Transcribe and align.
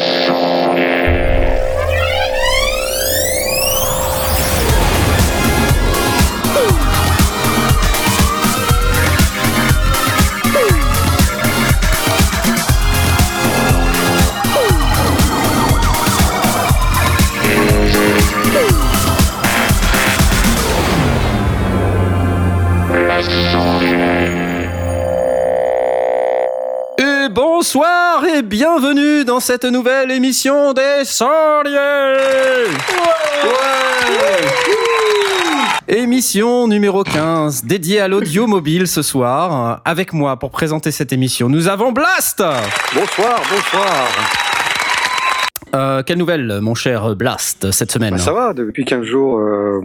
Et 0.00 0.39
dans 29.40 29.46
cette 29.46 29.64
nouvelle 29.64 30.10
émission 30.10 30.74
des 30.74 31.02
Sorliers 31.04 32.66
Émission 35.88 36.68
numéro 36.68 37.02
15, 37.04 37.64
dédiée 37.64 38.00
à 38.00 38.08
l'audio 38.08 38.46
mobile 38.46 38.86
ce 38.86 39.00
soir. 39.00 39.80
Avec 39.86 40.12
moi 40.12 40.36
pour 40.38 40.50
présenter 40.50 40.90
cette 40.90 41.14
émission, 41.14 41.48
nous 41.48 41.68
avons 41.68 41.90
Blast 41.90 42.42
Bonsoir, 42.94 43.40
bonsoir. 43.50 44.08
Euh, 45.74 46.02
Quelle 46.04 46.18
nouvelle, 46.18 46.58
mon 46.60 46.74
cher 46.74 47.16
Blast, 47.16 47.70
cette 47.70 47.92
semaine 47.92 48.10
Bah, 48.16 48.18
ça 48.18 48.32
va, 48.34 48.52
depuis 48.52 48.84
15 48.84 49.04
jours. 49.04 49.38
euh, 49.38 49.80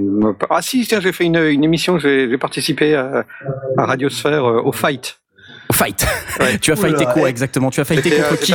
Ah 0.49 0.61
si, 0.61 0.85
tiens, 0.85 0.99
j'ai 0.99 1.13
fait 1.13 1.23
une, 1.23 1.37
une 1.37 1.63
émission, 1.63 1.97
j'ai 1.97 2.29
j'ai 2.29 2.37
participé 2.37 2.93
à, 2.95 3.23
à 3.77 3.85
Radiosphère 3.85 4.43
euh, 4.49 4.61
au 4.65 4.73
Fight. 4.73 5.17
Fight 5.75 6.05
Ouais. 6.39 6.57
Tu 6.57 6.71
as 6.71 6.79
Oula, 6.79 6.89
fighté 6.89 7.05
quoi 7.13 7.29
exactement? 7.29 7.69
Tu 7.69 7.79
as 7.81 7.85
fighté 7.85 8.09
contre 8.11 8.39
qui? 8.39 8.53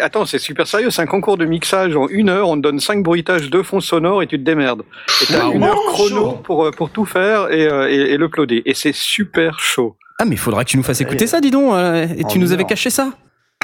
un 0.00 0.04
Attends, 0.04 0.26
c'est 0.26 0.38
super 0.38 0.66
sérieux, 0.66 0.90
c'est 0.90 1.02
un 1.02 1.06
concours 1.06 1.36
de 1.36 1.44
mixage 1.44 1.94
en 1.96 2.08
une 2.08 2.28
heure, 2.28 2.48
on 2.48 2.56
te 2.56 2.60
donne 2.62 2.80
cinq 2.80 3.02
bruitages, 3.02 3.48
deux 3.50 3.62
fonds 3.62 3.80
sonores 3.80 4.22
et 4.22 4.26
tu 4.26 4.38
te 4.38 4.44
démerdes. 4.44 4.82
Et 5.22 5.26
t'as 5.26 5.44
Wow. 5.46 5.52
une 5.54 5.64
heure 5.64 5.76
chrono 5.88 6.32
pour, 6.44 6.66
euh, 6.66 6.70
pour 6.70 6.90
tout 6.90 7.04
faire 7.04 7.50
et, 7.52 7.66
euh, 7.68 7.88
et, 7.90 8.12
et 8.12 8.16
l'uploader. 8.16 8.62
Et 8.66 8.74
c'est 8.74 8.94
super 8.94 9.58
chaud. 9.60 9.96
Ah 10.18 10.24
mais 10.24 10.34
il 10.34 10.38
faudra 10.38 10.64
que 10.64 10.70
tu 10.70 10.76
nous 10.76 10.82
fasses 10.82 11.00
écouter 11.00 11.26
ça, 11.26 11.40
dis 11.40 11.50
donc 11.50 11.72
euh, 11.74 12.06
Et 12.16 12.24
tu 12.24 12.38
En 12.38 12.40
nous 12.40 12.52
avais 12.52 12.64
caché 12.64 12.90
ça? 12.90 13.10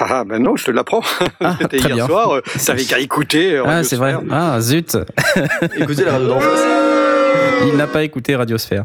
Ah 0.01 0.25
ben 0.25 0.41
non, 0.41 0.55
je 0.57 0.65
te 0.67 0.71
l'apprends. 0.71 1.03
Ah, 1.41 1.57
C'était 1.61 1.79
très 1.79 1.89
hier 1.89 1.97
bien. 1.97 2.07
soir, 2.07 2.33
euh, 2.37 2.41
t'avais 2.65 2.85
qu'à 2.85 2.99
écouter. 3.01 3.61
Ah 3.65 3.83
c'est 3.85 3.97
vrai. 3.97 4.15
Ah 4.31 4.61
zut 4.61 4.97
Écoutez 5.77 6.05
la 6.05 6.13
radio. 6.13 6.35
Il 7.67 7.77
n'a 7.77 7.87
pas 7.89 8.03
écouté 8.05 8.37
Radiosphère. 8.37 8.85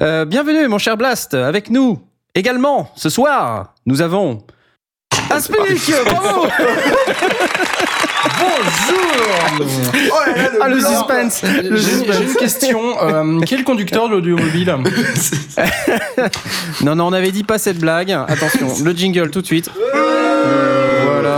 Euh, 0.00 0.24
bienvenue, 0.24 0.68
mon 0.68 0.78
cher 0.78 0.96
Blast, 0.96 1.34
avec 1.34 1.68
nous. 1.70 2.00
Également, 2.36 2.90
ce 2.96 3.08
soir, 3.10 3.74
nous 3.86 4.02
avons. 4.02 4.42
Aspic 5.30 5.92
Bravo 6.04 6.46
Bonjour 8.40 8.98
Ah, 10.60 10.68
le 10.68 10.80
suspense 10.80 11.42
Le 11.44 11.76
J'ai 11.76 11.82
suspense. 11.82 12.16
j'ai 12.18 12.24
une 12.24 12.34
question. 12.34 12.80
Euh, 13.02 13.40
quel 13.46 13.62
conducteur 13.62 14.08
de 14.08 14.14
l'audiomobile? 14.14 14.74
Non, 16.82 16.96
non, 16.96 17.06
on 17.06 17.12
avait 17.12 17.30
dit 17.30 17.44
pas 17.44 17.58
cette 17.58 17.78
blague. 17.78 18.10
Attention, 18.10 18.68
le 18.82 18.92
jingle 18.92 19.30
tout 19.30 19.40
de 19.40 19.46
suite. 19.46 19.70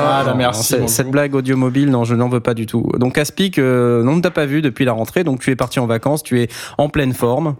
Voilà. 0.07 0.23
Voilà, 0.23 0.35
merci 0.39 0.63
C'est- 0.65 0.77
beaucoup. 0.79 0.91
Cette 0.93 1.11
blague 1.11 1.35
audiomobile, 1.35 1.91
non, 1.91 2.05
je 2.05 2.15
n'en 2.15 2.29
veux 2.29 2.41
pas 2.41 2.55
du 2.55 2.67
tout. 2.67 2.91
Donc, 2.99 3.19
Aspic, 3.19 3.59
euh, 3.59 4.03
non, 4.03 4.13
on 4.13 4.17
ne 4.17 4.21
t'a 4.23 4.31
pas 4.31 4.47
vu 4.47 4.63
depuis 4.63 4.85
la 4.85 4.93
rentrée, 4.93 5.25
donc 5.25 5.41
tu 5.41 5.51
es 5.51 5.57
parti 5.57 5.79
en 5.81 5.87
vacances, 5.87 6.23
tu 6.23 6.41
es 6.41 6.49
en 6.79 6.89
pleine 6.89 7.13
forme. 7.13 7.55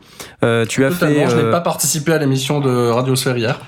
Euh, 0.45 0.65
tu 0.67 0.85
as 0.85 0.91
fait. 0.91 1.29
je 1.29 1.37
n'ai 1.37 1.43
euh, 1.45 1.51
pas 1.51 1.61
participé 1.61 2.13
à 2.13 2.19
l'émission 2.19 2.61
de 2.61 2.89
Radiosphère 2.91 3.37
hier. 3.37 3.59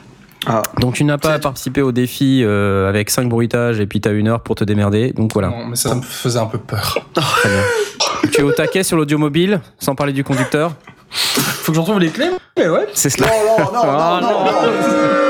Donc, 0.80 0.94
tu 0.94 1.04
n'as 1.04 1.18
pas 1.18 1.38
participé 1.38 1.82
au 1.82 1.92
défi 1.92 2.42
euh, 2.42 2.88
avec 2.88 3.10
5 3.10 3.28
bruitages 3.28 3.80
et 3.80 3.86
puis 3.86 4.00
tu 4.00 4.08
as 4.08 4.12
une 4.12 4.28
heure 4.28 4.40
pour 4.40 4.54
te 4.54 4.64
démerder. 4.64 5.12
Donc, 5.12 5.32
voilà. 5.34 5.48
Non, 5.48 5.66
mais 5.66 5.76
ça 5.76 5.94
me 5.94 6.00
faisait 6.00 6.38
un 6.38 6.46
peu 6.46 6.56
peur. 6.58 6.98
Très 7.14 7.50
bien. 7.50 7.62
tu 8.32 8.40
es 8.40 8.44
au 8.44 8.52
taquet 8.52 8.82
sur 8.82 8.96
l'audiomobile, 8.96 9.60
sans 9.78 9.94
parler 9.94 10.12
du 10.14 10.24
conducteur? 10.24 10.72
Faut 11.10 11.72
que 11.72 11.76
je 11.76 11.80
retrouve 11.80 12.00
les 12.00 12.08
clés 12.10 12.30
Mais 12.56 12.68
ouais. 12.68 12.86
C'est 12.94 13.10
cela. 13.10 13.26
Non, 13.26 13.64
non, 13.64 13.72
non, 13.72 13.80
Ah, 13.84 14.20
non, 14.22 14.30
non, 14.30 14.44
non. 14.44 15.27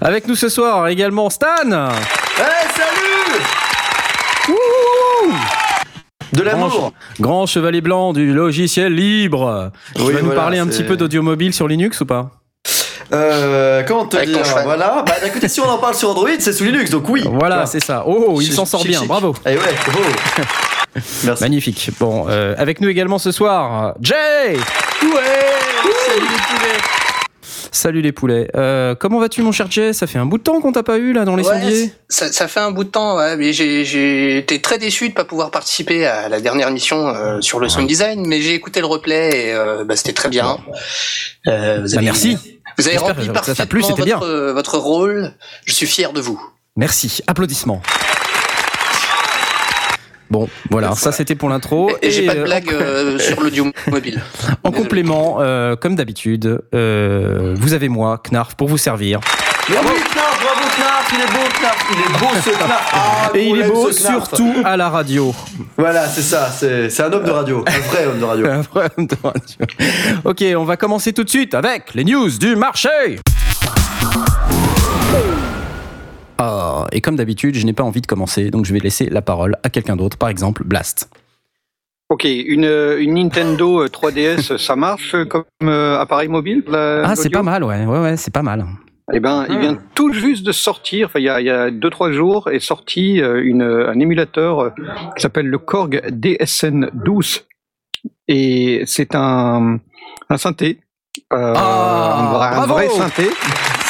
Avec 0.00 0.26
nous 0.26 0.34
ce 0.36 0.48
soir 0.48 0.86
également 0.88 1.30
Stan. 1.30 1.46
Eh, 1.64 2.42
salut 2.76 3.42
De 6.32 6.42
l'amour 6.42 6.92
Grand 7.20 7.46
chevalier 7.46 7.80
blanc 7.80 8.12
du 8.12 8.32
logiciel 8.32 8.94
libre. 8.94 9.70
tu 9.94 10.02
Oui, 10.02 10.12
vas 10.12 10.20
nous 10.20 10.26
voilà, 10.26 10.40
parler 10.40 10.58
un 10.58 10.66
petit 10.66 10.84
peu 10.84 10.96
d'audiomobile 10.96 11.52
sur 11.54 11.68
Linux 11.68 12.00
ou 12.00 12.06
pas? 12.06 12.30
Euh, 13.12 13.82
comment 13.86 14.04
te 14.04 14.16
Avec 14.16 14.28
dire. 14.28 14.42
Voilà. 14.64 15.02
Bah, 15.06 15.14
côté, 15.32 15.48
si 15.48 15.60
on 15.60 15.68
en 15.68 15.78
parle 15.78 15.94
sur 15.94 16.10
Android, 16.10 16.28
c'est 16.38 16.52
sous 16.52 16.64
Linux, 16.64 16.90
donc 16.90 17.08
oui. 17.08 17.22
Voilà, 17.24 17.64
c'est 17.64 17.80
ça. 17.80 18.04
Oh, 18.06 18.38
il 18.42 18.52
s'en 18.52 18.66
sort 18.66 18.80
chic, 18.80 18.90
bien. 18.90 19.00
chic. 19.00 19.08
Bravo. 19.08 19.34
Eh 19.46 19.56
ouais, 19.56 19.58
oh. 19.88 20.40
Merci. 21.24 21.42
Magnifique. 21.42 21.90
Bon, 21.98 22.26
euh, 22.28 22.54
avec 22.58 22.80
nous 22.80 22.88
également 22.88 23.18
ce 23.18 23.32
soir, 23.32 23.94
Jay. 24.00 24.14
Salut 25.00 25.10
les 25.10 26.26
poulets. 26.26 27.07
Salut 27.70 28.00
les 28.00 28.12
poulets. 28.12 28.48
Euh, 28.56 28.94
comment 28.94 29.18
vas-tu, 29.20 29.42
mon 29.42 29.52
cher 29.52 29.70
Jay? 29.70 29.92
Ça 29.92 30.06
fait 30.06 30.18
un 30.18 30.26
bout 30.26 30.38
de 30.38 30.42
temps 30.42 30.60
qu'on 30.60 30.72
t'a 30.72 30.82
pas 30.82 30.98
eu 30.98 31.12
là 31.12 31.24
dans 31.24 31.36
les 31.36 31.46
Ouais, 31.46 31.60
sondiers. 31.60 31.92
ça, 32.08 32.32
ça 32.32 32.48
fait 32.48 32.60
un 32.60 32.70
bout 32.70 32.84
de 32.84 32.88
temps, 32.88 33.16
ouais, 33.16 33.36
mais 33.36 33.52
j'ai- 33.52 34.38
été 34.38 34.60
très 34.60 34.78
déçu 34.78 35.08
de 35.08 35.14
pas 35.14 35.24
pouvoir 35.24 35.50
participer 35.50 36.06
à 36.06 36.28
la 36.28 36.40
dernière 36.40 36.68
émission 36.68 37.08
euh, 37.08 37.40
sur 37.40 37.60
le 37.60 37.68
sound 37.68 37.86
design, 37.86 38.26
mais 38.26 38.40
j'ai 38.40 38.54
écouté 38.54 38.80
le 38.80 38.86
replay 38.86 39.48
et 39.48 39.52
euh, 39.54 39.84
bah, 39.84 39.96
c'était 39.96 40.12
très 40.12 40.28
bien. 40.28 40.58
Euh, 41.46 41.80
vous 41.82 41.90
Bah, 41.92 41.96
avez, 41.98 42.04
merci. 42.04 42.38
Vous 42.78 42.86
avez 42.88 42.96
rempli 42.98 43.26
ça 43.26 43.32
parfaitement 43.32 43.66
plu, 43.66 43.82
c'était 43.82 44.02
bien. 44.04 44.18
votre, 44.18 44.52
votre 44.52 44.78
rôle. 44.78 45.32
Je 45.64 45.72
suis 45.74 45.86
fier 45.86 46.12
de 46.12 46.20
vous. 46.20 46.40
Merci. 46.76 47.22
Applaudissements. 47.26 47.82
Bon, 50.30 50.48
voilà, 50.70 50.92
ça 50.94 51.10
c'était 51.12 51.34
pour 51.34 51.48
l'intro. 51.48 51.90
et 52.02 52.10
j'ai 52.10 52.26
pas 52.26 52.34
de 52.34 52.40
euh, 52.40 52.44
blague 52.44 52.70
euh, 52.72 53.18
sur 53.18 53.40
l'audio 53.40 53.66
mobile. 53.90 54.20
En 54.62 54.68
Désolé. 54.70 54.82
complément, 54.82 55.38
euh, 55.40 55.74
comme 55.76 55.96
d'habitude, 55.96 56.60
euh, 56.74 57.54
vous 57.58 57.72
avez 57.72 57.88
moi, 57.88 58.20
Knarf, 58.30 58.54
pour 58.54 58.68
vous 58.68 58.76
servir. 58.78 59.20
Oui, 59.70 59.74
Knarf, 59.74 60.42
bravo 60.42 60.68
Knarf, 60.76 61.12
il 61.14 61.20
est 61.20 61.32
beau 61.32 61.48
Knarf, 61.60 61.86
il 61.90 61.98
est 61.98 62.18
beau 62.18 62.40
ce 62.44 62.50
Knarf. 62.50 62.90
Ah, 62.94 63.30
Et 63.34 63.46
il 63.48 63.60
est 63.60 63.68
beau 63.68 63.90
surtout 63.92 64.52
à 64.64 64.76
la 64.76 64.88
radio. 64.88 65.34
Voilà, 65.76 66.06
c'est 66.06 66.22
ça, 66.22 66.50
c'est 66.50 66.88
c'est 66.90 67.02
un 67.02 67.12
homme 67.12 67.24
de 67.24 67.30
radio, 67.30 67.64
un 67.66 67.78
vrai 67.90 68.06
homme 68.06 68.18
de 68.20 68.24
radio. 68.24 68.46
Un 68.50 68.60
vrai 68.62 68.88
homme 68.96 69.06
de 69.06 69.16
radio. 69.22 69.42
Ok, 70.24 70.44
on 70.56 70.64
va 70.64 70.76
commencer 70.76 71.12
tout 71.12 71.24
de 71.24 71.30
suite 71.30 71.54
avec 71.54 71.94
les 71.94 72.04
news 72.04 72.30
du 72.38 72.54
marché. 72.56 73.18
Ah, 76.38 76.86
et 76.92 77.00
comme 77.00 77.16
d'habitude, 77.16 77.54
je 77.56 77.66
n'ai 77.66 77.72
pas 77.72 77.82
envie 77.82 78.00
de 78.00 78.06
commencer, 78.06 78.50
donc 78.50 78.64
je 78.64 78.72
vais 78.72 78.78
laisser 78.80 79.06
la 79.06 79.22
parole 79.22 79.56
à 79.64 79.70
quelqu'un 79.70 79.96
d'autre, 79.96 80.16
par 80.16 80.28
exemple 80.28 80.62
Blast. 80.64 81.10
Ok, 82.10 82.24
une, 82.24 82.64
euh, 82.64 83.00
une 83.02 83.14
Nintendo 83.14 83.82
euh, 83.82 83.88
3DS, 83.88 84.56
ça 84.64 84.76
marche 84.76 85.14
euh, 85.14 85.24
comme 85.24 85.44
euh, 85.64 85.98
appareil 85.98 86.28
mobile 86.28 86.62
la- 86.68 87.02
Ah, 87.08 87.16
c'est 87.16 87.28
pas 87.30 87.42
mal, 87.42 87.64
ouais, 87.64 87.84
ouais, 87.84 87.98
ouais, 88.00 88.16
c'est 88.16 88.32
pas 88.32 88.42
mal. 88.42 88.64
Eh 89.12 89.20
ben, 89.20 89.46
il 89.48 89.58
vient 89.58 89.78
tout 89.94 90.12
juste 90.12 90.44
de 90.46 90.52
sortir, 90.52 91.06
enfin, 91.06 91.18
il 91.18 91.24
y 91.24 91.28
a, 91.30 91.40
il 91.40 91.46
y 91.46 91.50
a 91.50 91.70
deux 91.70 91.88
trois 91.90 92.12
jours, 92.12 92.48
est 92.50 92.60
sorti 92.60 93.22
euh, 93.22 93.42
une, 93.42 93.62
un 93.62 93.98
émulateur 93.98 94.60
euh, 94.60 94.70
qui 95.16 95.22
s'appelle 95.22 95.46
le 95.46 95.58
Korg 95.58 96.02
DSN 96.10 96.90
12. 96.92 97.44
Et 98.28 98.82
c'est 98.86 99.14
un, 99.14 99.78
un 100.28 100.36
synthé. 100.38 100.80
euh, 101.32 101.54
Ah, 101.56 102.18
un, 102.20 102.32
vrai- 102.34 102.46
un 102.48 102.56
bravo 102.66 102.74
vrai 102.74 102.88
synthé, 102.90 103.28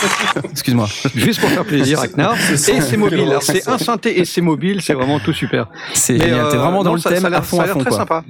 Excuse-moi. 0.51 0.87
juste 1.15 1.41
pour 1.41 1.51
faire 1.51 1.65
plaisir 1.65 2.01
à 2.01 2.09
Knarr. 2.09 2.35
Et 2.53 2.57
c'est 2.57 2.97
mobile. 2.97 3.21
Alors, 3.29 3.43
c'est 3.43 3.69
un 3.69 3.79
synthé 3.79 4.19
et 4.21 4.25
c'est 4.25 4.41
mobile, 4.41 4.81
c'est 4.83 4.95
vraiment 4.95 5.19
tout 5.19 5.33
super. 5.33 5.69
C'est 5.93 6.21
euh, 6.23 6.45
vraiment 6.49 6.83
dans 6.85 6.91
non, 6.91 6.97
le 6.97 7.01
thème 7.03 7.21
ça 7.21 7.27
a 7.27 7.31
l'air- 7.31 7.39
à 7.41 7.43
fond, 7.43 7.57
ça 7.57 7.63
a 7.63 7.65
à 7.65 7.67
l'air 7.67 7.75
fond, 7.75 7.81
très 7.81 7.89
quoi. 7.91 7.99
sympa. 7.99 8.25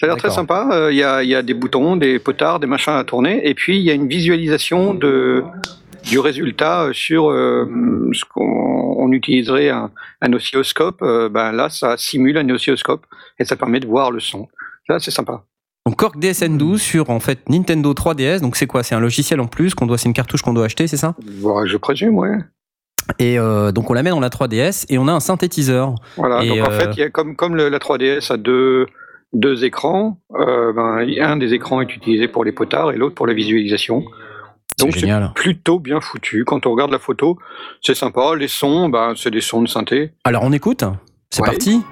Ça 0.00 0.04
a 0.04 0.06
l'air 0.06 0.16
très 0.16 0.30
sympa. 0.30 0.68
Euh, 0.72 0.92
Il 0.92 0.98
y, 0.98 1.02
a, 1.02 1.22
il 1.22 1.28
y 1.28 1.34
a 1.34 1.42
des 1.42 1.54
boutons, 1.54 1.96
des 1.96 2.18
potards, 2.18 2.60
des 2.60 2.66
machins 2.66 2.92
à 2.94 3.04
tourner, 3.04 3.46
et 3.48 3.54
puis 3.54 3.78
il 3.78 3.82
y 3.84 3.90
a 3.90 3.94
une 3.94 4.08
visualisation 4.08 4.94
de 4.94 5.42
du 6.04 6.18
résultat 6.18 6.82
euh, 6.82 6.92
sur 6.92 7.30
euh, 7.30 7.64
ce 8.12 8.24
qu'on 8.26 8.96
on 8.98 9.10
utiliserait 9.12 9.70
un, 9.70 9.90
un 10.20 10.32
oscilloscope. 10.34 11.00
Euh, 11.00 11.30
ben 11.30 11.50
là, 11.52 11.70
ça 11.70 11.96
simule 11.96 12.36
un 12.36 12.48
oscilloscope 12.50 13.06
et 13.38 13.44
ça 13.46 13.56
permet 13.56 13.80
de 13.80 13.86
voir 13.86 14.10
le 14.10 14.20
son. 14.20 14.46
Ça, 14.86 14.98
c'est 15.00 15.10
sympa. 15.10 15.44
Donc 15.86 15.96
Korg 15.96 16.16
DSN12 16.18 16.78
sur 16.78 17.10
en 17.10 17.20
fait 17.20 17.46
Nintendo 17.50 17.92
3DS, 17.92 18.40
donc 18.40 18.56
c'est 18.56 18.66
quoi? 18.66 18.82
C'est 18.82 18.94
un 18.94 19.00
logiciel 19.00 19.40
en 19.40 19.46
plus 19.46 19.74
qu'on 19.74 19.86
doit, 19.86 19.98
c'est 19.98 20.08
une 20.08 20.14
cartouche 20.14 20.40
qu'on 20.42 20.54
doit 20.54 20.64
acheter, 20.64 20.86
c'est 20.86 20.96
ça? 20.96 21.14
Je 21.20 21.76
présume, 21.76 22.16
ouais. 22.18 22.38
Et 23.18 23.38
euh, 23.38 23.70
donc 23.70 23.90
on 23.90 23.92
la 23.92 24.02
met 24.02 24.08
dans 24.08 24.20
la 24.20 24.30
3DS 24.30 24.86
et 24.88 24.96
on 24.96 25.08
a 25.08 25.12
un 25.12 25.20
synthétiseur. 25.20 25.94
Voilà. 26.16 26.42
Et, 26.42 26.48
Donc 26.48 26.66
en 26.66 26.70
euh, 26.70 26.78
fait, 26.80 26.90
il 26.96 27.00
y 27.00 27.02
a 27.02 27.10
comme 27.10 27.36
comme 27.36 27.54
le- 27.54 27.68
la 27.68 27.78
3DS 27.78 28.32
a 28.32 28.38
deux 28.38 28.86
deux 29.34 29.64
écrans, 29.64 30.20
euh, 30.38 30.72
ben, 30.72 31.04
un 31.20 31.36
des 31.36 31.52
écrans 31.52 31.82
est 31.82 31.94
utilisé 31.94 32.28
pour 32.28 32.44
les 32.44 32.52
potards 32.52 32.92
et 32.92 32.96
l'autre 32.96 33.14
pour 33.14 33.26
la 33.26 33.34
visualisation. 33.34 34.04
C'est 34.78 34.86
Donc 34.86 34.94
c'est 34.96 35.08
plutôt 35.34 35.78
bien 35.78 36.00
foutu. 36.00 36.44
Quand 36.46 36.64
on 36.66 36.70
regarde 36.72 36.92
la 36.92 36.98
photo, 36.98 37.36
c'est 37.82 37.94
sympa. 37.94 38.34
Les 38.36 38.48
sons, 38.48 38.88
ben, 38.88 39.12
c'est 39.16 39.30
des 39.30 39.40
sons 39.42 39.60
de 39.60 39.68
synthé. 39.68 40.12
Alors 40.24 40.42
on 40.44 40.52
écoute 40.52 40.82
C'est 41.30 41.42
Ouais. 41.42 41.48
parti 41.48 41.82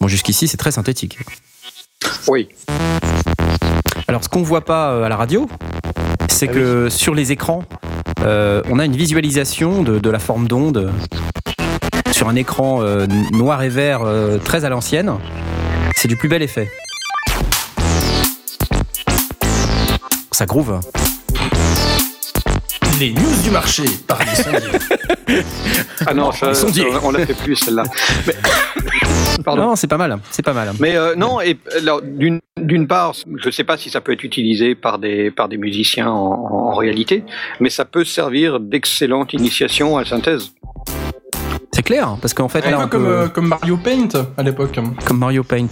Bon 0.00 0.08
jusqu'ici 0.08 0.48
c'est 0.48 0.56
très 0.56 0.72
synthétique. 0.72 1.18
Oui. 2.28 2.48
Alors, 4.08 4.22
ce 4.22 4.28
qu'on 4.28 4.42
voit 4.42 4.64
pas 4.64 4.90
euh, 4.92 5.04
à 5.04 5.08
la 5.08 5.16
radio, 5.16 5.48
c'est 6.28 6.48
Ah 6.48 6.52
que 6.52 6.88
sur 6.88 7.14
les 7.14 7.32
écrans, 7.32 7.64
euh, 8.22 8.62
on 8.70 8.78
a 8.78 8.84
une 8.84 8.96
visualisation 8.96 9.82
de, 9.82 9.98
de 9.98 10.10
la 10.10 10.18
forme 10.18 10.46
d'onde 10.46 10.92
sur 12.12 12.28
un 12.28 12.36
écran 12.36 12.82
euh, 12.82 13.06
noir 13.32 13.62
et 13.62 13.68
vert 13.68 14.02
euh, 14.02 14.38
très 14.38 14.64
à 14.64 14.68
l'ancienne. 14.68 15.12
C'est 15.96 16.08
du 16.08 16.16
plus 16.16 16.28
bel 16.28 16.42
effet. 16.42 16.70
Ça 20.32 20.46
groove. 20.46 20.80
Les 22.98 23.12
news 23.12 23.42
du 23.42 23.50
marché 23.50 23.82
par 24.06 24.18
les 24.20 24.34
sondiers. 24.42 25.42
Ah 26.06 26.14
non, 26.14 26.32
ça, 26.32 26.48
Les 26.48 26.54
sondiers. 26.54 26.86
on 27.02 27.10
l'a 27.10 27.26
fait 27.26 27.34
plus 27.34 27.56
celle-là. 27.56 27.82
Mais... 28.26 28.34
Pardon. 29.44 29.62
Non, 29.66 29.76
c'est 29.76 29.86
pas 29.86 29.98
mal. 29.98 30.18
C'est 30.30 30.42
pas 30.44 30.54
mal. 30.54 30.72
Mais 30.80 30.96
euh, 30.96 31.14
non, 31.14 31.40
et 31.40 31.58
alors, 31.76 32.00
d'une 32.02 32.40
d'une 32.58 32.86
part, 32.86 33.12
je 33.14 33.46
ne 33.46 33.50
sais 33.52 33.64
pas 33.64 33.76
si 33.76 33.90
ça 33.90 34.00
peut 34.00 34.12
être 34.12 34.24
utilisé 34.24 34.74
par 34.74 34.98
des 34.98 35.30
par 35.30 35.48
des 35.48 35.58
musiciens 35.58 36.08
en, 36.10 36.70
en 36.70 36.74
réalité, 36.74 37.22
mais 37.60 37.68
ça 37.68 37.84
peut 37.84 38.04
servir 38.04 38.60
d'excellente 38.60 39.34
initiation 39.34 39.96
à 39.98 40.02
la 40.02 40.08
synthèse. 40.08 40.52
C'est 41.72 41.82
clair, 41.82 42.16
parce 42.22 42.32
qu'en 42.32 42.48
fait, 42.48 42.64
Un 42.64 42.70
là, 42.70 42.76
peu 42.78 42.84
on 42.84 42.88
comme, 42.88 43.02
peut- 43.04 43.08
euh, 43.10 43.28
comme 43.28 43.48
Mario 43.48 43.76
Paint 43.76 44.08
à 44.38 44.42
l'époque. 44.42 44.78
comme 45.04 45.18
Mario 45.18 45.42
Paint. 45.44 45.68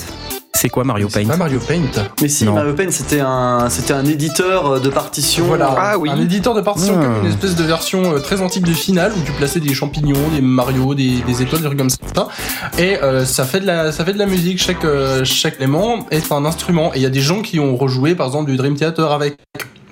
C'est 0.56 0.70
quoi 0.70 0.84
Mario 0.84 1.08
C'est 1.10 1.22
Paint 1.22 1.28
pas 1.28 1.36
Mario 1.36 1.58
Paint. 1.58 2.02
Mais 2.22 2.28
si, 2.28 2.44
Non. 2.44 2.54
Mario 2.54 2.72
Paint, 2.74 2.90
c'était 2.90 3.20
un, 3.20 3.68
c'était 3.68 3.92
un 3.92 4.04
éditeur 4.04 4.66
euh, 4.74 4.78
de 4.80 4.88
partition. 4.88 5.44
Voilà, 5.46 5.74
Ah 5.76 5.98
oui. 5.98 6.08
un 6.10 6.20
éditeur 6.20 6.54
de 6.54 6.60
partition 6.60 6.96
Ah. 6.98 7.02
comme 7.04 7.24
une 7.24 7.30
espèce 7.30 7.54
de 7.56 7.64
version 7.64 8.14
euh, 8.14 8.18
très 8.20 8.40
antique 8.40 8.62
du 8.64 8.74
final 8.74 9.12
où 9.16 9.20
tu 9.26 9.32
plaçais 9.32 9.60
des 9.60 9.74
champignons, 9.74 10.28
des 10.34 10.40
Mario, 10.40 10.94
des, 10.94 11.20
des 11.26 11.42
étoiles, 11.42 11.60
des 11.60 11.66
trucs 11.66 11.78
comme 11.78 11.90
ça. 11.90 11.98
Et 12.78 12.96
euh, 13.02 13.24
ça 13.24 13.44
fait 13.44 13.60
de 13.60 13.66
la, 13.66 13.92
ça 13.92 14.04
fait 14.04 14.12
de 14.14 14.18
la 14.18 14.26
musique. 14.26 14.58
Chaque 14.62 14.84
euh, 14.84 15.24
chaque 15.24 15.56
élément 15.56 16.06
est 16.10 16.30
un 16.32 16.44
instrument. 16.44 16.92
Et 16.94 16.98
il 16.98 17.02
y 17.02 17.06
a 17.06 17.10
des 17.10 17.20
gens 17.20 17.42
qui 17.42 17.58
ont 17.60 17.76
rejoué 17.76 18.14
par 18.14 18.26
exemple 18.28 18.50
du 18.50 18.56
Dream 18.56 18.74
Theater 18.76 19.10
avec. 19.12 19.36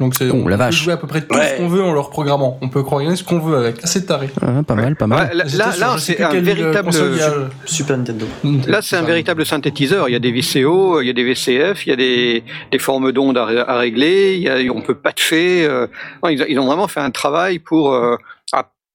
Donc 0.03 0.15
c'est 0.17 0.29
Oh, 0.31 0.35
on 0.45 0.49
la 0.49 0.57
peut 0.57 0.65
vache. 0.65 0.83
jouer 0.83 0.93
à 0.93 0.97
peu 0.97 1.07
près 1.07 1.21
tout 1.25 1.35
Ouais. 1.37 1.53
ce 1.53 1.57
qu'on 1.57 1.69
veut 1.69 1.83
en 1.83 1.93
leur 1.93 2.11
programmant. 2.11 2.59
On 2.61 2.69
peut 2.69 2.83
programmer 2.83 3.15
ce 3.17 3.23
qu'on 3.25 3.39
veut 3.39 3.57
avec. 3.57 3.77
C'est 3.85 4.07
taré. 4.07 4.29
Ah, 4.43 4.63
Pas 4.63 4.75
mal, 4.75 4.97
pas 4.97 5.07
mal. 5.07 5.29
Ouais, 5.29 5.35
là, 5.35 5.45
là, 5.79 5.97
c'est 5.99 6.21
un 6.23 6.41
véritable. 6.41 6.89
a- 6.89 7.51
Super 7.67 7.97
Nintendo. 7.99 8.27
Là, 8.67 8.83
c'est 8.83 8.97
un 8.97 9.03
véritable 9.03 9.47
synthétiseur. 9.47 10.09
Il 10.09 10.13
y 10.13 10.17
a 10.17 10.19
des 10.19 10.33
VCO, 10.33 11.01
il 11.01 11.07
y 11.07 11.11
a 11.11 11.13
des 11.13 11.25
VCF, 11.25 11.87
il 11.87 11.91
y 11.91 11.93
a 11.93 11.97
des, 11.97 12.43
des 12.73 12.79
formes 12.79 13.13
d'ondes 13.13 13.39
à, 13.39 13.45
à 13.47 13.79
régler. 13.79 14.35
Il 14.35 14.43
y 14.43 14.49
a, 14.49 14.73
on 14.73 14.83
peut 14.83 14.95
patcher. 14.97 15.65
Euh, 15.65 15.87
non, 16.23 16.29
ils, 16.31 16.45
ils 16.49 16.59
ont 16.59 16.67
vraiment 16.67 16.89
fait 16.89 17.01
un 17.01 17.11
travail 17.13 17.59
pour. 17.61 17.93
euh, 17.95 18.17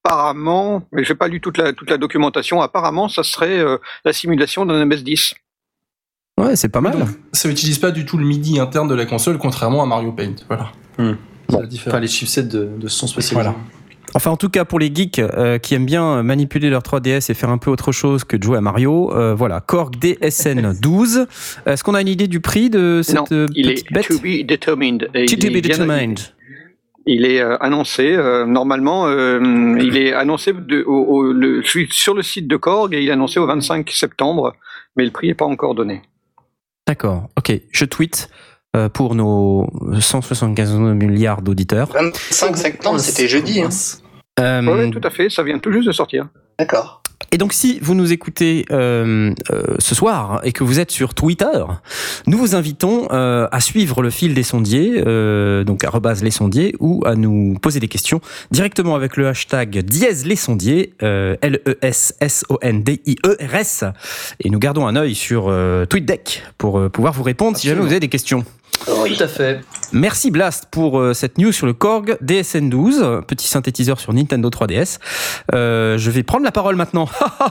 apparemment, 0.03 0.83
mais 0.92 1.03
j'ai 1.03 1.15
pas 1.15 1.27
lu 1.27 1.42
toute 1.42 1.57
la 1.57 1.74
toute 1.74 1.89
la 1.89 1.98
documentation. 1.98 2.62
Apparemment, 2.62 3.10
ça 3.10 3.24
serait 3.24 3.60
euh, 3.60 3.77
la 4.06 4.13
simulation 4.13 4.65
d'un 4.65 4.86
MS10. 4.86 5.33
Ouais, 6.39 6.56
c'est 6.56 6.69
pas 6.69 6.81
mal. 6.81 6.98
Donc, 7.00 7.10
ça 7.33 7.50
utilise 7.50 7.80
pas 7.80 7.92
du 7.92 8.06
tout 8.06 8.18
le 8.18 8.24
MIDI 8.25 8.60
interne 8.60 8.88
de 8.88 8.94
la 8.95 9.06
console, 9.06 9.38
contrairement 9.39 9.81
à 9.81 9.86
Mario 9.86 10.12
Paint. 10.12 10.36
Voilà. 10.48 10.68
Bon. 10.98 11.64
différence. 11.64 11.88
Enfin, 11.88 12.00
les 12.00 12.08
chipsets 12.08 12.44
de, 12.44 12.66
de 12.78 12.88
son 12.88 13.08
spécialisé. 13.08 13.36
Voilà. 13.36 13.56
Enfin, 14.16 14.32
en 14.32 14.38
tout 14.38 14.50
cas, 14.50 14.64
pour 14.66 14.80
les 14.80 14.94
geeks 14.94 15.20
euh, 15.20 15.58
qui 15.60 15.76
aiment 15.76 15.86
bien 15.86 16.24
manipuler 16.24 16.70
leur 16.70 16.82
3DS 16.82 17.30
et 17.30 17.34
faire 17.34 17.50
un 17.50 17.58
peu 17.58 17.70
autre 17.72 17.92
chose 17.92 18.24
que 18.24 18.38
de 18.38 18.44
jouer 18.44 18.58
à 18.58 18.62
Mario, 18.62 19.14
euh, 19.14 19.36
voilà, 19.36 19.60
Korg 19.62 19.96
DSN 19.98 20.74
12. 20.82 21.28
Est-ce 21.66 21.84
qu'on 21.84 21.94
a 21.94 22.02
une 22.02 22.08
idée 22.08 22.28
du 22.28 22.40
prix 22.40 22.70
de 22.70 23.02
cette 23.04 23.16
non, 23.18 23.26
euh, 23.32 23.46
il 23.54 23.68
petite 23.68 23.92
est 23.92 23.94
bête 23.94 24.08
to 24.08 24.20
be 24.20 24.46
determined. 24.48 25.10
Et 25.14 25.26
To 25.26 25.36
il 25.38 25.52
be 25.52 25.62
determined. 25.62 26.20
Il 27.06 27.26
est 27.26 27.40
euh, 27.42 27.58
annoncé 27.62 28.14
euh, 28.16 28.46
normalement. 28.46 29.08
euh, 29.08 29.78
il 29.80 29.96
est 29.98 30.14
annoncé 30.14 30.52
de, 30.54 30.84
au, 30.86 31.04
au- 31.04 31.32
le, 31.32 31.62
je 31.62 31.68
suis 31.68 31.88
sur 31.92 32.14
le 32.14 32.22
site 32.24 32.48
de 32.48 32.58
Korg 32.58 32.94
et 32.94 33.02
il 33.02 33.08
est 33.10 33.12
annoncé 33.14 33.40
au 33.40 33.46
25 33.46 33.90
septembre, 33.92 34.54
mais 34.98 35.06
le 35.06 35.12
prix 35.12 35.28
n'est 35.28 35.34
pas 35.34 35.46
encore 35.46 35.76
donné. 35.76 36.02
D'accord, 36.88 37.30
ok. 37.38 37.52
Je 37.72 37.86
tweet 37.86 38.30
euh, 38.32 38.56
pour 38.94 39.15
nos 39.15 39.69
175 40.00 40.74
milliards 40.75 41.41
d'auditeurs. 41.41 41.89
25 41.94 42.57
septembre, 42.57 43.00
c'était 43.00 43.27
jeudi. 43.27 43.62
Hein. 43.62 43.69
Euh, 44.39 44.62
Oui, 44.62 44.91
tout 44.91 45.01
à 45.03 45.09
fait. 45.09 45.29
Ça 45.29 45.44
vient 45.44 45.59
tout 45.59 45.71
juste 45.71 45.88
de 45.88 45.91
sortir. 45.91 46.27
D'accord. 46.59 47.01
Et 47.31 47.38
donc, 47.38 47.51
si 47.51 47.79
vous 47.81 47.94
nous 47.94 48.13
écoutez 48.13 48.63
euh, 48.71 49.33
euh, 49.51 49.63
ce 49.79 49.95
soir 49.95 50.39
et 50.44 50.53
que 50.53 50.63
vous 50.63 50.79
êtes 50.79 50.91
sur 50.91 51.13
Twitter, 51.13 51.63
nous 52.25 52.38
vous 52.38 52.56
invitons 52.56 53.09
euh, 53.12 53.47
à 53.51 53.59
suivre 53.59 54.01
le 54.01 54.09
fil 54.12 54.33
des 54.33 54.44
sondiers, 54.44 55.03
euh, 55.06 55.65
donc 55.65 55.83
arrobase 55.83 56.24
les 56.24 56.31
sondiers, 56.31 56.74
ou 56.79 57.03
à 57.06 57.15
nous 57.15 57.56
poser 57.62 57.81
des 57.81 57.89
questions 57.89 58.21
directement 58.51 58.95
avec 58.95 59.18
le 59.18 59.27
hashtag 59.27 59.79
dièse 59.79 60.25
les 60.25 60.38
sondiers, 60.38 60.94
euh, 61.03 61.35
L-E-S-S-O-N-D-I-E-R-S. 61.41 63.83
Et 64.39 64.50
nous 64.50 64.59
gardons 64.59 64.88
un 64.88 64.95
œil 64.95 65.13
sur 65.15 65.47
euh, 65.50 65.85
TweetDeck 65.85 66.44
pour 66.57 66.79
euh, 66.79 66.88
pouvoir 66.89 67.12
vous 67.13 67.24
répondre 67.24 67.57
si 67.57 67.68
jamais 67.68 67.81
vous 67.81 67.88
avez 67.88 68.00
des 68.00 68.07
questions. 68.09 68.45
Tout 68.85 69.24
à 69.24 69.27
fait. 69.27 69.62
Merci 69.94 70.31
Blast 70.31 70.68
pour 70.69 71.00
euh, 71.00 71.13
cette 71.13 71.38
news 71.38 71.51
sur 71.51 71.65
le 71.65 71.74
Korg 71.74 72.18
DSN12, 72.24 73.01
euh, 73.01 73.21
petit 73.21 73.47
synthétiseur 73.47 74.00
sur 74.00 74.13
Nintendo 74.13 74.50
3DS. 74.50 75.00
Euh, 75.53 75.97
je 75.97 76.12
vais 76.12 76.24
prendre 76.24 76.44
la 76.44 76.51
parole 76.51 76.75
maintenant 76.75 77.07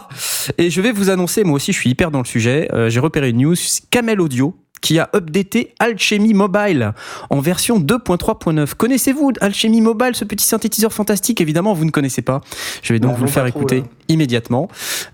et 0.58 0.70
je 0.70 0.80
vais 0.80 0.92
vous 0.92 1.10
annoncer, 1.10 1.44
moi 1.44 1.56
aussi 1.56 1.72
je 1.72 1.78
suis 1.78 1.90
hyper 1.90 2.10
dans 2.10 2.18
le 2.18 2.26
sujet, 2.26 2.68
euh, 2.72 2.90
j'ai 2.90 3.00
repéré 3.00 3.30
une 3.30 3.38
news, 3.38 3.56
Camel 3.90 4.20
Audio 4.20 4.54
qui 4.80 4.98
a 4.98 5.08
updaté 5.14 5.74
Alchemy 5.78 6.34
Mobile 6.34 6.92
en 7.30 7.40
version 7.40 7.78
2.3.9. 7.80 8.74
Connaissez-vous 8.74 9.32
Alchemy 9.40 9.80
Mobile, 9.80 10.10
ce 10.14 10.24
petit 10.24 10.44
synthétiseur 10.46 10.92
fantastique? 10.92 11.40
Évidemment, 11.40 11.72
vous 11.72 11.84
ne 11.84 11.90
connaissez 11.90 12.22
pas. 12.22 12.40
Je 12.82 12.92
vais 12.92 12.98
donc 13.00 13.12
Non, 13.12 13.16
vous 13.18 13.24
le 13.24 13.30
faire 13.30 13.44
trop, 13.44 13.58
écouter 13.60 13.78
là. 13.80 13.86
immédiatement. 14.08 14.68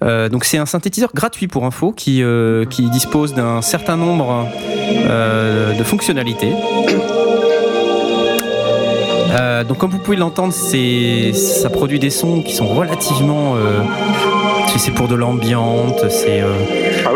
Euh, 0.04 0.28
donc 0.28 0.44
c'est 0.44 0.58
un 0.58 0.66
synthétiseur 0.66 1.10
gratuit 1.14 1.48
pour 1.48 1.64
info 1.64 1.92
qui, 1.92 2.22
euh, 2.22 2.64
qui 2.66 2.90
dispose 2.90 3.34
d'un 3.34 3.62
certain 3.62 3.96
nombre 3.96 4.48
euh, 5.08 5.72
de 5.78 5.84
fonctionnalités. 5.84 6.52
Donc 9.68 9.78
comme 9.78 9.90
vous 9.92 9.98
pouvez 9.98 10.16
l'entendre, 10.16 10.52
ça 10.52 11.70
produit 11.70 12.00
des 12.00 12.10
sons 12.10 12.42
qui 12.42 12.52
sont 12.52 12.66
relativement 12.66 13.54
c'est- 14.76 14.90
pour 14.90 15.06
de 15.06 15.14
l'ambiante, 15.14 16.04
c'est 16.10 16.42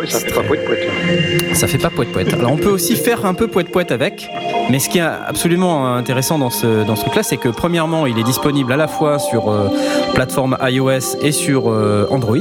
ça 0.09 0.21
fait 0.21 1.79
pas 1.79 1.91
poète 1.91 2.13
poète. 2.13 2.33
Alors 2.35 2.53
on 2.53 2.57
peut 2.57 2.71
aussi 2.71 2.97
faire 2.97 3.25
un 3.25 3.35
peu 3.35 3.49
poète 3.49 3.71
poète 3.71 3.93
avec, 3.93 4.29
mais 4.71 4.79
ce 4.79 4.89
qui 4.89 4.99
est 4.99 5.03
absolument 5.03 5.95
intéressant 5.95 6.39
dans 6.39 6.51
ce 6.51 6.85
dans 6.85 6.95
truc-là, 6.95 7.23
c'est 7.23 7.37
que 7.37 7.49
premièrement, 7.49 8.07
il 8.07 8.19
est 8.19 8.25
disponible 8.25 8.73
à 8.73 8.77
la 8.77 8.89
fois 8.89 9.19
sur 9.19 9.49
euh, 9.49 9.69
plateforme 10.15 10.57
iOS 10.63 11.17
et 11.21 11.33
sur 11.33 11.71
euh, 11.71 12.07
Android. 12.11 12.37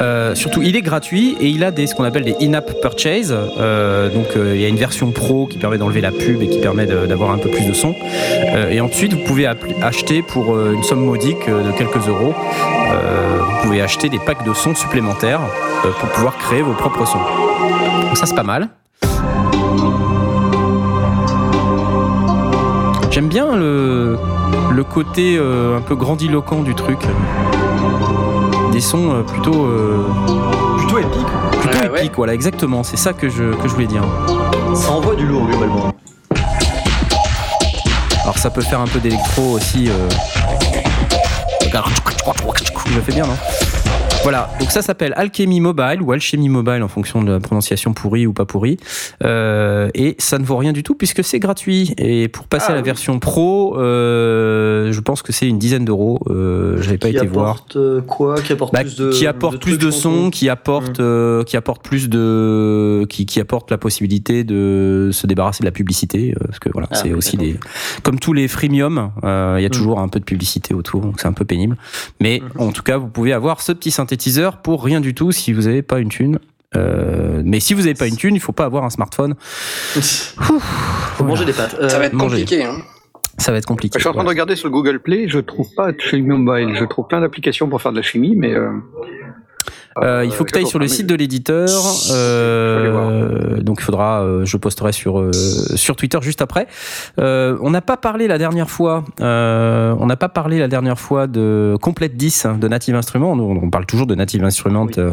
Euh, 0.00 0.34
surtout, 0.34 0.62
il 0.62 0.76
est 0.76 0.82
gratuit 0.82 1.36
et 1.40 1.48
il 1.48 1.64
a 1.64 1.70
des 1.70 1.86
ce 1.86 1.94
qu'on 1.94 2.04
appelle 2.04 2.24
des 2.24 2.36
in-app 2.40 2.80
purchase. 2.80 3.34
Euh, 3.58 4.08
donc, 4.08 4.36
euh, 4.36 4.54
il 4.54 4.60
y 4.60 4.64
a 4.64 4.68
une 4.68 4.76
version 4.76 5.10
pro 5.10 5.46
qui 5.46 5.58
permet 5.58 5.78
d'enlever 5.78 6.00
la 6.00 6.10
pub 6.10 6.42
et 6.42 6.48
qui 6.48 6.58
permet 6.58 6.86
d'avoir 6.86 7.30
un 7.30 7.38
peu 7.38 7.50
plus 7.50 7.66
de 7.66 7.72
son. 7.72 7.94
Et 8.70 8.80
ensuite, 8.80 9.12
vous 9.12 9.24
pouvez 9.24 9.46
acheter 9.46 10.22
pour 10.22 10.58
une 10.58 10.82
somme 10.82 11.04
modique 11.04 11.48
de 11.48 11.72
quelques 11.76 12.08
euros. 12.08 12.34
vous 12.34 13.62
pouvez 13.62 13.80
acheter 13.80 14.08
des 14.08 14.18
packs 14.18 14.44
de 14.44 14.54
sons 14.54 14.74
supplémentaires 14.74 15.40
pour 15.82 16.08
pouvoir 16.10 16.36
créer 16.38 16.62
vos 16.62 16.72
propres 16.72 17.06
sons. 17.06 17.18
Donc 18.02 18.16
ça, 18.16 18.26
c'est 18.26 18.34
pas 18.34 18.42
mal. 18.42 18.68
J'aime 23.10 23.28
bien 23.28 23.56
le, 23.56 24.18
côté 24.90 25.38
un 25.38 25.80
peu 25.80 25.94
grandiloquent 25.94 26.62
du 26.62 26.74
truc. 26.74 26.98
Des 28.72 28.80
sons 28.80 29.12
euh, 29.14 29.22
plutôt, 29.22 29.66
euh, 29.66 30.06
Plutôt 30.78 30.98
épique. 30.98 31.10
plutôt 31.60 31.78
Ouais, 31.78 31.90
ouais. 31.90 31.98
épiques, 32.00 32.16
voilà, 32.16 32.34
exactement. 32.34 32.82
C'est 32.82 32.96
ça 32.96 33.12
que 33.12 33.28
je, 33.28 33.54
que 33.54 33.68
je 33.68 33.74
voulais 33.74 33.86
dire. 33.86 34.02
Ça 34.74 34.92
envoie 34.92 35.14
du 35.14 35.26
lourd, 35.26 35.46
globalement. 35.46 35.92
Alors 38.22 38.38
ça 38.38 38.50
peut 38.50 38.62
faire 38.62 38.80
un 38.80 38.86
peu 38.86 38.98
d'électro 39.00 39.42
aussi. 39.52 39.88
euh. 39.90 40.08
Je 42.86 42.94
le 42.96 43.00
fais 43.02 43.12
bien, 43.12 43.24
non? 43.26 43.36
Voilà, 44.22 44.48
donc 44.60 44.70
ça 44.70 44.82
s'appelle 44.82 45.12
Alchemy 45.16 45.58
Mobile 45.60 46.00
ou 46.00 46.12
Alchemy 46.12 46.48
Mobile 46.48 46.80
en 46.84 46.88
fonction 46.88 47.22
de 47.24 47.32
la 47.32 47.40
prononciation 47.40 47.92
pourrie 47.92 48.24
ou 48.24 48.32
pas 48.32 48.44
pourrie. 48.44 48.76
Euh, 49.24 49.90
et 49.94 50.14
ça 50.20 50.38
ne 50.38 50.44
vaut 50.44 50.56
rien 50.56 50.72
du 50.72 50.84
tout 50.84 50.94
puisque 50.94 51.24
c'est 51.24 51.40
gratuit. 51.40 51.92
Et 51.98 52.28
pour 52.28 52.46
passer 52.46 52.66
Ah 52.68 52.72
à 52.72 52.74
la 52.76 52.82
oui. 52.82 52.86
version 52.86 53.18
pro, 53.18 53.76
euh, 53.80 54.92
je 54.92 55.00
pense 55.00 55.22
que 55.22 55.32
c'est 55.32 55.48
une 55.48 55.58
dizaine 55.58 55.84
d'euros. 55.84 56.20
Euh, 56.30 56.80
J'avais 56.80 56.98
pas 56.98 57.10
qui 57.10 57.16
été 57.16 57.26
voir. 57.26 57.46
apporte 57.50 57.74
euh, 57.76 58.00
quoi? 58.00 58.36
Qui 58.40 58.52
apporte 58.52 58.72
Bah, 58.72 58.82
plus 58.82 58.94
de 58.96 59.10
qui 59.10 59.26
apporte 59.26 59.60
plus 59.60 59.76
de 59.76 59.80
je 59.82 59.86
pense, 59.86 59.96
son, 59.96 60.10
non 60.12 60.30
qui 60.30 60.48
apporte, 60.48 61.00
Mm. 61.00 61.02
euh, 61.02 61.42
qui 61.42 61.56
apporte 61.56 61.84
plus 61.84 62.08
de, 62.08 63.04
qui, 63.08 63.26
qui 63.26 63.40
apporte 63.40 63.72
la 63.72 63.78
possibilité 63.78 64.44
de 64.44 65.10
se 65.12 65.26
débarrasser 65.26 65.62
de 65.62 65.66
la 65.66 65.72
publicité, 65.72 66.32
euh, 66.40 66.46
parce 66.46 66.60
que 66.60 66.68
voilà, 66.72 66.86
Ah, 66.92 66.94
c'est 66.94 67.08
oui, 67.08 67.14
aussi 67.14 67.36
des, 67.36 67.58
comme 68.04 68.20
tous 68.20 68.32
les 68.32 68.46
freemium, 68.46 69.10
euh, 69.24 69.56
il 69.58 69.62
y 69.62 69.66
a 69.66 69.68
Mm. 69.68 69.72
toujours 69.72 69.98
un 69.98 70.06
peu 70.08 70.20
de 70.20 70.24
publicité 70.24 70.74
autour, 70.74 71.00
donc 71.00 71.18
c'est 71.18 71.26
un 71.26 71.32
peu 71.32 71.44
pénible. 71.44 71.76
Mais 72.20 72.40
Mhm. 72.54 72.68
en 72.68 72.70
tout 72.70 72.82
cas, 72.84 72.98
vous 72.98 73.08
pouvez 73.08 73.32
avoir 73.32 73.60
ce 73.60 73.72
petit 73.72 73.90
synthétiseur 74.12 74.58
pour 74.58 74.84
rien 74.84 75.00
du 75.00 75.14
tout 75.14 75.32
si 75.32 75.52
vous 75.54 75.62
n'avez 75.62 75.82
pas 75.82 75.98
une 75.98 76.10
thune. 76.10 76.38
Euh, 76.76 77.42
mais 77.44 77.60
si 77.60 77.72
vous 77.74 77.80
n'avez 77.82 77.94
pas 77.94 78.06
une 78.06 78.16
thune, 78.16 78.34
il 78.34 78.40
faut 78.40 78.52
pas 78.52 78.64
avoir 78.66 78.84
un 78.84 78.90
smartphone. 78.90 79.34
Faut 79.40 81.24
manger 81.24 81.44
des 81.46 81.52
pâtes. 81.52 81.76
Euh, 81.80 81.88
Ça 81.88 81.98
va 81.98 82.06
être 82.06 82.12
manger. 82.12 82.40
compliqué. 82.42 82.64
Hein. 82.64 82.76
Ça 83.38 83.52
va 83.52 83.58
être 83.58 83.66
compliqué. 83.66 83.98
Je 83.98 84.02
suis 84.02 84.08
en 84.08 84.12
train 84.12 84.24
de 84.24 84.28
regarder 84.28 84.54
sur 84.56 84.68
le 84.68 84.72
Google 84.72 85.00
Play, 85.00 85.26
je 85.28 85.38
trouve 85.38 85.66
pas 85.74 85.86
Alchemy 85.86 86.22
Mobile. 86.22 86.74
Je 86.78 86.84
trouve 86.84 87.06
plein 87.06 87.20
d'applications 87.22 87.68
pour 87.68 87.80
faire 87.80 87.92
de 87.92 87.96
la 87.96 88.02
chimie, 88.02 88.34
mais 88.36 88.52
euh, 88.54 88.70
Euh, 89.98 90.24
il 90.24 90.32
faut 90.32 90.44
que 90.44 90.50
tu 90.52 90.58
ailles 90.58 90.66
sur 90.66 90.78
le 90.78 90.88
site 90.88 91.06
de 91.06 91.14
l'éditeur. 91.14 91.68
Euh, 92.12 93.60
donc 93.60 93.78
il 93.80 93.84
faudra, 93.84 94.22
euh, 94.22 94.44
je 94.44 94.56
posterai 94.56 94.92
sur 94.92 95.18
euh, 95.20 95.30
sur 95.32 95.96
Twitter 95.96 96.18
juste 96.22 96.42
après. 96.42 96.66
Euh, 97.18 97.56
on 97.60 97.70
n'a 97.70 97.80
pas 97.80 97.96
parlé 97.96 98.26
la 98.28 98.38
dernière 98.38 98.70
fois. 98.70 99.04
euh, 99.20 99.94
on 99.98 100.06
n'a 100.06 100.16
pas 100.16 100.28
parlé 100.28 100.58
la 100.58 100.68
dernière 100.68 100.98
fois 100.98 101.26
de 101.26 101.76
Complete 101.80 102.16
10 102.16 102.46
hein, 102.46 102.58
de 102.60 102.68
Native 102.68 102.94
Instruments. 102.94 103.32
On 103.32 103.70
parle 103.70 103.86
toujours 103.86 104.06
de 104.06 104.14
Native 104.14 104.44
Instruments 104.44 104.86
euh, 104.98 105.12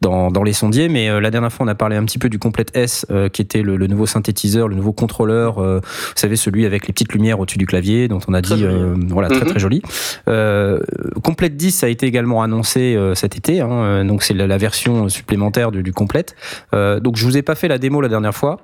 dans 0.00 0.30
dans 0.30 0.42
les 0.42 0.52
sondiers, 0.52 0.88
mais 0.88 1.08
euh, 1.08 1.20
la 1.20 1.30
dernière 1.30 1.52
fois 1.52 1.66
on 1.66 1.68
a 1.68 1.74
parlé 1.74 1.96
un 1.96 2.04
petit 2.04 2.18
peu 2.18 2.28
du 2.28 2.38
Complete 2.38 2.70
S, 2.74 3.06
euh, 3.10 3.28
qui 3.28 3.42
était 3.42 3.62
le, 3.62 3.76
le 3.76 3.86
nouveau 3.86 4.06
synthétiseur, 4.06 4.68
le 4.68 4.74
nouveau 4.76 4.92
contrôleur. 4.92 5.58
euh, 5.58 5.80
vous 5.82 6.12
savez 6.16 6.36
celui 6.36 6.66
avec 6.66 6.86
les 6.86 6.92
petites 6.92 7.12
lumières 7.12 7.40
au-dessus 7.40 7.58
du 7.58 7.66
clavier, 7.66 8.08
dont 8.08 8.20
on 8.28 8.34
a 8.34 8.42
Très 8.42 8.56
dit, 8.56 8.64
euh, 8.64 8.94
voilà, 9.08 9.28
très 9.28 9.44
Mhm. 9.44 9.50
très 9.50 9.58
joli. 9.60 9.82
Euh, 10.28 10.80
Complete 11.22 11.56
10 11.56 11.84
a 11.84 11.88
été 11.88 12.06
également 12.06 12.42
annoncé 12.42 12.94
euh, 12.96 13.14
cet 13.14 13.36
été, 13.36 13.60
hein, 13.60 13.68
euh, 13.70 14.04
donc 14.16 14.22
c'est 14.22 14.32
la, 14.32 14.46
la 14.46 14.56
version 14.56 15.10
supplémentaire 15.10 15.70
du, 15.70 15.82
du 15.82 15.92
Complete. 15.92 16.34
Euh, 16.72 17.00
donc 17.00 17.16
je 17.16 17.24
vous 17.26 17.36
ai 17.36 17.42
pas 17.42 17.54
fait 17.54 17.68
la 17.68 17.76
démo 17.76 18.00
la 18.00 18.08
dernière 18.08 18.34
fois. 18.34 18.60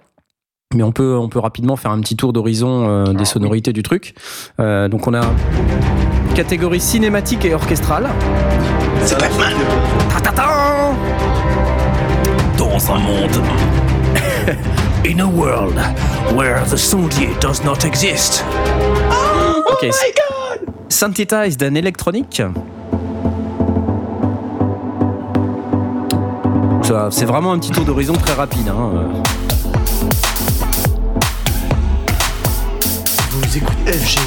Mais 0.74 0.82
on 0.82 0.92
peut, 0.92 1.14
on 1.14 1.28
peut 1.28 1.40
rapidement 1.40 1.76
faire 1.76 1.90
un 1.90 2.00
petit 2.00 2.16
tour 2.16 2.32
d'horizon 2.32 2.88
euh, 2.88 3.12
des 3.12 3.26
sonorités 3.26 3.74
du 3.74 3.82
truc. 3.82 4.14
Euh, 4.60 4.88
donc 4.88 5.06
on 5.06 5.12
a 5.12 5.20
catégorie 6.34 6.80
cinématique 6.80 7.44
et 7.44 7.52
orchestrale. 7.52 8.08
C'est 9.04 9.18
Dans 12.56 12.92
un 12.94 12.98
monde. 12.98 13.42
In 15.04 15.20
a 15.20 15.26
world 15.26 15.76
where 16.34 16.64
the 16.70 16.78
sondier 16.78 17.28
does 17.42 17.62
not 17.62 17.84
exist. 17.84 18.42
ok. 19.70 19.90
Synthesized 20.88 21.62
and 21.62 21.76
electronic. 21.76 22.40
Ça, 26.92 27.08
C'est 27.10 27.24
vraiment 27.24 27.52
un 27.52 27.58
petit 27.58 27.70
tour 27.70 27.86
d'horizon 27.86 28.12
très 28.12 28.34
rapide. 28.34 28.68
hein. 28.68 28.90
Vous 33.30 33.56
écoutez 33.56 33.92
FG. 33.92 34.18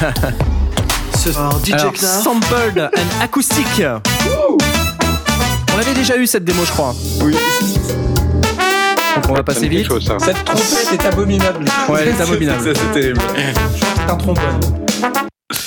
Ce 1.18 1.30
soir, 1.32 1.52
DJ 1.62 1.72
Alors, 1.74 1.92
sampled 1.94 2.78
and 2.96 3.22
acoustic. 3.22 3.66
On 5.74 5.78
avait 5.78 5.92
déjà 5.92 6.16
eu 6.16 6.26
cette 6.26 6.44
démo, 6.44 6.62
je 6.64 6.72
crois. 6.72 6.94
Oui. 7.22 7.36
Donc 9.16 9.28
on 9.28 9.34
va 9.34 9.42
passer 9.42 9.68
vite. 9.68 9.86
chose. 9.88 10.10
Cette 10.20 10.42
trompette 10.46 10.88
est 10.94 11.04
abominable. 11.06 11.66
Ouais, 11.90 11.98
elle 12.00 12.08
est 12.08 12.20
abominable. 12.22 12.60
C'est 12.64 12.78
c'est 12.78 12.92
terrible. 12.98 13.20
C'est 14.06 14.10
un 14.10 14.16
trombone. 14.16 14.60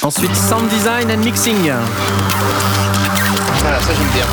Ensuite, 0.01 0.35
sound 0.35 0.67
design 0.69 1.11
and 1.11 1.23
mixing. 1.23 1.71
Voilà, 3.61 3.79
ça 3.81 3.93
j'aime 3.93 4.09
bien. 4.15 4.25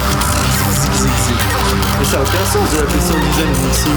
Mais 1.99 2.05
ça 2.05 2.19
a 2.19 2.23
aucun 2.23 2.45
sens 2.45 2.73
de 2.75 2.79
l'appeler 2.81 3.01
sound 3.01 3.23
design 3.25 3.67
mixing. 3.67 3.93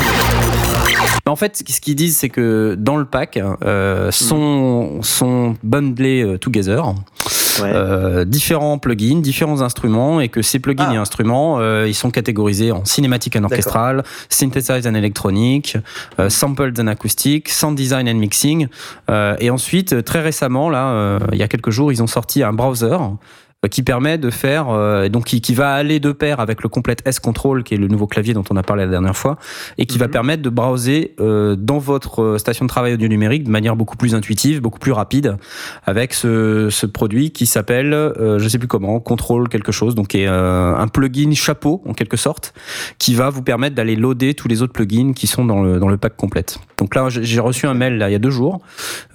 En 1.28 1.36
fait, 1.36 1.64
ce 1.70 1.80
qu'ils 1.82 1.96
disent, 1.96 2.18
c'est 2.18 2.30
que 2.30 2.76
dans 2.78 2.98
le 2.98 3.06
pack 3.06 3.40
euh, 3.64 4.12
sont, 4.12 5.00
sont 5.04 5.56
bundlés 5.64 6.24
euh, 6.24 6.38
together 6.38 6.94
Ouais. 7.62 7.70
euh, 7.76 8.24
différents 8.24 8.78
plugins, 8.78 9.20
différents 9.20 9.62
instruments, 9.62 10.22
et 10.22 10.30
que 10.30 10.42
ces 10.42 10.58
plugins 10.60 10.88
Ah. 10.90 10.94
et 10.94 10.98
instruments, 10.98 11.58
euh, 11.60 11.86
ils 11.86 11.94
sont 11.94 12.10
catégorisés 12.10 12.72
en 12.72 12.86
cinématique 12.86 13.36
and 13.36 13.44
orchestral, 13.44 14.04
synthesized 14.30 14.88
and 14.88 14.96
electronic, 14.96 15.78
euh, 16.20 16.30
sampled 16.30 16.80
and 16.80 16.88
acoustic, 16.88 17.50
sound 17.50 17.76
design 17.76 18.08
and 18.08 18.16
mixing. 18.16 18.68
Euh, 19.10 19.36
et 19.40 19.50
ensuite, 19.50 20.04
très 20.06 20.22
récemment, 20.22 20.70
là, 20.70 20.92
euh, 20.92 21.20
il 21.34 21.38
y 21.40 21.44
a 21.44 21.50
quelques 21.50 21.72
jours, 21.72 21.92
ils 21.92 22.02
ont 22.02 22.08
sorti 22.08 22.42
un 22.42 22.54
browser 22.54 22.98
qui 23.70 23.84
permet 23.84 24.18
de 24.18 24.32
faire, 24.32 24.70
euh, 24.70 25.08
donc 25.08 25.26
qui, 25.26 25.40
qui 25.40 25.54
va 25.54 25.74
aller 25.74 26.00
de 26.00 26.12
pair 26.12 26.40
avec 26.40 26.64
le 26.64 26.70
Complete 26.70 27.04
S 27.06 27.20
Control, 27.20 27.64
qui 27.64 27.76
est 27.76 27.78
le 27.78 27.88
nouveau 27.88 28.08
clavier 28.08 28.34
dont 28.34 28.44
on 28.50 28.56
a 28.58 28.64
parlé 28.64 28.86
la 28.86 28.90
dernière 28.90 29.16
fois, 29.16 29.38
et 29.78 29.86
qui 29.86 30.00
va 30.00 30.08
Mhm. 30.08 30.12
permettre 30.12 30.42
de 30.42 30.50
browser 30.50 31.14
euh, 31.20 31.56
dans 31.56 31.78
votre 31.78 32.24
euh, 32.24 32.38
station 32.40 32.66
de 32.66 32.70
travail 32.70 32.94
audio 32.96 33.08
numérique 33.08 33.44
de 33.44 33.52
manière 33.52 33.76
beaucoup 33.76 33.98
plus 33.98 34.16
intuitive, 34.16 34.62
beaucoup 34.62 34.80
plus 34.80 34.92
rapide, 34.92 35.38
avec 35.86 36.16
ce, 36.16 36.70
ce 36.72 36.88
produit 36.88 37.30
qui 37.30 37.46
s'appelle, 37.46 37.94
euh, 37.94 38.40
je 38.40 38.48
sais 38.48 38.58
plus 38.58 38.68
comment, 38.68 39.00
Control 39.00 39.48
quelque 39.48 39.72
chose, 39.72 39.94
donc 39.94 40.08
qui 40.08 40.22
est 40.22 40.28
euh, 40.28 40.76
un 40.76 40.88
plugin 40.88 41.32
chapeau 41.36 41.84
en 41.86 41.94
quelque 41.94 42.18
sorte, 42.18 42.56
qui 42.98 43.14
va 43.14 43.30
vous 43.30 43.44
permettre 43.44 43.76
d'aller 43.76 43.96
loader 43.96 44.34
tous 44.34 44.48
les 44.48 44.64
autres 44.64 44.74
plugins 44.74 45.14
qui 45.14 45.28
sont 45.28 45.46
dans 45.46 45.62
le, 45.62 45.80
dans 45.80 45.88
le 45.88 45.98
pack 45.98 46.16
complète. 46.18 46.58
Donc 46.80 46.96
là, 46.96 47.10
j'ai 47.10 47.40
reçu 47.40 47.68
un 47.68 47.76
mail 47.76 48.00
là, 48.00 48.10
il 48.10 48.14
y 48.14 48.16
a 48.16 48.20
deux 48.20 48.32
jours, 48.32 48.60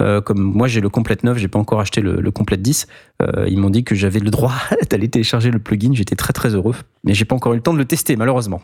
euh, 0.01 0.21
comme 0.21 0.39
moi 0.41 0.69
j'ai 0.69 0.81
le 0.81 0.89
complète 0.89 1.25
9, 1.25 1.37
j'ai 1.37 1.49
pas 1.49 1.59
encore 1.59 1.81
acheté 1.81 2.01
le, 2.01 2.21
le 2.21 2.31
complète 2.31 2.63
10, 2.63 2.87
euh, 3.23 3.47
ils 3.49 3.59
m'ont 3.59 3.71
dit 3.71 3.83
que 3.83 3.97
j'avais 3.97 4.21
le 4.21 4.31
droit 4.37 4.55
d'aller 4.91 5.09
télécharger 5.09 5.51
le 5.51 5.59
plugin, 5.59 5.93
j'étais 5.95 6.17
très 6.17 6.33
très 6.33 6.55
heureux, 6.55 6.75
mais 7.05 7.15
j'ai 7.15 7.25
pas 7.25 7.35
encore 7.35 7.53
eu 7.55 7.57
le 7.57 7.63
temps 7.63 7.73
de 7.73 7.79
le 7.79 7.85
tester 7.85 8.17
malheureusement. 8.17 8.61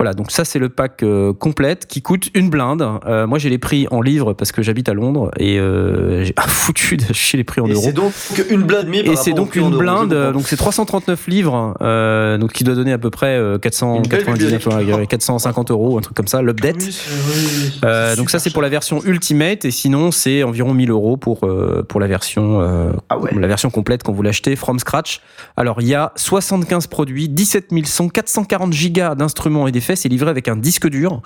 Voilà, 0.00 0.14
donc 0.14 0.30
ça 0.30 0.46
c'est 0.46 0.58
le 0.58 0.70
pack 0.70 1.02
euh, 1.02 1.34
complète 1.34 1.86
qui 1.86 2.00
coûte 2.00 2.30
une 2.32 2.48
blinde. 2.48 2.82
Euh, 3.04 3.26
moi 3.26 3.38
j'ai 3.38 3.50
les 3.50 3.58
prix 3.58 3.86
en 3.90 4.00
livres 4.00 4.32
parce 4.32 4.50
que 4.50 4.62
j'habite 4.62 4.88
à 4.88 4.94
Londres 4.94 5.30
et 5.38 5.58
euh, 5.60 6.24
j'ai 6.24 6.32
foutu 6.48 6.96
de 6.96 7.04
les 7.36 7.44
prix 7.44 7.60
en 7.60 7.66
Et 7.66 7.72
euros. 7.72 7.82
c'est 7.84 7.92
donc 7.92 8.12
une 8.48 8.62
blinde 8.62 8.86
par 8.86 9.12
Et 9.12 9.16
c'est 9.16 9.32
donc 9.34 9.56
une 9.56 9.76
blinde, 9.76 10.32
donc 10.32 10.48
c'est 10.48 10.56
339 10.56 11.26
livres, 11.28 11.76
euh, 11.82 12.38
donc 12.38 12.52
qui 12.54 12.64
doit 12.64 12.74
donner 12.74 12.94
à 12.94 12.98
peu 12.98 13.10
près 13.10 13.36
euh, 13.36 13.58
499, 13.58 14.68
bibliothèque. 14.68 14.98
ouais, 15.00 15.06
450 15.06 15.70
euros, 15.70 15.98
un 15.98 16.00
truc 16.00 16.16
comme 16.16 16.28
ça, 16.28 16.40
l'update. 16.40 16.76
Oui, 16.78 16.92
c'est- 16.92 17.84
oui. 17.84 18.16
Donc 18.16 18.30
ça 18.30 18.38
c'est 18.38 18.50
pour 18.54 18.62
la 18.62 18.70
version 18.70 19.02
Ultimate 19.04 19.66
et 19.66 19.70
sinon 19.70 20.12
c'est 20.12 20.42
environ 20.44 20.72
1000 20.72 20.90
euros 20.90 21.18
pour 21.18 21.46
pour 21.88 22.00
la 22.00 22.06
version 22.06 22.60
Ah 23.10 23.18
ouais. 23.18 23.30
la 23.38 23.46
version 23.48 23.68
complète 23.68 24.02
quand 24.02 24.12
vous 24.14 24.22
l'achetez 24.22 24.56
from 24.56 24.78
scratch. 24.78 25.20
Alors 25.58 25.82
il 25.82 25.88
y 25.88 25.94
a 25.94 26.12
75 26.16 26.86
produits, 26.86 27.28
17 27.28 27.66
000 27.70 27.84
sons, 27.84 28.08
440 28.08 28.72
gigas 28.72 29.14
d'instruments 29.14 29.66
et 29.68 29.72
d'effets. 29.72 29.89
C'est 29.96 30.08
livré 30.08 30.30
avec 30.30 30.48
un 30.48 30.56
disque 30.56 30.88
dur. 30.88 31.22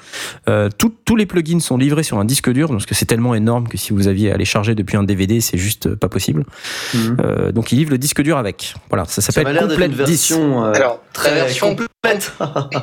Euh, 0.48 0.68
tout- 0.76 0.94
tous 1.04 1.16
les 1.16 1.26
plugins 1.26 1.60
sont 1.60 1.76
livrés 1.76 2.02
sur 2.02 2.18
un 2.18 2.24
disque 2.24 2.50
dur 2.50 2.68
parce 2.68 2.86
que 2.86 2.94
c'est 2.94 3.06
tellement 3.06 3.34
énorme 3.34 3.68
que 3.68 3.76
si 3.76 3.92
vous 3.92 4.08
aviez 4.08 4.32
à 4.32 4.36
les 4.36 4.44
charger 4.44 4.74
depuis 4.74 4.96
un 4.96 5.02
DVD, 5.04 5.40
c'est 5.40 5.58
juste 5.58 5.86
euh, 5.86 5.96
pas 5.96 6.08
possible. 6.08 6.44
Mhm. 6.94 7.16
Euh, 7.20 7.52
donc 7.52 7.72
il 7.72 7.76
livre 7.78 7.90
le 7.90 7.98
disque 7.98 8.22
dur 8.22 8.36
avec. 8.38 8.74
Voilà, 8.88 9.04
ça 9.06 9.20
s'appelle 9.22 9.52
l'air 9.52 9.66
d'être 9.68 9.78
une 9.80 9.88
Complete 9.90 10.06
10. 10.06 10.30
version 10.30 10.64
euh, 10.64 10.72
Alors, 10.72 11.00
très 11.12 11.30
la 11.34 11.44
version- 11.44 11.68
complète. 11.76 12.32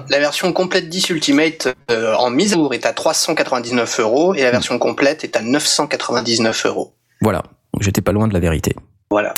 La 0.09 0.19
version 0.19 0.51
complète 0.53 0.89
10 0.89 1.09
Ultimate 1.09 1.75
euh, 1.91 2.13
en 2.15 2.29
mise 2.29 2.53
à 2.53 2.55
jour 2.55 2.73
est 2.73 2.85
à 2.85 2.93
399 2.93 4.00
euros 4.00 4.33
et 4.33 4.41
la 4.43 4.51
version 4.51 4.77
complète 4.79 5.23
est 5.23 5.35
à 5.35 5.41
999 5.41 6.65
euros. 6.65 6.93
Voilà, 7.21 7.43
j'étais 7.79 8.01
pas 8.01 8.11
loin 8.11 8.27
de 8.27 8.33
la 8.33 8.39
vérité. 8.39 8.75
Voilà. 9.09 9.33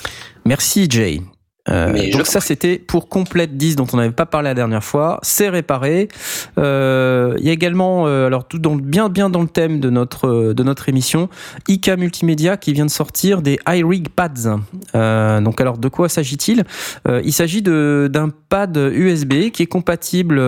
Merci 0.45 0.87
Jay. 0.89 1.21
Euh, 1.69 1.91
Mais 1.93 2.09
donc 2.09 2.27
ça 2.27 2.41
c'était 2.41 2.77
pour 2.77 3.07
Complete 3.07 3.55
10 3.55 3.77
dont 3.77 3.87
on 3.93 3.97
n'avait 3.97 4.11
pas 4.11 4.25
parlé 4.25 4.49
la 4.49 4.53
dernière 4.53 4.83
fois, 4.83 5.19
c'est 5.21 5.47
réparé. 5.47 6.09
Euh, 6.57 7.35
Il 7.39 7.45
y 7.45 7.49
a 7.49 7.53
également, 7.53 8.05
euh, 8.05 8.27
alors 8.27 8.47
tout 8.47 8.59
dans, 8.59 8.75
bien 8.75 9.07
bien 9.07 9.29
dans 9.29 9.41
le 9.41 9.47
thème 9.47 9.79
de 9.79 9.89
notre 9.89 10.27
euh, 10.27 10.53
de 10.53 10.61
notre 10.63 10.89
émission, 10.89 11.29
IK 11.69 11.89
Multimédia 11.97 12.57
qui 12.57 12.73
vient 12.73 12.85
de 12.85 12.91
sortir 12.91 13.41
des 13.41 13.59
iRig 13.67 14.09
Pads. 14.09 14.57
Euh, 14.95 15.39
donc 15.39 15.61
alors 15.61 15.77
de 15.77 15.87
quoi 15.87 16.09
s'agit-il? 16.09 16.65
Euh, 17.07 17.21
Il 17.23 17.31
s'agit 17.31 17.61
de 17.61 18.09
d'un 18.11 18.29
pad 18.49 18.75
USB 18.75 19.49
qui 19.51 19.63
est 19.63 19.67
compatible 19.67 20.41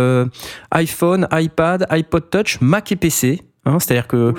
iPhone, 0.72 1.28
iPad, 1.32 1.88
iPod 1.90 2.30
Touch, 2.30 2.60
Mac 2.60 2.92
et 2.92 2.96
PC. 2.98 3.42
Hein, 3.68 3.80
C'est-à-dire 3.80 4.08
que 4.08 4.34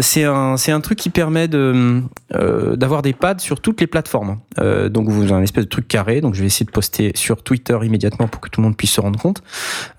c'est 0.00 0.24
un, 0.24 0.56
c'est 0.58 0.70
un 0.72 0.80
truc 0.80 0.98
qui 0.98 1.08
permet 1.10 1.48
de, 1.48 2.02
euh, 2.34 2.76
d'avoir 2.76 3.00
des 3.02 3.12
pads 3.14 3.38
sur 3.38 3.60
toutes 3.60 3.80
les 3.80 3.86
plateformes. 3.86 4.38
Euh, 4.58 4.88
donc 4.90 5.08
vous 5.08 5.22
avez 5.22 5.32
un 5.32 5.42
espèce 5.42 5.64
de 5.64 5.70
truc 5.70 5.88
carré. 5.88 6.20
Donc 6.20 6.34
je 6.34 6.40
vais 6.40 6.46
essayer 6.46 6.66
de 6.66 6.70
poster 6.70 7.12
sur 7.14 7.42
Twitter 7.42 7.78
immédiatement 7.82 8.28
pour 8.28 8.40
que 8.42 8.50
tout 8.50 8.60
le 8.60 8.66
monde 8.66 8.76
puisse 8.76 8.92
se 8.92 9.00
rendre 9.00 9.18
compte. 9.18 9.42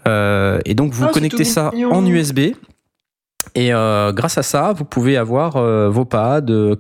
Euh, 0.07 0.59
et 0.65 0.75
donc 0.75 0.93
vous 0.93 1.05
Ah, 1.05 1.11
connectez 1.11 1.43
ça 1.43 1.71
mignon. 1.73 1.91
en 1.93 2.05
USB. 2.05 2.39
Et 3.55 3.73
euh, 3.73 4.13
grâce 4.13 4.37
à 4.37 4.43
ça, 4.43 4.71
vous 4.77 4.85
pouvez 4.85 5.17
avoir 5.17 5.57
euh, 5.57 5.89
vos 5.89 6.05
pads. 6.05 6.41
euh, 6.49 6.75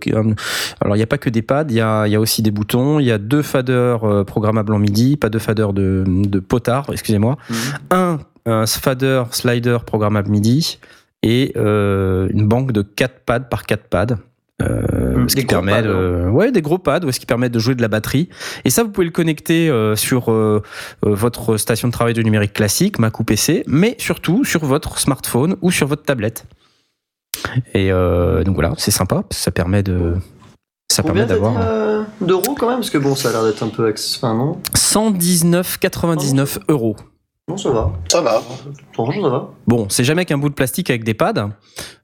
alors 0.79 0.95
il 0.95 0.99
n'y 0.99 1.03
a 1.03 1.07
pas 1.07 1.17
que 1.17 1.29
des 1.31 1.41
pads, 1.41 1.65
il 1.69 1.75
y 1.75 1.81
a, 1.81 2.07
y 2.07 2.15
a 2.15 2.19
aussi 2.19 2.43
des 2.43 2.51
boutons. 2.51 2.99
Il 2.99 3.05
y 3.07 3.11
a 3.11 3.17
deux 3.17 3.41
faders 3.41 4.23
programmables 4.25 4.71
en 4.73 4.77
MIDI, 4.79 5.17
pas 5.17 5.29
deux 5.29 5.39
faders 5.39 5.73
de, 5.73 6.03
de 6.07 6.39
potard, 6.39 6.85
excusez-moi 6.91 7.37
Mhm. 7.49 7.57
un, 7.89 8.19
un 8.45 8.65
fader 8.67 9.23
slider 9.31 9.79
programmable 9.85 10.29
MIDI 10.29 10.77
et 11.23 11.51
euh, 11.55 12.27
une 12.31 12.47
banque 12.47 12.71
de 12.71 12.81
4 12.81 13.19
pads 13.25 13.39
par 13.41 13.65
4 13.65 13.83
pads. 13.89 14.05
Euh, 14.61 14.81
Mm, 15.17 15.27
ce 15.29 15.35
des 15.35 15.41
qui 15.41 15.47
permet 15.47 15.71
pads, 15.71 15.81
de, 15.81 16.29
ouais 16.29 16.51
des 16.51 16.61
gros 16.61 16.77
pads 16.77 16.99
ouais, 17.03 17.11
ce 17.11 17.19
qui 17.19 17.25
permet 17.25 17.49
de 17.49 17.57
jouer 17.59 17.73
de 17.75 17.81
la 17.81 17.87
batterie. 17.87 18.29
Et 18.63 18.69
ça 18.69 18.83
vous 18.83 18.89
pouvez 18.91 19.05
le 19.05 19.11
connecter 19.11 19.69
euh, 19.69 19.95
sur 19.95 20.31
euh, 20.31 20.61
votre 21.01 21.57
station 21.57 21.87
de 21.87 21.93
travail 21.93 22.13
de 22.13 22.21
numérique 22.21 22.53
classique 22.53 22.99
Mac 22.99 23.19
ou 23.19 23.23
PC 23.23 23.63
mais 23.67 23.95
surtout 23.97 24.45
sur 24.45 24.63
votre 24.63 24.99
smartphone 24.99 25.55
ou 25.61 25.71
sur 25.71 25.87
votre 25.87 26.03
tablette. 26.03 26.45
Et 27.73 27.91
euh, 27.91 28.43
donc 28.43 28.53
voilà 28.55 28.73
c'est 28.77 28.91
sympa 28.91 29.23
ça 29.31 29.49
permet 29.51 29.81
de 29.83 30.13
ça 30.91 31.01
Combien 31.01 31.25
permet 31.25 31.41
d'avoir 31.41 31.55
euh, 31.59 32.03
d'euros 32.21 32.53
quand 32.53 32.67
même? 32.67 32.77
Parce 32.79 32.89
que 32.91 32.97
bon, 32.99 33.15
ça 33.15 33.29
a 33.29 33.31
l'air 33.31 33.43
d'être 33.45 33.63
un 33.63 33.69
peu. 33.69 33.89
ex- 33.89 34.17
Enfin, 34.17 34.35
non? 34.35 34.61
119,99 34.75 36.59
euros 36.67 36.95
Non, 37.51 37.57
ça 37.57 37.69
va. 37.71 37.91
Ça 38.09 38.21
va. 38.21 38.41
Franchement, 38.93 39.23
ça 39.23 39.29
va. 39.29 39.49
bon 39.67 39.87
c'est 39.89 40.03
jamais 40.03 40.25
qu'un 40.25 40.37
bout 40.37 40.49
de 40.49 40.53
plastique 40.53 40.89
avec 40.89 41.03
des 41.03 41.13
pads 41.13 41.49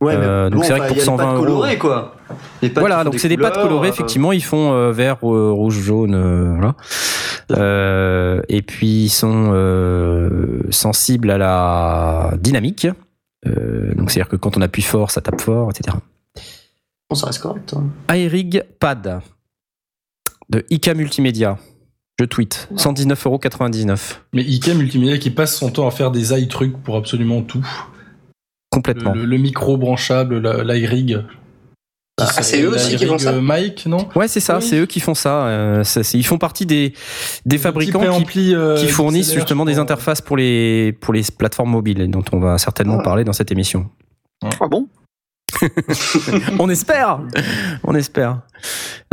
Ouais, 0.01 0.13
Euh, 0.15 0.49
donc 0.49 0.65
c'est 0.65 0.71
vrai 0.73 0.81
que 0.81 0.93
pour 0.93 0.97
il 0.97 0.99
y 0.99 1.01
a 1.01 1.03
les 1.03 1.05
120 1.05 1.17
pattes 1.23 1.33
euros- 1.35 1.43
colorées, 1.45 1.77
quoi. 1.77 2.15
Les 2.61 2.69
Voilà, 2.69 3.03
donc 3.03 3.17
c'est 3.19 3.29
des 3.29 3.35
couleurs, 3.35 3.53
colorées, 3.53 3.87
euh, 3.87 3.91
effectivement, 3.91 4.31
ils 4.31 4.43
font 4.43 4.73
euh, 4.73 4.91
vert, 4.91 5.17
euh, 5.23 5.51
rouge, 5.51 5.79
jaune, 5.79 6.13
euh, 6.15 6.53
voilà. 6.55 6.75
Euh, 7.51 8.41
et 8.49 8.61
puis 8.61 9.05
ils 9.05 9.09
sont 9.09 9.51
euh, 9.53 10.61
sensibles 10.69 11.31
à 11.31 11.37
la 11.37 12.31
dynamique. 12.37 12.87
Euh, 13.45 13.93
donc 13.95 14.11
c'est-à-dire 14.11 14.29
que 14.29 14.35
quand 14.35 14.57
on 14.57 14.61
appuie 14.61 14.81
fort, 14.81 15.11
ça 15.11 15.21
tape 15.21 15.39
fort, 15.39 15.69
etc. 15.71 15.95
Bon, 17.09 17.15
ça 17.15 17.27
reste 17.27 17.41
correct. 17.41 17.73
hein. 17.77 17.83
Pad 18.79 19.21
de 20.49 20.65
IK 20.69 20.89
Multimédia. 20.95 21.57
Je 22.19 22.25
tweet. 22.25 22.67
119,99€. 22.75 24.15
Mais 24.33 24.41
Ikea 24.41 24.73
Multimédia 24.73 25.17
qui 25.17 25.29
passe 25.29 25.55
son 25.55 25.69
temps 25.69 25.87
à 25.87 25.91
faire 25.91 26.11
des 26.11 26.33
i 26.33 26.47
trucs 26.47 26.75
pour 26.81 26.95
absolument 26.97 27.41
tout. 27.43 27.65
Complètement. 28.71 29.13
Le, 29.13 29.25
le 29.25 29.37
micro 29.37 29.77
branchable, 29.77 30.39
la- 30.39 30.63
l'iRig. 30.63 31.23
Ah, 32.19 32.25
c'est 32.41 32.63
eux 32.63 32.69
aussi 32.73 32.95
qui 32.95 33.05
font 33.05 33.19
ça 33.19 33.33
euh, 33.33 33.41
Mike, 33.41 33.85
non 33.85 34.09
Ouais, 34.15 34.27
c'est 34.27 34.39
ça, 34.39 34.57
Oui. 34.57 34.63
c'est 34.63 34.79
eux 34.79 34.87
qui 34.87 34.99
font 34.99 35.13
ça. 35.13 35.45
euh, 35.45 35.83
ça, 35.83 36.01
ils 36.15 36.25
font 36.25 36.39
partie 36.39 36.65
des, 36.65 36.93
des 37.45 37.59
fabricants 37.59 38.23
qui, 38.23 38.55
euh, 38.55 38.75
qui 38.75 38.87
fournissent 38.87 39.27
XLR, 39.29 39.35
justement 39.35 39.65
des 39.65 39.77
interfaces 39.77 40.21
pour 40.21 40.35
les, 40.35 40.93
pour 40.99 41.13
les 41.13 41.21
plateformes 41.37 41.69
mobiles, 41.69 42.09
dont 42.09 42.23
on 42.31 42.39
va 42.39 42.57
certainement 42.57 42.97
Ah. 43.01 43.03
parler 43.03 43.23
dans 43.23 43.33
cette 43.33 43.51
émission. 43.51 43.87
Ah 44.43 44.67
bon? 44.67 44.87
On 46.59 46.69
espère 46.69 47.19
On 47.83 47.95
espère. 47.95 48.41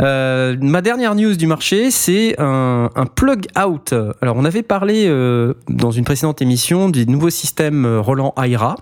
Euh, 0.01 0.55
ma 0.59 0.81
dernière 0.81 1.15
news 1.15 1.35
du 1.35 1.47
marché, 1.47 1.91
c'est 1.91 2.35
un, 2.39 2.89
plug 3.15 3.47
out. 3.57 3.93
Alors, 4.21 4.35
on 4.37 4.45
avait 4.45 4.63
parlé 4.63 5.05
euh, 5.07 5.53
dans 5.69 5.91
une 5.91 6.03
précédente 6.03 6.41
émission 6.41 6.89
du 6.89 7.05
nouveau 7.07 7.29
système 7.29 7.85
euh, 7.85 8.01
Roland 8.01 8.33
Aira. 8.43 8.75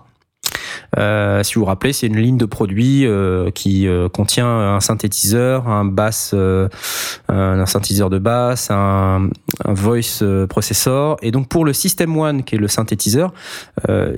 Euh, 0.98 1.44
si 1.44 1.56
vous 1.56 1.62
vous 1.62 1.66
rappelez, 1.66 1.94
c'est 1.94 2.08
une 2.08 2.18
ligne 2.18 2.38
de 2.38 2.46
produits 2.46 3.06
euh, 3.06 3.52
qui 3.52 3.88
euh, 3.88 4.10
contient 4.10 4.48
un 4.48 4.80
synthétiseur, 4.80 5.68
un 5.68 5.86
bass, 5.86 6.34
un, 6.34 7.66
synthétiseur 7.66 8.10
de 8.10 8.20
basse, 8.20 8.70
un, 8.72 9.30
voice 9.66 10.24
processor. 10.50 11.18
Et 11.22 11.32
donc 11.32 11.48
pour 11.48 11.66
le 11.66 11.74
System 11.74 12.18
One, 12.18 12.44
qui 12.44 12.56
est 12.56 12.60
le 12.60 12.68
synthétiseur, 12.68 13.34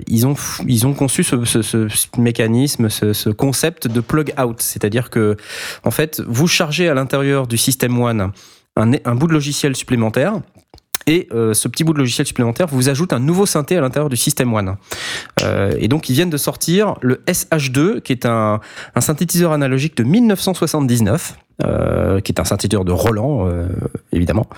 ils 0.08 0.28
ont 0.28 0.36
ils 0.68 0.88
ont 0.88 0.94
conçu 0.94 1.24
ce, 1.24 2.20
mécanisme, 2.20 2.90
ce, 2.90 3.14
ce 3.14 3.30
concept 3.30 3.88
de 3.88 4.02
plug 4.02 4.34
out, 4.42 4.62
c'est-à-dire 4.62 5.10
que 5.10 5.38
en 5.84 5.92
fait 5.92 6.22
vous 6.28 6.48
chargez 6.48 6.90
à 6.90 6.94
l'intérieur 6.94 7.48
du 7.48 7.58
System 7.58 8.00
One 8.00 8.32
un 8.78 9.16
bout 9.16 9.28
de 9.28 9.34
logiciel 9.34 9.76
supplémentaire. 9.76 10.42
Et 11.08 11.28
euh, 11.32 11.54
ce 11.54 11.68
petit 11.68 11.84
bout 11.84 11.94
de 11.94 12.00
logiciel 12.00 12.26
supplémentaire 12.26 12.68
vous 12.68 12.90
ajoute 12.90 13.14
un 13.14 13.20
nouveau 13.20 13.46
synthé 13.46 13.78
à 13.78 13.82
l'intérieur 13.82 14.10
du 14.10 14.18
System 14.18 14.54
One. 14.54 14.76
Euh, 15.42 15.76
et 15.80 15.88
donc 15.88 16.10
ils 16.10 16.14
viennent 16.14 16.30
de 16.30 16.38
sortir 16.38 16.96
le 17.02 17.22
SH2, 17.28 18.02
qui 18.02 18.12
est 18.12 18.26
un, 18.26 18.60
synthétiseur 19.00 19.52
analogique 19.52 19.96
de 19.98 20.04
1979. 20.04 21.38
euh, 21.64 22.20
qui 22.20 22.34
est 22.34 22.42
un 22.42 22.44
synthétiseur 22.44 22.84
de 22.84 22.92
Roland, 22.92 23.50
évidemment. 24.12 24.50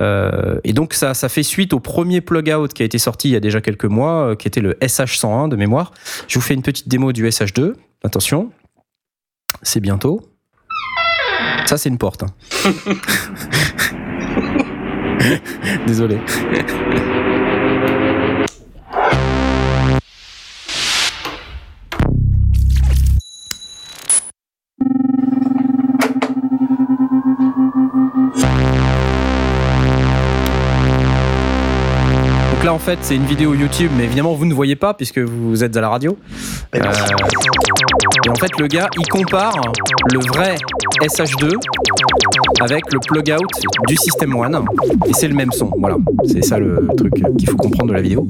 Et 0.00 0.72
donc 0.72 0.94
ça, 0.94 1.14
fait 1.14 1.44
suite 1.44 1.72
au 1.72 1.78
premier 1.80 2.20
plug-out 2.20 2.72
qui 2.72 2.82
a 2.82 2.84
été 2.84 2.98
sorti 2.98 3.28
il 3.28 3.32
y 3.32 3.36
a 3.36 3.40
déjà 3.40 3.60
quelques 3.60 3.84
mois, 3.84 4.34
qui 4.34 4.48
était 4.48 4.60
le 4.60 4.72
SH101 4.74 5.48
de 5.48 5.54
mémoire. 5.56 5.92
Je 6.26 6.38
vous 6.38 6.44
fais 6.44 6.54
une 6.54 6.62
petite 6.62 6.88
démo 6.88 7.12
du 7.12 7.24
SH2. 7.28 7.74
Attention, 8.02 8.50
c'est 9.62 9.80
bientôt. 9.80 10.22
Ça, 11.66 11.76
c'est 11.78 11.88
une 11.88 11.98
porte. 11.98 12.24
hein. 12.24 12.72
Désolé. 15.86 16.18
Donc 32.50 32.64
là, 32.64 32.74
en 32.74 32.78
fait, 32.78 32.98
c'est 33.02 33.16
une 33.16 33.24
vidéo 33.24 33.54
YouTube, 33.54 33.90
mais 33.96 34.04
évidemment, 34.04 34.34
vous 34.34 34.44
ne 34.44 34.54
voyez 34.54 34.76
pas 34.76 34.94
puisque 34.94 35.18
vous 35.18 35.64
êtes 35.64 35.76
à 35.76 35.80
la 35.80 35.88
radio. 35.88 36.18
Euh, 36.74 36.78
et 36.78 38.28
en 38.28 38.34
fait, 38.34 38.50
le 38.58 38.66
gars, 38.66 38.88
il 38.98 39.06
compare 39.08 39.54
le 40.12 40.18
vrai 40.20 40.56
SH2 41.02 41.56
avec 42.60 42.92
le 42.92 42.98
plug 43.00 43.32
out 43.32 43.48
du 43.88 43.96
System 43.96 44.34
One. 44.36 44.64
Et 45.06 45.12
c'est 45.12 45.28
le 45.28 45.34
même 45.34 45.52
son. 45.52 45.70
Voilà. 45.78 45.96
C'est 46.24 46.42
ça 46.42 46.58
le 46.58 46.88
truc 46.96 47.12
qu'il 47.38 47.48
faut 47.48 47.56
comprendre 47.56 47.90
de 47.90 47.94
la 47.94 48.02
vidéo. 48.02 48.26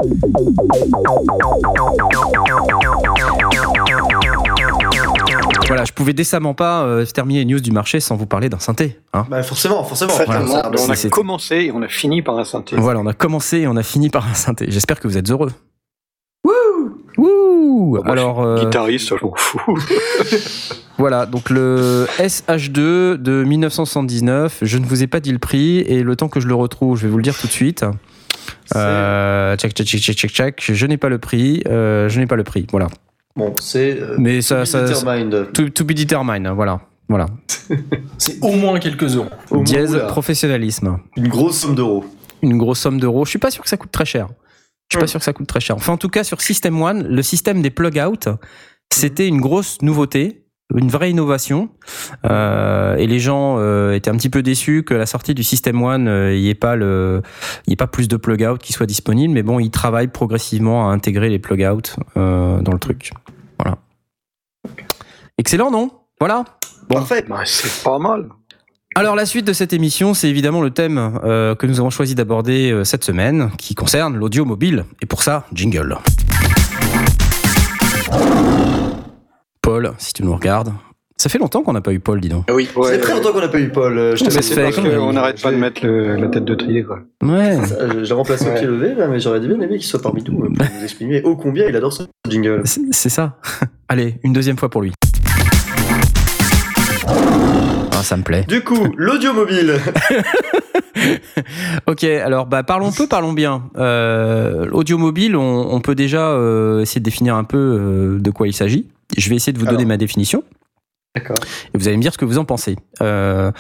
Voilà, 5.67 5.85
je 5.85 5.93
pouvais 5.93 6.13
décemment 6.13 6.55
pas 6.55 6.83
euh, 6.83 7.05
terminer 7.07 7.41
les 7.41 7.45
news 7.45 7.61
du 7.61 7.71
marché 7.71 8.01
sans 8.01 8.17
vous 8.17 8.27
parler 8.27 8.49
d'un 8.49 8.59
synthé. 8.59 8.99
Hein. 9.13 9.25
Bah, 9.31 9.43
forcément, 9.43 9.85
forcément. 9.85 10.13
On 10.17 10.91
a 10.91 11.09
commencé 11.11 11.57
et 11.57 11.73
on 11.73 11.83
a 11.83 11.89
fini 11.89 12.23
par 12.23 12.39
un 12.39 12.45
synthé. 12.45 12.77
Voilà, 12.77 13.01
on 13.01 13.07
a 13.07 13.13
commencé 13.13 13.59
et 13.59 13.67
on 13.69 13.77
a 13.77 13.83
fini 13.83 14.11
par 14.11 14.27
un 14.27 14.35
synthé. 14.35 14.67
J'espère 14.69 14.99
que 14.99 15.07
vous 15.07 15.17
êtes 15.17 15.31
heureux. 15.31 15.53
Wouh 16.45 16.53
Wouh 17.19 17.50
Bah, 17.95 18.01
moi, 18.05 18.13
Alors, 18.13 18.43
je 18.43 18.49
euh, 18.49 18.57
suis 18.59 18.67
guitariste, 18.67 19.09
je 19.19 19.25
m'en 19.25 19.35
fous. 19.37 19.61
voilà, 20.99 21.27
donc 21.27 21.51
le 21.51 22.07
SH2 22.19 23.15
de 23.17 23.45
1979, 23.45 24.59
je 24.63 24.79
ne 24.79 24.85
vous 24.87 25.03
ai 25.03 25.07
pas 25.07 25.21
dit 25.21 25.33
le 25.33 25.39
prix 25.39 25.79
et 25.79 26.03
le 26.03 26.17
temps 26.17 26.29
que 26.29 26.41
je 26.41 26.49
le 26.49 26.55
retrouve, 26.55 26.97
je 26.99 27.05
vais 27.05 27.09
vous 27.11 27.17
le 27.19 27.23
dire 27.23 27.37
tout 27.39 27.47
de 27.47 27.53
suite. 27.53 27.85
Euh, 28.77 29.57
check, 29.57 29.73
check, 29.73 29.87
check, 29.87 30.01
check, 30.01 30.17
check, 30.17 30.31
check. 30.31 30.71
Je 30.73 30.87
n'ai 30.87 30.97
pas 30.97 31.09
le 31.09 31.19
prix. 31.19 31.63
euh, 31.69 32.09
je 32.09 32.19
n'ai 32.21 32.27
pas 32.27 32.37
le 32.37 32.45
prix. 32.45 32.67
Voilà. 32.71 32.89
Bon, 33.37 33.55
c'est. 33.61 33.99
euh, 34.01 34.17
Mais 34.19 34.41
ça, 34.43 34.65
ça, 34.65 34.83
Determined. 34.85 35.53
to, 35.53 35.69
to 35.69 35.85
be 35.85 35.93
determined. 35.93 36.47
Voilà. 36.55 36.81
Voilà. 37.09 37.27
C'est 38.19 38.39
au 38.43 38.53
moins 38.53 38.79
quelques 38.79 39.17
euros. 39.17 39.29
Dièse 39.63 39.99
professionnalisme. 40.09 40.99
Une 41.17 41.27
grosse 41.29 41.59
somme 41.59 41.75
d'euros. 41.75 42.05
Une 42.43 42.57
grosse 42.57 42.79
somme 42.81 43.01
d'euros. 43.01 43.25
Je 43.25 43.31
suis 43.31 43.39
pas 43.41 43.51
sûr 43.51 43.63
que 43.65 43.69
ça 43.69 43.77
coûte 43.77 43.91
très 43.91 44.05
cher. 44.05 44.29
Je 44.91 44.97
suis 44.97 45.01
pas 45.01 45.07
sûr 45.07 45.21
que 45.21 45.25
ça 45.25 45.33
coûte 45.33 45.47
très 45.47 45.61
cher. 45.61 45.77
Enfin, 45.77 45.93
en 45.93 45.97
tout 45.97 46.09
cas, 46.09 46.25
sur 46.25 46.41
System 46.41 46.83
One, 46.83 47.07
le 47.07 47.23
système 47.23 47.63
des 47.63 47.71
plug-out, 47.71 48.29
c'était 48.93 49.29
une 49.29 49.41
grosse 49.41 49.83
nouveauté, 49.83 50.47
une 50.75 50.89
vraie 50.89 51.11
innovation. 51.11 51.69
Euh, 52.25 52.97
et 52.97 53.07
les 53.07 53.21
gens 53.21 53.57
euh, 53.59 53.93
étaient 53.93 54.11
un 54.11 54.17
petit 54.17 54.31
peu 54.31 54.43
déçus 54.43 54.83
que 54.83 54.95
la 54.95 55.07
sortie 55.07 55.35
du 55.35 55.45
System 55.45 55.81
One, 55.81 56.09
euh, 56.09 56.35
il 56.35 56.43
n'y 56.43 56.49
ait 56.49 56.55
pas 56.55 56.75
le, 56.75 57.23
il 57.67 57.71
y 57.71 57.73
ait 57.75 57.77
pas 57.77 57.87
plus 57.87 58.09
de 58.09 58.17
plug-out 58.17 58.61
qui 58.61 58.73
soient 58.73 58.87
disponibles. 58.87 59.33
Mais 59.33 59.45
bon, 59.45 59.61
ils 59.61 59.71
travaillent 59.71 60.09
progressivement 60.09 60.91
à 60.91 60.93
intégrer 60.93 61.29
les 61.29 61.39
plug-out 61.39 61.95
euh, 62.17 62.61
dans 62.61 62.73
le 62.73 62.81
truc. 62.81 63.13
Voilà. 63.61 63.79
Excellent, 65.39 65.71
non? 65.71 65.93
Voilà. 66.19 66.45
Parfait. 66.89 67.25
Bah, 67.29 67.43
c'est 67.45 67.85
pas 67.85 67.99
mal. 68.01 68.29
Alors 68.97 69.15
la 69.15 69.25
suite 69.25 69.47
de 69.47 69.53
cette 69.53 69.73
émission, 69.73 70.15
c'est 70.15 70.29
évidemment 70.29 70.61
le 70.63 70.71
thème 70.71 71.21
euh, 71.25 71.55
que 71.55 71.67
nous 71.67 71.79
avons 71.79 71.91
choisi 71.91 72.15
d'aborder 72.17 72.73
euh, 72.73 72.83
cette 72.85 73.05
semaine, 73.05 73.51
qui 73.57 73.75
concerne 73.77 74.17
l'audio 74.17 74.45
mobile. 74.45 74.85
Et 75.01 75.07
pour 75.07 75.23
ça, 75.23 75.47
jingle. 75.55 75.97
Paul, 79.63 79.93
si 79.99 80.13
tu 80.13 80.25
nous 80.25 80.35
regardes, 80.35 80.73
ça 81.17 81.29
fait 81.29 81.39
longtemps 81.39 81.63
qu'on 81.63 81.73
n'a 81.73 81.81
pas 81.83 81.93
eu 81.93 82.01
Paul, 82.01 82.21
dis 82.21 82.29
donc. 82.31 82.47
Oui. 82.53 82.69
Ça 82.75 82.91
fait 82.91 82.99
très 82.99 83.15
longtemps 83.15 83.33
qu'on 83.33 83.41
n'a 83.41 83.49
pas 83.49 83.61
eu 83.61 83.69
Paul. 83.69 83.97
euh, 83.97 84.17
Je 84.17 84.25
te 84.25 84.31
Ça 84.31 84.37
mets 84.37 84.43
se 84.43 84.49
C'est 84.49 84.55
fait 84.57 84.63
parce 84.65 84.77
qu'on 84.77 85.13
n'arrête 85.13 85.41
pas 85.41 85.53
de 85.53 85.57
mettre 85.57 85.87
le- 85.87 86.17
la 86.17 86.27
tête 86.29 86.45
de 86.45 86.55
trier, 86.57 86.83
quoi. 86.83 86.99
Ouais. 87.23 87.65
Ça, 87.67 88.03
Je 88.03 88.13
remplacé 88.15 88.47
au 88.47 88.49
Ouais. 88.49 88.59
pied 88.59 88.67
levé, 88.67 88.95
là, 88.97 89.07
mais 89.07 89.21
j'aurais 89.21 89.39
bien 89.39 89.51
aimé 89.61 89.77
qu'il 89.77 89.85
soit 89.85 90.03
parmi 90.03 90.25
nous 90.25 90.37
pour 90.37 90.51
nous 90.51 90.83
exprimer 90.83 91.23
ô 91.23 91.37
combien 91.37 91.67
il 91.69 91.77
adore 91.77 91.93
ce 91.93 92.03
jingle. 92.29 92.63
C'est 92.65 93.09
ça. 93.09 93.39
Allez, 93.89 94.17
une 94.25 94.33
deuxième 94.33 94.57
fois 94.57 94.69
pour 94.69 94.83
lui. 94.83 94.93
Ah, 98.01 98.03
ça 98.03 98.17
me 98.17 98.23
plaît. 98.23 98.45
Du 98.49 98.63
coup, 98.63 98.87
l'audio 98.97 99.33
mobile. 99.33 99.75
Ok, 101.87 102.05
alors 102.05 102.47
bah, 102.47 102.63
parlons 102.63 102.93
peu, 102.93 103.07
parlons 103.07 103.33
bien. 103.33 103.63
Euh, 103.79 104.67
L'audio 104.67 104.99
mobile, 104.99 105.37
on, 105.37 105.73
on 105.73 105.81
peut 105.81 105.95
déjà 105.95 106.29
euh, 106.31 106.81
essayer 106.81 107.01
de 107.01 107.05
définir 107.05 107.37
un 107.37 107.45
peu 107.45 107.57
euh, 107.57 108.19
de 108.19 108.31
quoi 108.31 108.49
il 108.49 108.53
s'agit. 108.53 108.87
Je 109.17 109.31
vais 109.31 109.37
essayer 109.37 109.53
de 109.53 109.59
vous 109.59 109.67
donner 109.67 109.85
ma 109.85 109.97
définition. 109.97 110.43
D'accord. 111.17 111.39
Et 111.75 111.79
vous 111.79 111.89
allez 111.89 111.97
me 111.97 112.03
dire 112.03 112.13
ce 112.13 112.19
que 112.19 112.25
vous 112.25 112.39
en 112.39 112.45
pensez. 112.45 112.77
Euh, 113.03 113.51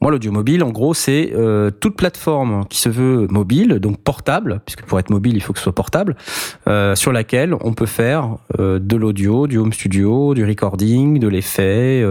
moi, 0.00 0.12
l'audio 0.12 0.30
mobile, 0.30 0.62
en 0.62 0.70
gros, 0.70 0.94
c'est 0.94 1.32
euh, 1.34 1.72
toute 1.72 1.96
plateforme 1.96 2.66
qui 2.70 2.78
se 2.80 2.88
veut 2.88 3.26
mobile, 3.30 3.80
donc 3.80 3.98
portable, 3.98 4.60
puisque 4.64 4.82
pour 4.84 5.00
être 5.00 5.10
mobile, 5.10 5.34
il 5.34 5.40
faut 5.42 5.52
que 5.52 5.58
ce 5.58 5.64
soit 5.64 5.74
portable, 5.74 6.16
euh, 6.68 6.94
sur 6.94 7.10
laquelle 7.10 7.54
on 7.62 7.72
peut 7.72 7.86
faire 7.86 8.36
de 8.58 8.96
l'audio, 8.96 9.48
du 9.48 9.58
home 9.58 9.72
studio, 9.72 10.34
du 10.34 10.44
recording, 10.44 11.18
de 11.18 11.26
l'effet, 11.26 12.04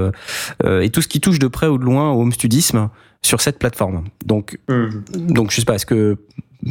et 0.65 0.89
tout 0.89 1.01
ce 1.01 1.07
qui 1.07 1.21
touche 1.21 1.39
de 1.39 1.47
près 1.47 1.67
ou 1.67 1.77
de 1.77 1.85
loin 1.85 2.12
au 2.12 2.21
home 2.21 2.33
studisme 2.33 2.89
sur 3.21 3.39
cette 3.39 3.57
plateforme. 3.57 4.03
Donc, 4.25 4.59
Mhm. 4.67 5.03
donc 5.13 5.51
je 5.51 5.57
sais 5.62 5.65
pas, 5.65 5.75
est-ce 5.75 5.85
que, 5.85 6.17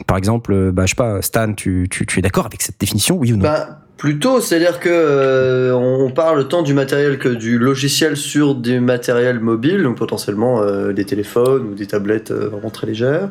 par 0.06 0.18
exemple, 0.18 0.70
bah, 0.72 0.84
je 0.84 0.90
sais 0.90 0.96
pas, 0.96 1.22
Stan, 1.22 1.54
tu, 1.54 1.88
tu, 1.90 2.04
tu 2.04 2.18
es 2.18 2.22
d'accord 2.22 2.44
avec 2.46 2.60
cette 2.60 2.78
définition, 2.78 3.16
oui 3.16 3.32
ou 3.32 3.36
non? 3.36 3.44
Bah, 3.44 3.80
plutôt, 3.98 4.40
c'est-à-dire 4.40 4.80
que 4.80 4.88
euh, 4.88 5.74
on 5.74 6.10
parle 6.10 6.48
tant 6.48 6.62
du 6.62 6.72
matériel 6.72 7.18
que 7.18 7.28
du 7.28 7.58
logiciel 7.58 8.16
sur 8.16 8.54
des 8.54 8.80
matériels 8.80 9.40
mobiles, 9.40 9.82
donc 9.82 9.98
potentiellement 9.98 10.62
euh, 10.62 10.92
des 10.92 11.04
téléphones 11.04 11.66
ou 11.66 11.74
des 11.74 11.86
tablettes 11.86 12.30
euh, 12.30 12.48
vraiment 12.48 12.70
très 12.70 12.86
légères. 12.86 13.28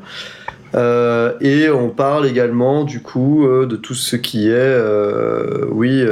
Et 1.42 1.70
on 1.70 1.90
parle 1.90 2.28
également 2.28 2.84
du 2.84 3.00
coup 3.02 3.48
de 3.48 3.76
tout 3.78 3.96
ce 3.96 4.16
qui 4.16 4.50
est, 4.50 4.78
oui, 5.72 6.06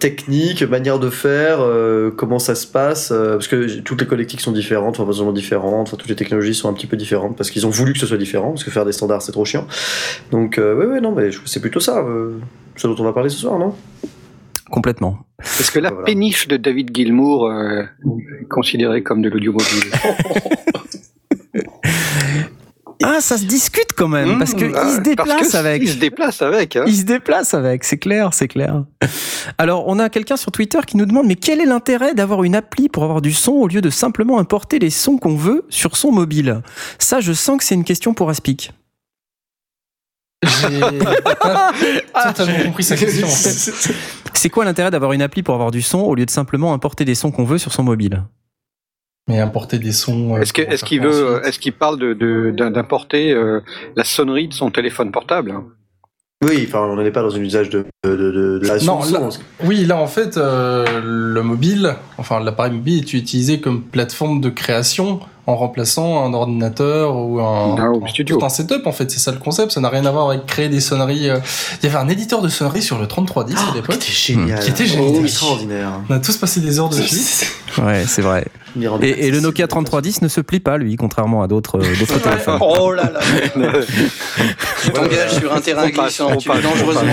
technique, 0.00 0.62
manière 0.64 0.98
de 0.98 1.10
faire, 1.10 1.58
comment 2.16 2.40
ça 2.40 2.56
se 2.56 2.66
passe, 2.66 3.10
parce 3.10 3.46
que 3.46 3.78
toutes 3.80 4.00
les 4.00 4.06
connectiques 4.08 4.40
sont 4.40 4.50
différentes, 4.50 4.98
enfin 4.98 5.24
pas 5.24 5.32
différentes, 5.32 5.88
enfin 5.88 5.96
toutes 5.96 6.08
les 6.08 6.16
technologies 6.16 6.54
sont 6.54 6.68
un 6.68 6.72
petit 6.72 6.88
peu 6.88 6.96
différentes 6.96 7.36
parce 7.36 7.50
qu'ils 7.50 7.66
ont 7.66 7.70
voulu 7.70 7.92
que 7.92 8.00
ce 8.00 8.06
soit 8.06 8.16
différent, 8.16 8.48
parce 8.50 8.64
que 8.64 8.72
faire 8.72 8.86
des 8.86 8.92
standards 8.92 9.22
c'est 9.22 9.32
trop 9.32 9.44
chiant. 9.44 9.68
Donc 10.32 10.58
euh, 10.58 10.74
ouais 10.74 11.00
non 11.00 11.12
mais 11.12 11.30
c'est 11.44 11.60
plutôt 11.60 11.78
ça, 11.78 12.04
ce 12.76 12.86
dont 12.86 12.96
on 12.98 13.04
va 13.04 13.12
parler 13.12 13.28
ce 13.30 13.38
soir 13.38 13.58
non? 13.58 13.74
Complètement. 14.70 15.18
Est-ce 15.40 15.70
que 15.70 15.78
la 15.78 15.90
Voilà. 15.90 16.04
péniche 16.04 16.48
de 16.48 16.56
David 16.56 16.90
Gilmour 16.94 17.46
euh, 17.48 17.82
est 18.40 18.48
considérée 18.48 19.02
comme 19.02 19.22
de 19.22 19.28
l'audio 19.28 19.52
mobile 19.52 19.92
Ah, 23.02 23.20
ça 23.20 23.36
se 23.36 23.44
discute 23.44 23.92
quand 23.96 24.08
même, 24.08 24.38
parce 24.38 24.54
qu'il 24.54 24.72
Ah, 24.74 24.96
se 24.96 25.00
déplace 25.00 25.28
parce 25.28 25.52
que 25.52 25.56
avec. 25.58 25.82
Il 25.82 25.88
se 25.90 25.96
déplace 25.98 26.42
avec. 26.42 26.76
Hein. 26.76 26.84
Il 26.86 26.96
se 26.96 27.04
déplace 27.04 27.52
avec, 27.54 27.84
c'est 27.84 27.98
clair, 27.98 28.32
c'est 28.32 28.48
clair. 28.48 28.84
Alors, 29.58 29.84
on 29.86 29.98
a 29.98 30.08
quelqu'un 30.08 30.36
sur 30.36 30.50
Twitter 30.50 30.78
qui 30.86 30.96
nous 30.96 31.04
demande, 31.04 31.26
mais 31.26 31.36
quel 31.36 31.60
est 31.60 31.66
l'intérêt 31.66 32.14
d'avoir 32.14 32.42
une 32.42 32.54
appli 32.56 32.88
pour 32.88 33.04
avoir 33.04 33.20
du 33.20 33.32
son 33.32 33.52
au 33.52 33.68
lieu 33.68 33.82
de 33.82 33.90
simplement 33.90 34.38
importer 34.38 34.78
les 34.78 34.90
sons 34.90 35.18
qu'on 35.18 35.36
veut 35.36 35.64
sur 35.68 35.96
son 35.96 36.10
mobile? 36.10 36.62
Ça, 36.98 37.20
je 37.20 37.32
sens 37.34 37.58
que 37.58 37.64
c'est 37.64 37.74
une 37.74 37.84
question 37.84 38.14
pour 38.14 38.30
Aspic. 38.30 38.72
J'ai 40.42 40.80
pas 42.12 42.32
totalement 42.32 42.64
compris 42.64 42.84
sa 42.84 42.96
question 42.96 43.26
en 43.26 43.30
fait. 43.30 43.94
C'est 44.34 44.50
quoi 44.50 44.64
l'intérêt 44.64 44.90
d'avoir 44.90 45.12
une 45.12 45.22
appli 45.22 45.42
pour 45.42 45.54
avoir 45.54 45.70
du 45.70 45.82
son 45.82 46.00
au 46.00 46.14
lieu 46.14 46.26
de 46.26 46.30
simplement 46.30 46.72
importer 46.74 47.04
des 47.04 47.14
sons 47.14 47.30
qu'on 47.30 47.44
veut 47.44 47.58
sur 47.58 47.72
son 47.72 47.82
mobile? 47.82 48.22
Mais 49.28 49.40
importer 49.40 49.78
des 49.78 49.92
sons. 49.92 50.36
euh, 50.36 50.40
Est-ce 50.42 50.52
qu'il 50.52 51.00
faire 51.00 51.10
veut, 51.10 51.34
ensuite? 51.36 51.48
est-ce 51.48 51.58
qu'il 51.58 51.72
parle 51.72 51.98
de, 51.98 52.12
de- 52.14 52.52
d'un- 52.56 52.70
d'importer 52.70 53.32
euh, 53.32 53.60
la 53.96 54.04
sonnerie 54.04 54.46
de 54.48 54.54
son 54.54 54.70
téléphone 54.70 55.10
portable 55.10 55.50
hein? 55.50 55.64
Oui, 56.44 56.66
enfin 56.68 56.80
on 56.80 56.96
n'est 57.02 57.10
pas 57.10 57.22
dans 57.22 57.34
un 57.34 57.40
usage 57.40 57.70
de 57.70 57.86
de, 58.04 58.10
de, 58.14 58.30
de, 58.30 58.58
de 58.58 58.66
la 58.68 58.74
Non, 58.80 59.00
son, 59.02 59.12
là- 59.14 59.28
Oui, 59.64 59.86
là 59.86 59.96
en 59.96 60.06
fait, 60.06 60.36
euh, 60.36 60.84
le 61.02 61.42
mobile, 61.42 61.96
enfin 62.18 62.40
l'appareil 62.40 62.72
mobile 62.72 62.98
est 62.98 63.12
utilisé 63.14 63.60
comme 63.60 63.82
plateforme 63.82 64.42
de 64.42 64.50
création 64.50 65.20
en 65.46 65.56
remplaçant 65.56 66.24
un 66.24 66.34
ordinateur 66.34 67.16
ou 67.16 67.40
un, 67.40 67.76
Ah, 67.78 67.90
au 67.90 68.06
studio. 68.08 68.36
tout 68.38 68.44
un 68.44 68.48
setup 68.48 68.86
en 68.86 68.92
fait. 68.92 69.10
C'est 69.10 69.20
ça 69.20 69.30
le 69.32 69.38
concept. 69.38 69.72
Ça 69.72 69.80
n'a 69.80 69.88
rien 69.88 70.04
à 70.06 70.10
voir 70.10 70.28
avec 70.30 70.46
créer 70.46 70.68
des 70.68 70.80
sonneries. 70.80 71.30
euh. 71.30 71.38
Il 71.82 71.86
y 71.86 71.88
avait 71.88 71.98
un 72.02 72.08
éditeur 72.08 72.42
de 72.42 72.48
sonneries 72.48 72.82
sur 72.82 72.98
le 72.98 73.06
3310 73.06 73.54
à 73.54 73.58
qui 73.68 73.74
l'époque. 73.74 73.94
était 73.96 74.10
génial, 74.12 74.60
Qui 74.60 74.70
était 74.70 74.86
génial. 74.86 75.12
Oh, 75.16 75.22
extraordinaire. 75.22 75.90
On 76.08 76.14
a 76.14 76.18
tous 76.18 76.36
passé 76.36 76.60
des 76.60 76.78
heures 76.78 76.88
dessus. 76.88 77.46
Ouais, 77.78 78.04
c'est 78.06 78.22
vrai. 78.22 78.46
Est 79.02 79.08
Et, 79.08 79.26
et 79.26 79.30
le. 79.30 79.40
Nokia 79.40 79.66
3310 79.66 80.22
ne 80.22 80.28
se 80.28 80.40
plie 80.40 80.60
pas, 80.60 80.78
lui, 80.78 80.96
contrairement 80.96 81.42
à 81.42 81.48
d'autres 81.48 81.78
euh, 81.78 82.18
téléphones. 82.22 82.58
Oh 82.60 82.92
là 82.92 83.10
là 83.12 83.20
Tu 84.82 84.90
t'engages 84.90 85.34
sur 85.38 85.52
un 85.54 85.60
terrain 85.60 85.88
glissant, 85.88 86.36
tu 86.36 86.50
on 86.50 86.54
dangereusement. 86.54 87.12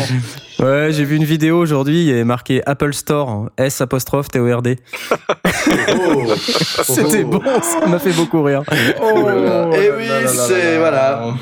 Ouais, 0.60 0.90
j'ai 0.92 1.04
vu 1.04 1.16
une 1.16 1.24
vidéo 1.26 1.58
aujourd'hui, 1.60 2.02
il 2.04 2.08
y 2.08 2.12
avait 2.12 2.24
marqué 2.24 2.62
Apple 2.66 2.94
Store, 2.94 3.50
S 3.58 3.82
apostrophe 3.82 4.30
T-O-R-D. 4.30 4.78
Oh. 5.12 6.34
C'était 6.84 7.24
Oh. 7.24 7.28
bon, 7.28 7.42
ça 7.62 7.86
m'a 7.88 8.00
fait 8.00 8.12
beaucoup 8.14 8.44
rire. 8.44 8.64
Oh 9.02 9.28
là 9.28 9.36
là. 9.36 9.70
Eh 9.74 9.90
oui, 9.98 10.08
là 10.08 10.28
c'est- 10.28 10.74
là. 10.74 10.80
voilà. 10.80 11.34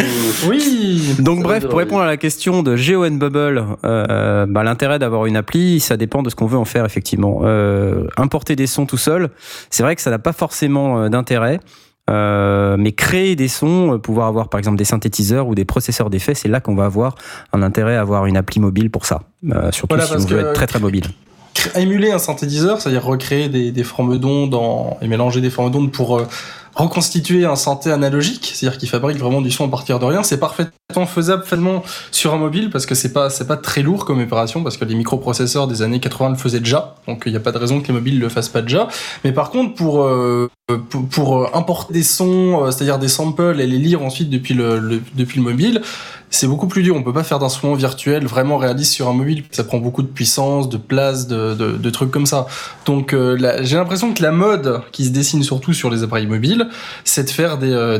Faut- 0.00 0.48
Oui. 0.50 1.14
Donc 1.18 1.42
bref, 1.42 1.66
pour 1.68 1.78
répondre 1.78 2.02
à 2.02 2.06
la 2.06 2.16
question 2.16 2.62
de 2.62 2.76
Geo 2.76 3.08
Bubble, 3.10 3.64
euh, 3.84 4.46
bah, 4.46 4.62
l'intérêt 4.62 4.98
d'avoir 4.98 5.26
une 5.26 5.36
appli, 5.36 5.80
ça 5.80 5.96
dépend 5.96 6.22
de 6.22 6.30
ce 6.30 6.34
qu'on 6.36 6.46
veut 6.46 6.58
en 6.58 6.64
faire 6.64 6.84
effectivement. 6.84 7.40
Euh, 7.42 8.06
importer 8.16 8.56
des 8.56 8.66
sons 8.66 8.86
tout 8.86 8.96
seul, 8.96 9.30
c'est 9.70 9.82
vrai 9.82 9.96
que 9.96 10.02
ça 10.02 10.10
n'a 10.10 10.18
pas 10.18 10.32
forcément 10.32 11.00
euh, 11.00 11.08
d'intérêt. 11.08 11.60
Euh, 12.10 12.76
mais 12.78 12.92
créer 12.92 13.36
des 13.36 13.48
sons, 13.48 13.98
pouvoir 14.02 14.28
avoir 14.28 14.48
par 14.48 14.58
exemple 14.58 14.78
des 14.78 14.84
synthétiseurs 14.86 15.46
ou 15.46 15.54
des 15.54 15.66
processeurs 15.66 16.08
d'effets, 16.08 16.34
c'est 16.34 16.48
là 16.48 16.58
qu'on 16.60 16.74
va 16.74 16.86
avoir 16.86 17.16
un 17.52 17.62
intérêt 17.62 17.96
à 17.96 18.00
avoir 18.00 18.24
une 18.24 18.38
appli 18.38 18.60
mobile 18.60 18.90
pour 18.90 19.04
ça. 19.04 19.20
Surtout 19.72 19.94
Voilà, 19.94 20.06
si 20.06 20.14
on 20.14 20.26
veut 20.26 20.38
être 20.40 20.52
très 20.54 20.66
très 20.66 20.78
mobile. 20.80 21.04
Émuler 21.74 22.10
un 22.10 22.18
synthétiseur, 22.18 22.80
c'est-à-dire 22.80 23.04
recréer 23.04 23.50
des, 23.50 23.72
des 23.72 23.84
formes 23.84 24.16
d'ondes 24.16 24.56
et 25.02 25.08
mélanger 25.08 25.42
des 25.42 25.50
formes 25.50 25.70
d'ondes 25.70 25.92
pour 25.92 26.22
reconstituer 26.74 27.44
un 27.44 27.56
synthé 27.56 27.90
analogique, 27.90 28.52
c'est-à-dire 28.54 28.78
qui 28.78 28.86
fabrique 28.86 29.18
vraiment 29.18 29.40
du 29.40 29.50
son 29.50 29.66
à 29.66 29.68
partir 29.68 29.98
de 29.98 30.04
rien, 30.04 30.22
c'est 30.22 30.38
parfaitement 30.38 31.06
faisable 31.06 31.44
finalement 31.44 31.82
sur 32.10 32.34
un 32.34 32.38
mobile 32.38 32.70
parce 32.70 32.86
que 32.86 32.94
c'est 32.94 33.12
pas 33.12 33.30
c'est 33.30 33.46
pas 33.46 33.56
très 33.56 33.82
lourd 33.82 34.04
comme 34.04 34.20
opération 34.20 34.62
parce 34.62 34.76
que 34.76 34.84
les 34.84 34.94
microprocesseurs 34.94 35.66
des 35.66 35.82
années 35.82 36.00
80 36.00 36.30
le 36.30 36.36
faisaient 36.36 36.60
déjà, 36.60 36.96
donc 37.06 37.24
il 37.26 37.32
n'y 37.32 37.36
a 37.36 37.40
pas 37.40 37.52
de 37.52 37.58
raison 37.58 37.80
que 37.80 37.88
les 37.88 37.94
mobiles 37.94 38.18
le 38.18 38.28
fassent 38.28 38.48
pas 38.48 38.62
déjà. 38.62 38.88
Mais 39.24 39.32
par 39.32 39.50
contre 39.50 39.74
pour 39.74 40.08
euh, 40.70 40.76
pour, 40.76 41.08
pour, 41.08 41.42
euh, 41.42 41.46
importer 41.54 41.94
des 41.94 42.02
sons, 42.02 42.62
euh, 42.62 42.70
c'est-à-dire 42.70 42.98
des 42.98 43.08
samples 43.08 43.58
et 43.58 43.66
les 43.66 43.78
lire 43.78 44.02
ensuite 44.02 44.28
depuis 44.28 44.52
le, 44.52 45.00
depuis 45.14 45.38
le 45.38 45.44
mobile, 45.44 45.80
c'est 46.28 46.46
beaucoup 46.46 46.68
plus 46.68 46.82
dur. 46.82 46.94
On 46.94 47.02
peut 47.02 47.12
pas 47.14 47.24
faire 47.24 47.38
d'instruments 47.38 47.72
virtuels 47.72 48.26
vraiment 48.26 48.58
réalistes 48.58 48.92
sur 48.92 49.08
un 49.08 49.14
mobile. 49.14 49.44
Ça 49.50 49.64
prend 49.64 49.78
beaucoup 49.78 50.02
de 50.02 50.08
puissance, 50.08 50.68
de 50.68 50.76
place, 50.76 51.26
de, 51.26 51.54
de, 51.54 51.90
trucs 51.90 52.10
comme 52.10 52.26
ça. 52.26 52.46
Donc 52.84 53.16
j'ai 53.62 53.76
l'impression 53.76 54.12
que 54.12 54.22
la 54.22 54.30
mode 54.30 54.82
qui 54.92 55.06
se 55.06 55.10
dessine 55.10 55.42
surtout 55.42 55.72
sur 55.72 55.88
les 55.88 56.02
appareils 56.02 56.26
mobiles, 56.26 56.57
c'est 57.04 57.24
de 57.24 57.30
faire 57.30 57.58
des, 57.58 57.72
euh, 57.72 57.98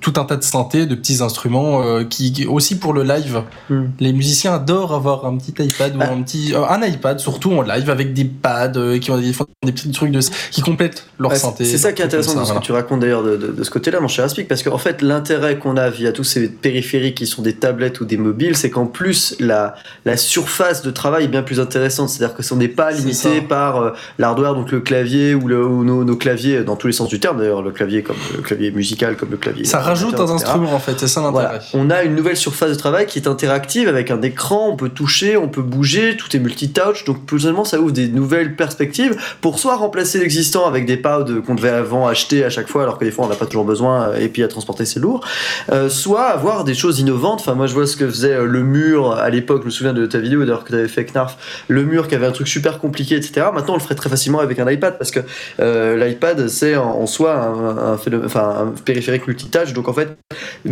tout 0.00 0.14
un 0.16 0.24
tas 0.24 0.36
de 0.36 0.42
synthés, 0.42 0.86
de 0.86 0.94
petits 0.94 1.22
instruments 1.22 1.82
euh, 1.82 2.04
qui 2.04 2.46
aussi 2.48 2.78
pour 2.78 2.92
le 2.92 3.02
live. 3.02 3.42
Hmm. 3.68 3.84
Les 4.00 4.12
musiciens 4.12 4.54
adorent 4.54 4.94
avoir 4.94 5.26
un 5.26 5.36
petit 5.36 5.52
iPad 5.62 5.96
ou 5.96 5.98
Ah. 6.00 6.10
un 6.12 6.22
petit 6.22 6.54
euh, 6.54 6.64
un 6.68 6.82
iPad 6.82 7.18
surtout 7.20 7.52
en 7.52 7.62
live 7.62 7.90
avec 7.90 8.12
des 8.14 8.24
pads 8.24 8.72
euh, 8.76 8.98
qui 8.98 9.10
ont 9.10 9.18
des, 9.18 9.32
petits 9.72 9.90
trucs 9.92 10.10
de 10.10 10.20
qui 10.50 10.62
complètent 10.62 11.06
leur 11.18 11.30
Ouais, 11.32 11.36
synthé. 11.36 11.64
c'est 11.64 11.78
ça 11.78 11.92
qui 11.92 12.02
est 12.02 12.04
intéressant 12.06 12.34
dans 12.34 12.40
ce 12.42 12.46
voilà. 12.46 12.60
que 12.60 12.66
tu 12.66 12.72
racontes 12.72 13.00
d'ailleurs 13.00 13.22
de, 13.22 13.36
de- 13.36 13.52
de 13.52 13.64
ce 13.64 13.70
côté-là, 13.70 14.00
mon 14.00 14.08
cher 14.08 14.24
Aspic, 14.24 14.48
parce 14.48 14.62
qu'en 14.62 14.78
fait, 14.78 15.02
l'intérêt 15.02 15.58
qu'on 15.58 15.76
a 15.76 15.90
via 15.90 16.12
tous 16.12 16.24
ces 16.24 16.48
périphériques 16.48 17.16
qui 17.16 17.26
sont 17.26 17.42
des 17.42 17.54
tablettes 17.54 18.00
ou 18.00 18.04
des 18.04 18.16
mobiles, 18.16 18.56
c'est 18.56 18.70
qu'en 18.70 18.86
plus, 18.86 19.36
la, 19.40 19.74
la 20.04 20.16
surface 20.16 20.82
de 20.82 20.90
travail 20.90 21.24
est 21.24 21.28
bien 21.28 21.42
plus 21.42 21.60
intéressante. 21.60 22.08
C'est-à-dire 22.08 22.34
que 22.36 22.42
ce 22.42 22.54
n'est 22.54 22.68
pas 22.68 22.90
limité 22.90 23.40
par 23.40 23.92
l'hardware, 24.18 24.54
donc 24.54 24.70
le 24.72 24.80
clavier 24.80 25.34
ou, 25.34 25.46
le, 25.48 25.64
ou 25.66 25.84
nos, 25.84 26.04
nos 26.04 26.16
claviers 26.16 26.64
dans 26.64 26.76
tous 26.76 26.86
les 26.86 26.92
sens 26.92 27.08
du 27.08 27.20
terme, 27.20 27.38
d'ailleurs, 27.38 27.62
le 27.62 27.70
clavier 27.70 28.02
comme 28.02 28.16
le 28.36 28.42
clavier 28.42 28.70
musical, 28.70 29.16
comme 29.16 29.30
le 29.30 29.36
clavier. 29.36 29.64
Ça 29.64 29.80
rajoute 29.90 30.20
un 30.20 30.28
instrument 30.34 30.72
en 30.74 30.78
fait, 30.78 30.98
c'est 30.98 31.08
ça 31.08 31.20
l'intérêt. 31.20 31.46
Voilà. 31.46 31.60
On 31.74 31.90
a 31.90 32.02
une 32.02 32.14
nouvelle 32.14 32.36
surface 32.36 32.70
de 32.70 32.74
travail 32.74 33.06
qui 33.06 33.18
est 33.18 33.28
interactive 33.28 33.88
avec 33.88 34.10
un 34.10 34.22
écran, 34.22 34.68
on 34.72 34.76
peut 34.76 34.88
toucher, 34.88 35.36
on 35.36 35.48
peut 35.48 35.62
bouger, 35.62 36.16
tout 36.16 36.34
est 36.36 36.40
multitouch, 36.40 37.04
donc 37.04 37.24
potentiellement 37.26 37.64
ça 37.64 37.78
ouvre 37.80 37.92
des 37.92 38.08
nouvelles 38.08 38.56
perspectives 38.56 39.16
pour 39.40 39.58
soit 39.58 39.76
remplacer 39.76 40.18
l'existant 40.18 40.66
avec 40.66 40.86
des 40.86 40.96
pads 40.96 41.26
qu'on 41.46 41.54
devait 41.54 41.68
avant 41.70 42.06
acheter 42.08 42.44
à 42.44 42.50
chaque 42.50 42.68
fois 42.68 42.82
alors 42.82 42.98
que 42.98 43.04
des 43.04 43.10
fois 43.10 43.24
on 43.26 43.28
n'a 43.28 43.36
pas 43.36 43.46
toujours 43.46 43.64
besoin 43.64 44.08
euh, 44.10 44.16
et 44.18 44.28
puis 44.28 44.42
à 44.42 44.48
transporter 44.48 44.84
c'est 44.84 45.00
lourd, 45.00 45.24
euh, 45.72 45.88
soit 45.88 46.24
avoir 46.24 46.64
des 46.64 46.74
choses 46.74 47.00
innovantes. 47.00 47.40
Enfin 47.40 47.54
moi 47.54 47.66
je 47.66 47.74
vois 47.74 47.86
ce 47.86 47.96
que 47.96 48.06
faisait 48.08 48.32
euh, 48.34 48.44
le 48.46 48.62
mur 48.62 49.12
à 49.12 49.28
l'époque, 49.30 49.60
je 49.62 49.66
me 49.66 49.70
souviens 49.70 49.92
de 49.92 50.06
ta 50.06 50.18
vidéo 50.18 50.40
d'ailleurs 50.40 50.64
que 50.64 50.70
tu 50.70 50.74
avais 50.76 50.88
fait 50.88 51.04
Knarf, 51.04 51.36
le 51.68 51.84
mur 51.84 52.08
qui 52.08 52.14
avait 52.14 52.26
un 52.26 52.32
truc 52.32 52.48
super 52.48 52.78
compliqué 52.78 53.16
etc. 53.16 53.46
Maintenant 53.54 53.74
on 53.74 53.76
le 53.76 53.82
ferait 53.82 53.94
très 53.94 54.08
facilement 54.10 54.40
avec 54.40 54.58
un 54.58 54.70
iPad 54.70 54.98
parce 54.98 55.10
que 55.10 55.20
euh, 55.60 55.96
l'iPad 55.96 56.48
c'est 56.48 56.76
en, 56.76 56.90
en 56.90 57.06
soi 57.06 57.34
un, 57.34 57.92
un 57.92 57.96
phénomène- 57.98 58.26
enfin, 58.26 58.54
un 58.60 58.80
périphérique 58.84 59.26
multitouch 59.26 59.72
donc 59.80 59.88
en 59.88 59.92
fait 59.94 60.18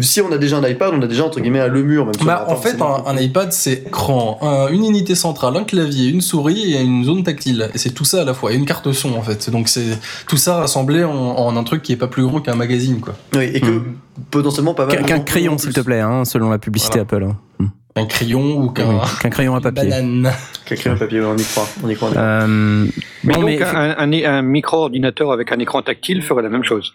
si 0.02 0.20
on 0.20 0.30
a 0.32 0.36
déjà 0.38 0.58
un 0.58 0.66
iPad, 0.68 0.90
on 0.94 1.00
a 1.02 1.06
déjà 1.06 1.24
entre 1.24 1.40
guillemets 1.40 1.60
un 1.60 1.68
le 1.68 1.82
mur. 1.82 2.04
Même 2.04 2.14
si 2.14 2.24
Bah, 2.24 2.44
en 2.48 2.56
fait, 2.56 2.80
un, 2.82 3.04
un 3.06 3.16
iPad, 3.16 3.52
c'est 3.52 3.84
écran, 3.86 4.38
un- 4.42 4.68
une 4.68 4.84
unité 4.84 5.14
centrale, 5.14 5.56
un 5.56 5.64
clavier, 5.64 6.08
une 6.10 6.20
souris 6.20 6.74
et 6.74 6.82
une 6.82 7.04
zone 7.04 7.22
tactile. 7.22 7.70
Et 7.74 7.78
c'est 7.78 7.90
tout 7.90 8.04
ça 8.04 8.20
à 8.20 8.24
la 8.24 8.34
fois. 8.34 8.52
Et 8.52 8.56
une 8.56 8.66
carte 8.66 8.92
son, 8.92 9.14
en 9.14 9.22
fait. 9.22 9.48
Donc, 9.50 9.68
c'est 9.68 9.98
tout 10.28 10.36
ça 10.36 10.56
rassemblé 10.56 11.04
en, 11.04 11.12
en 11.14 11.56
un 11.56 11.64
truc 11.64 11.82
qui 11.82 11.92
est 11.92 11.96
pas 11.96 12.06
plus 12.06 12.22
gros 12.24 12.40
qu'un 12.40 12.54
magazine, 12.54 13.00
quoi. 13.00 13.14
Oui, 13.34 13.50
et 13.54 13.60
que 13.60 13.66
Hmm. 13.70 13.94
potentiellement 14.30 14.74
pas 14.74 14.84
mal. 14.86 15.02
Qu'un 15.04 15.20
crayon, 15.20 15.56
s'il 15.56 15.72
te 15.72 15.80
plaît, 15.80 16.00
hein, 16.00 16.24
selon 16.26 16.50
la 16.50 16.58
publicité 16.58 17.00
Voilà. 17.08 17.28
Apple. 17.30 17.34
hein. 17.62 17.66
Un 17.96 18.04
crayon 18.06 18.58
ou 18.60 18.70
qu'un 18.70 18.88
Oui, 18.90 18.94
Qu'un 19.22 19.30
crayon 19.30 19.54
à 19.56 19.60
papier. 19.60 19.88
banane. 19.88 20.30
Qu'un 20.66 20.76
crayon 20.76 20.96
papier, 20.98 21.20
on 21.22 21.36
y 21.36 21.42
croit. 21.44 21.66
On 21.82 21.88
y 21.88 21.94
croit. 21.96 22.08
on 22.08 22.12
y 22.12 22.14
croit. 22.14 22.22
Euh, 22.22 22.86
Mais 23.24 23.34
bon, 23.34 23.40
donc 23.40 23.50
mais- 23.50 23.62
un, 23.62 23.96
un- 23.98 24.24
un 24.38 24.42
micro-ordinateur 24.42 25.32
avec 25.32 25.50
un 25.50 25.58
écran 25.58 25.82
tactile 25.82 26.22
ferait 26.22 26.42
la 26.42 26.48
même 26.50 26.62
chose. 26.64 26.92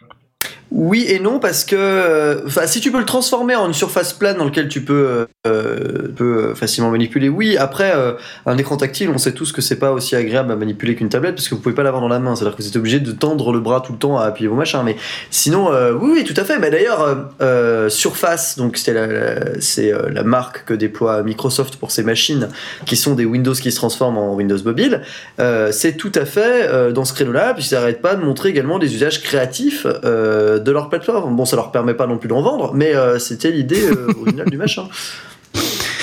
Oui 0.75 1.05
et 1.07 1.19
non 1.19 1.37
parce 1.39 1.63
que 1.65 1.75
euh, 1.75 2.49
si 2.65 2.81
tu 2.81 2.91
peux 2.91 2.97
le 2.97 3.05
transformer 3.05 3.55
en 3.55 3.67
une 3.67 3.75
surface 3.75 4.11
plane 4.11 4.37
dans 4.37 4.45
laquelle 4.45 4.67
tu 4.69 4.81
peux 4.81 5.27
euh, 5.45 6.07
peux 6.15 6.55
facilement 6.55 6.89
manipuler 6.89 7.29
oui. 7.29 7.57
Après 7.57 7.93
euh, 7.95 8.13
un 8.47 8.57
écran 8.57 8.75
tactile 8.75 9.09
on 9.13 9.19
sait 9.19 9.33
tous 9.33 9.51
que 9.51 9.61
c'est 9.61 9.75
pas 9.77 9.91
aussi 9.91 10.15
agréable 10.15 10.51
à 10.51 10.55
manipuler 10.55 10.95
qu'une 10.95 11.09
tablette 11.09 11.35
parce 11.35 11.47
que 11.47 11.53
vous 11.53 11.61
pouvez 11.61 11.75
pas 11.75 11.83
l'avoir 11.83 12.01
dans 12.01 12.07
la 12.07 12.17
main. 12.17 12.35
C'est 12.35 12.41
à 12.41 12.45
dire 12.47 12.55
que 12.57 12.61
vous 12.63 12.67
êtes 12.67 12.75
obligé 12.75 12.99
de 12.99 13.11
tendre 13.11 13.53
le 13.53 13.59
bras 13.59 13.81
tout 13.81 13.91
le 13.91 13.99
temps 13.99 14.17
à 14.17 14.23
appuyer 14.25 14.47
vos 14.47 14.55
machins. 14.55 14.81
Mais 14.83 14.95
sinon 15.29 15.71
euh, 15.71 15.93
oui 15.93 16.09
oui 16.11 16.23
tout 16.23 16.33
à 16.35 16.43
fait. 16.43 16.59
D'ailleurs 16.59 17.01
euh, 17.03 17.15
euh, 17.41 17.89
Surface 17.89 18.57
donc 18.57 18.77
c'était 18.77 18.93
la, 18.93 19.05
la- 19.05 19.61
c'est 19.61 19.93
euh, 19.93 20.09
la 20.11 20.23
marque 20.23 20.65
que 20.65 20.73
déploie 20.73 21.21
Microsoft 21.21 21.75
pour 21.75 21.91
ses 21.91 22.01
machines 22.01 22.49
qui 22.87 22.95
sont 22.95 23.13
des 23.13 23.25
Windows 23.25 23.53
qui 23.53 23.71
se 23.71 23.75
transforment 23.75 24.17
en 24.17 24.33
Windows 24.33 24.57
mobile 24.65 25.01
euh, 25.39 25.71
c'est 25.71 25.93
tout 25.97 26.11
à 26.15 26.25
fait 26.25 26.67
euh, 26.67 26.91
dans 26.91 27.05
ce 27.05 27.13
créneau-là, 27.13 27.53
puis 27.53 27.67
ils 27.69 27.75
n'arrêtent 27.75 28.01
pas 28.01 28.15
de 28.15 28.23
montrer 28.25 28.49
également 28.49 28.79
des 28.79 28.91
usages 28.95 29.21
créatifs 29.21 29.85
euh, 30.03 30.61
de 30.63 30.71
leur 30.71 30.89
plateforme. 30.89 31.35
Bon, 31.35 31.45
ça 31.45 31.55
leur 31.55 31.71
permet 31.71 31.93
pas 31.93 32.07
non 32.07 32.17
plus 32.17 32.27
d'en 32.27 32.41
vendre, 32.41 32.73
mais 32.73 32.95
euh, 32.95 33.19
c'était 33.19 33.51
l'idée 33.51 33.89
euh, 33.89 34.07
originale 34.19 34.49
du 34.49 34.57
machin. 34.57 34.87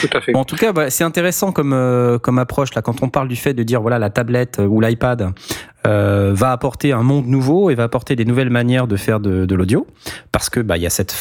Tout 0.00 0.16
à 0.16 0.20
fait. 0.20 0.32
Bon, 0.32 0.40
en 0.40 0.44
tout 0.44 0.56
cas, 0.56 0.72
bah, 0.72 0.90
c'est 0.90 1.04
intéressant 1.04 1.52
comme 1.52 1.72
euh, 1.72 2.18
comme 2.18 2.38
approche 2.38 2.74
là 2.74 2.82
quand 2.82 3.02
on 3.02 3.08
parle 3.08 3.28
du 3.28 3.36
fait 3.36 3.54
de 3.54 3.62
dire 3.62 3.80
voilà 3.80 3.98
la 3.98 4.10
tablette 4.10 4.58
euh, 4.58 4.66
ou 4.66 4.80
l'iPad 4.80 5.32
euh, 5.86 6.32
va 6.34 6.52
apporter 6.52 6.92
un 6.92 7.02
monde 7.02 7.26
nouveau 7.26 7.70
et 7.70 7.74
va 7.74 7.84
apporter 7.84 8.14
des 8.16 8.24
nouvelles 8.24 8.50
manières 8.50 8.86
de 8.86 8.96
faire 8.96 9.18
de, 9.18 9.46
de 9.46 9.54
l'audio 9.54 9.86
parce 10.30 10.50
que 10.50 10.60
bah 10.60 10.76
il 10.76 10.82
y 10.82 10.86
a 10.86 10.90
cette 10.90 11.14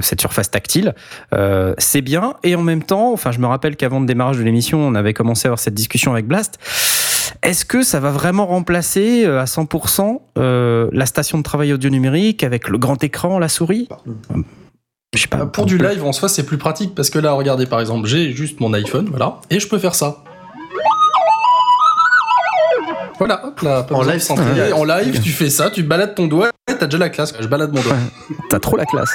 cette 0.00 0.20
surface 0.20 0.50
tactile. 0.50 0.94
Euh, 1.32 1.74
c'est 1.78 2.02
bien 2.02 2.34
et 2.42 2.54
en 2.54 2.62
même 2.62 2.82
temps, 2.82 3.12
enfin 3.12 3.32
je 3.32 3.38
me 3.38 3.46
rappelle 3.46 3.76
qu'avant 3.76 4.00
le 4.00 4.06
démarrage 4.06 4.38
de 4.38 4.42
l'émission, 4.42 4.80
on 4.80 4.94
avait 4.94 5.14
commencé 5.14 5.46
à 5.46 5.48
avoir 5.48 5.58
cette 5.58 5.74
discussion 5.74 6.12
avec 6.12 6.26
Blast. 6.26 6.58
Est-ce 7.42 7.64
que 7.64 7.82
ça 7.82 8.00
va 8.00 8.10
vraiment 8.10 8.46
remplacer 8.46 9.24
à 9.24 9.44
100% 9.44 10.20
euh, 10.38 10.88
la 10.92 11.06
station 11.06 11.38
de 11.38 11.42
travail 11.42 11.72
audio 11.72 11.90
numérique 11.90 12.44
avec 12.44 12.68
le 12.68 12.78
grand 12.78 13.02
écran, 13.02 13.38
la 13.38 13.48
souris? 13.48 13.88
Pas. 15.12 15.36
Bah, 15.38 15.46
Pour 15.46 15.66
du 15.66 15.78
live, 15.78 16.04
en 16.04 16.12
soi, 16.12 16.28
c'est 16.28 16.44
plus 16.44 16.58
pratique 16.58 16.94
parce 16.94 17.10
que 17.10 17.18
là, 17.18 17.32
regardez, 17.32 17.66
par 17.66 17.80
exemple, 17.80 18.06
j'ai 18.06 18.32
juste 18.32 18.60
mon 18.60 18.72
iPhone, 18.74 19.06
voilà, 19.08 19.40
et 19.50 19.60
je 19.60 19.68
peux 19.68 19.78
faire 19.78 19.94
ça. 19.94 20.18
Voilà, 23.18 23.46
hop 23.46 23.60
là, 23.62 23.82
pas 23.82 23.94
En 23.94 24.02
live, 24.02 24.22
En 24.74 24.84
live, 24.84 25.22
tu 25.22 25.30
fais 25.30 25.48
ça, 25.48 25.70
tu 25.70 25.82
balades 25.82 26.14
ton 26.14 26.26
doigt, 26.26 26.50
et 26.70 26.74
t'as 26.76 26.86
déjà 26.86 26.98
la 26.98 27.08
classe. 27.08 27.32
Je 27.40 27.46
balade 27.46 27.72
mon 27.72 27.80
doigt. 27.80 27.96
T'as 28.50 28.58
trop 28.58 28.76
la 28.76 28.84
classe. 28.84 29.10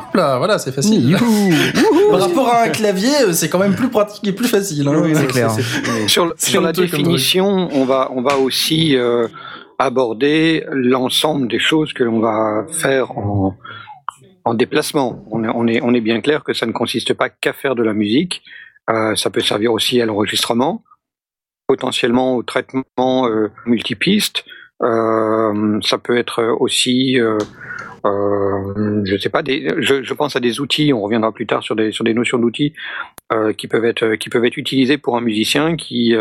Hop 0.00 0.14
là, 0.14 0.38
voilà, 0.38 0.58
c'est 0.58 0.72
facile. 0.72 1.16
Par 2.10 2.20
rapport 2.20 2.48
à 2.48 2.64
un 2.64 2.68
clavier, 2.70 3.10
euh, 3.22 3.32
c'est 3.32 3.48
quand 3.48 3.60
même 3.60 3.76
plus 3.76 3.88
pratique 3.88 4.26
et 4.26 4.32
plus 4.32 4.48
facile. 4.48 4.88
hein. 4.88 5.02
c'est 5.14 5.26
clair. 5.28 5.50
Sur, 6.08 6.32
C'est 6.36 6.50
sur 6.50 6.60
la 6.60 6.72
définition, 6.72 7.68
on 7.72 7.84
va, 7.84 8.10
on 8.12 8.22
va 8.22 8.36
aussi 8.36 8.96
euh, 8.96 9.28
aborder 9.78 10.64
l'ensemble 10.72 11.46
des 11.48 11.60
choses 11.60 11.92
que 11.92 12.02
l'on 12.02 12.18
va 12.20 12.64
faire 12.72 13.16
en, 13.16 13.54
en 14.44 14.54
déplacement. 14.54 15.24
On 15.30 15.44
est, 15.44 15.48
on, 15.48 15.66
est, 15.66 15.80
on 15.82 15.94
est 15.94 16.00
bien 16.00 16.20
clair 16.20 16.44
que 16.44 16.52
ça 16.54 16.66
ne 16.66 16.72
consiste 16.72 17.14
pas 17.14 17.28
qu'à 17.28 17.52
faire 17.52 17.74
de 17.74 17.82
la 17.82 17.94
musique. 17.94 18.42
Euh, 18.90 19.14
ça 19.16 19.30
peut 19.30 19.40
servir 19.40 19.72
aussi 19.72 20.00
à 20.00 20.06
l'enregistrement, 20.06 20.84
potentiellement 21.66 22.36
au 22.36 22.42
traitement 22.42 22.84
euh, 23.28 23.50
multipiste. 23.66 24.44
Euh, 24.82 25.80
ça 25.82 25.98
peut 25.98 26.18
être 26.18 26.42
aussi, 26.60 27.18
euh, 27.18 27.38
euh, 28.04 29.02
je 29.04 29.16
sais 29.16 29.30
pas, 29.30 29.42
des, 29.42 29.72
je, 29.78 30.02
je 30.02 30.14
pense 30.14 30.36
à 30.36 30.40
des 30.40 30.60
outils. 30.60 30.92
On 30.92 31.00
reviendra 31.00 31.32
plus 31.32 31.46
tard 31.46 31.62
sur 31.62 31.76
des 31.76 31.92
sur 31.92 32.04
des 32.04 32.12
notions 32.12 32.38
d'outils 32.38 32.74
euh, 33.32 33.54
qui 33.54 33.68
peuvent 33.68 33.84
être 33.86 34.16
qui 34.16 34.28
peuvent 34.28 34.44
être 34.44 34.58
utilisés 34.58 34.98
pour 34.98 35.16
un 35.16 35.22
musicien 35.22 35.76
qui 35.76 36.14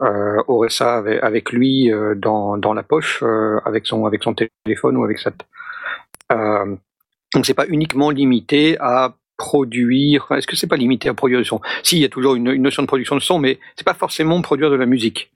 aurait 0.00 0.70
ça 0.70 0.96
avec, 1.22 1.52
lui 1.52 1.92
dans 2.16 2.56
dans 2.56 2.74
la 2.74 2.82
poche 2.82 3.22
avec 3.64 3.86
son 3.86 4.06
avec 4.06 4.24
son 4.24 4.34
téléphone 4.34 4.96
ou 4.96 5.04
avec 5.04 5.18
sa 5.18 5.30
donc 7.34 7.46
c'est 7.46 7.54
pas 7.54 7.66
uniquement 7.68 8.10
limité 8.10 8.76
à 8.80 9.16
produire. 9.36 10.26
Est-ce 10.32 10.46
que 10.46 10.56
c'est 10.56 10.66
pas 10.66 10.76
limité 10.76 11.08
à 11.08 11.14
produire 11.14 11.38
du 11.40 11.44
son? 11.44 11.60
Si, 11.82 11.96
il 11.96 12.02
y 12.02 12.04
a 12.04 12.08
toujours 12.08 12.34
une, 12.34 12.48
une 12.48 12.62
notion 12.62 12.82
de 12.82 12.86
production 12.86 13.16
de 13.16 13.20
son, 13.20 13.38
mais 13.38 13.58
c'est 13.76 13.84
pas 13.84 13.94
forcément 13.94 14.40
produire 14.42 14.70
de 14.70 14.76
la 14.76 14.86
musique. 14.86 15.32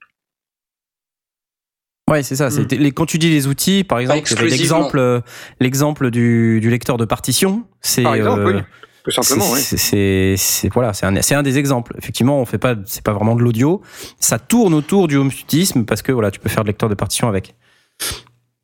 Ouais, 2.09 2.23
c'est 2.23 2.37
ça. 2.37 2.47
Les, 2.71 2.91
quand 2.91 3.05
tu 3.05 3.17
dis 3.17 3.29
les 3.29 3.47
outils, 3.47 3.83
par 3.83 3.99
exemple, 3.99 4.33
l'exemple, 4.45 4.97
euh, 4.97 5.19
l'exemple 5.59 6.09
du, 6.09 6.59
du 6.61 6.69
lecteur 6.69 6.95
de 6.95 7.03
partition. 7.03 7.65
C'est 7.81 8.03
Par 8.03 8.15
exemple, 8.15 8.41
euh, 8.41 8.53
oui, 8.53 8.61
tout 9.03 9.11
simplement. 9.11 9.43
c'est- 9.55 10.37
oui. 10.63 10.69
voilà, 10.73 10.93
c'est 10.93 11.35
un, 11.35 11.43
des 11.43 11.57
exemples. 11.57 11.93
Effectivement, 11.97 12.39
on 12.39 12.45
fait 12.45 12.57
pas, 12.57 12.75
c'est 12.85 13.03
pas 13.03 13.11
vraiment 13.11 13.35
de 13.35 13.41
l'audio. 13.41 13.81
Ça 14.21 14.39
tourne 14.39 14.73
autour 14.73 15.09
du 15.09 15.17
home 15.17 15.31
studiisme 15.31 15.83
parce 15.83 16.01
que 16.01 16.13
voilà, 16.13 16.31
tu 16.31 16.39
peux 16.39 16.47
faire 16.47 16.63
de 16.63 16.69
lecteur 16.69 16.87
de 16.87 16.95
partition 16.95 17.27
avec. 17.27 17.55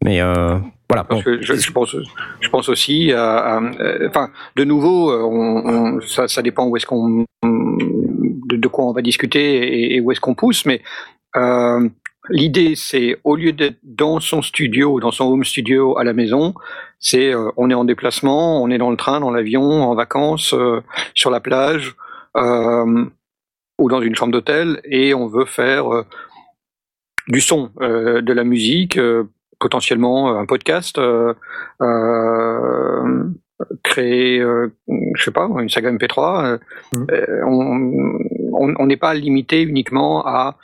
Mais 0.04 0.22
euh, 0.22 0.58
voilà. 0.90 1.04
Parce 1.06 1.24
que 1.24 1.42
je, 1.42 1.54
je 1.56 1.72
pense, 1.72 1.96
je 2.42 2.50
pense 2.50 2.70
aussi 2.70 3.12
à, 3.14 3.38
à- 3.58 3.62
euh, 3.62 4.08
enfin, 4.10 4.30
de 4.56 4.64
nouveau, 4.64 5.12
euh, 5.12 5.24
on, 5.24 5.96
on- 5.98 6.02
ça, 6.02 6.28
ça 6.28 6.42
dépend 6.42 6.66
où 6.68 6.76
est-ce 6.78 6.86
qu'on, 6.86 7.26
de, 7.44 8.56
de 8.58 8.68
quoi 8.68 8.86
on 8.86 8.92
va 8.94 9.02
discuter 9.02 9.56
et, 9.64 9.96
et 9.96 10.02
où 10.02 10.12
est-ce 10.12 10.20
qu'on 10.22 10.36
pousse, 10.36 10.66
mais 10.66 10.82
euh, 11.36 11.88
l'idée, 12.30 12.76
c'est 12.76 13.18
au 13.24 13.36
lieu 13.36 13.54
d'être 13.54 13.78
dans 13.84 14.20
son 14.20 14.42
studio, 14.42 15.00
dans 15.00 15.12
son 15.12 15.26
home 15.26 15.44
studio 15.44 15.98
à 15.98 16.04
la 16.04 16.14
maison, 16.14 16.54
c'est 17.00 17.34
euh, 17.34 17.50
on 17.58 17.70
est 17.70 17.74
en 17.74 17.86
déplacement, 17.86 18.62
on 18.62 18.70
est 18.70 18.78
dans 18.78 18.92
le 18.92 18.98
train, 18.98 19.20
dans 19.20 19.32
l'avion, 19.32 19.64
en 19.64 19.96
vacances, 19.96 20.54
euh, 20.54 20.82
sur 21.14 21.30
la 21.32 21.40
plage 21.40 21.96
ou 23.80 23.90
dans 23.90 24.02
une 24.02 24.16
chambre 24.16 24.32
d'hôtel, 24.32 24.82
et 24.86 25.14
on 25.14 25.28
veut 25.28 25.46
faire 25.46 25.86
du 27.28 27.42
son, 27.42 27.70
de 27.80 28.34
la 28.34 28.44
musique. 28.44 28.98
Potentiellement 29.64 30.18
euh, 30.30 30.40
un 30.44 30.46
podcast, 30.46 30.98
euh, 30.98 31.34
euh, 31.82 33.24
créer, 33.84 34.40
je 35.16 35.24
sais 35.24 35.32
pas, 35.32 35.48
une 35.60 35.70
saga 35.70 35.90
MP3. 35.92 36.46
euh, 36.46 36.58
Mhm. 36.94 37.08
euh, 37.12 37.42
on 38.80 38.86
n'est 38.86 38.98
pas 38.98 39.14
limité 39.14 39.62
uniquement 39.64 40.26
à 40.26 40.58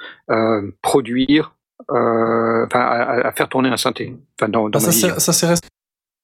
produire, 0.81 1.55
euh, 1.91 2.65
à, 2.73 3.27
à 3.27 3.31
faire 3.31 3.49
tourner 3.49 3.69
un 3.69 3.77
synthé. 3.77 4.15
Enfin, 4.39 4.49
dans, 4.49 4.69
dans 4.69 4.79
Ah, 4.79 4.87
ma 4.87 4.91
ça, 4.91 5.19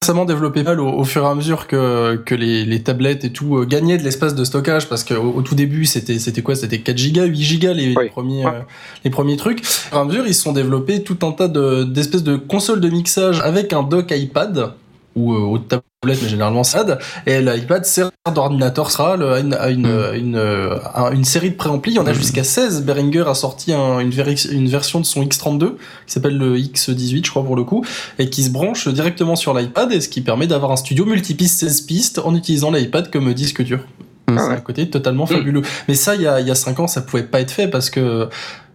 récemment 0.06 0.26
développé 0.26 0.62
mal 0.62 0.80
au, 0.80 0.88
au 0.88 1.04
fur 1.04 1.24
et 1.24 1.28
à 1.28 1.34
mesure 1.34 1.65
que, 1.65 2.15
que 2.18 2.36
les, 2.36 2.63
les 2.63 2.84
tablettes 2.84 3.24
et 3.26 3.32
tout 3.32 3.58
euh, 3.58 3.65
gagnaient 3.65 3.98
de 3.98 4.04
l'espace 4.04 4.36
de 4.36 4.44
stockage 4.44 4.88
parce 4.88 5.04
qu'au 5.04 5.34
au 5.36 5.41
tout 5.41 5.56
début 5.56 5.86
c'était 5.86 6.20
c'était 6.20 6.44
quoi? 6.44 6.56
C'était 6.56 6.78
4 6.80 6.96
gigas 6.96 7.26
8 7.26 7.41
gigas 7.41 7.74
les, 7.74 7.96
Oui. 7.98 8.10
premiers 8.10 8.46
Ouais. 8.46 8.52
euh, 8.54 8.60
les 9.04 9.10
premiers 9.10 9.36
trucs 9.36 9.62
au 9.62 9.63
fur 9.65 9.98
et 9.98 10.00
à 10.00 10.04
mesure 10.04 10.28
ils 10.28 10.36
se 10.36 10.44
sont 10.44 10.52
développés 10.54 11.02
tout 11.02 11.18
un 11.26 11.32
tas 11.32 11.48
de 11.48 11.84
d'espèces 11.86 12.22
de 12.24 12.36
consoles 12.36 12.82
de 12.82 12.89
mixage 12.89 13.41
avec 13.41 13.74
un 13.74 13.82
dock 13.82 14.12
iPad 14.12 14.74
ou 15.15 15.34
euh, 15.34 15.39
autre 15.39 15.65
tablette 15.67 16.21
mais 16.21 16.30
généralement 16.30 16.63
c'est 16.63 16.78
iPad 16.80 16.99
et 17.25 17.41
l'iPad 17.41 17.86
sert 17.86 18.12
d'ordinateur 18.34 18.91
central 18.91 19.23
à 19.23 19.39
une, 19.39 19.54
à 19.54 19.69
une, 19.69 19.88
Mm. 19.88 20.15
une, 20.15 20.36
euh, 20.36 20.78
à 20.93 21.12
une 21.13 21.23
série 21.25 21.51
de 21.51 21.56
préamplis 21.56 21.91
il 21.93 21.95
y 21.95 21.99
en 21.99 22.06
a 22.06 22.13
jusqu'à 22.13 22.43
16 22.43 22.84
Behringer 22.84 23.23
a 23.28 23.34
sorti 23.34 23.71
un- 23.73 23.99
une, 23.99 24.67
version 24.67 24.99
de 24.99 25.06
son 25.06 25.23
X32 25.23 25.75
qui 26.06 26.13
s'appelle 26.13 26.38
le 26.38 26.58
X18 26.58 27.25
je 27.25 27.30
crois 27.30 27.43
pour 27.43 27.56
le 27.56 27.63
coup 27.63 27.86
et 28.19 28.30
qui 28.30 28.43
se 28.43 28.49
branche 28.49 28.88
directement 28.88 29.36
sur 29.36 29.54
l'iPad 29.54 29.91
et 29.91 30.01
ce 30.01 30.10
qui 30.10 30.21
permet 30.21 30.47
d'avoir 30.47 30.71
un 30.71 30.75
studio 30.75 31.06
multipiste 31.06 31.60
16 31.62 31.82
pistes 31.82 32.19
en 32.23 32.36
utilisant 32.36 32.71
l'iPad 32.71 33.10
comme 33.12 33.34
disque 33.34 33.63
dur. 33.63 33.80
Mm. 34.28 34.38
C'est 34.38 34.43
Ah 34.43 34.47
ouais. 34.49 34.54
un 34.56 34.60
côté 34.62 34.89
totalement 34.89 35.25
fabuleux. 35.28 35.62
Mais 35.88 35.93
ça, 35.93 36.15
il 36.15 36.21
y 36.21 36.28
a, 36.28 36.39
il 36.41 36.47
y 36.47 36.51
a 36.51 36.56
5 36.56 36.80
ans, 36.80 36.88
ça 36.88 37.01
pouvait 37.01 37.23
pas 37.23 37.39
être 37.41 37.51
fait 37.51 37.67
parce 37.67 37.89
que 37.91 38.28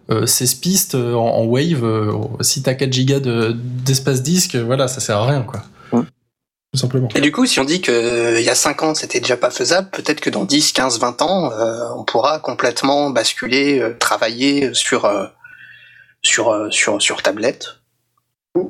euh, 0.09 0.25
16 0.25 0.53
pistes 0.55 0.95
euh, 0.95 1.13
en, 1.13 1.25
en 1.27 1.43
Wave, 1.45 1.83
euh, 1.83 2.11
si 2.41 2.63
t'as 2.63 2.73
4 2.73 2.91
gigas 2.91 3.19
de- 3.19 3.55
d'espace 3.85 4.23
disque, 4.23 4.55
voilà, 4.55 4.87
ça 4.87 4.99
sert 5.01 5.17
à 5.17 5.25
rien, 5.27 5.41
quoi. 5.41 5.61
Ouais. 6.73 6.77
Tout 6.77 6.79
simplement. 6.79 7.09
Et 7.15 7.21
du 7.21 7.31
coup, 7.31 7.45
si 7.45 7.59
on 7.59 7.65
dit 7.65 7.81
que 7.81 7.91
euh, 7.91 8.39
il 8.39 8.45
y 8.45 8.49
a 8.49 8.55
5 8.55 8.83
ans 8.83 8.95
c'était 8.95 9.19
déjà 9.19 9.35
pas 9.35 9.51
faisable, 9.51 9.89
peut-être 9.91 10.21
que 10.21 10.29
dans 10.29 10.45
10, 10.45 10.71
15, 10.71 10.99
20 10.99 11.21
ans, 11.21 11.51
euh, 11.51 11.89
on 11.97 12.03
pourra 12.05 12.39
complètement 12.39 13.09
basculer, 13.09 13.79
euh, 13.79 13.95
travailler 13.97 14.73
sur 14.73 15.05
euh, 15.05 15.25
sur 16.21 16.49
euh, 16.49 16.69
sur 16.69 17.01
sur 17.01 17.21
tablette. 17.21 17.81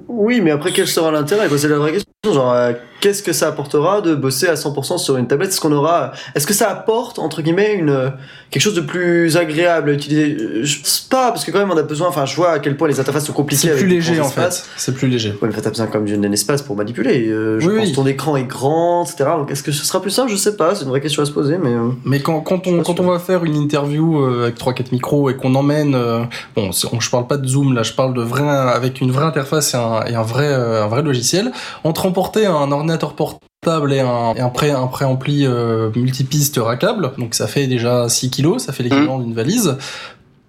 Oui, 0.08 0.42
mais 0.42 0.52
après, 0.52 0.72
quel 0.74 0.88
sera 0.88 1.12
l'intérêt? 1.12 1.48
C'est 1.58 1.68
la 1.68 1.78
vraie 1.78 1.92
question. 1.92 2.12
Genre, 2.26 2.52
euh, 2.54 2.74
qu'est-ce 3.02 3.22
que 3.24 3.34
ça 3.34 3.48
apportera 3.50 4.00
de 4.02 4.16
bosser 4.16 4.48
à 4.48 4.54
100% 4.54 4.98
sur 5.00 5.18
une 5.18 5.28
tablette? 5.28 5.50
Est-ce 5.50 5.60
qu'on 5.60 5.72
aura, 5.74 6.14
est-ce 6.36 6.48
que 6.48 6.54
ça 6.54 6.70
apporte 6.70 7.20
entre 7.20 7.42
guillemets 7.42 7.74
une 7.74 8.14
quelque 8.50 8.62
chose 8.62 8.76
de 8.76 8.82
plus 8.82 9.36
agréable 9.38 9.90
à 9.90 9.94
utiliser? 9.94 10.38
Euh, 10.40 10.64
Je 10.64 10.78
pense 10.80 11.02
pas, 11.10 11.32
parce 11.32 11.44
que 11.44 11.52
quand 11.52 11.60
même, 11.60 11.72
on 11.72 11.78
a 11.78 11.84
besoin. 11.84 12.08
Enfin, 12.08 12.26
je 12.26 12.36
vois 12.36 12.52
à 12.52 12.60
quel 12.60 12.78
point 12.78 12.88
les 12.88 13.00
interfaces 13.00 13.26
sont 13.26 13.34
compliquées. 13.34 13.70
C'est 13.70 13.76
plus 13.78 13.88
léger, 13.88 14.22
en 14.22 14.30
fait. 14.30 14.64
C'est 14.78 14.94
plus 14.94 15.08
léger. 15.08 15.32
Ouais, 15.42 15.50
mais 15.54 15.62
t'as 15.62 15.70
besoin 15.70 15.88
comme 15.88 16.06
d'un 16.06 16.32
espace 16.32 16.62
pour 16.62 16.76
manipuler. 16.78 17.28
Euh, 17.28 17.60
je 17.60 17.68
Oui, 17.68 17.76
pense 17.78 17.86
oui. 17.86 17.92
que 17.92 17.96
ton 17.96 18.06
écran 18.08 18.38
est 18.38 18.44
grand, 18.44 19.04
etc. 19.04 19.32
Donc, 19.38 19.52
est-ce 19.52 19.64
que 19.64 19.72
ce 19.72 19.84
sera 19.86 20.02
plus 20.02 20.12
simple? 20.12 20.32
Je 20.32 20.36
sais 20.38 20.56
pas. 20.56 20.76
C'est 20.76 20.84
une 20.84 20.90
vraie 20.90 21.02
question 21.02 21.24
à 21.24 21.26
se 21.26 21.32
poser, 21.32 21.58
mais. 21.58 21.72
euh, 21.74 21.90
Mais 22.06 22.20
quand, 22.22 22.40
quand, 22.42 22.68
on, 22.68 22.84
quand 22.84 22.96
sûr. 22.96 23.04
on 23.04 23.12
va 23.12 23.20
faire 23.20 23.44
une 23.44 23.56
interview 23.56 24.24
avec 24.24 24.58
3-4 24.60 24.92
micros 24.92 25.30
et 25.30 25.36
qu'on 25.36 25.56
emmène, 25.56 25.96
euh, 25.96 26.24
bon, 26.56 26.72
je 26.72 27.10
parle 27.10 27.28
pas 27.28 27.38
de 27.38 27.48
Zoom 27.48 27.74
là, 27.74 27.84
je 27.84 27.94
parle 27.94 28.14
de 28.14 28.22
vrai, 28.22 28.48
avec 28.48 29.02
une 29.02 29.12
vraie 29.12 29.26
interface 29.26 29.74
et 29.74 29.78
un, 29.78 30.04
et 30.06 30.14
un 30.16 30.22
vrai, 30.22 30.48
un 30.54 30.88
vrai 30.88 31.02
logiciel, 31.02 31.52
entre 31.84 32.06
emporter 32.06 32.46
un 32.46 32.72
ordinateur 32.92 33.16
portable 33.16 33.94
et 33.94 34.00
un, 34.00 34.34
et 34.36 34.42
un 34.42 34.50
pré, 34.50 34.72
un 34.72 34.88
préampli 34.88 35.46
euh, 35.46 35.90
multipiste 35.96 36.58
rackable, 36.58 37.12
donc 37.18 37.36
ça 37.36 37.48
fait 37.48 37.68
déjà 37.68 38.10
6 38.10 38.30
kilos, 38.30 38.64
ça 38.64 38.74
fait 38.74 38.84
l'équivalent 38.84 39.20
d'une 39.20 39.34
valise. 39.34 39.78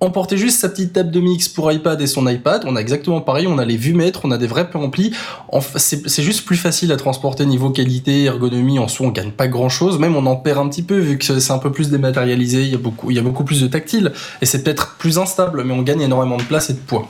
Emporter 0.01 0.37
juste 0.37 0.59
sa 0.59 0.69
petite 0.69 0.95
table 0.95 1.13
de 1.13 1.21
mix 1.21 1.49
pour 1.49 1.71
iPad 1.71 2.01
et 2.01 2.09
son 2.09 2.27
iPad, 2.27 2.65
on 2.67 2.75
a 2.75 2.81
exactement 2.81 3.21
pareil, 3.21 3.47
on 3.47 3.59
a 3.59 3.65
les 3.65 3.77
vumètres, 3.77 4.23
on 4.25 4.33
a 4.33 4.39
des 4.39 4.49
vrais 4.49 4.69
préamplis. 4.69 5.13
C'est 5.77 6.23
juste 6.25 6.45
plus 6.45 6.57
facile 6.57 6.91
à 6.91 6.97
transporter 6.97 7.47
niveau 7.47 7.71
qualité, 7.71 8.25
ergonomie. 8.25 8.81
En 8.81 8.89
soi, 8.89 9.07
on 9.07 9.11
gagne 9.11 9.31
pas 9.31 9.47
grand 9.47 9.69
chose. 9.69 10.01
Même 10.01 10.17
on 10.17 10.27
en 10.27 10.35
perd 10.35 10.59
un 10.59 10.69
petit 10.69 10.83
peu 10.83 10.99
vu 10.99 11.19
que 11.19 11.39
c'est 11.39 11.53
un 11.53 11.59
peu 11.59 11.71
plus 11.71 11.89
dématérialisé. 11.89 12.63
Il 12.63 12.73
y 12.73 12.75
a 12.75 12.79
beaucoup, 12.79 13.13
il 13.13 13.17
y 13.17 13.21
a 13.21 13.23
beaucoup 13.23 13.45
plus 13.45 13.61
de 13.61 13.69
tactile 13.69 14.11
et 14.41 14.47
c'est 14.47 14.65
peut-être 14.65 14.97
plus 14.99 15.19
instable, 15.19 15.63
mais 15.63 15.73
on 15.73 15.83
gagne 15.83 16.01
énormément 16.01 16.37
de 16.37 16.43
place 16.43 16.69
et 16.71 16.73
de 16.73 16.81
poids. 16.81 17.09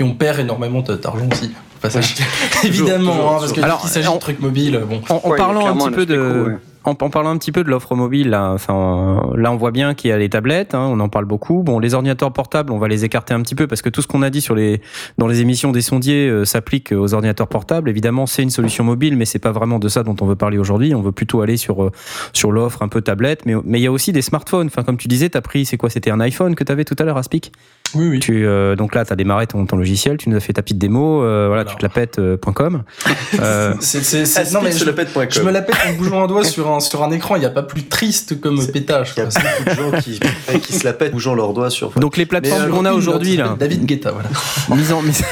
Et 0.00 0.02
on 0.02 0.14
perd 0.14 0.40
énormément 0.40 0.80
d'argent 0.80 1.28
aussi. 1.30 1.52
Évidemment, 2.64 3.12
toujours, 3.12 3.32
hein, 3.32 3.36
parce 3.40 3.52
qu'il 3.52 3.62
s'agit 3.62 4.06
Alors, 4.06 4.16
de 4.16 4.20
trucs 4.20 4.40
mobiles, 4.40 4.80
bon. 4.88 5.00
En, 5.08 5.30
Ouais, 5.30 5.36
parlant 5.36 5.66
un 5.66 5.76
petit 5.76 5.90
peu 5.90 6.04
de, 6.04 6.44
ouais. 6.48 6.56
en, 6.84 6.90
en 6.90 6.94
parlant 7.10 7.30
un 7.30 7.38
petit 7.38 7.52
peu 7.52 7.64
de 7.64 7.70
l'offre 7.70 7.94
mobile, 7.94 8.30
là, 8.30 8.52
enfin, 8.52 9.32
là 9.34 9.50
on 9.50 9.56
voit 9.56 9.70
bien 9.70 9.94
qu'il 9.94 10.10
y 10.10 10.12
a 10.12 10.18
les 10.18 10.28
tablettes, 10.28 10.74
hein, 10.74 10.88
on 10.90 11.00
en 11.00 11.08
parle 11.08 11.24
beaucoup. 11.24 11.62
Bon, 11.62 11.78
les 11.78 11.94
ordinateurs 11.94 12.32
portables, 12.34 12.70
on 12.70 12.78
va 12.78 12.88
les 12.88 13.06
écarter 13.06 13.32
un 13.32 13.40
petit 13.40 13.54
peu 13.54 13.66
parce 13.66 13.80
que 13.80 13.88
tout 13.88 14.02
ce 14.02 14.08
qu'on 14.08 14.20
a 14.20 14.28
dit 14.28 14.42
sur 14.42 14.54
les 14.54 14.82
dans 15.16 15.26
les 15.26 15.40
émissions 15.40 15.72
des 15.72 15.80
sondiers 15.80 16.28
euh, 16.28 16.44
s'applique 16.44 16.92
aux 16.92 17.14
ordinateurs 17.14 17.48
portables. 17.48 17.88
Évidemment, 17.88 18.26
c'est 18.26 18.42
une 18.42 18.50
solution 18.50 18.84
mobile, 18.84 19.16
mais 19.16 19.24
c'est 19.24 19.38
pas 19.38 19.52
vraiment 19.52 19.78
de 19.78 19.88
ça 19.88 20.02
dont 20.02 20.16
on 20.20 20.26
veut 20.26 20.36
parler 20.36 20.58
aujourd'hui. 20.58 20.94
On 20.94 21.00
veut 21.00 21.12
plutôt 21.12 21.40
aller 21.40 21.56
sur 21.56 21.82
euh, 21.82 21.92
sur 22.34 22.52
l'offre 22.52 22.82
un 22.82 22.88
peu 22.88 23.00
tablette, 23.00 23.46
mais 23.46 23.54
mais 23.64 23.80
il 23.80 23.82
y 23.82 23.86
a 23.86 23.92
aussi 23.92 24.12
des 24.12 24.22
smartphones. 24.22 24.66
Enfin, 24.66 24.82
comme 24.82 24.98
tu 24.98 25.08
disais, 25.08 25.30
t'as 25.30 25.40
pris, 25.40 25.64
c'est 25.64 25.78
quoi 25.78 25.88
C'était 25.88 26.10
un 26.10 26.20
iPhone 26.20 26.54
que 26.54 26.64
t'avais 26.64 26.84
tout 26.84 26.96
à 26.98 27.04
l'heure, 27.04 27.16
Aspic? 27.16 27.52
Oui, 27.94 28.08
oui. 28.08 28.20
Tu 28.20 28.46
euh, 28.46 28.76
donc 28.76 28.94
là, 28.94 29.04
t'as 29.04 29.16
démarré 29.16 29.46
ton, 29.46 29.66
ton 29.66 29.76
logiciel, 29.76 30.16
tu 30.16 30.28
nous 30.28 30.36
as 30.36 30.40
fait 30.40 30.52
ta 30.52 30.62
petite 30.62 30.78
démo, 30.78 31.22
euh, 31.22 31.46
voilà, 31.48 31.64
tu 31.64 31.74
te 31.76 31.82
la 31.82 31.88
pètes 31.88 32.18
euh, 32.18 32.36
point 32.36 32.52
.com. 32.52 32.82
Euh, 33.40 33.72
C'est, 33.80 34.02
c'est- 34.02 34.52
non, 34.52 34.60
mais 34.62 34.72
je, 34.72 34.84
pète.com. 34.90 35.26
je 35.30 35.40
me 35.42 35.50
la 35.52 35.62
pète 35.62 35.76
en 35.88 35.92
bougeant 35.94 36.24
un 36.24 36.26
doigt 36.26 36.44
sur 36.44 36.70
un, 36.70 36.80
sur 36.80 37.02
un 37.02 37.10
écran. 37.10 37.36
Il 37.36 37.40
n'y 37.40 37.46
a 37.46 37.50
pas 37.50 37.62
plus 37.62 37.84
triste 37.84 38.40
comme 38.40 38.64
pétage. 38.66 39.14
Il 39.16 39.20
y 39.20 39.22
a 39.22 39.26
beaucoup 39.26 39.64
de 39.70 39.92
gens 39.92 40.00
qui, 40.02 40.20
qui 40.62 40.72
se 40.74 40.84
la 40.84 40.92
pètent 40.92 41.12
bougeant 41.12 41.34
leurs 41.34 41.52
doigts 41.54 41.70
sur. 41.70 41.90
donc 41.98 42.16
les 42.16 42.26
plateformes 42.26 42.68
qu'on 42.70 42.84
a 42.84 42.92
aujourd'hui 42.92 43.36
là, 43.36 43.56
David 43.58 43.86
Guetta, 43.86 44.10
voilà. 44.12 44.28
mise 44.80 44.92
en 44.92 45.00
mise, 45.02 45.22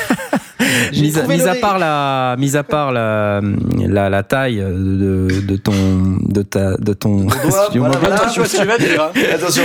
mise, 0.93 1.47
à- 1.47 1.55
part 1.55 1.79
la 1.79 2.37
mise 2.39 2.57
à 2.57 2.63
part 2.63 2.93
la 2.93 3.41
la, 3.87 4.09
la 4.11 4.23
taille 4.23 4.57
de, 4.59 5.29
de 5.47 5.57
ton 5.57 5.73
de 6.21 6.43
ta 6.43 6.77
de 6.77 6.93
ton 6.93 7.25
doigt, 7.25 7.33
studio 7.65 7.83
voilà, 7.85 7.97
mobile. 7.97 7.99
voilà. 8.17 8.31
tu 8.33 8.41
vois 8.41 8.49
ce 8.49 8.57
que 8.57 8.63
tu 8.63 8.67
vas 8.69 8.79
dire. 8.79 9.03
hein. 9.03 9.21
Attention, 9.35 9.63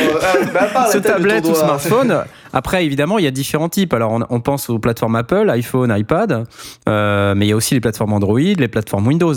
bah, 0.54 0.62
à 0.62 0.66
part 0.66 0.88
la 0.88 0.94
de 0.94 1.00
ton 1.00 1.10
tablette 1.10 1.46
ou 1.48 1.56
smartphone. 1.56 2.24
Après, 2.54 2.86
évidemment, 2.86 3.18
il 3.18 3.26
y 3.26 3.28
a 3.28 3.32
différents 3.32 3.70
types. 3.70 3.94
Alors, 3.94 4.12
on, 4.12 4.22
on 4.30 4.39
pense 4.39 4.70
aux 4.70 4.80
plateformes 4.80 5.16
Apple, 5.16 5.50
iPhone, 5.50 5.94
iPad, 5.96 6.46
euh, 6.88 7.34
mais 7.36 7.46
il 7.48 7.50
y 7.50 7.52
a 7.52 7.56
aussi 7.56 7.74
les 7.74 7.82
plateformes 7.82 8.13
Android, 8.13 8.39
les 8.39 8.68
plateformes 8.68 9.08
Windows. 9.08 9.34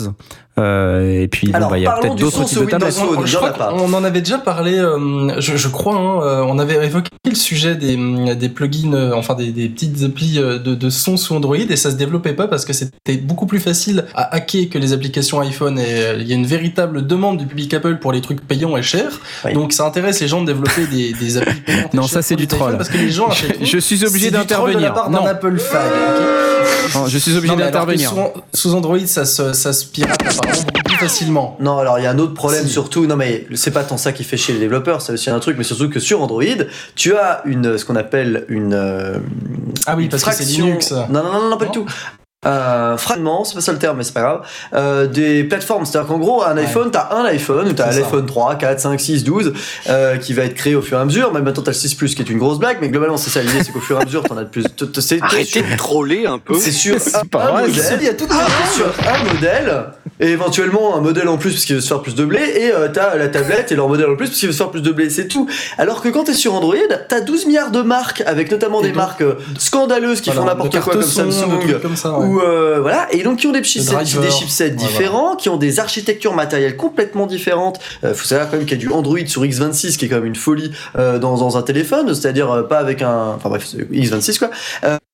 Euh, 0.59 1.21
et 1.21 1.27
puis, 1.27 1.51
bon, 1.51 1.67
bah, 1.69 1.77
il 1.77 1.83
y 1.83 1.87
a 1.87 1.91
peut-être 1.91 2.15
d'autres 2.15 2.43
types 2.45 2.59
de 2.59 2.65
tablettes. 2.65 2.93
Phone. 2.93 3.25
je 3.27 3.35
crois 3.37 3.51
qu'on 3.51 3.93
en 3.93 4.03
avait 4.03 4.21
déjà 4.21 4.39
parlé, 4.39 4.79
euh, 4.79 5.39
je, 5.39 5.55
je 5.55 5.67
crois, 5.67 5.95
hein, 5.95 6.21
euh, 6.23 6.41
on 6.47 6.57
avait 6.57 6.83
évoqué 6.83 7.11
le 7.25 7.35
sujet 7.35 7.75
des, 7.75 7.95
des 8.35 8.49
plugins, 8.49 8.93
euh, 8.93 9.13
enfin 9.13 9.35
des, 9.35 9.51
des 9.51 9.69
petites 9.69 10.03
applis 10.03 10.35
de, 10.39 10.57
de 10.57 10.89
son 10.89 11.15
sous 11.15 11.35
Android 11.35 11.57
et 11.57 11.75
ça 11.75 11.91
se 11.91 11.95
développait 11.95 12.33
pas 12.33 12.47
parce 12.47 12.65
que 12.65 12.73
c'était 12.73 13.17
beaucoup 13.17 13.45
plus 13.45 13.59
facile 13.59 14.05
à 14.15 14.33
hacker 14.33 14.69
que 14.69 14.79
les 14.79 14.93
applications 14.93 15.39
iPhone 15.41 15.77
et 15.77 15.83
euh, 15.85 16.17
il 16.19 16.27
y 16.27 16.31
a 16.33 16.35
une 16.35 16.47
véritable 16.47 17.05
demande 17.05 17.37
du 17.37 17.45
public 17.45 17.71
Apple 17.75 17.97
pour 17.97 18.11
les 18.11 18.21
trucs 18.21 18.41
payants 18.41 18.75
et 18.77 18.81
chers. 18.81 19.19
Oui. 19.45 19.53
Donc 19.53 19.73
ça 19.73 19.85
intéresse 19.85 20.19
les 20.21 20.27
gens 20.27 20.41
de 20.41 20.47
développer 20.47 20.87
des, 20.87 21.13
des 21.13 21.37
applis 21.37 21.61
payantes. 21.61 21.93
Non, 21.93 22.07
ça, 22.07 22.23
c'est 22.23 22.35
du 22.35 22.47
troll. 22.47 22.77
Parce 22.77 22.89
que 22.89 23.06
les 23.07 23.11
gens 23.13 23.29
Je, 23.61 23.77
suis 23.79 24.05
obligé 24.05 24.31
d'intervenir. 24.31 24.93
Non, 25.09 25.25
Apple 25.25 25.57
fan. 25.57 25.81
ok 25.87 26.23
non, 26.95 27.05
je 27.07 27.17
suis 27.17 27.35
obligé 27.35 27.55
d'intervenir. 27.55 28.09
Sous, 28.09 28.69
sous 28.69 28.75
Android, 28.75 28.97
ça 29.05 29.25
se, 29.25 29.53
ça 29.53 29.73
se 29.73 29.85
pirate 29.85 30.17
apparemment 30.21 30.61
beaucoup 30.63 30.83
plus 30.85 30.95
facilement. 30.97 31.57
Non, 31.59 31.77
alors 31.79 31.99
il 31.99 32.03
y 32.03 32.05
a 32.05 32.11
un 32.11 32.19
autre 32.19 32.33
problème 32.33 32.63
Si. 32.65 32.69
surtout. 32.71 33.05
Non, 33.07 33.15
mais 33.15 33.45
c'est 33.55 33.71
pas 33.71 33.83
tant 33.83 33.97
ça 33.97 34.11
qui 34.13 34.23
fait 34.23 34.37
chier 34.37 34.53
les 34.53 34.59
développeurs, 34.59 35.01
c'est 35.01 35.13
aussi 35.13 35.29
un 35.29 35.39
truc, 35.39 35.57
mais 35.57 35.63
surtout 35.63 35.89
que 35.89 35.99
sur 35.99 36.21
Android, 36.21 36.43
tu 36.95 37.13
as 37.15 37.41
une, 37.45 37.77
ce 37.77 37.85
qu'on 37.85 37.95
appelle 37.95 38.45
une. 38.47 38.73
euh, 38.73 39.17
Ah 39.85 39.95
oui, 39.97 40.03
une 40.05 40.09
parce 40.09 40.23
que 40.23 40.31
c'est 40.33 40.45
Linux. 40.45 40.91
Non, 40.91 41.23
non, 41.23 41.23
non, 41.33 41.49
non, 41.49 41.57
pas 41.57 41.65
Non 41.65 41.71
du 41.71 41.77
tout. 41.79 41.85
Un 42.49 42.97
fragment, 42.97 43.43
c'est 43.43 43.55
pas 43.55 43.61
ça 43.61 43.73
le 43.73 43.77
terme, 43.77 43.97
mais 43.97 44.03
c'est 44.03 44.13
pas 44.13 44.21
grave. 44.21 44.41
Euh, 44.73 45.05
des 45.07 45.43
plateformes, 45.43 45.85
c'est-à-dire 45.85 46.07
qu'en 46.07 46.17
gros, 46.17 46.43
un 46.43 46.55
Ouais. 46.55 46.61
iPhone, 46.63 46.89
t'as 46.91 47.09
un 47.11 47.25
iPhone, 47.25 47.67
ou 47.67 47.73
t'as 47.73 47.91
l'iPhone 47.91 48.25
3, 48.25 48.55
4, 48.55 48.79
5, 48.79 48.99
6, 48.99 49.23
12, 49.23 49.53
euh, 49.89 50.17
qui 50.17 50.33
va 50.33 50.43
être 50.43 50.53
créé 50.55 50.73
au 50.75 50.81
fur 50.81 50.97
et 50.97 51.01
à 51.01 51.05
mesure. 51.05 51.33
Même 51.33 51.43
maintenant, 51.43 51.63
t'as 51.63 51.71
le 51.71 51.75
6 51.75 51.95
Plus 51.95 52.15
qui 52.15 52.21
est 52.21 52.29
une 52.29 52.37
grosse 52.37 52.59
blague, 52.59 52.77
mais 52.81 52.89
globalement, 52.89 53.17
c'est 53.17 53.29
ça 53.29 53.41
l'idée, 53.41 53.63
c'est 53.63 53.71
qu'au 53.71 53.79
fur 53.81 53.97
et 53.97 54.01
à 54.01 54.05
mesure, 54.05 54.23
t'en 54.23 54.37
as 54.37 54.43
de 54.43 54.49
plus. 54.49 54.63
Arrêtez 55.21 55.61
de 55.61 55.75
troller 55.77 56.25
un 56.25 56.39
peu. 56.39 56.55
C'est 56.59 56.71
sur 56.71 56.99
C'est 56.99 57.29
pas 57.29 57.51
vrai, 57.51 57.63
il 57.69 58.03
y 58.05 58.07
a 58.09 58.13
tout 58.13 58.27
marqué 58.27 58.51
sur 58.73 58.85
un 58.85 59.33
modèle, 59.33 59.83
et 60.19 60.27
éventuellement 60.29 60.95
un 60.97 61.01
modèle 61.01 61.27
en 61.27 61.37
plus 61.37 61.51
parce 61.51 61.65
qu'il 61.65 61.75
veut 61.75 61.81
se 61.81 61.87
faire 61.87 62.01
plus 62.01 62.15
de 62.15 62.25
blé, 62.25 62.39
et 62.39 62.71
euh, 62.73 62.87
t'as 62.91 63.15
la 63.15 63.27
tablette 63.27 63.71
et 63.71 63.75
leur 63.75 63.87
modèle 63.87 64.07
en 64.09 64.15
plus 64.15 64.27
parce 64.27 64.39
qu'il 64.39 64.47
veut 64.47 64.53
se 64.53 64.57
faire 64.57 64.71
plus 64.71 64.81
de 64.81 64.91
blé, 64.91 65.09
c'est 65.09 65.27
tout. 65.27 65.47
Alors 65.77 66.01
que 66.01 66.09
quand 66.09 66.23
t'es 66.25 66.33
sur 66.33 66.53
Android, 66.53 66.75
t'as 67.09 67.21
12 67.21 67.45
milliards 67.47 67.71
de 67.71 67.81
marques, 67.81 68.23
avec 68.25 68.51
notamment 68.51 68.79
Et 68.79 68.83
des 68.83 68.87
donc- 68.89 68.97
marques 68.97 69.21
euh, 69.21 69.35
scandaleuses 69.57 70.21
qui 70.21 70.29
Voilà, 70.29 70.41
font 70.41 70.47
n'importe 70.47 70.79
quoi 70.79 70.93
comme 70.93 71.01
Samsung, 71.03 71.79
comme 71.81 71.95
ça, 71.95 72.17
ouais. 72.17 72.25
ou 72.25 72.41
euh, 72.41 72.79
voilà, 72.81 73.07
et 73.11 73.23
donc 73.23 73.39
qui 73.39 73.47
ont 73.47 73.51
des 73.51 73.63
chipsets, 73.63 73.95
des 74.21 74.31
chipsets 74.31 74.63
Ouais, 74.65 74.69
différents, 74.71 75.35
qui 75.35 75.49
ont 75.49 75.57
des 75.57 75.79
architectures 75.79 76.33
matérielles 76.33 76.77
complètement 76.77 77.25
différentes. 77.27 77.79
Euh, 78.03 78.13
faut 78.13 78.25
savoir 78.25 78.49
quand 78.49 78.57
même 78.57 78.65
qu'il 78.65 78.77
y 78.77 78.81
a 78.81 78.83
du 78.85 78.91
Android 78.91 79.17
sur 79.27 79.43
X26 79.43 79.97
qui 79.97 80.05
est 80.05 80.07
quand 80.07 80.15
même 80.15 80.25
une 80.25 80.35
folie 80.35 80.71
euh, 80.97 81.19
dans, 81.19 81.37
dans 81.37 81.57
un 81.57 81.61
téléphone, 81.61 82.13
c'est-à-dire 82.13 82.65
pas 82.67 82.77
avec 82.79 83.01
un, 83.01 83.33
enfin 83.35 83.49
bref, 83.49 83.65
c'est 83.69 83.89
X26 83.91 84.39
quoi. 84.39 84.49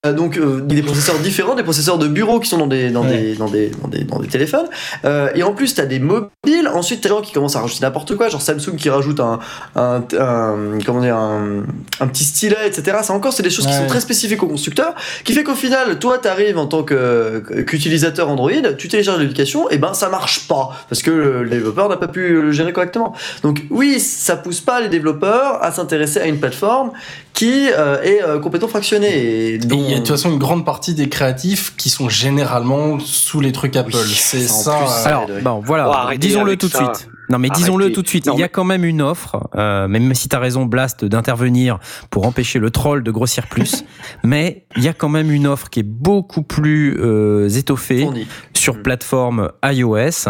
Euh, 0.04 0.12
donc 0.12 0.36
euh, 0.36 0.60
des 0.60 0.82
processeurs 0.82 1.18
différents, 1.18 1.54
des 1.54 1.62
processeurs 1.62 1.98
de 1.98 2.06
bureau 2.08 2.40
qui 2.40 2.48
sont 2.48 2.58
dans 2.58 2.66
des 2.66 2.90
dans 2.90 3.02
Ouais. 3.04 3.18
des 3.18 3.34
dans 3.34 3.48
des 3.48 3.68
dans 3.70 3.88
des 3.88 4.04
dans 4.04 4.18
des 4.18 4.28
téléphones. 4.28 4.66
Euh, 5.04 5.28
et 5.34 5.42
en 5.42 5.52
plus 5.54 5.74
t'as 5.74 5.86
des 5.86 5.98
mobiles. 5.98 6.68
Ensuite 6.72 7.00
t'as 7.00 7.08
des 7.08 7.14
gens 7.14 7.20
qui 7.22 7.32
commencent 7.32 7.56
à 7.56 7.60
rajouter 7.60 7.80
n'importe 7.82 8.14
quoi, 8.16 8.28
genre 8.28 8.42
Samsung 8.42 8.76
qui 8.76 8.90
rajoute 8.90 9.20
un 9.20 9.38
un, 9.76 10.02
un- 10.18 10.78
comment 10.84 11.00
dire 11.00 11.16
un, 11.16 11.62
un 12.00 12.06
petit 12.06 12.24
stylet, 12.24 12.66
etc. 12.66 12.98
Ça 13.02 13.12
encore 13.14 13.32
c'est 13.32 13.42
des 13.42 13.50
choses 13.50 13.66
qui 13.66 13.72
sont 13.72 13.86
très 13.86 14.00
spécifiques 14.00 14.42
au 14.42 14.46
constructeur, 14.46 14.94
qui 15.24 15.32
fait 15.32 15.44
qu'au 15.44 15.54
final 15.54 15.98
toi 15.98 16.18
t'arrives 16.18 16.58
en 16.58 16.66
tant 16.66 16.82
qu'utilisateur 16.82 18.28
Android, 18.28 18.50
tu 18.78 18.88
télécharges 18.88 19.18
l'application, 19.20 19.68
et 19.70 19.78
ben 19.78 19.94
ça 19.94 20.08
marche 20.08 20.46
pas 20.48 20.70
parce 20.88 21.02
que 21.02 21.10
le 21.10 21.48
développeur 21.48 21.88
n'a 21.88 21.96
pas 21.96 22.08
pu 22.08 22.40
le 22.42 22.52
gérer 22.52 22.72
correctement. 22.72 23.14
Donc 23.42 23.62
oui, 23.70 24.00
ça 24.00 24.36
pousse 24.36 24.60
pas 24.60 24.80
les 24.80 24.88
développeurs 24.88 25.62
à 25.62 25.72
s'intéresser 25.72 26.20
à 26.20 26.26
une 26.26 26.38
plateforme 26.38 26.90
qui 27.34 27.68
euh, 27.76 28.00
est 28.02 28.22
euh, 28.22 28.38
complètement 28.38 28.68
fractionnée. 28.68 29.54
Et 29.54 29.58
dont- 29.58 29.76
il 29.84 29.90
y 29.90 29.92
a 29.92 29.96
de 29.96 29.98
toute 29.98 30.08
façon 30.08 30.30
une 30.30 30.38
grande 30.38 30.64
partie 30.64 30.94
des 30.94 31.08
créatifs 31.08 31.74
qui 31.76 31.90
sont 31.90 32.08
généralement 32.08 32.98
sous 33.00 33.40
les 33.40 33.52
trucs 33.52 33.76
Apple. 33.76 33.90
Oui, 33.92 34.14
c'est 34.14 34.46
ça, 34.46 34.76
plus. 34.78 34.86
euh, 34.86 35.08
Alors, 35.08 35.28
ouais. 35.28 35.42
bon, 35.42 35.60
voilà, 35.64 36.08
Oh, 36.12 36.16
disons-le 36.16 36.56
tout 36.56 36.68
de 36.68 36.74
suite. 36.74 37.08
Non, 37.30 37.38
mais 37.38 37.48
disons-le 37.48 37.90
tout 37.90 38.02
de 38.02 38.08
suite. 38.08 38.26
Non, 38.26 38.34
Il 38.34 38.40
y 38.40 38.42
a 38.44 38.48
quand 38.48 38.64
même 38.64 38.84
une 38.84 39.00
offre, 39.00 39.48
euh, 39.56 39.88
même 39.88 40.12
si 40.14 40.28
tu 40.28 40.36
as 40.36 40.38
raison, 40.38 40.66
Blast, 40.66 41.06
d'intervenir 41.06 41.78
pour 42.10 42.26
empêcher 42.26 42.58
le 42.58 42.70
troll 42.70 43.02
de 43.02 43.10
grossir 43.10 43.46
plus. 43.46 43.82
mais 44.22 44.66
il 44.76 44.82
y 44.84 44.88
a 44.88 44.92
quand 44.92 45.08
même 45.08 45.30
une 45.30 45.46
offre 45.46 45.70
qui 45.70 45.80
est 45.80 45.84
beaucoup 45.84 46.42
plus 46.42 46.96
euh, 47.00 47.48
étoffée 47.48 48.02
fournie. 48.02 48.26
Sur 48.56 48.76
Mm. 48.76 48.82
plateforme 48.82 49.50
iOS. 49.64 50.28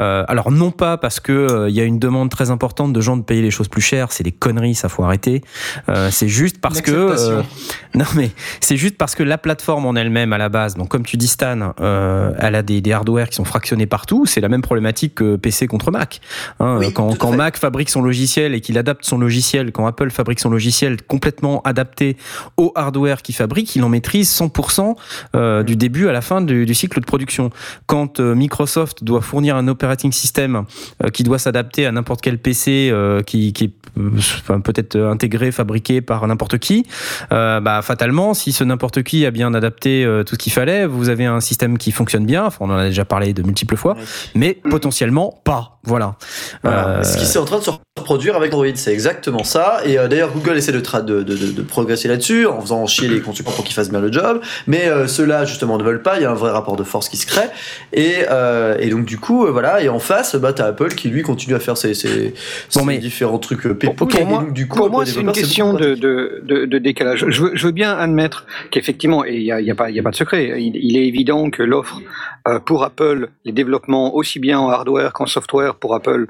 Euh, 0.00 0.24
alors 0.28 0.50
non 0.50 0.70
pas 0.70 0.96
parce 0.96 1.20
que 1.20 1.32
euh, 1.32 1.68
il 1.68 1.74
y 1.74 1.80
a 1.80 1.84
une 1.84 1.98
demande 1.98 2.30
très 2.30 2.50
importante 2.50 2.92
de 2.92 3.00
gens 3.00 3.16
de 3.16 3.22
payer 3.22 3.42
les 3.42 3.50
choses 3.50 3.68
plus 3.68 3.82
chères, 3.82 4.12
c'est 4.12 4.24
des 4.24 4.32
conneries, 4.32 4.74
ça 4.74 4.88
faut 4.88 5.02
arrêter. 5.04 5.42
Euh, 5.88 6.10
c'est 6.10 6.28
juste 6.28 6.60
parce 6.60 6.80
que 6.80 6.90
euh, 6.92 7.42
non 7.94 8.04
mais 8.16 8.30
c'est 8.60 8.76
juste 8.76 8.96
parce 8.96 9.14
que 9.14 9.22
la 9.22 9.38
plateforme 9.38 9.86
en 9.86 9.94
elle-même 9.94 10.32
à 10.32 10.38
la 10.38 10.48
base, 10.48 10.74
donc 10.74 10.88
comme 10.88 11.04
tu 11.04 11.16
dis 11.16 11.28
Stan, 11.28 11.74
euh, 11.80 12.32
elle 12.38 12.54
a 12.54 12.62
des, 12.62 12.80
des 12.80 12.92
hardware 12.92 13.28
qui 13.28 13.36
sont 13.36 13.44
fractionnés 13.44 13.86
partout. 13.86 14.26
C'est 14.26 14.40
la 14.40 14.48
même 14.48 14.62
problématique 14.62 15.16
que 15.16 15.36
PC 15.36 15.66
contre 15.66 15.90
Mac. 15.90 16.20
Hein, 16.60 16.78
Oui, 16.78 16.92
quand 16.92 17.16
quand. 17.18 17.34
Mac 17.34 17.56
fabrique 17.56 17.90
son 17.90 18.00
logiciel 18.00 18.54
et 18.54 18.60
qu'il 18.60 18.78
adapte 18.78 19.04
son 19.04 19.18
logiciel, 19.18 19.72
quand 19.72 19.86
Apple 19.86 20.10
fabrique 20.10 20.38
son 20.38 20.50
logiciel 20.50 21.02
complètement 21.02 21.60
adapté 21.62 22.16
au 22.56 22.72
hardware 22.76 23.22
qu'il 23.22 23.34
fabrique, 23.34 23.74
il 23.74 23.82
en 23.82 23.88
maîtrise 23.88 24.30
100% 24.30 24.94
euh, 25.34 25.62
du 25.64 25.74
début 25.76 26.08
à 26.08 26.12
la 26.12 26.20
fin 26.20 26.40
du, 26.40 26.64
du 26.64 26.74
cycle 26.74 27.00
de 27.00 27.04
production. 27.04 27.50
Quand 27.86 28.20
euh, 28.20 28.34
Microsoft 28.34 29.04
doit 29.04 29.20
fournir 29.20 29.56
un 29.56 29.68
operating 29.68 30.12
system 30.12 30.64
euh, 31.02 31.08
qui 31.10 31.22
doit 31.22 31.38
s'adapter 31.38 31.86
à 31.86 31.92
n'importe 31.92 32.20
quel 32.20 32.38
PC 32.38 32.90
euh, 32.90 33.22
qui, 33.22 33.52
qui 33.52 33.64
est 33.64 33.72
enfin, 34.16 34.60
peut-être 34.60 34.98
intégré, 34.98 35.52
fabriqué 35.52 36.00
par 36.00 36.26
n'importe 36.26 36.58
qui, 36.58 36.84
euh, 37.32 37.60
bah, 37.60 37.80
fatalement, 37.82 38.34
si 38.34 38.52
ce 38.52 38.64
n'importe 38.64 39.02
qui 39.02 39.24
a 39.26 39.30
bien 39.30 39.54
adapté 39.54 40.04
tout 40.26 40.34
ce 40.34 40.38
qu'il 40.38 40.52
fallait, 40.52 40.86
vous 40.86 41.08
avez 41.08 41.24
un 41.24 41.40
système 41.40 41.78
qui 41.78 41.92
fonctionne 41.92 42.26
bien. 42.26 42.46
Enfin, 42.46 42.58
on 42.60 42.70
en 42.70 42.76
a 42.76 42.86
déjà 42.86 43.04
parlé 43.04 43.32
de 43.32 43.42
multiples 43.42 43.76
fois, 43.76 43.96
mais 44.34 44.58
potentiellement 44.68 45.40
pas. 45.44 45.74
Voilà. 45.84 46.16
Voilà. 46.62 46.88
Euh, 46.88 47.02
Ce 47.02 47.16
qui 47.18 47.26
s'est 47.26 47.38
en 47.38 47.44
train 47.44 47.58
de 47.58 47.64
se 47.64 47.70
reproduire 47.98 48.36
avec 48.36 48.52
Android, 48.54 48.66
c'est 48.74 48.92
exactement 48.92 49.44
ça. 49.44 49.80
Et 49.84 49.98
euh, 49.98 50.08
d'ailleurs, 50.08 50.32
Google 50.32 50.56
essaie 50.56 50.72
de, 50.72 50.80
de, 50.80 51.22
de, 51.22 51.36
de, 51.36 51.52
de 51.52 51.62
progresser 51.62 52.08
là-dessus 52.08 52.46
en 52.46 52.60
faisant 52.60 52.86
chier 52.86 53.08
les 53.08 53.20
consultants 53.20 53.52
pour 53.52 53.64
qu'ils 53.64 53.74
fassent 53.74 53.90
bien 53.90 54.00
le 54.00 54.10
job. 54.10 54.40
Mais 54.66 54.88
euh, 54.88 55.06
ceux-là, 55.06 55.44
justement, 55.44 55.76
ne 55.76 55.84
veulent 55.84 56.02
pas. 56.02 56.16
Il 56.16 56.22
y 56.22 56.24
a 56.24 56.30
un 56.30 56.34
vrai 56.34 56.50
rapport 56.50 56.76
de 56.76 56.84
force 56.84 57.08
qui 57.08 57.16
se 57.16 57.26
crée. 57.26 57.48
Et, 57.92 58.16
euh, 58.30 58.76
et 58.78 58.88
donc, 58.90 59.04
du 59.04 59.18
coup, 59.18 59.46
euh, 59.46 59.50
voilà. 59.50 59.82
Et 59.82 59.88
en 59.88 59.98
face, 59.98 60.36
bah, 60.36 60.52
t'as 60.52 60.66
Apple 60.66 60.94
qui, 60.94 61.08
lui, 61.08 61.22
continue 61.22 61.54
à 61.54 61.60
faire 61.60 61.76
ses, 61.76 61.94
ses, 61.94 62.30
Bon, 62.74 62.80
ses 62.80 62.84
mais- 62.84 62.98
différents 62.98 63.38
trucs 63.38 63.66
euh. 63.66 63.74
Pour 63.74 63.94
moi, 64.26 64.38
donc, 64.44 64.52
du 64.52 64.66
coup, 64.68 64.76
pour 64.76 64.86
pour 64.86 64.94
moi 64.96 65.06
c'est 65.06 65.20
une 65.20 65.32
question 65.32 65.72
de, 65.74 65.92
plus 65.92 66.00
de, 66.00 66.42
de, 66.44 66.64
de 66.66 66.78
décalage. 66.78 67.24
Je 67.28 67.42
veux, 67.42 67.50
je 67.54 67.66
veux 67.66 67.72
bien 67.72 67.96
admettre 67.96 68.46
qu'effectivement, 68.70 69.24
et 69.24 69.34
il 69.36 69.42
n'y 69.44 69.52
a, 69.52 69.60
y 69.60 69.70
a, 69.70 69.74
pas- 69.74 69.90
il 69.90 69.96
y 69.96 70.00
a 70.00 70.02
pas 70.02 70.10
de 70.10 70.16
secret, 70.16 70.60
il, 70.60 70.76
il 70.76 70.96
est 70.96 71.06
évident 71.06 71.50
que 71.50 71.62
l'offre 71.62 72.00
euh, 72.48 72.58
pour 72.60 72.84
Apple, 72.84 73.28
les 73.44 73.52
développements 73.52 74.14
aussi 74.14 74.38
bien 74.38 74.58
en 74.58 74.68
hardware 74.68 75.12
qu'en 75.12 75.26
software 75.26 75.74
pour 75.76 75.94
Apple 75.94 76.26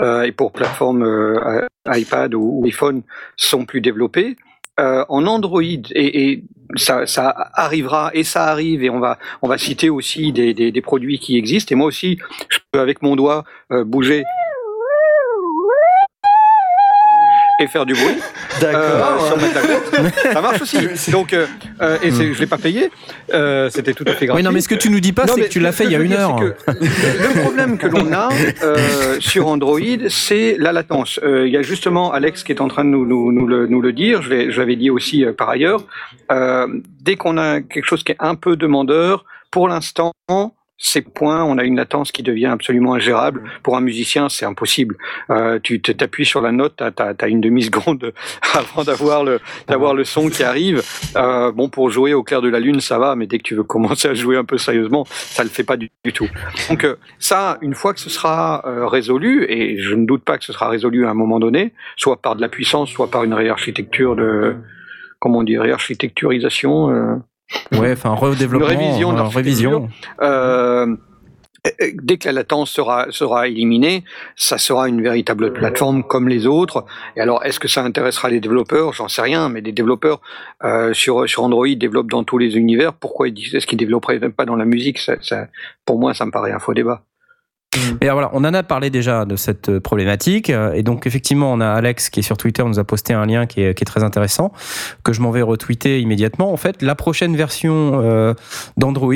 euh, 0.00 0.22
et 0.22 0.32
pour 0.32 0.52
plateforme 0.52 1.04
iPad 1.86 2.34
ou, 2.34 2.60
ou 2.60 2.66
iPhone 2.66 3.02
sont 3.36 3.64
plus 3.64 3.80
développés. 3.80 4.36
Euh, 4.78 5.04
en 5.08 5.26
Android, 5.26 5.62
et, 5.62 5.82
et 6.32 6.44
ça, 6.74 7.06
ça 7.06 7.50
arrivera, 7.54 8.10
et 8.14 8.24
ça 8.24 8.44
arrive, 8.44 8.82
et 8.82 8.90
on 8.90 8.98
va, 8.98 9.18
on 9.42 9.48
va 9.48 9.58
citer 9.58 9.90
aussi 9.90 10.32
des, 10.32 10.54
des, 10.54 10.80
produits 10.80 11.18
qui 11.18 11.36
existent. 11.36 11.72
Et 11.72 11.76
moi 11.76 11.86
aussi, 11.86 12.18
je 12.48 12.58
peux 12.70 12.80
avec 12.80 13.02
mon 13.02 13.16
doigt 13.16 13.44
euh, 13.72 13.84
bouger 13.84 14.24
et 17.60 17.66
faire 17.66 17.86
du 17.86 17.94
bruit. 17.94 18.16
D'accord. 18.60 19.32
Euh, 19.40 20.08
ça 20.32 20.40
marche 20.40 20.62
aussi. 20.62 21.10
Donc, 21.10 21.32
euh, 21.32 21.46
euh, 21.80 21.96
et 22.02 22.10
c'est- 22.10 22.32
je 22.34 22.40
l'ai 22.40 22.46
pas 22.46 22.58
payé. 22.58 22.90
Euh, 23.32 23.68
C'était 23.70 23.94
tout 23.94 24.04
à 24.06 24.12
fait 24.12 24.26
gratuit. 24.26 24.42
Oui, 24.42 24.46
non, 24.46 24.52
mais 24.52 24.60
ce 24.60 24.68
que 24.68 24.74
tu 24.74 24.90
nous 24.90 25.00
dis 25.00 25.12
pas, 25.12 25.26
c'est 25.26 25.42
que 25.42 25.48
tu 25.48 25.60
l'as 25.60 25.72
fait 25.72 25.84
il 25.84 25.92
y 25.92 25.96
a 25.96 25.98
une 26.00 26.08
dire, 26.08 26.20
heure. 26.20 26.40
le 26.40 27.40
problème 27.42 27.78
que 27.78 27.86
l'on 27.86 28.12
a 28.12 28.28
euh, 28.62 29.16
sur 29.20 29.46
Android, 29.46 29.80
c'est 30.08 30.56
la 30.58 30.72
latence. 30.72 31.18
Euh, 31.22 31.46
Il 31.46 31.52
y 31.52 31.56
a 31.56 31.62
justement 31.62 32.12
Alex 32.12 32.42
qui 32.44 32.52
est 32.52 32.60
en 32.60 32.68
train 32.68 32.84
de 32.84 32.90
nous, 32.90 33.06
nous, 33.06 33.32
nous 33.32 33.46
le, 33.46 33.66
nous 33.66 33.80
le 33.80 33.92
dire. 33.92 34.22
Je 34.22 34.58
l'avais 34.58 34.76
dit 34.76 34.90
aussi 34.90 35.24
par 35.36 35.48
ailleurs. 35.50 35.82
Euh, 36.32 36.66
dès 37.00 37.16
qu'on 37.16 37.38
a 37.38 37.60
quelque 37.60 37.84
chose 37.86 38.02
qui 38.04 38.12
est 38.12 38.16
un 38.18 38.34
peu 38.34 38.56
demandeur, 38.56 39.24
pour 39.50 39.68
l'instant, 39.68 40.12
ces 40.78 41.00
points, 41.00 41.42
on 41.42 41.56
a 41.56 41.64
une 41.64 41.76
latence 41.76 42.12
qui 42.12 42.22
devient 42.22 42.46
absolument 42.46 42.94
ingérable. 42.94 43.42
Pour 43.62 43.76
un 43.76 43.80
musicien, 43.80 44.28
c'est 44.28 44.44
impossible. 44.44 44.96
Euh, 45.30 45.58
tu 45.62 45.80
t'appuies 45.80 46.26
sur 46.26 46.42
la 46.42 46.52
note, 46.52 46.74
t'as 46.76 47.14
as, 47.18 47.28
une 47.28 47.40
demi-seconde 47.40 48.12
avant 48.54 48.84
d'avoir 48.84 49.24
le, 49.24 49.40
d'avoir 49.68 49.94
le 49.94 50.04
son 50.04 50.28
qui 50.28 50.42
arrive. 50.42 50.82
Euh, 51.16 51.50
bon, 51.50 51.70
pour 51.70 51.90
jouer 51.90 52.12
au 52.12 52.22
clair 52.22 52.42
de 52.42 52.48
la 52.48 52.60
lune, 52.60 52.80
ça 52.80 52.98
va, 52.98 53.16
mais 53.16 53.26
dès 53.26 53.38
que 53.38 53.44
tu 53.44 53.54
veux 53.54 53.62
commencer 53.62 54.08
à 54.08 54.14
jouer 54.14 54.36
un 54.36 54.44
peu 54.44 54.58
sérieusement, 54.58 55.06
ça 55.08 55.44
le 55.44 55.48
fait 55.48 55.64
pas 55.64 55.78
du, 55.78 55.90
du 56.04 56.12
tout. 56.12 56.28
Donc 56.68 56.84
euh, 56.84 56.96
ça, 57.18 57.56
une 57.62 57.74
fois 57.74 57.94
que 57.94 58.00
ce 58.00 58.10
sera 58.10 58.62
euh, 58.66 58.86
résolu, 58.86 59.46
et 59.48 59.78
je 59.78 59.94
ne 59.94 60.04
doute 60.04 60.24
pas 60.24 60.36
que 60.36 60.44
ce 60.44 60.52
sera 60.52 60.68
résolu 60.68 61.06
à 61.06 61.10
un 61.10 61.14
moment 61.14 61.40
donné, 61.40 61.72
soit 61.96 62.20
par 62.20 62.36
de 62.36 62.42
la 62.42 62.48
puissance, 62.48 62.90
soit 62.90 63.10
par 63.10 63.24
une 63.24 63.34
réarchitecture 63.34 64.14
de, 64.14 64.56
comment 65.20 65.38
on 65.38 65.42
dit, 65.42 65.56
réarchitecturisation. 65.56 67.22
Ouais, 67.72 67.92
enfin, 67.92 68.10
redéveloppement, 68.14 68.68
Une 68.70 68.76
révision 68.76 69.16
euh, 69.16 69.22
révision. 69.22 69.88
euh, 70.22 70.96
dès 72.02 72.16
que 72.16 72.26
la 72.26 72.32
latence 72.32 72.70
sera, 72.70 73.06
sera 73.10 73.48
éliminée, 73.48 74.04
ça 74.36 74.56
sera 74.58 74.88
une 74.88 75.02
véritable 75.02 75.52
plateforme 75.52 76.04
comme 76.04 76.28
les 76.28 76.46
autres. 76.46 76.84
Et 77.16 77.20
alors, 77.20 77.44
est-ce 77.44 77.58
que 77.58 77.68
ça 77.68 77.82
intéressera 77.84 78.30
les 78.30 78.40
développeurs? 78.40 78.92
J'en 78.92 79.08
sais 79.08 79.22
rien, 79.22 79.48
mais 79.48 79.62
des 79.62 79.72
développeurs 79.72 80.20
euh, 80.64 80.92
sur, 80.94 81.28
sur 81.28 81.42
Android 81.44 81.66
développent 81.76 82.10
dans 82.10 82.24
tous 82.24 82.38
les 82.38 82.56
univers. 82.56 82.92
Pourquoi 82.92 83.28
est-ce 83.28 83.66
qu'ils 83.66 83.78
développeraient 83.78 84.20
pas 84.30 84.44
dans 84.44 84.56
la 84.56 84.64
musique? 84.64 84.98
Ça, 84.98 85.16
ça- 85.22 85.48
Pour 85.84 85.98
moi, 85.98 86.14
ça 86.14 86.24
me 86.26 86.30
paraît 86.30 86.52
un 86.52 86.58
faux 86.60 86.74
débat. 86.74 87.02
Et 88.00 88.04
alors, 88.04 88.14
voilà, 88.14 88.30
on 88.32 88.44
en 88.44 88.54
a 88.54 88.62
parlé 88.62 88.90
déjà 88.90 89.24
de 89.24 89.36
cette 89.36 89.68
euh, 89.68 89.80
problématique. 89.80 90.50
euh, 90.50 90.72
Et 90.72 90.82
donc, 90.82 91.06
effectivement, 91.06 91.52
on 91.52 91.60
a 91.60 91.68
Alex 91.68 92.10
qui 92.10 92.20
est 92.20 92.22
sur 92.22 92.36
Twitter, 92.36 92.64
nous 92.64 92.78
a 92.78 92.84
posté 92.84 93.12
un 93.12 93.26
lien 93.26 93.46
qui 93.46 93.62
est, 93.62 93.74
qui 93.74 93.82
est 93.82 93.86
très 93.86 94.02
intéressant, 94.02 94.52
que 95.04 95.12
je 95.12 95.20
m'en 95.20 95.30
vais 95.30 95.42
retweeter 95.42 96.00
immédiatement. 96.00 96.52
En 96.52 96.56
fait, 96.56 96.82
la 96.82 96.94
prochaine 96.94 97.36
version 97.36 98.00
euh, 98.02 98.34
d'Android 98.76 99.12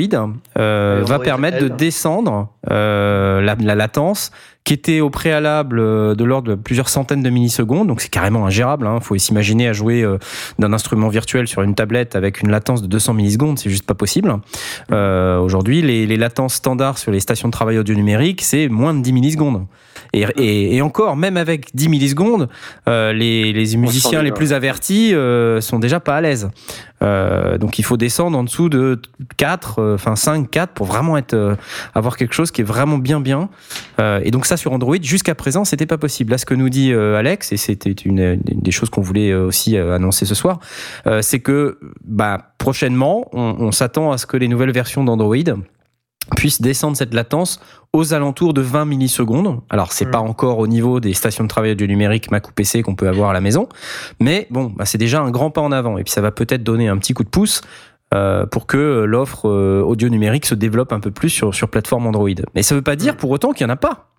euh, 0.57 1.01
Android 1.01 1.17
va 1.17 1.19
permettre 1.19 1.59
de 1.59 1.67
descendre 1.69 2.49
euh, 2.69 3.41
la, 3.41 3.55
la 3.55 3.75
latence 3.75 4.31
qui 4.63 4.73
était 4.73 4.99
au 4.99 5.09
préalable 5.09 5.79
euh, 5.79 6.15
de 6.15 6.23
l'ordre 6.23 6.49
de 6.49 6.55
plusieurs 6.55 6.89
centaines 6.89 7.23
de 7.23 7.29
millisecondes. 7.29 7.87
Donc, 7.87 8.01
c'est 8.01 8.09
carrément 8.09 8.45
ingérable. 8.45 8.87
Il 8.93 9.03
faut 9.03 9.17
s'imaginer 9.17 9.67
à 9.67 9.73
jouer 9.73 10.03
euh, 10.03 10.17
d'un 10.59 10.71
instrument 10.73 11.09
virtuel 11.09 11.47
sur 11.47 11.61
une 11.61 11.75
tablette 11.75 12.15
avec 12.15 12.41
une 12.41 12.51
latence 12.51 12.81
de 12.81 12.87
200 12.87 13.13
millisecondes. 13.13 13.57
C'est 13.59 13.69
juste 13.69 13.85
pas 13.85 13.95
possible. 13.95 14.35
Euh, 14.91 15.39
Aujourd'hui, 15.39 15.81
les, 15.81 16.05
les 16.05 16.17
latences 16.17 16.55
standards 16.55 16.97
sur 16.97 17.11
les 17.11 17.19
stations 17.19 17.47
de 17.47 17.53
travail 17.53 17.77
audio 17.77 17.95
numérique, 17.95 18.41
c'est 18.41 18.67
moins 18.67 18.93
de 18.93 19.01
10 19.01 19.13
millisecondes. 19.13 19.65
Et, 20.13 20.25
et, 20.35 20.75
et 20.75 20.81
encore, 20.81 21.15
même 21.15 21.37
avec 21.37 21.73
10 21.75 21.89
millisecondes, 21.89 22.49
euh, 22.87 23.13
les, 23.13 23.53
les 23.53 23.77
musiciens 23.77 24.21
les 24.21 24.31
plus 24.31 24.51
avertis 24.51 25.13
euh, 25.13 25.61
sont 25.61 25.79
déjà 25.79 25.99
pas 25.99 26.17
à 26.17 26.21
l'aise. 26.21 26.49
Donc 27.59 27.79
il 27.79 27.83
faut 27.83 27.97
descendre 27.97 28.37
en 28.37 28.43
dessous 28.43 28.69
de 28.69 29.01
4, 29.37 29.79
euh, 29.79 29.95
enfin 29.95 30.15
5, 30.15 30.51
4 30.51 30.71
pour 30.73 30.85
vraiment 30.85 31.17
être, 31.17 31.57
avoir 31.95 32.15
quelque 32.15 32.35
chose 32.35 32.51
qui 32.51 32.61
est 32.61 32.65
vraiment 32.65 32.99
bien 32.99 33.19
bien. 33.19 33.49
Et 34.23 34.29
donc 34.29 34.45
ça 34.51 34.57
sur 34.57 34.73
Android, 34.73 34.97
jusqu'à 35.01 35.33
présent, 35.33 35.63
c'était 35.63 35.85
pas 35.85 35.97
possible. 35.97 36.31
Là, 36.31 36.37
ce 36.37 36.45
que 36.45 36.53
nous 36.53 36.69
dit 36.69 36.91
euh, 36.91 37.15
Alex, 37.17 37.53
et 37.53 37.57
c'était 37.57 37.91
une, 37.91 38.19
une 38.19 38.61
des 38.61 38.71
choses 38.71 38.89
qu'on 38.89 39.01
voulait 39.01 39.31
euh, 39.31 39.45
aussi 39.45 39.77
euh, 39.77 39.95
annoncer 39.95 40.25
ce 40.25 40.35
soir, 40.35 40.59
c'est 41.21 41.39
que 41.39 41.79
bah, 42.03 42.53
prochainement, 42.57 43.29
on, 43.31 43.55
on 43.59 43.71
s'attend 43.71 44.11
à 44.11 44.17
ce 44.17 44.25
que 44.25 44.35
les 44.37 44.47
nouvelles 44.47 44.71
versions 44.71 45.03
d'Android 45.03 45.37
puissent 46.35 46.61
descendre 46.61 46.95
cette 46.95 47.13
latence 47.13 47.59
aux 47.93 48.13
alentours 48.13 48.53
de 48.53 48.61
20 48.61 48.85
millisecondes. 48.85 49.61
Alors, 49.69 49.91
c'est 49.91 50.05
Mm. 50.05 50.11
pas 50.11 50.19
encore 50.19 50.59
au 50.59 50.67
niveau 50.67 50.99
des 50.99 51.13
stations 51.13 51.43
de 51.43 51.49
travail 51.49 51.71
audio 51.71 51.87
numérique 51.87 52.29
Mac 52.31 52.47
ou 52.49 52.51
PC 52.51 52.83
qu'on 52.83 52.95
peut 52.95 53.07
avoir 53.07 53.29
à 53.31 53.33
la 53.33 53.41
maison, 53.41 53.67
mais 54.19 54.47
bon, 54.49 54.71
bah, 54.75 54.85
c'est 54.85 54.97
déjà 54.97 55.21
un 55.21 55.31
grand 55.31 55.49
pas 55.49 55.61
en 55.61 55.71
avant. 55.71 55.97
Et 55.97 56.03
puis, 56.03 56.11
ça 56.11 56.21
va 56.21 56.31
peut-être 56.31 56.63
donner 56.63 56.87
un 56.87 56.97
petit 56.97 57.13
coup 57.13 57.23
de 57.23 57.29
pouce 57.29 57.61
euh, 58.13 58.45
pour 58.45 58.65
que 58.67 59.03
l'offre 59.03 59.47
euh, 59.49 59.81
audio 59.81 60.09
numérique 60.09 60.45
se 60.45 60.55
développe 60.55 60.91
un 60.93 60.99
peu 60.99 61.11
plus 61.11 61.29
sur, 61.29 61.55
sur 61.55 61.69
plateforme 61.69 62.07
Android. 62.07 62.29
Mais 62.55 62.63
ça 62.63 62.75
veut 62.75 62.81
pas 62.81 62.95
dire 62.95 63.15
pour 63.17 63.29
autant 63.31 63.51
qu'il 63.53 63.65
y 63.65 63.69
en 63.69 63.73
a 63.73 63.77
pas. 63.77 64.09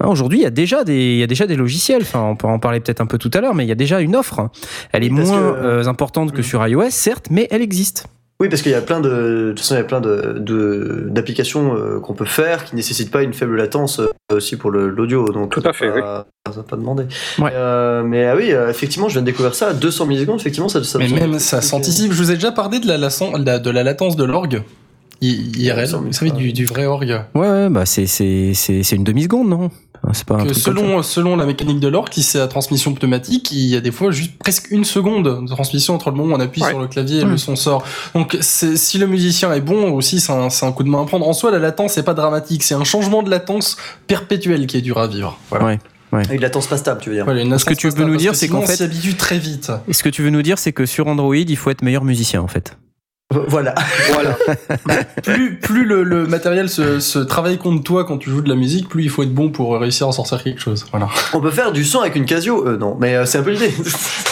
Hein, 0.00 0.06
Aujourd'hui, 0.08 0.38
il 0.38 0.42
y 0.42 0.46
a 0.46 0.50
déjà 0.50 0.84
des, 0.84 1.12
il 1.14 1.18
y 1.18 1.22
a 1.22 1.26
déjà 1.26 1.46
des 1.46 1.56
logiciels. 1.56 2.02
Enfin, 2.02 2.20
on 2.22 2.36
peut 2.36 2.46
en 2.46 2.58
parler 2.58 2.80
peut-être 2.80 3.00
un 3.00 3.06
peu 3.06 3.18
tout 3.18 3.30
à 3.34 3.40
l'heure, 3.40 3.54
mais 3.54 3.64
il 3.64 3.68
y 3.68 3.72
a 3.72 3.76
déjà 3.76 4.00
une 4.00 4.14
offre. 4.16 4.48
Elle 4.92 5.04
est 5.04 5.10
parce 5.10 5.28
moins 5.28 5.38
que- 5.40 5.44
euh, 5.58 5.86
importante 5.86 6.32
que 6.32 6.42
sur 6.42 6.66
iOS, 6.66 6.90
certes, 6.90 7.26
mais 7.30 7.48
elle 7.50 7.62
existe. 7.62 8.06
Oui, 8.40 8.48
parce 8.48 8.62
qu'il 8.62 8.72
y 8.72 8.74
a 8.74 8.80
plein 8.80 9.00
de, 9.00 9.08
de 9.10 9.48
toute 9.50 9.60
façon, 9.60 9.74
il 9.74 9.78
y 9.78 9.80
a 9.82 9.84
plein 9.84 10.00
de, 10.00 10.36
de- 10.38 11.06
d'applications 11.10 11.76
euh, 11.76 12.00
qu'on 12.00 12.14
peut 12.14 12.24
faire 12.24 12.64
qui 12.64 12.74
nécessitent 12.74 13.10
pas 13.10 13.22
une 13.22 13.34
faible 13.34 13.56
latence 13.56 14.00
euh, 14.00 14.06
aussi 14.36 14.56
pour 14.56 14.70
le- 14.70 14.88
l'audio. 14.88 15.26
Donc, 15.30 15.52
Tout 15.52 15.62
à 15.64 15.74
fait, 15.74 15.90
pas, 15.90 16.26
Ça 16.48 16.54
va 16.56 16.62
pas 16.62 16.76
demander. 16.76 17.04
Ouais. 17.38 17.50
Euh, 17.52 18.02
mais 18.02 18.24
ah 18.26 18.34
oui, 18.36 18.52
euh, 18.52 18.70
effectivement, 18.70 19.08
je 19.08 19.12
viens 19.14 19.22
de 19.22 19.26
découvrir 19.26 19.54
ça 19.54 19.68
à 19.68 19.72
200 19.74 20.06
millisecondes. 20.06 20.40
Effectivement, 20.40 20.70
ça, 20.70 20.82
ça 20.82 20.98
Mais 20.98 21.08
même 21.08 21.38
ça 21.38 21.60
s'anticipe. 21.60 22.12
Je 22.12 22.16
vous 22.18 22.30
ai 22.30 22.34
déjà 22.34 22.50
parlé 22.50 22.80
de 22.80 22.86
la, 22.88 22.96
laçon- 22.96 23.38
de 23.38 23.44
la, 23.44 23.58
de 23.58 23.70
la 23.70 23.82
latence 23.82 24.16
de 24.16 24.24
l'orgue. 24.24 24.62
IRL, 25.20 25.86
ça 25.86 25.98
vous 25.98 26.10
savez, 26.12 26.30
du, 26.30 26.54
du 26.54 26.64
vrai 26.64 26.86
orgue. 26.86 27.20
Ouais, 27.34 27.40
ouais, 27.50 27.68
bah 27.68 27.84
c'est 27.84 28.06
c'est 28.06 28.52
c'est 28.54 28.82
c'est 28.82 28.96
une 28.96 29.04
demi 29.04 29.24
seconde, 29.24 29.50
non? 29.50 29.70
Pas 30.26 30.34
un 30.36 30.44
Que 30.46 30.52
selon, 30.54 31.02
selon 31.02 31.36
la 31.36 31.44
mécanique 31.46 31.78
de 31.80 31.88
l'orgue, 31.88 32.08
si 32.12 32.22
c'est 32.22 32.38
la 32.38 32.48
transmission 32.48 32.92
pneumatique, 32.94 33.50
il 33.52 33.66
y 33.66 33.76
a 33.76 33.80
des 33.80 33.92
fois 33.92 34.10
juste 34.10 34.38
presque 34.38 34.68
une 34.70 34.84
seconde 34.84 35.42
de 35.42 35.46
transmission 35.46 35.94
entre 35.94 36.10
le 36.10 36.16
moment 36.16 36.34
où 36.34 36.36
on 36.38 36.40
appuie 36.40 36.62
Ouais. 36.62 36.70
sur 36.70 36.80
le 36.80 36.86
clavier 36.88 37.20
et 37.20 37.24
Ouais. 37.24 37.30
le 37.30 37.36
son 37.38 37.54
sort. 37.56 37.84
Donc 38.14 38.36
c'est- 38.40 38.76
si 38.76 38.98
le 38.98 39.06
musicien 39.06 39.52
est 39.52 39.60
bon 39.60 39.92
aussi, 39.92 40.20
c'est 40.20 40.32
un, 40.32 40.50
c'est 40.50 40.66
un 40.66 40.72
coup 40.72 40.82
de 40.84 40.88
main 40.88 41.02
à 41.02 41.06
prendre. 41.06 41.28
En 41.28 41.32
soi, 41.32 41.50
la 41.50 41.58
latence, 41.58 41.92
c'est 41.92 42.02
pas 42.02 42.14
dramatique, 42.14 42.62
c'est 42.62 42.74
un 42.74 42.84
changement 42.84 43.22
de 43.22 43.30
latence 43.30 43.76
perpétuel 44.06 44.66
qui 44.66 44.76
est 44.78 44.82
dur 44.82 44.98
à 44.98 45.06
vivre. 45.06 45.38
Voilà. 45.50 45.66
Ouais. 45.66 45.78
Avec 46.12 46.32
une 46.32 46.40
latence 46.40 46.66
pas 46.66 46.76
stable, 46.76 47.00
tu 47.00 47.10
veux 47.10 47.14
dire. 47.16 47.58
Ce 47.58 47.64
que 47.64 47.74
tu 47.74 47.88
veux 47.88 48.04
nous 48.04 48.16
dire, 48.16 48.32
que 48.32 48.36
c'est 48.38 48.48
qu'en 48.48 48.58
on 48.58 48.66
fait- 48.66 48.76
s'y 48.76 48.82
habitue 48.82 49.14
très 49.14 49.38
vite. 49.38 49.70
Et 49.86 49.92
ce 49.92 50.02
que 50.02 50.08
tu 50.08 50.22
veux 50.22 50.30
nous 50.30 50.42
dire, 50.42 50.58
c'est 50.58 50.72
que 50.72 50.84
sur 50.86 51.06
Android, 51.06 51.36
il 51.36 51.56
faut 51.56 51.70
être 51.70 51.82
meilleur 51.82 52.02
musicien 52.04 52.40
en 52.42 52.48
fait. 52.48 52.76
Voilà. 53.30 53.74
Voilà. 54.12 54.36
plus 55.22 55.56
plus 55.58 55.84
le, 55.84 56.02
le 56.02 56.26
matériel 56.26 56.68
se, 56.68 56.98
se 56.98 57.18
travaille 57.20 57.58
contre 57.58 57.84
toi 57.84 58.04
quand 58.04 58.18
tu 58.18 58.28
joues 58.28 58.42
de 58.42 58.48
la 58.48 58.56
musique, 58.56 58.88
plus 58.88 59.04
il 59.04 59.10
faut 59.10 59.22
être 59.22 59.34
bon 59.34 59.50
pour 59.50 59.78
réussir 59.78 60.06
à 60.06 60.10
en 60.10 60.12
sortir 60.12 60.42
quelque 60.42 60.60
chose. 60.60 60.86
Voilà. 60.90 61.08
On 61.32 61.40
peut 61.40 61.50
faire 61.50 61.70
du 61.70 61.84
son 61.84 62.00
avec 62.00 62.16
une 62.16 62.24
Casio 62.24 62.66
euh, 62.66 62.76
Non, 62.76 62.96
mais 62.98 63.14
euh, 63.14 63.26
c'est 63.26 63.38
un 63.38 63.42
peu 63.42 63.50
l'idée. 63.50 63.72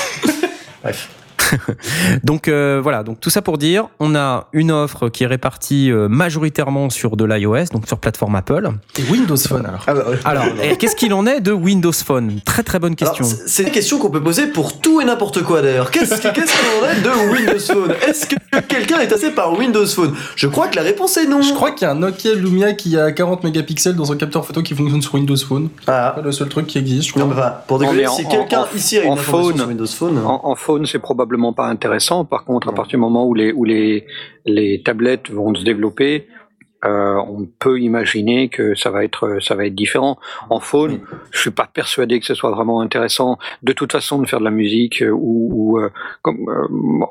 Bref. 0.82 1.08
Donc 2.24 2.48
euh, 2.48 2.80
voilà, 2.82 3.02
donc 3.02 3.20
tout 3.20 3.30
ça 3.30 3.42
pour 3.42 3.58
dire, 3.58 3.88
on 4.00 4.14
a 4.14 4.48
une 4.52 4.70
offre 4.72 5.08
qui 5.08 5.24
est 5.24 5.26
répartie 5.26 5.90
euh, 5.90 6.08
majoritairement 6.08 6.90
sur 6.90 7.16
de 7.16 7.24
l'iOS, 7.24 7.66
donc 7.72 7.86
sur 7.86 7.98
plateforme 7.98 8.34
Apple. 8.36 8.70
Et 8.98 9.10
Windows 9.10 9.36
Phone 9.36 9.66
alors. 9.66 9.84
Ah 9.86 9.94
bah, 9.94 10.04
ouais. 10.08 10.16
Alors, 10.24 10.44
qu'est-ce 10.78 10.96
qu'il 10.96 11.12
en 11.14 11.26
est 11.26 11.40
de 11.40 11.52
Windows 11.52 11.92
Phone? 11.92 12.40
Très 12.44 12.62
très 12.62 12.78
bonne 12.78 12.96
question. 12.96 13.24
c'est 13.24 13.62
une 13.64 13.70
question 13.70 13.98
qu'on 13.98 14.10
peut 14.10 14.22
poser 14.22 14.46
pour 14.48 14.80
tout 14.80 15.00
et 15.00 15.04
n'importe 15.04 15.42
quoi 15.42 15.62
d'ailleurs. 15.62 15.90
Qu'est-ce 15.90 16.20
qu'on 16.20 16.28
en 16.28 16.88
est 16.90 17.00
de 17.00 17.32
Windows 17.32 17.58
Phone? 17.60 17.94
Est-ce 18.06 18.26
que 18.26 18.60
quelqu'un 18.66 19.00
est 19.00 19.08
passé 19.08 19.30
par 19.30 19.56
Windows 19.58 19.86
Phone? 19.86 20.14
Je 20.36 20.46
crois 20.46 20.68
que 20.68 20.76
la 20.76 20.82
réponse 20.82 21.16
est 21.16 21.26
non. 21.26 21.42
Je 21.42 21.52
crois 21.54 21.70
qu'il 21.72 21.86
y 21.86 21.88
a 21.88 21.92
un 21.92 21.96
Nokia 21.96 22.34
Lumia 22.34 22.72
qui 22.72 22.96
a 22.98 23.12
40 23.12 23.44
mégapixels 23.44 23.96
dans 23.96 24.12
un 24.12 24.16
capteur 24.16 24.44
photo 24.46 24.62
qui 24.62 24.74
fonctionne 24.74 25.02
sur 25.02 25.14
Windows 25.14 25.36
Phone. 25.36 25.68
Ah. 25.86 26.14
C'est 26.16 26.22
le 26.22 26.32
seul 26.32 26.48
truc 26.48 26.66
qui 26.66 26.78
existe, 26.78 27.08
je 27.08 27.12
crois. 27.12 27.24
Non, 27.24 27.34
pour 27.66 27.82
en- 27.82 28.14
si 28.16 28.26
quelqu'un 28.28 28.66
ici 28.74 28.98
a 28.98 29.04
une 29.04 29.10
en 29.10 29.12
information 29.14 29.48
phone- 29.50 29.56
sur 29.58 29.68
Windows 29.68 29.86
Phone, 29.86 30.18
En, 30.24 30.40
en 30.44 30.54
phone, 30.54 30.86
c'est 30.86 30.98
probablement 30.98 31.37
pas 31.52 31.66
intéressant. 31.66 32.24
Par 32.24 32.44
contre, 32.44 32.68
à 32.68 32.72
partir 32.72 32.98
du 32.98 33.00
moment 33.00 33.26
où 33.26 33.34
les, 33.34 33.52
où 33.52 33.64
les, 33.64 34.06
les 34.44 34.82
tablettes 34.82 35.30
vont 35.30 35.54
se 35.54 35.64
développer, 35.64 36.26
euh, 36.84 37.16
on 37.26 37.46
peut 37.58 37.80
imaginer 37.80 38.48
que 38.48 38.76
ça 38.76 38.90
va 38.90 39.02
être, 39.04 39.38
ça 39.42 39.56
va 39.56 39.66
être 39.66 39.74
différent. 39.74 40.18
En 40.48 40.60
phone, 40.60 41.00
je 41.32 41.40
suis 41.40 41.50
pas 41.50 41.68
persuadé 41.72 42.20
que 42.20 42.26
ce 42.26 42.34
soit 42.34 42.52
vraiment 42.52 42.80
intéressant. 42.80 43.38
De 43.62 43.72
toute 43.72 43.90
façon, 43.90 44.20
de 44.22 44.28
faire 44.28 44.38
de 44.38 44.44
la 44.44 44.52
musique 44.52 45.02
euh, 45.02 45.10
ou, 45.10 45.48
ou, 45.52 45.78
euh, 45.78 45.90
comme, 46.22 46.46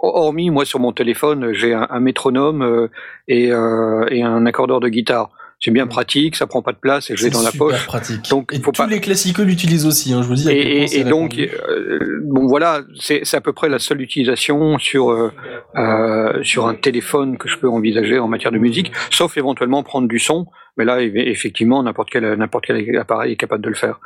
hormis 0.01 0.49
moi 0.51 0.63
sur 0.63 0.79
mon 0.79 0.93
téléphone, 0.93 1.51
j'ai 1.51 1.73
un, 1.73 1.87
un 1.89 1.99
métronome 1.99 2.89
et, 3.27 3.47
et 3.47 4.23
un 4.23 4.45
accordeur 4.45 4.79
de 4.79 4.89
guitare. 4.89 5.31
C'est 5.59 5.71
bien 5.71 5.87
pratique, 5.87 6.35
ça 6.35 6.45
prend 6.45 6.61
pas 6.61 6.71
de 6.71 6.77
place 6.77 7.09
et 7.09 7.17
je 7.17 7.23
l'ai 7.23 7.31
dans 7.31 7.41
la 7.41 7.49
super 7.49 7.67
poche. 7.69 7.85
pratique. 7.87 8.29
Donc, 8.29 8.53
et 8.53 8.59
faut 8.59 8.71
tous 8.71 8.83
pas- 8.83 8.87
les 8.87 9.01
classiques 9.01 9.39
l'utilisent 9.39 9.87
aussi, 9.87 10.13
hein, 10.13 10.21
je 10.21 10.27
vous 10.27 10.35
dis. 10.35 10.47
Et, 10.51 10.85
c'est 10.87 10.97
et, 10.97 10.99
et 10.99 11.03
donc, 11.03 11.35
euh, 11.39 12.21
bon 12.25 12.45
voilà, 12.45 12.81
c'est 12.99 13.23
à 13.33 13.41
peu 13.41 13.53
près 13.53 13.67
la 13.67 13.79
seule 13.79 14.01
utilisation 14.01 14.77
sur 14.77 15.09
euh, 15.09 15.31
euh, 15.75 16.43
sur 16.43 16.67
un 16.67 16.75
téléphone 16.75 17.39
que 17.39 17.49
je 17.49 17.57
peux 17.57 17.67
envisager 17.67 18.19
en 18.19 18.27
matière 18.27 18.51
de 18.51 18.59
musique, 18.59 18.91
sauf 19.09 19.35
éventuellement 19.37 19.81
prendre 19.81 20.07
du 20.07 20.19
son. 20.19 20.45
Mais 20.77 20.85
là, 20.85 20.99
eff- 21.01 21.15
effectivement, 21.27 21.81
n'importe 21.81 22.09
quel 22.11 22.35
n'importe 22.35 22.65
quel 22.67 22.95
appareil 22.97 23.33
est 23.33 23.35
capable 23.37 23.63
de 23.63 23.69
le 23.69 23.75
faire. 23.75 23.99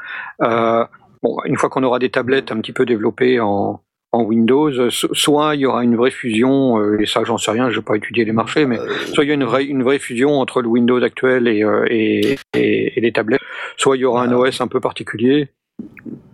Bon, 1.24 1.38
une 1.46 1.56
fois 1.58 1.70
qu'on 1.70 1.84
aura 1.84 2.00
des 2.00 2.10
tablettes 2.10 2.52
un 2.52 2.60
petit 2.62 2.72
peu 2.74 2.86
développées 2.86 3.40
en 3.40 3.82
en 4.14 4.24
Windows, 4.24 4.90
so- 4.90 5.14
soit 5.14 5.56
il 5.56 5.62
y 5.62 5.66
aura 5.66 5.84
une 5.84 5.96
vraie 5.96 6.12
fusion, 6.12 6.80
euh, 6.80 7.00
et 7.00 7.06
ça 7.06 7.24
j'en 7.24 7.38
sais 7.38 7.52
rien, 7.52 7.70
je 7.70 7.78
vais 7.78 7.82
pas 7.82 7.96
étudier 7.96 8.26
les 8.26 8.34
marchés, 8.34 8.66
mais 8.66 8.78
euh, 8.80 8.88
soit 9.14 9.24
il 9.24 9.28
y 9.28 9.32
a 9.32 9.36
une 9.36 9.46
vraie, 9.46 9.66
une 9.66 9.84
vraie 9.84 10.00
fusion 10.00 10.40
entre 10.40 10.62
le 10.62 10.68
Windows 10.68 11.02
actuel 11.02 11.48
et, 11.48 11.64
euh, 11.64 11.86
et, 11.90 12.38
et, 12.56 12.98
et 12.98 13.02
les 13.02 13.12
tablettes, 13.14 13.42
soit 13.78 13.96
il 13.96 14.02
y 14.02 14.06
aura 14.06 14.24
un 14.24 14.32
OS 14.34 14.60
un 14.62 14.68
peu 14.68 14.80
particulier. 14.82 15.48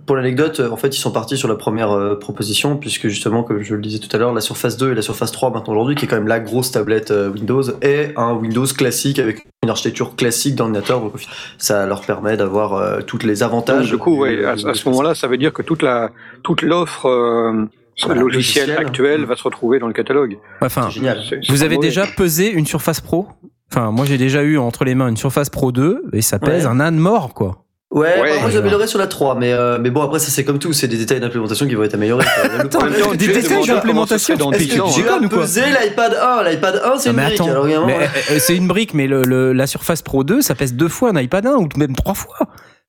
Pour 0.08 0.16
l'anecdote, 0.16 0.60
en 0.60 0.78
fait, 0.78 0.96
ils 0.96 1.00
sont 1.00 1.12
partis 1.12 1.38
sur 1.38 1.48
la 1.48 1.56
première 1.56 1.92
euh, 1.92 2.18
proposition, 2.18 2.78
puisque 2.78 3.08
justement, 3.10 3.44
comme 3.44 3.62
je 3.62 3.76
le 3.76 3.82
disais 3.82 4.00
tout 4.00 4.10
à 4.16 4.18
l'heure, 4.18 4.34
la 4.34 4.42
Surface 4.42 4.78
2 4.78 4.94
et 4.94 4.96
la 4.96 5.04
Surface 5.04 5.32
3 5.32 5.52
maintenant 5.52 5.74
aujourd'hui, 5.74 5.94
qui 5.96 6.06
est 6.06 6.08
quand 6.08 6.16
même 6.16 6.28
la 6.28 6.40
grosse 6.40 6.72
tablette 6.72 7.12
euh, 7.12 7.30
Windows, 7.30 7.62
est 7.82 8.14
un 8.18 8.34
Windows 8.34 8.66
classique 8.66 9.20
avec 9.20 9.46
une 9.64 9.70
architecture 9.70 10.16
classique 10.16 10.56
d'ordinateur. 10.56 11.02
Donc, 11.02 11.12
ça 11.60 11.86
leur 11.86 12.02
permet 12.02 12.38
d'avoir 12.38 12.74
euh, 12.74 13.02
tous 13.02 13.20
les 13.24 13.44
avantages. 13.44 13.92
Donc, 13.92 13.98
du 14.00 14.04
coup, 14.04 14.14
du- 14.16 14.20
ouais, 14.22 14.46
à, 14.46 14.56
ce 14.58 14.90
moment-là, 14.90 15.14
ça 15.14 15.28
veut 15.28 15.38
dire 15.38 15.54
que 15.54 15.62
toute 15.62 15.84
la 15.84 16.10
toute 16.42 16.62
l'offre 16.64 17.06
euh, 17.08 17.66
Voilà, 18.06 18.22
logicielle 18.22 18.68
logiciel. 18.70 18.78
actuelle 18.88 19.26
va 19.26 19.36
se 19.36 19.44
retrouver 19.44 19.78
dans 19.80 19.88
le 19.88 19.94
catalogue. 19.94 20.38
Enfin, 20.62 20.84
C'est 20.90 20.96
génial. 21.00 21.22
C'est- 21.30 21.40
c'est 21.44 21.52
vous 21.52 21.64
avez 21.64 21.76
mauvais. 21.76 21.88
déjà 21.90 22.06
pesé 22.08 22.50
une 22.52 22.66
Surface 22.66 23.02
Pro? 23.02 23.28
Enfin, 23.72 23.92
moi 23.92 24.06
j'ai 24.06 24.18
déjà 24.18 24.44
eu 24.44 24.58
entre 24.58 24.86
les 24.86 24.96
mains 24.96 25.10
une 25.10 25.18
Surface 25.18 25.50
Pro 25.50 25.74
2 25.74 26.04
et 26.14 26.22
ça 26.22 26.40
pèse 26.40 26.64
Ouais. 26.66 26.72
un 26.72 26.80
âne 26.80 26.96
mort, 26.98 27.34
quoi. 27.34 27.66
Ouais, 27.90 28.20
Ouais. 28.22 28.32
ont 28.44 28.58
amélioré 28.58 28.86
sur 28.86 29.00
la 29.00 29.08
3, 29.08 29.36
mais, 29.36 29.54
euh, 29.54 29.78
mais 29.80 29.90
bon, 29.90 30.02
après, 30.02 30.20
ça 30.20 30.30
c'est 30.30 30.44
comme 30.44 30.60
tout, 30.60 30.74
c'est 30.74 30.90
des 30.90 30.98
détails 30.98 31.22
d'implémentation 31.22 31.66
qui 31.68 31.74
vont 31.76 31.84
être 31.84 31.94
améliorés. 31.94 32.26
Attends, 32.60 32.86
des 33.16 33.28
détails 33.28 33.66
d'implémentation, 33.66 34.36
dans 34.36 34.52
10 34.52 34.82
ans, 34.82 34.90
tu 34.94 35.08
as 35.08 35.20
pesé 35.30 35.62
l'iPad 35.62 36.14
1, 36.22 36.44
l'iPad 36.50 36.82
1 36.84 36.98
c'est 37.00 37.10
une 37.12 37.16
brique. 37.16 37.34
attends, 37.36 37.50
alors, 37.50 37.66
évidemment, 37.66 37.88
mais, 37.88 37.98
ouais. 37.98 38.10
euh, 38.32 38.38
c'est 38.40 38.56
une 38.58 38.68
brique, 38.68 38.94
mais 38.94 39.08
le, 39.08 39.24
le- 39.24 39.54
la 39.54 39.68
Surface 39.68 40.02
Pro 40.02 40.26
2, 40.26 40.42
ça 40.42 40.54
pèse 40.54 40.74
deux 40.74 40.90
fois 40.90 41.12
un 41.12 41.20
iPad 41.20 41.46
1 41.46 41.54
ou 41.56 41.70
même 41.78 41.96
trois 41.96 42.14
fois. 42.14 42.36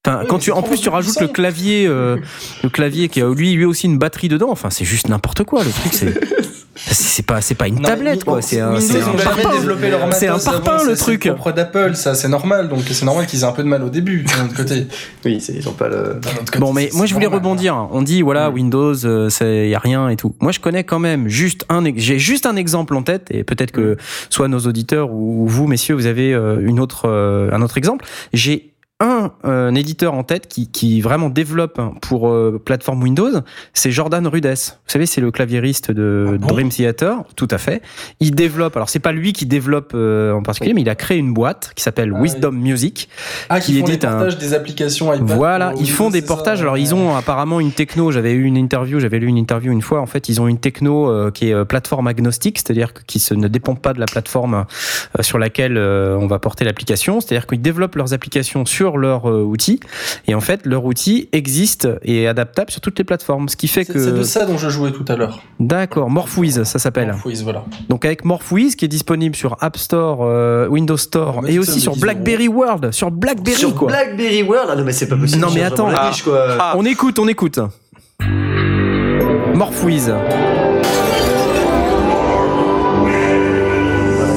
Enfin, 0.04 0.20
Oui, 0.22 0.26
quand 0.28 0.38
tu, 0.38 0.50
en 0.50 0.62
plus, 0.62 0.80
tu 0.80 0.88
rajoutes 0.88 1.20
le 1.20 1.28
clavier, 1.28 1.86
euh, 1.86 2.16
le 2.64 2.68
clavier 2.68 3.08
qui 3.08 3.20
a 3.22 3.28
lui, 3.32 3.52
lui 3.54 3.64
aussi 3.64 3.86
une 3.86 3.98
batterie 3.98 4.28
dedans. 4.28 4.48
Enfin, 4.50 4.70
c'est 4.70 4.84
juste 4.84 5.08
n'importe 5.08 5.44
quoi. 5.44 5.62
Le 5.62 5.70
truc, 5.70 5.92
c'est, 5.92 6.14
c'est 6.86 7.26
pas, 7.26 7.40
c'est 7.40 7.54
pas 7.54 7.68
une 7.68 7.76
Non, 7.76 7.82
tablette, 7.82 8.24
quoi. 8.24 8.40
C'est 8.40 8.60
un, 8.60 8.78
c'est 8.80 8.98
ils 8.98 9.02
un 9.02 9.12
parpaing. 9.12 9.52
développé 9.52 9.90
leur 9.90 10.12
C'est 10.14 10.28
un 10.28 10.38
parpaing, 10.38 10.84
le 10.84 10.96
truc. 10.96 11.22
C'est 11.24 11.30
propre 11.30 11.52
d'Apple, 11.52 11.94
ça, 11.94 12.14
c'est 12.14 12.28
normal. 12.28 12.68
Donc 12.68 12.80
c'est 12.90 13.04
normal 13.04 13.26
qu'ils 13.26 13.40
aient 13.40 13.44
un 13.44 13.52
peu 13.52 13.62
de 13.62 13.68
mal 13.68 13.82
au 13.82 13.88
début, 13.90 14.22
d'un 14.22 14.44
autre 14.46 14.54
côté. 14.56 14.86
Oui, 15.24 15.42
ils 15.48 15.68
ont 15.68 15.72
pas 15.72 15.88
le. 15.88 15.96
D'un 16.20 16.30
autre 16.30 16.44
côté, 16.46 16.58
Bon, 16.58 16.72
mais 16.72 16.90
moi 16.94 17.06
je 17.06 17.14
voulais 17.14 17.26
normal. 17.26 17.40
rebondir. 17.42 17.88
On 17.90 18.02
dit 18.02 18.22
voilà 18.22 18.50
Mm. 18.50 18.54
Windows, 18.54 19.04
euh, 19.06 19.28
c'est 19.28 19.68
y 19.68 19.74
a 19.74 19.78
rien 19.78 20.08
et 20.08 20.16
tout. 20.16 20.34
Moi 20.40 20.52
je 20.52 20.60
connais 20.60 20.84
quand 20.84 20.98
même 21.00 21.28
juste 21.28 21.64
un, 21.68 21.82
j'ai 21.96 22.18
juste 22.18 22.46
un 22.46 22.56
exemple 22.56 22.94
en 22.94 23.02
tête 23.02 23.26
et 23.30 23.44
peut-être 23.44 23.72
que 23.72 23.96
soit 24.30 24.48
nos 24.48 24.60
auditeurs 24.60 25.10
ou 25.12 25.46
vous 25.46 25.66
messieurs 25.66 25.94
vous 25.94 26.06
avez 26.06 26.32
euh, 26.32 26.58
une 26.60 26.78
autre, 26.80 27.02
euh, 27.08 27.50
un 27.52 27.62
autre 27.62 27.78
exemple. 27.78 28.04
J'ai 28.32 28.72
un, 29.00 29.30
euh, 29.44 29.68
un 29.68 29.74
éditeur 29.76 30.14
en 30.14 30.24
tête 30.24 30.48
qui, 30.48 30.66
qui 30.68 31.00
vraiment 31.00 31.28
développe 31.28 31.80
pour 32.02 32.28
euh, 32.28 32.60
plateforme 32.64 33.00
Windows, 33.02 33.30
c'est 33.72 33.92
Jordan 33.92 34.26
Rudess. 34.26 34.80
Vous 34.86 34.92
savez, 34.92 35.06
c'est 35.06 35.20
le 35.20 35.30
claviériste 35.30 35.92
de 35.92 36.26
Ah 36.34 36.36
bon 36.38 36.46
Dream 36.48 36.68
Theater, 36.68 37.22
tout 37.36 37.46
à 37.52 37.58
fait. 37.58 37.80
Il 38.18 38.34
développe, 38.34 38.74
alors 38.76 38.88
c'est 38.88 38.98
pas 38.98 39.12
lui 39.12 39.32
qui 39.32 39.46
développe 39.46 39.92
euh, 39.94 40.32
en 40.32 40.42
particulier, 40.42 40.74
mais 40.74 40.80
il 40.80 40.88
a 40.88 40.96
créé 40.96 41.16
une 41.18 41.32
boîte 41.32 41.70
qui 41.76 41.82
s'appelle 41.84 42.12
Ah, 42.16 42.20
Wisdom 42.20 42.50
Music. 42.52 43.08
Ah, 43.48 43.60
qui 43.60 43.72
qui 43.74 43.80
font 43.80 43.86
édite 43.86 44.04
un- 44.04 44.10
portages 44.10 44.38
des 44.38 44.52
applications 44.54 45.14
iPad. 45.14 45.28
Voilà, 45.28 45.72
ils 45.78 45.90
font 45.90 46.10
des 46.10 46.20
ça, 46.20 46.26
portages. 46.26 46.60
Alors 46.62 46.74
ouais. 46.74 46.80
ils 46.82 46.92
ont 46.94 47.14
apparemment 47.14 47.60
une 47.60 47.70
techno. 47.72 48.10
J'avais 48.10 48.32
eu 48.32 48.42
une 48.44 48.56
interview, 48.56 48.98
j'avais 48.98 49.20
lu 49.20 49.28
une 49.28 49.38
interview 49.38 49.70
une 49.70 49.82
fois. 49.82 50.00
En 50.00 50.06
fait, 50.06 50.28
ils 50.28 50.40
ont 50.40 50.48
une 50.48 50.58
techno 50.58 51.08
euh, 51.08 51.30
qui 51.30 51.50
est 51.50 51.54
euh, 51.54 51.64
plateforme 51.64 52.08
agnostique, 52.08 52.58
c'est-à-dire 52.58 52.92
que- 52.94 53.02
qui 53.06 53.20
se, 53.20 53.34
ne 53.34 53.46
dépend 53.46 53.76
pas 53.76 53.92
de 53.92 54.00
la 54.00 54.06
plateforme 54.06 54.64
euh, 55.16 55.22
sur 55.22 55.38
laquelle 55.38 55.76
euh, 55.76 56.16
on 56.18 56.26
va 56.26 56.40
porter 56.40 56.64
l'application. 56.64 57.20
C'est-à-dire 57.20 57.46
qu'ils 57.46 57.62
développent 57.62 57.94
leurs 57.94 58.12
applications 58.12 58.64
sur 58.66 58.87
leur 58.96 59.28
euh, 59.28 59.42
outil 59.42 59.80
et 60.26 60.34
en 60.34 60.40
fait 60.40 60.64
leur 60.64 60.84
outil 60.86 61.28
existe 61.32 61.88
et 62.02 62.22
est 62.22 62.26
adaptable 62.26 62.70
sur 62.70 62.80
toutes 62.80 62.96
les 62.98 63.04
plateformes. 63.04 63.48
Ce 63.50 63.56
qui 63.56 63.68
fait 63.68 63.84
C'est 63.84 63.98
c'est 63.98 64.12
de 64.12 64.16
que 64.18 64.22
ça 64.22 64.46
dont 64.46 64.56
je 64.56 64.70
jouais 64.70 64.92
tout 64.92 65.04
à 65.08 65.16
l'heure. 65.16 65.42
d'accord, 65.60 66.08
Morphwiz, 66.08 66.62
ça 66.62 66.78
s'appelle. 66.78 67.08
Morphwiz, 67.08 67.42
voilà. 67.44 67.64
Donc 67.90 68.04
avec 68.06 68.24
Morphwiz 68.24 68.76
qui 68.76 68.84
est 68.86 68.88
disponible 68.88 69.36
sur 69.36 69.56
App 69.60 69.76
Store, 69.76 70.20
euh, 70.22 70.66
Windows 70.68 70.96
Store 70.96 71.42
Ah 71.44 71.50
et 71.50 71.58
aussi 71.58 71.80
sur 71.80 71.92
10 71.92 72.00
BlackBerry 72.00 72.48
World, 72.48 72.92
sur 72.92 73.10
BlackBerry 73.10 73.58
Sur 73.58 73.74
quoi. 73.74 73.88
Blackberry 73.88 74.42
World 74.42 74.68
Ah 74.72 74.76
non, 74.76 74.84
mais 74.84 74.92
c'est 74.92 75.08
pas 75.08 75.16
possible. 75.16 75.42
Non, 75.42 75.48
mais 75.54 75.62
attends. 75.62 75.88
riche, 75.88 76.22
quoi. 76.22 76.46
Ah. 76.58 76.74
On 76.76 76.84
écoute, 76.84 77.18
on 77.18 77.26
écoute. 77.28 77.58
Morphwiz. 79.54 80.06
Il 80.06 80.10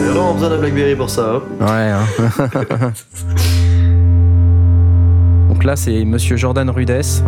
y 0.06 0.10
a 0.10 0.12
vraiment 0.12 0.34
besoin 0.34 0.50
d'un 0.50 0.58
Blackberry 0.58 0.96
pour 0.96 1.10
ça. 1.10 1.36
hein. 1.36 1.42
Ouais. 1.60 1.92
hein. 1.92 2.94
Donc 5.62 5.68
là, 5.68 5.76
c'est 5.76 6.06
Monsieur 6.06 6.38
Jordan 6.38 6.72
Rudess 6.72 7.22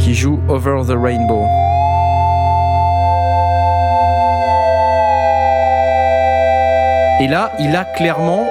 qui 0.00 0.12
joue 0.12 0.40
Over 0.48 0.82
the 0.88 0.96
Rainbow. 1.00 1.44
Et 7.20 7.28
là, 7.28 7.52
il 7.60 7.76
a 7.76 7.84
clairement. 7.84 8.48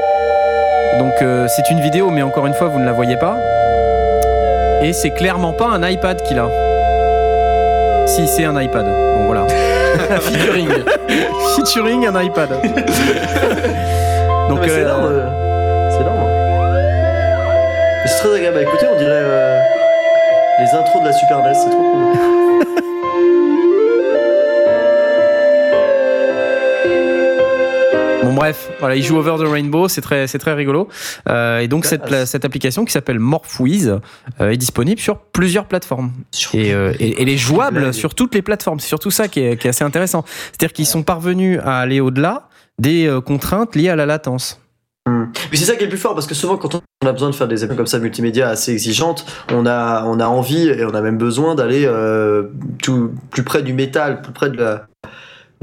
Donc, 0.99 1.11
euh, 1.21 1.47
c'est 1.53 1.69
une 1.69 1.81
vidéo, 1.81 2.11
mais 2.11 2.21
encore 2.21 2.47
une 2.47 2.53
fois, 2.53 2.69
vous 2.69 2.79
ne 2.79 2.85
la 2.85 2.93
voyez 2.93 3.17
pas. 3.17 3.35
Et 4.81 4.93
c'est 4.93 5.11
clairement 5.11 5.51
pas 5.51 5.67
un 5.67 5.85
iPad 5.85 6.23
qu'il 6.23 6.39
a. 6.39 6.47
Si, 8.07 8.25
c'est 8.25 8.45
un 8.45 8.57
iPad. 8.57 8.85
Bon, 8.85 9.25
voilà. 9.25 9.45
Featuring. 10.21 10.69
Featuring 11.57 12.07
un 12.07 12.21
iPad. 12.23 12.51
Donc, 14.49 14.65
euh, 14.65 15.42
très 18.23 18.35
agréable 18.35 18.57
à 18.59 18.61
écouter, 18.61 18.85
on 18.89 18.97
dirait 18.97 19.11
euh, 19.11 19.59
les 20.59 20.69
intros 20.77 21.01
de 21.01 21.07
la 21.07 21.13
Super 21.13 21.43
NES, 21.43 21.53
c'est 21.53 21.69
trop 21.69 21.91
cool. 21.91 22.01
Bon 28.23 28.33
bref, 28.33 28.71
voilà, 28.79 28.95
il 28.95 29.03
joue 29.03 29.17
Over 29.17 29.43
the 29.43 29.47
Rainbow, 29.47 29.89
c'est 29.89 29.99
très, 29.99 30.27
c'est 30.27 30.39
très 30.39 30.53
rigolo. 30.53 30.87
Euh, 31.27 31.59
et 31.59 31.67
donc 31.67 31.83
cette, 31.83 32.45
application 32.45 32.85
qui 32.85 32.93
s'appelle 32.93 33.19
Morphwiz 33.19 33.99
euh, 34.39 34.49
est 34.51 34.57
disponible 34.57 35.01
sur 35.01 35.19
plusieurs 35.19 35.65
plateformes 35.65 36.13
et, 36.53 36.73
euh, 36.73 36.93
et, 36.99 37.09
et 37.09 37.21
elle 37.21 37.29
est 37.29 37.37
jouable 37.37 37.81
Blague. 37.81 37.91
sur 37.91 38.15
toutes 38.15 38.33
les 38.35 38.41
plateformes. 38.41 38.79
C'est 38.79 38.87
surtout 38.87 39.11
ça 39.11 39.27
qui 39.27 39.41
est, 39.41 39.57
qui 39.57 39.67
est 39.67 39.71
assez 39.71 39.83
intéressant. 39.83 40.23
C'est-à-dire 40.25 40.71
qu'ils 40.71 40.87
sont 40.87 41.03
parvenus 41.03 41.59
à 41.61 41.79
aller 41.79 41.99
au-delà 41.99 42.47
des 42.79 43.07
euh, 43.07 43.21
contraintes 43.21 43.75
liées 43.75 43.89
à 43.89 43.95
la 43.95 44.05
latence. 44.05 44.62
Mais 45.53 45.59
c'est 45.59 45.65
ça 45.65 45.75
qui 45.75 45.81
est 45.81 45.85
le 45.85 45.89
plus 45.89 45.99
fort 45.99 46.15
parce 46.15 46.25
que 46.25 46.33
souvent 46.33 46.57
quand 46.57 46.73
on 46.73 47.07
a 47.07 47.11
besoin 47.11 47.29
de 47.29 47.35
faire 47.35 47.47
des 47.47 47.57
applications 47.63 47.77
comme 47.77 47.85
ça 47.85 47.99
multimédia 47.99 48.49
assez 48.49 48.71
exigeantes, 48.71 49.23
on 49.51 49.67
a 49.67 50.03
on 50.07 50.19
a 50.19 50.25
envie 50.25 50.67
et 50.67 50.83
on 50.83 50.95
a 50.95 51.01
même 51.01 51.19
besoin 51.19 51.53
d'aller 51.53 51.85
euh, 51.85 52.45
tout 52.81 53.11
plus 53.29 53.43
près 53.43 53.61
du 53.61 53.71
métal, 53.71 54.23
plus 54.23 54.33
près 54.33 54.49
de 54.49 54.57
la 54.57 54.87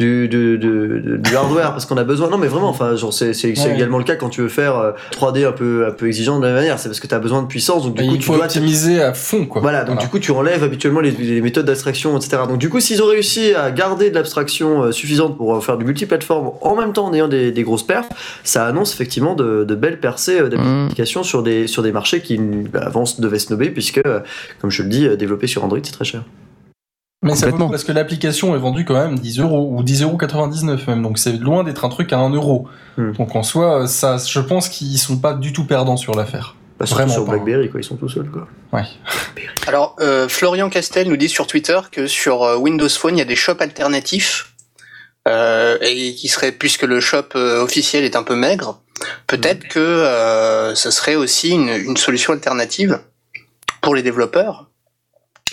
du, 0.01 0.29
du, 0.29 0.59
du, 0.59 1.01
du 1.19 1.37
hardware 1.37 1.71
parce 1.71 1.87
qu'on 1.87 1.97
a 1.97 2.05
besoin 2.05 2.29
non 2.31 2.39
mais 2.39 2.49
vraiment 2.49 2.69
enfin 2.69 2.97
genre 2.97 3.13
c'est 3.13 3.33
c'est 3.35 3.55
c'est 3.55 3.69
Ouais. 3.69 3.75
également 3.77 3.99
le 3.99 4.05
cas 4.05 4.17
quand 4.17 4.29
tu 4.31 4.41
veux 4.41 4.49
faire 4.49 4.77
euh, 4.77 4.93
3D 5.13 5.47
un 5.47 5.53
peu 5.53 5.87
un 5.87 5.93
peu 5.93 6.09
exigeant 6.09 6.39
de 6.41 6.45
la 6.47 6.53
même 6.53 6.61
manière 6.63 6.79
c'est 6.79 6.89
parce 6.89 6.99
que 7.01 7.07
tu 7.07 7.15
as 7.15 7.19
besoin 7.19 7.43
de 7.43 7.47
puissance 7.47 7.85
donc 7.85 7.95
du 7.95 8.03
Et 8.03 8.07
coup 8.09 8.15
il 8.15 8.21
tu 8.21 8.31
dois 8.33 8.45
optimiser 8.47 9.01
à 9.03 9.13
fond, 9.15 9.47
quoi. 9.47 9.61
Voilà, 9.61 9.85
donc 9.85 10.01
du 10.01 10.09
coup 10.09 10.19
tu 10.19 10.33
enlèves 10.33 10.65
habituellement 10.65 11.01
les, 11.01 11.11
les 11.13 11.41
méthodes 11.41 11.67
d'abstraction, 11.67 12.17
etc. 12.17 12.43
Donc 12.49 12.59
du 12.59 12.69
coup 12.71 12.81
s'ils 12.81 13.03
ont 13.03 13.07
réussi 13.07 13.55
à 13.55 13.71
garder 13.71 14.11
de 14.11 14.15
l'abstraction 14.15 14.83
euh, 14.85 14.93
suffisante 14.93 15.37
pour 15.37 15.55
euh, 15.55 15.61
faire 15.61 15.77
du 15.79 15.85
multiplateforme 15.85 16.53
en 16.63 16.75
même 16.75 16.93
temps 16.93 17.07
en 17.07 17.15
ayant 17.15 17.29
des, 17.29 17.53
des 17.53 17.63
grosses 17.63 17.87
perfs, 17.87 18.09
ça 18.43 18.67
annonce 18.67 18.95
effectivement 18.95 19.35
de, 19.35 19.65
de 19.65 19.75
belles 19.75 20.01
percées 20.01 20.41
euh, 20.41 20.49
d'applications 20.49 21.23
sur, 21.23 21.43
des, 21.43 21.67
sur 21.67 21.83
des 21.83 21.93
marchés 21.93 22.21
qui 22.21 22.41
avant 22.75 23.05
devaient 23.19 23.39
snobber 23.39 23.71
puisque, 23.71 24.01
euh, 24.07 24.21
comme 24.61 24.71
je 24.71 24.83
le 24.83 24.89
dis, 24.89 25.07
euh, 25.07 25.17
développer 25.17 25.47
sur 25.47 25.63
Android 25.65 25.79
c'est 25.83 25.93
très 25.93 26.05
cher. 26.05 26.23
Mais 27.23 27.35
ça 27.35 27.51
vaut 27.51 27.69
parce 27.69 27.85
que 27.85 27.93
l'application 27.93 28.55
est 28.55 28.59
vendue 28.59 28.85
quand 28.87 28.95
même 28.95 29.19
10 29.19 29.41
euros 29.41 29.75
ou 29.77 29.83
10 29.83 30.03
euros 30.03 30.17
99 30.17 30.87
même, 30.87 31.03
donc 31.03 31.19
c'est 31.19 31.33
loin 31.33 31.65
d'être 31.65 31.85
un 31.85 31.91
truc 31.91 32.13
à 32.15 32.19
1 32.19 32.31
euro. 32.31 32.67
Hmm. 32.97 33.13
Donc 33.13 33.37
en 33.37 33.43
soi, 33.43 33.87
ça, 33.87 34.17
je 34.17 34.41
pense 34.41 34.71
qu'ils 34.71 34.99
sont 34.99 35.19
pas 35.19 35.35
du 35.35 35.53
tout 35.53 35.65
perdants 35.65 35.99
sur 35.99 36.15
l'affaire. 36.15 36.57
Bah, 36.79 36.87
Vraiment 36.89 37.13
sur 37.13 37.27
pas. 37.27 37.33
BlackBerry 37.33 37.71
quoi, 37.71 37.81
ils 37.81 37.85
sont 37.85 37.97
tout 37.97 38.09
seuls 38.09 38.31
quoi. 38.31 38.49
Ouais. 38.73 38.85
Alors, 39.67 39.97
euh, 40.01 40.29
Florian 40.29 40.71
Castel 40.71 41.09
nous 41.09 41.19
dit 41.19 41.29
sur 41.29 41.47
Twitter 41.47 41.79
que 41.93 42.07
sur 42.07 42.43
euh, 42.43 42.57
Windows 42.57 42.89
Phone, 42.89 43.17
il 43.17 43.19
y 43.19 43.23
a 43.23 43.27
des 43.27 43.37
shops 43.37 43.61
alternatifs. 43.61 44.51
Euh, 45.29 45.77
et 45.83 46.15
qui 46.15 46.29
serait, 46.29 46.51
puisque 46.51 46.83
le 46.83 46.99
shop 46.99 47.37
euh, 47.37 47.63
officiel 47.63 48.05
est 48.05 48.17
un 48.17 48.23
peu 48.23 48.35
maigre, 48.35 48.81
peut-être 49.27 49.69
que 49.69 49.79
euh, 49.79 50.75
ce 50.75 50.91
serait 50.91 51.15
aussi 51.15 51.51
une, 51.51 51.69
une 51.69 51.99
solution 51.99 52.33
alternative 52.33 53.01
pour 53.83 53.95
les 53.95 54.03
développeurs 54.03 54.70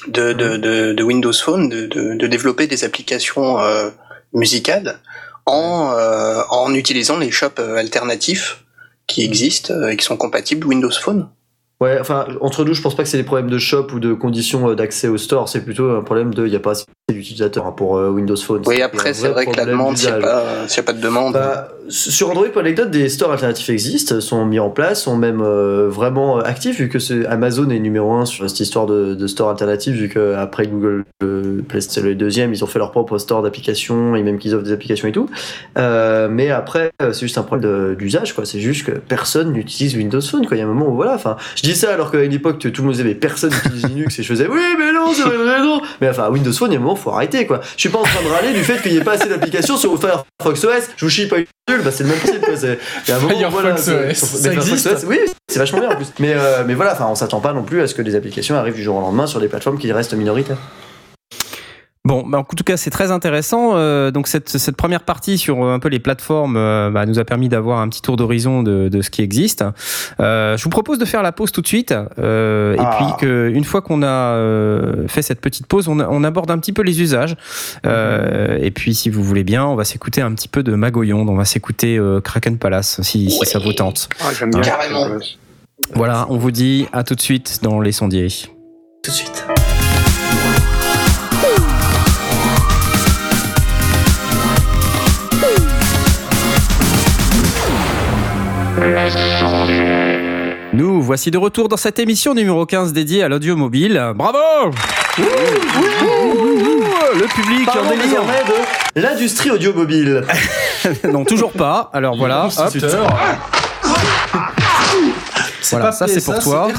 de, 0.07 0.33
de, 0.33 0.57
de, 0.57 0.93
de 0.93 1.03
Windows 1.03 1.33
Phone 1.33 1.69
de, 1.69 2.27
développer 2.27 2.67
des 2.67 2.83
applications 2.83 3.59
euh, 3.59 3.89
musicales 4.33 4.99
en, 5.45 5.93
euh, 5.97 6.41
en 6.49 6.73
utilisant 6.73 7.17
les 7.17 7.31
shops 7.31 7.59
euh, 7.59 7.77
alternatifs 7.77 8.63
qui 9.07 9.23
existent 9.23 9.73
euh, 9.73 9.89
et 9.89 9.97
qui 9.97 10.05
sont 10.05 10.17
compatibles 10.17 10.67
Windows 10.67 10.91
Phone. 10.91 11.29
Ouais, 11.79 11.97
enfin, 12.01 12.25
entre 12.41 12.65
nous, 12.65 12.73
je 12.73 12.81
pense 12.81 12.95
pas 12.95 13.03
que 13.03 13.09
c'est 13.09 13.17
des 13.17 13.23
problèmes 13.23 13.51
de 13.51 13.59
shop 13.59 13.87
ou 13.93 13.99
de 13.99 14.13
conditions 14.13 14.69
euh, 14.69 14.73
d'accès 14.75 15.07
au 15.07 15.17
store, 15.17 15.47
c'est 15.47 15.61
plutôt 15.63 15.91
un 15.91 16.01
problème 16.01 16.33
de, 16.33 16.45
il 16.45 16.49
n'y 16.49 16.55
a 16.55 16.59
pas 16.59 16.71
assez 16.71 16.85
d'utilisateurs 17.09 17.67
hein, 17.67 17.71
pour 17.71 17.97
euh, 17.97 18.09
Windows 18.09 18.35
Phone. 18.35 18.63
Oui, 18.65 18.81
après, 18.81 19.13
c'est 19.13 19.27
vrai 19.29 19.45
que 19.45 19.55
la 19.55 19.65
demande, 19.65 19.95
s'il 19.95 20.09
n'y 20.09 20.15
a, 20.15 20.19
pas- 20.19 20.43
a 20.87 20.93
de 20.93 20.99
demande. 21.01 21.33
Bah, 21.33 21.67
sur 21.87 22.31
Android, 22.31 22.47
pour 22.47 22.63
l'anecdote, 22.63 22.89
des 22.89 23.07
stores 23.09 23.31
alternatifs 23.31 23.69
existent, 23.69 24.19
sont 24.19 24.43
mis 24.45 24.59
en 24.59 24.71
place, 24.71 25.03
sont 25.03 25.15
même 25.15 25.39
euh, 25.41 25.87
vraiment 25.87 26.39
actifs, 26.39 26.79
vu 26.79 26.89
que 26.89 26.97
c'est- 26.97 27.25
Amazon 27.27 27.69
est 27.69 27.79
numéro 27.79 28.11
un 28.13 28.25
sur 28.25 28.49
cette 28.49 28.59
histoire 28.59 28.87
de, 28.87 29.13
de 29.13 29.27
store 29.27 29.51
alternatif, 29.51 29.93
vu 29.95 30.09
que 30.09 30.33
après 30.33 30.65
Google 30.65 31.05
euh, 31.23 31.61
Play, 31.69 31.79
c'est 31.81 32.01
le 32.01 32.15
deuxième, 32.15 32.53
ils 32.53 32.63
ont 32.63 32.67
fait 32.67 32.79
leur 32.79 32.89
propre 32.91 33.19
store 33.19 33.43
d'applications, 33.43 34.15
et 34.15 34.23
même 34.23 34.39
qu'ils 34.39 34.55
offrent 34.55 34.65
des 34.65 34.71
applications 34.73 35.07
et 35.07 35.11
tout. 35.11 35.29
Euh, 35.77 36.27
mais 36.29 36.49
après, 36.49 36.89
euh, 37.03 37.13
c'est 37.13 37.21
juste 37.21 37.37
un 37.37 37.43
problème 37.43 37.95
d'usage, 37.95 38.33
quoi. 38.33 38.45
C'est 38.45 38.59
juste 38.59 38.85
que 38.85 38.91
personne 38.97 39.53
n'utilise 39.53 39.95
Windows 39.95 40.21
Phone, 40.21 40.47
quoi. 40.47 40.57
Il 40.57 40.59
y 40.59 40.63
a 40.63 40.65
un 40.65 40.69
moment 40.73 40.87
où, 40.91 40.95
voilà, 40.95 41.13
enfin, 41.13 41.37
je 41.55 41.66
dis 41.71 41.75
ça 41.75 41.93
alors 41.93 42.11
qu'à 42.11 42.23
une 42.23 42.33
époque, 42.33 42.59
tout 42.59 42.71
le 42.77 42.83
monde 42.83 42.91
disait, 42.93 43.03
mais 43.03 43.15
personne 43.15 43.51
n'utilise 43.51 43.85
Linux 43.87 44.19
et 44.19 44.23
je 44.23 44.27
faisais, 44.27 44.47
oui, 44.47 44.61
mais 44.77 44.91
non, 44.91 45.13
c'est 45.13 45.23
vrai, 45.23 45.59
non. 45.61 45.81
Mais 46.01 46.09
enfin, 46.09 46.29
Windows 46.29 46.51
Phone, 46.51 46.71
il 46.71 46.75
y 46.75 46.77
a 46.77 46.79
un 46.79 46.83
moment, 46.83 46.95
faut 46.95 47.11
arrêter, 47.11 47.45
quoi. 47.45 47.61
Je 47.75 47.81
suis 47.81 47.89
pas 47.89 47.99
en 47.99 48.03
train 48.03 48.23
de 48.23 48.29
râler 48.29 48.53
du 48.53 48.63
fait 48.63 48.81
qu'il 48.81 48.91
n'y 48.91 48.97
ait 48.97 49.03
pas 49.03 49.13
assez 49.13 49.29
d'applications 49.29 49.77
sur 49.77 49.99
Firefox 49.99 50.63
OS. 50.63 50.89
Je 50.95 51.05
vous 51.05 51.09
chie 51.09 51.27
pas 51.27 51.39
une 51.39 51.45
gueule, 51.67 51.81
bah 51.81 51.91
c'est 51.91 52.03
le 52.03 52.09
même 52.09 52.19
principe, 52.19 52.41
quoi. 52.41 52.55
C'est, 52.55 52.79
il 53.07 53.09
y 53.09 53.13
a 53.13 53.17
un 53.17 53.19
moment, 53.19 53.49
voilà, 53.49 53.75
OS, 53.75 53.87
mais 53.87 54.13
ça 54.13 54.53
existe 54.53 54.87
OS, 54.87 55.05
oui, 55.07 55.19
c'est 55.47 55.59
vachement 55.59 55.79
bien 55.79 55.89
en 55.89 55.95
plus. 55.95 56.07
Mais, 56.19 56.33
euh, 56.35 56.63
mais 56.65 56.73
voilà, 56.73 56.93
enfin, 56.93 57.07
on 57.09 57.15
s'attend 57.15 57.39
pas 57.39 57.53
non 57.53 57.63
plus 57.63 57.81
à 57.81 57.87
ce 57.87 57.95
que 57.95 58.01
des 58.01 58.15
applications 58.15 58.55
arrivent 58.55 58.75
du 58.75 58.83
jour 58.83 58.95
au 58.95 59.01
lendemain 59.01 59.27
sur 59.27 59.39
des 59.39 59.47
plateformes 59.47 59.77
qui 59.77 59.91
restent 59.91 60.13
minoritaires. 60.13 60.57
Bon, 62.07 62.23
bah, 62.25 62.37
en 62.37 62.43
tout 62.45 62.63
cas, 62.63 62.77
c'est 62.77 62.89
très 62.89 63.11
intéressant. 63.11 63.71
Euh, 63.73 64.11
donc 64.11 64.29
cette, 64.29 64.47
cette 64.47 64.77
première 64.77 65.01
partie 65.03 65.37
sur 65.37 65.61
euh, 65.61 65.73
un 65.73 65.79
peu 65.79 65.89
les 65.89 65.99
plateformes 65.99 66.55
euh, 66.55 66.89
bah, 66.89 67.05
nous 67.05 67.19
a 67.19 67.25
permis 67.25 67.49
d'avoir 67.49 67.79
un 67.81 67.89
petit 67.89 68.01
tour 68.01 68.15
d'horizon 68.15 68.63
de, 68.63 68.87
de 68.87 69.01
ce 69.01 69.09
qui 69.09 69.21
existe. 69.21 69.65
Euh, 70.21 70.55
je 70.55 70.63
vous 70.63 70.69
propose 70.69 70.99
de 70.99 71.03
faire 71.05 71.21
la 71.21 71.33
pause 71.33 71.51
tout 71.51 71.59
de 71.61 71.67
suite, 71.67 71.93
euh, 72.17 72.77
Ah. 72.79 72.81
et 72.81 72.95
puis 72.95 73.13
que 73.19 73.49
une 73.53 73.65
fois 73.65 73.81
qu'on 73.81 74.03
a 74.03 74.39
fait 75.09 75.21
cette 75.21 75.41
petite 75.41 75.67
pause, 75.67 75.89
on, 75.89 75.99
on 75.99 76.23
aborde 76.23 76.49
un 76.49 76.57
petit 76.59 76.71
peu 76.71 76.81
les 76.81 77.01
usages. 77.01 77.35
Euh, 77.85 78.57
et 78.61 78.71
puis, 78.71 78.95
si 78.95 79.09
vous 79.09 79.21
voulez 79.21 79.43
bien, 79.43 79.65
on 79.65 79.75
va 79.75 79.83
s'écouter 79.83 80.21
un 80.21 80.33
petit 80.33 80.47
peu 80.47 80.63
de 80.63 80.73
Magoyon. 80.75 81.25
On 81.27 81.35
va 81.35 81.43
s'écouter 81.43 81.99
Kraken 82.23 82.57
Palace, 82.57 83.01
si, 83.01 83.29
si 83.29 83.45
ça 83.45 83.59
vous 83.59 83.73
tente. 83.73 84.07
Ah, 84.21 84.31
j'aime 84.37 84.51
bien. 84.51 84.61
Carrément. 84.61 85.07
Voilà, 85.93 86.25
on 86.29 86.37
vous 86.37 86.51
dit 86.51 86.87
à 86.93 87.03
tout 87.03 87.15
de 87.15 87.21
suite 87.21 87.59
dans 87.63 87.81
les 87.81 87.91
sondiers. 87.91 88.29
Tout 89.03 89.11
de 89.11 89.15
suite. 89.15 89.45
Nous 100.73 101.01
voici 101.01 101.31
de 101.31 101.37
retour 101.39 101.67
dans 101.67 101.77
cette 101.77 101.97
émission 101.97 102.35
numéro 102.35 102.63
15 102.65 102.93
dédiée 102.93 103.23
à 103.23 103.27
l'audio 103.27 103.55
mobile. 103.55 104.11
Bravo 104.15 104.37
Le 105.17 105.23
public 107.27 107.67
en 107.69 107.89
délire. 107.89 108.21
de 108.95 109.01
l'industrie 109.01 109.49
audiomobile. 109.51 110.23
Non, 111.11 111.25
toujours 111.25 111.51
pas. 111.51 111.89
Alors 111.91 112.15
voilà. 112.17 112.47
Voilà, 115.71 115.91
ça, 115.91 116.07
c'est 116.07 116.23
pour 116.23 116.39
toi. 116.39 116.69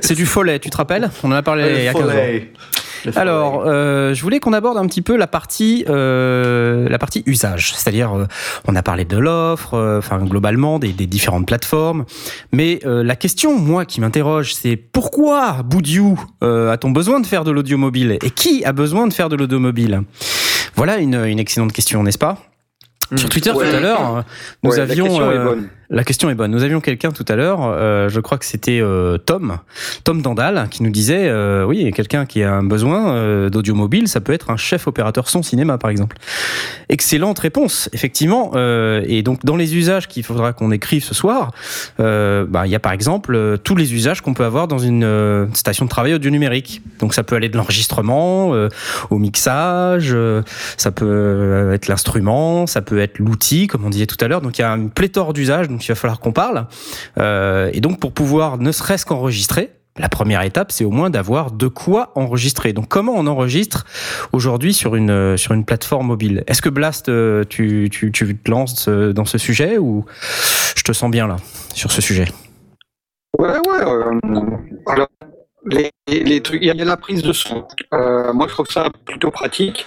c'est 0.00 0.14
du 0.14 0.26
follet, 0.26 0.58
tu 0.58 0.68
te 0.70 0.76
rappelles? 0.76 1.10
On 1.22 1.30
en 1.30 1.34
a 1.34 1.42
parlé 1.42 1.74
il 1.78 1.84
y 1.84 1.88
a 1.88 1.92
15 1.92 2.02
ans. 2.02 2.08
Alors, 3.14 3.62
euh, 3.66 4.14
je 4.14 4.22
voulais 4.22 4.40
qu'on 4.40 4.52
aborde 4.52 4.76
un 4.78 4.86
petit 4.86 5.02
peu 5.02 5.16
la 5.16 5.26
partie, 5.26 5.84
euh, 5.88 6.88
la 6.88 6.98
partie 6.98 7.22
usage, 7.26 7.74
c'est-à-dire, 7.74 8.16
euh, 8.16 8.26
on 8.66 8.74
a 8.74 8.82
parlé 8.82 9.04
de 9.04 9.16
l'offre, 9.16 9.74
euh, 9.74 9.98
enfin 9.98 10.18
globalement 10.24 10.78
des, 10.78 10.92
des 10.92 11.06
différentes 11.06 11.46
plateformes, 11.46 12.04
mais 12.52 12.80
euh, 12.84 13.02
la 13.04 13.16
question, 13.16 13.58
moi, 13.58 13.84
qui 13.84 14.00
m'interroge, 14.00 14.54
c'est 14.54 14.76
pourquoi 14.76 15.62
Boudiou 15.64 16.18
euh, 16.42 16.72
a-t-on 16.72 16.90
besoin 16.90 17.20
de 17.20 17.26
faire 17.26 17.44
de 17.44 17.50
l'audio 17.50 17.78
mobile 17.78 18.18
et 18.22 18.30
qui 18.30 18.64
a 18.64 18.72
besoin 18.72 19.06
de 19.06 19.12
faire 19.12 19.28
de 19.28 19.36
l'audio 19.36 19.58
mobile 19.58 20.02
Voilà 20.74 20.98
une, 20.98 21.14
une 21.24 21.38
excellente 21.38 21.72
question, 21.72 22.02
n'est-ce 22.02 22.18
pas? 22.18 22.38
Sur 23.14 23.28
Twitter 23.28 23.52
Ouais. 23.52 23.70
tout 23.70 23.76
à 23.76 23.80
l'heure, 23.80 24.24
nous 24.64 24.70
Ouais, 24.72 24.80
avions 24.80 25.04
la 25.04 25.10
question 25.10 25.30
est 25.32 25.44
bonne. 25.44 25.68
La 25.88 26.04
question 26.04 26.30
est 26.30 26.34
bonne. 26.34 26.50
Nous 26.50 26.64
avions 26.64 26.80
quelqu'un 26.80 27.12
tout 27.12 27.24
à 27.28 27.36
l'heure, 27.36 27.60
euh, 27.62 28.08
je 28.08 28.20
crois 28.20 28.38
que 28.38 28.44
c'était 28.44 28.80
euh, 28.80 29.18
Tom, 29.18 29.58
Tom 30.04 30.20
Dandal, 30.22 30.68
qui 30.70 30.82
nous 30.82 30.90
disait, 30.90 31.28
euh, 31.28 31.64
oui, 31.64 31.92
quelqu'un 31.92 32.26
qui 32.26 32.42
a 32.42 32.52
un 32.52 32.62
besoin 32.64 33.14
euh, 33.14 33.50
d'audio 33.50 33.74
mobile, 33.74 34.08
ça 34.08 34.20
peut 34.20 34.32
être 34.32 34.50
un 34.50 34.56
chef 34.56 34.86
opérateur 34.86 35.28
son 35.28 35.42
cinéma, 35.42 35.78
par 35.78 35.90
exemple. 35.90 36.16
Excellente 36.88 37.38
réponse, 37.38 37.88
effectivement. 37.92 38.52
euh, 38.54 39.02
et 39.06 39.22
donc, 39.22 39.44
dans 39.44 39.56
les 39.56 39.76
usages 39.76 40.08
qu'il 40.08 40.24
faudra 40.24 40.52
qu'on 40.52 40.70
écrive 40.72 41.04
ce 41.04 41.14
soir, 41.14 41.52
euh, 42.00 42.44
bah, 42.48 42.66
il 42.66 42.70
y 42.70 42.74
a 42.74 42.80
par 42.80 42.92
exemple 42.92 43.58
tous 43.62 43.76
les 43.76 43.94
usages 43.94 44.20
qu'on 44.20 44.34
peut 44.34 44.44
avoir 44.44 44.68
dans 44.68 44.78
une 44.78 45.48
station 45.54 45.84
de 45.84 45.90
travail 45.90 46.14
audio 46.14 46.30
numérique. 46.30 46.82
Donc, 46.98 47.14
ça 47.14 47.22
peut 47.22 47.36
aller 47.36 47.48
de 47.48 47.56
l'enregistrement 47.56 48.50
au 49.10 49.18
mixage, 49.18 50.16
ça 50.76 50.90
peut 50.90 51.70
être 51.72 51.88
l'instrument, 51.88 52.66
ça 52.66 52.82
peut 52.82 52.98
être 52.98 53.18
l'outil, 53.18 53.66
comme 53.66 53.84
on 53.84 53.90
disait 53.90 54.06
tout 54.06 54.16
à 54.20 54.28
l'heure. 54.28 54.40
Donc, 54.40 54.58
il 54.58 54.62
y 54.62 54.64
a 54.64 54.70
une 54.70 54.90
pléthore 54.90 55.32
d'usages 55.32 55.68
donc 55.76 55.84
il 55.84 55.88
va 55.88 55.94
falloir 55.94 56.20
qu'on 56.20 56.32
parle. 56.32 56.66
Euh, 57.18 57.70
et 57.74 57.82
donc, 57.82 58.00
pour 58.00 58.12
pouvoir 58.12 58.56
ne 58.56 58.72
serait-ce 58.72 59.04
qu'enregistrer, 59.04 59.72
la 59.98 60.08
première 60.08 60.40
étape, 60.40 60.72
c'est 60.72 60.84
au 60.84 60.90
moins 60.90 61.10
d'avoir 61.10 61.50
de 61.50 61.68
quoi 61.68 62.12
enregistrer. 62.14 62.72
Donc, 62.72 62.88
comment 62.88 63.12
on 63.14 63.26
enregistre 63.26 63.84
aujourd'hui 64.32 64.72
sur 64.72 64.94
une, 64.94 65.36
plateforme 65.66 66.06
mobile? 66.06 66.44
Est-ce 66.46 66.62
que 66.62 66.70
Blast, 66.70 67.10
euh, 67.10 67.44
tu, 67.44 67.90
tu, 67.90 68.10
te 68.10 68.50
lances 68.50 68.88
euh, 68.88 69.12
dans 69.12 69.26
ce 69.26 69.36
sujet 69.36 69.76
ou 69.76 70.06
je 70.74 70.82
te 70.82 70.92
sens 70.92 71.10
bien 71.10 71.26
là, 71.26 71.36
sur 71.74 71.92
ce 71.92 72.00
sujet? 72.00 72.26
Ouais, 73.38 73.58
ouais. 73.68 75.06
Les, 75.66 76.40
trucs, 76.42 76.62
il 76.62 76.66
y 76.66 76.70
a 76.70 76.84
la 76.84 76.96
prise 76.96 77.22
de 77.22 77.32
son. 77.32 77.66
Euh, 77.92 78.32
moi, 78.32 78.46
je 78.48 78.52
trouve 78.52 78.68
ça 78.68 78.90
plutôt 79.04 79.30
pratique. 79.30 79.86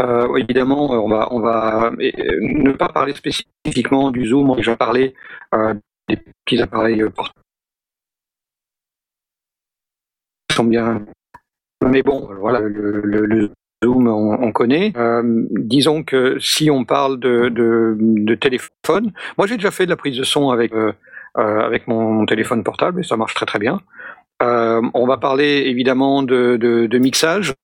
Euh, 0.00 0.34
évidemment, 0.36 0.90
on 0.90 1.08
va, 1.08 1.28
on 1.32 1.40
va 1.40 1.90
euh, 1.90 2.38
ne 2.40 2.72
pas 2.72 2.88
parler 2.88 3.14
spécifiquement 3.14 4.10
du 4.10 4.26
zoom. 4.26 4.50
On 4.50 4.54
a 4.54 4.56
déjà 4.56 4.76
parlé 4.76 5.14
euh, 5.54 5.74
des 6.08 6.18
petits 6.44 6.60
appareils 6.62 7.02
euh, 7.02 7.10
portables. 7.10 7.42
Sont 10.52 10.64
bien. 10.64 11.04
Mais 11.84 12.02
bon, 12.02 12.28
voilà, 12.38 12.60
le, 12.60 13.50
zoom, 13.84 14.08
on, 14.08 14.42
on 14.42 14.52
connaît. 14.52 14.92
Euh, 14.96 15.46
disons 15.50 16.02
que 16.02 16.38
si 16.40 16.70
on 16.70 16.84
parle 16.84 17.18
de, 17.20 17.48
de, 17.48 18.34
téléphone, 18.34 19.12
moi 19.36 19.46
j'ai 19.46 19.56
déjà 19.56 19.70
fait 19.70 19.84
de 19.84 19.90
la 19.90 19.96
prise 19.96 20.16
de 20.16 20.24
son 20.24 20.50
avec 20.50 20.72
euh, 20.72 20.92
euh, 21.38 21.60
avec 21.60 21.86
mon 21.86 22.26
téléphone 22.26 22.64
portable 22.64 23.00
et 23.00 23.04
ça 23.04 23.16
marche 23.16 23.34
très 23.34 23.46
très 23.46 23.58
bien. 23.58 23.80
Euh, 24.42 24.80
on 24.94 25.06
va 25.06 25.16
parler 25.16 25.64
évidemment 25.66 26.22
de, 26.22 26.56
de, 26.56 26.86
de 26.86 26.98
mixage. 26.98 27.54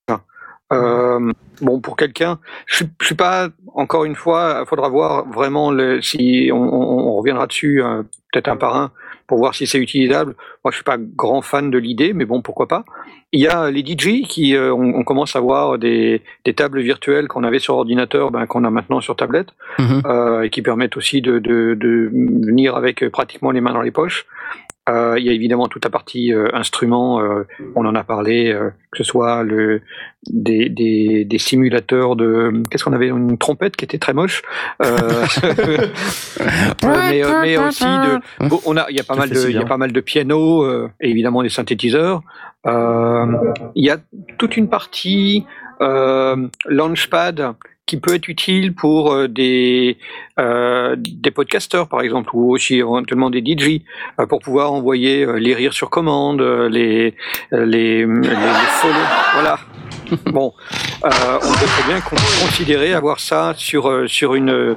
Euh, 0.72 1.31
bon, 1.61 1.79
pour 1.81 1.97
quelqu'un, 1.97 2.39
je 2.66 2.77
suis, 2.77 2.87
je 3.01 3.07
suis 3.07 3.14
pas 3.14 3.49
encore 3.75 4.05
une 4.05 4.16
fois. 4.16 4.61
Il 4.62 4.66
faudra 4.66 4.89
voir 4.89 5.27
vraiment 5.29 5.70
le, 5.70 6.01
si 6.03 6.51
on, 6.53 6.57
on- 6.57 7.09
on 7.09 7.16
reviendra 7.16 7.47
dessus 7.47 7.83
euh, 7.83 8.03
peut-être 8.33 8.49
un 8.49 8.57
par 8.57 8.77
un 8.77 8.91
pour 9.27 9.39
voir 9.39 9.55
si 9.55 9.66
c'est 9.66 9.79
utilisable. 9.79 10.35
Moi, 10.64 10.70
je 10.70 10.77
suis 10.77 10.85
pas 10.85 10.97
grand 10.99 11.43
fan 11.43 11.70
de 11.70 11.79
l'idée, 11.79 12.12
mais 12.12 12.25
bon, 12.25 12.43
pourquoi 12.43 12.66
pas. 12.66 12.85
Il 13.33 13.41
y 13.41 13.47
a 13.47 13.70
les 13.70 13.81
DJ 13.83 14.22
qui, 14.27 14.55
euh, 14.57 14.75
on, 14.75 14.95
on 14.97 15.05
commence 15.05 15.37
à 15.37 15.41
voir 15.41 15.79
des, 15.79 16.22
des 16.45 16.55
tables 16.55 16.81
virtuelles 16.81 17.29
qu'on 17.29 17.45
avait 17.45 17.59
sur 17.59 17.77
ordinateur, 17.77 18.31
ben, 18.31 18.47
qu'on 18.47 18.64
a 18.64 18.70
maintenant 18.70 19.01
sur 19.01 19.16
tablette 19.16 19.49
euh, 20.07 20.43
et 20.43 20.51
qui 20.51 20.61
permettent 20.62 20.97
aussi 20.97 21.20
de, 21.22 21.39
de, 21.39 21.75
de 21.75 22.11
venir 22.45 22.75
avec 22.77 23.03
euh, 23.03 23.11
pratiquement 23.11 23.51
les 23.51 23.61
mains 23.61 23.72
dans 23.72 23.83
les 23.83 23.91
poches. 23.93 24.27
Euh, 24.87 25.14
il 25.18 25.24
y 25.24 25.30
a 25.30 25.32
évidemment 25.32 25.66
toute 25.66 25.85
la 25.85 25.91
partie 25.91 26.32
euh, 26.32 26.49
instruments, 26.53 27.18
euh, 27.22 27.47
on 27.74 27.87
en 27.87 27.95
a 27.95 28.05
parlé, 28.05 28.53
euh, 28.53 28.68
que 28.91 28.99
ce 28.99 29.05
soit 29.05 29.43
le, 29.43 29.80
des, 30.26 30.68
des, 30.68 31.24
des 31.24 31.39
simulateurs 31.39 32.16
de... 32.16 32.62
Qu'est-ce 32.70 32.85
qu'on 32.85 32.93
avait 32.93 33.09
Une 33.09 33.39
trompette 33.39 33.76
qui 33.76 33.87
était 33.87 33.97
très 33.97 34.12
moche. 34.12 34.43
Euh, 34.82 34.99
mais, 36.82 37.24
euh, 37.24 37.41
mais 37.41 37.57
aussi 37.57 37.85
de... 37.85 38.47
bon, 38.47 38.61
on 38.66 38.76
a, 38.76 38.85
il 38.91 38.97
y 38.97 39.01
a 39.01 39.05
pas 39.05 39.16
mal 39.16 39.30
de, 39.30 39.49
il 39.49 39.57
y 39.57 39.59
a 39.59 39.64
pas 39.64 39.78
mal 39.78 39.91
de 39.91 40.01
pianos 40.01 40.64
euh, 40.64 40.91
et 41.01 41.11
évidemment 41.11 41.43
des 41.43 41.49
synthétiseurs. 41.49 42.20
Euh, 42.66 43.26
il 43.74 43.87
y 43.87 43.91
a 43.91 43.97
toute 44.37 44.59
une 44.59 44.68
partie 44.68 45.47
euh, 45.80 46.47
Launchpad 46.66 47.55
qui 47.87 47.99
peut 47.99 48.14
être 48.14 48.28
utile 48.28 48.74
pour 48.74 49.12
euh, 49.12 49.28
des 49.28 49.99
euh, 50.39 50.97
des 50.99 51.30
podcasteurs 51.30 51.87
par 51.89 52.01
exemple 52.01 52.30
ou 52.32 52.53
aussi 52.55 52.76
éventuellement 52.78 53.28
des 53.30 53.41
DJ 53.45 53.82
euh, 54.18 54.26
pour 54.26 54.41
pouvoir 54.41 54.72
envoyer 54.72 55.24
euh, 55.24 55.35
les 55.39 55.55
rires 55.55 55.74
sur 55.74 55.91
commande, 55.91 56.41
les 56.41 57.14
les. 57.53 58.07
Voilà. 59.35 59.59
Bon, 60.26 60.53
on 61.03 61.09
peut 61.09 61.66
très 61.66 61.89
bien 61.89 62.01
con- 62.01 62.16
considérer 62.16 62.95
avoir 62.95 63.20
ça 63.20 63.55
sur 63.57 64.05
sur 64.09 64.35
une 64.35 64.76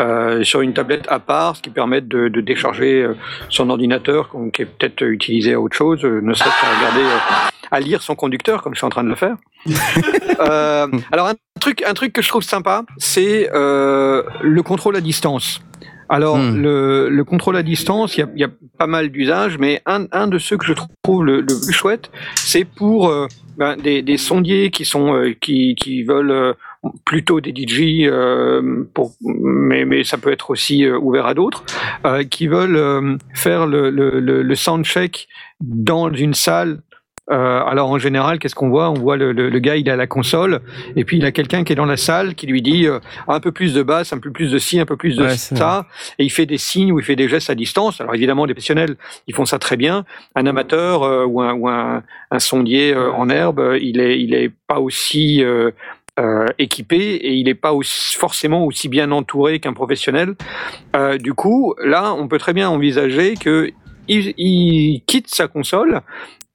euh, 0.00 0.44
sur 0.44 0.60
une 0.60 0.74
tablette 0.74 1.06
à 1.08 1.18
part, 1.18 1.56
ce 1.56 1.62
qui 1.62 1.70
permet 1.70 2.00
de, 2.00 2.28
de 2.28 2.40
décharger 2.40 3.02
euh, 3.02 3.14
son 3.48 3.70
ordinateur, 3.70 4.30
qui 4.52 4.62
est 4.62 4.66
peut-être 4.66 5.02
utilisé 5.02 5.54
à 5.54 5.60
autre 5.60 5.76
chose, 5.76 6.04
euh, 6.04 6.20
ne 6.22 6.34
serait-ce 6.34 6.60
qu'à 6.60 6.68
regarder, 6.78 7.04
à 7.70 7.80
lire 7.80 8.02
son 8.02 8.14
conducteur, 8.14 8.62
comme 8.62 8.74
je 8.74 8.78
suis 8.78 8.86
en 8.86 8.90
train 8.90 9.04
de 9.04 9.08
le 9.08 9.16
faire. 9.16 9.36
Euh, 10.38 10.86
alors 11.12 11.28
un 11.28 11.34
truc, 11.60 11.82
un 11.82 11.94
truc 11.94 12.12
que 12.12 12.20
je 12.20 12.28
trouve 12.28 12.42
sympa, 12.42 12.84
c'est 12.98 13.48
euh, 13.54 14.22
le 14.42 14.62
contrôle 14.62 14.94
à 14.96 15.00
distance. 15.00 15.62
Alors 16.10 16.36
Hmm. 16.36 16.60
le, 16.62 17.08
le 17.08 17.24
contrôle 17.24 17.56
à 17.56 17.62
distance, 17.62 18.18
il 18.18 18.26
y 18.36 18.40
y 18.40 18.44
a 18.44 18.50
pas 18.78 18.86
mal 18.86 19.08
d'usages, 19.08 19.56
mais 19.58 19.80
un, 19.86 20.04
un 20.12 20.26
de 20.26 20.36
ceux 20.38 20.58
que 20.58 20.66
je 20.66 20.74
trouve 20.74 21.24
le, 21.24 21.40
le 21.40 21.46
plus 21.46 21.72
chouette, 21.72 22.10
c'est 22.34 22.66
pour 22.66 23.08
euh, 23.08 23.26
ben, 23.56 23.76
des, 23.76 24.02
des 24.02 24.18
sondiers 24.18 24.70
qui 24.70 24.84
sont 24.84 25.14
euh, 25.14 25.32
qui, 25.40 25.74
qui 25.74 26.02
veulent 26.02 26.30
euh, 26.30 26.52
plutôt 27.04 27.40
des 27.40 27.50
DJ, 27.54 28.06
euh, 28.06 28.84
pour, 28.94 29.12
mais, 29.22 29.84
mais 29.84 30.04
ça 30.04 30.18
peut 30.18 30.30
être 30.32 30.50
aussi 30.50 30.84
euh, 30.84 30.98
ouvert 30.98 31.26
à 31.26 31.34
d'autres, 31.34 31.64
euh, 32.04 32.24
qui 32.24 32.46
veulent 32.46 32.76
euh, 32.76 33.16
faire 33.34 33.66
le, 33.66 33.90
le, 33.90 34.20
le, 34.20 34.54
soundcheck 34.54 35.28
dans 35.60 36.12
une 36.12 36.34
salle 36.34 36.80
Euh, 37.28 37.60
alors 37.66 37.90
en 37.90 37.98
général, 37.98 38.38
qu'est-ce 38.38 38.54
qu'on 38.54 38.68
voit? 38.68 38.88
On 38.88 38.94
voit 38.94 39.16
le, 39.16 39.32
le, 39.32 39.50
le 39.50 39.58
gars, 39.58 39.74
il 39.74 39.88
est 39.88 39.90
à 39.90 39.96
la 39.96 40.06
console, 40.06 40.60
et 40.94 41.04
puis 41.04 41.16
il 41.18 41.24
a 41.24 41.32
quelqu'un 41.32 41.64
qui 41.64 41.72
est 41.72 41.76
dans 41.76 41.84
la 41.84 41.96
salle 41.96 42.36
qui 42.36 42.46
lui 42.46 42.62
dit 42.62 42.86
euh, 42.86 43.00
un 43.26 43.40
peu 43.40 43.50
plus 43.50 43.74
de 43.74 43.82
basse, 43.82 44.12
un 44.12 44.20
peu 44.20 44.30
plus 44.30 44.52
de 44.52 44.58
ci, 44.60 44.78
un 44.78 44.86
peu 44.86 44.96
plus 44.96 45.16
de 45.16 45.24
Ouais, 45.24 45.36
ça, 45.36 45.86
et 46.20 46.24
il 46.24 46.30
fait 46.30 46.46
des 46.46 46.56
signes 46.58 46.92
ou 46.92 47.00
il 47.00 47.04
fait 47.04 47.16
des 47.16 47.28
gestes 47.28 47.50
à 47.50 47.56
distance. 47.56 48.00
Alors 48.00 48.14
évidemment, 48.14 48.44
les 48.46 48.54
professionnels, 48.54 48.94
ils 49.26 49.34
font 49.34 49.44
ça 49.44 49.58
très 49.58 49.76
bien. 49.76 50.04
Un 50.36 50.46
amateur 50.46 51.02
euh, 51.02 51.26
ou 51.26 51.40
un, 51.42 51.52
ou 51.54 51.68
un, 51.68 52.04
un 52.30 52.38
sondier 52.38 52.94
euh, 52.94 53.10
en 53.10 53.28
herbe, 53.28 53.76
il 53.80 53.98
est, 53.98 54.20
il 54.22 54.32
est 54.32 54.52
pas 54.68 54.78
aussi 54.78 55.42
euh, 56.18 56.46
équipé 56.58 56.96
et 56.96 57.34
il 57.34 57.44
n'est 57.44 57.54
pas 57.54 57.72
aussi, 57.72 58.16
forcément 58.16 58.64
aussi 58.64 58.88
bien 58.88 59.10
entouré 59.12 59.60
qu'un 59.60 59.72
professionnel. 59.72 60.34
Euh, 60.94 61.18
du 61.18 61.34
coup, 61.34 61.74
là, 61.82 62.14
on 62.14 62.28
peut 62.28 62.38
très 62.38 62.52
bien 62.52 62.68
envisager 62.68 63.34
que 63.34 63.70
il, 64.08 65.02
quitte 65.06 65.28
sa 65.28 65.48
console 65.48 66.00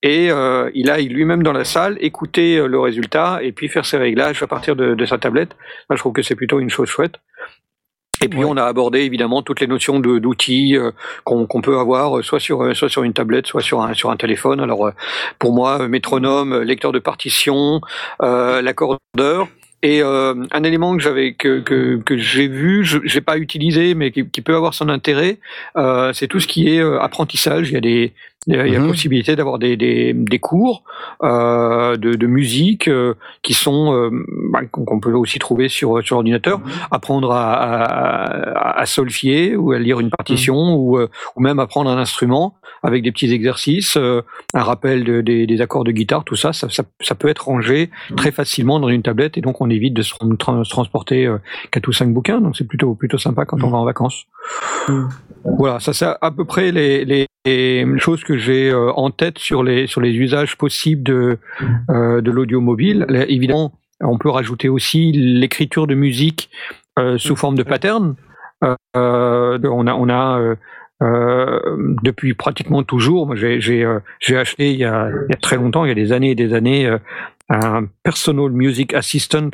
et 0.04 0.32
euh, 0.32 0.72
il 0.74 0.90
aille 0.90 1.08
lui-même 1.10 1.44
dans 1.44 1.54
la 1.54 1.66
salle, 1.66 1.98
écouter 2.00 2.58
euh, 2.58 2.68
le 2.68 2.80
résultat 2.80 3.40
et 3.44 3.52
puis 3.52 3.68
faire 3.68 3.86
ses 3.86 3.98
réglages 3.98 4.42
à 4.42 4.48
partir 4.48 4.76
de, 4.76 4.96
de 4.96 5.06
sa 5.06 5.18
tablette. 5.18 5.56
Je 5.90 5.98
trouve 5.98 6.14
que 6.14 6.24
c'est 6.24 6.36
plutôt 6.36 6.60
une 6.60 6.70
chose 6.70 6.90
chouette. 6.90 7.20
Et 8.24 8.28
puis 8.30 8.40
Ouais. 8.40 8.46
on 8.50 8.58
a 8.58 8.64
abordé 8.64 9.00
évidemment 9.02 9.42
toutes 9.42 9.60
les 9.62 9.68
notions 9.68 10.00
d'outils 10.00 10.78
euh, 10.78 10.92
qu'on 11.24 11.62
peut 11.62 11.78
avoir 11.80 12.18
euh, 12.20 12.22
soit 12.22 12.40
sur 12.40 12.62
euh, 12.64 12.74
soit 12.74 12.90
sur 12.90 13.04
une 13.04 13.14
tablette, 13.14 13.48
soit 13.48 13.62
sur 13.62 13.82
un 13.82 13.94
sur 13.94 14.12
un 14.12 14.18
téléphone. 14.18 14.60
Alors 14.60 14.92
pour 15.40 15.54
moi, 15.54 15.88
métronome, 15.88 16.62
lecteur 16.62 16.92
de 16.92 17.00
partition, 17.00 17.82
l'accordeur. 18.22 19.48
Et 19.84 20.04
euh, 20.04 20.36
un 20.52 20.64
élément 20.64 20.96
que 20.96 21.02
j'avais 21.02 21.34
que 21.34 21.60
que, 21.60 21.98
que 21.98 22.16
j'ai 22.16 22.48
vu, 22.48 22.86
j'ai 23.04 23.22
pas 23.22 23.38
utilisé, 23.38 23.96
mais 23.96 24.12
qui, 24.12 24.30
qui 24.30 24.42
peut 24.42 24.56
avoir 24.56 24.76
son 24.76 24.90
intérêt, 24.90 25.40
euh, 25.76 26.14
c'est 26.14 26.28
tout 26.28 26.40
ce 26.40 26.46
qui 26.46 26.70
est 26.76 26.80
euh, 26.80 27.00
apprentissage. 27.02 27.70
Il 27.70 27.74
y 27.74 27.78
a 27.78 27.82
des 27.82 28.14
il 28.48 28.56
y 28.56 28.58
a, 28.60 28.66
il 28.68 28.74
y 28.74 28.76
a 28.76 28.80
Mhm. 28.80 28.88
possibilité 28.88 29.36
d'avoir 29.36 29.60
des, 29.60 29.78
des, 29.78 30.14
des 30.14 30.40
cours 30.40 30.84
euh, 31.24 31.96
de, 31.98 32.16
de 32.16 32.28
musique 32.28 32.88
euh, 32.88 33.14
qui 33.44 33.54
sont 33.54 33.94
euh, 33.94 34.10
bah, 34.52 34.62
qu'on 34.72 35.00
peut 35.00 35.14
aussi 35.14 35.38
trouver 35.40 35.70
sur 35.70 36.02
sur 36.04 36.18
ordinateur. 36.18 36.60
Apprendre 36.90 37.32
à, 37.32 37.54
à, 37.54 38.80
à 38.82 38.86
solfier 38.86 39.56
ou 39.56 39.72
à 39.74 39.80
lire 39.80 40.00
une 40.00 40.10
partition 40.10 40.76
ou, 40.76 40.98
euh, 40.98 41.08
ou 41.36 41.42
même 41.42 41.60
apprendre 41.60 41.90
un 41.92 41.98
instrument 41.98 42.56
avec 42.84 43.04
des 43.04 43.12
petits 43.12 43.32
exercices, 43.32 43.96
euh, 43.96 44.22
un 44.56 44.64
rappel 44.64 45.04
de- 45.04 45.22
des, 45.22 45.46
des 45.46 45.62
accords 45.62 45.84
de 45.84 45.92
guitare, 45.92 46.24
tout 46.24 46.36
ça, 46.36 46.52
ça, 46.52 46.68
ça, 46.70 46.82
ça 47.00 47.14
peut 47.14 47.28
être 47.28 47.46
rangé 47.46 47.92
très 48.18 48.32
facilement 48.32 48.80
dans 48.80 48.90
une 48.90 49.04
tablette 49.04 49.38
et 49.38 49.42
donc 49.42 49.62
on 49.62 49.70
évite 49.70 49.94
de 49.94 50.02
se, 50.02 50.16
tra- 50.16 50.64
se 50.64 50.70
transporter 50.72 51.28
euh, 51.28 51.38
quatre 51.70 51.88
ou 51.88 51.92
cinq 51.94 52.12
bouquins. 52.12 52.42
Donc 52.42 52.58
c'est 52.58 52.68
plutôt 52.68 52.96
plutôt 52.96 53.20
sympa 53.20 53.46
quand 53.46 53.64
on 53.64 53.70
va 53.70 53.78
en 53.78 53.86
vacances. 53.86 54.26
Voilà, 55.44 55.80
ça 55.80 55.94
c'est 55.94 56.06
à 56.06 56.32
peu 56.32 56.46
près 56.46 56.72
les, 56.72 57.28
choses 57.98 58.24
que 58.24 58.38
j'ai 58.38 58.70
euh, 58.70 58.92
en 58.92 59.10
tête 59.10 59.40
sur 59.40 59.64
les 59.64 59.88
usages 59.98 60.58
possibles 60.58 61.04
de 61.04 61.40
euh, 61.90 62.22
l'audio 62.24 62.62
mobile. 62.62 63.06
Évidemment, 63.28 63.74
on 64.02 64.18
peut 64.18 64.30
rajouter 64.30 64.70
aussi 64.70 65.12
l'écriture 65.12 65.88
de 65.88 65.96
musique 65.96 66.50
euh, 67.00 67.18
sous 67.18 67.36
forme 67.36 67.56
de 67.56 67.64
pattern. 67.64 68.16
On 68.94 70.10
a 70.10 70.56
depuis 72.04 72.36
pratiquement 72.36 72.84
toujours. 72.84 73.36
J'ai 73.36 73.86
acheté 74.36 74.72
il 74.72 74.78
y, 74.78 74.86
a, 74.86 75.10
très 75.42 75.56
longtemps, 75.56 75.86
il 75.86 75.88
y 75.88 75.92
a 75.92 75.96
des 75.96 76.12
années 76.12 76.32
et 76.32 76.36
des 76.36 76.54
années, 76.54 76.96
un 77.50 77.86
Personal 78.04 78.52
Music 78.52 78.94
Assistant, 78.94 79.50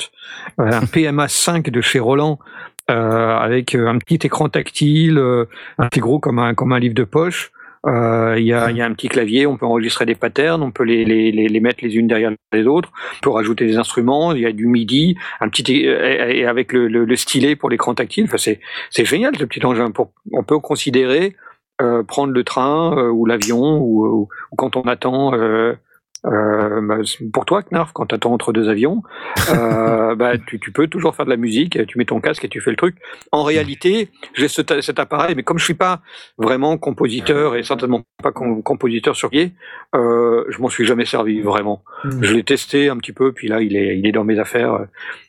un 0.58 0.86
PMA 0.86 1.30
5 1.30 1.70
de 1.70 1.80
chez 1.80 2.00
Roland, 2.00 2.40
avec 2.88 3.76
euh, 3.76 3.88
un 3.88 3.98
petit 3.98 4.20
écran 4.26 4.50
tactile, 4.50 5.18
euh, 5.18 5.46
un 5.78 5.88
petit 5.88 6.00
gros 6.00 6.20
comme 6.20 6.40
un 6.40 6.54
comme 6.54 6.74
un 6.74 6.80
livre 6.80 6.96
de 6.96 7.04
poche. 7.04 7.52
Euh, 7.86 8.36
Il 8.38 8.46
y, 8.46 8.54
a, 8.54 8.70
y 8.72 8.82
a 8.82 8.86
un 8.86 8.92
petit 8.92 9.08
clavier, 9.08 9.46
on 9.46 9.56
peut 9.56 9.66
enregistrer 9.66 10.06
des 10.06 10.16
patterns, 10.16 10.62
on 10.62 10.72
peut 10.72 10.84
les, 10.84 11.06
les, 11.06 11.32
les, 11.32 11.60
mettre 11.60 11.84
les 11.84 11.96
unes 11.96 12.08
derrière 12.08 12.32
les 12.52 12.66
autres, 12.66 12.92
on 13.18 13.20
peut 13.22 13.30
rajouter 13.30 13.66
des 13.66 13.78
instruments, 13.78 14.34
il 14.34 14.42
y 14.42 14.46
a 14.46 14.52
du 14.52 14.68
MIDI, 14.68 15.16
un 15.40 15.48
petit 15.48 15.72
et, 15.72 16.40
et 16.40 16.46
avec 16.46 16.74
le, 16.74 16.88
le, 16.88 17.06
le 17.06 17.16
stylet 17.16 17.56
pour 17.56 17.70
l'écran 17.70 17.94
tactile. 17.94 18.26
Enfin, 18.26 18.38
c'est 18.38 18.60
c'est 18.90 19.06
génial 19.06 19.38
ce 19.38 19.46
petit 19.46 19.66
engin. 19.66 19.92
Pour, 19.92 20.12
on 20.34 20.44
peut 20.44 20.60
considérer 20.60 21.36
euh, 21.82 22.04
prendre 22.04 22.34
le 22.34 22.44
train 22.44 22.98
euh, 22.98 23.10
ou 23.10 23.26
l'avion 23.26 23.78
ou, 23.78 24.06
ou, 24.06 24.30
ou 24.52 24.56
quand 24.56 24.76
on 24.76 24.82
attend. 24.82 25.34
Euh, 26.26 26.82
bah, 26.82 26.98
pour 27.32 27.46
toi, 27.46 27.64
Knarf, 27.64 27.92
quand 27.94 28.08
tu 28.08 28.16
attends 28.16 28.34
entre 28.34 28.52
deux 28.54 28.70
avions, 28.70 29.04
euh, 29.54 30.16
bah, 30.16 30.38
tu, 30.38 30.60
tu 30.60 30.72
peux 30.72 30.88
toujours 30.88 31.16
faire 31.16 31.26
de 31.26 31.30
la 31.30 31.38
musique, 31.38 31.86
tu 31.88 31.98
mets 31.98 32.06
ton 32.06 32.20
casque 32.20 32.44
et 32.46 32.50
tu 32.50 32.62
fais 32.62 32.72
le 32.72 32.76
truc. 32.76 32.96
En 33.32 33.44
réalité, 33.44 34.10
j'ai 34.34 34.48
cet, 34.48 34.82
cet 34.82 35.00
appareil, 35.00 35.36
mais 35.36 35.44
comme 35.44 35.60
je 35.60 35.66
suis 35.66 35.74
pas 35.74 36.02
vraiment 36.38 36.78
compositeur 36.78 37.56
et 37.56 37.64
certainement 37.64 38.04
pas 38.22 38.32
com- 38.32 38.64
compositeur 38.64 39.16
sur 39.16 39.30
pied, 39.30 39.54
euh, 39.96 40.44
je 40.50 40.60
m'en 40.60 40.70
suis 40.70 40.86
jamais 40.86 41.06
servi 41.06 41.42
vraiment. 41.42 41.84
Mm. 42.04 42.24
Je 42.24 42.34
l'ai 42.34 42.44
testé 42.44 42.90
un 42.90 42.98
petit 42.98 43.14
peu, 43.14 43.32
puis 43.32 43.48
là, 43.48 43.62
il 43.62 43.76
est, 43.76 43.98
il 43.98 44.08
est 44.08 44.12
dans 44.12 44.24
mes 44.24 44.40
affaires. 44.40 44.86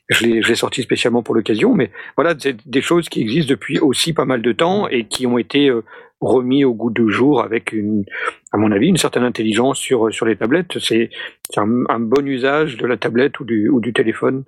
Je 0.09 0.25
l'ai, 0.25 0.43
je 0.43 0.49
l'ai 0.49 0.55
sorti 0.55 0.83
spécialement 0.83 1.23
pour 1.23 1.35
l'occasion, 1.35 1.75
mais 1.75 1.91
voilà, 2.17 2.35
c'est 2.39 2.57
des 2.67 2.81
choses 2.81 3.11
qui 3.11 3.21
existent 3.21 3.51
depuis 3.51 3.79
aussi 3.79 4.15
pas 4.15 4.25
mal 4.25 4.41
de 4.41 4.53
temps 4.53 4.89
et 4.89 5.05
qui 5.05 5.27
ont 5.27 5.37
été 5.37 5.69
euh, 5.69 5.85
remis 6.21 6.65
au 6.65 6.75
goût 6.75 6.91
du 6.91 7.11
jour 7.11 7.43
avec 7.43 7.73
une, 7.73 8.05
à 8.53 8.57
mon 8.57 8.73
avis, 8.73 8.89
une 8.89 8.97
certaine 8.97 9.25
intelligence 9.25 9.79
sur 9.79 10.13
sur 10.13 10.27
les 10.27 10.37
tablettes. 10.37 10.79
C'est, 10.79 11.11
c'est 11.51 11.61
un, 11.61 11.85
un 11.89 12.01
bon 12.01 12.27
usage 12.27 12.77
de 12.77 12.87
la 12.87 12.97
tablette 12.97 13.41
ou 13.41 13.45
du 13.45 13.69
ou 13.69 13.81
du 13.81 13.93
téléphone 13.93 14.45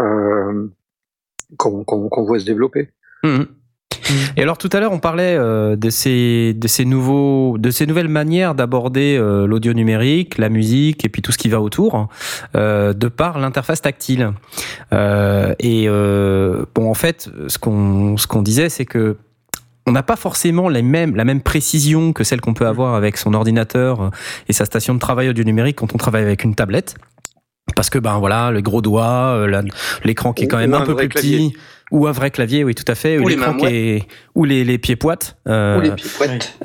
euh, 0.00 0.68
qu'on, 1.56 2.24
voit 2.24 2.38
se 2.38 2.46
développer. 2.46 2.90
Mhm. 3.24 3.46
Et 4.36 4.42
alors 4.42 4.58
tout 4.58 4.70
à 4.72 4.80
l'heure 4.80 4.92
on 4.92 4.98
parlait 4.98 5.36
euh, 5.36 5.76
de 5.76 5.88
ces 5.88 6.52
de 6.54 6.66
ces 6.66 6.84
nouveaux 6.84 7.58
de 7.58 7.70
ces 7.70 7.86
nouvelles 7.86 8.08
manières 8.08 8.56
d'aborder 8.56 9.16
euh, 9.16 9.46
l'audio 9.46 9.72
numérique, 9.72 10.38
la 10.38 10.48
musique 10.48 11.04
et 11.04 11.08
puis 11.08 11.22
tout 11.22 11.30
ce 11.30 11.38
qui 11.38 11.48
va 11.48 11.60
autour 11.60 12.08
euh, 12.56 12.92
de 12.92 13.08
par 13.08 13.38
l'interface 13.38 13.82
tactile. 13.82 14.32
Euh, 14.92 15.54
et 15.60 15.84
euh, 15.88 16.64
bon 16.74 16.90
en 16.90 16.94
fait 16.94 17.30
ce 17.46 17.58
qu'on 17.58 18.16
ce 18.16 18.26
qu'on 18.26 18.42
disait 18.42 18.68
c'est 18.68 18.86
que 18.86 19.16
on 19.86 19.92
n'a 19.92 20.02
pas 20.02 20.16
forcément 20.16 20.68
les 20.68 20.82
mêmes, 20.82 21.16
la 21.16 21.24
même 21.24 21.40
précision 21.40 22.12
que 22.12 22.24
celle 22.24 22.40
qu'on 22.40 22.54
peut 22.54 22.66
avoir 22.66 22.94
avec 22.94 23.16
son 23.16 23.34
ordinateur 23.34 24.02
euh, 24.02 24.10
et 24.48 24.52
sa 24.52 24.64
station 24.64 24.94
de 24.94 24.98
travail 24.98 25.28
audio 25.28 25.44
numérique 25.44 25.76
quand 25.76 25.94
on 25.94 25.98
travaille 25.98 26.22
avec 26.22 26.44
une 26.44 26.54
tablette. 26.54 26.94
Parce 27.76 27.90
que 27.90 27.98
ben 27.98 28.18
voilà, 28.18 28.50
le 28.50 28.62
gros 28.62 28.82
doigt, 28.82 29.34
euh, 29.36 29.62
l'écran 30.04 30.32
qui 30.32 30.44
est 30.44 30.48
quand 30.48 30.58
même 30.58 30.74
un, 30.74 30.80
un 30.80 30.86
peu 30.86 30.96
plus 30.96 31.08
petit, 31.08 31.54
ou 31.90 32.06
un 32.06 32.12
vrai 32.12 32.30
clavier, 32.30 32.64
oui 32.64 32.74
tout 32.74 32.84
à 32.86 32.94
fait, 32.94 33.18
Ou 33.18 33.26
les 33.28 33.36
mains 33.36 33.54
qui 33.54 33.66
est, 33.66 34.02
ou 34.34 34.44
les, 34.44 34.64
les 34.64 34.78
pieds 34.78 34.96
poites. 34.96 35.36
euh, 35.48 35.78
Ou 35.78 35.80
les 35.80 35.90
pipoites. 35.92 36.58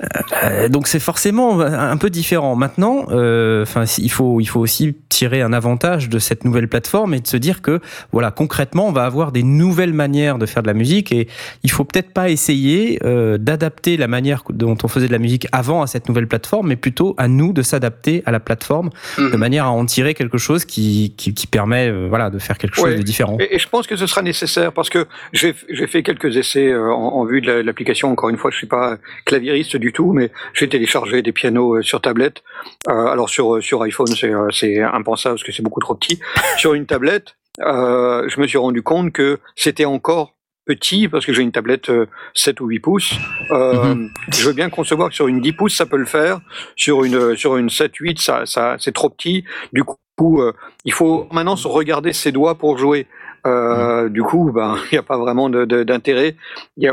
euh, 0.43 0.69
donc 0.69 0.87
c'est 0.87 0.99
forcément 0.99 1.59
un 1.61 1.97
peu 1.97 2.09
différent. 2.09 2.55
Maintenant, 2.55 3.05
euh, 3.11 3.63
enfin, 3.63 3.83
il 3.97 4.11
faut 4.11 4.39
il 4.39 4.45
faut 4.45 4.59
aussi 4.59 4.95
tirer 5.09 5.41
un 5.41 5.53
avantage 5.53 6.09
de 6.09 6.19
cette 6.19 6.43
nouvelle 6.45 6.67
plateforme 6.67 7.13
et 7.13 7.19
de 7.21 7.27
se 7.27 7.37
dire 7.37 7.61
que 7.61 7.79
voilà 8.11 8.31
concrètement 8.31 8.87
on 8.87 8.91
va 8.91 9.05
avoir 9.05 9.31
des 9.31 9.43
nouvelles 9.43 9.93
manières 9.93 10.37
de 10.37 10.45
faire 10.45 10.61
de 10.61 10.67
la 10.67 10.73
musique 10.73 11.11
et 11.11 11.27
il 11.63 11.71
faut 11.71 11.85
peut-être 11.85 12.11
pas 12.11 12.29
essayer 12.29 12.99
euh, 13.03 13.37
d'adapter 13.37 13.97
la 13.97 14.07
manière 14.07 14.43
dont 14.49 14.77
on 14.83 14.87
faisait 14.87 15.07
de 15.07 15.11
la 15.11 15.19
musique 15.19 15.47
avant 15.51 15.81
à 15.81 15.87
cette 15.87 16.07
nouvelle 16.09 16.27
plateforme, 16.27 16.67
mais 16.67 16.75
plutôt 16.75 17.15
à 17.17 17.27
nous 17.27 17.53
de 17.53 17.61
s'adapter 17.61 18.21
à 18.25 18.31
la 18.31 18.39
plateforme 18.39 18.89
de 19.17 19.23
Mhm. 19.23 19.37
manière 19.37 19.65
à 19.65 19.69
en 19.71 19.85
tirer 19.85 20.13
quelque 20.13 20.37
chose 20.37 20.65
qui 20.65 21.13
qui, 21.17 21.33
qui 21.33 21.47
permet 21.47 21.87
euh, 21.89 22.07
voilà 22.09 22.29
de 22.29 22.39
faire 22.39 22.57
quelque 22.57 22.75
chose 22.75 22.95
de 22.95 23.01
différent. 23.01 23.37
Et, 23.39 23.55
et 23.55 23.59
je 23.59 23.67
pense 23.69 23.87
que 23.87 23.95
ce 23.95 24.05
sera 24.07 24.21
nécessaire 24.21 24.71
parce 24.73 24.89
que 24.89 25.07
j'ai 25.33 25.53
fait 25.87 26.03
quelques 26.03 26.37
essais 26.37 26.67
euh, 26.71 26.91
en, 26.93 27.13
en 27.15 27.25
vue 27.25 27.41
de 27.41 27.47
la- 27.47 27.63
l'application. 27.63 28.11
Encore 28.11 28.29
une 28.29 28.37
fois, 28.37 28.51
je 28.51 28.57
suis 28.57 28.67
pas 28.67 28.97
claviériste 29.25 29.75
du 29.77 29.91
tout, 29.93 30.13
mais 30.13 30.31
j'ai 30.53 30.67
téléchargé 30.69 31.21
des 31.21 31.31
pianos 31.31 31.75
euh, 31.77 31.81
sur 31.81 32.01
tablette. 32.01 32.43
Euh, 32.89 33.05
alors 33.07 33.29
sur 33.29 33.61
sur 33.63 33.81
iPhone, 33.83 34.07
c'est 34.07 34.33
euh, 34.33 34.47
c'est 34.51 34.81
impensable 34.81 35.35
parce 35.35 35.43
que 35.43 35.51
c'est 35.51 35.63
beaucoup 35.63 35.79
trop 35.81 35.95
petit. 35.95 36.19
sur 36.57 36.73
une 36.73 36.85
tablette, 36.85 37.35
euh, 37.61 38.27
je 38.27 38.39
me 38.39 38.47
suis 38.47 38.57
rendu 38.57 38.81
compte 38.81 39.11
que 39.11 39.39
c'était 39.55 39.85
encore 39.85 40.33
petit 40.65 41.07
parce 41.07 41.25
que 41.27 41.31
j'ai 41.33 41.43
une 41.43 41.51
tablette 41.51 41.89
euh, 41.91 42.07
7 42.33 42.59
ou 42.61 42.65
8 42.67 42.79
pouces. 42.79 43.13
Euh, 43.51 44.07
Je 44.33 44.47
veux 44.47 44.53
bien 44.53 44.69
concevoir 44.71 45.09
que 45.09 45.15
sur 45.15 45.27
une 45.27 45.39
10 45.39 45.53
pouces 45.53 45.75
ça 45.75 45.85
peut 45.85 45.97
le 45.97 46.05
faire, 46.05 46.39
sur 46.75 47.03
une 47.03 47.35
sur 47.35 47.57
une 47.57 47.69
7 47.69 47.95
8 47.95 48.19
ça 48.19 48.45
ça 48.45 48.75
c'est 48.79 48.91
trop 48.93 49.09
petit. 49.11 49.45
Du 49.73 49.83
coup, 49.83 50.41
euh, 50.41 50.53
il 50.85 50.91
faut 50.93 51.27
maintenant 51.31 51.55
se 51.55 51.67
regarder 51.67 52.13
ses 52.13 52.31
doigts 52.31 52.55
pour 52.55 52.77
jouer. 52.79 53.05
Euh, 53.45 54.09
Du 54.09 54.21
coup, 54.23 54.51
ben, 54.55 54.75
il 54.91 54.95
n'y 54.95 54.97
a 54.97 55.03
pas 55.03 55.17
vraiment 55.17 55.49
d'intérêt. 55.49 56.35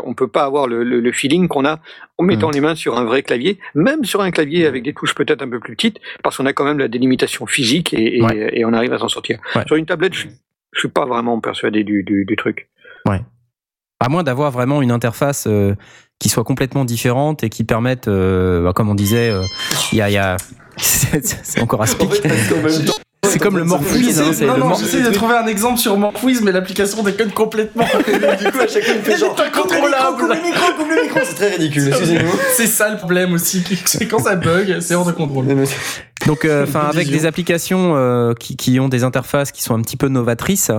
On 0.04 0.14
peut 0.14 0.28
pas 0.28 0.44
avoir 0.44 0.66
le, 0.66 0.82
le- 0.84 1.00
le 1.00 1.12
feeling 1.12 1.48
qu'on 1.48 1.64
a 1.64 1.80
en 2.18 2.24
mettant 2.24 2.50
les 2.50 2.60
mains 2.60 2.74
sur 2.74 2.98
un 2.98 3.04
vrai 3.04 3.22
clavier, 3.22 3.58
même 3.74 4.04
sur 4.04 4.20
un 4.20 4.30
clavier 4.30 4.66
avec 4.66 4.82
des 4.82 4.92
touches 4.92 5.14
peut-être 5.14 5.42
un 5.42 5.48
peu 5.48 5.60
plus 5.60 5.74
petites, 5.76 5.98
parce 6.22 6.36
qu'on 6.36 6.46
a 6.46 6.52
quand 6.52 6.64
même 6.64 6.78
la 6.78 6.88
délimitation 6.88 7.46
physique 7.46 7.94
et, 7.94 8.18
et- 8.18 8.22
Ouais. 8.22 8.50
et 8.58 8.64
on 8.64 8.72
arrive 8.72 8.92
à 8.92 8.98
s'en 8.98 9.08
sortir. 9.08 9.38
Ouais. 9.54 9.62
Sur 9.66 9.76
une 9.76 9.86
tablette, 9.86 10.14
je, 10.14 10.28
je 10.72 10.78
suis 10.78 10.88
pas 10.88 11.06
vraiment 11.06 11.40
persuadé 11.40 11.84
du, 11.84 12.02
du, 12.02 12.24
du 12.24 12.36
truc. 12.36 12.68
À 14.04 14.08
moins 14.08 14.24
d'avoir 14.24 14.50
vraiment 14.50 14.82
une 14.82 14.90
interface 14.90 15.46
euh, 15.46 15.76
qui 16.18 16.28
soit 16.28 16.42
complètement 16.42 16.84
différente 16.84 17.44
et 17.44 17.48
qui 17.48 17.62
permette, 17.62 18.08
euh, 18.08 18.64
bah, 18.64 18.72
comme 18.74 18.88
on 18.88 18.96
disait, 18.96 19.30
euh, 19.30 19.42
il 19.92 19.98
y 19.98 20.00
a, 20.00 20.10
il 20.10 20.14
y 20.14 20.18
a- 20.18 20.36
c'est 20.76 21.60
encore 21.60 21.80
à 21.82 21.84
En 21.84 21.86
speak. 21.86 22.10
fait, 22.14 22.28
C'est 23.32 23.38
comme 23.38 23.56
le 23.58 23.64
Morphwiz, 23.64 24.20
hein, 24.20 24.30
non, 24.46 24.56
non, 24.58 24.66
Mor- 24.68 24.78
j'essaie 24.78 25.02
de 25.02 25.10
trouver 25.10 25.34
un 25.36 25.46
exemple 25.46 25.78
sur 25.78 25.96
Morphwiz, 25.96 26.40
mais 26.42 26.52
l'application 26.52 27.02
déconne 27.02 27.30
complètement. 27.32 27.84
du 28.38 28.50
coup, 28.52 28.60
à 28.60 28.66
chaque 28.68 28.84
fois, 28.84 28.94
il 28.96 29.02
fait 29.02 29.16
genre 29.18 29.36
incontrôlable. 29.38 30.18
Coupe 30.18 30.28
le 30.28 30.42
micro, 30.42 30.72
coupe 30.76 30.90
le 30.90 31.02
micro, 31.02 31.20
c'est 31.24 31.34
très 31.34 31.48
ridicule, 31.50 31.88
excusez-moi. 31.88 32.32
c'est 32.56 32.66
ça 32.66 32.90
le 32.90 32.96
problème 32.96 33.32
aussi, 33.32 33.62
c'est 33.86 34.06
quand 34.06 34.18
ça 34.18 34.36
bug, 34.36 34.78
c'est 34.80 34.94
hors 34.94 35.06
de 35.06 35.12
contrôle. 35.12 35.46
Donc, 36.26 36.44
euh, 36.44 36.62
enfin, 36.64 36.80
avec 36.88 37.08
des 37.10 37.26
applications 37.26 37.94
euh, 37.96 38.32
qui, 38.34 38.56
qui 38.56 38.78
ont 38.78 38.88
des 38.88 39.02
interfaces 39.04 39.50
qui 39.50 39.62
sont 39.62 39.74
un 39.74 39.80
petit 39.82 39.96
peu 39.96 40.08
novatrices, 40.08 40.70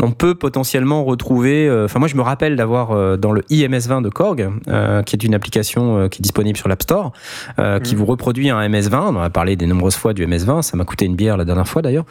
on 0.00 0.12
peut 0.12 0.34
potentiellement 0.34 1.04
retrouver. 1.04 1.66
euh, 1.68 1.84
Enfin, 1.86 1.98
moi, 1.98 2.06
je 2.08 2.14
me 2.16 2.22
rappelle 2.22 2.54
d'avoir 2.56 2.92
euh, 2.92 3.16
dans 3.16 3.32
le 3.32 3.42
IMS20 3.50 4.02
de 4.02 4.08
Korg, 4.08 4.48
euh, 4.68 5.02
qui 5.02 5.16
est 5.16 5.24
une 5.24 5.34
application 5.34 5.98
euh, 5.98 6.08
qui 6.08 6.20
est 6.20 6.22
disponible 6.22 6.56
sur 6.56 6.68
l'App 6.68 6.82
Store, 6.82 7.12
euh, 7.58 7.80
qui 7.80 7.94
vous 7.96 8.04
reproduit 8.06 8.50
un 8.50 8.68
MS20. 8.68 9.14
On 9.16 9.20
a 9.20 9.30
parlé 9.30 9.56
des 9.56 9.66
nombreuses 9.66 9.96
fois 9.96 10.12
du 10.14 10.24
MS20. 10.26 10.62
Ça 10.62 10.76
m'a 10.76 10.84
coûté 10.84 11.06
une 11.06 11.16
bière 11.16 11.36
la 11.36 11.44
dernière 11.44 11.66
fois 11.68 11.82
d'ailleurs, 11.82 12.04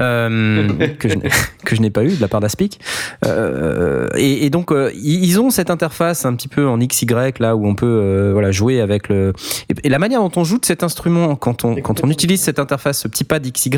euh, 0.00 0.68
que 0.98 1.08
je, 1.08 1.80
n'ai- 1.80 1.90
pas 1.90 2.02
eu 2.04 2.16
de 2.16 2.20
la 2.20 2.28
part 2.28 2.40
d'Aspic. 2.40 2.80
Euh, 3.24 4.08
et, 4.16 4.46
et 4.46 4.50
donc, 4.50 4.72
euh, 4.72 4.90
ils 4.96 5.40
ont 5.40 5.50
cette 5.50 5.70
interface 5.70 6.24
un 6.26 6.34
petit 6.34 6.48
peu 6.48 6.66
en 6.66 6.78
XY 6.78 7.06
là 7.38 7.54
où 7.56 7.66
on 7.66 7.74
peut 7.74 7.86
euh, 7.86 8.30
voilà 8.32 8.50
jouer 8.50 8.80
avec 8.80 9.08
le 9.08 9.32
et, 9.68 9.74
et 9.84 9.88
la 9.88 9.98
manière 9.98 10.20
dont 10.20 10.32
on 10.36 10.44
joue 10.44 10.58
de 10.58 10.64
cet 10.64 10.82
instrument 10.82 11.36
quand 11.36 11.64
on 11.64 11.76
quand 11.76 12.02
on 12.04 12.10
utilise 12.16 12.40
cette 12.40 12.58
interface, 12.58 13.00
ce 13.00 13.08
petit 13.08 13.24
pad 13.24 13.46
XY, 13.46 13.70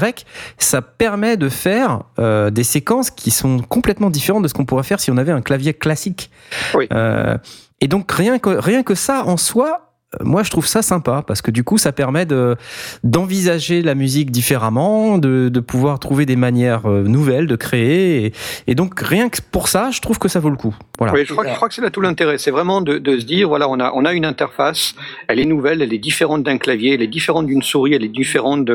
ça 0.59 0.81
permet 0.81 1.37
de 1.37 1.49
faire 1.49 2.05
euh, 2.21 2.51
des 2.51 2.63
séquences 2.63 3.11
qui 3.11 3.33
sont 3.33 3.59
complètement 3.59 4.11
différentes 4.11 4.45
de 4.45 4.49
ce 4.49 4.55
qu'on 4.55 4.65
pourrait 4.65 4.85
faire 4.85 5.01
si 5.01 5.11
on 5.11 5.17
avait 5.17 5.33
un 5.33 5.43
clavier 5.43 5.75
classique. 5.75 6.31
Oui. 6.75 6.87
Euh, 6.93 7.37
et 7.81 7.89
donc 7.89 8.11
rien 8.13 8.39
que 8.39 8.51
rien 8.51 8.85
que 8.85 8.95
ça 8.95 9.25
en 9.25 9.37
soi. 9.37 9.88
Moi, 10.23 10.43
je 10.43 10.49
trouve 10.49 10.67
ça 10.67 10.81
sympa 10.81 11.23
parce 11.27 11.43
que 11.43 11.51
du 11.51 11.65
coup, 11.65 11.77
ça 11.77 11.93
permet 11.93 12.25
de 12.25 12.57
d'envisager 13.05 13.83
la 13.83 13.95
musique 13.95 14.31
différemment, 14.31 15.19
de, 15.19 15.61
pouvoir 15.61 15.99
trouver 15.99 16.25
des 16.25 16.37
manières 16.37 16.87
euh, 16.87 17.03
nouvelles 17.03 17.47
de 17.47 17.57
créer. 17.57 18.33
Et, 18.67 18.75
donc, 18.75 18.99
rien 19.01 19.29
que 19.29 19.41
pour 19.53 19.69
ça, 19.69 19.91
je 19.91 20.01
trouve 20.01 20.19
que 20.19 20.29
ça 20.29 20.41
vaut 20.41 20.49
le 20.49 20.57
coup. 20.57 20.75
Voilà. 20.97 21.13
Je 21.23 21.33
crois, 21.33 21.45
que- 21.69 21.75
c'est 21.75 21.83
là 21.83 21.91
tout 21.91 22.01
l'intérêt. 22.01 22.39
C'est 22.39 22.51
vraiment 22.51 22.81
de, 22.81 22.99
se 23.05 23.25
dire, 23.27 23.49
voilà, 23.49 23.69
on 23.69 23.79
a, 23.81 23.93
on 23.95 24.07
a 24.07 24.15
une 24.15 24.25
interface, 24.25 24.95
elle 25.27 25.41
est 25.41 25.45
nouvelle, 25.45 25.83
elle 25.83 25.93
est 25.93 25.99
différente 25.99 26.43
d'un 26.43 26.57
clavier, 26.57 26.95
elle 26.95 27.03
est 27.03 27.07
différente 27.07 27.47
d'une 27.47 27.63
souris, 27.63 27.93
elle 27.93 28.05
est 28.05 28.09
différente 28.09 28.67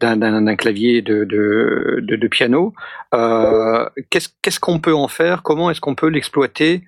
d'un 0.00 0.56
clavier 0.56 1.02
de, 1.02 1.24
de, 1.24 2.28
piano. 2.28 2.74
Euh, 3.12 3.86
qu'est-ce 4.10 4.60
qu'on 4.60 4.78
peut 4.78 4.94
en 4.94 5.08
faire? 5.08 5.42
Comment 5.42 5.68
est-ce 5.70 5.80
qu'on 5.80 5.96
peut 5.96 6.08
l'exploiter? 6.08 6.84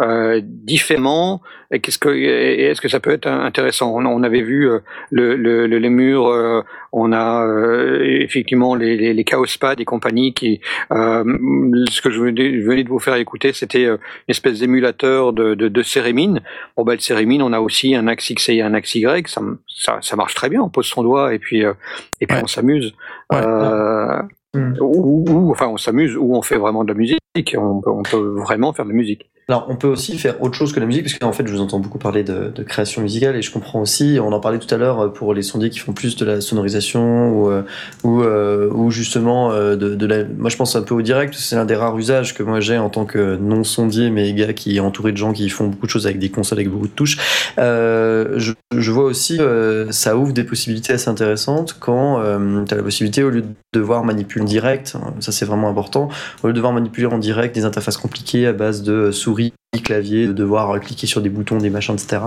Euh, 0.00 0.40
différemment 0.44 1.42
et 1.72 1.80
qu'est-ce 1.80 1.98
que 1.98 2.08
est-ce 2.08 2.80
que 2.80 2.88
ça 2.88 3.00
peut 3.00 3.10
être 3.10 3.26
intéressant? 3.28 3.94
On, 3.96 4.04
on 4.06 4.22
avait 4.22 4.42
vu 4.42 4.68
euh, 4.68 4.80
le, 5.10 5.36
le, 5.36 5.66
le, 5.66 5.78
les 5.78 5.88
murs 5.90 6.26
euh, 6.28 6.62
on 6.92 7.12
a 7.12 7.46
euh, 7.46 8.00
effectivement 8.02 8.74
les, 8.74 8.96
les, 8.96 9.14
les 9.14 9.24
Chaos 9.24 9.44
Pad 9.60 9.78
et 9.80 9.84
compagnie 9.84 10.34
qui 10.34 10.60
ce 10.90 12.00
que 12.00 12.10
je 12.10 12.20
venais, 12.20 12.82
de 12.82 12.88
vous 12.88 12.98
faire 12.98 13.14
écouter 13.16 13.52
c'était 13.52 13.84
une 13.84 13.98
espèce 14.28 14.60
d'émulateur 14.60 15.32
de, 15.32 15.54
de, 15.54 15.68
de 15.68 15.82
Cérémine. 15.82 16.40
Bon, 16.76 16.84
bah, 16.84 16.94
le 16.94 17.00
Cérémine, 17.00 17.42
on 17.42 17.52
a 17.52 17.60
aussi 17.60 17.94
un 17.94 18.06
axe 18.08 18.30
X 18.30 18.48
et 18.48 18.62
un 18.62 18.74
axe 18.74 18.94
Y. 18.94 19.28
Ça, 19.28 19.40
ça, 19.68 19.98
ça 20.00 20.16
marche 20.16 20.34
très 20.34 20.48
bien. 20.48 20.62
On 20.62 20.68
pose 20.68 20.86
son 20.86 21.02
doigt 21.02 21.34
et 21.34 21.38
puis, 21.38 21.60
et 21.62 22.26
puis 22.26 22.36
Ouais. 22.36 22.42
on 22.42 22.46
s'amuse. 22.46 22.94
Ouais. 23.32 23.38
Euh, 23.42 24.22
Mm. 24.52 24.74
ou, 24.80 25.24
ou- 25.30 25.50
enfin, 25.52 25.68
on 25.68 25.76
s'amuse 25.76 26.16
ou 26.16 26.34
on 26.34 26.42
fait 26.42 26.56
vraiment 26.56 26.82
de 26.82 26.92
la 26.92 26.98
musique. 26.98 27.19
On 27.36 28.02
peut, 28.02 28.40
vraiment 28.40 28.72
faire 28.72 28.84
de 28.84 28.90
la 28.90 28.96
musique. 28.96 29.30
Alors, 29.48 29.66
on 29.68 29.74
peut 29.74 29.88
aussi 29.88 30.16
faire 30.16 30.40
autre 30.42 30.54
chose 30.54 30.72
que 30.72 30.78
la 30.78 30.86
musique, 30.86 31.02
parce 31.02 31.18
qu'en 31.18 31.32
fait, 31.32 31.44
je 31.44 31.52
vous 31.52 31.60
entends 31.60 31.80
beaucoup 31.80 31.98
parler 31.98 32.22
de, 32.22 32.52
création 32.62 33.02
musicale, 33.02 33.34
et 33.34 33.42
je 33.42 33.50
comprends 33.50 33.80
aussi, 33.80 34.18
on 34.22 34.32
en 34.32 34.38
parlait 34.38 34.60
tout 34.60 34.72
à 34.72 34.78
l'heure 34.78 35.00
euh, 35.00 35.08
pour 35.08 35.34
les 35.34 35.42
sondiers 35.42 35.70
qui 35.70 35.80
font 35.80 35.92
plus 35.92 36.14
de 36.14 36.24
la 36.24 36.40
sonorisation, 36.40 37.32
ou, 37.32 37.50
euh, 37.50 37.62
euh, 38.04 38.70
ou 38.70 38.92
justement, 38.92 39.50
de, 39.50 40.06
la... 40.06 40.24
moi 40.24 40.50
je 40.50 40.56
pense 40.56 40.76
un 40.76 40.82
peu 40.82 40.94
au 40.94 41.02
direct, 41.02 41.34
c'est 41.34 41.56
l'un 41.56 41.64
des 41.64 41.74
rares 41.74 41.98
usages 41.98 42.34
que 42.34 42.44
moi 42.44 42.60
j'ai 42.60 42.78
en 42.78 42.90
tant 42.90 43.06
que 43.06 43.36
non-sondier, 43.36 44.10
mais 44.10 44.32
gars 44.34 44.52
qui 44.52 44.76
est 44.76 44.80
entouré 44.80 45.10
de 45.10 45.16
gens 45.16 45.32
qui 45.32 45.48
font 45.48 45.66
beaucoup 45.66 45.86
de 45.86 45.90
choses 45.90 46.06
avec 46.06 46.20
des 46.20 46.30
consoles, 46.30 46.58
avec 46.58 46.70
beaucoup 46.70 46.86
de 46.86 46.92
touches. 46.92 47.18
Je, 47.58 48.90
vois 48.92 49.04
aussi, 49.04 49.40
euh, 49.40 49.90
ça 49.90 50.16
ouvre 50.16 50.32
des 50.32 50.44
possibilités 50.44 50.92
assez 50.92 51.08
intéressantes 51.08 51.76
quand 51.80 52.22
tu 52.66 52.74
as 52.74 52.76
la 52.76 52.82
possibilité, 52.84 53.24
au 53.24 53.30
lieu 53.30 53.42
de 53.42 53.48
devoir 53.72 54.04
manipuler 54.04 54.42
en 54.42 54.46
direct, 54.46 54.96
hein, 54.96 55.14
ça 55.18 55.32
c'est 55.32 55.44
vraiment 55.44 55.68
important, 55.68 56.08
au 56.42 56.46
lieu 56.46 56.52
de 56.52 56.56
devoir 56.56 56.72
manipuler 56.72 57.06
en 57.06 57.18
direct 57.20 57.54
des 57.54 57.64
interfaces 57.64 57.96
compliquées 57.96 58.46
à 58.46 58.52
base 58.52 58.82
de 58.82 59.10
souris, 59.12 59.52
clavier, 59.84 60.26
de 60.26 60.32
devoir 60.32 60.80
cliquer 60.80 61.06
sur 61.06 61.22
des 61.22 61.28
boutons, 61.28 61.58
des 61.58 61.70
machins, 61.70 61.94
etc. 61.94 62.22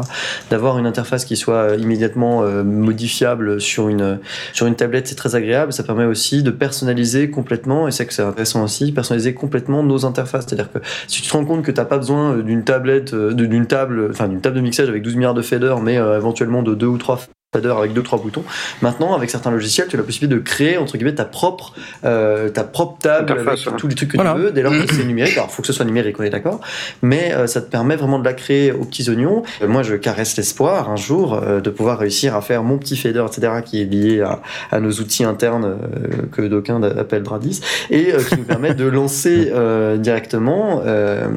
D'avoir 0.49 0.79
une 0.79 0.85
interface 0.85 1.25
qui 1.25 1.35
soit 1.35 1.71
euh, 1.71 1.77
immédiatement 1.77 2.43
euh, 2.43 2.63
modifiable 2.63 3.59
sur 3.59 3.89
une, 3.89 4.19
sur 4.53 4.65
une 4.65 4.75
tablette, 4.75 5.07
c'est 5.07 5.15
très 5.15 5.35
agréable. 5.35 5.73
Ça 5.73 5.83
permet 5.83 6.05
aussi 6.05 6.41
de 6.41 6.51
personnaliser 6.51 7.29
complètement, 7.29 7.87
et 7.87 7.91
c'est 7.91 8.05
que 8.05 8.13
c'est 8.13 8.21
intéressant 8.21 8.63
aussi, 8.63 8.91
personnaliser 8.91 9.33
complètement 9.33 9.83
nos 9.83 10.05
interfaces. 10.05 10.45
C'est-à-dire 10.47 10.71
que 10.71 10.79
si 11.07 11.21
tu 11.21 11.27
te 11.27 11.33
rends 11.33 11.45
compte 11.45 11.63
que 11.63 11.71
t'as 11.71 11.85
pas 11.85 11.97
besoin 11.97 12.37
euh, 12.37 12.43
d'une 12.43 12.63
tablette, 12.63 13.13
euh, 13.13 13.33
d'une 13.33 13.65
table, 13.65 14.07
enfin 14.09 14.27
d'une 14.27 14.41
table 14.41 14.55
de 14.55 14.61
mixage 14.61 14.89
avec 14.89 15.03
12 15.03 15.15
milliards 15.15 15.33
de 15.33 15.41
faders, 15.41 15.81
mais 15.81 15.97
euh, 15.97 16.17
éventuellement 16.17 16.63
de 16.63 16.75
deux 16.75 16.87
ou 16.87 16.97
trois 16.97 17.19
avec 17.55 17.93
deux 17.93 18.03
trois 18.03 18.19
boutons. 18.19 18.43
Maintenant, 18.81 19.13
avec 19.13 19.29
certains 19.29 19.51
logiciels, 19.51 19.87
tu 19.87 19.95
as 19.95 19.99
la 19.99 20.03
possibilité 20.05 20.35
de 20.35 20.41
créer 20.43 20.77
entre 20.77 20.97
guillemets 20.97 21.15
ta 21.15 21.25
propre 21.25 21.73
euh, 22.05 22.49
ta 22.49 22.63
propre 22.63 22.97
table 22.99 23.31
Interface, 23.31 23.67
avec 23.67 23.79
tous 23.79 23.87
les 23.87 23.95
trucs 23.95 24.11
que 24.11 24.17
Voilà. 24.17 24.33
tu 24.33 24.39
veux. 24.41 24.51
Dès 24.51 24.61
lors 24.61 24.73
que 24.73 24.93
c'est 24.93 25.03
numérique, 25.05 25.37
alors 25.37 25.51
faut 25.51 25.61
que 25.61 25.67
ce 25.67 25.73
soit 25.73 25.85
numérique, 25.85 26.19
on 26.19 26.23
est 26.23 26.29
d'accord. 26.29 26.59
Mais 27.01 27.33
euh, 27.33 27.47
ça 27.47 27.61
te 27.61 27.69
permet 27.69 27.95
vraiment 27.95 28.19
de 28.19 28.25
la 28.25 28.33
créer 28.33 28.71
aux 28.71 28.85
petits 28.85 29.09
oignons. 29.09 29.43
Euh, 29.61 29.67
moi, 29.67 29.83
je 29.83 29.95
caresse 29.95 30.35
l'espoir 30.37 30.89
un 30.89 30.95
jour 30.95 31.33
euh, 31.33 31.61
de 31.61 31.69
pouvoir 31.69 31.97
réussir 31.99 32.35
à 32.35 32.41
faire 32.41 32.63
mon 32.63 32.77
petit 32.77 32.97
fader, 32.97 33.23
etc., 33.27 33.53
qui 33.65 33.81
est 33.81 33.85
lié 33.85 34.21
à, 34.21 34.41
à 34.71 34.79
nos 34.79 34.91
outils 34.91 35.23
internes 35.23 35.65
euh, 35.65 36.07
que 36.31 36.41
d'aucuns 36.41 36.81
appellent 36.83 37.23
Dradis, 37.23 37.61
et 37.89 38.13
euh, 38.13 38.19
qui 38.19 38.37
nous 38.37 38.43
permet 38.43 38.73
de 38.73 38.85
lancer 38.85 39.51
euh, 39.53 39.97
directement 39.97 40.81
euh, 40.85 41.27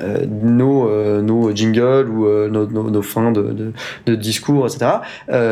euh, 0.00 0.18
nos, 0.42 0.88
euh, 0.88 1.20
nos 1.22 1.54
jingles 1.54 2.08
ou 2.08 2.26
euh, 2.26 2.48
nos, 2.48 2.66
nos, 2.66 2.90
nos 2.90 3.02
fins 3.02 3.32
de, 3.32 3.42
de, 3.42 3.72
de 4.06 4.14
discours, 4.14 4.66
etc. 4.66 4.90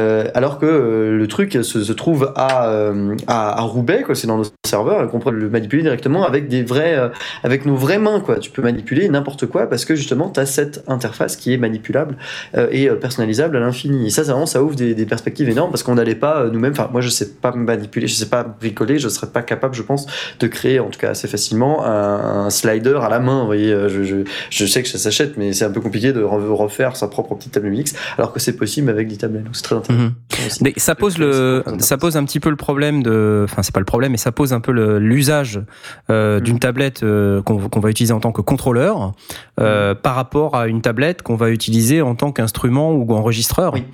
Euh, 0.07 0.29
alors 0.35 0.59
que 0.59 0.67
euh, 0.67 1.19
le 1.19 1.27
truc 1.27 1.59
se, 1.63 1.93
trouve 1.93 2.33
à, 2.37 2.69
euh, 2.69 3.17
à, 3.27 3.59
à 3.59 3.63
Roubaix, 3.63 4.03
quoi. 4.03 4.15
C'est 4.15 4.27
dans 4.27 4.39
nos 4.39 4.45
serveurs 4.65 5.11
qu'on 5.11 5.19
peut 5.19 5.31
le 5.31 5.49
manipuler 5.51 5.83
directement 5.83 6.25
avec 6.25 6.49
des 6.49 6.63
vrais, 6.63 7.11
avec 7.43 7.67
nos 7.67 7.75
vraies 7.75 7.99
mains, 7.99 8.21
quoi. 8.21 8.39
Tu 8.39 8.51
peux 8.51 8.63
manipuler 8.63 9.09
n'importe 9.09 9.47
quoi 9.47 9.69
parce 9.69 9.85
que 9.85 9.95
justement, 9.95 10.31
tu 10.31 10.41
as 10.41 10.47
cette 10.47 10.85
interface 10.89 11.37
qui 11.37 11.53
est 11.53 11.57
manipulable 11.57 12.17
et 12.71 12.89
personnalisable 12.89 13.57
à 13.57 13.61
l'infini. 13.61 14.07
Et 14.07 14.11
ça, 14.11 14.25
ça 14.25 14.63
ouvre 14.63 14.75
des, 14.75 15.07
perspectives 15.07 15.49
énormes 15.49 15.71
parce 15.71 15.83
qu'on 15.83 15.95
n'allait 15.95 16.15
pas 16.15 16.49
nous-mêmes. 16.49 16.73
Enfin, 16.73 16.89
moi, 16.93 17.01
je 17.01 17.09
sais 17.09 17.31
pas 17.31 17.53
manipuler, 17.53 18.07
je 18.07 18.15
sais 18.15 18.27
pas 18.27 18.43
bricoler, 18.43 18.99
je 18.99 19.09
serais 19.09 19.29
pas 19.29 19.43
capable, 19.43 19.75
je 19.75 19.83
pense, 19.83 20.07
de 20.41 20.47
créer, 20.47 20.81
en 20.81 20.89
tout 20.89 20.99
cas 20.99 21.11
assez 21.11 21.29
facilement, 21.29 21.85
un, 21.85 22.51
slider 22.51 22.99
à 23.01 23.09
la 23.09 23.19
main. 23.19 23.41
Vous 23.41 23.47
voyez, 23.47 23.71
je, 23.89 24.25
je, 24.51 24.67
sais 24.67 24.83
que 24.83 24.89
ça 24.89 24.99
s'achète, 24.99 25.37
mais 25.37 25.53
c'est 25.53 25.65
un 25.65 25.71
peu 25.71 25.81
compliqué 25.81 26.13
de 26.13 26.23
re- 26.23 26.53
refaire 26.53 26.97
sa 26.97 27.09
propre 27.09 27.35
petite 27.35 27.53
table 27.53 27.69
mix, 27.69 27.95
alors 28.19 28.33
que 28.33 28.41
c'est 28.41 28.57
possible 28.57 28.91
avec 28.91 29.09
des 29.09 29.17
tablettes. 29.17 29.45
C'est 29.53 29.63
très 29.63 29.77
intéressant. 29.77 29.96
Mhm. 29.97 30.13
Mais 30.61 30.73
ça 30.77 30.95
pose 30.95 31.19
le, 31.19 31.65
ça 31.79 31.97
pose 31.97 32.17
un 32.17 32.25
petit 32.25 32.41
peu 32.41 32.51
le 32.51 32.57
problème 32.57 33.03
de, 33.03 33.43
enfin 33.45 33.63
c'est 33.63 33.75
pas 33.75 33.81
le 33.81 33.87
problème, 33.87 34.13
mais 34.13 34.19
ça 34.19 34.33
pose 34.33 34.53
un 34.53 34.61
peu 34.61 34.73
l'usage 34.99 35.61
euh, 36.11 36.41
d'une 36.41 36.59
tablette 36.59 37.03
euh, 37.03 37.43
qu'on 37.43 37.69
qu'on 37.69 37.81
va 37.81 37.91
utiliser 37.91 38.13
en 38.13 38.21
tant 38.21 38.33
que 38.33 38.43
contrôleur 38.43 39.13
euh, 39.61 39.95
par 39.95 40.15
rapport 40.15 40.55
à 40.55 40.69
une 40.69 40.83
tablette 40.83 41.23
qu'on 41.23 41.37
va 41.37 41.51
utiliser 41.51 42.03
en 42.03 42.15
tant 42.15 42.33
qu'instrument 42.33 42.93
ou 42.93 43.13
enregistreur. 43.15 43.75
Oui. 43.75 43.85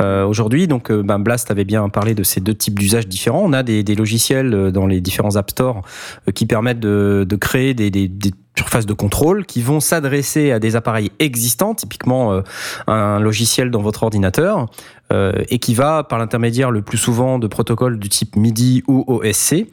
Euh, 0.00 0.24
Aujourd'hui, 0.24 0.68
donc, 0.68 0.90
euh, 0.90 1.02
ben, 1.02 1.18
Blast 1.18 1.50
avait 1.50 1.64
bien 1.64 1.88
parlé 1.88 2.14
de 2.14 2.22
ces 2.22 2.40
deux 2.40 2.54
types 2.54 2.78
d'usages 2.78 3.08
différents. 3.08 3.42
On 3.44 3.52
a 3.52 3.64
des, 3.64 3.82
des 3.82 3.96
logiciels 3.96 4.54
euh, 4.54 4.70
dans 4.70 4.86
les 4.86 5.00
différents 5.00 5.34
App 5.36 5.50
Store 5.50 5.82
euh, 6.28 6.32
qui 6.32 6.46
permettent 6.46 6.80
de, 6.80 7.26
de 7.28 7.36
créer 7.36 7.74
des, 7.74 7.90
des, 7.90 8.06
des 8.06 8.30
surfaces 8.56 8.86
de 8.86 8.92
contrôle 8.92 9.44
qui 9.44 9.62
vont 9.62 9.80
s'adresser 9.80 10.52
à 10.52 10.58
des 10.58 10.76
appareils 10.76 11.10
existants, 11.18 11.74
typiquement 11.74 12.42
un 12.88 13.20
logiciel 13.20 13.70
dans 13.70 13.82
votre 13.82 14.02
ordinateur, 14.02 14.66
euh, 15.12 15.32
et 15.48 15.58
qui 15.58 15.74
va, 15.74 16.04
par 16.04 16.18
l'intermédiaire 16.18 16.70
le 16.70 16.82
plus 16.82 16.98
souvent 16.98 17.38
de 17.38 17.46
protocoles 17.46 17.98
du 17.98 18.08
type 18.08 18.36
MIDI 18.36 18.82
ou 18.88 19.04
OSC, 19.06 19.66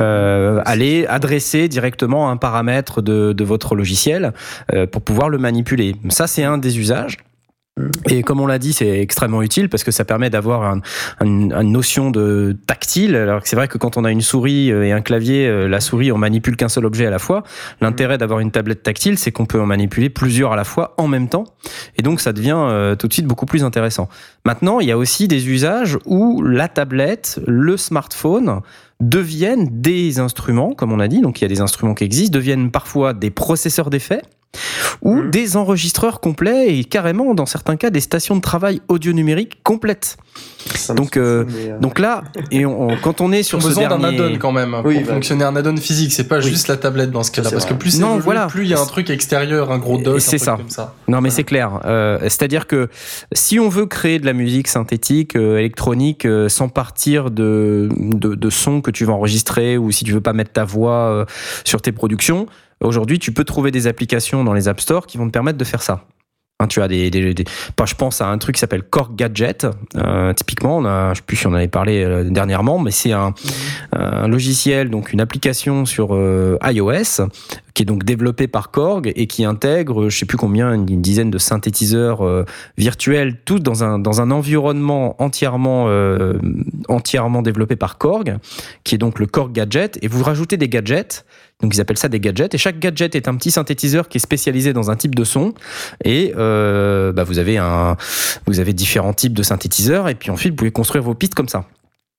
euh, 0.00 0.62
aller 0.64 1.06
adresser 1.06 1.68
directement 1.68 2.30
un 2.30 2.36
paramètre 2.38 3.02
de, 3.02 3.32
de 3.32 3.44
votre 3.44 3.74
logiciel 3.74 4.32
euh, 4.72 4.86
pour 4.86 5.02
pouvoir 5.02 5.28
le 5.28 5.38
manipuler. 5.38 5.94
Ça, 6.08 6.26
c'est 6.26 6.44
un 6.44 6.56
des 6.56 6.78
usages. 6.78 7.18
Et 8.10 8.22
comme 8.22 8.40
on 8.40 8.46
l'a 8.46 8.58
dit, 8.58 8.72
c'est 8.72 9.00
extrêmement 9.00 9.42
utile 9.42 9.68
parce 9.68 9.84
que 9.84 9.90
ça 9.90 10.04
permet 10.04 10.30
d'avoir 10.30 10.62
un, 10.64 10.80
un- 11.20 11.26
une 11.62 11.72
notion 11.72 12.10
de 12.10 12.56
tactile. 12.66 13.16
Alors 13.16 13.42
que 13.42 13.48
c'est 13.48 13.56
vrai 13.56 13.68
que 13.68 13.78
quand 13.78 13.96
on 13.96 14.04
a 14.04 14.10
une 14.10 14.20
souris 14.20 14.70
euh, 14.72 14.84
et 14.86 14.92
un 14.92 15.00
clavier, 15.00 15.46
euh, 15.46 15.68
la 15.68 15.80
souris, 15.80 16.12
on 16.12 16.18
manipule 16.18 16.56
qu'un 16.56 16.68
seul 16.68 16.84
objet 16.86 17.06
à 17.06 17.10
la 17.10 17.18
fois. 17.18 17.42
L'intérêt 17.80 18.18
d'avoir 18.18 18.40
une 18.40 18.50
tablette 18.50 18.82
tactile, 18.82 19.18
c'est 19.18 19.32
qu'on 19.32 19.46
peut 19.46 19.60
en 19.60 19.66
manipuler 19.66 20.10
plusieurs 20.10 20.52
à 20.52 20.56
la 20.56 20.64
fois 20.64 20.94
en 20.98 21.08
même 21.08 21.28
temps. 21.28 21.44
Et 21.96 22.02
donc, 22.02 22.20
ça 22.20 22.32
devient 22.32 22.56
euh, 22.56 22.94
tout 22.96 23.08
de 23.08 23.12
suite 23.12 23.26
beaucoup 23.26 23.46
plus 23.46 23.64
intéressant. 23.64 24.08
Maintenant, 24.44 24.80
il 24.80 24.88
y 24.88 24.92
a 24.92 24.98
aussi 24.98 25.28
des 25.28 25.48
usages 25.48 25.98
où 26.06 26.42
la 26.42 26.68
tablette, 26.68 27.40
le 27.46 27.76
smartphone, 27.76 28.60
deviennent 29.00 29.68
des 29.80 30.18
instruments, 30.18 30.72
comme 30.74 30.92
on 30.92 30.98
a 30.98 31.06
dit, 31.06 31.20
donc 31.20 31.40
il 31.40 31.44
y 31.44 31.44
a 31.44 31.48
des 31.48 31.60
instruments 31.60 31.94
qui 31.94 32.02
existent, 32.04 32.34
deviennent 32.36 32.70
parfois 32.72 33.12
des 33.12 33.30
processeurs 33.30 33.90
d'effets, 33.90 34.22
ou 35.02 35.16
Mhm. 35.16 35.30
des 35.30 35.56
enregistreurs 35.56 36.20
complets 36.20 36.76
et 36.78 36.84
carrément, 36.84 37.34
dans 37.34 37.46
certains 37.46 37.76
cas, 37.76 37.90
des 37.90 38.00
stations 38.00 38.36
de 38.36 38.40
travail 38.40 38.80
audio 38.88 39.12
numérique 39.12 39.60
complètes. 39.62 40.16
Ça 40.74 40.94
Donc, 40.94 41.16
euh, 41.16 41.44
mais, 41.48 41.70
euh, 41.72 41.78
Donc 41.78 41.98
là, 41.98 42.22
et 42.50 42.66
on- 42.66 42.90
on- 42.90 42.96
quand 42.96 43.20
on 43.20 43.32
est 43.32 43.42
sur 43.42 43.60
ce 43.62 43.68
besoin 43.68 43.88
d'un 43.88 44.04
add-on 44.04 44.36
quand 44.38 44.52
même 44.52 44.76
Oui, 44.84 44.96
pour 44.98 45.06
bah. 45.06 45.14
fonctionner 45.14 45.44
un 45.44 45.56
add-on 45.56 45.76
physique. 45.76 46.12
C'est 46.12 46.28
pas 46.28 46.38
Oui. 46.38 46.48
juste 46.50 46.68
la 46.68 46.76
tablette 46.76 47.10
dans 47.10 47.22
ce 47.22 47.30
cas-là, 47.30 47.50
parce 47.50 47.64
que 47.64 47.74
plus 47.74 47.92
c'est 47.92 48.00
Non, 48.00 48.08
évolue, 48.10 48.22
voilà. 48.24 48.46
plus 48.46 48.64
il 48.64 48.68
y 48.70 48.74
a 48.74 48.80
un 48.80 48.86
truc 48.86 49.08
extérieur, 49.10 49.70
un 49.72 49.78
gros 49.78 49.98
dock, 49.98 50.16
un 50.16 50.18
C'est 50.20 50.36
truc 50.38 50.40
ça. 50.40 50.56
comme 50.56 50.68
ça. 50.70 50.94
Non, 51.08 51.20
mais 51.20 51.30
c'est 51.30 51.44
clair. 51.44 51.80
Euh, 51.84 52.18
C'est-à-dire 52.22 52.66
que 52.66 52.88
si 53.32 53.58
on 53.58 53.68
veut 53.68 53.86
créer 53.86 54.18
de 54.18 54.26
la 54.26 54.32
musique 54.32 54.68
synthétique, 54.68 55.36
euh, 55.36 55.58
électronique, 55.58 56.24
euh, 56.26 56.48
sans 56.48 56.68
partir 56.68 57.30
de, 57.30 57.88
de, 57.98 58.34
de 58.34 58.50
sons 58.50 58.80
que 58.80 58.90
tu 58.90 59.04
vas 59.04 59.14
enregistrer 59.14 59.78
ou 59.78 59.90
si 59.90 60.04
tu 60.04 60.12
veux 60.12 60.20
pas 60.20 60.32
mettre 60.32 60.52
ta 60.52 60.64
voix 60.64 61.08
euh, 61.10 61.24
sur 61.64 61.80
tes 61.82 61.92
productions, 61.92 62.46
aujourd'hui, 62.82 63.18
tu 63.18 63.32
peux 63.32 63.44
trouver 63.44 63.70
des 63.70 63.86
applications 63.86 64.44
dans 64.44 64.52
les 64.54 64.68
App 64.68 64.80
Store 64.80 65.06
qui 65.06 65.18
vont 65.18 65.26
te 65.26 65.32
permettre 65.32 65.58
de 65.58 65.64
faire 65.64 65.82
ça. 65.82 66.04
Hein, 66.60 66.66
tu 66.66 66.82
as 66.82 66.88
des, 66.88 67.08
des, 67.08 67.34
des- 67.34 67.44
je 67.86 67.94
pense 67.94 68.20
à 68.20 68.26
un 68.26 68.36
truc 68.36 68.56
qui 68.56 68.60
s'appelle 68.60 68.82
Korg 68.82 69.14
Gadget. 69.14 69.64
Euh, 69.94 70.32
typiquement, 70.32 70.78
on 70.78 70.84
a, 70.86 71.14
je 71.14 71.18
sais 71.18 71.24
plus 71.24 71.36
si 71.36 71.46
on 71.46 71.50
en 71.50 71.54
avait 71.54 71.68
parlé 71.68 72.02
euh, 72.02 72.24
dernièrement, 72.28 72.80
mais 72.80 72.90
c'est 72.90 73.12
un, 73.12 73.32
un 73.92 74.26
logiciel, 74.26 74.90
donc 74.90 75.12
une 75.12 75.20
application 75.20 75.84
sur 75.84 76.16
euh, 76.16 76.58
iOS, 76.64 77.28
qui 77.74 77.82
est 77.82 77.86
donc 77.86 78.02
développé 78.02 78.48
par 78.48 78.72
Korg 78.72 79.12
et 79.14 79.28
qui 79.28 79.44
intègre, 79.44 80.08
je 80.08 80.18
sais 80.18 80.26
plus 80.26 80.36
combien, 80.36 80.74
une, 80.74 80.90
une 80.90 81.00
dizaine 81.00 81.30
de 81.30 81.38
synthétiseurs 81.38 82.26
euh, 82.26 82.44
virtuels, 82.76 83.36
tous 83.44 83.60
dans 83.60 83.84
un 83.84 84.00
dans 84.00 84.20
un 84.20 84.32
environnement 84.32 85.14
entièrement 85.22 85.86
entièrement 86.88 87.42
développé 87.42 87.76
par 87.76 87.98
Korg, 87.98 88.36
qui 88.82 88.96
est 88.96 88.98
donc 88.98 89.20
le 89.20 89.26
Korg 89.26 89.52
Gadget. 89.52 89.96
Et 90.02 90.08
vous 90.08 90.24
rajoutez 90.24 90.56
des 90.56 90.68
gadgets. 90.68 91.24
Donc 91.62 91.74
ils 91.74 91.80
appellent 91.80 91.98
ça 91.98 92.08
des 92.08 92.20
gadgets 92.20 92.54
et 92.54 92.58
chaque 92.58 92.78
gadget 92.78 93.16
est 93.16 93.26
un 93.26 93.34
petit 93.34 93.50
synthétiseur 93.50 94.08
qui 94.08 94.18
est 94.18 94.20
spécialisé 94.20 94.72
dans 94.72 94.90
un 94.90 94.96
type 94.96 95.14
de 95.14 95.24
son 95.24 95.54
et 96.04 96.32
euh, 96.36 97.12
bah, 97.12 97.24
vous 97.24 97.40
avez 97.40 97.58
un 97.58 97.96
vous 98.46 98.60
avez 98.60 98.72
différents 98.72 99.12
types 99.12 99.32
de 99.32 99.42
synthétiseurs 99.42 100.08
et 100.08 100.14
puis 100.14 100.30
ensuite 100.30 100.52
vous 100.52 100.56
pouvez 100.56 100.70
construire 100.70 101.02
vos 101.02 101.14
pistes 101.14 101.34
comme 101.34 101.48
ça. 101.48 101.64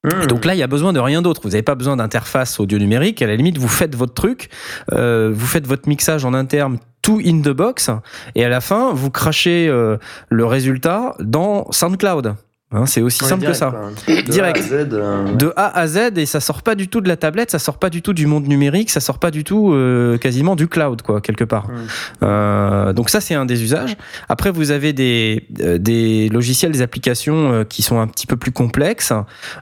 hmm. 0.03 0.23
Et 0.23 0.27
donc 0.27 0.43
là, 0.43 0.55
il 0.55 0.57
y 0.57 0.63
a 0.63 0.67
besoin 0.67 0.91
de 0.91 0.99
rien 0.99 1.21
d'autre. 1.21 1.41
Vous 1.43 1.51
n'avez 1.51 1.63
pas 1.63 1.75
besoin 1.75 1.95
d'interface 1.95 2.59
audio 2.59 2.77
numérique. 2.77 3.21
À 3.21 3.27
la 3.27 3.37
limite, 3.37 3.57
vous 3.57 3.69
faites 3.69 3.95
votre 3.95 4.13
truc, 4.13 4.49
euh, 4.91 5.31
vous 5.33 5.47
faites 5.47 5.65
votre 5.65 5.87
mixage 5.87 6.25
en 6.25 6.33
interne, 6.33 6.77
tout 7.01 7.21
in 7.25 7.39
the 7.39 7.49
box, 7.49 7.89
et 8.35 8.43
à 8.43 8.49
la 8.49 8.59
fin, 8.59 8.91
vous 8.93 9.09
crachez 9.09 9.69
euh, 9.69 9.97
le 10.29 10.45
résultat 10.45 11.15
dans 11.19 11.71
SoundCloud. 11.71 12.35
Hein, 12.71 12.85
c'est 12.85 13.01
aussi 13.01 13.25
simple 13.25 13.47
que 13.47 13.53
ça. 13.53 13.73
De 14.07 14.21
Direct. 14.29 14.57
A 14.57 14.59
à 14.59 14.63
Z, 14.63 14.89
euh, 14.93 15.33
De 15.33 15.53
A 15.55 15.79
à 15.79 15.87
Z, 15.87 15.97
et 16.17 16.27
ça 16.27 16.39
sort 16.39 16.61
pas 16.61 16.75
du 16.75 16.87
tout 16.87 17.01
de 17.01 17.07
la 17.07 17.17
tablette, 17.17 17.49
ça 17.49 17.57
sort 17.57 17.79
pas 17.79 17.89
du 17.89 18.03
tout 18.03 18.13
du 18.13 18.27
monde 18.27 18.47
numérique, 18.47 18.91
ça 18.91 18.99
sort 18.99 19.17
pas 19.17 19.31
du 19.31 19.43
tout 19.43 19.73
euh, 19.73 20.19
quasiment 20.19 20.55
du 20.55 20.67
cloud, 20.67 21.01
quoi, 21.01 21.19
quelque 21.19 21.43
part. 21.43 21.67
Mm. 21.67 21.73
Euh, 22.21 22.93
donc 22.93 23.09
ça, 23.09 23.21
c'est 23.21 23.33
un 23.33 23.47
des 23.47 23.63
usages. 23.63 23.97
Après, 24.27 24.51
vous 24.51 24.69
avez 24.69 24.93
des, 24.93 25.47
euh, 25.61 25.79
des 25.79 26.29
logiciels, 26.29 26.71
des 26.71 26.83
applications 26.83 27.51
euh, 27.51 27.63
qui 27.63 27.81
sont 27.81 27.99
un 27.99 28.07
petit 28.07 28.27
peu 28.27 28.37
plus 28.37 28.51
complexes. 28.51 29.13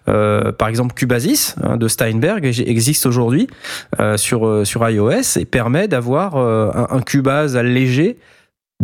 Euh, 0.10 0.52
par 0.52 0.68
exemple, 0.68 0.94
Cubasis 0.94 1.56
hein, 1.64 1.78
de 1.78 1.88
Steinberg 1.88 2.46
existe 2.46 3.06
aujourd'hui 3.06 3.48
euh, 4.02 4.18
sur, 4.18 4.46
euh, 4.46 4.66
sur 4.66 4.88
iOS 4.90 5.38
et 5.38 5.46
permet 5.46 5.88
d'avoir 5.88 6.36
euh, 6.36 6.72
un, 6.74 6.98
un 6.98 7.02
Cubase 7.02 7.56
allégé 7.56 8.18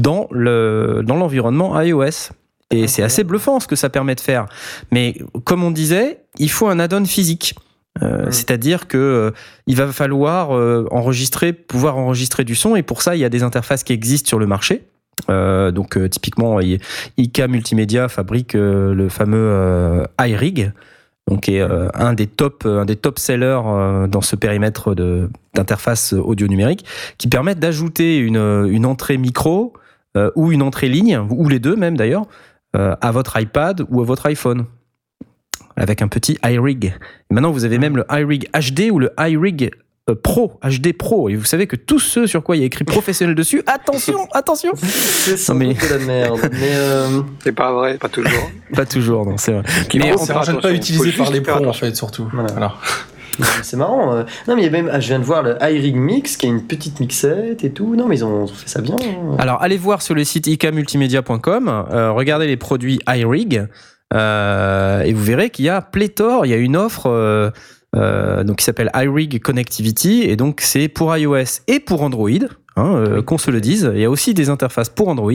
dans 0.02 0.28
le 0.32 1.02
dans 1.06 1.18
l'environnement 1.18 1.80
iOS. 1.80 2.32
Et 2.72 2.88
c'est 2.88 3.04
assez 3.04 3.24
bluffant 3.24 3.60
ce 3.60 3.68
que 3.68 3.76
ça 3.76 3.90
permet 3.90 4.16
de 4.16 4.22
faire. 4.22 4.46
Mais 4.92 5.16
comme 5.44 5.64
on 5.64 5.72
disait, 5.72 6.22
il 6.40 6.50
faut 6.50 6.68
un 6.68 6.80
add-on 6.80 7.06
physique. 7.06 7.56
Euh, 8.02 8.28
Mm. 8.28 8.32
C'est-à-dire 8.32 8.88
que 8.88 8.98
euh, 8.98 9.32
il 9.68 9.76
va 9.76 9.88
falloir 9.88 10.56
euh, 10.56 10.88
enregistrer, 10.92 11.54
pouvoir 11.54 11.98
enregistrer 11.98 12.44
du 12.44 12.56
son, 12.56 12.76
et 12.76 12.84
pour 12.84 13.02
ça, 13.02 13.16
il 13.16 13.20
y 13.20 13.26
a 13.26 13.30
des 13.30 13.44
interfaces 13.44 13.84
qui 13.84 13.94
existent 13.94 14.28
sur 14.28 14.40
le 14.40 14.48
marché. 14.48 14.84
Donc 15.30 15.98
typiquement, 16.10 16.60
IK 16.60 17.40
Multimédia 17.48 18.10
fabrique 18.10 18.54
le 18.56 19.08
fameux 19.10 20.06
iRig, 20.20 20.74
donc 21.30 21.42
qui 21.42 21.56
est 21.56 21.62
un 21.62 22.14
des 22.14 22.28
top, 22.28 22.66
un 22.66 22.84
des 22.84 22.98
top 22.98 23.20
sellers 23.20 23.62
dans 24.10 24.22
ce 24.22 24.36
périmètre 24.36 24.96
d'interface 25.54 26.14
audio 26.14 26.48
numérique, 26.48 26.84
qui 27.20 27.28
permettent 27.30 27.60
d'ajouter 27.60 28.18
une, 28.18 28.68
une 28.70 28.86
entrée 28.86 29.18
micro 29.18 29.74
ou 30.36 30.52
une 30.52 30.64
entrée 30.64 30.90
ligne, 30.90 31.20
ou 31.30 31.48
les 31.48 31.60
deux 31.60 31.76
même 31.76 31.96
d'ailleurs, 31.96 32.26
à 32.74 33.12
votre 33.12 33.40
iPad 33.40 33.86
ou 33.90 34.02
à 34.02 34.04
votre 34.06 34.26
iPhone 34.26 34.66
avec 35.76 36.02
un 36.02 36.08
petit 36.08 36.38
iRig. 36.44 36.94
Maintenant, 37.30 37.52
vous 37.52 37.66
avez 37.66 37.78
même 37.78 37.98
le 37.98 38.06
iRig 38.12 38.48
HD 38.54 38.92
ou 38.92 39.00
le 39.00 39.12
iRig 39.18 39.72
euh, 40.10 40.16
Pro, 40.22 40.60
HD 40.64 40.92
Pro. 40.96 41.30
Et 41.30 41.36
vous 41.36 41.46
savez 41.46 41.66
que 41.66 41.76
tous 41.76 42.00
ceux 42.00 42.28
sur 42.28 42.44
quoi 42.44 42.56
il 42.56 42.60
y 42.60 42.64
a 42.64 42.66
écrit 42.66 42.84
professionnel 42.84 43.36
dessus, 43.36 43.64
attention, 43.68 44.28
attention 44.34 44.72
C'est 44.76 45.54
mais- 45.54 45.76
la 45.90 45.98
merde. 46.00 46.40
Mais 46.52 46.72
euh, 46.74 47.22
C'est 47.44 47.54
pas 47.54 47.72
vrai, 47.74 47.98
pas 47.98 48.10
toujours. 48.10 48.52
Pas 48.74 48.86
toujours, 48.86 49.26
non, 49.26 49.38
c'est 49.38 49.54
vrai. 49.54 49.64
Mais 49.96 50.12
on 50.14 50.22
ne 50.24 50.62
pas 50.62 50.74
utilisé 50.74 51.12
par 51.14 51.32
les 51.32 51.42
pros 51.42 51.66
en 51.66 51.74
fait, 51.74 51.96
surtout. 51.96 52.28
Voilà. 52.34 52.52
Voilà. 52.52 52.74
C'est 53.64 53.78
marrant. 53.78 54.14
euh. 54.16 54.24
Non, 54.48 54.56
mais 54.56 54.62
il 54.62 54.66
y 54.66 54.68
a 54.68 54.72
même, 54.72 54.90
ah, 54.92 55.00
je 55.00 55.08
viens 55.08 55.20
de 55.20 55.24
voir 55.24 55.44
le 55.44 55.56
iRig 55.62 55.96
Mix 55.96 56.38
qui 56.38 56.46
a 56.46 56.50
une 56.50 56.64
petite 56.64 57.00
mixette 57.00 57.64
et 57.64 57.72
tout. 57.72 57.96
Non, 57.96 58.08
mais 58.08 58.18
ils 58.18 58.26
ont 58.26 58.48
fait 58.48 58.70
ça 58.70 58.82
bien. 58.82 58.96
hein. 59.00 59.36
Alors, 59.40 59.62
allez 59.62 59.78
voir 59.78 60.02
sur 60.02 60.16
le 60.16 60.24
site 60.24 60.48
ikamultimedia.com, 60.48 61.86
euh, 61.92 62.12
regardez 62.12 62.48
les 62.48 62.58
produits 62.58 63.00
iRig, 63.08 63.68
euh, 64.14 65.02
et 65.02 65.14
vous 65.14 65.24
verrez 65.24 65.50
qu'il 65.50 65.66
y 65.66 65.70
a 65.70 65.82
pléthore, 65.82 66.46
il 66.46 66.50
y 66.50 66.54
a 66.54 66.58
une 66.58 66.78
offre 66.78 67.52
donc 67.96 68.58
qui 68.58 68.66
s'appelle 68.66 68.90
iRig 68.96 69.40
Connectivity, 69.42 70.24
et 70.24 70.36
donc 70.36 70.62
c'est 70.62 70.88
pour 70.88 71.16
iOS 71.16 71.62
et 71.68 71.80
pour 71.80 72.02
Android. 72.02 72.30
Hein, 72.76 72.96
euh, 72.96 73.22
qu'on 73.22 73.38
se 73.38 73.52
le 73.52 73.62
dise, 73.62 73.92
il 73.94 74.02
y 74.02 74.06
a 74.06 74.10
aussi 74.10 74.34
des 74.34 74.50
interfaces 74.50 74.90
pour 74.90 75.08
Android. 75.08 75.32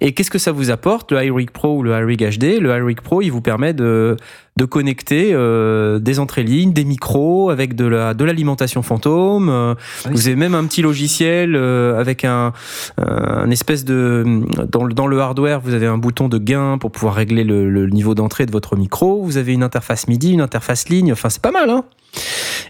Et 0.00 0.12
qu'est-ce 0.12 0.32
que 0.32 0.38
ça 0.38 0.50
vous 0.50 0.70
apporte 0.70 1.12
Le 1.12 1.24
iRig 1.24 1.52
Pro 1.52 1.76
ou 1.76 1.82
le 1.84 1.92
iRig 1.92 2.38
HD 2.38 2.58
Le 2.60 2.76
iRig 2.76 3.00
Pro, 3.00 3.22
il 3.22 3.30
vous 3.30 3.40
permet 3.40 3.72
de, 3.72 4.16
de 4.56 4.64
connecter 4.64 5.30
euh, 5.32 6.00
des 6.00 6.18
entrées 6.18 6.42
lignes, 6.42 6.72
des 6.72 6.84
micros 6.84 7.50
avec 7.50 7.76
de 7.76 7.86
la 7.86 8.14
de 8.14 8.24
l'alimentation 8.24 8.82
fantôme. 8.82 9.48
euh, 9.48 9.74
oui, 10.06 10.12
vous 10.12 10.26
avez 10.26 10.34
même 10.34 10.56
un 10.56 10.64
petit 10.64 10.82
logiciel 10.82 11.54
euh, 11.54 12.00
avec 12.00 12.24
un, 12.24 12.52
un 12.96 13.50
espèce 13.50 13.84
de 13.84 14.24
dans 14.68 14.82
le, 14.82 14.92
dans 14.92 15.06
le 15.06 15.20
hardware, 15.20 15.60
vous 15.60 15.72
avez 15.74 15.86
un 15.86 15.98
bouton 15.98 16.28
de 16.28 16.38
gain 16.38 16.78
pour 16.78 16.90
pouvoir 16.90 17.14
régler 17.14 17.44
le, 17.44 17.70
le 17.70 17.86
niveau 17.90 18.16
d'entrée 18.16 18.44
de 18.44 18.50
votre 18.50 18.74
micro. 18.74 19.22
Vous 19.22 19.36
avez 19.36 19.52
une 19.52 19.62
interface 19.62 20.08
MIDI, 20.08 20.32
une 20.32 20.40
interface 20.40 20.88
ligne. 20.88 21.12
Enfin, 21.12 21.28
c'est 21.28 21.42
pas 21.42 21.52
mal, 21.52 21.70
hein 21.70 21.84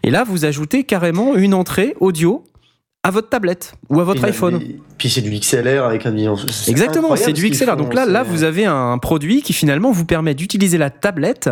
Et 0.03 0.11
là, 0.11 0.23
vous 0.23 0.45
ajoutez 0.45 0.85
carrément 0.85 1.35
une 1.35 1.55
entrée 1.55 1.95
audio 2.01 2.45
à 3.07 3.11
votre 3.13 3.29
tablette 3.29 3.75
ou 3.89 4.01
à 4.01 4.05
votre 4.05 4.25
Et 4.25 4.29
iPhone. 4.29 4.59
puis- 4.59 4.81
Puis 4.99 5.11
c'est 5.11 5.21
du 5.21 5.31
XLR 5.31 5.85
avec 5.85 6.07
un 6.07 6.17
Exactement, 6.67 7.15
c'est 7.17 7.33
du 7.33 7.49
XLR. 7.49 7.73
font, 7.77 7.77
Donc 7.85 7.95
là, 7.95 8.05
là, 8.07 8.23
vous 8.23 8.43
avez 8.43 8.65
un 8.65 8.99
produit 8.99 9.43
qui 9.43 9.53
finalement 9.53 9.93
vous 9.93 10.05
permet 10.07 10.35
d'utiliser 10.35 10.77
la 10.79 10.91
tablette 10.91 11.51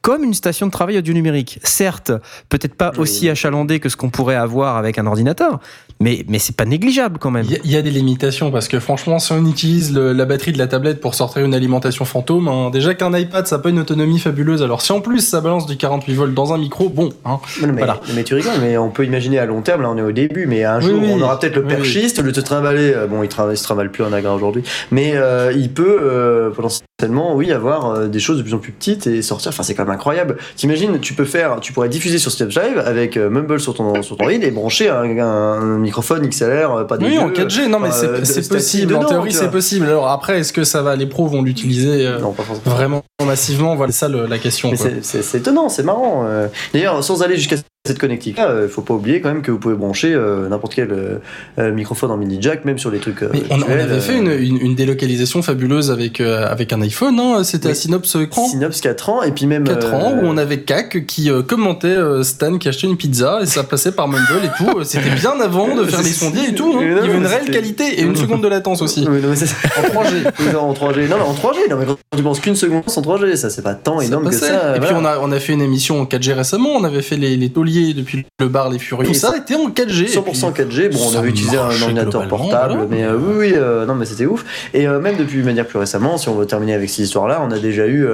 comme 0.00 0.24
une 0.24 0.34
station 0.34 0.66
de 0.66 0.72
travail 0.72 0.96
audio 0.98 1.12
numérique. 1.12 1.60
Certes, 1.62 2.10
peut-être 2.48 2.74
pas 2.74 2.90
Oui. 2.94 3.00
aussi 3.00 3.28
achalandé 3.28 3.78
que 3.80 3.88
ce 3.88 3.96
qu'on 3.96 4.08
pourrait 4.10 4.34
avoir 4.34 4.76
avec 4.78 4.98
un 4.98 5.06
ordinateur, 5.06 5.60
mais, 6.00 6.24
mais 6.28 6.38
c'est 6.38 6.54
pas 6.56 6.64
négligeable 6.64 7.18
quand 7.18 7.30
même. 7.30 7.44
Il 7.46 7.52
y, 7.52 7.56
a- 7.56 7.60
il 7.64 7.70
y 7.70 7.76
a 7.76 7.82
des 7.82 7.90
limitations 7.90 8.50
parce 8.50 8.68
que 8.68 8.78
franchement, 8.80 9.18
si 9.18 9.32
on 9.32 9.44
utilise 9.46 9.94
le- 9.94 10.12
la 10.12 10.24
batterie 10.26 10.52
de 10.52 10.58
la 10.58 10.66
tablette 10.66 11.00
pour 11.00 11.14
sortir 11.14 11.44
une 11.44 11.54
alimentation 11.54 12.04
fantôme, 12.04 12.48
hein, 12.48 12.70
déjà 12.70 12.94
qu'un 12.94 13.16
iPad 13.16 13.46
ça 13.46 13.56
a 13.56 13.58
pas 13.58 13.70
une 13.70 13.78
autonomie 13.78 14.18
fabuleuse. 14.18 14.62
Alors 14.62 14.82
si 14.82 14.92
en 14.92 15.00
plus 15.00 15.20
ça 15.20 15.40
balance 15.40 15.66
du 15.66 15.76
48 15.76 16.14
volts 16.14 16.34
dans 16.34 16.52
un 16.52 16.58
micro, 16.58 16.88
bon, 16.88 17.10
hein, 17.24 17.38
Non, 17.62 17.68
mais, 17.68 17.78
Voilà. 17.78 18.00
mais 18.14 18.24
tu 18.24 18.34
rigoles, 18.34 18.52
mais 18.60 18.76
on 18.78 18.90
peut 18.90 19.04
imaginer 19.04 19.38
à 19.38 19.46
long 19.46 19.62
terme, 19.62 19.82
là 19.82 19.90
on 19.90 19.96
est 19.96 20.02
au 20.02 20.12
début, 20.12 20.46
mais 20.46 20.64
un 20.64 20.78
Oui, 20.80 20.84
jour 20.86 21.00
oui. 21.02 21.08
on 21.12 21.20
aura 21.22 21.38
peut-être 21.38 21.56
le 21.56 21.62
Oui, 21.62 21.68
oui. 21.70 21.74
perchiste, 21.76 22.18
au 22.18 22.22
lieu 22.22 22.30
de 22.32 22.36
se 22.36 22.40
trimballer, 22.42 22.92
euh, 22.94 23.06
bon 23.06 23.22
il, 23.22 23.28
tra- 23.28 23.50
il 23.50 23.56
se 23.56 23.62
trimballe 23.64 23.90
plus 23.90 24.04
en 24.04 24.12
agra 24.12 24.34
aujourd'hui, 24.34 24.62
mais 24.90 25.12
euh, 25.14 25.52
il 25.56 25.70
peut 25.72 25.98
euh, 26.02 26.50
potentiellement, 26.98 27.34
oui, 27.34 27.52
avoir 27.52 27.90
euh, 27.90 28.06
des 28.08 28.18
choses 28.20 28.38
de 28.38 28.42
plus 28.42 28.54
en 28.54 28.58
plus 28.58 28.72
petites 28.72 29.06
et 29.06 29.20
sortir, 29.22 29.50
enfin 29.50 29.62
c'est 29.62 29.74
quand 29.74 29.84
même 29.84 29.94
incroyable. 29.94 30.38
T'imagines, 30.56 30.98
tu 30.98 31.12
peux 31.14 31.24
faire, 31.26 31.60
tu 31.60 31.72
pourrais 31.72 31.88
diffuser 31.90 32.18
sur 32.18 32.30
Step 32.30 32.50
Live 32.52 32.82
avec 32.84 33.16
euh, 33.16 33.28
Mumble 33.28 33.60
sur 33.60 33.74
ton, 33.74 34.02
sur 34.02 34.16
ton 34.16 34.24
read 34.24 34.42
et 34.42 34.50
brancher 34.50 34.88
un, 34.88 35.18
un 35.18 35.78
microphone 35.78 36.26
XLR, 36.26 36.72
euh, 36.72 36.84
pas 36.84 36.96
oui, 36.96 37.10
dégueu, 37.10 37.20
en 37.20 37.30
4G, 37.30 37.68
non 37.68 37.80
mais 37.80 37.90
c'est- 37.90 38.06
euh, 38.06 38.48
possible. 38.48 38.94
en 38.94 39.04
théorie, 39.04 39.32
c'est 39.32 39.50
possible. 39.50 39.86
Alors 39.86 40.08
après, 40.08 40.40
est-ce 40.40 40.52
que 40.52 40.64
ça 40.64 40.82
va 40.82 40.96
Les 40.96 41.06
pros 41.06 41.26
vont 41.26 41.42
l'utiliser 41.42 42.06
euh, 42.06 42.18
vraiment 42.64 43.04
massivement? 43.24 43.76
Voilà, 43.76 43.92
c'est 43.92 43.98
ça 44.00 44.08
le- 44.08 44.26
la 44.26 44.38
question. 44.38 44.72
C'est- 45.02 45.34
étonnant, 45.36 45.68
c'est 45.68 45.82
marrant. 45.82 46.26
D'ailleurs, 46.72 47.04
sans 47.04 47.22
aller 47.22 47.36
jusqu'à 47.36 47.56
cette 47.86 47.98
connectique 47.98 48.38
il 48.38 48.68
faut 48.68 48.82
pas 48.82 48.94
oublier 48.94 49.20
quand 49.20 49.28
même 49.28 49.42
que 49.42 49.50
vous 49.50 49.58
pouvez 49.58 49.74
brancher 49.74 50.12
euh, 50.14 50.48
n'importe 50.48 50.74
quel 50.74 50.90
euh, 50.92 51.18
euh, 51.58 51.72
microphone 51.72 52.10
en 52.10 52.16
mini 52.16 52.38
jack, 52.40 52.64
même 52.64 52.78
sur 52.78 52.90
les 52.90 52.98
trucs. 52.98 53.22
euh, 53.22 53.28
Mais 53.32 53.42
on, 53.50 53.60
avait 53.62 53.82
euh, 53.82 54.00
fait 54.00 54.16
une, 54.16 54.30
une, 54.30 54.58
une 54.60 54.74
délocalisation 54.74 55.42
fabuleuse 55.42 55.90
avec, 55.90 56.20
euh, 56.20 56.46
avec 56.50 56.72
un 56.72 56.80
iPhone, 56.82 57.18
hein, 57.20 57.44
c'était 57.44 57.66
Oui. 57.66 57.72
à 57.72 57.74
Synops 57.74 58.16
écran. 58.16 58.46
Synops 58.48 58.80
4 58.80 59.08
ans, 59.10 59.22
et 59.22 59.32
puis 59.32 59.46
même. 59.46 59.64
4 59.64 59.94
ans 59.94 60.12
euh, 60.16 60.22
où 60.22 60.26
on 60.26 60.36
avait 60.36 60.60
CAC 60.60 61.06
qui 61.06 61.30
euh, 61.30 61.42
commentait 61.42 61.88
euh, 61.88 62.22
Stan 62.22 62.58
qui 62.58 62.68
achetait 62.68 62.86
une 62.86 62.96
pizza 62.96 63.40
et 63.42 63.46
ça 63.46 63.62
passait 63.64 63.92
par 63.92 64.08
Mumble 64.08 64.24
et 64.44 64.48
tout. 64.64 64.78
Euh, 64.78 64.84
C'était 64.84 65.10
bien 65.10 65.38
avant 65.40 65.74
de 65.74 65.84
faire 65.84 66.02
les 66.02 66.10
sondiers 66.10 66.50
et 66.50 66.54
tout. 66.54 66.74
hein. 66.76 66.80
Il 66.82 66.90
y 66.90 66.94
non, 66.94 67.02
avait 67.02 67.14
une 67.16 67.26
réelle 67.26 67.50
qualité 67.50 67.84
et 68.00 68.02
une 68.02 68.16
seconde 68.24 68.42
de 68.42 68.48
latence 68.48 68.82
aussi. 68.82 69.04
Non, 69.04 69.10
mais 69.12 69.20
En 69.26 69.32
3G. 69.32 70.30
Oui, 70.40 70.46
non, 70.52 70.60
en 70.60 70.72
3G. 70.74 71.08
Non, 71.08 71.16
mais 71.18 71.22
en 71.24 71.34
3G, 71.34 71.70
non, 71.70 71.76
mais 71.78 71.86
quand 71.86 71.96
tu 72.16 72.22
penses 72.22 72.40
qu'une 72.40 72.56
seconde 72.56 72.82
en 72.86 73.00
3G, 73.02 73.36
ça 73.36 73.50
c'est 73.50 73.62
pas 73.62 73.74
tant 73.74 74.00
énorme 74.00 74.28
que 74.30 74.34
ça. 74.34 74.76
et 74.76 74.80
puis 74.80 74.88
voilà. 74.92 74.98
on 74.98 75.04
a, 75.04 75.18
on 75.28 75.32
a 75.32 75.40
fait 75.40 75.52
une 75.52 75.62
émission 75.62 76.00
en 76.00 76.04
4G 76.04 76.32
récemment, 76.32 76.70
on 76.70 76.84
avait 76.84 77.02
fait 77.02 77.16
les, 77.16 77.36
les 77.36 77.50
tauliers 77.50 77.75
depuis 77.94 78.24
le 78.40 78.48
bar 78.48 78.70
Les 78.70 78.78
Furieux. 78.78 79.10
Et 79.10 79.14
ça 79.14 79.34
était 79.36 79.54
en 79.54 79.68
4G. 79.70 80.12
100% 80.12 80.52
4G, 80.52 80.92
bon 80.92 80.98
on 81.12 81.16
avait 81.18 81.28
utilisé 81.30 81.56
un 81.56 81.68
ordinateur 81.82 82.28
portable, 82.28 82.74
voilà. 82.74 82.86
mais 82.90 83.04
euh, 83.04 83.16
oui 83.16 83.34
oui, 83.38 83.52
euh, 83.56 83.86
non 83.86 83.94
mais 83.94 84.04
c'était 84.04 84.26
ouf. 84.26 84.44
Et 84.74 84.86
euh, 84.86 85.00
même 85.00 85.16
depuis 85.16 85.38
de 85.38 85.44
manière 85.44 85.66
plus 85.66 85.78
récemment, 85.78 86.16
si 86.18 86.28
on 86.28 86.34
veut 86.34 86.46
terminer 86.46 86.74
avec 86.74 86.90
ces 86.90 87.02
histoires-là, 87.02 87.42
on 87.46 87.50
a 87.50 87.58
déjà 87.58 87.86
eu 87.86 88.06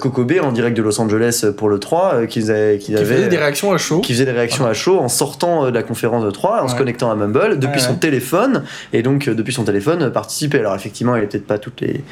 Coco 0.00 0.24
B 0.24 0.34
en 0.42 0.52
direct 0.52 0.76
de 0.76 0.82
Los 0.82 1.00
Angeles 1.00 1.44
pour 1.56 1.68
le 1.68 1.78
3, 1.78 2.14
euh, 2.14 2.26
qui, 2.26 2.40
faisait, 2.40 2.78
qui, 2.78 2.86
Qui 2.92 2.96
avait, 2.96 3.04
faisait 3.04 3.28
des 3.28 3.36
réactions 3.36 3.72
à 3.72 3.78
chaud. 3.78 4.00
qui 4.00 4.12
faisait 4.12 4.24
des 4.24 4.32
réactions 4.32 4.66
à 4.66 4.74
chaud 4.74 4.98
en 4.98 5.08
sortant 5.08 5.66
de 5.66 5.74
la 5.74 5.82
conférence 5.82 6.24
de 6.24 6.30
3, 6.30 6.62
en 6.62 6.68
se 6.68 6.74
connectant 6.76 7.10
à 7.10 7.14
Mumble 7.14 7.58
depuis 7.58 7.78
Ouais, 7.78 7.78
son 7.78 7.92
ouais. 7.92 7.98
téléphone, 7.98 8.64
et 8.92 9.02
donc 9.02 9.28
depuis 9.28 9.52
son 9.52 9.64
téléphone 9.64 10.10
participer. 10.10 10.58
Alors 10.58 10.74
effectivement, 10.74 11.14
il 11.16 11.20
n'y 11.22 11.26
peut-être 11.26 11.46
pas 11.46 11.58
toutes 11.58 11.80
les, 11.80 12.02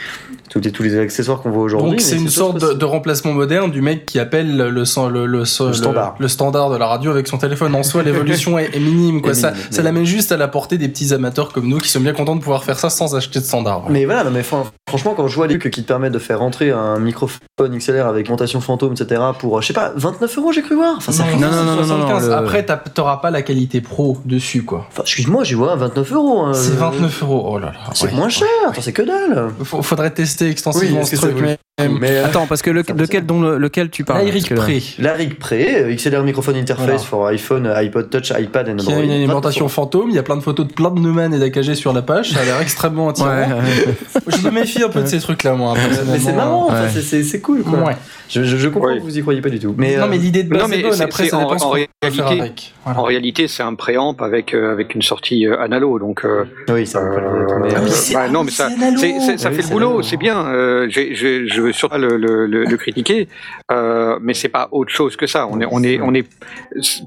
toutes 0.51 0.65
les, 0.65 0.71
tous 0.73 0.83
les 0.83 0.99
accessoires 0.99 1.41
qu'on 1.41 1.51
voit 1.51 1.63
aujourd'hui. 1.65 1.91
Donc 1.93 2.01
c'est 2.01 2.17
une 2.17 2.29
sorte 2.29 2.77
de, 2.77 2.85
remplacement 2.85 3.33
moderne 3.33 3.71
du 3.71 3.81
mec 3.81 4.07
qui 4.07 4.19
appelle 4.19 4.57
le, 4.57 4.71
le, 4.71 4.83
le, 4.85 5.27
le, 5.27 5.27
le- 5.27 5.45
standard. 5.45 6.15
le 6.19 6.29
standard 6.29 6.66
de 6.71 6.77
la 6.77 6.87
radio 6.87 7.11
avec 7.11 7.27
son 7.29 7.39
téléphone. 7.39 7.75
En 7.75 7.83
soi, 7.83 8.03
l'évolution 8.03 8.59
est, 8.59 8.75
est 8.77 8.81
minime. 8.81 9.21
Quoi. 9.23 9.31
Est 9.33 9.35
ça 9.35 9.51
minime, 9.53 9.73
ça 9.73 10.05
juste 10.05 10.33
à 10.33 10.37
la 10.37 10.49
portée 10.49 10.79
des 10.79 10.89
petits 10.89 11.13
amateurs 11.15 11.53
comme 11.53 11.69
nous 11.69 11.79
qui 11.79 11.89
sont 11.89 12.01
bien 12.01 12.13
contents 12.13 12.37
de 12.37 12.41
pouvoir 12.41 12.65
faire 12.65 12.79
ça 12.79 12.91
sans 12.91 13.15
acheter 13.17 13.41
de 13.41 13.45
standard. 13.45 13.85
Mais 13.89 14.05
voilà, 14.05 14.25
non, 14.25 14.31
mais 14.31 14.43
fran- 14.43 14.67
franchement, 14.89 15.15
quand 15.17 15.27
je 15.29 15.35
vois 15.37 15.47
les 15.47 15.59
trucs 15.59 15.73
qui 15.73 15.83
te 15.83 15.89
permettent 15.89 16.13
de 16.13 16.19
faire 16.19 16.39
rentrer 16.39 16.71
un 16.71 16.99
microphone 16.99 17.41
XLR 17.77 18.07
avec 18.07 18.29
montation 18.29 18.61
fantôme, 18.61 18.93
etc., 18.93 19.21
pour, 19.39 19.59
euh, 19.59 19.61
je 19.61 19.69
sais 19.69 19.73
pas, 19.73 19.93
29 19.97 20.39
euros, 20.39 20.53
j'ai 20.53 20.63
cru 20.63 20.75
voir. 20.77 20.95
Enfin, 20.99 21.13
ça 21.13 21.25
Non, 21.25 21.39
non, 21.39 21.51
non, 21.51 21.65
non, 21.65 21.77
non, 21.77 21.85
75. 21.85 22.29
le- 22.29 22.35
Après, 22.35 22.67
t'auras 22.95 23.17
pas 23.19 23.31
la 23.31 23.43
qualité 23.43 23.81
pro 23.81 24.19
dessus, 24.25 24.63
quoi. 24.65 24.87
Enfin, 24.91 25.03
excuse-moi, 25.03 25.45
j'ai 25.45 25.55
vois 25.55 25.75
29 25.77 26.13
euros. 26.13 26.41
hein. 26.43 26.53
C'est 26.55 26.77
29 26.77 27.23
euros. 27.23 27.45
Oh 27.53 27.59
là 27.59 27.67
là. 27.67 27.91
C'est 27.95 28.07
ouais. 28.07 28.13
moins 28.13 28.29
cher, 28.29 28.47
c'est 28.81 28.93
que 28.93 29.03
dalle. 29.03 29.51
Faut- 29.65 29.83
Faudrait 29.83 30.11
tester 30.11 30.49
extensivement 30.49 31.01
Oui, 31.01 31.07
ce 31.07 31.17
truc. 31.17 31.37
Mais... 31.41 31.59
Mais 31.79 32.11
euh, 32.11 32.25
Attends, 32.25 32.47
parce 32.47 32.63
que 32.63 32.71
le- 32.71 32.83
lequel, 32.97 33.27
dont 33.27 33.39
le- 33.43 33.59
lequel 33.59 33.91
tu 33.91 34.03
parles 34.03 34.25
là- 34.25 34.33
Pré, 34.57 34.83
la 34.99 35.13
RIG 35.13 35.39
Pre, 35.39 35.53
euh, 35.53 35.95
XLR 35.95 36.23
microphone 36.23 36.57
interface 36.57 36.87
Voilà. 36.87 36.99
for 37.01 37.27
iPhone, 37.27 37.67
iPod 37.67 38.09
Touch, 38.09 38.31
iPad 38.31 38.71
and 38.71 38.77
qui 38.77 38.87
a 38.89 38.93
Android. 38.95 39.05
une 39.05 39.11
alimentation 39.11 39.67
29 39.67 39.75
fantôme, 39.75 40.09
il 40.09 40.17
y 40.17 40.19
a 40.19 40.23
plein 40.23 40.37
de 40.39 40.41
photos 40.43 40.67
de 40.67 40.73
plein 40.73 40.91
de 40.91 41.01
Neumann 41.01 41.35
et 41.35 41.39
d'AKG 41.39 41.75
sur 41.75 41.93
la 41.93 42.01
page, 42.01 42.31
ça 42.31 42.41
a 42.41 42.45
l'air 42.47 42.61
extrêmement 42.63 43.11
attirant. 43.11 43.29
Ouais, 43.29 43.45
ouais. 43.45 44.21
Je 44.39 44.47
me 44.47 44.53
méfie 44.53 44.83
un 44.83 44.89
peu 44.89 45.03
de 45.03 45.07
ces 45.07 45.19
trucs-là, 45.21 45.53
moi. 45.53 45.75
Mais 46.11 46.19
c'est 46.19 46.33
marrant, 46.33 46.71
Ouais. 46.71 46.89
c'est- 46.99 47.41
cool 47.43 47.63
quoi. 47.63 47.79
Ouais. 47.81 47.97
Je, 48.31 48.43
je, 48.43 48.57
je 48.57 48.69
comprends 48.69 48.89
Ouais. 48.89 48.97
que 48.97 49.03
vous 49.03 49.19
y 49.19 49.21
croyez 49.21 49.41
pas 49.43 49.51
du 49.51 49.59
tout. 49.61 49.75
Mais, 49.77 49.97
non, 49.99 50.05
euh, 50.05 50.07
mais 50.11 50.17
l'idée 50.19 50.43
de 50.45 50.49
base 50.49 50.63
non, 50.63 50.69
mais 50.69 50.79
est 50.81 50.83
bonne. 50.83 50.93
c'est- 50.95 51.03
Après, 51.05 51.25
c'est 51.25 51.29
ça 51.31 51.37
en- 51.37 51.41
dépend 51.43 51.59
ce 51.59 51.65
en 51.65 51.69
qu'on 51.69 51.75
peut 51.77 52.11
faire 52.11 52.25
réalité- 52.25 52.41
avec. 52.41 52.75
Voilà. 52.85 52.99
En 53.01 53.03
réalité, 53.03 53.47
c'est 53.49 53.63
un 53.63 53.75
préamp 53.75 54.17
avec, 54.19 54.53
euh, 54.55 54.73
avec 54.73 54.95
une 54.97 55.03
sortie 55.03 55.47
euh, 55.47 55.61
analo. 55.61 55.99
Donc, 56.01 56.25
euh, 56.25 56.45
oui, 56.71 56.87
ça 56.87 57.01
vaut 57.01 57.15
pas 57.15 57.21
le 57.21 57.47
coup, 57.47 57.53
mais, 57.63 57.73
euh, 57.73 57.77
euh, 57.77 57.81
mais 57.85 57.91
c'est- 57.91 58.15
bah, 58.15 58.29
non, 58.29 58.43
mais 58.43 58.51
ça, 58.51 58.69
Oui, 58.69 59.15
fait 59.37 59.63
le 59.63 59.69
boulot, 59.69 60.03
c'est 60.03 60.17
bien. 60.17 60.45
Euh, 60.47 60.89
je 60.91 61.66
veux 61.67 61.73
surtout 61.73 61.95
pas 61.95 61.99
le, 61.99 62.17
le, 62.17 62.47
le, 62.47 62.65
le 62.65 62.77
critiquer, 62.77 63.29
euh, 63.71 64.19
mais 64.21 64.35
c'est 64.35 64.49
pas 64.49 64.69
autre 64.73 64.93
chose 64.93 65.17
que 65.17 65.27
ça. 65.27 65.47
On 65.47 65.61
est, 65.61 65.67
on 65.71 65.83
est, 65.83 66.01
on 66.01 66.15
est. 66.15 66.27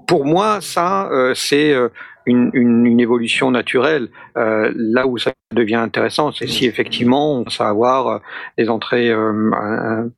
Pour 0.07 0.25
moi, 0.25 0.61
ça, 0.61 1.09
euh, 1.11 1.33
c'est 1.35 1.73
euh, 1.73 1.89
une, 2.25 2.49
une, 2.53 2.85
une 2.85 2.99
évolution 2.99 3.51
naturelle. 3.51 4.09
Euh, 4.37 4.71
là 4.75 5.07
où 5.07 5.17
ça 5.17 5.31
devient 5.53 5.75
intéressant, 5.75 6.31
c'est 6.31 6.47
si 6.47 6.65
effectivement 6.65 7.39
on 7.41 7.45
va 7.57 7.67
avoir 7.67 8.07
euh, 8.07 8.17
des 8.57 8.69
entrées, 8.69 9.11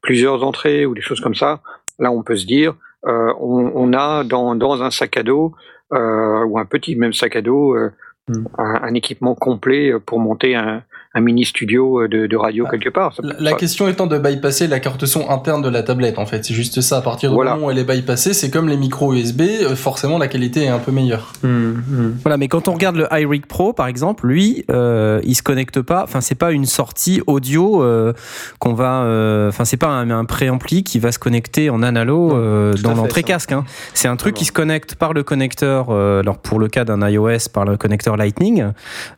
plusieurs 0.01 0.43
entrées 0.43 0.85
ou 0.85 0.93
des 0.93 1.01
choses 1.01 1.21
comme 1.21 1.35
ça. 1.35 1.61
Là, 1.99 2.11
on 2.11 2.23
peut 2.23 2.35
se 2.35 2.45
dire, 2.45 2.75
on, 3.03 3.71
on 3.73 3.93
a 3.93 4.23
dans, 4.23 4.55
dans 4.55 4.83
un 4.83 4.91
sac 4.91 5.17
à 5.17 5.23
dos 5.23 5.53
ou 5.91 6.59
un 6.59 6.65
petit 6.65 6.95
même 6.95 7.13
sac 7.13 7.35
à 7.35 7.41
dos 7.41 7.75
euh, 7.75 7.91
Mm. 8.27 8.45
un, 8.57 8.79
un 8.83 8.93
équipement 8.93 9.35
complet 9.35 9.93
pour 10.05 10.19
monter 10.19 10.55
un, 10.55 10.83
un 11.13 11.19
mini 11.21 11.43
studio 11.43 12.07
de, 12.07 12.25
de 12.25 12.37
radio 12.37 12.65
quelque 12.71 12.87
part. 12.89 13.13
Ça- 13.15 13.21
La, 13.39 13.51
question 13.53 13.89
étant 13.89 14.07
de 14.07 14.17
bypasser 14.17 14.67
la 14.67 14.79
carte 14.79 15.05
son 15.05 15.29
interne 15.29 15.61
de 15.61 15.67
la 15.69 15.83
tablette, 15.83 16.17
en 16.17 16.25
fait. 16.25 16.45
C'est 16.45 16.53
juste 16.53 16.79
ça. 16.79 16.97
À 16.97 17.01
partir 17.01 17.29
du 17.31 17.35
Voilà. 17.35 17.55
moment 17.55 17.67
où 17.67 17.71
elle 17.71 17.79
est 17.79 17.83
bypassée, 17.83 18.33
c'est 18.33 18.49
comme 18.49 18.69
les 18.69 18.77
micros 18.77 19.13
USB, 19.13 19.41
euh, 19.41 19.75
forcément 19.75 20.17
la 20.17 20.27
qualité 20.29 20.63
est 20.63 20.67
un 20.69 20.79
peu 20.79 20.91
meilleure. 20.93 21.33
hum, 21.43 21.83
hum. 21.91 22.15
Voilà, 22.23 22.37
mais 22.37 22.47
quand 22.47 22.69
on 22.69 22.73
regarde 22.73 22.95
le 22.95 23.07
iRig 23.11 23.45
Pro, 23.45 23.73
par 23.73 23.87
exemple, 23.87 24.25
lui, 24.27 24.63
euh, 24.71 25.19
il 25.23 25.35
se 25.35 25.43
connecte 25.43 25.81
pas. 25.81 26.03
Enfin, 26.03 26.21
c'est 26.21 26.35
pas 26.35 26.51
une 26.53 26.65
sortie 26.65 27.21
audio 27.27 27.83
euh, 27.83 28.13
qu'on 28.59 28.73
va. 28.73 29.03
euh, 29.03 29.49
Enfin, 29.49 29.65
c'est 29.65 29.75
pas 29.77 29.87
un, 29.89 30.09
un 30.11 30.23
préampli 30.23 30.83
qui 30.85 30.99
va 30.99 31.11
se 31.11 31.19
connecter 31.19 31.69
en 31.69 31.83
analo 31.83 32.33
euh, 32.37 32.73
dans 32.83 32.93
l'entrée 32.95 33.23
casque. 33.23 33.51
hein. 33.51 33.65
C'est 33.93 34.07
un 34.07 34.15
truc 34.15 34.33
qui 34.35 34.45
se 34.45 34.51
connecte 34.53 34.95
par 34.95 35.11
le 35.13 35.23
connecteur. 35.23 35.87
euh, 35.89 36.21
alors 36.21 36.37
pour 36.37 36.57
le 36.59 36.69
cas 36.69 36.85
d'un 36.85 37.05
iOS, 37.09 37.49
par 37.53 37.65
le 37.65 37.75
connecteur 37.75 38.15
Lightning, 38.15 38.67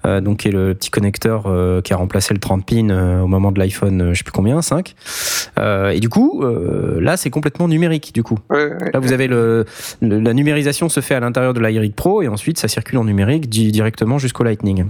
euh, 0.08 0.22
donc 0.22 0.38
qui 0.40 0.48
est 0.48 0.52
le 0.52 0.74
petit 0.74 0.90
connecteur 0.90 1.44
euh, 1.46 1.82
qui 1.84 1.94
a 1.94 1.98
remplacé 1.98 2.34
le 2.34 2.40
30 2.40 2.66
pin 2.66 2.90
euh, 2.90 3.22
au 3.22 3.28
moment 3.28 3.52
de 3.52 3.60
l'iPhone, 3.60 4.02
euh, 4.02 4.14
je 4.14 4.20
sais 4.20 4.24
plus 4.24 4.32
combien, 4.32 4.62
5. 4.62 4.96
Euh, 5.60 5.90
et 5.92 6.00
du 6.00 6.10
coup, 6.10 6.44
là, 7.00 7.18
c'est 7.18 7.30
complètement 7.30 7.68
numérique. 7.68 8.12
Du 8.14 8.24
coup. 8.24 8.40
Ouais, 8.50 8.66
ouais. 8.72 8.92
Là, 8.94 9.00
vous 9.00 9.12
avez 9.14 9.28
le, 9.28 9.66
le- 10.02 10.20
la 10.20 10.34
numérisation 10.34 10.90
se 10.90 11.00
fait 11.00 11.16
à 11.16 11.20
l'intérieur 11.20 11.54
de 11.54 11.60
l'iRig 11.60 11.94
Pro 11.94 12.22
et 12.22 12.28
ensuite 12.28 12.58
ça 12.58 12.68
circule 12.68 12.98
en 12.98 13.04
numérique 13.06 13.50
di- 13.50 13.72
directement 13.72 14.18
jusqu'au 14.18 14.44
Lightning. 14.44 14.86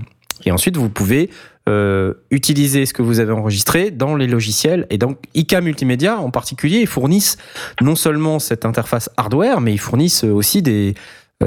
Et 0.45 0.51
ensuite, 0.51 0.75
vous 0.75 0.89
pouvez 0.89 1.29
euh, 1.69 2.13
utiliser 2.31 2.85
ce 2.85 2.93
que 2.93 3.01
vous 3.01 3.21
avez 3.21 3.31
enregistré 3.31 3.91
dans 3.91 4.15
les 4.17 4.27
logiciels. 4.27 4.85
Et 4.89 4.97
donc, 4.97 5.17
IK 5.35 5.53
Multimédia 5.61 6.17
en 6.19 6.31
particulier, 6.31 6.79
ils 6.81 6.87
fournissent 6.87 7.37
non 7.81 7.95
seulement 7.95 8.39
cette 8.39 8.65
interface 8.65 9.09
hardware, 9.15 9.61
mais 9.61 9.71
ils 9.73 9.79
fournissent 9.79 10.25
aussi 10.25 10.61
des 10.61 10.95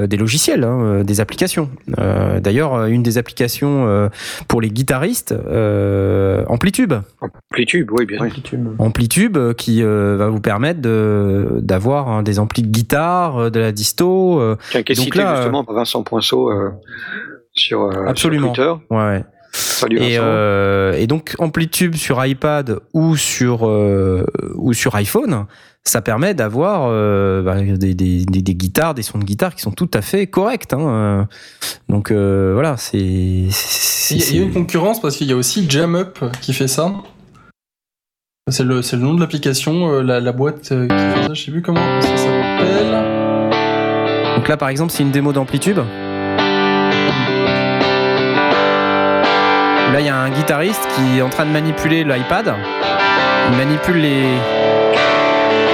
des 0.05 0.17
logiciels, 0.17 0.63
hein, 0.63 0.79
euh, 0.81 1.03
des 1.03 1.19
applications. 1.21 1.69
Euh, 1.97 2.39
D'ailleurs, 2.39 2.75
euh, 2.75 2.85
une 2.87 3.01
des 3.01 3.17
applications 3.17 3.87
euh, 3.87 4.09
pour 4.47 4.61
les 4.61 4.69
guitaristes, 4.69 5.31
euh, 5.31 6.43
Amplitube. 6.47 6.93
Amplitude, 7.21 7.87
oui, 7.91 8.05
bien 8.05 8.17
sûr. 8.29 8.57
Amplitube 8.77 9.37
euh, 9.37 9.53
qui 9.53 9.81
euh, 9.81 10.15
va 10.17 10.27
vous 10.29 10.41
permettre 10.41 10.81
de 10.81 11.59
d'avoir 11.61 12.09
hein, 12.09 12.21
des 12.21 12.37
amplis 12.37 12.61
de 12.61 12.67
guitare, 12.67 13.37
euh, 13.45 13.49
de 13.49 13.59
la 13.59 13.71
disto. 13.71 14.39
euh, 14.39 14.57
Tiens, 14.69 14.83
qui 14.83 14.91
est 14.91 14.95
Donc 14.95 15.05
cité 15.05 15.19
là, 15.19 15.37
justement 15.37 15.63
par 15.63 15.75
Vincent 15.75 16.03
Poinceau 16.03 16.51
euh, 16.51 16.69
sur, 17.53 17.83
euh, 17.85 17.91
sur 17.93 18.07
Absolument. 18.09 18.51
Twitter. 18.53 18.73
ouais, 18.91 18.97
ouais. 18.97 19.23
Salut 19.53 19.97
Et, 19.97 20.17
Vincent. 20.17 20.21
euh, 20.23 20.93
et 20.93 21.07
donc 21.07 21.33
Amplitube 21.39 21.95
sur 21.95 22.23
iPad 22.23 22.79
ou 22.93 23.15
sur 23.15 23.67
euh, 23.67 24.23
ou 24.55 24.73
sur 24.73 24.93
iPhone, 24.95 25.45
ça 25.89 26.01
permet 26.01 26.33
d'avoir 26.33 26.87
euh, 26.89 27.41
bah, 27.41 27.61
des, 27.61 27.93
des, 27.93 28.25
des, 28.25 28.41
des 28.41 28.55
guitares, 28.55 28.93
des 28.93 29.03
sons 29.03 29.17
de 29.17 29.23
guitare 29.23 29.55
qui 29.55 29.61
sont 29.61 29.71
tout 29.71 29.89
à 29.93 30.01
fait 30.01 30.27
corrects. 30.27 30.73
Hein. 30.73 30.79
euh. 30.79 31.23
Donc 31.89 32.11
euh, 32.11 32.51
voilà, 32.53 32.75
c'est. 32.77 32.97
Il 32.97 34.35
y, 34.35 34.39
a- 34.39 34.43
une 34.43 34.53
concurrence 34.53 35.01
parce 35.01 35.15
qu'il 35.17 35.27
y 35.27 35.33
a 35.33 35.35
aussi 35.35 35.69
JamUp 35.69 36.19
qui 36.41 36.53
fait 36.53 36.67
ça. 36.67 36.93
C'est 38.49 38.63
le, 38.63 38.81
nom 38.97 39.13
de 39.13 39.19
l'application, 39.19 40.01
la, 40.01 40.21
la 40.21 40.31
boîte 40.31 40.61
qui 40.61 40.69
fait 40.69 40.87
ça, 40.87 41.33
je 41.33 41.41
sais 41.43 41.51
plus 41.51 41.61
comment 41.61 42.01
ça 42.01 42.15
s'appelle. 42.17 42.91
Donc 44.37 44.47
là, 44.47 44.55
par 44.55 44.69
exemple, 44.69 44.93
c'est 44.93 45.03
une 45.03 45.11
démo 45.11 45.33
d'Amplitude. 45.33 45.83
Là, 49.93 49.99
il 49.99 50.05
y 50.05 50.09
a 50.09 50.17
un 50.17 50.29
guitariste 50.29 50.87
qui 50.95 51.17
est 51.17 51.21
en 51.21 51.29
train 51.29 51.45
de 51.45 51.51
manipuler 51.51 52.03
l'iPad. 52.05 52.53
Il 53.51 53.57
manipule 53.57 53.97
les, 53.97 54.23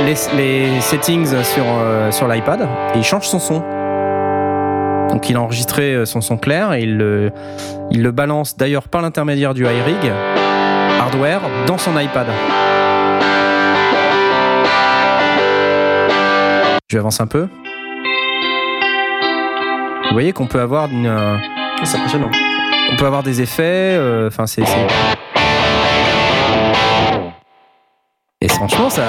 les, 0.05 0.15
les 0.37 0.81
settings 0.81 1.25
sur, 1.43 1.63
euh, 1.67 2.11
sur 2.11 2.27
l'iPad 2.27 2.61
et 2.93 2.97
il 2.97 3.03
change 3.03 3.27
son 3.27 3.39
son. 3.39 3.63
Donc 5.09 5.29
il 5.29 5.35
a 5.35 5.41
enregistré 5.41 5.93
euh, 5.93 6.05
son 6.05 6.21
son 6.21 6.37
clair 6.37 6.73
et 6.73 6.81
il 6.81 6.97
le, 6.97 7.31
il 7.91 8.01
le 8.01 8.11
balance 8.11 8.57
d'ailleurs 8.57 8.87
par 8.87 9.01
l'intermédiaire 9.01 9.53
du 9.53 9.63
iRig 9.63 10.11
hardware 10.99 11.41
dans 11.67 11.77
son 11.77 11.97
iPad. 11.99 12.27
Je 16.89 16.97
avance 16.97 17.19
un 17.21 17.27
peu. 17.27 17.47
Vous 20.07 20.13
voyez 20.13 20.31
qu'on 20.31 20.45
peut 20.45 20.59
avoir 20.61 20.89
une, 20.91 21.07
euh, 21.07 21.35
C'est 21.83 21.97
impressionnant. 21.97 22.29
on 22.91 22.95
peut 22.97 23.05
avoir 23.07 23.23
des 23.23 23.41
effets. 23.41 23.63
euh, 23.97 24.27
Enfin, 24.27 24.45
c'est- 24.45 24.61
franchement, 28.67 28.89
ça, 28.89 29.03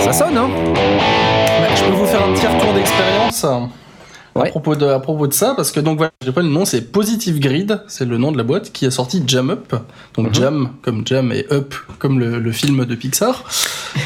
ça 0.00 0.12
sonne, 0.12 0.36
hein. 0.36 0.48
Bah, 0.74 1.68
je 1.76 1.84
peux 1.84 1.92
vous 1.92 2.06
faire 2.06 2.24
un 2.24 2.32
petit 2.32 2.46
retour 2.46 2.72
d'expérience 2.74 3.44
à, 3.44 4.44
propos 4.46 4.74
de, 4.74 4.86
à 4.86 4.98
propos 4.98 5.26
de 5.26 5.32
ça, 5.32 5.54
parce 5.54 5.70
que 5.70 5.80
donc 5.80 5.98
voilà, 5.98 6.12
j'ai 6.24 6.32
pas 6.32 6.40
le 6.42 6.48
nom, 6.48 6.64
c'est 6.64 6.90
Positive 6.90 7.38
Grid, 7.38 7.82
c'est 7.86 8.04
le 8.06 8.18
nom 8.18 8.32
de 8.32 8.38
la 8.38 8.44
boîte 8.44 8.72
qui 8.72 8.86
a 8.86 8.90
sorti 8.90 9.22
Jam 9.26 9.50
Up, 9.50 9.74
donc 10.16 10.28
Mhm. 10.28 10.34
Jam 10.34 10.70
comme 10.82 11.06
Jam 11.06 11.32
et 11.32 11.46
Up 11.52 11.74
comme 11.98 12.18
le, 12.18 12.38
le 12.38 12.52
film 12.52 12.84
de 12.84 12.94
Pixar, 12.94 13.44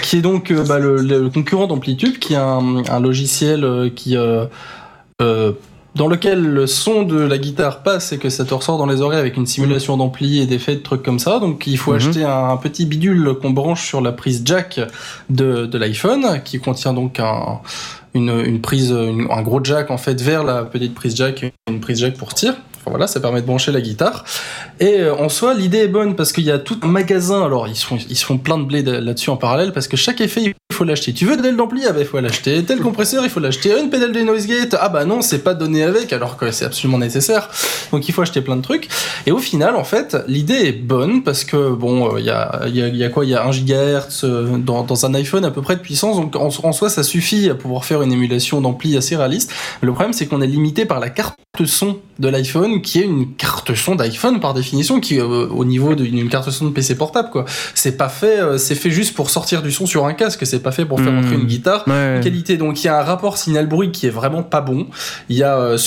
qui 0.03 0.19
est 0.19 0.23
donc 0.23 0.51
euh, 0.51 0.65
bah, 0.65 0.79
le, 0.79 0.97
le 0.97 1.31
concurrent 1.31 1.67
d'Amplitude, 1.69 2.19
qui 2.19 2.35
est 2.35 2.39
un, 2.39 2.83
un 2.89 3.01
logiciel 3.01 3.65
euh, 3.65 3.89
qui 3.89 4.17
euh, 4.17 4.47
euh, 5.23 5.53
dans 5.97 6.09
lequel 6.09 6.43
le 6.45 6.67
son 6.67 7.03
de 7.03 7.19
la 7.19 7.39
guitare 7.39 7.83
passe 7.83 8.13
et 8.13 8.19
que 8.19 8.29
ça 8.29 8.45
te 8.45 8.53
ressort 8.55 8.79
dans 8.79 8.87
les 8.87 9.01
oreilles 9.01 9.19
avec 9.19 9.37
une 9.37 9.47
simulation 9.47 9.97
d'ampli 9.97 10.41
et 10.41 10.47
d'effets, 10.47 10.75
de 10.77 10.81
trucs 10.81 11.03
comme 11.03 11.19
ça. 11.19 11.39
Donc 11.41 11.67
il 11.67 11.79
faut 11.79 11.93
Mhm. 11.93 11.97
acheter 11.97 12.25
un, 12.25 12.51
un 12.51 12.57
petit 12.59 12.85
bidule 12.87 13.35
qu'on 13.41 13.51
branche 13.51 13.87
sur 13.87 14.01
la 14.01 14.13
prise 14.13 14.43
jack 14.45 14.79
de, 15.31 15.67
de 15.67 15.79
l'iPhone, 15.79 16.43
qui 16.45 16.61
contient 16.61 16.93
donc 16.93 17.19
un, 17.19 17.61
une, 18.15 18.31
une 18.45 18.61
prise, 18.61 18.91
une- 18.91 19.27
un 19.31 19.43
gros 19.43 19.65
jack 19.65 19.91
en 19.91 19.99
fait 19.99 20.21
vers 20.21 20.45
la 20.45 20.65
petite 20.65 20.95
prise 20.95 21.17
jack, 21.17 21.45
une 21.69 21.81
prise 21.81 21.99
jack 22.01 22.15
pour 22.15 22.35
tir. 22.35 22.55
Voilà, 22.89 23.07
ça 23.07 23.21
permet 23.21 23.41
de 23.41 23.47
brancher 23.47 23.73
la 23.73 23.81
guitare. 23.81 24.25
Et 24.81 25.01
euh, 25.01 25.15
en 25.17 25.29
soi, 25.29 25.55
l'idée 25.55 25.79
est 25.79 25.89
bonne 25.89 26.15
parce 26.17 26.33
qu'il 26.33 26.45
y 26.45 26.51
a 26.51 26.59
tout 26.59 26.79
un 26.83 26.87
magasin. 26.87 27.45
Alors, 27.45 27.67
ils 27.69 27.77
font, 27.77 27.99
ils 28.09 28.17
font 28.17 28.39
plein 28.39 28.59
de 28.59 28.65
blé 28.65 28.83
de- 28.83 28.93
là-dessus 28.93 29.31
en 29.31 29.37
parallèle 29.37 29.73
parce 29.73 29.89
que 29.89 29.97
chaque 29.97 30.21
effet, 30.21 30.43
il 30.45 30.55
faut 30.73 30.85
l'acheter. 30.85 31.13
Tu 31.13 31.27
veux 31.27 31.37
pédale 31.37 31.57
d'ampli? 31.57 31.83
Ah 31.89 31.93
bah, 31.93 31.99
il 32.01 32.07
faut 32.07 32.21
l'acheter. 32.21 32.63
Tel 32.65 32.79
compresseur, 32.81 33.25
il 33.25 33.31
faut 33.31 33.41
l'acheter. 33.41 33.73
Une 33.81 33.91
pédale 33.91 34.13
de 34.13 34.21
noise 34.21 34.47
gate? 34.47 34.77
Ah 34.81 34.89
bah 34.89 35.05
non, 35.05 35.21
c'est 35.23 35.41
pas 35.41 35.55
donné 35.55 35.83
avec 35.83 36.13
alors 36.13 36.37
que 36.37 36.51
c'est 36.53 36.65
absolument 36.65 36.99
nécessaire. 36.99 37.49
Donc, 37.93 38.09
il 38.09 38.13
faut 38.13 38.23
acheter 38.23 38.41
plein 38.41 38.57
de 38.57 38.63
trucs. 38.63 38.89
Et 39.27 39.33
au 39.33 39.39
final, 39.39 39.75
en 39.75 39.85
fait, 39.85 40.17
l'idée 40.29 40.67
est 40.67 40.73
bonne 40.73 41.23
parce 41.25 41.45
que 41.45 41.71
bon, 41.71 42.15
euh, 42.15 42.21
il 42.21 42.27
y, 42.27 42.31
a, 42.31 42.63
y, 42.69 42.79
y 42.97 43.05
a 43.05 43.09
quoi? 43.09 43.25
Il 43.25 43.31
y 43.31 43.35
a 43.35 43.45
1 43.45 43.51
GHz 43.51 44.25
euh, 44.25 44.59
dans, 44.59 44.85
dans 44.85 45.07
un 45.07 45.15
iPhone 45.15 45.45
à 45.45 45.51
peu 45.51 45.63
près 45.63 45.75
de 45.77 45.81
puissance. 45.81 46.17
Donc, 46.17 46.37
en, 46.37 46.49
en 46.63 46.73
soi, 46.73 46.89
ça 46.89 47.03
suffit 47.03 47.51
à 47.51 47.55
pouvoir 47.57 47.85
faire 47.85 48.03
une 48.03 48.13
émulation 48.13 48.61
d'ampli 48.61 48.97
assez 48.97 49.17
réaliste. 49.17 49.51
Le 49.81 49.93
problème, 49.93 50.13
c'est 50.13 50.27
qu'on 50.27 50.41
est 50.41 50.47
limité 50.47 50.85
par 50.85 51.01
la 51.01 51.11
carte 51.11 51.37
son 51.65 51.97
de 52.19 52.29
l'iPhone, 52.29 52.76
qui 52.81 53.01
est 53.01 53.05
une 53.05 53.35
carte 53.35 53.75
son 53.75 53.95
d'iPhone 53.95 54.41
par 54.41 54.55
définition, 54.55 55.01
qui 55.01 55.19
euh, 55.21 55.47
au 55.49 55.65
niveau 55.65 55.95
d'une 55.95 56.29
carte 56.29 56.51
son 56.51 56.67
de 56.67 56.71
PC 56.71 56.97
portable, 56.97 57.31
quoi. 57.31 57.45
C'est 57.75 57.97
pas 57.97 58.09
fait, 58.09 58.41
euh, 58.41 58.59
c'est 58.59 58.75
fait 58.75 58.91
juste 58.91 59.15
pour 59.15 59.31
sortir 59.31 59.63
du 59.63 59.71
son 59.73 59.87
sur 59.87 60.07
un 60.07 60.15
casque. 60.15 60.47
C'est 60.47 60.61
pas 60.63 60.73
fait 60.73 60.85
pour 60.85 61.01
faire 61.01 61.13
Hmm. 61.13 61.19
entrer 61.19 61.35
une 61.35 61.45
guitare 61.47 61.85
Ouais. 61.87 62.21
qualité. 62.23 62.57
Donc 62.57 62.83
il 62.83 62.87
y 62.87 62.91
a 62.91 62.99
un 62.99 63.03
rapport 63.05 63.37
signal-bruit 63.39 63.91
qui 63.93 64.07
est 64.07 64.11
vraiment 64.11 64.43
pas 64.43 64.61
bon. 64.61 64.87
Il 65.29 65.37
y 65.37 65.43
a 65.43 65.57
euh, 65.57 65.79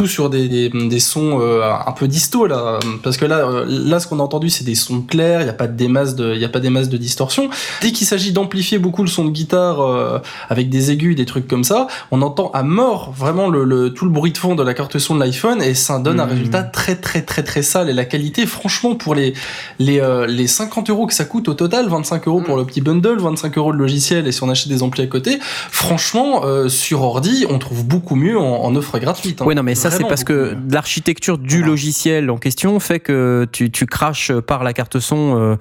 surtout 0.00 0.10
sur 0.12 0.30
des, 0.30 0.48
des, 0.48 0.68
des 0.70 1.00
sons 1.00 1.38
euh, 1.40 1.62
un 1.86 1.92
peu 1.92 2.08
disto 2.08 2.46
là 2.46 2.78
parce 3.02 3.16
que 3.18 3.24
là 3.26 3.46
euh, 3.46 3.66
là 3.68 4.00
ce 4.00 4.06
qu'on 4.06 4.18
a 4.20 4.22
entendu 4.22 4.48
c'est 4.50 4.64
des 4.64 4.74
sons 4.74 5.02
clairs 5.02 5.42
il 5.42 5.46
y 5.46 5.50
a 5.50 5.52
pas 5.52 5.66
des 5.66 5.86
masses 5.86 6.16
de 6.16 6.34
il 6.34 6.40
y 6.40 6.44
a 6.44 6.48
pas 6.48 6.60
des 6.60 6.70
masses 6.70 6.88
de 6.88 6.96
distorsion 6.96 7.50
dès 7.82 7.92
qu'il 7.92 8.06
s'agit 8.06 8.32
d'amplifier 8.32 8.78
beaucoup 8.78 9.02
le 9.02 9.08
son 9.08 9.24
de 9.26 9.30
guitare 9.30 9.80
euh, 9.80 10.18
avec 10.48 10.70
des 10.70 10.90
aigus 10.90 11.14
des 11.14 11.26
trucs 11.26 11.46
comme 11.46 11.62
ça 11.62 11.86
on 12.10 12.22
entend 12.22 12.50
à 12.52 12.62
mort 12.62 13.12
vraiment 13.16 13.48
le, 13.48 13.64
le- 13.64 13.92
tout 13.92 14.04
le 14.06 14.10
bruit 14.10 14.32
de 14.32 14.38
fond 14.38 14.54
de 14.54 14.62
la 14.62 14.74
carte 14.74 14.98
son 14.98 15.14
de 15.14 15.20
l'iPhone 15.20 15.62
et 15.62 15.74
ça 15.74 15.98
donne 15.98 16.20
un 16.20 16.24
Mhm. 16.26 16.30
résultat 16.32 16.62
très 16.62 16.96
très 16.96 17.20
très 17.22 17.42
très 17.42 17.62
sale 17.62 17.90
et 17.90 17.92
la 17.92 18.04
qualité 18.06 18.46
franchement 18.46 18.94
pour 18.94 19.14
les 19.14 19.34
les, 19.78 20.00
euh, 20.00 20.26
les 20.26 20.46
50 20.46 20.88
euros 20.90 21.06
que 21.06 21.14
ça 21.14 21.24
coûte 21.26 21.48
au 21.48 21.54
total 21.54 21.88
25 21.88 22.26
euros 22.28 22.40
pour 22.40 22.56
le 22.56 22.64
petit 22.64 22.80
bundle 22.80 23.18
25 23.20 23.56
euros 23.58 23.72
de 23.72 23.78
logiciel 23.78 24.26
et 24.26 24.32
si 24.32 24.42
on 24.42 24.48
achète 24.48 24.68
des 24.68 24.82
amplis 24.82 25.02
à 25.02 25.06
côté 25.06 25.38
franchement 25.70 26.42
euh, 26.44 26.68
sur 26.68 27.02
ordi 27.02 27.44
on 27.50 27.58
trouve 27.58 27.84
beaucoup 27.84 28.16
mieux 28.16 28.38
en, 28.38 28.62
en 28.64 28.74
offre 28.74 28.98
gratuite 28.98 29.42
hein. 29.42 29.44
Oui, 29.46 29.54
non, 29.54 29.62
mais 29.62 29.74
ça, 29.82 29.90
c'est 29.90 30.04
parce 30.08 30.24
que 30.24 30.54
mieux. 30.54 30.56
l'architecture 30.70 31.38
du 31.38 31.56
Voilà. 31.58 31.66
logiciel 31.68 32.30
en 32.30 32.38
question 32.38 32.78
fait 32.80 33.00
que 33.00 33.46
tu, 33.52 33.70
tu 33.70 33.86
craches 33.86 34.32
par 34.32 34.64
la 34.64 34.72
carte 34.72 34.98
son 34.98 35.38
euh, 35.38 35.56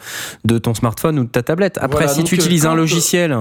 de 0.46 0.58
ton 0.58 0.74
smartphone 0.74 1.20
ou 1.20 1.24
de 1.24 1.30
ta 1.30 1.42
tablette. 1.44 1.78
Après, 1.82 2.06
Voilà, 2.06 2.14
si 2.14 2.24
tu 2.24 2.36
euh, 2.36 2.38
utilises 2.38 2.66
un 2.66 2.70
quand- 2.70 2.76
logiciel, 2.76 3.38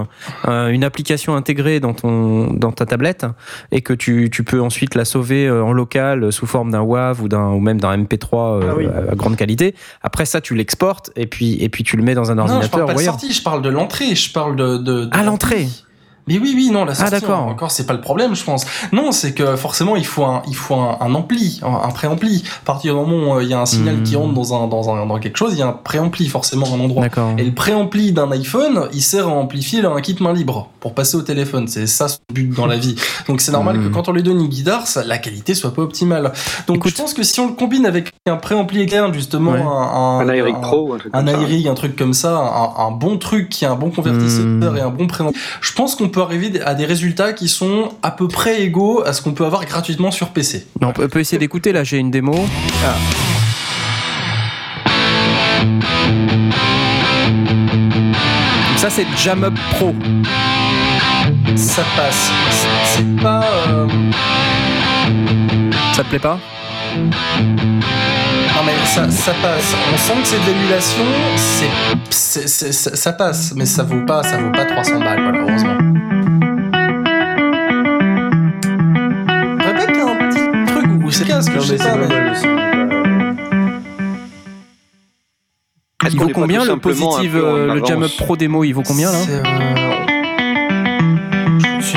euh, 0.49 0.69
une 0.69 0.85
application 0.85 1.35
intégrée 1.37 1.81
dans, 1.81 1.95
ton, 1.95 2.53
dans 2.53 2.73
ta 2.73 2.87
tablette, 2.87 3.27
et 3.73 3.81
que 3.83 3.93
tu, 3.93 4.29
tu 4.33 4.43
peux 4.45 4.61
ensuite 4.61 4.95
la 4.95 5.05
sauver 5.05 5.47
euh, 5.47 5.63
en 5.63 5.73
local 5.73 6.25
euh, 6.25 6.31
sous 6.31 6.47
forme 6.47 6.71
d'un 6.71 6.81
WAV 6.83 7.23
ou, 7.23 7.29
d'un, 7.29 7.49
ou 7.51 7.61
même 7.61 7.81
d'un 7.81 7.97
MP3 7.97 8.63
euh, 8.63 8.69
Ah 8.71 8.75
oui. 8.77 8.87
à 9.11 9.15
grande 9.15 9.37
qualité, 9.37 9.75
après 10.03 10.25
ça, 10.25 10.41
tu 10.41 10.55
l'exportes 10.55 11.11
et 11.17 11.27
puis, 11.27 11.55
et 11.63 11.69
puis 11.69 11.85
tu 11.85 11.97
le 11.97 12.03
mets 12.03 12.15
dans 12.15 12.31
un 12.31 12.35
non 12.35 12.45
je 12.45 12.49
parle 12.49 12.83
ordinateur. 12.83 12.87
pas 12.87 12.95
de 12.95 13.05
sortie 13.05 13.33
je 13.33 13.43
parle 13.43 13.63
de 13.63 13.69
l'entrée 13.69 14.15
je 14.15 14.33
parle 14.33 14.57
de, 14.57 14.77
de, 14.79 15.05
de 15.05 15.09
À 15.13 15.23
l'entrée 15.23 15.67
Mais 16.29 16.39
oui, 16.39 16.53
oui, 16.55 16.71
non, 16.71 16.85
la 16.85 16.95
sortie, 16.95 17.13
d'accord. 17.13 17.41
encore, 17.47 17.71
c'est 17.71 17.87
pas 17.87 17.93
le 17.95 18.01
problème, 18.01 18.35
je 18.37 18.45
pense. 18.45 18.65
Non, 18.93 19.11
c'est 19.13 19.33
que 19.33 19.57
forcément, 19.57 19.97
il 19.97 20.07
faut 20.07 20.25
un, 20.25 20.43
il 20.47 20.55
faut 20.55 20.75
un, 20.77 20.97
un 21.01 21.15
ampli, 21.15 21.61
un, 21.63 21.89
un 21.89 21.91
préampli. 21.91 22.45
À 22.63 22.65
partir 22.67 22.95
du 22.95 23.01
moment 23.01 23.33
où 23.33 23.37
euh, 23.39 23.43
il 23.43 23.49
y 23.49 23.55
a 23.55 23.61
un 23.61 23.67
signal 23.67 23.97
Hmm. 23.97 24.03
qui 24.05 24.15
rentre 24.17 24.35
dans 24.35 24.55
un, 24.65 24.67
dans 24.69 24.95
un, 24.95 25.07
dans 25.07 25.19
quelque 25.19 25.37
chose, 25.37 25.53
il 25.55 25.59
y 25.59 25.63
a 25.63 25.67
un 25.67 25.73
préampli, 25.73 26.29
forcément, 26.29 26.67
à 26.67 26.77
un 26.77 26.81
endroit. 26.81 27.03
D'accord. 27.03 27.31
Et 27.39 27.45
le 27.45 27.53
préampli 27.53 28.13
d'un 28.13 28.31
iPhone, 28.31 28.89
il 28.93 29.03
sert 29.03 29.27
à 29.29 29.33
amplifier 29.33 29.85
un 29.85 30.01
kit 30.01 30.17
main 30.21 30.33
libre 30.33 30.69
pour 30.79 30.95
passer 30.95 31.17
au 31.17 31.23
téléphone. 31.23 31.67
C'est 31.69 31.87
ça 31.87 32.09
son 32.09 32.19
but 32.33 32.55
dans 32.55 32.67
la 32.67 32.77
vie. 32.77 32.95
Donc 33.29 33.41
c'est 33.41 33.53
normal 33.53 33.79
Mhm. 33.79 33.89
que 33.89 33.95
quand 33.95 34.09
on 34.09 34.13
lui 34.13 34.23
donne 34.23 34.41
une 34.41 34.49
guitare, 34.49 34.87
ça, 34.87 35.03
la 35.05 35.19
qualité 35.19 35.55
soit 35.55 35.75
pas 35.75 35.83
optimale. 35.83 36.33
Donc 36.67 36.77
Écoute- 36.77 36.93
je 36.93 36.97
pense 37.03 37.15
que 37.15 37.23
si 37.23 37.41
on 37.41 37.49
le 37.49 37.55
combine 37.55 37.87
avec 37.87 38.13
un 38.29 38.37
préampli 38.37 38.81
externe, 38.83 39.13
justement, 39.15 39.53
Ouais. 39.53 39.61
un, 39.63 40.29
Un 40.29 40.35
iRig 40.35 40.61
Pro, 40.61 40.95
un 40.95 40.99
truc 40.99 41.11
un 41.15 41.25
comme 41.25 41.33
ça. 41.33 41.71
un 41.71 41.75
truc 41.75 41.97
comme 41.97 42.15
ça, 42.15 42.37
un, 42.37 42.87
un 42.87 42.91
bon 42.91 43.19
truc 43.19 43.49
qui 43.49 43.65
a 43.65 43.73
un 43.73 43.77
bon 43.77 43.91
convertisseur 43.91 44.45
Hmm. 44.45 44.77
et 44.77 44.81
un 44.81 44.91
bon 44.91 45.07
prénom. 45.07 45.33
Je 45.61 45.73
pense 45.73 45.95
qu'on 45.95 46.09
peut 46.11 46.21
arriver 46.23 46.61
à 46.63 46.75
des 46.75 46.85
résultats 46.85 47.33
qui 47.33 47.49
sont 47.49 47.91
à 48.03 48.11
peu 48.11 48.29
près 48.29 48.63
égaux 48.63 49.03
à 49.05 49.13
ce 49.13 49.23
qu'on 49.23 49.33
peut 49.33 49.45
avoir 49.47 49.65
gratuitement 49.65 50.11
sur 50.11 50.29
PC. 50.29 50.67
Non, 50.81 50.89
on 50.89 50.93
peut- 50.93 51.21
essayer 51.21 51.39
d'écouter, 51.39 51.73
là 51.73 51.85
j'ai 51.85 51.99
une 51.99 52.11
démo. 52.11 52.35
Donc 58.69 58.79
ça 58.79 58.91
c'est 58.91 59.07
Jam 59.17 59.45
Up 59.45 59.55
Pro. 59.73 59.95
Ça 61.57 61.83
passe. 61.97 62.31
C'est- 62.51 62.69
C'est 62.97 63.23
pas. 63.23 63.45
euh, 63.69 63.87
Ça 65.93 66.03
te 66.05 66.09
plaît 66.09 66.19
pas? 66.19 66.39
Non 68.61 68.67
mais 68.67 68.75
ça, 68.85 69.11
ça 69.11 69.33
passe. 69.41 69.75
On 69.91 69.97
sent 69.97 70.13
que 70.21 70.27
c'est 70.29 70.39
de 70.39 70.47
l'émulation. 70.53 71.03
C'est, 71.37 71.71
c'est- 72.11 72.47
c'est- 72.47 72.73
ça 72.73 72.95
ça 72.95 73.13
passe, 73.15 73.55
mais 73.57 73.65
ça 73.65 73.85
vaut 73.85 74.05
pas, 74.05 74.23
ça 74.23 74.37
vaut 74.37 74.51
pas 74.53 74.67
300 74.67 75.01
balles, 75.01 75.23
voilà, 75.23 75.39
heureusement. 75.41 75.79
Faudrait 79.63 79.75
pas 79.75 79.87
qu'il 79.87 79.97
y 79.97 79.99
ait 79.99 80.03
un 80.03 80.29
petit 80.29 80.73
truc 80.75 80.87
où 81.03 81.11
c'est 81.11 81.25
casque, 81.25 81.53
je 81.55 81.61
sais 81.61 81.77
pas. 81.79 81.97
Il 86.11 86.19
vaut 86.19 86.29
combien 86.29 86.63
le 86.63 86.73
en 86.73 86.79
euh, 87.35 87.75
le 87.77 87.85
Jam 87.87 88.07
Pro 88.19 88.37
démo 88.37 88.63
Il 88.65 88.73
vaut 88.73 88.83
combien 88.83 89.11
là? 89.11 89.19
C'est, 89.25 89.37
euh, 89.37 90.20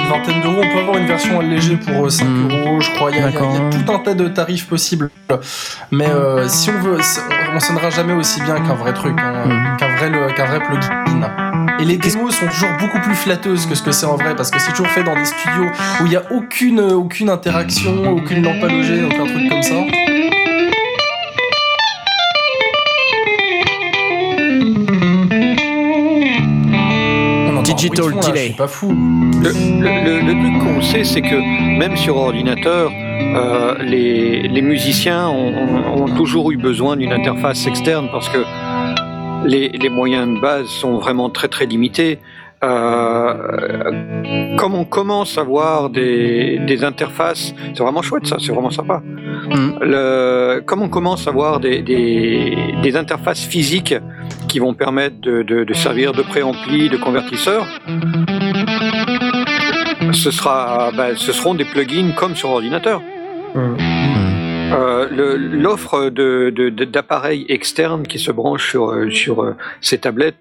une 0.03 0.09
vingtaine 0.09 0.41
d'euros. 0.41 0.61
On 0.63 0.73
peut 0.73 0.79
avoir 0.79 0.97
une 0.97 1.07
version 1.07 1.39
allégée 1.39 1.77
pour 1.77 2.05
euh, 2.05 2.09
5 2.09 2.25
Hmm. 2.25 2.49
euros, 2.51 2.79
je 2.79 2.91
crois. 2.91 3.11
Il 3.11 3.17
y, 3.17 3.21
a, 3.21 3.29
il 3.29 3.33
y 3.33 3.83
tout 3.85 3.91
un 3.91 3.99
tas 3.99 4.13
de 4.13 4.27
tarifs 4.27 4.67
possibles. 4.67 5.09
Mais 5.91 6.07
euh, 6.09 6.47
si 6.47 6.69
on 6.69 6.79
veut, 6.81 6.97
on 7.55 7.59
sonnera 7.59 7.89
jamais 7.89 8.13
aussi 8.13 8.41
bien 8.41 8.55
qu'un 8.55 8.75
vrai 8.75 8.93
truc, 8.93 9.15
hein, 9.19 9.43
Hmm. 9.45 9.77
qu'un 9.77 9.95
vrai, 9.95 10.11
qu'un 10.35 10.45
vrai 10.45 10.59
plugin. 10.61 10.89
Et 11.79 11.85
les 11.85 11.97
démos 11.97 12.33
sont 12.35 12.47
toujours 12.47 12.69
beaucoup 12.79 12.99
plus 12.99 13.15
flatteuses 13.15 13.65
que 13.65 13.75
ce 13.75 13.81
que 13.83 13.91
c'est 13.91 14.05
en 14.05 14.15
vrai, 14.15 14.35
parce 14.35 14.51
que 14.51 14.59
c'est 14.59 14.71
toujours 14.71 14.87
fait 14.87 15.03
dans 15.03 15.15
des 15.15 15.25
studios 15.25 15.65
où 16.01 16.05
il 16.05 16.09
n'y 16.09 16.15
a 16.15 16.23
aucune, 16.31 16.79
aucune 16.79 17.29
interaction, 17.29 18.11
aucune 18.15 18.43
lampe 18.43 18.63
aucun 18.63 19.25
truc 19.25 19.49
comme 19.49 19.63
ça. 19.63 19.75
Digital 27.89 28.05
là. 28.15 28.21
Je 28.35 28.39
suis 28.45 28.53
pas 28.53 28.67
fou. 28.67 28.89
Le, 29.41 29.49
le- 29.49 30.03
le- 30.05 30.21
le 30.33 30.33
truc 30.41 30.63
qu'on 30.63 30.81
sait, 30.81 31.03
c'est 31.03 31.21
que 31.21 31.77
même 31.77 31.95
sur 31.97 32.15
ordinateur, 32.17 32.91
euh, 32.91 33.75
les, 33.83 34.47
les 34.47 34.61
musiciens 34.61 35.27
ont, 35.27 35.53
ont- 35.53 36.03
ont 36.03 36.15
toujours 36.15 36.51
eu 36.51 36.57
besoin 36.57 36.95
d'une 36.95 37.11
interface 37.13 37.65
externe 37.67 38.07
parce 38.11 38.29
que 38.29 38.39
les, 39.45 39.69
les 39.69 39.89
moyens 39.89 40.27
de 40.35 40.39
base 40.39 40.67
sont 40.67 40.97
vraiment 40.97 41.29
très 41.29 41.47
très 41.49 41.65
limités. 41.65 42.19
Euh, 42.63 44.55
comme 44.57 44.73
on 44.75 44.85
commence 44.85 45.37
à 45.37 45.43
voir 45.43 45.89
des, 45.89 46.59
des 46.59 46.83
interfaces, 46.85 47.53
c'est 47.73 47.83
vraiment 47.83 48.01
chouette 48.01 48.25
ça, 48.25 48.37
c'est 48.39 48.51
vraiment 48.53 48.71
sympa. 48.71 49.01
Mhm. 49.53 49.77
Le, 49.81 50.61
comme 50.65 50.81
on 50.81 50.89
commence 50.89 51.27
à 51.27 51.31
voir 51.31 51.59
des, 51.59 51.81
des, 51.81 52.57
des 52.81 52.95
interfaces 52.97 53.41
physiques 53.45 53.93
qui 54.47 54.59
vont 54.59 54.73
permettre 54.73 55.19
de, 55.21 55.43
de- 55.43 55.63
de 55.63 55.73
servir 55.73 56.11
de 56.13 56.21
préampli, 56.23 56.89
de 56.89 56.97
convertisseur, 56.97 57.65
ce, 60.11 60.31
sera, 60.31 60.91
ben, 60.95 61.15
ce 61.15 61.31
seront 61.31 61.53
des 61.53 61.65
plugins 61.65 62.11
comme 62.15 62.35
sur 62.35 62.49
ordinateur. 62.49 63.01
Hum. 63.55 63.77
Euh, 64.73 65.07
L'offre 65.37 66.09
d'appareils 66.09 67.45
externes 67.49 68.03
qui 68.07 68.17
se 68.17 68.31
branchent 68.31 68.69
sur, 68.71 68.89
euh, 68.91 69.09
sur 69.11 69.53
ces 69.81 69.99
tablettes 69.99 70.35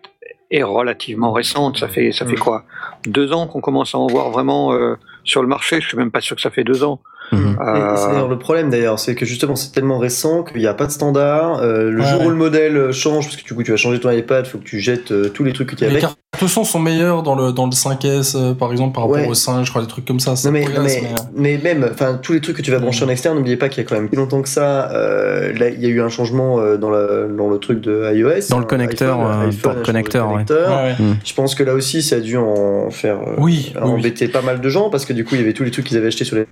est 0.50 0.62
relativement 0.62 1.32
récente. 1.32 1.78
Ça 1.78 1.88
fait, 1.88 2.12
ça 2.12 2.24
fait 2.24 2.36
Mm. 2.36 2.38
quoi? 2.38 2.64
Deux 3.06 3.32
ans 3.32 3.46
qu'on 3.46 3.60
commence 3.60 3.94
à 3.94 3.98
en 3.98 4.06
voir 4.06 4.30
vraiment 4.30 4.72
euh, 4.72 4.96
sur 5.24 5.42
le 5.42 5.48
marché? 5.48 5.80
Je 5.82 5.88
suis 5.88 5.98
même 5.98 6.10
pas 6.10 6.20
sûr 6.22 6.36
que 6.36 6.42
ça 6.42 6.50
fait 6.50 6.64
deux 6.64 6.82
ans. 6.84 7.00
Mhm. 7.32 7.40
Et- 7.40 7.50
et 7.50 7.96
c'est 7.96 8.04
Euh, 8.04 8.08
d'ailleurs 8.12 8.28
le 8.28 8.38
problème 8.38 8.70
d'ailleurs, 8.70 8.98
c'est 8.98 9.14
que 9.14 9.24
justement 9.24 9.56
c'est 9.56 9.72
tellement 9.72 9.98
récent 9.98 10.42
qu'il 10.42 10.58
n'y 10.60 10.66
a 10.66 10.74
pas 10.74 10.86
de 10.86 10.92
standard. 10.92 11.60
euh, 11.62 11.90
le 11.90 12.00
Ouais, 12.00 12.06
jour 12.08 12.20
ouais. 12.20 12.26
où 12.26 12.30
le 12.30 12.36
modèle 12.36 12.92
change, 12.92 13.24
parce 13.26 13.36
que 13.36 13.44
du 13.46 13.54
coup 13.54 13.62
tu 13.62 13.70
vas 13.70 13.76
changer 13.76 14.00
ton 14.00 14.10
iPad, 14.10 14.46
faut 14.46 14.58
que 14.58 14.64
tu 14.64 14.80
jettes 14.80 15.12
euh, 15.12 15.28
tous 15.28 15.44
les 15.44 15.52
trucs 15.52 15.70
que 15.70 15.76
tu 15.76 15.84
as 15.84 15.88
Les 15.88 15.92
avec. 15.94 16.02
cartes 16.02 16.18
son 16.48 16.64
sont 16.64 16.80
meilleures 16.80 17.22
dans 17.22 17.36
le, 17.36 17.52
dans 17.52 17.66
le 17.66 17.70
5S, 17.72 18.34
euh, 18.34 18.52
par 18.54 18.72
exemple, 18.72 18.94
par 18.94 19.04
rapport 19.04 19.16
Ouais. 19.18 19.28
au 19.28 19.34
5, 19.34 19.62
je 19.64 19.70
crois, 19.70 19.80
des 19.82 19.86
trucs 19.86 20.04
comme 20.04 20.18
ça. 20.18 20.34
ça 20.34 20.48
Non 20.48 20.52
mais, 20.54 20.62
progresse, 20.62 20.98
mais, 21.00 21.08
mais, 21.34 21.54
euh, 21.54 21.58
mais 21.62 21.74
même, 21.78 21.88
enfin 21.92 22.18
tous 22.20 22.32
les 22.32 22.40
trucs 22.40 22.56
que 22.56 22.62
tu 22.62 22.72
vas 22.72 22.80
brancher 22.80 23.04
en 23.04 23.08
externe, 23.08 23.36
n'oubliez 23.36 23.56
pas 23.56 23.68
qu'il 23.68 23.82
y 23.82 23.86
a 23.86 23.88
quand 23.88 23.94
même 23.94 24.08
plus 24.08 24.16
longtemps 24.16 24.42
que 24.42 24.48
ça. 24.48 24.90
euh, 24.90 25.52
là, 25.56 25.68
il 25.68 25.80
y 25.80 25.86
a 25.86 25.88
eu 25.88 26.00
un 26.00 26.08
changement 26.08 26.58
euh, 26.58 26.76
dans, 26.76 26.90
la, 26.90 27.28
dans 27.28 27.48
le 27.48 27.58
truc 27.58 27.80
de 27.80 28.12
iOS. 28.14 28.48
Dans 28.50 28.58
le 28.58 28.64
hein, 28.64 28.66
connecteur, 28.66 29.20
iPhone, 29.20 29.42
euh, 29.42 29.46
iPhone 29.48 29.78
de 29.78 29.82
connecteur, 29.84 30.26
ouais. 30.26 30.32
connecteur. 30.32 30.70
ouais, 30.70 30.84
ouais. 30.98 31.14
Je 31.24 31.34
pense 31.34 31.54
que 31.54 31.62
là 31.62 31.74
aussi, 31.74 32.02
ça 32.02 32.16
a 32.16 32.20
dû 32.20 32.36
en 32.36 32.90
faire 32.90 33.18
euh, 33.20 33.34
oui. 33.38 33.72
embêter 33.80 34.26
pas 34.26 34.42
mal 34.42 34.60
de 34.60 34.68
gens 34.68 34.90
parce 34.90 35.04
que 35.04 35.12
du 35.12 35.24
coup, 35.24 35.36
il 35.36 35.40
y 35.40 35.44
avait 35.44 35.52
tous 35.52 35.62
les 35.64 35.70
trucs 35.70 35.84
qu'ils 35.86 35.96
avaient 35.96 36.08
achetés 36.08 36.24
sur 36.24 36.34
les 36.36 36.46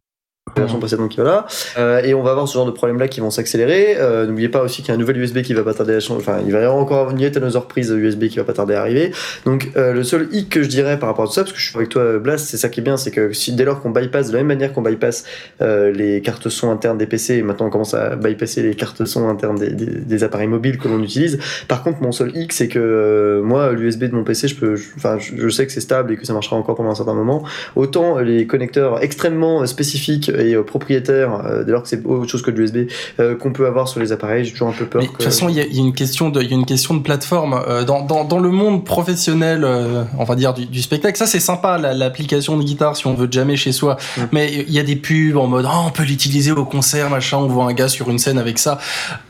la 0.56 0.62
version 0.62 0.78
précédente 0.80 1.10
qui 1.10 1.18
va 1.18 1.24
là. 1.24 1.46
Euh, 1.78 2.02
et 2.02 2.12
on 2.12 2.22
va 2.22 2.32
avoir 2.32 2.48
ce 2.48 2.54
genre 2.54 2.66
de 2.66 2.70
problèmes 2.72 2.98
là 2.98 3.06
qui 3.08 3.20
vont 3.20 3.30
s'accélérer. 3.30 3.96
Euh, 3.98 4.26
N'oubliez 4.26 4.48
pas 4.48 4.62
aussi 4.62 4.82
qu'il 4.82 4.88
y 4.88 4.90
a 4.90 4.94
un 4.94 4.98
nouvel 4.98 5.16
USB 5.18 5.42
qui 5.42 5.54
va 5.54 5.62
pas 5.62 5.74
tarder 5.74 5.94
à 5.94 6.00
changer. 6.00 6.20
Enfin, 6.20 6.40
il 6.44 6.50
va 6.52 6.60
y 6.60 6.64
avoir 6.64 6.76
encore 6.76 7.10
une 7.10 7.24
Another 7.24 7.66
prise 7.66 7.90
USB 7.90 8.24
qui 8.26 8.38
va 8.38 8.44
pas 8.44 8.52
tarder 8.52 8.74
à 8.74 8.80
arriver. 8.80 9.12
Donc 9.44 9.70
euh, 9.76 9.92
le 9.92 10.02
seul 10.02 10.28
hic 10.32 10.48
que 10.48 10.62
je 10.62 10.68
dirais 10.68 10.98
par 10.98 11.08
rapport 11.08 11.24
à 11.24 11.28
tout 11.28 11.34
ça, 11.34 11.42
parce 11.42 11.52
que 11.52 11.58
je 11.60 11.66
suis 11.68 11.76
avec 11.76 11.88
toi 11.90 12.18
Blast, 12.18 12.48
c'est 12.48 12.56
ça 12.56 12.68
qui 12.68 12.80
est 12.80 12.82
bien, 12.82 12.96
c'est 12.96 13.10
que 13.12 13.32
si 13.32 13.52
dès 13.52 13.64
lors 13.64 13.80
qu'on 13.80 13.90
bypass 13.90 14.28
de 14.28 14.32
la 14.32 14.38
même 14.38 14.48
manière 14.48 14.72
qu'on 14.72 14.82
bypass 14.82 15.24
les 15.60 16.20
cartes 16.24 16.48
son 16.48 16.70
internes 16.70 16.98
des 16.98 17.06
PC, 17.06 17.36
et 17.36 17.42
maintenant 17.42 17.66
on 17.66 17.70
commence 17.70 17.94
à 17.94 18.16
bypasser 18.16 18.62
les 18.62 18.74
cartes 18.74 19.04
son 19.04 19.28
internes 19.28 19.56
des, 19.58 19.70
des- 19.70 19.86
des 19.86 20.24
appareils 20.24 20.48
mobiles 20.48 20.78
que 20.78 20.88
l'on 20.88 21.02
utilise. 21.02 21.38
Par 21.68 21.82
contre, 21.84 22.02
mon 22.02 22.12
seul 22.12 22.36
hic, 22.36 22.52
c'est 22.52 22.68
que 22.68 23.40
moi, 23.44 23.72
l'USB 23.72 24.04
de 24.04 24.14
mon 24.14 24.24
PC, 24.24 24.48
je 24.48 24.56
peux, 24.56 24.74
enfin, 24.96 25.18
je, 25.18 25.32
je 25.36 25.48
sais 25.48 25.64
que 25.66 25.72
c'est 25.72 25.80
stable 25.80 26.12
et 26.12 26.16
que 26.16 26.26
ça 26.26 26.32
marchera 26.32 26.56
encore 26.56 26.74
pendant 26.74 26.90
un 26.90 26.94
certain 26.94 27.14
moment. 27.14 27.44
Autant 27.76 28.18
les 28.18 28.46
connecteurs 28.46 29.02
extrêmement 29.02 29.64
spécifiques 29.66 30.29
et 30.38 30.54
euh, 30.54 30.62
propriétaires, 30.62 31.34
euh, 31.44 31.64
dès 31.64 31.72
lors 31.72 31.82
que 31.82 31.88
c'est 31.88 32.04
autre 32.04 32.28
chose 32.30 32.42
que 32.42 32.50
de 32.50 32.58
l'USB, 32.60 32.88
euh, 33.18 33.36
qu'on 33.36 33.52
peut 33.52 33.66
avoir 33.66 33.88
sur 33.88 34.00
les 34.00 34.12
appareils, 34.12 34.44
j'ai 34.44 34.52
toujours 34.52 34.68
un 34.68 34.72
peu 34.72 34.86
peur. 34.86 35.02
Mais 35.02 35.08
de 35.08 35.12
toute 35.12 35.22
façon, 35.22 35.48
il 35.48 35.54
y, 35.56 35.58
y 35.76 35.78
a 35.78 35.82
une 35.82 35.92
question 35.94 36.28
de, 36.30 36.40
il 36.42 36.48
y 36.50 36.52
a 36.52 36.56
une 36.56 36.66
question 36.66 36.94
de 36.94 37.00
plateforme 37.00 37.60
Euh, 37.68 37.84
dans, 37.84 38.02
dans, 38.02 38.24
dans 38.24 38.38
le 38.38 38.50
monde 38.50 38.84
professionnel, 38.84 39.62
euh, 39.64 40.04
on 40.18 40.24
va 40.24 40.34
dire 40.34 40.54
du, 40.54 40.66
du 40.66 40.82
spectacle. 40.82 41.16
Ça, 41.18 41.26
c'est 41.26 41.40
sympa 41.40 41.78
la- 41.78 41.94
l'application 41.94 42.56
de 42.56 42.62
guitare 42.62 42.96
si 42.96 43.06
on 43.06 43.14
veut 43.14 43.28
jammer 43.30 43.56
chez 43.56 43.72
soi. 43.72 43.96
Mm. 44.16 44.20
Mais 44.32 44.52
il 44.66 44.72
y 44.72 44.78
a 44.78 44.82
des 44.82 44.96
pubs 44.96 45.36
en 45.36 45.46
mode, 45.46 45.66
oh, 45.68 45.82
on 45.86 45.90
peut 45.90 46.04
l'utiliser 46.04 46.52
au 46.52 46.64
concert, 46.64 47.10
machin. 47.10 47.38
On 47.38 47.46
voit 47.48 47.64
un 47.64 47.72
gars 47.72 47.88
sur 47.88 48.08
une 48.10 48.18
scène 48.18 48.38
avec 48.38 48.58
ça. 48.58 48.78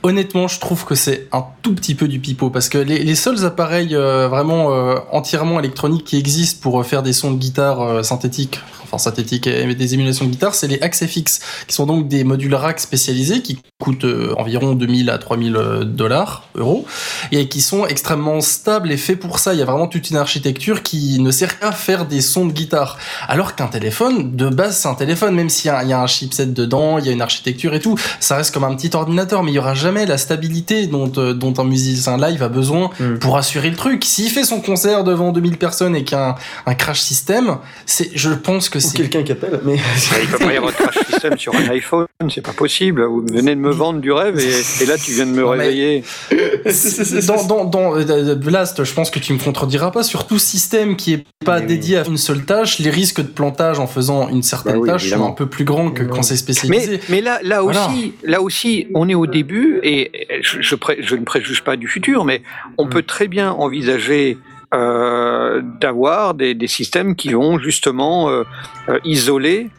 Honnêtement, 0.02 0.48
je 0.48 0.60
trouve 0.60 0.84
que 0.84 0.94
c'est 0.94 1.28
un 1.32 1.44
tout 1.62 1.74
petit 1.74 1.94
peu 1.94 2.08
du 2.08 2.18
pipeau 2.20 2.50
parce 2.50 2.68
que 2.68 2.78
les, 2.78 2.98
les 3.04 3.14
seuls 3.14 3.44
appareils 3.44 3.94
euh, 3.94 4.28
vraiment 4.28 4.72
euh, 4.72 4.96
entièrement 5.12 5.58
électroniques 5.58 6.04
qui 6.04 6.16
existent 6.18 6.60
pour 6.62 6.84
faire 6.84 7.02
des 7.02 7.12
sons 7.12 7.30
de 7.32 7.38
guitare 7.38 8.04
synthétiques, 8.04 8.60
enfin 8.90 8.98
synthétiques 8.98 9.46
et 9.46 9.74
des 9.74 9.94
émulations 9.94 10.24
de 10.24 10.30
guitare, 10.30 10.54
c'est 10.54 10.68
les 10.68 10.80
Axefix, 10.80 11.40
qui 11.66 11.74
sont 11.74 11.86
donc 11.86 12.08
des 12.08 12.24
modules 12.24 12.54
rack 12.54 12.80
spécialisés 12.80 13.42
qui 13.42 13.60
coûtent 13.78 14.04
euh, 14.04 14.34
environ 14.36 14.74
2000 14.74 15.10
à 15.10 15.18
3000 15.18 15.52
dollars, 15.84 16.44
euros, 16.54 16.86
et 17.32 17.48
qui 17.48 17.60
sont 17.60 17.86
extrêmement 17.86 18.40
stables 18.40 18.90
et 18.92 18.96
faits 18.96 19.18
pour 19.18 19.38
ça. 19.38 19.54
Il 19.54 19.58
y 19.58 19.62
a 19.62 19.64
vraiment 19.64 19.86
toute 19.86 20.10
une 20.10 20.16
architecture 20.16 20.82
qui 20.82 21.18
ne 21.20 21.30
sert 21.30 21.58
qu'à 21.58 21.72
faire 21.72 22.06
des 22.06 22.20
sons 22.20 22.46
de 22.46 22.52
guitare. 22.52 22.98
Alors 23.28 23.54
qu'un 23.54 23.68
téléphone, 23.68 24.36
de 24.36 24.48
base, 24.48 24.78
c'est 24.78 24.88
un 24.88 24.94
téléphone, 24.94 25.34
même 25.34 25.48
s'il 25.48 25.70
y, 25.70 25.88
y 25.88 25.92
a 25.92 26.00
un 26.00 26.06
chipset 26.06 26.46
dedans, 26.46 26.98
il 26.98 27.06
y 27.06 27.08
a 27.08 27.12
une 27.12 27.22
architecture 27.22 27.74
et 27.74 27.80
tout, 27.80 27.96
ça 28.18 28.36
reste 28.36 28.52
comme 28.52 28.64
un 28.64 28.74
petit 28.74 28.90
ordinateur, 28.94 29.42
mais 29.42 29.52
il 29.52 29.54
y 29.54 29.58
aura 29.58 29.74
jamais 29.74 30.06
la 30.06 30.18
stabilité 30.18 30.86
dont, 30.86 31.12
euh, 31.16 31.34
dont 31.34 31.54
un 31.58 31.64
musicien 31.64 32.16
live 32.16 32.42
a 32.42 32.48
besoin 32.48 32.90
Mm. 33.00 33.18
pour 33.18 33.36
assurer 33.36 33.70
le 33.70 33.76
truc. 33.76 34.04
S'il 34.04 34.30
fait 34.30 34.44
son 34.44 34.60
concert 34.60 35.04
devant 35.04 35.32
2000 35.32 35.56
personnes 35.58 35.96
et 35.96 36.04
qu'il 36.04 36.16
y 36.16 36.20
a 36.20 36.36
un, 36.66 36.74
crash 36.74 37.00
system, 37.00 37.58
c'est, 37.86 38.10
je 38.14 38.30
pense 38.30 38.68
que 38.68 38.79
Ou 38.80 38.88
c'est 38.90 38.96
quelqu'un 38.96 39.22
qui 39.22 39.32
appelle, 39.32 39.60
mais 39.64 39.76
Il 40.22 40.28
peut 40.28 40.38
pas 40.38 40.52
y 40.52 40.56
avoir 40.56 40.72
de 40.72 40.76
crash 40.76 40.98
system 41.06 41.38
sur 41.38 41.54
un 41.54 41.68
iPhone, 41.70 42.06
c'est 42.32 42.40
pas 42.44 42.52
possible. 42.52 43.04
Vous 43.04 43.22
venez 43.26 43.54
de 43.54 43.60
me 43.60 43.70
vendre 43.70 44.00
du 44.00 44.10
rêve 44.12 44.38
et, 44.38 44.82
et 44.82 44.86
là 44.86 44.96
tu 44.98 45.12
viens 45.12 45.26
de 45.26 45.32
me 45.32 45.42
Non, 45.42 45.50
réveiller. 45.50 46.02
dans, 47.26 47.44
dans, 47.44 47.64
dans 47.64 48.34
Blast, 48.36 48.84
je 48.84 48.92
pense 48.94 49.10
que 49.10 49.18
tu 49.18 49.32
me 49.32 49.38
contrediras 49.38 49.90
pas. 49.90 50.02
Sur 50.02 50.26
tout 50.26 50.38
système 50.38 50.96
qui 50.96 51.14
est 51.14 51.24
pas 51.44 51.56
Mais 51.56 51.60
oui. 51.62 51.66
dédié 51.68 51.98
à 51.98 52.06
une 52.06 52.16
seule 52.16 52.44
tâche, 52.44 52.78
les 52.78 52.90
risques 52.90 53.20
de 53.20 53.26
plantage 53.28 53.78
en 53.78 53.86
faisant 53.86 54.28
une 54.28 54.42
certaine 54.42 54.74
Bah 54.74 54.78
oui, 54.80 54.88
tâche 54.88 55.08
sont 55.08 55.26
un 55.26 55.32
peu 55.32 55.46
plus 55.46 55.64
grands 55.64 55.90
que 55.90 56.02
quand 56.04 56.22
c'est 56.22 56.36
spécialisé. 56.36 56.92
Mais, 56.92 57.00
mais 57.08 57.20
là, 57.20 57.40
là 57.42 57.62
Voilà. 57.62 57.88
aussi, 57.88 58.14
là 58.24 58.40
aussi, 58.42 58.86
on 58.94 59.08
est 59.08 59.14
au 59.14 59.26
début 59.26 59.80
et 59.82 60.10
je, 60.42 60.60
je, 60.60 60.74
pré- 60.74 60.98
je 61.00 61.16
ne 61.16 61.24
préjuge 61.24 61.62
pas 61.62 61.76
du 61.76 61.88
futur, 61.88 62.24
mais 62.24 62.42
on 62.78 62.86
Mm. 62.86 62.90
peut 62.90 63.02
très 63.02 63.28
bien 63.28 63.52
envisager 63.52 64.38
euh, 64.74 65.60
d'avoir 65.80 66.34
des, 66.34 66.54
des 66.54 66.68
systèmes 66.68 67.16
qui 67.16 67.32
vont 67.32 67.58
justement 67.58 68.28
euh, 68.30 68.44
euh, 68.88 68.98
isoler. 69.04 69.70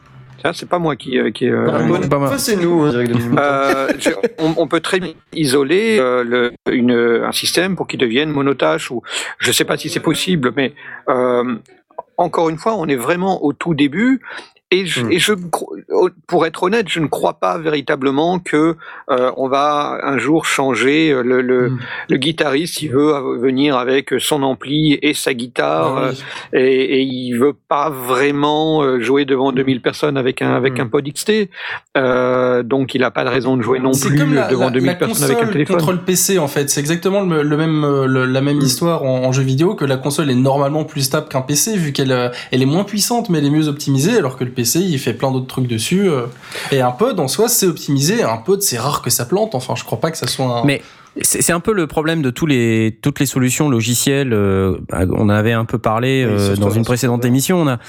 C'est 0.54 0.68
pas 0.68 0.80
moi 0.80 0.96
qui, 0.96 1.20
euh, 1.20 1.30
qui 1.30 1.46
c'est 1.46 1.52
pas 1.52 1.84
mal. 1.84 2.10
Enfin, 2.30 2.38
c'est 2.40 2.56
nous, 2.56 2.82
hein. 2.82 2.92
Euh, 3.38 3.88
je- 4.00 4.10
on, 4.40 4.56
on 4.58 4.68
peut 4.68 4.80
très 4.80 5.00
bien 5.00 5.14
isoler 5.34 5.98
euh, 6.00 6.24
le- 6.24 6.52
une, 6.72 6.92
un 7.24 7.32
système 7.32 7.76
pour 7.76 7.86
qu'il 7.88 8.00
devienne 8.00 8.32
monotâche 8.32 8.90
ou 8.90 9.04
je 9.38 9.50
ne 9.50 9.54
sais 9.54 9.66
pas 9.66 9.78
si 9.78 9.88
c'est 9.90 10.00
possible, 10.00 10.52
mais 10.56 10.74
euh, 11.10 11.58
encore 12.18 12.50
une 12.50 12.58
fois, 12.58 12.74
on 12.76 12.88
est 12.88 12.96
vraiment 12.96 13.44
au 13.44 13.54
tout 13.54 13.76
début. 13.76 14.22
Et, 14.72 14.86
je, 14.86 15.02
Mm. 15.04 15.12
et 15.12 15.20
je, 15.20 15.34
pour 16.28 16.46
être 16.46 16.64
honnête, 16.64 16.88
je 16.90 17.00
ne 17.02 17.08
crois 17.08 17.34
pas 17.34 17.58
véritablement 17.58 18.40
que 18.40 18.76
euh, 19.10 19.32
on 19.38 19.48
va 19.50 20.00
un 20.04 20.18
jour 20.18 20.46
changer 20.46 21.12
euh, 21.12 21.24
le, 21.24 21.42
le, 21.42 21.70
Mm. 21.72 21.80
le 22.10 22.18
guitariste. 22.18 22.82
Il 22.82 22.92
veut 22.92 23.38
venir 23.38 23.76
avec 23.78 24.14
son 24.20 24.44
ampli 24.44 24.98
et 25.02 25.14
sa 25.14 25.34
guitare 25.34 25.98
Ah 25.98 26.02
euh, 26.06 26.12
et, 26.60 27.00
et 27.00 27.02
il 27.02 27.34
veut 27.38 27.54
pas 27.68 27.90
vraiment 27.90 28.82
euh, 28.82 29.00
jouer 29.02 29.26
devant 29.26 29.52
2000 29.52 29.82
personnes 29.82 30.18
avec 30.18 30.42
un 30.42 30.54
avec 30.54 30.78
Mm. 30.78 30.82
un 30.82 30.88
pod 30.88 31.06
XT. 31.12 31.50
Euh, 31.98 32.64
donc 32.64 32.96
il 32.96 33.04
a 33.04 33.12
pas 33.12 33.24
de 33.26 33.30
raison 33.30 33.58
de 33.58 33.62
jouer 33.62 33.80
non 33.80 33.92
plus 33.92 34.18
comme 34.18 34.34
la, 34.34 34.48
devant 34.48 34.66
la- 34.66 34.72
2000 34.72 34.88
la 34.88 34.96
personnes 34.96 35.32
avec 35.32 35.44
un 35.44 35.52
téléphone. 35.52 35.78
contre 35.78 35.92
le 35.92 36.00
PC 36.00 36.40
en 36.40 36.48
fait. 36.48 36.70
C'est 36.70 36.80
exactement 36.80 37.22
le, 37.22 37.44
le 37.44 37.58
même, 37.58 37.82
le- 38.06 38.26
la 38.26 38.42
même 38.42 38.58
Mm. 38.58 38.62
histoire 38.62 39.04
en, 39.04 39.26
en 39.26 39.32
jeu 39.34 39.44
vidéo 39.44 39.76
que 39.76 39.84
la 39.86 39.98
console 39.98 40.30
est 40.32 40.36
normalement 40.36 40.86
plus 40.86 41.02
stable 41.02 41.28
qu'un 41.28 41.42
PC 41.42 41.76
vu 41.78 41.92
qu'elle 41.92 42.32
elle 42.52 42.62
est 42.62 42.66
moins 42.66 42.84
puissante 42.86 43.30
mais 43.30 43.40
elle 43.40 43.46
est 43.46 43.50
mieux 43.50 43.68
optimisée 43.68 44.16
alors 44.18 44.38
que 44.38 44.44
le 44.46 44.52
PC 44.52 44.61
il 44.62 45.00
fait 45.00 45.14
plein 45.14 45.32
d'autres 45.32 45.48
trucs 45.48 45.68
dessus. 45.68 46.10
euh. 46.10 46.28
Et 46.72 46.82
un 46.82 46.92
pod 46.92 47.20
en 47.20 47.28
soi 47.28 47.48
c'est 47.50 47.66
optimisé. 47.68 48.24
Un 48.24 48.38
pod 48.38 48.62
c'est 48.62 48.78
rare 48.78 49.02
que 49.02 49.10
ça 49.10 49.26
plante. 49.26 49.56
Enfin 49.56 49.76
je 49.76 49.84
crois 49.84 50.00
pas 50.00 50.12
que 50.12 50.18
ça 50.18 50.28
soit 50.28 50.46
un. 50.46 50.64
Mais 50.66 50.82
c'est 51.22 51.52
un 51.52 51.60
peu 51.60 51.74
le 51.74 51.88
problème 51.88 52.22
de 52.22 52.30
tous 52.30 52.46
les, 52.46 52.98
toutes 53.02 53.20
les 53.20 53.26
solutions 53.26 53.70
logicielles. 53.70 54.32
euh, 54.34 54.78
bah, 54.90 55.00
on 55.12 55.24
en 55.24 55.30
avait 55.30 55.52
un 55.52 55.66
peu 55.66 55.78
parlé 55.78 56.24
euh, 56.26 56.56
dans 56.56 56.70
une 56.70 56.86
précédente 56.86 57.26
émission. 57.26 57.62
On 57.62 57.68
a, 57.68 57.80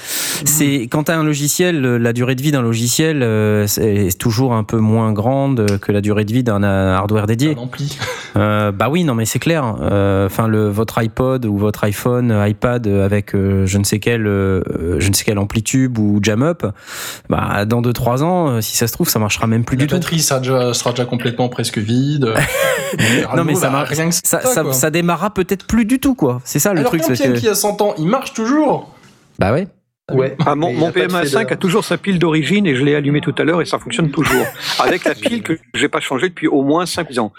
c'est 0.43 0.87
quand 0.91 1.03
t'as 1.03 1.15
un 1.17 1.23
logiciel, 1.23 1.85
euh, 1.85 1.97
la 1.97 2.11
durée 2.11 2.35
de 2.35 2.41
vie 2.41 2.51
d'un 2.51 2.61
logiciel 2.61 3.23
euh, 3.23 3.65
c'est 3.67 4.09
toujours 4.19 4.53
un 4.53 4.63
peu 4.65 4.77
moins 4.77 5.13
grande 5.13 5.79
que 5.79 5.91
la 5.93 6.01
durée 6.01 6.25
de 6.25 6.33
vie 6.33 6.43
d'un 6.43 6.63
euh, 6.63 6.95
hardware 6.95 7.25
dédié. 7.27 7.55
un 7.57 7.61
ampli. 7.61 7.97
Euh, 8.35 8.71
bah 8.71 8.89
oui, 8.89 9.03
non, 9.03 9.15
mais 9.15 9.25
c'est 9.25 9.39
clair. 9.39 9.75
Euh, 9.81 10.25
Enfin, 10.25 10.47
le 10.47 10.67
votre 10.69 10.97
iPod 10.97 11.45
ou 11.45 11.57
votre 11.57 11.83
iPhone, 11.83 12.31
euh, 12.31 12.47
iPad 12.47 12.87
euh, 12.87 13.05
avec 13.05 13.35
euh, 13.35 13.65
je 13.65 13.77
ne 13.77 13.83
sais 13.83 13.99
quel, 13.99 14.25
euh, 14.25 14.61
je 14.99 15.07
ne 15.09 15.13
sais 15.13 15.23
quel 15.23 15.37
amplitude 15.37 15.97
ou 15.97 16.19
jam 16.21 16.41
up, 16.43 16.65
bah 17.29 17.65
dans 17.65 17.81
2-3 17.81 18.23
ans, 18.23 18.49
euh, 18.49 18.61
si 18.61 18.75
ça 18.75 18.87
se 18.87 18.93
trouve, 18.93 19.07
ça 19.09 19.19
marchera 19.19 19.47
même 19.47 19.63
plus 19.63 19.75
La 19.77 19.81
du 19.83 19.87
tout. 19.87 19.95
batterie 19.95 20.19
sera 20.19 20.39
déjà, 20.39 20.73
sera 20.73 20.91
déjà 20.91 21.05
complètement 21.05 21.49
presque 21.49 21.77
vide. 21.77 22.33
Non, 23.35 23.43
mais 23.43 23.55
ça 23.55 23.67
bah, 23.67 23.71
marche. 23.71 23.89
rien 23.89 24.09
que 24.09 24.15
Ça, 24.15 24.41
ça, 24.41 24.41
ça, 24.41 24.61
quoi. 24.63 24.73
ça 24.73 24.89
démarrera 24.89 25.33
peut-être 25.33 25.65
plus 25.67 25.85
du 25.85 25.99
tout, 25.99 26.15
quoi. 26.15 26.41
C'est 26.43 26.59
ça 26.59 26.73
le 26.73 26.79
Alors 26.79 26.91
truc. 26.91 27.01
qu'un 27.01 27.15
c'est 27.15 27.33
que- 27.33 27.37
qui 27.39 27.47
a 27.47 27.55
100 27.55 27.81
ans, 27.81 27.93
il 27.97 28.07
marche 28.07 28.33
toujours. 28.33 28.89
Bah 29.39 29.51
ouais. 29.51 29.67
Ouais. 30.11 30.35
Ah, 30.45 30.55
mon 30.55 30.73
mon 30.73 30.89
a 30.89 30.91
pas 30.91 30.99
de 30.99 31.05
PMA5 31.07 31.29
fader. 31.31 31.53
a 31.53 31.55
toujours 31.55 31.85
sa 31.85 31.97
pile 31.97 32.19
d'origine 32.19 32.65
et 32.67 32.75
je 32.75 32.83
l'ai 32.83 32.93
allumé 32.93 33.21
tout 33.21 33.33
à 33.37 33.43
l'heure 33.43 33.61
et 33.61 33.65
ça 33.65 33.79
fonctionne 33.79 34.11
toujours. 34.11 34.45
Avec 34.79 35.05
la 35.05 35.15
pile 35.15 35.43
que 35.43 35.57
j'ai 35.73 35.87
pas 35.87 36.01
changée 36.01 36.27
depuis 36.29 36.47
au 36.47 36.61
moins 36.61 36.85
5 36.85 37.17
ans. 37.19 37.31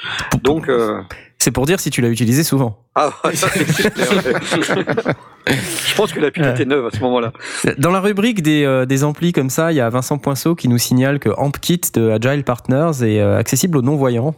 Donc, 0.43 0.71
euh, 0.71 1.01
C'est 1.39 1.51
pour 1.51 1.67
dire 1.67 1.79
si 1.79 1.91
tu 1.91 2.01
l'as 2.01 2.09
utilisé 2.09 2.43
souvent. 2.43 2.79
ah, 2.95 3.11
ça, 3.35 3.49
c'est 3.49 3.67
je 5.47 5.95
pense 5.95 6.11
que 6.15 6.21
la 6.21 6.31
pile 6.31 6.47
était 6.47 6.65
neuve 6.65 6.87
à 6.87 6.91
ce 6.91 7.01
moment-là. 7.01 7.33
Dans 7.77 7.91
la 7.91 8.01
rubrique 8.01 8.41
des, 8.43 8.65
euh, 8.65 8.87
des 8.87 9.05
amplis 9.05 9.33
comme 9.35 9.51
ça, 9.51 9.71
il 9.71 9.75
y 9.77 9.81
a 9.83 9.91
Vincent 9.91 10.17
Poinceau 10.17 10.55
qui 10.55 10.69
nous 10.69 10.79
signale 10.79 11.19
que 11.19 11.29
AmpKit 11.37 11.83
de 11.93 12.09
Agile 12.09 12.45
Partners 12.45 12.93
est 13.03 13.21
euh, 13.21 13.37
accessible 13.39 13.77
aux 13.77 13.83
non-voyants. 13.83 14.35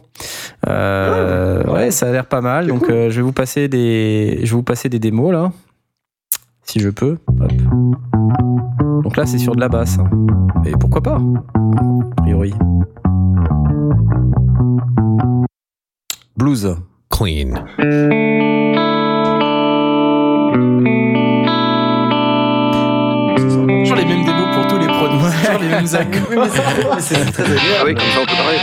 Euh, 0.67 1.63
ouais, 1.63 1.91
ça 1.91 2.07
a 2.07 2.11
l'air 2.11 2.25
pas 2.25 2.41
mal. 2.41 2.67
Donc 2.67 2.85
cool. 2.87 2.91
euh, 2.91 3.09
je 3.09 3.15
vais 3.15 3.21
vous 3.21 3.31
passer 3.31 3.69
des, 3.69 4.39
je 4.43 4.47
vais 4.47 4.55
vous 4.57 4.63
passer 4.63 4.89
des 4.89 4.99
démos 4.99 5.31
là, 5.31 5.51
si 6.67 6.79
je 6.79 6.89
peux. 6.89 7.17
Hop. 7.39 7.51
Donc 9.03 9.17
là, 9.17 9.25
c'est 9.25 9.37
sur 9.37 9.55
de 9.55 9.59
la 9.61 9.69
basse. 9.69 9.97
hein. 9.99 10.09
Et 10.65 10.71
pourquoi 10.71 11.01
pas 11.01 11.17
A 12.17 12.21
priori. 12.21 12.53
Blues. 16.37 16.75
Clean. 17.09 17.53
Toujours 23.37 23.95
les 23.95 24.05
mêmes 24.05 24.25
démos 24.25 24.55
pour 24.55 24.67
tous 24.67 24.77
les 24.77 24.87
produits. 24.87 25.19
Toujours 25.19 25.59
les 25.61 25.67
mêmes 25.67 25.85
accords. 25.93 26.27
Mais 26.29 26.37
mais 26.95 26.99
c'est 27.01 27.31
très 27.31 27.43
agréable. 27.43 27.61
Ah 27.79 27.83
oui, 27.85 27.93
comme 27.95 28.03
ça 28.13 28.19
on 28.21 28.25
peut 28.25 28.35
parler. 28.35 28.57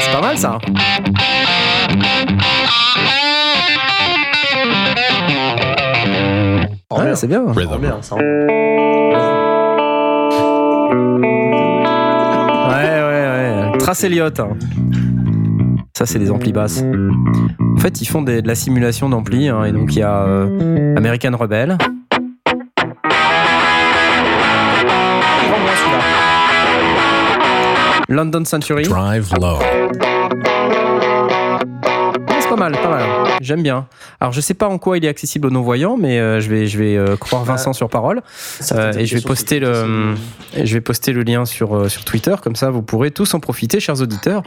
C'est 0.00 0.12
pas 0.12 0.20
mal 0.20 0.38
ça. 0.38 0.58
Oh, 6.90 6.98
Ouais, 6.98 7.04
merde. 7.04 7.16
c'est 7.16 7.26
bien. 7.26 7.42
Oh, 7.44 7.52
ça 8.00 8.14
Ouais, 8.14 8.22
ouais, 12.72 13.70
ouais. 13.72 13.78
Trace 13.78 14.04
Elliott. 14.04 14.38
hein. 14.38 14.50
Ça, 15.98 16.06
c'est 16.06 16.18
des 16.20 16.30
amplis 16.30 16.52
basses. 16.52 16.84
En 17.76 17.80
fait, 17.80 18.00
ils 18.02 18.06
font 18.06 18.22
des- 18.22 18.40
de 18.42 18.46
la 18.48 18.54
simulation 18.54 19.08
d'amplis. 19.08 19.48
hein, 19.48 19.64
et 19.64 19.72
donc, 19.72 19.94
il 19.96 19.98
y 19.98 20.02
a 20.02 20.22
euh, 20.22 20.94
American 20.96 21.36
Rebel. 21.36 21.76
London 28.08 28.44
Century. 28.44 28.84
Drive 28.84 29.28
low. 29.40 29.58
C'est 32.28 32.40
c'est 32.40 32.48
pas 32.48 32.56
mal, 32.56 32.72
pas 32.72 32.88
mal. 32.88 33.02
J'aime 33.40 33.62
bien. 33.62 33.86
Alors, 34.20 34.32
je 34.32 34.40
sais 34.40 34.54
pas 34.54 34.68
en 34.68 34.78
quoi 34.78 34.98
il 34.98 35.04
est 35.04 35.08
accessible 35.08 35.46
aux 35.46 35.50
non-voyants, 35.50 35.96
mais 35.96 36.18
euh, 36.18 36.40
je 36.40 36.48
vais, 36.50 36.66
je 36.66 36.78
vais 36.78 36.96
euh, 36.96 37.16
croire 37.16 37.44
Vincent 37.44 37.72
sur 37.72 37.88
parole. 37.88 38.22
Euh, 38.72 38.92
et 38.92 39.06
je 39.06 39.16
vais 39.16 39.22
poster 39.22 39.58
le, 39.58 40.14
et 40.54 40.66
je 40.66 40.74
vais 40.74 40.80
poster 40.80 41.12
le 41.12 41.22
lien 41.22 41.44
sur 41.44 41.90
sur 41.90 42.04
Twitter, 42.04 42.34
comme 42.42 42.56
ça 42.56 42.70
vous 42.70 42.82
pourrez 42.82 43.10
tous 43.10 43.34
en 43.34 43.40
profiter, 43.40 43.80
chers 43.80 44.00
auditeurs, 44.00 44.42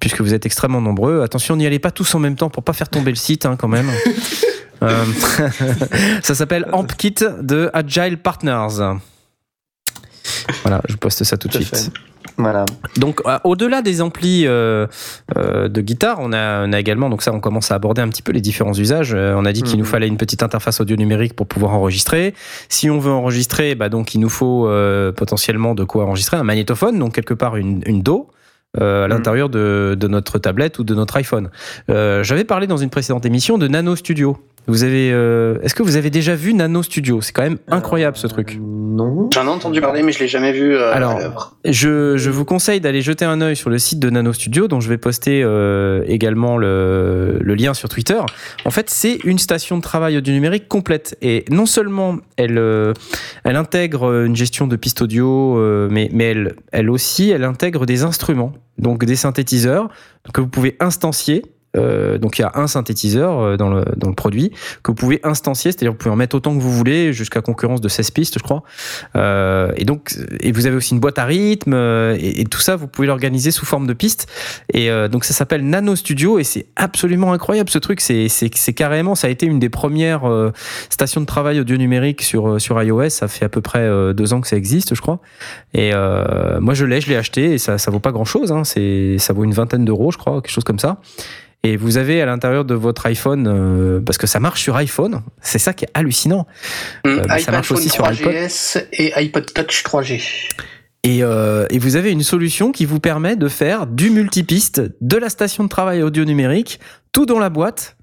puisque 0.00 0.20
vous 0.20 0.34
êtes 0.34 0.46
extrêmement 0.46 0.80
nombreux. 0.80 1.22
Attention, 1.22 1.56
n'y 1.56 1.66
allez 1.66 1.78
pas 1.78 1.90
tous 1.90 2.14
en 2.14 2.18
même 2.18 2.36
temps 2.36 2.50
pour 2.50 2.62
pas 2.62 2.72
faire 2.72 2.88
tomber 2.88 3.10
le 3.10 3.16
site, 3.16 3.46
hein, 3.46 3.56
quand 3.58 3.68
même. 3.68 3.90
Ça 6.22 6.34
s'appelle 6.34 6.66
AmpKit 6.72 7.14
de 7.40 7.70
Agile 7.72 8.18
Partners. 8.18 8.98
Voilà, 10.62 10.80
je 10.88 10.96
poste 10.96 11.24
ça 11.24 11.36
tout 11.36 11.48
de 11.48 11.54
suite. 11.54 11.68
fait. 11.68 11.90
Voilà. 12.38 12.64
Donc, 12.96 13.22
euh, 13.26 13.38
au-delà 13.44 13.82
des 13.82 14.02
amplis 14.02 14.46
euh, 14.46 14.86
euh, 15.38 15.68
de 15.68 15.80
guitare, 15.80 16.18
on 16.20 16.32
a, 16.32 16.66
on 16.66 16.72
a 16.72 16.80
également, 16.80 17.08
donc 17.08 17.22
ça, 17.22 17.32
on 17.32 17.40
commence 17.40 17.70
à 17.70 17.76
aborder 17.76 18.02
un 18.02 18.08
petit 18.08 18.20
peu 18.22 18.32
les 18.32 18.40
différents 18.40 18.74
usages. 18.74 19.14
Euh, 19.14 19.34
on 19.36 19.44
a 19.46 19.52
dit 19.52 19.62
qu'il 19.62 19.74
Mhm. 19.76 19.80
nous 19.80 19.84
fallait 19.86 20.08
une 20.08 20.16
petite 20.18 20.42
interface 20.42 20.80
audio 20.80 20.96
numérique 20.96 21.34
pour 21.34 21.46
pouvoir 21.46 21.72
enregistrer. 21.72 22.34
Si 22.68 22.90
on 22.90 22.98
veut 22.98 23.12
enregistrer, 23.12 23.74
bah, 23.74 23.88
donc 23.88 24.14
il 24.14 24.18
nous 24.20 24.28
faut 24.28 24.68
potentiellement 25.16 25.74
de 25.74 25.84
quoi 25.84 26.04
enregistrer 26.04 26.36
un 26.36 26.42
magnétophone, 26.44 26.98
donc 26.98 27.14
quelque 27.14 27.34
part 27.34 27.56
une, 27.56 27.82
une 27.86 28.02
DO. 28.02 28.28
à 28.78 29.04
Mhm. 29.04 29.08
l'intérieur 29.08 29.48
de, 29.48 29.96
de 29.98 30.06
notre 30.08 30.38
tablette 30.38 30.78
ou 30.78 30.84
de 30.84 30.94
notre 30.94 31.16
iPhone. 31.16 31.48
J'avais 31.88 32.44
parlé 32.44 32.66
dans 32.66 32.76
une 32.76 32.90
précédente 32.90 33.24
émission 33.24 33.56
de 33.56 33.68
Nano 33.68 33.96
Studio. 33.96 34.36
Vous 34.68 34.82
avez, 34.82 35.12
euh, 35.12 35.58
est-ce 35.62 35.74
que 35.74 35.82
vous 35.82 35.96
avez 35.96 36.10
déjà 36.10 36.34
vu 36.34 36.52
Nano 36.52 36.82
Studio? 36.82 37.20
C'est 37.20 37.32
quand 37.32 37.42
même 37.42 37.58
incroyable 37.68 38.16
ce 38.16 38.26
truc. 38.26 38.52
Euh, 38.56 38.60
Non. 38.60 39.28
J'en 39.32 39.44
ai 39.44 39.48
entendu 39.48 39.80
parler, 39.80 40.02
mais 40.02 40.10
je 40.12 40.18
l'ai 40.20 40.28
jamais 40.28 40.52
vu 40.52 40.74
euh, 40.74 40.92
Alors, 40.92 41.12
à 41.12 41.20
l'œuvre. 41.20 41.56
Je, 41.64 42.16
je 42.16 42.30
vous 42.30 42.44
conseille 42.44 42.80
d'aller 42.80 43.00
jeter 43.02 43.24
un 43.24 43.40
œil 43.42 43.54
sur 43.54 43.70
le 43.70 43.78
site 43.78 44.00
de 44.00 44.08
Nano 44.10 44.32
Studio, 44.32 44.68
dont 44.68 44.80
je 44.80 44.88
vais 44.88 44.96
poster 44.98 45.42
euh, 45.44 46.02
également 46.08 46.56
le, 46.56 47.38
le 47.40 47.54
lien 47.54 47.74
sur 47.74 47.88
Twitter. 47.88 48.18
En 48.64 48.70
fait, 48.70 48.88
c'est 48.90 49.18
une 49.24 49.38
station 49.38 49.76
de 49.76 49.82
travail 49.82 50.16
audio 50.16 50.32
numérique 50.32 50.66
complète. 50.66 51.16
Et 51.22 51.44
non 51.50 51.66
seulement 51.66 52.16
elle, 52.36 52.58
euh, 52.58 52.92
elle 53.44 53.56
intègre 53.56 54.24
une 54.24 54.34
gestion 54.34 54.66
de 54.66 54.76
pistes 54.76 55.02
audio, 55.02 55.58
euh, 55.58 55.88
mais, 55.90 56.08
mais 56.12 56.24
elle, 56.24 56.54
elle 56.72 56.90
aussi, 56.90 57.30
elle 57.30 57.44
intègre 57.44 57.86
des 57.86 58.02
instruments, 58.02 58.52
donc 58.78 59.04
des 59.04 59.16
synthétiseurs 59.16 59.88
que 60.32 60.40
vous 60.40 60.48
pouvez 60.48 60.76
instancier. 60.80 61.44
Euh, 61.76 62.18
donc 62.18 62.38
il 62.38 62.42
y 62.42 62.44
a 62.44 62.52
un 62.54 62.66
synthétiseur 62.66 63.38
euh, 63.38 63.56
dans 63.56 63.70
le, 63.70 63.84
produit 64.16 64.50
que 64.82 64.90
vous 64.90 64.94
pouvez 64.94 65.20
instancier, 65.24 65.72
c'est-à-dire 65.72 65.92
vous 65.92 65.98
pouvez 65.98 66.12
en 66.12 66.16
mettre 66.16 66.36
autant 66.36 66.56
que 66.56 66.62
vous 66.62 66.72
voulez, 66.72 67.12
jusqu'à 67.12 67.42
concurrence 67.42 67.80
de 67.80 67.88
16 67.88 68.10
pistes, 68.12 68.38
je 68.38 68.42
crois. 68.42 68.62
Euh, 69.16 69.72
et 69.76 69.84
donc, 69.84 70.14
et 70.40 70.52
vous 70.52 70.66
avez 70.66 70.76
aussi 70.76 70.94
une 70.94 71.00
boîte 71.00 71.18
à 71.18 71.24
rythme 71.24 71.74
et, 72.18 72.44
tout 72.50 72.60
ça, 72.60 72.76
vous 72.76 72.86
pouvez 72.86 73.06
l'organiser 73.06 73.50
sous 73.50 73.66
forme 73.66 73.86
de 73.86 73.92
piste. 73.92 74.28
Et 74.72 74.88
donc, 75.10 75.24
ça 75.24 75.34
s'appelle 75.34 75.68
Nano 75.68 75.96
Studio 75.96 76.38
et 76.38 76.44
c'est 76.44 76.66
absolument 76.76 77.32
incroyable 77.32 77.68
ce 77.68 77.78
truc. 77.78 78.00
C'est, 78.00 78.28
carrément, 78.74 79.14
ça 79.14 79.26
a 79.26 79.30
été 79.30 79.46
une 79.46 79.58
des 79.58 79.68
premières 79.68 80.22
stations 80.88 81.20
de 81.20 81.26
travail 81.26 81.60
audio 81.60 81.76
numérique 81.76 82.22
sur 82.22 82.60
sur 82.60 82.80
iOS. 82.80 83.10
Ça 83.10 83.28
fait 83.28 83.44
à 83.44 83.48
peu 83.48 83.60
près 83.60 84.14
deux 84.14 84.32
ans 84.32 84.40
que 84.40 84.48
ça 84.48 84.56
existe, 84.56 84.94
je 84.94 85.00
crois. 85.00 85.20
Et 85.74 85.92
moi, 86.60 86.74
je 86.74 86.84
l'ai, 86.84 87.00
je 87.00 87.08
l'ai 87.08 87.16
acheté 87.16 87.54
et 87.54 87.58
ça, 87.58 87.78
ça 87.78 87.90
vaut 87.90 88.00
pas 88.00 88.12
grand 88.12 88.24
chose. 88.24 88.52
Hein. 88.52 88.64
C'est, 88.64 89.16
ça 89.18 89.32
vaut 89.32 89.44
une 89.44 89.54
vingtaine 89.54 89.84
d'euros, 89.84 90.10
je 90.12 90.18
crois, 90.18 90.40
quelque 90.40 90.52
chose 90.52 90.64
comme 90.64 90.78
ça. 90.78 90.98
Et 91.62 91.76
vous 91.76 91.96
avez 91.98 92.22
à 92.22 92.26
l'intérieur 92.26 92.64
de 92.64 92.74
votre 92.74 93.06
iPhone, 93.06 93.46
euh, 93.48 94.00
parce 94.00 94.18
que 94.18 94.26
ça 94.26 94.38
marche 94.38 94.62
sur 94.62 94.76
iPhone, 94.76 95.22
c'est 95.40 95.58
ça 95.58 95.72
qui 95.72 95.84
est 95.84 95.90
hallucinant. 95.94 96.46
Hum, 97.04 97.22
bah, 97.26 97.38
ça 97.38 97.50
marche 97.50 97.72
aussi 97.72 97.88
sur 97.88 98.04
3GS 98.04 98.86
et 98.92 99.12
iPod 99.16 99.52
Touch 99.52 99.82
3G. 99.82 100.20
Et, 101.02 101.22
euh, 101.22 101.66
et 101.70 101.78
vous 101.78 101.96
avez 101.96 102.10
une 102.12 102.22
solution 102.22 102.72
qui 102.72 102.84
vous 102.84 103.00
permet 103.00 103.36
de 103.36 103.48
faire 103.48 103.86
du 103.86 104.10
multipiste, 104.10 104.82
de 105.00 105.16
la 105.16 105.28
station 105.28 105.64
de 105.64 105.68
travail 105.68 106.02
audio 106.02 106.24
numérique, 106.24 106.78
tout 107.12 107.26
dans 107.26 107.38
la 107.38 107.48
boîte 107.48 107.96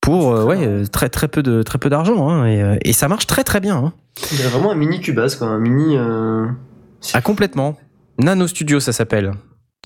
pour 0.00 0.32
euh, 0.34 0.44
ouais, 0.44 0.64
euh, 0.66 0.84
très 0.86 1.08
très 1.08 1.28
peu 1.28 1.42
de 1.42 1.62
très 1.62 1.78
peu 1.78 1.88
d'argent 1.90 2.28
hein, 2.28 2.46
et, 2.46 2.62
euh, 2.62 2.76
et 2.82 2.92
ça 2.92 3.08
marche 3.08 3.26
très 3.26 3.42
très 3.44 3.60
bien. 3.60 3.76
Hein. 3.76 3.92
Il 4.32 4.40
y 4.40 4.42
a 4.42 4.48
vraiment 4.48 4.70
un 4.72 4.74
mini 4.76 5.00
Cubase, 5.00 5.36
quoi. 5.36 5.48
Un 5.48 5.58
mini. 5.58 5.96
euh, 5.96 6.46
Ah 7.14 7.20
complètement. 7.20 7.78
Nano 8.18 8.46
Studio 8.48 8.80
ça 8.80 8.92
s'appelle. 8.92 9.32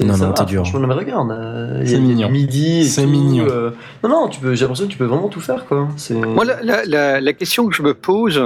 Non, 0.00 0.16
non, 0.16 0.32
t'es 0.32 0.44
dur. 0.44 0.62
Franchement, 0.62 0.80
non, 0.80 0.86
mais 0.86 0.94
regarde. 0.94 1.30
euh, 1.32 1.80
il 1.82 1.90
y 1.90 1.94
a- 1.94 1.96
C'est 1.96 2.00
mignon. 2.02 2.30
midi. 2.30 2.78
et 2.78 2.84
C'est 2.84 3.06
mignon. 3.06 3.46
euh, 3.50 3.70
Non, 4.04 4.08
non, 4.08 4.28
tu 4.28 4.38
peux, 4.40 4.54
j'ai 4.54 4.60
l'impression 4.62 4.86
que 4.86 4.92
tu 4.92 4.96
peux 4.98 5.04
vraiment 5.04 5.28
tout 5.28 5.40
faire, 5.40 5.66
quoi. 5.66 5.88
Moi, 6.12 6.44
la, 6.44 6.62
la, 6.62 6.84
la, 6.86 7.20
la 7.20 7.32
question 7.32 7.66
que 7.66 7.74
je 7.74 7.82
me 7.82 7.92
pose, 7.94 8.40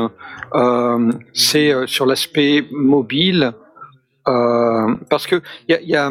euh, 0.54 1.12
c'est 1.34 1.72
euh, 1.72 1.86
sur 1.86 2.06
l'aspect 2.06 2.64
mobile, 2.72 3.52
euh, 4.28 4.94
parce 5.10 5.26
que 5.26 5.42
il 5.68 5.72
y 5.72 5.74
a, 5.74 5.80
il 5.80 5.88
y 5.88 5.96
a, 5.96 6.10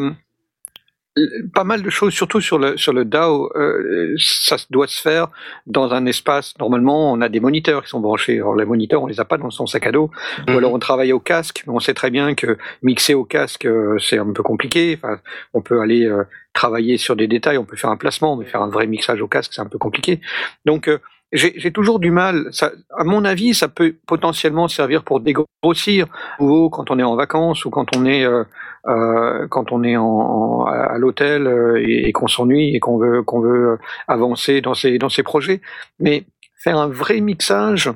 euh, 1.18 1.26
pas 1.54 1.64
mal 1.64 1.82
de 1.82 1.90
choses, 1.90 2.14
surtout 2.14 2.40
sur 2.40 2.58
le 2.58 2.78
sur 2.78 2.94
le 2.94 3.04
DAO, 3.04 3.52
euh, 3.54 4.14
ça 4.18 4.56
doit 4.70 4.86
se 4.86 4.98
faire 4.98 5.28
dans 5.66 5.92
un 5.92 6.06
espace. 6.06 6.54
Normalement, 6.58 7.12
on 7.12 7.20
a 7.20 7.28
des 7.28 7.40
moniteurs 7.40 7.82
qui 7.82 7.90
sont 7.90 8.00
branchés. 8.00 8.36
Alors 8.36 8.56
les 8.56 8.64
moniteurs, 8.64 9.02
on 9.02 9.06
les 9.06 9.20
a 9.20 9.26
pas 9.26 9.36
dans 9.36 9.50
son 9.50 9.66
sac 9.66 9.86
à 9.86 9.92
dos, 9.92 10.10
ou 10.48 10.52
alors 10.52 10.72
on 10.72 10.78
travaille 10.78 11.12
au 11.12 11.20
casque. 11.20 11.64
Mais 11.66 11.72
on 11.74 11.80
sait 11.80 11.92
très 11.92 12.10
bien 12.10 12.34
que 12.34 12.56
mixer 12.82 13.12
au 13.12 13.24
casque, 13.24 13.66
euh, 13.66 13.98
c'est 13.98 14.16
un 14.16 14.32
peu 14.32 14.42
compliqué. 14.42 14.98
Enfin, 15.02 15.18
on 15.52 15.60
peut 15.60 15.80
aller 15.82 16.10
travailler 16.54 16.96
sur 16.96 17.14
des 17.14 17.26
détails, 17.28 17.58
on 17.58 17.64
peut 17.64 17.76
faire 17.76 17.90
un 17.90 17.98
placement, 17.98 18.36
mais 18.36 18.46
faire 18.46 18.62
un 18.62 18.70
vrai 18.70 18.86
mixage 18.86 19.20
au 19.20 19.28
casque, 19.28 19.52
c'est 19.52 19.60
un 19.62 19.66
peu 19.66 19.78
compliqué. 19.78 20.20
Donc 20.64 20.88
j'ai 21.32 21.72
toujours 21.72 21.98
du 21.98 22.10
mal. 22.10 22.46
Ça, 22.52 22.72
à 22.96 23.04
mon 23.04 23.24
avis, 23.24 23.54
ça 23.54 23.68
peut 23.68 23.94
potentiellement 24.06 24.68
servir 24.68 25.02
pour 25.02 25.20
dégrossir, 25.20 26.06
ou 26.40 26.68
quand 26.70 26.90
on 26.90 26.98
est 26.98 27.02
en 27.02 27.16
vacances 27.16 27.64
ou 27.64 27.70
quand 27.70 27.96
on 27.96 28.04
est 28.04 28.24
euh, 28.24 28.44
euh, 28.86 29.46
quand 29.48 29.72
on 29.72 29.82
est 29.84 29.96
en, 29.96 30.04
en- 30.04 30.64
à 30.66 30.98
l'hôtel 30.98 31.46
euh, 31.46 31.80
et, 31.80 32.08
et 32.08 32.12
qu'on 32.12 32.28
s'ennuie 32.28 32.74
et 32.74 32.80
qu'on 32.80 32.98
veut 32.98 33.22
qu'on 33.22 33.40
veut 33.40 33.78
avancer 34.08 34.60
dans 34.60 34.74
ses 34.74 34.98
dans 34.98 35.08
ses 35.08 35.22
projets. 35.22 35.60
Mais 36.00 36.24
faire 36.62 36.78
un 36.78 36.88
vrai 36.88 37.20
mixage, 37.20 37.90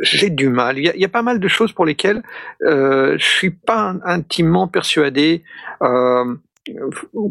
j'ai 0.00 0.30
du 0.30 0.48
mal. 0.48 0.78
Il 0.78 0.84
y, 0.84 0.88
a, 0.88 0.96
y 0.96 1.04
a 1.04 1.08
pas 1.08 1.22
mal 1.22 1.38
de 1.40 1.48
choses 1.48 1.72
pour 1.72 1.84
lesquelles 1.84 2.22
euh, 2.64 3.16
je 3.18 3.24
suis 3.24 3.50
pas 3.50 3.94
intimement 4.04 4.66
persuadé. 4.68 5.44
Euh, 5.82 6.34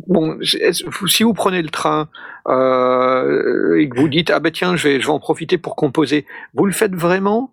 bon, 0.07 0.37
si 1.07 1.23
vous 1.23 1.33
prenez 1.33 1.61
le 1.61 1.69
train 1.69 2.07
euh, 2.47 3.79
et 3.79 3.89
que 3.89 3.99
vous 3.99 4.07
dites 4.09 4.29
ah 4.29 4.39
ben 4.39 4.51
tiens 4.51 4.75
je 4.75 4.87
vais 4.87 4.99
je 5.01 5.05
vais 5.07 5.11
en 5.13 5.19
profiter 5.19 5.57
pour 5.57 5.75
composer, 5.75 6.25
vous 6.53 6.65
le 6.65 6.71
faites 6.71 6.93
vraiment? 6.95 7.51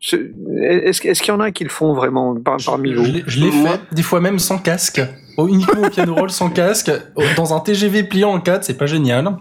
Est-ce 0.63 1.01
qu'il 1.01 1.29
y 1.29 1.31
en 1.31 1.41
a 1.41 1.51
qui 1.51 1.65
le 1.65 1.71
font 1.71 1.93
vraiment 1.95 2.35
par- 2.37 2.59
parmi 2.65 2.93
vous? 2.95 3.05
Je 3.27 3.41
l'ai- 3.41 3.51
fait, 3.53 3.81
des 3.93 4.03
fois 4.03 4.21
même 4.21 4.39
sans 4.39 4.59
casque. 4.59 5.01
Uniquement 5.39 5.83
au 5.87 5.89
piano 5.89 6.15
roll 6.15 6.31
sans 6.31 6.51
casque. 6.51 6.91
Dans 7.37 7.55
un 7.55 7.61
TGV 7.61 8.03
pliant 8.03 8.31
en 8.33 8.41
4, 8.41 8.63
c'est 8.65 8.77
pas 8.77 8.85
génial. 8.87 9.37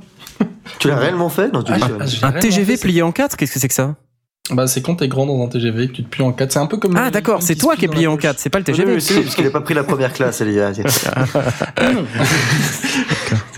Tu 0.80 0.88
l'as 0.88 0.96
réellement 0.96 1.28
fait? 1.28 1.52
Non, 1.52 1.62
tu 1.62 1.74
Ah, 1.74 1.78
dis 1.78 1.84
ah, 1.84 1.94
Un 2.28 2.30
réellement 2.30 2.40
TGV 2.40 2.78
fait, 2.78 2.82
plié 2.88 3.02
en 3.02 3.12
4, 3.12 3.36
qu'est-ce 3.36 3.54
que 3.54 3.60
c'est 3.60 3.68
que 3.68 3.74
ça? 3.74 3.96
Bah, 4.52 4.68
c'est 4.68 4.82
quand 4.82 4.96
t'es 4.96 5.08
grand 5.08 5.26
dans 5.26 5.44
un 5.44 5.48
TGV 5.48 5.88
que 5.88 5.94
tu 5.94 6.04
te 6.04 6.10
plies 6.10 6.24
en 6.24 6.32
4. 6.32 6.52
C'est 6.52 6.60
un 6.60 6.66
peu 6.66 6.78
comme. 6.78 6.96
Ah 6.98 7.12
d'accord, 7.12 7.42
c'est 7.42 7.56
toi 7.56 7.76
qui 7.76 7.86
es 7.86 7.88
plié 7.88 8.08
en 8.08 8.16
poche. 8.16 8.24
4, 8.24 8.40
c'est 8.40 8.50
pas 8.50 8.60
le 8.60 8.66
TGV. 8.66 8.96
oui, 8.96 9.22
parce 9.24 9.36
qu'il 9.36 9.44
n'a 9.44 9.52
pas 9.52 9.62
pris 9.62 9.74
la 9.74 9.84
première 9.84 10.14
classe, 10.14 10.42
Elia. 10.42 10.72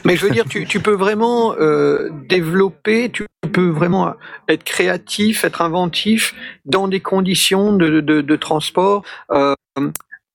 Mais 0.03 0.15
je 0.15 0.26
veux 0.26 0.31
dire, 0.31 0.45
tu, 0.49 0.65
tu 0.65 0.80
peux 0.80 0.95
vraiment 0.95 1.53
euh, 1.59 2.09
développer, 2.27 3.11
tu 3.11 3.27
peux 3.51 3.69
vraiment 3.69 4.13
être 4.49 4.63
créatif, 4.63 5.43
être 5.45 5.61
inventif 5.61 6.34
dans 6.65 6.88
des 6.88 6.99
conditions 6.99 7.73
de, 7.73 8.01
de, 8.01 8.22
de 8.22 8.35
transport. 8.35 9.03
Euh, 9.31 9.53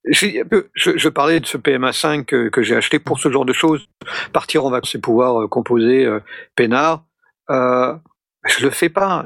je, 0.09 0.43
je 0.75 1.09
parlais 1.09 1.41
de 1.41 1.47
ce 1.47 1.59
PMA5 1.59 2.25
que, 2.25 2.49
que 2.49 2.63
j'ai 2.63 2.77
acheté 2.77 2.99
pour 2.99 3.19
ce 3.19 3.31
genre 3.31 3.45
de 3.45 3.53
choses, 3.53 3.89
partir 4.33 4.65
en 4.65 4.71
vacances 4.71 4.95
et 4.95 5.01
pouvoir 5.01 5.43
euh, 5.43 5.49
composer 5.49 6.05
euh, 6.05 6.21
peinard. 6.55 7.05
Je 8.47 8.65
le 8.65 8.71
fais 8.71 8.89
pas. 8.89 9.25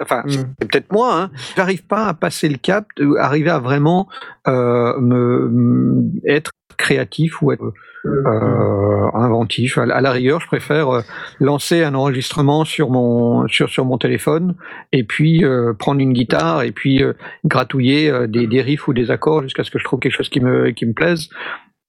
Enfin, 0.00 0.22
Mm. 0.26 0.30
c'est 0.30 0.68
peut-être 0.68 0.92
moi. 0.92 1.14
Hein. 1.22 1.30
J'arrive 1.56 1.84
pas 1.86 2.06
à 2.06 2.14
passer 2.14 2.48
le 2.48 2.56
cap, 2.58 2.86
arriver 3.18 3.50
à 3.50 3.58
vraiment 3.58 4.08
euh, 4.48 4.98
me, 5.00 5.48
me- 5.48 6.10
être 6.28 6.50
créatif 6.76 7.40
ou 7.42 7.52
être 7.52 7.72
euh, 8.04 9.10
inventif. 9.14 9.78
À, 9.78 9.86
la 9.86 10.12
rigueur, 10.12 10.40
je 10.40 10.46
préfère 10.46 10.88
euh, 10.90 11.00
lancer 11.40 11.82
un 11.82 11.94
enregistrement 11.94 12.64
sur 12.64 12.90
mon 12.90 13.48
sur 13.48 13.68
sur 13.68 13.84
mon 13.84 13.98
téléphone 13.98 14.54
et 14.92 15.02
puis 15.04 15.44
euh, 15.44 15.72
prendre 15.72 16.00
une 16.00 16.12
guitare 16.12 16.62
et 16.62 16.72
puis 16.72 17.02
euh, 17.02 17.14
gratouiller 17.44 18.26
des, 18.28 18.46
des 18.46 18.62
riffs 18.62 18.86
ou 18.88 18.92
des 18.92 19.10
accords 19.10 19.42
jusqu'à 19.42 19.64
ce 19.64 19.70
que 19.70 19.78
je 19.78 19.84
trouve 19.84 20.00
quelque 20.00 20.12
chose 20.14 20.28
qui 20.28 20.40
me 20.40 20.70
qui 20.70 20.86
me 20.86 20.92
plaise. 20.92 21.28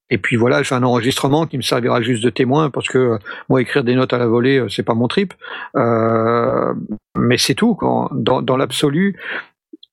Et 0.09 0.17
puis 0.17 0.38
voilà, 0.38 0.63
j'ai 0.63 0.73
un 0.73 0.84
enregistrement 0.84 1.45
qui 1.47 1.57
me 1.57 1.61
servira 1.61 2.01
juste 2.01 2.23
de 2.23 2.29
témoin 2.29 2.69
parce 2.69 2.88
que 2.88 2.97
euh, 2.97 3.17
moi 3.49 3.61
écrire 3.61 3.84
des 3.84 3.95
notes 3.95 4.13
à 4.13 4.17
la 4.17 4.27
volée, 4.27 4.57
euh, 4.57 4.69
c'est 4.69 4.84
pas 4.84 4.93
mon 4.93 5.07
trip. 5.07 5.34
Euh, 5.75 6.73
mais 7.17 7.38
c'est 7.38 7.55
tout. 7.55 7.75
Quand, 7.75 8.09
dans 8.13 8.41
dans 8.41 8.55
l'absolu, 8.57 9.19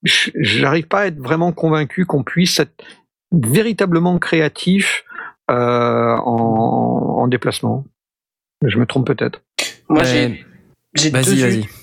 j'arrive 0.02 0.86
pas 0.86 1.00
à 1.00 1.06
être 1.06 1.18
vraiment 1.18 1.52
convaincu 1.52 2.06
qu'on 2.06 2.22
puisse 2.22 2.60
être 2.60 2.84
véritablement 3.32 4.18
créatif 4.18 5.04
euh, 5.50 6.14
en, 6.16 7.16
en 7.18 7.28
déplacement. 7.28 7.84
Je 8.64 8.78
me 8.78 8.86
trompe 8.86 9.06
peut-être. 9.06 9.42
Moi, 9.88 10.04
j'ai 10.04 10.46
j'ai 10.94 11.10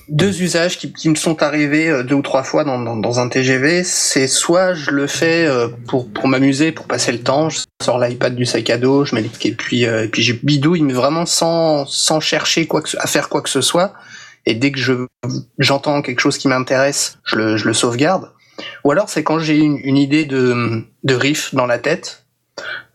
deux, 0.08 0.42
usages 0.42 0.78
qui, 0.78 0.92
qui 0.94 1.10
me 1.10 1.16
sont 1.16 1.42
arrivés 1.44 1.90
euh, 1.90 2.04
deux 2.04 2.16
ou 2.16 2.22
trois 2.22 2.44
fois 2.44 2.64
dans, 2.64 2.80
dans, 2.80 2.96
dans 2.96 3.20
un 3.20 3.28
TGV. 3.30 3.84
C'est 3.84 4.28
soit 4.28 4.74
je 4.74 4.92
le 4.92 5.08
fais 5.08 5.46
euh, 5.46 5.68
pour, 5.88 6.12
pour 6.12 6.28
m'amuser, 6.28 6.72
pour 6.72 6.86
passer 6.88 7.12
le 7.12 7.20
temps, 7.20 7.50
je 7.50 7.60
sors 7.82 8.00
l'iPad 8.00 8.36
du 8.36 8.46
sac 8.46 8.70
à 8.70 8.78
dos, 8.78 9.06
je 9.06 9.16
mets 9.16 9.24
et 9.44 9.52
puis 9.52 9.86
euh, 9.86 10.06
et 10.06 10.08
puis 10.08 10.22
je 10.24 10.34
bidouille 10.34 10.82
mais 10.82 10.94
vraiment 10.94 11.26
sans 11.26 11.86
sans 11.86 12.20
chercher 12.20 12.68
quoi 12.68 12.82
que 12.82 12.90
à 13.00 13.08
faire 13.08 13.30
quoi 13.30 13.42
que 13.42 13.50
ce 13.50 13.62
soit. 13.62 13.94
Et 14.46 14.56
dès 14.56 14.72
que 14.72 14.80
je 14.80 14.94
j'entends 15.60 16.02
quelque 16.02 16.20
chose 16.20 16.38
qui 16.38 16.48
m'intéresse, 16.48 17.18
je 17.26 17.36
le, 17.36 17.58
je 17.58 17.68
le 17.68 17.74
sauvegarde. 17.74 18.32
Ou 18.84 18.92
alors 18.92 19.10
c'est 19.10 19.24
quand 19.24 19.40
j'ai 19.40 19.58
une, 19.58 19.78
une 19.84 19.98
idée 19.98 20.26
de, 20.26 20.84
de 21.04 21.14
riff 21.14 21.54
dans 21.54 21.66
la 21.68 21.80
tête. 21.80 22.26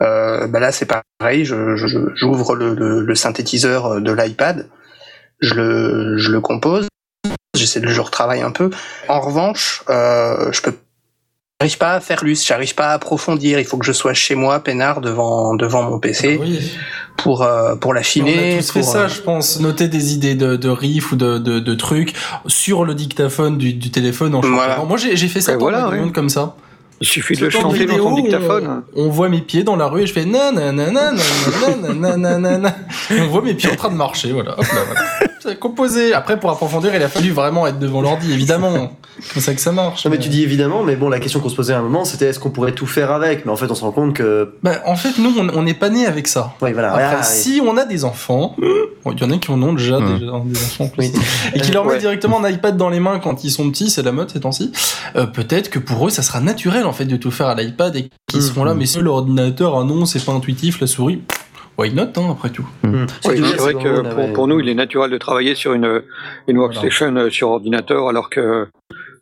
Euh, 0.02 0.47
bah 0.47 0.60
là 0.60 0.70
c'est 0.72 0.86
pareil, 0.86 1.44
je- 1.44 1.76
je- 1.76 2.10
j'ouvre 2.14 2.55
le, 2.55 2.74
le, 2.74 3.01
le 3.01 3.14
synthétiseur 3.14 4.01
de 4.01 4.12
l'iPad, 4.12 4.68
je 5.40 5.54
le, 5.54 6.18
je 6.18 6.30
le 6.30 6.40
compose, 6.40 6.88
j'essaie 7.56 7.80
de 7.80 7.86
le 7.86 8.00
retravailler 8.00 8.42
un 8.42 8.50
peu. 8.52 8.70
En 9.08 9.20
revanche, 9.20 9.82
euh, 9.90 10.50
je 10.52 10.60
peux 10.62 10.74
j'arrive 11.60 11.78
pas 11.78 11.92
à 11.94 12.00
faire 12.00 12.18
plus, 12.18 12.44
j'arrive 12.46 12.74
pas 12.74 12.88
à 12.88 12.92
approfondir. 12.92 13.58
Il 13.58 13.64
faut 13.64 13.78
que 13.78 13.86
je 13.86 13.92
sois 13.92 14.14
chez 14.14 14.34
moi, 14.34 14.60
peinard, 14.60 15.00
devant 15.00 15.54
devant 15.54 15.82
mon 15.82 15.98
PC 15.98 16.38
Oui. 16.40 16.70
pour 17.16 17.42
euh, 17.42 17.74
pour 17.76 17.90
on 17.90 17.94
l'affiner. 17.94 18.54
a 18.54 18.58
tous 18.58 18.70
fait 18.72 18.80
pour, 18.80 18.88
ça, 18.88 18.98
euh, 19.02 19.08
je 19.08 19.20
pense. 19.22 19.60
Noter 19.60 19.88
des 19.88 20.12
idées 20.14 20.34
de, 20.34 20.56
de 20.56 20.68
riff 20.68 21.12
ou 21.12 21.16
de, 21.16 21.38
de, 21.38 21.58
de 21.60 21.74
trucs 21.74 22.14
sur 22.46 22.84
le 22.84 22.94
dictaphone 22.94 23.56
du, 23.58 23.72
du 23.72 23.90
téléphone 23.90 24.34
en 24.34 24.40
Voilà. 24.42 24.74
chantant. 24.76 24.86
Moi, 24.86 24.98
j'ai 24.98 25.16
j'ai 25.16 25.28
fait 25.28 25.40
ça 25.40 25.52
Et 25.52 25.54
dans 25.54 25.60
voilà, 25.60 25.88
demande 25.90 26.12
comme 26.12 26.28
ça. 26.28 26.54
Il 27.00 27.06
suffit 27.06 27.34
de 27.36 27.44
le 27.44 27.50
chanter 27.50 27.64
dans 27.84 27.92
vidéo, 27.92 28.04
son 28.04 28.12
on- 28.12 28.14
dictaphone. 28.22 28.82
On, 28.94 29.08
voit 29.10 29.28
mes 29.28 29.42
pieds 29.42 29.64
dans 29.64 29.76
la 29.76 29.86
rue 29.86 30.02
et 30.02 30.06
je 30.06 30.14
fais 30.14 30.24
nanana, 30.24 30.72
nanana, 30.72 32.16
nanana. 32.16 32.74
On 33.10 33.26
voit 33.26 33.42
mes 33.42 33.52
pieds 33.52 33.70
en 33.70 33.76
train 33.76 33.90
de 33.90 33.96
marcher, 33.96 34.32
voilà. 34.32 34.52
Hop 34.52 34.64
là, 34.64 34.80
voilà. 34.86 35.00
C'est 35.40 35.58
composé. 35.58 36.12
Après, 36.14 36.38
pour 36.40 36.50
approfondir, 36.50 36.94
il 36.94 37.02
a 37.02 37.08
fallu 37.08 37.30
vraiment 37.30 37.66
être 37.66 37.78
devant 37.78 38.00
l'ordi, 38.00 38.32
évidemment. 38.32 38.92
C'est 39.20 39.32
comme 39.34 39.42
ça 39.42 39.54
que 39.54 39.60
ça 39.60 39.72
marche. 39.72 40.04
Non 40.04 40.10
mais 40.10 40.18
tu 40.18 40.28
dis 40.28 40.42
évidemment, 40.42 40.82
mais 40.82 40.94
bon 40.94 41.08
la 41.08 41.18
question 41.20 41.40
qu'on 41.40 41.48
se 41.48 41.56
posait 41.56 41.72
à 41.72 41.78
un 41.78 41.82
moment 41.82 42.04
c'était 42.04 42.26
est-ce 42.26 42.38
qu'on 42.38 42.50
pourrait 42.50 42.72
tout 42.72 42.86
faire 42.86 43.10
avec? 43.12 43.46
Mais 43.46 43.52
en 43.52 43.56
fait 43.56 43.70
on 43.70 43.74
se 43.74 43.80
rend 43.80 43.90
compte 43.90 44.12
que... 44.12 44.52
Bah, 44.62 44.72
en 44.84 44.94
fait, 44.94 45.16
nous, 45.18 45.32
on 45.54 45.62
n'est 45.62 45.72
pas 45.72 45.88
né 45.88 46.04
avec 46.04 46.28
ça. 46.28 46.52
Oui 46.60 46.74
voilà. 46.74 46.90
Après, 46.90 47.04
Ah, 47.04 47.16
oui. 47.20 47.24
si 47.24 47.62
on 47.66 47.78
a 47.78 47.86
des 47.86 48.04
enfants, 48.04 48.54
bon, 48.58 49.12
il 49.12 49.18
y 49.20 49.24
en 49.24 49.30
a 49.30 49.38
qui 49.38 49.50
en 49.50 49.62
ont 49.62 49.72
déjà 49.72 49.98
Hmm. 50.00 50.18
déjà 50.18 50.32
des 50.44 50.58
enfants. 50.64 50.90
Oui. 50.98 51.12
et 51.54 51.60
qui 51.60 51.72
leur 51.72 51.84
mettent 51.84 51.94
Ouais. 51.94 52.00
directement 52.00 52.44
un 52.44 52.50
iPad 52.50 52.76
dans 52.76 52.90
les 52.90 53.00
mains 53.00 53.18
quand 53.18 53.42
ils 53.42 53.50
sont 53.50 53.70
petits, 53.70 53.88
c'est 53.88 54.02
la 54.02 54.12
mode 54.12 54.30
ces 54.30 54.40
temps-ci. 54.40 54.70
euh, 55.16 55.24
Peut-être 55.24 55.70
que 55.70 55.78
pour 55.78 56.06
eux, 56.06 56.10
ça 56.10 56.22
sera 56.22 56.40
naturel 56.40 56.84
en 56.84 56.92
fait 56.92 57.06
de 57.06 57.16
tout 57.16 57.30
faire 57.30 57.46
à 57.46 57.54
l'iPad 57.54 57.96
et 57.96 58.10
qu'ils 58.26 58.42
seront 58.42 58.64
là. 58.64 58.74
Mais 58.74 58.84
si 58.84 58.98
l'ordinateur, 58.98 59.78
ah 59.78 59.84
non, 59.84 60.04
c'est 60.04 60.22
pas 60.22 60.32
intuitif, 60.32 60.78
la 60.80 60.86
souris, 60.86 61.22
why 61.78 61.93
not 61.93 62.09
hein, 62.16 62.28
après 62.32 62.51
tout. 62.51 62.66
Oui, 62.85 62.90
veux 62.90 63.07
c'est 63.44 63.57
vrai 63.57 63.74
que 63.74 64.01
pour, 64.09 64.19
ouais. 64.24 64.32
pour 64.32 64.48
nous, 64.48 64.61
il 64.61 64.69
est 64.69 64.74
naturel 64.74 65.11
de 65.11 65.19
travailler 65.19 65.55
sur 65.55 65.73
une, 65.74 66.03
une 66.48 66.59
workstation 66.59 67.15
euh, 67.16 67.31
sur 67.31 67.51
ordinateur, 67.51 68.09
alors 68.09 68.31
que 68.31 68.66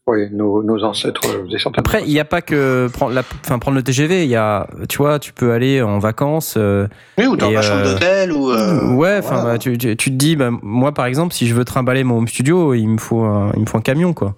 ouais, 0.07 0.29
nos, 0.31 0.63
nos 0.63 0.83
ancêtres 0.85 1.23
faisaient 1.23 1.59
certainement. 1.59 1.75
Après, 1.79 2.03
il 2.05 2.13
n'y 2.13 2.21
a 2.21 2.25
pas 2.25 2.43
que 2.43 2.89
prendre, 2.93 3.15
la, 3.15 3.23
enfin, 3.45 3.59
prendre 3.59 3.77
le 3.77 3.83
TGV. 3.83 4.25
Il 4.25 4.31
y 4.31 4.37
a, 4.37 4.67
tu 4.89 4.99
vois, 4.99 5.19
tu 5.19 5.33
peux 5.33 5.53
aller 5.53 5.81
en 5.83 5.99
vacances. 5.99 6.55
euh, 6.57 6.87
Oui, 7.19 7.27
ou 7.27 7.37
dans 7.37 7.51
ma 7.51 7.63
chambre 7.63 7.85
d'hôtel 7.85 8.33
ou 8.33 8.51
euh, 8.51 8.93
ouais, 8.95 9.17
enfin, 9.19 9.37
voilà. 9.37 9.53
bah, 9.53 9.59
tu, 9.59 9.77
tu, 9.79 9.97
tu 9.97 10.11
te 10.11 10.17
dis, 10.17 10.37
bah, 10.37 10.51
moi, 10.63 10.93
par 10.93 11.07
exemple, 11.07 11.33
si 11.35 11.47
je 11.47 11.55
veux 11.55 11.65
trimballer 11.65 12.05
mon 12.05 12.19
home 12.19 12.29
studio, 12.29 12.75
il 12.75 12.87
me 12.89 12.99
faut 12.99 13.23
un, 13.23 13.51
il 13.55 13.61
me 13.63 13.67
faut 13.67 13.79
un 13.79 13.83
camion, 13.83 14.13
quoi. 14.13 14.35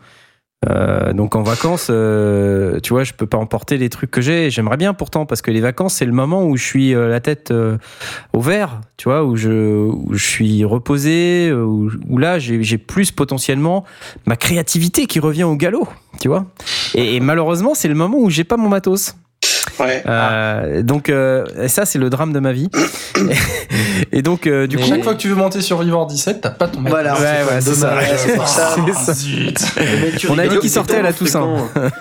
Euh, 0.69 1.13
donc 1.13 1.37
en 1.37 1.43
vacances, 1.43 1.89
euh, 1.91 2.81
tu 2.81 2.93
vois, 2.93 3.05
je 3.05 3.13
peux 3.13 3.27
pas 3.27 3.39
emporter 3.39 3.79
les 3.79 3.89
trucs 3.89 4.11
que 4.11 4.21
j'ai. 4.21 4.51
J'aimerais 4.51 4.77
bien 4.77 4.95
pourtant 4.95 5.27
parce 5.27 5.43
que 5.43 5.51
les 5.51 5.61
vacances, 5.61 5.95
c'est 5.95 6.07
le 6.07 6.13
moment 6.13 6.45
où 6.45 6.57
je 6.57 6.65
suis 6.65 6.95
euh, 6.95 7.09
la 7.09 7.21
tête 7.21 7.51
euh, 7.51 7.79
au 8.33 8.41
vert, 8.41 8.81
tu 8.97 9.09
vois, 9.09 9.25
où 9.25 9.37
je, 9.37 9.51
où 9.51 10.09
je 10.13 10.25
suis 10.25 10.65
reposé, 10.65 11.49
euh, 11.49 11.63
où, 11.63 11.91
où 12.09 12.19
là 12.19 12.39
j'ai 12.39 12.79
plus 12.79 13.11
potentiellement 13.11 13.85
ma 14.27 14.37
créativité 14.37 15.07
qui 15.07 15.21
revient 15.21 15.45
au 15.45 15.57
galop, 15.57 15.89
tu 16.21 16.29
vois. 16.29 16.47
Et, 16.95 17.17
et 17.17 17.21
malheureusement, 17.21 17.75
c'est 17.75 17.89
le 17.89 17.95
moment 17.95 18.19
où 18.19 18.31
j'ai 18.31 18.45
pas 18.45 18.57
mon 18.57 18.69
matos. 18.69 19.17
Ouais. 19.81 20.03
Euh, 20.07 20.83
donc 20.83 21.09
euh, 21.09 21.45
et 21.61 21.69
ça, 21.69 21.85
c'est 21.85 21.99
le 21.99 22.11
drame 22.11 22.33
de 22.33 22.39
ma 22.41 22.53
vie. 22.53 22.69
et 24.13 24.23
donc 24.23 24.47
euh, 24.47 24.67
du 24.67 24.77
coup, 24.77 24.83
Chaque 24.85 25.03
fois 25.03 25.15
que 25.15 25.19
tu 25.21 25.29
veux 25.29 25.35
monter 25.35 25.61
sur 25.61 25.81
Vivor 25.83 26.07
17, 26.07 26.41
t'as 26.41 26.51
pas 26.51 26.69
ton 26.69 26.81
mec. 26.81 26.91
Voilà, 26.91 27.15
Ouais, 27.15 27.21
c'est 27.21 27.55
ouais, 27.55 27.61
c'est 27.61 27.75
ça. 27.75 28.75
ça. 28.95 29.13
Tu 30.19 30.29
On 30.31 30.39
a 30.39 30.47
dit 30.47 30.59
qu'il 30.59 30.71
sortait 30.71 30.97
à 30.97 31.03
la 31.03 31.13
Toussaint. 31.13 31.47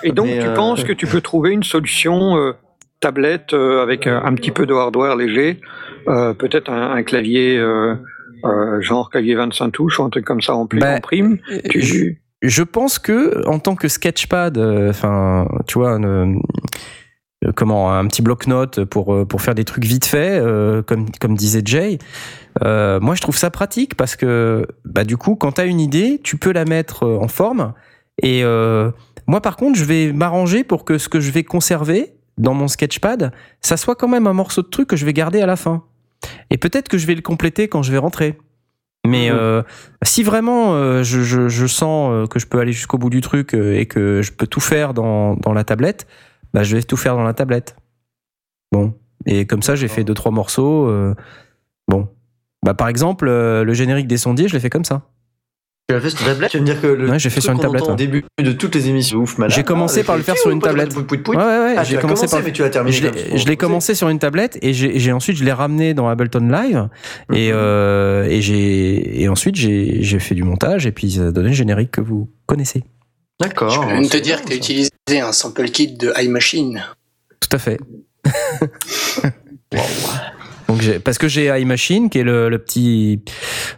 Et 0.02 0.12
donc, 0.12 0.28
tu 0.28 0.48
penses 0.54 0.84
que 0.84 0.92
tu 0.92 1.06
peux 1.06 1.20
trouver 1.20 1.50
une 1.50 1.62
solution 1.64 2.36
euh, 2.36 2.52
tablette 3.00 3.52
euh, 3.52 3.82
avec 3.82 4.06
un, 4.06 4.22
un 4.24 4.34
petit 4.34 4.50
peu 4.50 4.66
de 4.66 4.74
hardware 4.74 5.16
léger, 5.16 5.60
euh, 6.08 6.32
peut-être 6.34 6.70
un, 6.70 6.92
un 6.92 7.02
clavier 7.02 7.58
euh, 7.58 7.94
euh, 8.44 8.80
genre 8.80 9.10
clavier 9.10 9.34
25 9.34 9.70
touches 9.70 9.98
ou 9.98 10.04
un 10.04 10.10
truc 10.10 10.24
comme 10.24 10.40
ça 10.40 10.54
en, 10.54 10.66
plus, 10.66 10.78
Bah, 10.80 10.94
en 10.96 11.00
prime 11.00 11.38
je, 11.74 11.80
tu... 11.80 12.22
je 12.42 12.62
pense 12.62 12.98
que 12.98 13.46
en 13.46 13.58
tant 13.58 13.74
que 13.76 13.88
sketchpad, 13.88 14.56
euh, 14.58 14.90
enfin, 14.90 15.46
tu 15.66 15.78
vois, 15.78 15.98
euh, 16.00 16.32
comment, 17.54 17.92
un 17.92 18.06
petit 18.06 18.22
bloc-notes 18.22 18.84
pour 18.84 19.14
euh, 19.14 19.24
pour 19.24 19.42
faire 19.42 19.54
des 19.54 19.64
trucs 19.64 19.84
vite 19.84 20.06
fait, 20.06 20.38
euh, 20.40 20.82
comme 20.82 21.06
comme 21.20 21.34
disait 21.36 21.62
Jay. 21.64 21.98
euh, 22.64 23.00
moi, 23.00 23.14
je 23.14 23.20
trouve 23.20 23.36
ça 23.36 23.50
pratique 23.50 23.94
parce 23.96 24.16
que 24.16 24.66
bah 24.84 25.04
du 25.04 25.16
coup, 25.16 25.36
quand 25.36 25.52
t'as 25.52 25.66
une 25.66 25.80
idée, 25.80 26.20
tu 26.22 26.36
peux 26.36 26.52
la 26.52 26.64
mettre 26.64 27.04
euh, 27.04 27.18
en 27.18 27.28
forme. 27.28 27.74
Et 28.22 28.42
euh, 28.44 28.90
moi, 29.26 29.40
par 29.40 29.56
contre, 29.56 29.78
je 29.78 29.84
vais 29.84 30.12
m'arranger 30.12 30.64
pour 30.64 30.84
que 30.84 30.98
ce 30.98 31.08
que 31.08 31.20
je 31.20 31.30
vais 31.30 31.44
conserver 31.44 32.14
dans 32.38 32.54
mon 32.54 32.68
sketchpad, 32.68 33.32
ça 33.60 33.76
soit 33.76 33.94
quand 33.94 34.08
même 34.08 34.26
un 34.26 34.32
morceau 34.32 34.62
de 34.62 34.68
truc 34.68 34.88
que 34.88 34.96
je 34.96 35.04
vais 35.04 35.12
garder 35.12 35.40
à 35.40 35.46
la 35.46 35.56
fin. 35.56 35.84
Et 36.50 36.56
peut-être 36.56 36.88
que 36.88 36.98
je 36.98 37.06
vais 37.06 37.14
le 37.14 37.22
compléter 37.22 37.68
quand 37.68 37.82
je 37.82 37.92
vais 37.92 37.98
rentrer. 37.98 38.38
Mais 39.06 39.30
euh, 39.30 39.62
si 40.02 40.24
vraiment 40.24 40.74
euh, 40.74 41.04
je, 41.04 41.20
je, 41.22 41.48
je 41.48 41.66
sens 41.66 42.10
euh, 42.10 42.26
que 42.26 42.40
je 42.40 42.46
peux 42.46 42.58
aller 42.58 42.72
jusqu'au 42.72 42.98
bout 42.98 43.10
du 43.10 43.20
truc 43.20 43.54
euh, 43.54 43.78
et 43.78 43.86
que 43.86 44.20
je 44.20 44.32
peux 44.32 44.48
tout 44.48 44.60
faire 44.60 44.94
dans, 44.94 45.36
dans 45.36 45.52
la 45.52 45.62
tablette, 45.62 46.08
bah, 46.54 46.62
je 46.62 46.76
vais 46.76 46.82
tout 46.82 46.96
faire 46.96 47.16
dans 47.16 47.24
la 47.24 47.34
tablette. 47.34 47.76
Bon. 48.72 48.94
Et 49.26 49.46
comme 49.46 49.62
ça, 49.62 49.74
j'ai 49.76 49.88
fait 49.88 50.04
deux, 50.04 50.14
trois 50.14 50.32
morceaux. 50.32 50.86
euh, 50.88 51.14
bon. 51.88 52.08
Bah, 52.64 52.74
par 52.74 52.88
exemple, 52.88 53.26
euh, 53.28 53.64
le 53.64 53.72
générique 53.74 54.06
des 54.08 54.16
sondiers, 54.18 54.48
je 54.48 54.54
l'ai 54.54 54.60
fait 54.60 54.70
comme 54.70 54.84
ça. 54.84 55.02
Tu 55.88 55.94
l'as 55.94 56.00
fait 56.00 56.10
sur 56.10 56.24
tablette? 56.26 56.50
Tu 56.50 56.56
veux 56.56 56.62
me 56.62 56.66
dire 56.66 56.80
que 56.80 56.86
le 56.88 57.08
Ouais, 57.08 57.18
j'ai 57.20 57.30
fait 57.30 57.34
truc 57.40 57.44
sur 57.44 57.52
une 57.52 57.58
qu'on 57.58 57.62
tablette, 57.62 57.82
entend 57.82 57.90
au 57.92 57.94
ouais. 57.94 57.96
début 58.06 58.24
de 58.42 58.50
toutes 58.52 58.74
les 58.74 58.88
émissions, 58.88 59.18
ouf 59.18 59.38
malade. 59.38 59.54
J'ai 59.54 59.62
commencé 59.62 60.00
Ah, 60.00 60.04
par 60.04 60.16
le 60.16 60.24
faire 60.24 60.36
sur 60.36 60.50
une 60.50 60.60
tablette. 60.60 60.92
Ouais, 60.96 61.02
ouais, 61.04 61.36
ouais. 61.36 61.74
Ah, 61.78 61.84
j'ai 61.84 61.92
tu 61.92 61.98
as 61.98 62.00
commencé 62.00 62.22
commencé, 62.26 62.36
par. 62.36 62.44
mais 62.44 62.52
tu 62.52 62.64
as 62.64 62.70
terminé. 62.70 62.96
Je 62.96 63.02
l'ai- 63.04 63.10
comme 63.12 63.38
je 63.38 63.46
l'ai 63.46 63.56
commencé 63.56 63.94
sur 63.94 64.08
une 64.08 64.18
tablette 64.18 64.58
et 64.62 64.72
j'ai 64.72 64.98
j'ai- 64.98 65.12
ensuite 65.12 65.36
je 65.36 65.44
l'ai 65.44 65.52
ramené 65.52 65.94
dans 65.94 66.08
Ableton 66.08 66.48
Live 66.48 66.88
et, 67.32 67.50
Mhm. 67.50 67.54
euh, 67.56 68.24
et 68.24 68.40
j'ai 68.40 69.22
et 69.22 69.28
ensuite 69.28 69.54
j'ai 69.54 70.02
j'ai 70.02 70.18
fait 70.18 70.34
du 70.34 70.42
montage 70.42 70.86
et 70.86 70.92
puis 70.92 71.12
ça 71.12 71.28
a 71.28 71.30
donné 71.30 71.50
le 71.50 71.54
générique 71.54 71.92
que 71.92 72.00
vous 72.00 72.28
connaissez. 72.46 72.82
D'accord. 73.40 73.70
Je 73.70 73.78
peux 73.78 73.86
même 73.86 74.08
te 74.08 74.16
dire 74.16 74.38
que 74.40 74.46
t'as 74.46 74.50
ça. 74.52 74.56
utilisé 74.56 74.90
un 75.08 75.32
sample 75.32 75.70
kit 75.70 75.96
de 75.96 76.12
iMachine. 76.20 76.82
Tout 77.40 77.48
à 77.52 77.58
fait. 77.58 77.78
Donc 80.68 80.98
parce 81.04 81.16
que 81.18 81.28
j'ai 81.28 81.46
iMachine 81.60 82.10
qui 82.10 82.18
est 82.18 82.24
le, 82.24 82.48
le 82.48 82.58
petit 82.58 83.22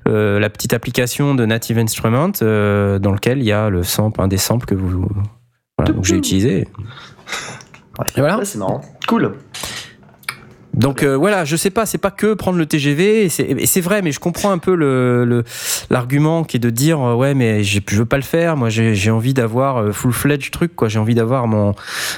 euh, 0.06 0.40
la 0.40 0.48
petite 0.48 0.72
application 0.72 1.34
de 1.34 1.44
Native 1.44 1.78
Instrument 1.78 2.32
euh, 2.40 2.98
dans 2.98 3.12
lequel 3.12 3.38
il 3.38 3.44
y 3.44 3.52
a 3.52 3.68
le 3.68 3.82
sample 3.82 4.22
un 4.22 4.28
des 4.28 4.38
samples 4.38 4.64
que 4.64 4.74
vous 4.74 5.06
voilà, 5.76 5.92
donc 5.92 6.06
j'ai 6.06 6.16
utilisé. 6.16 6.60
Et 8.16 8.20
voilà. 8.20 8.38
Ouais, 8.38 8.44
c'est 8.44 8.58
marrant. 8.58 8.80
Cool. 9.06 9.34
Donc 10.74 11.02
euh, 11.02 11.16
voilà, 11.16 11.44
je 11.44 11.56
sais 11.56 11.70
pas, 11.70 11.86
c'est 11.86 11.98
pas 11.98 12.10
que 12.10 12.34
prendre 12.34 12.58
le 12.58 12.66
TGV, 12.66 13.24
et 13.24 13.28
c'est- 13.28 13.80
vrai, 13.80 14.02
mais 14.02 14.12
je 14.12 14.20
comprends 14.20 14.50
un 14.50 14.58
peu 14.58 14.74
le 14.74 15.24
le- 15.24 15.44
l'argument 15.90 16.44
qui 16.44 16.56
est 16.58 16.60
de 16.60 16.70
dire 16.70 17.00
euh, 17.00 17.14
ouais, 17.14 17.34
mais 17.34 17.64
je 17.64 17.80
veux 17.96 18.04
pas 18.04 18.16
le 18.16 18.22
faire. 18.22 18.56
Moi, 18.56 18.68
j'ai 18.68 18.94
j'ai 18.94 19.10
envie 19.10 19.34
d'avoir 19.34 19.92
full 19.94 20.12
fledged 20.12 20.50
truc, 20.52 20.76
quoi. 20.76 20.88
J'ai 20.88 20.98
envie 20.98 21.14
d'avoir 21.14 21.46
mon 21.48 21.74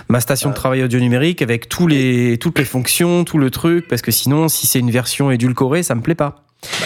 ma 0.09 0.21
station 0.21 0.51
de 0.51 0.55
travail 0.55 0.83
audio 0.83 0.99
numérique 1.01 1.43
avec 1.43 1.69
tous 1.69 1.87
les 1.87 2.39
toutes 2.39 2.59
les 2.59 2.65
fonctions, 2.65 3.25
tout 3.25 3.39
le 3.39 3.51
truc, 3.51 3.87
parce 3.89 4.03
que 4.03 4.11
sinon, 4.11 4.49
si 4.49 4.67
c'est 4.67 4.81
une 4.81 4.91
version 4.91 5.31
édulcorée, 5.31 5.83
ça 5.83 5.95
me 5.95 6.01
plaît 6.03 6.15
pas. 6.15 6.45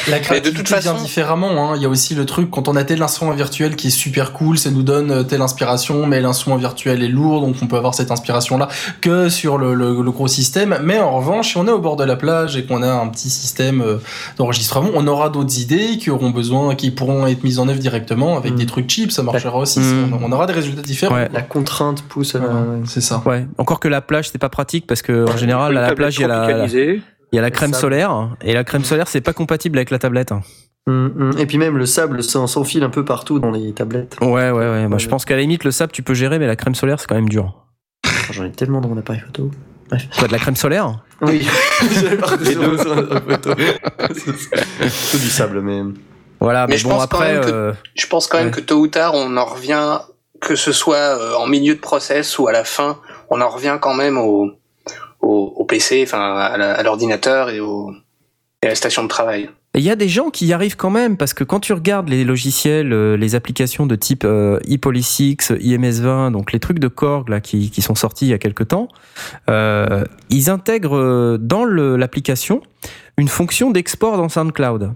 La 0.09 0.19
de 0.19 0.25
créativité 0.25 0.57
toute 0.57 0.69
façon- 0.69 0.93
vient 0.95 1.03
différemment. 1.03 1.73
hein. 1.73 1.77
Il 1.77 1.83
y 1.83 1.85
a 1.85 1.89
aussi 1.89 2.15
le 2.15 2.27
truc 2.27 2.49
quand 2.51 2.69
on 2.69 2.77
a 2.77 2.85
tel 2.85 3.03
instrument 3.03 3.33
virtuel 3.33 3.75
qui 3.75 3.89
est 3.89 3.91
super 3.91 4.33
cool, 4.33 4.57
ça 4.57 4.71
nous 4.71 4.83
donne 4.85 5.11
euh, 5.11 5.23
telle 5.25 5.43
inspiration, 5.43 6.07
mais 6.07 6.21
l'instrument 6.21 6.57
virtuel 6.57 7.03
est 7.03 7.09
lourd, 7.09 7.41
donc 7.41 7.57
on 7.61 7.67
peut 7.67 7.77
avoir 7.77 7.93
cette 7.95 8.11
inspiration-là 8.13 8.69
que 9.01 9.29
sur 9.29 9.59
le, 9.59 9.75
le- 9.75 10.01
le 10.01 10.11
gros 10.13 10.29
système. 10.29 10.79
Mais 10.83 11.01
en 11.01 11.17
revanche, 11.17 11.51
si 11.51 11.57
on 11.57 11.67
est 11.67 11.73
au 11.73 11.81
bord 11.81 11.97
de 11.97 12.05
la 12.05 12.15
plage 12.17 12.57
et 12.57 12.65
qu'on 12.65 12.83
a 12.83 12.93
un 12.93 13.09
petit 13.09 13.31
système 13.31 13.81
euh, 13.81 13.97
d'enregistrement, 14.37 14.91
on 14.95 15.07
aura 15.09 15.29
d'autres 15.29 15.59
idées 15.59 15.99
qui 15.99 16.11
auront 16.11 16.31
besoin, 16.31 16.75
qui 16.77 16.91
pourront 16.93 17.27
être 17.27 17.43
mises 17.43 17.59
en 17.59 17.69
œuvre 17.69 17.81
directement 17.81 18.37
avec 18.37 18.53
Mm. 18.53 18.57
des 18.57 18.67
trucs 18.67 18.89
cheap. 18.91 19.11
Ça 19.11 19.23
marchera 19.25 19.57
aussi. 19.59 19.81
Mm. 19.81 20.19
On, 20.23 20.31
aura 20.31 20.47
des 20.47 20.53
résultats 20.53 20.83
différents. 20.83 21.15
Ouais. 21.17 21.29
La 21.33 21.43
contrainte 21.43 22.03
pousse 22.03 22.37
à 22.37 22.41
c'est 22.87 23.01
ça. 23.01 23.23
Ouais. 23.27 23.47
Encore 23.59 23.81
que 23.81 23.89
la 23.89 24.01
plage, 24.03 24.29
c'est 24.31 24.39
pas 24.39 24.49
pratique 24.51 24.87
parce 24.87 25.03
que 25.03 25.29
en 25.29 25.37
général, 25.37 25.77
à 25.77 25.81
la 25.89 25.95
plage, 25.95 26.17
il 26.19 26.23
y 26.23 26.25
a 26.25 26.29
la. 26.29 26.67
Il 27.35 27.37
y 27.37 27.41
a 27.41 27.43
la 27.43 27.51
crème 27.51 27.75
solaire 27.75 28.29
et 28.43 28.55
la 28.55 28.63
crème 28.63 28.85
solaire, 28.85 29.09
c'est 29.09 29.21
pas 29.21 29.33
compatible 29.33 29.77
avec 29.79 29.91
la 29.91 29.99
tablette. 29.99 30.31
Hum, 30.87 31.13
hum. 31.19 31.33
Et 31.37 31.47
puis 31.47 31.59
même 31.59 31.77
le 31.77 31.85
sable 31.85 32.23
s'en- 32.23 32.47
s'enfile 32.47 32.85
un 32.85 32.91
peu 32.91 33.05
partout 33.05 33.41
dans 33.41 33.51
les 33.51 33.73
tablettes. 33.73 34.17
Ouais, 34.21 34.53
ouais, 34.53 34.53
ouais. 34.53 34.87
Moi, 34.87 34.99
je 34.99 35.09
pense 35.09 35.25
qu'à 35.25 35.35
la 35.35 35.41
limite, 35.41 35.65
le 35.65 35.73
sable, 35.73 35.91
tu 35.91 36.05
peux 36.05 36.15
gérer, 36.15 36.39
mais 36.39 36.47
la 36.47 36.55
crème 36.55 36.77
solaire, 36.77 37.01
c'est 37.01 37.09
quand 37.09 37.17
même 37.17 37.29
dur. 37.29 37.65
J'en 38.31 38.45
ai 38.45 38.53
tellement 38.53 38.81
dans 38.81 38.89
mon 38.89 38.99
appareil 38.99 39.21
photo. 39.27 39.51
Quoi, 40.17 40.29
de 40.29 40.33
la 40.33 40.39
crème 40.39 40.55
solaire 40.55 41.01
Oui, 41.23 41.43
sur 41.93 42.95
la 42.95 43.21
photo. 43.21 43.51
C'est 44.89 45.19
du 45.21 45.29
sable, 45.29 45.61
mais. 45.61 45.81
Voilà, 46.41 46.67
mais, 46.69 46.75
Mais 46.75 46.79
je 46.79 46.85
bon 46.85 46.91
pense 46.91 47.07
quand 47.07 47.17
après, 47.17 47.33
même 47.35 47.45
que- 47.45 47.51
euh, 47.51 47.73
Je 47.97 48.07
pense 48.07 48.27
quand 48.29 48.39
même 48.39 48.47
Ouais. 48.47 48.53
que 48.53 48.61
tôt 48.61 48.77
ou 48.77 48.87
tard, 48.87 49.13
on 49.15 49.37
en 49.37 49.45
revient, 49.45 49.99
que 50.41 50.55
ce 50.55 50.71
soit 50.73 50.97
euh, 50.97 51.35
en 51.35 51.47
milieu 51.49 51.75
de 51.75 51.81
process 51.81 52.39
ou 52.39 52.47
à 52.47 52.53
la 52.53 52.63
fin, 52.65 52.99
on 53.31 53.41
en 53.41 53.49
revient 53.49 53.79
quand 53.81 53.95
même 53.95 54.19
au, 54.19 54.51
au, 55.25 55.65
PC, 55.65 56.03
enfin 56.07 56.37
à 56.37 56.83
l'ordinateur 56.83 57.51
et, 57.51 57.57
et 57.57 58.67
à 58.67 58.69
la 58.69 58.75
station 58.75 59.03
de 59.03 59.09
travail. 59.09 59.49
Il 59.77 59.83
y 59.83 59.91
a 59.91 59.97
des 59.97 60.09
gens 60.09 60.31
qui 60.31 60.47
y 60.47 60.53
arrivent 60.53 60.77
quand 60.77 60.91
même, 60.91 61.17
parce 61.17 61.35
que 61.35 61.43
quand 61.43 61.59
tu 61.59 61.73
regardes 61.73 62.09
les 62.09 62.23
logiciels, 62.23 62.93
euh, 62.93 63.17
les 63.17 63.35
applications 63.35 63.87
de 63.87 63.97
type 63.97 64.23
euh, 64.25 64.61
ePolysix, 64.69 65.51
IMS20, 65.51 66.31
donc 66.31 66.53
les 66.53 66.61
trucs 66.61 66.79
de 66.79 66.87
Korg 66.87 67.41
qui, 67.41 67.71
qui 67.71 67.83
sont 67.83 67.97
sortis 67.97 68.27
il 68.27 68.31
y 68.31 68.35
a 68.35 68.39
quelques 68.39 68.69
temps, 68.69 68.87
euh, 69.51 70.05
ils 70.31 70.49
intègrent 70.49 70.97
euh, 70.97 71.39
dans 71.41 71.65
l'application 71.65 72.63
une 73.19 73.27
fonction 73.27 73.73
d'export 73.73 74.17
dans 74.17 74.29
SoundCloud. 74.29 74.93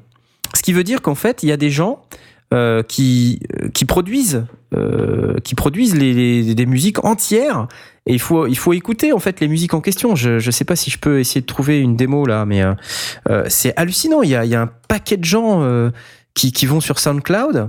Ce 0.55 0.63
qui 0.63 0.73
veut 0.73 0.85
dire 0.85 1.03
qu'en 1.03 1.17
fait, 1.17 1.43
il 1.43 1.49
y 1.49 1.53
a 1.53 1.57
des 1.57 1.71
gens 1.71 2.05
euh, 2.55 2.83
qui, 2.83 3.41
qui 3.75 3.85
produisent, 3.85 4.47
euh, 4.75 5.35
qui 5.45 5.55
produisent 5.55 5.95
les, 5.95 6.15
les- 6.15 6.55
des 6.55 6.67
musiques 6.67 7.05
entières 7.05 7.69
et 8.07 8.15
il 8.15 8.19
faut, 8.21 8.47
il 8.47 8.57
faut 8.57 8.73
écouter 8.73 9.13
en 9.13 9.19
fait 9.19 9.41
les 9.41 9.49
musiques 9.49 9.75
en 9.75 9.81
question. 9.83 10.17
Je 10.17 10.45
ne 10.45 10.51
sais 10.51 10.65
pas 10.65 10.77
si 10.77 10.91
je 10.91 10.99
peux 10.99 11.21
essayer 11.21 11.43
de 11.43 11.47
trouver 11.47 11.79
une 11.81 11.95
démo 11.97 12.25
là, 12.25 12.47
mais 12.47 12.63
euh, 12.63 13.45
c'est 13.49 13.75
hallucinant. 13.77 14.23
Il 14.23 14.31
y 14.31 14.35
a, 14.35 14.45
il 14.47 14.51
y 14.51 14.55
a 14.55 14.63
un 14.63 14.71
paquet 14.89 15.19
de 15.19 15.25
gens 15.25 15.63
qui, 16.35 16.53
qui 16.53 16.65
vont 16.67 16.81
sur 16.81 16.99
SoundCloud 16.99 17.69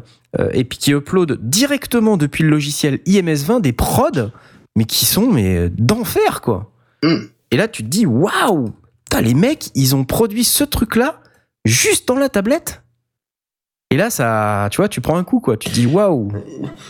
et 0.54 0.64
puis 0.64 0.78
qui 0.78 0.92
uploadent 0.92 1.40
directement 1.42 2.16
depuis 2.16 2.44
le 2.44 2.50
logiciel 2.52 3.00
IMS20 3.08 3.62
des 3.62 3.74
prods, 3.74 4.30
mais 4.78 4.86
qui 4.86 5.06
sont 5.06 5.30
mais 5.30 5.70
d'enfer 5.70 6.40
quoi. 6.42 6.72
Hmm. 7.04 7.26
Et 7.52 7.58
là 7.58 7.68
tu 7.68 7.84
te 7.84 7.88
dis 7.90 8.06
waouh, 8.06 8.70
les 9.22 9.34
mecs 9.34 9.72
ils 9.76 9.96
ont 9.96 10.06
produit 10.06 10.44
ce 10.46 10.64
truc 10.64 10.96
là 10.96 11.20
juste 11.66 12.08
dans 12.08 12.16
la 12.16 12.30
tablette? 12.30 12.82
Et 13.92 13.98
là 13.98 14.12
ça, 14.12 14.68
tu 14.72 14.78
vois, 14.78 14.88
tu 14.88 15.02
prends 15.02 15.18
un 15.18 15.24
coup 15.24 15.40
quoi. 15.40 15.58
Tu 15.58 15.70
te 15.70 15.74
dis 15.74 15.88
waouh. 15.88 16.32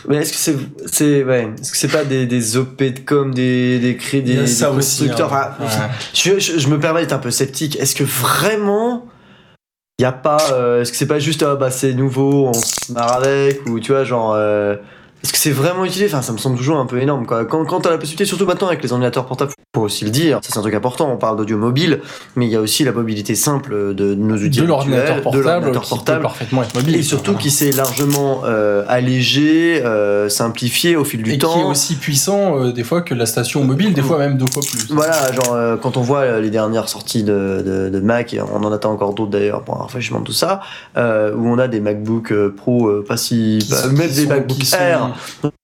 Mais 0.08 0.16
est-ce 0.18 0.32
que 0.32 0.38
c'est, 0.38 0.56
c'est, 0.86 1.24
ouais, 1.24 1.48
est-ce 1.58 1.70
que 1.72 1.76
c'est 1.78 1.88
pas 1.88 2.04
des, 2.04 2.26
des 2.26 2.56
OP 2.58 2.76
de 2.82 2.98
com, 3.00 3.32
des, 3.32 3.78
des 3.78 3.96
cré- 3.96 4.20
des, 4.20 4.34
des 4.34 4.42
aussi, 4.42 4.64
constructeurs 5.08 5.32
hein. 5.32 5.54
Enfin, 5.62 5.84
Ouais. 5.84 5.90
je, 6.12 6.38
je, 6.38 6.58
je 6.58 6.68
me 6.68 6.78
permets 6.78 7.00
d'être 7.00 7.14
un 7.14 7.18
peu 7.18 7.30
sceptique. 7.30 7.76
Est-ce 7.80 7.94
que 7.96 8.04
vraiment 8.04 9.06
il 9.98 10.02
y 10.02 10.06
a 10.06 10.12
pas, 10.12 10.38
euh, 10.52 10.82
est-ce 10.82 10.92
que 10.92 10.98
c'est 10.98 11.06
pas 11.06 11.18
juste 11.18 11.42
ah 11.42 11.56
bah 11.56 11.70
c'est 11.70 11.92
nouveau, 11.94 12.48
on 12.48 12.52
se 12.54 12.92
marre 12.92 13.14
avec 13.14 13.64
ou 13.66 13.80
tu 13.80 13.92
vois 13.92 14.04
genre. 14.04 14.34
euh, 14.34 14.76
est-ce 15.22 15.32
que 15.32 15.38
c'est 15.38 15.50
vraiment 15.50 15.84
utilisé 15.84 16.06
Enfin, 16.06 16.22
ça 16.22 16.32
me 16.32 16.38
semble 16.38 16.56
toujours 16.56 16.78
un 16.78 16.86
peu 16.86 17.00
énorme, 17.00 17.26
quoi. 17.26 17.44
Quand, 17.44 17.64
quand 17.64 17.80
t'as 17.80 17.90
la 17.90 17.98
possibilité, 17.98 18.24
surtout 18.24 18.46
maintenant 18.46 18.68
avec 18.68 18.82
les 18.82 18.92
ordinateurs 18.92 19.26
portables, 19.26 19.52
faut 19.76 19.82
aussi 19.82 20.04
le 20.04 20.10
dire, 20.10 20.40
ça 20.42 20.50
c'est 20.52 20.58
un 20.58 20.62
truc 20.62 20.74
important, 20.74 21.12
on 21.12 21.16
parle 21.16 21.36
d'audio 21.36 21.56
mobile, 21.56 22.00
mais 22.36 22.46
il 22.46 22.50
y 22.52 22.56
a 22.56 22.60
aussi 22.60 22.82
la 22.84 22.90
mobilité 22.92 23.34
simple 23.36 23.94
de 23.94 24.14
nos 24.14 24.36
outils 24.36 24.60
de 24.60 24.64
l'ordinateur 24.64 25.20
portable, 25.22 25.72
portable, 25.72 26.22
parfaitement 26.22 26.62
être 26.62 26.74
mobile. 26.74 26.96
et 26.96 27.02
surtout 27.02 27.32
Voilà. 27.32 27.42
qui 27.42 27.50
s'est 27.50 27.70
largement 27.70 28.42
euh, 28.46 28.82
allégé, 28.88 29.82
euh, 29.84 30.28
simplifié 30.28 30.96
au 30.96 31.04
fil 31.04 31.22
du 31.22 31.32
et 31.34 31.38
temps. 31.38 31.52
qui 31.54 31.60
est 31.60 31.64
aussi 31.64 31.94
puissant 31.96 32.58
euh, 32.58 32.72
des 32.72 32.82
fois 32.82 33.02
que 33.02 33.14
la 33.14 33.26
station 33.26 33.62
mobile, 33.62 33.92
des 33.94 34.02
fois 34.02 34.18
même 34.18 34.36
deux 34.38 34.46
fois 34.52 34.62
plus. 34.68 34.86
Voilà, 34.92 35.30
genre 35.32 35.78
quand 35.80 35.96
on 35.96 36.02
voit 36.02 36.40
les 36.40 36.50
dernières 36.50 36.88
sorties 36.88 37.22
de, 37.22 37.62
de, 37.64 37.90
de 37.90 38.00
Mac, 38.00 38.34
et 38.34 38.40
on 38.40 38.64
en 38.64 38.72
attend 38.72 38.90
encore 38.92 39.14
d'autres 39.14 39.30
d'ailleurs 39.30 39.62
pour 39.62 39.76
un 39.76 39.82
rafraîchissement 39.82 40.20
de 40.20 40.24
tout 40.24 40.32
ça, 40.32 40.60
où 40.96 41.00
on 41.46 41.58
a 41.58 41.68
des 41.68 41.80
MacBook 41.80 42.32
Pro 42.56 42.90
pas 43.06 43.16
si. 43.16 43.58
Bah, 43.70 43.76
même 43.92 44.10
des 44.10 44.26
MacBook 44.26 44.58
qui 44.58 44.66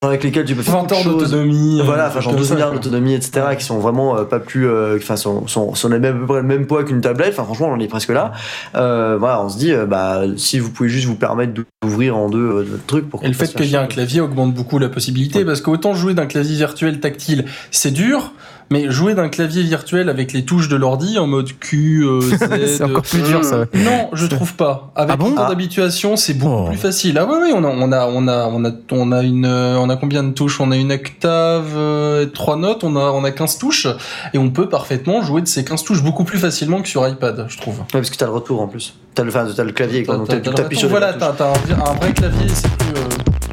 avec 0.02 0.24
lesquels 0.24 0.44
tu 0.44 0.54
peux 0.54 0.62
faire 0.62 0.74
20 0.74 0.80
beaucoup 0.82 0.90
de 0.90 0.96
heures 0.96 1.02
choses. 1.02 1.30
d'autonomie. 1.30 1.80
Voilà, 1.84 2.08
enfin 2.08 2.20
genre 2.20 2.32
comme 2.32 2.40
12 2.40 2.48
ça, 2.48 2.54
milliards 2.54 2.72
d'autonomie, 2.72 3.14
etc., 3.14 3.42
qui 3.58 3.64
sont 3.64 3.78
vraiment 3.78 4.16
euh, 4.16 4.24
pas 4.24 4.40
plus, 4.40 4.68
euh, 4.68 4.96
enfin 4.96 5.16
sont, 5.16 5.46
sont, 5.46 5.74
sont 5.74 5.90
à 5.90 5.98
peu 5.98 6.26
près 6.26 6.36
le 6.36 6.42
même 6.42 6.66
poids 6.66 6.84
qu'une 6.84 7.00
tablette. 7.00 7.30
Enfin 7.32 7.44
franchement, 7.44 7.68
on 7.70 7.80
est 7.80 7.88
presque 7.88 8.10
là. 8.10 8.32
Euh, 8.74 9.16
voilà, 9.18 9.42
on 9.42 9.48
se 9.48 9.58
dit, 9.58 9.72
euh, 9.72 9.86
bah 9.86 10.22
si 10.36 10.58
vous 10.58 10.70
pouvez 10.70 10.88
juste 10.88 11.06
vous 11.06 11.16
permettre 11.16 11.52
d'ouvrir 11.82 12.16
en 12.16 12.28
deux 12.28 12.38
euh, 12.38 12.66
votre 12.68 12.86
truc 12.86 13.08
pour 13.08 13.24
Et 13.24 13.28
le 13.28 13.34
fait 13.34 13.52
qu'il 13.54 13.66
y 13.66 13.74
ait 13.74 13.78
un 13.78 13.86
clavier 13.86 14.20
augmente 14.20 14.54
beaucoup 14.54 14.78
la 14.78 14.88
possibilité, 14.88 15.44
parce 15.44 15.60
qu'autant 15.60 15.94
jouer 15.94 16.14
d'un 16.14 16.26
clavier 16.26 16.56
virtuel 16.56 17.00
tactile, 17.00 17.44
c'est 17.70 17.90
dur, 17.90 18.32
mais 18.70 18.90
jouer 18.90 19.14
d'un 19.14 19.28
clavier 19.28 19.62
virtuel 19.62 20.08
avec 20.08 20.32
les 20.32 20.44
touches 20.44 20.68
de 20.68 20.76
l'ordi 20.76 21.18
en 21.18 21.26
mode 21.26 21.50
Q, 21.60 22.02
euh, 22.04 22.20
Z, 22.36 22.38
C'est 22.76 22.82
encore 22.84 23.02
plus 23.02 23.22
dur 23.22 23.44
ça. 23.44 23.60
ouais. 23.60 23.66
Non, 23.74 24.08
je 24.12 24.26
trouve 24.26 24.54
pas. 24.54 24.92
Avec 24.96 25.12
Ah 25.14 25.16
bon 25.16 25.30
le 25.30 25.34
temps 25.36 25.42
Ah. 25.46 25.48
d'habituation, 25.50 26.16
c'est 26.16 26.34
beaucoup 26.34 26.64
Oh. 26.64 26.68
plus 26.68 26.76
facile. 26.78 27.16
Ah 27.18 27.26
oui, 27.30 27.36
oui, 27.44 27.50
on 27.54 27.62
a, 27.64 27.68
on 27.68 27.92
a, 27.92 28.06
on 28.06 28.26
a, 28.28 28.46
on 28.48 28.64
a, 28.64 28.70
on 28.92 29.12
a 29.12 29.22
une, 29.22 29.44
euh, 29.46 29.76
on 29.78 29.88
a 29.88 29.96
combien 29.96 30.22
de 30.24 30.32
touches? 30.32 30.60
On 30.60 30.70
a 30.72 30.76
une 30.76 30.92
octave, 30.92 31.72
euh, 31.76 32.26
trois 32.26 32.56
notes, 32.56 32.82
on 32.84 32.96
a, 32.96 33.00
on 33.12 33.22
a 33.24 33.30
15 33.30 33.58
touches, 33.58 33.86
et 34.34 34.38
on 34.38 34.50
peut 34.50 34.68
parfaitement 34.68 35.22
jouer 35.22 35.42
de 35.42 35.46
ces 35.48 35.64
15 35.64 35.84
touches 35.84 36.02
beaucoup 36.02 36.24
plus 36.24 36.38
facilement 36.38 36.82
que 36.82 36.88
sur 36.88 37.06
iPad, 37.06 37.46
je 37.48 37.58
trouve. 37.58 37.78
Ouais, 37.78 37.84
parce 37.92 38.10
que 38.10 38.16
t'as 38.16 38.26
le 38.26 38.32
retour 38.32 38.60
en 38.60 38.66
plus. 38.68 38.94
T'as 39.14 39.22
le, 39.22 39.28
enfin, 39.30 39.46
t'as 39.54 39.64
le 39.64 39.72
clavier, 39.72 40.04
t'as- 40.04 40.18
t'appuies 40.40 40.76
sur 40.76 40.88
voilà, 40.88 41.12
t'as, 41.14 41.32
t'as 41.32 41.50
un, 41.50 41.80
un 41.90 41.94
vrai 41.94 42.12
clavier, 42.12 42.48
c'est 42.52 42.68
plus. 42.70 42.88
euh, 43.00 43.04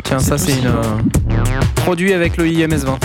Tiens, 0.04 0.20
C'est 0.20 0.30
ça 0.32 0.38
c'est 0.38 0.52
une 0.54 0.68
euh, 0.68 1.32
produit 1.78 2.14
avec 2.14 2.36
le 2.38 2.46
IMS20. 2.46 2.98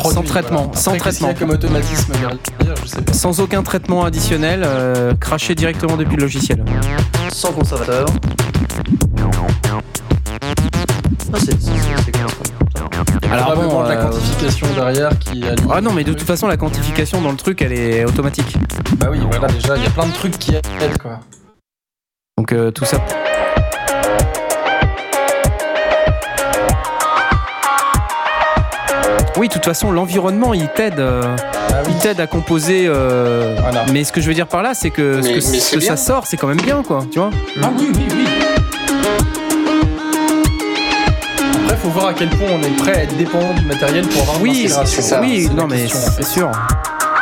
Produit, 0.00 0.16
Sans 0.16 0.22
traitement, 0.22 0.62
voilà. 0.64 0.80
sans 0.80 0.94
Après, 0.94 1.10
traitement. 1.10 1.34
comme 1.38 1.50
automatisme 1.50 2.12
derrière, 2.12 2.76
je 2.82 2.88
sais 2.88 3.02
pas. 3.02 3.12
Sans 3.12 3.40
aucun 3.40 3.62
traitement 3.62 4.04
additionnel, 4.04 4.62
euh, 4.64 5.14
craché 5.14 5.54
directement 5.54 5.96
depuis 5.96 6.16
le 6.16 6.22
logiciel. 6.22 6.64
Sans 7.32 7.52
conservateur. 7.52 8.06
Ah, 11.32 11.36
c'est. 11.38 11.56
Alors 13.30 13.54
bon, 13.54 13.82
la 13.82 13.90
euh, 13.90 14.02
quantification 14.10 14.66
derrière 14.74 15.16
qui 15.18 15.44
Ah 15.70 15.80
non, 15.80 15.92
mais 15.92 16.02
de 16.02 16.12
toute 16.12 16.26
façon, 16.26 16.48
la 16.48 16.56
quantification 16.56 17.20
dans 17.20 17.30
le 17.30 17.36
truc, 17.36 17.62
elle 17.62 17.72
est 17.72 18.04
automatique. 18.04 18.56
Bah 18.96 19.06
oui, 19.10 19.20
voilà, 19.30 19.46
déjà, 19.48 19.76
il 19.76 19.84
y 19.84 19.86
a 19.86 19.90
plein 19.90 20.06
de 20.06 20.12
trucs 20.12 20.36
qui 20.38 20.54
aident, 20.56 20.98
quoi. 21.00 21.20
Donc 22.36 22.52
euh, 22.52 22.70
tout 22.70 22.84
ça. 22.84 22.98
Oui, 29.36 29.48
de 29.48 29.52
toute 29.52 29.64
façon, 29.64 29.90
l'environnement, 29.92 30.52
il 30.54 30.68
t'aide, 30.68 30.98
euh, 30.98 31.22
Ah 31.70 31.82
oui. 31.86 31.92
il 31.94 31.98
t'aide 31.98 32.20
à 32.20 32.26
composer. 32.26 32.84
euh, 32.88 33.56
Voilà. 33.60 33.86
Mais 33.92 34.04
ce 34.04 34.12
que 34.12 34.20
je 34.20 34.26
veux 34.26 34.34
dire 34.34 34.46
par 34.46 34.62
là, 34.62 34.74
c'est 34.74 34.90
que 34.90 35.22
ce 35.22 35.28
que, 35.30 35.40
ce 35.40 35.60
ça 35.60 35.76
bien. 35.78 35.96
sort, 35.96 36.26
c'est 36.26 36.36
quand 36.36 36.46
même 36.48 36.60
bien, 36.60 36.82
quoi. 36.82 37.04
Tu 37.10 37.18
vois 37.18 37.30
Ah 37.62 37.70
oui, 37.78 37.90
oui, 37.94 38.06
oui. 38.10 38.24
Après, 41.64 41.76
faut 41.76 41.88
voir 41.88 42.08
à 42.08 42.14
quel 42.14 42.28
point 42.30 42.48
on 42.52 42.62
est 42.62 42.76
prêt 42.76 42.92
à 42.94 43.02
être 43.04 43.16
dépendant 43.16 43.54
du 43.54 43.64
matériel 43.64 44.06
pour 44.08 44.22
avoir 44.22 44.36
une 44.36 44.42
Oui, 44.42 44.62
inspiration. 44.66 45.02
c'est 45.02 45.08
ça, 45.08 45.20
oui, 45.20 45.48
non, 45.54 45.66
mais 45.66 45.86
c'est 45.88 46.24
sûr. 46.24 46.50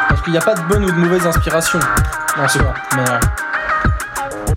Parce 0.09 0.23
qu'il 0.23 0.33
n'y 0.33 0.39
a 0.39 0.43
pas 0.43 0.55
de 0.55 0.63
bonne 0.69 0.85
ou 0.85 0.91
de 0.91 0.97
mauvaise 0.97 1.27
inspiration. 1.27 1.79
En 2.43 2.49
soi. 2.49 2.75
Mais, 2.97 3.03
euh, 3.03 4.55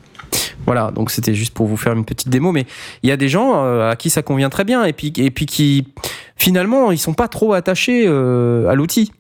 Voilà, 0.66 0.92
donc 0.92 1.12
c'était 1.12 1.34
juste 1.36 1.54
pour 1.54 1.68
vous 1.68 1.78
faire 1.78 1.94
une 1.94 2.06
petite 2.06 2.30
démo, 2.30 2.52
mais 2.54 2.66
il 3.04 3.10
y 3.10 3.12
a 3.14 3.18
des 3.18 3.28
gens 3.30 3.66
euh, 3.66 3.92
à 3.92 3.96
qui 3.96 4.10
ça 4.10 4.22
convient 4.22 4.50
très 4.50 4.64
bien 4.64 4.84
et 4.86 4.94
puis, 4.94 5.12
et 5.18 5.30
puis 5.32 5.46
qui 5.46 5.88
finalement 6.42 6.92
ils 6.92 6.98
sont 6.98 7.14
pas 7.14 7.28
trop 7.28 7.54
attachés 7.54 8.06
euh, 8.08 8.68
à 8.68 8.76
l'outil. 8.76 9.12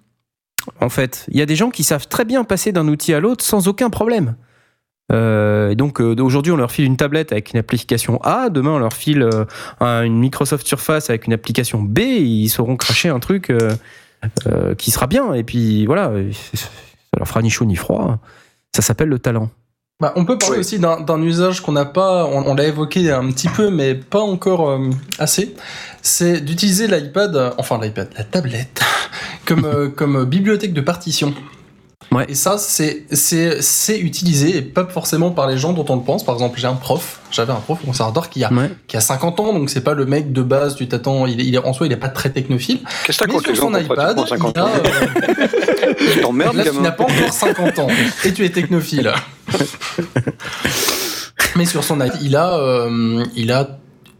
En 0.80 0.90
fait, 0.90 1.26
il 1.30 1.38
y 1.38 1.42
a 1.42 1.46
des 1.46 1.56
gens 1.56 1.70
qui 1.70 1.84
savent 1.84 2.08
très 2.08 2.26
bien 2.26 2.44
passer 2.44 2.72
d'un 2.72 2.88
outil 2.88 3.14
à 3.14 3.20
l'autre 3.20 3.44
sans 3.44 3.68
aucun 3.68 3.90
problème. 3.90 4.36
Euh, 5.12 5.72
et 5.72 5.76
donc 5.76 6.00
euh, 6.00 6.16
aujourd'hui 6.22 6.52
on 6.52 6.56
leur 6.58 6.72
file 6.72 6.86
une 6.86 6.98
tablette 6.98 7.32
avec 7.32 7.52
une 7.54 7.60
application 7.60 8.20
A, 8.24 8.50
demain 8.50 8.72
on 8.72 8.80
leur 8.80 8.94
file 8.94 9.28
un- 9.80 10.04
une 10.04 10.20
Microsoft 10.20 10.66
Surface 10.66 11.10
avec 11.10 11.28
une 11.28 11.34
application 11.34 11.82
B, 11.84 12.00
et 12.00 12.22
ils 12.22 12.50
sauront 12.50 12.76
cracher 12.78 13.10
un 13.10 13.20
truc 13.20 13.52
qui 14.78 14.92
sera 14.92 15.08
bien. 15.08 15.34
Et 15.34 15.44
puis 15.44 15.86
voilà, 15.86 16.12
ça 16.54 16.68
leur 17.18 17.28
fera 17.28 17.42
ni 17.42 17.50
chaud 17.50 17.66
ni 17.66 17.76
froid. 17.76 18.20
Ça 18.76 18.82
s'appelle 18.82 19.10
le 19.10 19.20
talent. 19.20 19.50
Bah, 20.02 20.12
on 20.16 20.26
peut 20.26 20.38
parler 20.38 20.56
Oui. 20.56 20.60
aussi 20.62 20.80
d'un 20.80 21.22
usage 21.22 21.62
qu'on 21.62 21.74
n'a 21.74 21.86
pas, 21.86 22.26
on, 22.26 22.48
on 22.48 22.56
l'a 22.56 22.66
évoqué 22.66 23.12
un 23.12 23.28
petit 23.32 23.48
peu, 23.48 23.70
mais 23.70 23.94
pas 23.94 24.20
encore 24.22 24.68
euh, 24.70 24.90
assez. 25.20 25.54
C'est 26.02 26.42
d'utiliser 26.42 26.88
l'iPad, 26.88 27.36
euh, 27.36 27.52
enfin 27.60 27.80
l'iPad, 27.80 28.10
la 28.18 28.24
tablette, 28.24 28.82
comme, 29.46 29.64
euh, 29.66 29.90
comme 29.96 30.26
bibliothèque 30.26 30.74
de 30.74 30.82
partition. 30.82 31.34
Ouais. 32.12 32.26
Et 32.28 32.36
ça, 32.36 32.58
c'est 32.58 33.06
utilisé 34.00 34.58
et 34.58 34.62
pas 34.62 34.86
forcément 34.86 35.32
par 35.32 35.48
les 35.48 35.58
gens 35.58 35.72
dont 35.72 35.86
on 35.88 35.96
le 35.96 36.02
pense. 36.02 36.26
Par 36.26 36.36
exemple, 36.36 36.60
j'ai 36.60 36.68
un 36.68 36.74
prof, 36.74 37.22
j'avais 37.32 37.54
un 37.54 37.62
prof 37.62 37.80
au 37.82 37.86
conservatoire 37.86 38.30
qui 38.30 38.44
a 38.44 38.52
Ouais. 38.52 38.70
qui 38.88 38.98
a 38.98 39.02
50 39.02 39.40
ans, 39.40 39.54
donc 39.54 39.70
c'est 39.70 39.80
pas 39.80 39.94
le 39.94 40.06
mec 40.06 40.34
de 40.34 40.42
base. 40.42 40.76
Tu 40.76 40.90
t'attends, 40.90 41.26
il 41.26 41.40
est, 41.40 41.46
il 41.46 41.56
est 41.56 41.60
en 41.66 41.72
soi, 41.72 41.86
il 41.86 41.94
est 41.94 41.98
pas 41.98 42.10
très 42.10 42.30
technophile. 42.32 42.80
Qu'est-ce 43.06 43.20
que 43.20 43.24
t'as 43.26 43.32
contre 43.32 43.48
les 43.50 43.56
gens 43.56 43.70
iPad, 43.74 44.16
pratiquement 44.18 44.52
50 44.52 44.54
il 44.56 44.60
a, 44.60 44.66
euh, 44.66 45.48
Tu 46.14 46.22
t'emmerdes, 46.22 46.56
Là, 46.56 46.64
tu 46.64 46.70
gamin 46.70 46.82
n'as 46.82 46.92
pas 46.92 47.04
encore 47.04 47.34
50 47.34 47.80
ans 47.80 47.88
et 48.26 48.34
tu 48.34 48.46
es 48.46 48.50
technophile. 48.50 49.12
Mais 51.56 51.66
sur 51.66 51.84
son 51.84 51.96
iPad, 51.96 52.18
il 52.22 52.36
a, 52.36 52.54
euh, 52.58 53.24
il 53.36 53.52
a 53.52 53.68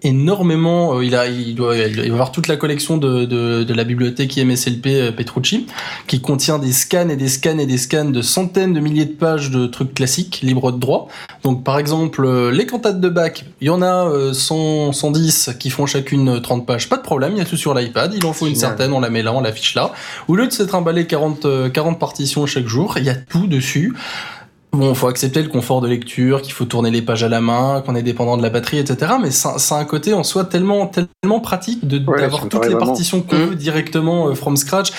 énormément. 0.04 0.96
euh, 0.98 1.06
il 1.06 1.16
a, 1.16 1.28
il 1.28 1.56
doit, 1.56 1.76
il 1.78 1.96
doit 1.96 2.06
avoir 2.06 2.32
toute 2.32 2.48
la 2.48 2.58
collection 2.58 2.98
de, 2.98 3.26
de, 3.26 3.64
de 3.64 3.74
la 3.74 3.84
bibliothèque 3.84 4.36
IMSLP 4.38 4.88
euh, 4.88 5.12
Petrucci, 5.12 5.68
qui 6.08 6.22
contient 6.22 6.60
des 6.60 6.72
scans 6.72 7.10
et 7.10 7.16
des 7.16 7.28
scans 7.28 7.58
et 7.58 7.66
des 7.66 7.78
scans 7.78 8.06
de 8.06 8.22
centaines 8.22 8.74
de 8.74 8.80
milliers 8.80 9.06
de 9.06 9.14
pages 9.14 9.52
de 9.52 9.68
trucs 9.68 9.94
classiques, 9.94 10.40
libres 10.44 10.72
de 10.72 10.80
droit. 10.80 11.08
Donc, 11.44 11.64
par 11.64 11.80
exemple, 11.80 12.24
euh, 12.26 12.52
les 12.52 12.66
cantates 12.66 13.00
de 13.02 13.10
Bach, 13.10 13.44
il 13.62 13.68
y 13.68 13.70
en 13.70 13.82
a 13.82 14.08
euh, 14.08 14.34
100, 14.34 14.92
110 14.94 15.52
qui 15.60 15.70
font 15.70 15.86
chacune 15.86 16.42
30 16.42 16.66
pages, 16.66 16.90
pas 16.90 16.98
de 16.98 17.04
problème, 17.04 17.34
il 17.34 17.40
y 17.40 17.42
a 17.42 17.46
tout 17.46 17.58
sur 17.58 17.74
l'iPad, 17.74 18.14
il 18.16 18.26
en 18.26 18.34
faut 18.34 18.48
une 18.48 18.56
Génial. 18.56 18.70
certaine, 18.70 18.94
on 18.94 19.00
la 19.00 19.10
met 19.10 19.24
là, 19.24 19.34
on 19.34 19.42
l'affiche 19.42 19.76
là. 19.76 19.92
Au 20.28 20.36
lieu 20.36 20.48
de 20.48 20.52
se 20.54 20.64
trimballer 20.64 21.08
40, 21.08 21.46
euh, 21.46 21.70
40 21.70 22.00
partitions 22.00 22.46
chaque 22.46 22.68
jour, 22.68 22.96
il 22.98 23.04
y 23.06 23.10
a 23.10 23.16
tout 23.16 23.48
dessus. 23.48 23.94
Bon, 24.74 24.94
faut 24.94 25.08
accepter 25.08 25.44
le 25.44 25.50
confort 25.50 25.82
de 25.82 25.88
lecture, 25.90 26.42
qu'il 26.42 26.54
faut 26.54 26.64
tourner 26.64 26.92
les 26.92 27.02
pages 27.02 27.24
à 27.24 27.30
la 27.30 27.42
main, 27.42 27.84
qu'on 27.86 27.94
est 27.96 28.04
dépendant 28.04 28.38
de 28.38 28.42
la 28.42 28.50
batterie, 28.50 28.78
etc. 28.80 29.14
Mais 29.22 29.30
ça, 29.30 29.58
ça 29.60 29.76
a 29.76 29.80
un 29.82 29.86
côté 29.86 30.14
en 30.14 30.24
soi 30.24 30.46
tellement, 30.46 30.88
tellement 30.88 31.42
pratique 31.42 31.86
de 31.86 31.98
Ouais, 32.10 32.22
d'avoir 32.22 32.44
toutes 32.48 32.54
les 32.66 32.72
vraiment. 32.76 32.86
partitions 32.86 33.22
qu'on 33.22 33.36
Mhm. 33.36 33.46
veut 33.50 33.56
directement 33.56 34.28
euh, 34.30 34.34
from 34.34 34.56
scratch, 34.56 34.92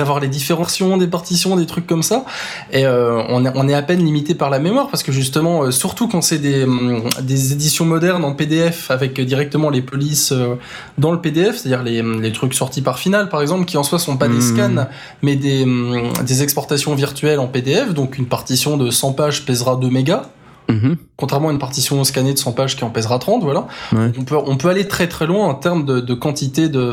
d'avoir 0.00 0.18
les 0.20 0.28
différentes 0.28 0.60
versions 0.60 0.96
des 0.96 1.06
partitions, 1.06 1.56
des 1.56 1.66
trucs 1.66 1.86
comme 1.86 2.02
ça. 2.02 2.24
Et 2.72 2.84
euh, 2.86 3.22
on, 3.28 3.44
est, 3.44 3.52
on 3.54 3.68
est 3.68 3.74
à 3.74 3.82
peine 3.82 4.04
limité 4.04 4.34
par 4.34 4.50
la 4.50 4.58
mémoire 4.58 4.88
parce 4.88 5.02
que 5.02 5.12
justement, 5.12 5.62
euh, 5.62 5.70
surtout 5.70 6.08
quand 6.08 6.22
c'est 6.22 6.38
des, 6.38 6.64
hum, 6.64 7.02
des 7.22 7.52
éditions 7.52 7.84
modernes 7.84 8.24
en 8.24 8.34
PDF 8.34 8.90
avec 8.90 9.20
directement 9.20 9.70
les 9.70 9.82
polices 9.82 10.32
euh, 10.32 10.56
dans 10.98 11.12
le 11.12 11.20
PDF, 11.20 11.56
c'est-à-dire 11.56 11.82
les, 11.82 12.00
hum, 12.00 12.20
les 12.20 12.32
trucs 12.32 12.54
sortis 12.54 12.82
par 12.82 12.98
Final 12.98 13.28
par 13.28 13.40
exemple, 13.42 13.64
qui 13.64 13.76
en 13.76 13.82
soi 13.82 13.98
sont 13.98 14.16
pas 14.16 14.28
des 14.28 14.34
Mhm. 14.34 14.56
scans 14.56 14.86
mais 15.22 15.36
des, 15.36 15.62
hum, 15.64 16.12
des 16.26 16.42
exportations 16.42 16.94
virtuelles 16.94 17.38
en 17.40 17.46
PDF. 17.46 17.92
Donc 17.94 18.18
une 18.18 18.26
partition 18.26 18.76
de 18.76 18.90
100 18.90 19.12
pages 19.12 19.44
pèsera 19.44 19.76
2 19.76 19.88
mégas. 19.90 20.22
Mhm. 20.70 20.96
Contrairement 21.16 21.48
à 21.48 21.52
une 21.52 21.58
partition 21.58 22.02
scannée 22.04 22.32
de 22.32 22.38
100 22.38 22.52
pages 22.52 22.76
qui 22.76 22.84
en 22.84 22.90
pèsera 22.90 23.18
30, 23.18 23.42
voilà. 23.42 23.66
Ouais. 23.92 24.10
On 24.18 24.24
peut, 24.24 24.36
on 24.44 24.56
peut 24.56 24.68
aller 24.68 24.86
très 24.88 25.08
très 25.08 25.26
loin 25.26 25.46
en 25.46 25.54
termes 25.54 25.84
de, 25.84 26.00
de 26.00 26.14
quantité 26.14 26.68
de, 26.68 26.92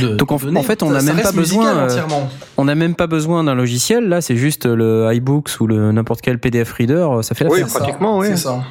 de 0.00 0.16
Donc, 0.16 0.32
en- 0.32 0.36
de 0.36 0.42
données. 0.42 0.60
en 0.60 0.62
fait, 0.62 0.82
on 0.82 0.90
n'a 0.90 1.02
même 1.02 1.20
pas 1.20 1.32
besoin, 1.32 1.66
euh, 1.76 1.84
entièrement. 1.86 2.28
On 2.56 2.64
n'a 2.64 2.74
même 2.74 2.94
pas 2.94 3.06
besoin 3.06 3.44
d'un 3.44 3.54
logiciel, 3.54 4.08
là, 4.08 4.20
c'est 4.20 4.36
juste 4.36 4.66
le 4.66 5.08
iBooks 5.12 5.60
ou 5.60 5.66
le 5.66 5.92
n'importe 5.92 6.20
quel 6.20 6.38
PDF 6.38 6.72
reader, 6.72 6.94
euh, 7.18 7.22
ça 7.22 7.34
fait 7.34 7.46
Oui. 7.48 7.60
C'est 7.62 7.68
ça, 7.68 7.78
pratiquement, 7.80 8.18
oui. 8.18 8.28
C'est 8.30 8.36
ça. 8.38 8.62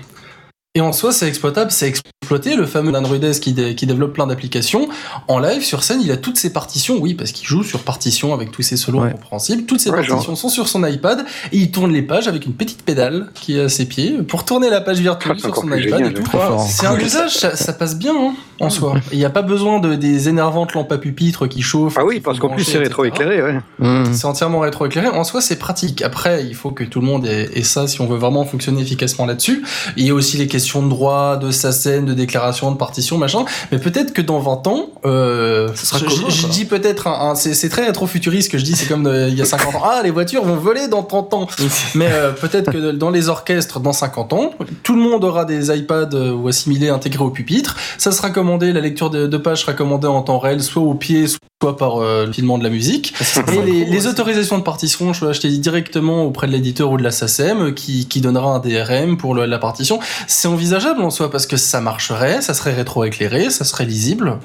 Et 0.73 0.79
en 0.79 0.93
soi, 0.93 1.11
c'est 1.11 1.27
exploitable, 1.27 1.69
c'est 1.69 1.89
exploité. 1.89 2.55
Le 2.55 2.65
fameux 2.65 2.93
Dan 2.93 3.05
Rudez 3.05 3.33
qui, 3.41 3.51
dé- 3.51 3.75
qui 3.75 3.85
développe 3.85 4.13
plein 4.13 4.25
d'applications. 4.25 4.87
En 5.27 5.37
live, 5.37 5.63
sur 5.65 5.83
scène, 5.83 5.99
il 6.01 6.09
a 6.13 6.15
toutes 6.15 6.37
ses 6.37 6.53
partitions, 6.53 6.97
oui, 6.97 7.13
parce 7.13 7.33
qu'il 7.33 7.45
joue 7.45 7.61
sur 7.61 7.79
partition 7.81 8.33
avec 8.33 8.51
tous 8.53 8.61
ses 8.61 8.77
solos 8.77 9.01
Ouais. 9.01 9.09
incompréhensibles. 9.09 9.63
Toutes 9.65 9.81
ses 9.81 9.89
Ouais, 9.89 9.97
partitions 10.07 10.33
sont 10.37 10.47
sur 10.47 10.69
son 10.69 10.85
iPad 10.87 11.25
et 11.51 11.57
il 11.57 11.71
tourne 11.71 11.91
les 11.91 12.01
pages 12.01 12.29
avec 12.29 12.45
une 12.45 12.53
petite 12.53 12.83
pédale 12.83 13.27
qui 13.33 13.57
est 13.57 13.63
à 13.63 13.67
ses 13.69 13.83
pieds 13.85 14.13
pour 14.23 14.45
tourner 14.45 14.69
la 14.69 14.79
page 14.79 14.99
virtuelle 14.99 15.33
Ah, 15.35 15.39
c'est 15.41 15.47
sur 15.47 15.55
son 15.57 15.67
iPad 15.67 15.81
génial, 15.81 16.11
et 16.11 16.13
tout. 16.13 16.23
C'est 16.69 16.85
un 16.87 16.97
usage, 16.97 17.35
ça, 17.35 17.57
ça 17.57 17.73
passe 17.73 17.97
bien 17.97 18.13
hein, 18.17 18.33
en 18.61 18.69
soi. 18.69 18.93
Il 19.11 19.17
n'y 19.17 19.25
a 19.25 19.29
pas 19.29 19.41
besoin 19.41 19.79
de 19.79 19.95
des 19.95 20.29
énervantes 20.29 20.73
lampes 20.73 20.91
à 20.93 20.97
pupitre 20.99 21.47
qui 21.47 21.61
chauffent. 21.61 21.97
Ah 21.99 22.05
oui, 22.05 22.21
parce 22.21 22.39
qu'en 22.39 22.47
plus 22.47 22.63
c'est 22.63 22.77
rétroéclairé, 22.77 23.43
ouais. 23.43 23.59
Mhm. 23.79 24.13
C'est 24.13 24.23
entièrement 24.25 24.59
rétroéclairé. 24.61 25.09
En 25.09 25.25
soi, 25.25 25.41
c'est 25.41 25.57
pratique. 25.59 26.01
Après, 26.01 26.45
il 26.45 26.55
faut 26.55 26.71
que 26.71 26.85
tout 26.85 27.01
le 27.01 27.07
monde 27.07 27.25
ait, 27.27 27.49
ait 27.55 27.63
ça 27.63 27.87
si 27.87 27.99
on 27.99 28.07
veut 28.07 28.17
vraiment 28.17 28.45
fonctionner 28.45 28.81
efficacement 28.81 29.25
là-dessus. 29.25 29.63
Il 29.97 30.05
y 30.07 30.11
a 30.11 30.13
aussi 30.13 30.37
les 30.37 30.47
questions 30.47 30.60
de 30.83 30.89
droit, 30.89 31.37
de 31.37 31.51
SACEN, 31.51 32.05
de 32.05 32.13
déclaration, 32.13 32.71
de 32.71 32.77
partition, 32.77 33.17
machin. 33.17 33.45
Mais 33.71 33.77
peut-être 33.79 34.13
que 34.13 34.21
dans 34.21 34.39
20 34.39 34.67
ans, 34.67 34.85
euh, 35.05 35.69
sera 35.75 35.99
je, 35.99 36.05
commun, 36.05 36.29
je 36.29 36.41
quoi. 36.41 36.49
dis 36.49 36.65
peut-être, 36.65 37.07
un, 37.07 37.31
un- 37.31 37.35
c'est 37.35 37.69
très 37.69 37.85
rétro-futuriste 37.85 38.51
que 38.51 38.57
je 38.57 38.63
dis, 38.63 38.75
c'est 38.75 38.87
comme 38.87 39.03
de- 39.03 39.27
il 39.29 39.35
y 39.37 39.41
a 39.41 39.45
50 39.45 39.75
ans. 39.75 39.81
Ah, 39.83 40.01
les 40.03 40.11
voitures 40.11 40.43
vont 40.43 40.55
voler 40.55 40.87
dans 40.87 41.03
30 41.03 41.33
ans. 41.33 41.47
Mais 41.95 42.07
euh, 42.11 42.31
peut-être 42.31 42.71
que 42.71 42.91
dans 42.91 43.09
les 43.09 43.29
orchestres, 43.29 43.79
dans 43.79 43.93
50 43.93 44.33
ans, 44.33 44.51
tout 44.83 44.95
le 44.95 45.01
monde 45.01 45.23
aura 45.23 45.45
des 45.45 45.75
iPads 45.75 46.09
euh, 46.13 46.31
ou 46.33 46.47
assimilés 46.47 46.89
intégrés 46.89 47.23
au 47.23 47.29
pupitre. 47.29 47.75
Ça 47.97 48.11
sera 48.11 48.29
commandé, 48.29 48.71
la 48.73 48.81
lecture 48.81 49.09
de, 49.09 49.27
de 49.27 49.37
pages 49.37 49.61
sera 49.61 49.73
commandée 49.73 50.07
en 50.07 50.21
temps 50.21 50.39
réel, 50.39 50.61
soit 50.63 50.81
au 50.81 50.93
pied, 50.93 51.25
soit 51.27 51.77
par 51.77 51.97
euh, 52.01 52.25
le 52.25 52.31
filement 52.33 52.57
de 52.57 52.63
la 52.63 52.69
musique. 52.69 53.13
Et 53.53 53.61
les, 53.61 53.85
les 53.85 54.07
autorisations 54.07 54.57
de 54.57 54.63
partition, 54.63 55.13
je 55.13 55.19
peux 55.21 55.29
acheter 55.29 55.49
directement 55.49 56.23
auprès 56.23 56.47
de 56.47 56.51
l'éditeur 56.51 56.91
ou 56.91 56.97
de 56.97 57.03
la 57.03 57.11
SACEM 57.11 57.73
qui, 57.73 58.07
qui 58.07 58.21
donnera 58.21 58.55
un 58.55 58.59
DRM 58.59 59.17
pour 59.17 59.33
le- 59.35 59.45
la 59.45 59.59
partition. 59.59 59.99
C'est 60.27 60.47
envisageable 60.51 61.01
en 61.01 61.09
soi 61.09 61.31
parce 61.31 61.45
que 61.47 61.57
ça 61.57 61.81
marcherait, 61.81 62.41
ça 62.41 62.53
serait 62.53 62.73
rétroéclairé, 62.73 63.49
ça 63.49 63.63
serait 63.65 63.85
lisible. 63.85 64.37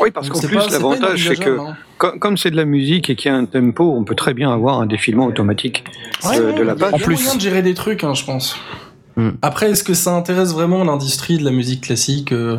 Oui, 0.00 0.10
parce 0.12 0.28
qu'en 0.28 0.40
plus 0.40 0.56
l'avantage 0.70 1.28
c'est 1.28 1.36
que 1.36 1.58
hein. 1.58 1.76
comme 2.18 2.36
c'est 2.36 2.50
de 2.50 2.56
la 2.56 2.64
musique 2.64 3.10
et 3.10 3.16
qu'il 3.16 3.30
y 3.30 3.34
a 3.34 3.36
un 3.36 3.44
tempo, 3.44 3.94
on 3.96 4.04
peut 4.04 4.14
très 4.14 4.34
bien 4.34 4.52
avoir 4.52 4.80
un 4.80 4.86
défilement 4.86 5.26
automatique 5.26 5.84
Ouais, 6.24 6.38
de, 6.38 6.44
ouais, 6.46 6.52
de 6.54 6.62
la 6.62 6.74
page. 6.74 6.92
y 7.00 7.02
a 7.04 7.06
moyen 7.06 7.34
de 7.36 7.40
gérer 7.40 7.62
des 7.62 7.74
trucs, 7.74 8.02
hein, 8.04 8.14
je 8.14 8.24
pense. 8.24 8.56
Hmm. 9.16 9.30
Après, 9.42 9.70
est-ce 9.70 9.84
que 9.84 9.94
ça 9.94 10.12
intéresse 10.14 10.52
vraiment 10.52 10.84
l'industrie 10.84 11.36
de 11.38 11.44
la 11.44 11.50
musique 11.50 11.82
classique 11.82 12.32
euh, 12.32 12.58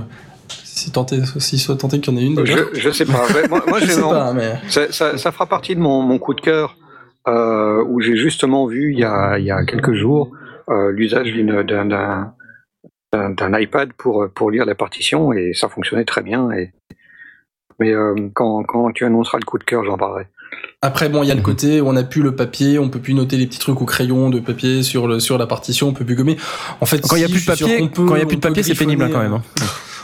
si 0.64 0.92
tenté, 0.92 1.20
si 1.38 1.58
soit 1.60 1.76
tenté 1.78 2.00
qu'il 2.00 2.14
y 2.14 2.18
en 2.18 2.20
ait 2.20 2.26
une 2.26 2.36
déjà. 2.36 2.58
Je, 2.74 2.80
je 2.80 2.90
sais 2.92 3.06
pas. 3.06 3.26
Moi, 3.50 3.62
moi, 3.68 3.80
Je 3.82 3.86
j'ai 3.86 3.92
sais 3.94 4.02
pas, 4.02 4.34
mais 4.34 4.54
ça, 4.70 4.92
ça, 4.92 5.18
ça 5.18 5.32
fera 5.32 5.46
partie 5.46 5.76
de 5.76 5.82
mon, 5.82 6.02
mon 6.02 6.18
coup 6.20 6.34
de 6.34 6.42
cœur 6.42 6.78
euh, 7.28 7.84
où 7.88 8.02
j'ai 8.02 8.16
justement 8.18 8.66
vu 8.68 8.94
il 8.94 9.00
y 9.00 9.04
a, 9.04 9.38
il 9.38 9.46
y 9.46 9.52
a 9.52 9.64
quelques 9.64 9.94
jours 9.94 10.32
euh, 10.70 10.92
l'usage 10.92 11.32
d'une- 11.32 11.64
d'un- 11.64 12.34
d'un 13.14 13.60
iPad 13.60 13.92
pour, 13.94 14.28
pour 14.34 14.52
lire 14.52 14.66
la 14.66 14.76
partition 14.76 15.34
et 15.34 15.54
ça 15.54 15.68
fonctionnait 15.70 16.06
très 16.06 16.22
bien. 16.22 16.50
Et... 16.52 16.72
Mais 17.80 17.92
euh, 17.92 18.16
quand, 18.34 18.64
quand 18.64 18.92
tu 18.92 19.06
annonceras 19.06 19.38
le 19.40 19.46
coup 19.46 19.58
de 19.58 19.64
cœur, 19.64 19.84
j'en 19.84 19.98
parlerai. 19.98 20.28
Après, 20.82 21.10
bon, 21.10 21.24
il 21.24 21.28
y 21.28 21.32
a 21.32 21.36
le 21.36 21.42
côté 21.42 21.82
où 21.82 21.88
on 21.88 21.96
a 21.96 22.04
plus 22.04 22.22
le 22.22 22.36
papier, 22.36 22.80
on 22.80 22.90
peut 22.90 23.00
plus 23.00 23.14
noter 23.14 23.38
les 23.38 23.48
petits 23.48 23.60
trucs 23.60 23.82
au 23.82 23.86
crayon 23.86 24.30
de 24.30 24.40
papier 24.40 24.84
sur 24.84 25.08
le 25.08 25.20
sur 25.20 25.38
la 25.38 25.48
partition, 25.48 25.90
on 25.90 25.94
peut 25.94 26.06
plus 26.06 26.16
gommer. 26.16 26.38
En 26.82 26.86
fait, 26.86 27.02
Quand 27.08 27.16
il 27.16 27.22
y 27.22 27.24
a 27.24 27.28
si, 27.28 27.34
plus 27.34 27.42
de 27.42 27.48
papier, 27.48 27.78
qu'on 27.80 27.88
peut- 27.88 28.06
quand 28.06 28.16
il 28.16 28.20
y 28.20 28.24
a 28.24 28.26
plus 28.26 28.38
de 28.38 28.42
papier, 28.42 28.64
c'est 28.64 28.76
pénible 28.76 29.04
hein, 29.04 29.10
quand 29.12 29.22
même. 29.22 29.40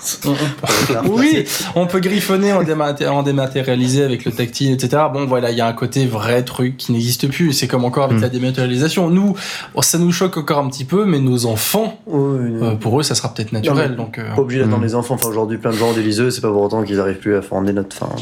oui, 1.10 1.46
on 1.76 1.88
peut 1.88 2.00
griffonner 2.00 2.54
en, 2.54 2.64
dématé- 2.64 3.08
en 3.08 3.24
dématérialisé 3.24 4.04
avec 4.04 4.26
le 4.26 4.32
tactile, 4.32 4.72
etc. 4.72 5.04
Bon, 5.14 5.26
voilà, 5.26 5.52
il 5.52 5.58
y 5.58 5.62
a 5.62 5.68
un 5.68 5.74
côté 5.74 6.06
vrai 6.06 6.44
truc 6.44 6.78
qui 6.78 6.92
n'existe 6.92 7.28
plus. 7.30 7.54
C'est 7.54 7.68
comme 7.68 7.86
encore 7.86 8.06
avec 8.06 8.18
Mm. 8.18 8.22
la 8.22 8.30
dématérialisation. 8.30 9.10
Nous, 9.10 9.36
ça 9.82 9.98
nous 9.98 10.12
choque 10.12 10.38
encore 10.38 10.60
un 10.60 10.70
petit 10.70 10.86
peu, 10.86 11.06
mais 11.06 11.20
nos 11.20 11.46
enfants, 11.46 12.00
Oui, 12.08 12.52
euh, 12.62 12.76
pour 12.76 13.00
eux, 13.00 13.04
ça 13.04 13.16
sera 13.16 13.34
peut-être 13.34 13.52
naturel. 13.52 13.92
mais- 13.92 13.96
donc, 13.98 14.18
euh, 14.20 14.36
Pas 14.36 14.42
obligé 14.42 14.60
d'attendre 14.62 14.80
Mm. 14.82 14.86
les 14.86 14.96
enfants. 14.96 15.16
Enfin, 15.16 15.30
aujourd'hui, 15.30 15.58
plein 15.58 15.72
de 15.72 15.78
gens 15.78 15.90
ont 15.90 15.94
des 15.94 16.04
liseuses, 16.04 16.36
c'est 16.36 16.42
pas 16.42 16.52
pour 16.52 16.62
autant 16.64 16.84
qu'ils 16.84 17.00
arrivent 17.00 17.18
plus 17.20 17.36
à 17.36 17.42
former 17.42 17.74
notre. 17.74 17.96
Enfin, 18.02 18.16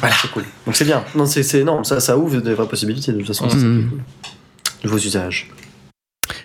voilà, 0.00 0.14
c'est 0.20 0.30
cool. 0.30 0.44
Donc 0.66 0.76
c'est 0.76 0.84
bien. 0.84 1.02
Non, 1.14 1.26
c'est 1.26 1.54
énorme. 1.54 1.84
Ça, 1.84 2.00
ça 2.00 2.16
ouvre 2.18 2.40
des 2.40 2.54
vraies 2.54 2.68
possibilités 2.68 3.12
de 3.12 3.18
toute 3.18 3.26
façon. 3.28 3.46
c'est 3.48 3.56
cool. 3.56 3.88
Nouveaux 4.84 4.98
usages. 4.98 5.50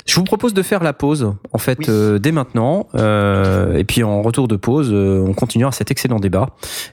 Je 0.10 0.16
vous 0.16 0.24
propose 0.24 0.56
de 0.56 0.64
faire 0.64 0.82
la 0.84 0.94
pause, 0.94 1.34
en 1.54 1.58
fait, 1.60 1.78
Oui. 1.80 1.86
euh, 1.90 2.18
dès 2.20 2.32
maintenant. 2.32 2.88
Euh, 2.96 3.78
et 3.78 3.84
puis 3.84 4.02
en 4.04 4.22
retour 4.24 4.48
de 4.48 4.56
pause, 4.56 4.90
euh, 4.92 5.24
on 5.28 5.34
continuera 5.34 5.72
cet 5.72 5.92
excellent 5.92 6.20
débat. 6.20 6.48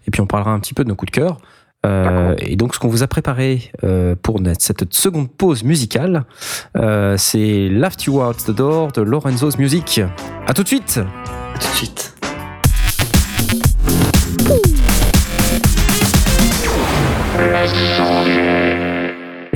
Et 0.07 0.11
puis 0.11 0.21
on 0.21 0.27
parlera 0.27 0.51
un 0.53 0.61
petit 0.61 0.75
peu 0.75 0.85
de 0.85 0.89
nos 0.91 0.95
coups 0.97 1.11
de 1.13 1.17
cœur. 1.17 1.39
Euh, 1.87 2.35
et 2.41 2.57
donc 2.57 2.75
ce 2.75 2.81
qu'on 2.81 2.89
vous 2.89 3.03
a 3.03 3.07
préparé 3.07 3.71
euh, 3.85 4.17
pour 4.21 4.41
cette 4.59 4.93
seconde 4.93 5.31
pause 5.31 5.63
musicale, 5.63 6.25
euh, 6.77 7.17
c'est 7.17 7.69
Laughed 7.71 8.03
You 8.03 8.21
Out 8.23 8.39
the 8.45 8.51
Door 8.51 8.93
de 8.93 9.03
Lorenzo's 9.03 9.57
Music. 9.59 10.01
À 10.47 10.53
tout 10.53 10.63
de 10.63 10.69
suite 10.69 10.99
À 11.55 11.59
tout 11.59 11.69
de 11.69 11.75
suite. 11.75 12.16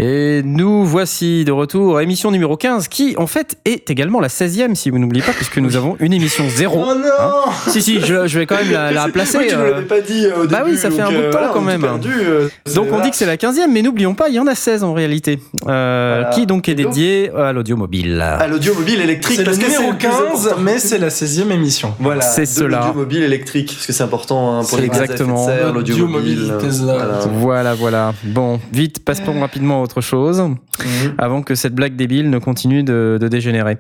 Et 0.02 0.40
nous 0.42 0.86
voici 0.86 1.44
de 1.44 1.52
retour, 1.52 2.00
émission 2.00 2.30
numéro 2.30 2.56
15, 2.56 2.88
qui 2.88 3.14
en 3.18 3.26
fait 3.26 3.58
est 3.66 3.90
également 3.90 4.18
la 4.18 4.28
16e, 4.28 4.74
si 4.74 4.88
vous 4.88 4.98
n'oubliez 4.98 5.22
pas, 5.22 5.32
puisque 5.32 5.58
nous 5.58 5.76
avons 5.76 5.96
une 6.00 6.14
émission 6.14 6.44
zéro. 6.48 6.82
Oh 6.88 6.94
non 6.94 7.52
Si, 7.68 7.82
si, 7.82 8.00
je, 8.00 8.26
je 8.26 8.38
vais 8.38 8.46
quand 8.46 8.54
même 8.56 8.72
la, 8.72 8.92
la 8.92 9.08
placer. 9.08 9.36
Oui, 9.36 9.44
tu 9.50 9.56
nous 9.56 9.60
euh, 9.60 9.70
l'avais 9.72 9.86
pas 9.86 10.00
dit 10.00 10.24
euh, 10.24 10.44
au 10.44 10.46
bah 10.46 10.60
début. 10.60 10.70
oui, 10.70 10.78
ça 10.78 10.90
fait 10.90 11.02
un 11.02 11.10
bout 11.10 11.12
de 11.12 11.16
euh, 11.18 11.30
temps, 11.30 11.38
voilà, 11.38 11.52
quand 11.52 11.60
même. 11.60 11.82
perdu, 11.82 12.12
euh, 12.18 12.48
Donc 12.74 12.86
on 12.92 12.96
là. 12.96 13.04
dit 13.04 13.10
que 13.10 13.16
c'est 13.16 13.26
la 13.26 13.36
15e, 13.36 13.70
mais 13.70 13.82
n'oublions 13.82 14.14
pas, 14.14 14.30
il 14.30 14.36
y 14.36 14.40
en 14.40 14.46
a 14.46 14.54
16 14.54 14.84
en 14.84 14.94
réalité, 14.94 15.38
euh, 15.68 16.20
Voilà. 16.22 16.30
qui 16.34 16.46
donc 16.46 16.70
est 16.70 16.74
donc 16.74 16.94
dédié 16.94 17.30
à 17.36 17.52
l'audio 17.52 17.76
mobile. 17.76 18.22
À 18.22 18.48
l'audio 18.48 18.72
mobile 18.72 19.02
électrique. 19.02 19.36
c'est 19.36 19.42
le 19.42 19.50
parce 19.50 19.58
que 19.58 19.64
numéro 19.66 19.90
le 19.92 19.98
plus 19.98 20.08
15, 20.08 20.14
important. 20.46 20.60
mais 20.62 20.78
c'est 20.78 20.98
la 20.98 21.10
16e 21.10 21.50
émission. 21.52 21.94
Voilà, 22.00 22.22
C'est 22.22 22.42
de 22.42 22.46
cela. 22.46 22.78
l'audio 22.86 22.94
mobile 22.94 23.22
électrique, 23.22 23.72
parce 23.74 23.86
que 23.86 23.92
c'est 23.92 24.02
important 24.02 24.54
hein, 24.54 24.60
pour 24.60 24.78
C'est 24.78 24.86
les 24.86 24.88
à 24.88 25.02
exactement. 25.02 25.46
l'audio 25.74 26.06
mobile. 26.06 26.38
mobile, 26.40 26.54
Tesla. 26.58 26.94
voilà. 26.94 27.18
Voilà, 27.34 27.74
voilà. 27.74 28.14
Bon, 28.24 28.58
vite, 28.72 29.04
passons 29.04 29.38
rapidement 29.38 29.80
à 29.80 29.82
autre 29.90 30.00
chose, 30.00 30.40
Mhm. 30.40 31.14
avant 31.18 31.42
que 31.42 31.54
cette 31.54 31.74
blague 31.74 31.96
débile 31.96 32.30
ne 32.30 32.38
continue 32.38 32.82
de, 32.82 33.18
de 33.20 33.28
dégénérer. 33.28 33.76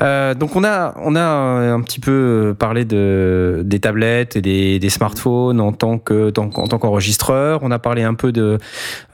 Euh, 0.00 0.34
donc 0.34 0.56
on 0.56 0.64
a, 0.64 0.94
on 1.02 1.14
a 1.16 1.22
un 1.22 1.80
petit 1.82 2.00
peu 2.00 2.54
parlé 2.58 2.84
de, 2.84 3.62
des 3.64 3.78
tablettes 3.80 4.36
et 4.36 4.42
des, 4.42 4.78
des 4.78 4.90
smartphones 4.90 5.60
en 5.60 5.72
tant 5.72 5.98
que 5.98 6.30
tant- 6.30 6.50
en 6.56 6.66
tant 6.66 6.78
qu'enregistreur. 6.78 7.60
On 7.62 7.70
a 7.70 7.78
parlé 7.78 8.02
un 8.02 8.14
peu 8.14 8.32
de 8.32 8.58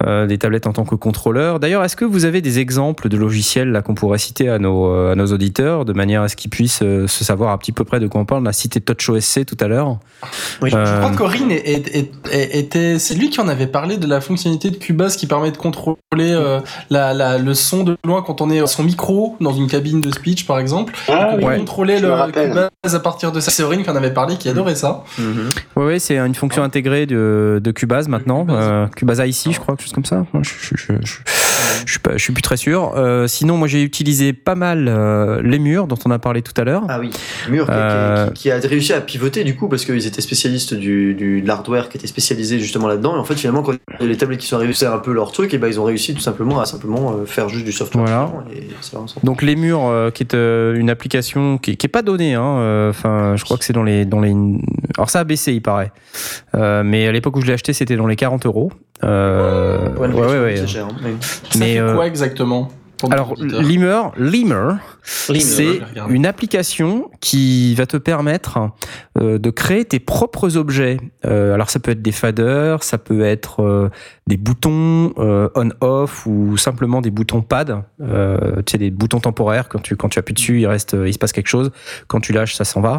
euh, 0.06 0.26
des 0.26 0.38
tablettes 0.38 0.66
en 0.66 0.72
tant 0.72 0.84
que 0.84 0.94
contrôleur. 0.94 1.60
D'ailleurs, 1.60 1.84
est-ce 1.84 1.96
que 1.96 2.04
vous 2.06 2.24
avez 2.24 2.40
des 2.40 2.58
exemples 2.58 3.08
de 3.08 3.16
logiciels 3.16 3.70
là 3.70 3.82
qu'on 3.82 3.94
pourrait 3.94 4.18
citer 4.18 4.48
à 4.48 4.58
nos 4.58 4.86
euh, 4.90 5.12
à 5.12 5.14
nos 5.14 5.26
auditeurs 5.26 5.84
de 5.84 5.92
manière 5.92 6.22
à 6.22 6.28
ce 6.28 6.36
qu'ils 6.36 6.50
puissent 6.50 6.80
euh, 6.82 7.06
se 7.06 7.24
savoir 7.24 7.50
à 7.52 7.58
petit 7.58 7.72
peu 7.72 7.84
près 7.84 8.00
de 8.00 8.06
quoi 8.08 8.20
on 8.22 8.24
parle? 8.24 8.42
On 8.42 8.46
a 8.46 8.52
cité 8.52 8.80
TouchOSC 8.80 9.44
tout 9.46 9.56
à 9.60 9.68
l'heure. 9.68 9.98
Oui. 10.62 10.70
Je 10.70 10.76
Euh, 10.76 10.98
crois 10.98 11.10
que 11.10 11.16
Corinne 11.16 11.50
était, 12.32 12.98
c'est 12.98 13.14
lui 13.14 13.30
qui 13.30 13.40
en 13.40 13.48
avait 13.48 13.66
parlé 13.66 13.96
de 13.96 14.06
la 14.06 14.20
fonctionnalité 14.20 14.70
de 14.70 14.76
Cubase 14.76 15.16
qui 15.16 15.26
permet 15.26 15.50
de 15.50 15.56
contrôler 15.56 15.98
euh, 16.39 16.60
la, 16.90 17.12
la, 17.12 17.15
la, 17.15 17.39
le 17.39 17.55
son 17.55 17.85
de 17.85 17.97
loin 18.05 18.23
quand 18.23 18.40
on 18.40 18.51
est 18.51 18.66
son 18.66 18.82
micro 18.85 19.36
dans 19.40 19.52
une 19.52 19.66
cabine 19.66 20.01
de 20.01 20.10
speech 20.10 20.47
par 20.47 20.59
exemple. 20.59 20.94
Ah, 21.09 21.31
on 21.32 21.39
peut 21.39 21.44
oui. 21.47 21.56
contrôler 21.59 22.01
le. 22.01 22.09
Cubase 22.32 22.94
à 22.94 23.01
partir 23.01 23.32
de 23.32 23.40
ça. 23.40 23.51
Séverine 23.51 23.82
qui 23.82 23.90
en 23.90 23.97
avait 23.97 24.12
parlé, 24.12 24.36
qui 24.36 24.48
adorait 24.48 24.74
ça. 24.74 25.05
Ouais, 25.77 25.85
ouais, 25.85 25.98
c'est 25.98 26.16
une 26.19 26.35
fonction 26.35 26.62
intégrée 26.62 27.06
de, 27.06 27.60
de 27.62 27.70
Cubase 27.70 28.09
maintenant. 28.09 28.44
Cubase. 28.44 28.65
Euh, 28.69 28.86
Cubase 28.89 29.19
IC, 29.19 29.52
je 29.52 29.59
crois, 29.60 29.74
quelque 29.77 29.85
chose 29.85 29.93
comme 29.93 30.05
ça. 30.05 30.24
Je, 30.43 30.48
je, 30.48 30.77
je, 30.77 30.93
je, 31.05 31.19
je 31.86 31.90
suis 31.90 32.01
pas, 32.01 32.12
je 32.16 32.23
suis 32.23 32.32
plus 32.32 32.43
très 32.43 32.56
sûr. 32.56 32.93
Euh, 32.97 33.27
sinon, 33.27 33.56
moi, 33.56 33.69
j'ai 33.69 33.82
utilisé 33.82 34.32
pas 34.32 34.55
mal 34.55 34.86
euh, 34.89 35.40
les 35.43 35.59
murs 35.59 35.86
dont 35.86 35.98
on 36.05 36.10
a 36.10 36.19
parlé 36.19 36.43
tout 36.43 36.52
à 36.60 36.65
l'heure. 36.65 36.82
Ah 36.89 36.98
oui, 37.01 37.10
Mur 37.48 37.66
qui- 37.66 37.73
Euh, 37.73 38.27
qui, 38.31 38.43
qui 38.43 38.51
a 38.51 38.59
réussi 38.59 38.93
à 38.93 39.01
pivoter 39.01 39.44
du 39.44 39.55
coup 39.56 39.69
parce 39.69 39.85
qu'ils 39.85 40.06
étaient 40.06 40.20
spécialistes 40.20 40.74
du, 40.74 41.15
du, 41.15 41.40
de 41.43 41.47
l'hardware 41.48 41.89
qui 41.89 41.97
était 41.97 42.06
spécialisé 42.06 42.59
justement 42.60 42.86
là-dedans 42.89 43.16
et 43.16 43.19
en 43.19 43.24
fait 43.24 43.35
finalement 43.36 43.62
quand 43.62 43.74
les 44.01 44.16
tablettes 44.16 44.40
qui 44.40 44.47
sont 44.47 44.56
arrivées 44.56 44.73
c'est 44.73 44.86
un 44.86 44.98
peu 44.98 45.12
leur 45.12 45.32
truc 45.32 45.52
et 45.55 45.59
ben 45.59 45.69
ils 45.69 45.78
ont 45.81 45.85
réussi 45.85 46.15
tout 46.15 46.20
simplement 46.30 46.60
à 46.60 46.66
simplement 46.66 47.12
euh, 47.12 47.24
faire 47.26 47.48
juste 47.48 47.64
du 47.64 47.72
software 47.72 48.05
Voilà. 48.05 48.30
et. 48.55 48.68
Donc 49.24 49.42
les 49.42 49.56
murs, 49.56 49.86
euh, 49.86 50.10
qui 50.10 50.22
est 50.22 50.34
euh, 50.34 50.74
une 50.78 50.90
application 50.90 51.59
qui, 51.59 51.76
qui 51.76 51.86
est 51.86 51.88
pas 51.88 52.02
donnée. 52.02 52.34
Hein, 52.34 52.59
euh, 52.59 52.90
Enfin, 52.90 53.34
je 53.36 53.44
crois 53.44 53.56
que 53.59 53.64
c'est 53.64 53.72
dans 53.72 53.82
les 53.82 54.05
dans 54.05 54.20
les. 54.20 54.34
Alors 54.96 55.10
ça 55.10 55.20
a 55.20 55.24
baissé, 55.24 55.52
il 55.52 55.62
paraît. 55.62 55.92
Euh, 56.55 56.82
mais 56.84 57.06
à 57.06 57.12
l'époque 57.12 57.36
où 57.36 57.40
je 57.40 57.46
l'ai 57.46 57.52
acheté, 57.55 57.72
c'était 57.72 57.96
dans 57.96 58.06
les 58.06 58.16
40 58.16 58.46
euros. 58.46 58.70
Euh, 59.05 59.88
Ouais, 59.96 60.09
ouais, 60.09 60.40
ouais, 60.40 60.66
cher, 60.66 60.86
hein. 60.86 60.96
Oui. 61.05 61.10
Ça 61.20 61.59
Mais, 61.59 61.74
fait 61.74 61.78
euh, 61.80 61.94
quoi 61.94 62.06
exactement 62.06 62.68
Alors, 63.10 63.34
Limmer, 63.38 64.02
Limmer, 64.16 64.72
Limmer, 65.28 65.40
c'est 65.40 65.80
une 66.09 66.26
application 66.26 67.10
qui 67.20 67.74
va 67.76 67.86
te 67.86 67.96
permettre 67.96 68.59
euh, 69.20 69.38
de 69.38 69.50
créer 69.50 69.84
tes 69.84 70.00
propres 70.00 70.56
objets. 70.56 70.96
Euh, 71.24 71.55
alors, 71.55 71.70
ça 71.70 71.78
peut 71.78 71.92
être 71.92 72.02
des 72.02 72.12
faders, 72.12 72.82
ça 72.82 72.98
peut 72.98 73.22
être 73.22 73.62
euh, 73.62 73.88
des 74.28 74.36
boutons 74.36 75.12
euh, 75.18 75.48
on/off 75.55 76.26
ou 76.26 76.56
simplement 76.59 77.00
des 77.00 77.10
boutons 77.10 77.40
pad. 77.40 77.82
Euh, 78.00 78.56
tu 78.66 78.72
sais, 78.72 78.78
des 78.78 78.90
boutons 78.90 79.20
temporaires. 79.20 79.68
Quand 79.68 79.80
tu 79.80 79.96
quand 79.96 80.10
tu 80.10 80.18
appuies 80.18 80.34
dessus, 80.34 80.60
il 80.60 80.66
reste, 80.66 80.94
il 81.06 81.12
se 81.12 81.18
passe 81.18 81.32
quelque 81.32 81.48
chose. 81.48 81.70
Quand 82.06 82.20
tu 82.20 82.32
lâches, 82.32 82.55
ça 82.55 82.64
s'en 82.64 82.80
va. 82.82 82.98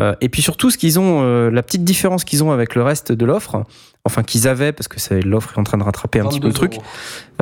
Euh, 0.00 0.14
et 0.22 0.28
puis 0.30 0.40
surtout, 0.42 0.70
ce 0.70 0.78
qu'ils 0.78 0.98
ont, 0.98 1.20
euh, 1.22 1.50
la 1.50 1.62
petite 1.62 1.84
différence 1.84 2.24
qu'ils 2.24 2.42
ont 2.42 2.50
avec 2.50 2.74
le 2.74 2.82
reste 2.82 3.12
de 3.12 3.24
l'offre, 3.26 3.64
enfin 4.04 4.22
qu'ils 4.22 4.48
avaient, 4.48 4.72
parce 4.72 4.88
que 4.88 4.98
c'est- 4.98 5.20
l'offre 5.20 5.52
est 5.54 5.60
en 5.60 5.64
train 5.64 5.78
de 5.78 5.82
rattraper 5.84 6.20
un 6.20 6.26
petit 6.26 6.40
peu 6.40 6.48
le 6.48 6.52
22 6.54 6.68
truc. 6.68 6.80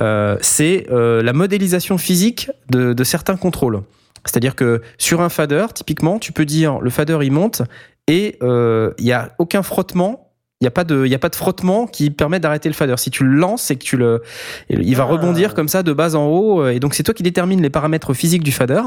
Euh, 0.01 0.37
c'est 0.41 0.87
euh, 0.91 1.23
la 1.23 1.33
modélisation 1.33 1.99
physique 1.99 2.51
de, 2.71 2.93
de 2.93 3.05
certains 3.05 3.37
contrôles. 3.37 3.83
C'est-à-dire 4.25 4.55
que 4.57 4.83
sur 4.99 5.21
un 5.21 5.29
fader, 5.29 5.67
typiquement, 5.75 6.19
tu 6.19 6.33
peux 6.33 6.45
dire 6.45 6.81
le 6.81 6.91
fader 6.91 7.19
il 7.23 7.33
monte 7.33 7.63
et 8.09 8.37
euh, 8.43 8.93
il 8.99 9.05
n'y 9.05 9.13
a 9.13 9.31
aucun 9.39 9.63
frottement. 9.63 10.32
Il 10.63 10.65
n'y 10.65 10.69
a, 10.69 10.71
pas 10.71 10.85
de- 10.85 11.03
il 11.05 11.11
y 11.11 11.15
a 11.17 11.19
pas 11.19 11.29
de 11.29 11.35
frottement 11.35 11.89
qui 11.89 12.11
permet 12.11 12.39
d'arrêter 12.39 12.69
le 12.69 12.75
fader. 12.75 12.95
Si 12.97 13.11
tu 13.11 13.25
le 13.25 13.35
lances, 13.35 13.63
c'est 13.63 13.75
que 13.75 13.83
tu 13.83 13.97
le, 13.97 14.23
il 14.71 14.95
va 14.95 15.03
Ah. 15.03 15.07
rebondir 15.07 15.55
comme 15.55 15.67
ça 15.67 15.83
de 15.83 15.93
bas 15.93 16.15
en 16.15 16.27
haut. 16.27 16.69
Et 16.69 16.79
donc, 16.79 16.95
c'est 16.95 17.03
toi 17.03 17.15
qui 17.15 17.25
détermine 17.25 17.61
les 17.61 17.69
paramètres 17.69 18.15
physiques 18.15 18.45
du 18.45 18.53
fader. 18.53 18.83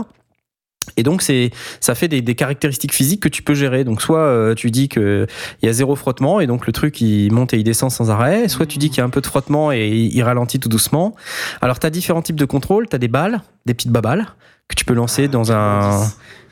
Et 0.96 1.04
donc, 1.04 1.22
c'est, 1.22 1.50
ça 1.82 1.94
fait 1.94 2.08
des, 2.08 2.22
des 2.22 2.34
caractéristiques 2.36 2.94
physiques 2.94 3.22
que 3.22 3.28
tu 3.28 3.42
peux 3.44 3.56
gérer. 3.56 3.84
Donc, 3.84 4.02
soit 4.02 4.20
euh, 4.20 4.54
tu 4.56 4.72
dis 4.72 4.88
qu'il 4.88 5.28
y 5.64 5.68
a 5.68 5.74
zéro 5.74 5.98
frottement 5.98 6.40
et 6.40 6.48
donc 6.48 6.66
le 6.66 6.72
truc 6.72 7.02
il 7.02 7.30
monte 7.34 7.54
et 7.54 7.58
il 7.58 7.64
descend 7.66 7.92
sans 7.92 8.10
arrêt. 8.10 8.48
Soit 8.48 8.68
tu 8.68 8.78
dis 8.78 8.90
qu'il 8.90 9.00
y 9.00 9.02
a 9.02 9.04
un 9.04 9.10
peu 9.10 9.20
de 9.20 9.28
frottement 9.28 9.74
et 9.74 9.90
il 9.90 10.22
ralentit 10.24 10.62
tout 10.62 10.70
doucement. 10.70 11.14
Alors, 11.62 11.80
tu 11.80 11.86
as 11.88 11.90
différents 11.90 12.22
types 12.22 12.40
de 12.40 12.46
contrôles. 12.46 12.88
Tu 12.88 12.96
as 12.96 13.00
des 13.00 13.10
balles, 13.10 13.42
des 13.66 13.74
petites 13.74 13.92
babales 13.92 14.28
que 14.70 14.76
tu 14.76 14.86
peux 14.86 14.94
lancer 14.94 15.28
dans 15.28 15.52
un 15.52 16.04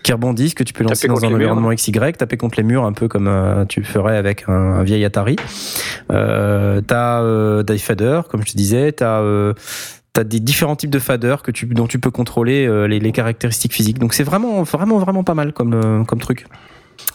qui 0.03 0.11
rebondissent, 0.13 0.53
que 0.53 0.63
tu 0.63 0.73
peux 0.73 0.83
lancer 0.83 1.07
dans 1.07 1.23
un 1.23 1.29
murs. 1.29 1.37
environnement 1.37 1.73
XY, 1.73 1.91
taper 2.17 2.37
contre 2.37 2.57
les 2.57 2.63
murs 2.63 2.85
un 2.85 2.93
peu 2.93 3.07
comme 3.07 3.27
euh, 3.27 3.65
tu 3.65 3.83
ferais 3.83 4.17
avec 4.17 4.43
un, 4.47 4.51
un 4.53 4.83
vieil 4.83 5.03
Atari. 5.05 5.35
Euh, 6.11 6.81
t'as 6.81 7.21
euh, 7.21 7.63
des 7.63 7.77
faders, 7.77 8.27
comme 8.27 8.41
je 8.45 8.51
te 8.51 8.57
disais, 8.57 8.91
t'as 8.91 9.21
euh, 9.21 9.53
T'as 10.15 10.23
des 10.23 10.39
différents 10.39 10.75
types 10.75 10.91
de 10.91 10.99
faders 10.99 11.41
que 11.41 11.49
tu, 11.49 11.65
dont 11.65 11.87
tu 11.87 11.97
peux 11.97 12.11
contrôler 12.11 12.67
euh, 12.67 12.85
les, 12.85 12.99
les 12.99 13.11
caractéristiques 13.11 13.73
physiques. 13.73 13.97
Donc 13.97 14.13
c'est 14.13 14.23
vraiment, 14.23 14.61
vraiment, 14.61 14.99
vraiment 14.99 15.23
pas 15.23 15.33
mal 15.33 15.53
comme, 15.53 15.73
euh, 15.73 16.03
comme 16.03 16.19
truc. 16.19 16.45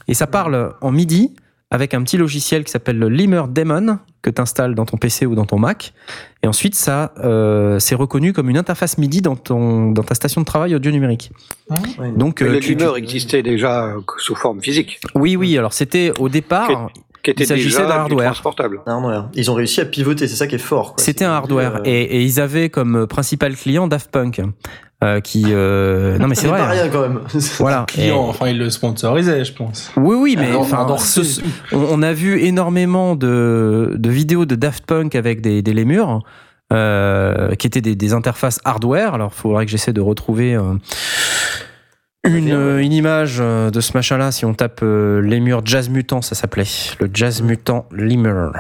Et 0.08 0.14
ça 0.14 0.26
parle 0.26 0.74
en 0.80 0.90
MIDI 0.90 1.32
avec 1.70 1.92
un 1.94 2.02
petit 2.02 2.16
logiciel 2.16 2.64
qui 2.64 2.70
s'appelle 2.72 2.98
le 2.98 3.08
Limmer 3.08 3.42
Daemon 3.48 3.98
que 4.22 4.30
tu 4.30 4.40
installes 4.40 4.74
dans 4.74 4.86
ton 4.86 4.96
PC 4.96 5.26
ou 5.26 5.34
dans 5.34 5.44
ton 5.44 5.58
Mac. 5.58 5.92
Et 6.42 6.46
ensuite, 6.48 6.74
ça, 6.74 7.12
euh, 7.22 7.78
c'est 7.78 7.94
reconnu 7.94 8.32
comme 8.32 8.48
une 8.48 8.56
interface 8.56 8.96
MIDI 8.98 9.20
dans, 9.20 9.36
ton, 9.36 9.90
dans 9.90 10.02
ta 10.02 10.14
station 10.14 10.40
de 10.40 10.46
travail 10.46 10.74
audio 10.74 10.90
numérique. 10.90 11.30
Ouais. 11.70 12.10
Donc, 12.16 12.40
Mais 12.40 12.48
euh, 12.48 12.52
le 12.52 12.60
tu- 12.60 12.76
existait 12.96 13.42
déjà 13.42 13.94
sous 14.18 14.34
forme 14.34 14.60
physique, 14.62 14.98
oui, 15.14 15.36
oui. 15.36 15.56
Alors 15.58 15.72
c'était 15.74 16.12
au 16.18 16.28
départ, 16.30 16.90
qui 17.22 17.30
était 17.32 17.44
Il 17.44 17.46
s'agissait 17.46 17.68
déjà 17.82 17.82
d'un 17.82 17.94
du 17.94 18.00
hardware. 18.00 18.26
transportable. 18.32 18.80
Ils 19.34 19.50
ont 19.50 19.54
réussi 19.54 19.80
à 19.82 19.84
pivoter, 19.84 20.26
c'est 20.26 20.36
ça 20.36 20.46
qui 20.46 20.54
est 20.54 20.58
fort. 20.58 20.94
c'était 20.98 21.24
un 21.26 21.32
hardware 21.32 21.76
euh, 21.76 21.80
et, 21.84 22.02
et 22.02 22.22
ils 22.22 22.40
avaient 22.40 22.70
comme 22.70 23.06
principal 23.06 23.54
client 23.56 23.86
Daft 23.88 24.10
Punk, 24.10 24.40
euh, 25.04 25.20
qui 25.20 25.44
euh, 25.48 26.18
non 26.18 26.26
mais 26.26 26.34
c'est 26.34 26.48
vrai. 26.48 26.58
pas 26.58 26.64
hein. 26.66 26.70
rien 26.70 26.88
quand 26.88 27.02
même. 27.02 27.20
Voilà. 27.58 27.84
Client, 27.86 28.16
Et- 28.26 28.28
enfin, 28.28 28.48
il 28.48 28.58
le 28.58 28.68
sponsorisait, 28.70 29.44
je 29.44 29.52
pense. 29.52 29.92
Oui, 29.96 30.16
oui, 30.18 30.36
mais 30.38 30.48
Ah, 30.52 30.58
enfin, 30.58 30.96
ce- 30.98 31.40
on, 31.72 31.78
on 31.90 32.02
a 32.02 32.12
vu 32.12 32.40
énormément 32.40 33.14
de, 33.14 33.94
de 33.96 34.10
vidéos 34.10 34.44
de 34.44 34.54
Daft 34.56 34.84
Punk 34.86 35.14
avec 35.14 35.40
des, 35.40 35.62
des 35.62 35.72
lémurs. 35.72 36.22
euh, 36.72 37.54
qui 37.54 37.66
étaient 37.66 37.80
des, 37.80 37.94
des 37.96 38.12
interfaces 38.12 38.60
hardware. 38.64 39.14
Alors, 39.14 39.30
il 39.34 39.40
faudrait 39.40 39.64
que 39.64 39.70
j'essaie 39.70 39.92
de 39.94 40.00
retrouver 40.02 40.54
euh, 40.54 40.74
une, 42.24 42.50
euh, 42.52 42.78
une 42.82 42.92
image 42.92 43.38
de 43.38 43.80
ce 43.80 43.92
machin-là. 43.96 44.32
Si 44.32 44.44
on 44.44 44.52
tape 44.52 44.80
euh, 44.82 45.20
lémur 45.22 45.62
Jazz 45.64 45.88
Mutant, 45.88 46.20
ça 46.22 46.34
s'appelait. 46.34 46.64
Le 47.00 47.08
Jazz 47.14 47.40
Mutant 47.42 47.86
Lemur. 47.90 48.52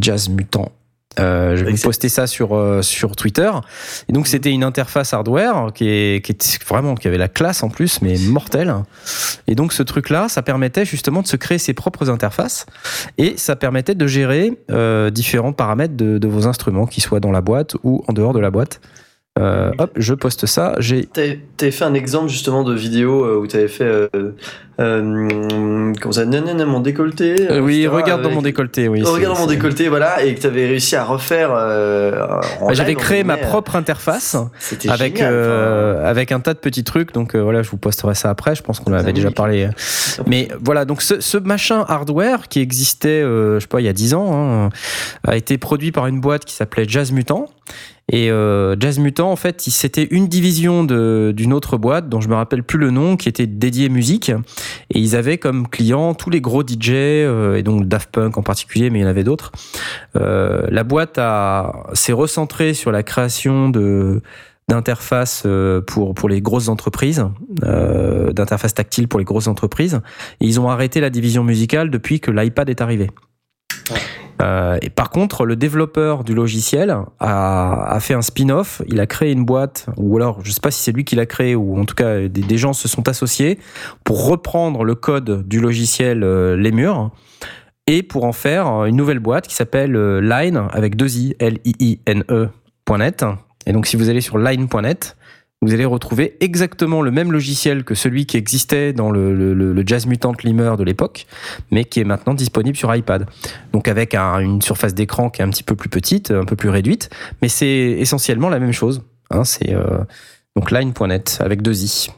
Jazz 0.00 0.28
Mutant. 0.30 0.72
Euh, 1.18 1.56
je 1.56 1.64
vais 1.64 1.72
vous 1.72 1.82
poster 1.82 2.08
ça 2.08 2.26
sur 2.26 2.54
euh, 2.54 2.82
sur 2.82 3.16
Twitter. 3.16 3.50
Et 4.08 4.12
donc 4.12 4.26
c'était 4.26 4.50
une 4.50 4.64
interface 4.64 5.12
hardware 5.14 5.72
qui 5.74 5.88
est 5.88 6.24
qui 6.24 6.34
vraiment 6.66 6.94
qui 6.94 7.08
avait 7.08 7.18
la 7.18 7.28
classe 7.28 7.62
en 7.62 7.68
plus, 7.68 8.02
mais 8.02 8.16
mortelle. 8.18 8.74
Et 9.46 9.54
donc 9.54 9.72
ce 9.72 9.82
truc-là, 9.82 10.28
ça 10.28 10.42
permettait 10.42 10.84
justement 10.84 11.22
de 11.22 11.26
se 11.26 11.36
créer 11.36 11.58
ses 11.58 11.74
propres 11.74 12.10
interfaces 12.10 12.66
et 13.18 13.34
ça 13.36 13.56
permettait 13.56 13.94
de 13.94 14.06
gérer 14.06 14.52
euh, 14.70 15.10
différents 15.10 15.52
paramètres 15.52 15.96
de, 15.96 16.18
de 16.18 16.28
vos 16.28 16.46
instruments, 16.46 16.86
qu'ils 16.86 17.02
soient 17.02 17.20
dans 17.20 17.32
la 17.32 17.40
boîte 17.40 17.76
ou 17.82 18.04
en 18.08 18.12
dehors 18.12 18.32
de 18.32 18.40
la 18.40 18.50
boîte. 18.50 18.80
Euh, 19.36 19.72
hop, 19.78 19.90
je 19.96 20.14
poste 20.14 20.46
ça. 20.46 20.76
J'ai 20.78 21.06
T'avais 21.06 21.72
fait 21.72 21.84
un 21.84 21.94
exemple 21.94 22.28
justement 22.28 22.62
de 22.62 22.72
vidéo 22.72 23.24
euh, 23.24 23.36
où 23.40 23.48
t'avais 23.48 23.66
fait 23.66 23.82
euh, 23.82 24.08
euh, 24.80 25.92
comment 26.00 26.12
ça, 26.12 26.24
non, 26.24 26.40
non, 26.40 26.54
non, 26.54 26.66
mon 26.66 26.78
décolleté. 26.80 27.34
Euh, 27.50 27.58
oui, 27.58 27.86
regarde 27.88 28.22
dans 28.22 28.30
mon 28.30 28.42
décolleté. 28.42 28.86
Oui, 28.86 29.02
regarde 29.02 29.34
dans 29.34 29.40
mon 29.40 29.46
décolleté, 29.48 29.88
voilà, 29.88 30.22
et 30.24 30.36
que 30.36 30.40
t'avais 30.40 30.66
réussi 30.66 30.94
à 30.94 31.02
refaire. 31.02 31.50
euh, 31.52 32.12
Bah, 32.60 32.72
J'avais 32.74 32.94
créé 32.94 33.24
ma 33.24 33.36
propre 33.36 33.74
interface 33.74 34.36
avec 34.88 35.16
génial, 35.16 35.32
euh, 35.32 36.08
avec 36.08 36.30
un 36.30 36.38
tas 36.38 36.54
de 36.54 36.60
petits 36.60 36.84
trucs. 36.84 37.12
Donc 37.12 37.34
euh, 37.34 37.40
voilà, 37.42 37.62
je 37.64 37.70
vous 37.70 37.76
posterai 37.76 38.14
ça 38.14 38.30
après. 38.30 38.54
Je 38.54 38.62
pense 38.62 38.78
qu'on 38.78 38.92
en 38.92 38.96
avait 38.98 39.12
déjà 39.12 39.32
parlé. 39.32 39.68
Mais 40.28 40.46
voilà, 40.62 40.84
donc 40.84 41.02
ce, 41.02 41.20
ce 41.20 41.38
machin 41.38 41.84
hardware 41.88 42.46
qui 42.48 42.60
existait, 42.60 43.08
euh, 43.22 43.56
je 43.56 43.62
sais 43.62 43.66
pas, 43.68 43.80
il 43.80 43.84
y 43.86 43.88
a 43.88 43.92
10 43.92 44.14
ans, 44.14 44.30
hein, 44.32 44.68
a 45.26 45.36
été 45.36 45.58
produit 45.58 45.90
par 45.90 46.06
une 46.06 46.20
boîte 46.20 46.44
qui 46.44 46.54
s'appelait 46.54 46.84
Jazz 46.86 47.10
Mutant. 47.10 47.48
Et 48.12 48.30
euh, 48.30 48.76
Jazz 48.78 48.98
Mutant, 48.98 49.30
en 49.30 49.36
fait, 49.36 49.60
c'était 49.62 50.04
une 50.04 50.28
division 50.28 50.84
d'une 50.84 51.52
autre 51.52 51.78
boîte 51.78 52.08
dont 52.08 52.20
je 52.20 52.28
me 52.28 52.34
rappelle 52.34 52.62
plus 52.62 52.78
le 52.78 52.90
nom, 52.90 53.16
qui 53.16 53.28
était 53.28 53.46
dédiée 53.46 53.88
musique. 53.88 54.30
Et 54.90 54.98
ils 54.98 55.16
avaient 55.16 55.38
comme 55.38 55.68
clients 55.68 56.14
tous 56.14 56.30
les 56.30 56.40
gros 56.40 56.62
DJ, 56.62 56.90
euh, 56.92 57.56
et 57.56 57.62
donc 57.62 57.86
Daft 57.86 58.10
Punk 58.10 58.36
en 58.36 58.42
particulier, 58.42 58.90
mais 58.90 59.00
il 59.00 59.02
y 59.02 59.04
en 59.04 59.08
avait 59.08 59.24
d'autres. 59.24 59.52
Euh, 60.16 60.66
la 60.70 60.84
boîte 60.84 61.18
s'est 61.94 62.12
recentrée 62.12 62.74
sur 62.74 62.92
la 62.92 63.02
création 63.02 63.68
de 63.68 64.20
d'interfaces 64.66 65.42
euh, 65.44 65.82
pour 65.82 66.14
pour 66.14 66.30
les 66.30 66.40
grosses 66.40 66.68
entreprises, 66.68 67.26
d'interfaces 67.50 68.72
tactiles 68.72 69.08
pour 69.08 69.18
les 69.18 69.24
grosses 69.24 69.46
entreprises. 69.46 70.00
Et 70.40 70.46
ils 70.46 70.58
ont 70.58 70.70
arrêté 70.70 71.00
la 71.00 71.10
division 71.10 71.44
musicale 71.44 71.90
depuis 71.90 72.20
que 72.20 72.30
l'iPad 72.30 72.68
est 72.70 72.80
arrivé. 72.80 73.10
Euh, 74.42 74.78
et 74.82 74.90
par 74.90 75.10
contre, 75.10 75.44
le 75.44 75.56
développeur 75.56 76.24
du 76.24 76.34
logiciel 76.34 76.96
a, 77.20 77.98
fait 78.00 78.14
un 78.14 78.22
spin-off. 78.22 78.82
Il 78.88 79.00
a 79.00 79.06
créé 79.06 79.32
une 79.32 79.44
boîte, 79.44 79.86
ou 79.96 80.16
alors 80.16 80.40
je 80.42 80.50
sais 80.50 80.60
pas 80.60 80.70
si 80.70 80.82
c'est 80.82 80.92
lui 80.92 81.04
qui 81.04 81.16
l'a 81.16 81.26
créé, 81.26 81.54
ou 81.54 81.78
en 81.78 81.84
tout 81.84 81.94
cas 81.94 82.20
des, 82.20 82.28
des 82.28 82.58
gens 82.58 82.72
se 82.72 82.88
sont 82.88 83.08
associés 83.08 83.58
pour 84.02 84.26
reprendre 84.26 84.84
le 84.84 84.94
code 84.94 85.46
du 85.46 85.60
logiciel 85.60 86.22
euh, 86.24 86.56
Les 86.56 86.72
Murs 86.72 87.10
et 87.86 88.02
pour 88.02 88.24
en 88.24 88.32
faire 88.32 88.84
une 88.84 88.96
nouvelle 88.96 89.18
boîte 89.18 89.46
qui 89.46 89.54
s'appelle 89.54 89.94
euh, 89.94 90.20
Line 90.20 90.68
avec 90.72 90.96
deux 90.96 91.18
i, 91.18 91.36
l 91.38 91.58
i 91.64 91.74
i 91.78 92.00
n 92.06 92.24
e 92.30 92.48
.net. 92.98 93.24
Et 93.66 93.72
donc 93.72 93.86
si 93.86 93.96
vous 93.96 94.10
allez 94.10 94.20
sur 94.20 94.38
line.net, 94.38 95.16
vous 95.64 95.72
allez 95.72 95.84
retrouver 95.84 96.36
exactement 96.40 97.00
le 97.02 97.10
même 97.10 97.32
logiciel 97.32 97.84
que 97.84 97.94
celui 97.94 98.26
qui 98.26 98.36
existait 98.36 98.92
dans 98.92 99.10
le, 99.10 99.82
Jazz 99.86 100.06
Mutant 100.06 100.34
Limmer 100.42 100.72
de 100.78 100.84
l'époque, 100.84 101.26
mais 101.70 101.84
qui 101.84 102.00
est 102.00 102.04
maintenant 102.04 102.34
disponible 102.34 102.76
sur 102.76 102.94
iPad. 102.94 103.26
Donc 103.72 103.88
avec 103.88 104.14
un- 104.14 104.38
une 104.40 104.62
surface 104.62 104.94
d'écran 104.94 105.30
qui 105.30 105.40
est 105.42 105.44
un 105.44 105.50
petit 105.50 105.62
peu 105.62 105.74
plus 105.74 105.88
petite, 105.88 106.30
un 106.30 106.44
peu 106.44 106.56
plus 106.56 106.68
réduite, 106.68 107.10
mais 107.42 107.48
c'est 107.48 107.66
essentiellement 107.98 108.48
la 108.48 108.58
même 108.58 108.72
chose. 108.72 109.02
hein, 109.30 109.44
c'est 109.44 109.72
euh, 109.74 109.98
donc 110.54 110.70
line.net 110.70 111.38
avec 111.40 111.62
deux 111.62 111.82
i. 111.84 112.08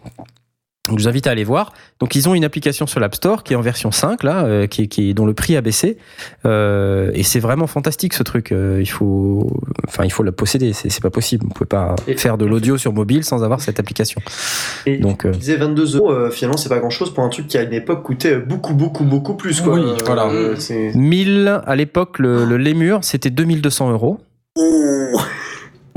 Donc, 0.89 0.99
je 0.99 1.05
vous 1.05 1.09
invite 1.09 1.27
à 1.27 1.31
aller 1.31 1.45
voir. 1.45 1.73
Donc, 2.01 2.15
ils 2.15 2.29
ont 2.29 2.35
une 2.35 2.45
application 2.45 2.87
sur 2.87 3.01
l'App 3.01 3.15
Store 3.15 3.43
qui 3.43 3.53
est 3.53 3.57
en 3.57 3.61
version 3.61 3.91
5, 3.91 4.23
là, 4.23 4.45
euh, 4.45 4.67
qui, 4.67 4.83
est- 4.83 4.87
qui 4.87 5.11
est- 5.11 5.15
dont 5.15 5.27
le 5.27 5.35
prix 5.35 5.57
a 5.57 5.61
baissé. 5.61 5.97
Euh, 6.45 7.11
et 7.15 7.23
c'est 7.23 7.41
vraiment 7.41 7.67
fantastique 7.67 8.15
ce 8.15 8.23
truc. 8.23 8.53
Euh, 8.53 8.79
il 8.81 8.87
faut, 8.87 9.51
enfin, 9.89 10.05
il 10.05 10.11
faut 10.13 10.23
la 10.23 10.33
posséder. 10.33 10.73
C'est 10.73 10.89
c'est 10.91 11.03
pas 11.03 11.11
possible. 11.11 11.45
On 11.51 11.53
peut 11.53 11.65
pas 11.67 11.97
Et- 12.07 12.17
faire 12.17 12.39
de 12.39 12.45
l'audio 12.45 12.79
sur 12.79 12.93
mobile 12.93 13.25
sans 13.25 13.43
avoir 13.45 13.61
cette 13.61 13.81
application. 13.81 14.21
Et 14.87 14.99
Donc, 14.99 15.25
euh, 15.25 15.31
il 15.35 15.39
disait 15.39 15.57
22 15.57 15.97
euros, 15.97 16.11
euh, 16.13 16.31
finalement, 16.31 16.57
c'est 16.57 16.69
pas 16.69 16.79
grand 16.79 16.91
chose 16.91 17.13
pour 17.13 17.25
un 17.25 17.29
truc 17.29 17.47
qui 17.49 17.59
à 17.59 17.63
une 17.63 17.73
époque 17.73 18.03
coûtait 18.03 18.37
beaucoup, 18.37 18.75
beaucoup, 18.75 19.05
beaucoup 19.05 19.35
plus. 19.35 19.61
Quoi. 19.61 19.75
Oui, 19.75 19.85
voilà. 20.05 20.29
c'est- 20.59 20.95
1000 20.95 21.61
à 21.67 21.77
l'époque, 21.77 22.19
le, 22.19 22.45
le 22.45 22.57
Lémur, 22.57 23.01
c'était 23.03 23.31
2200 23.31 23.91
euros. 23.91 24.19
Oh. 24.59 24.96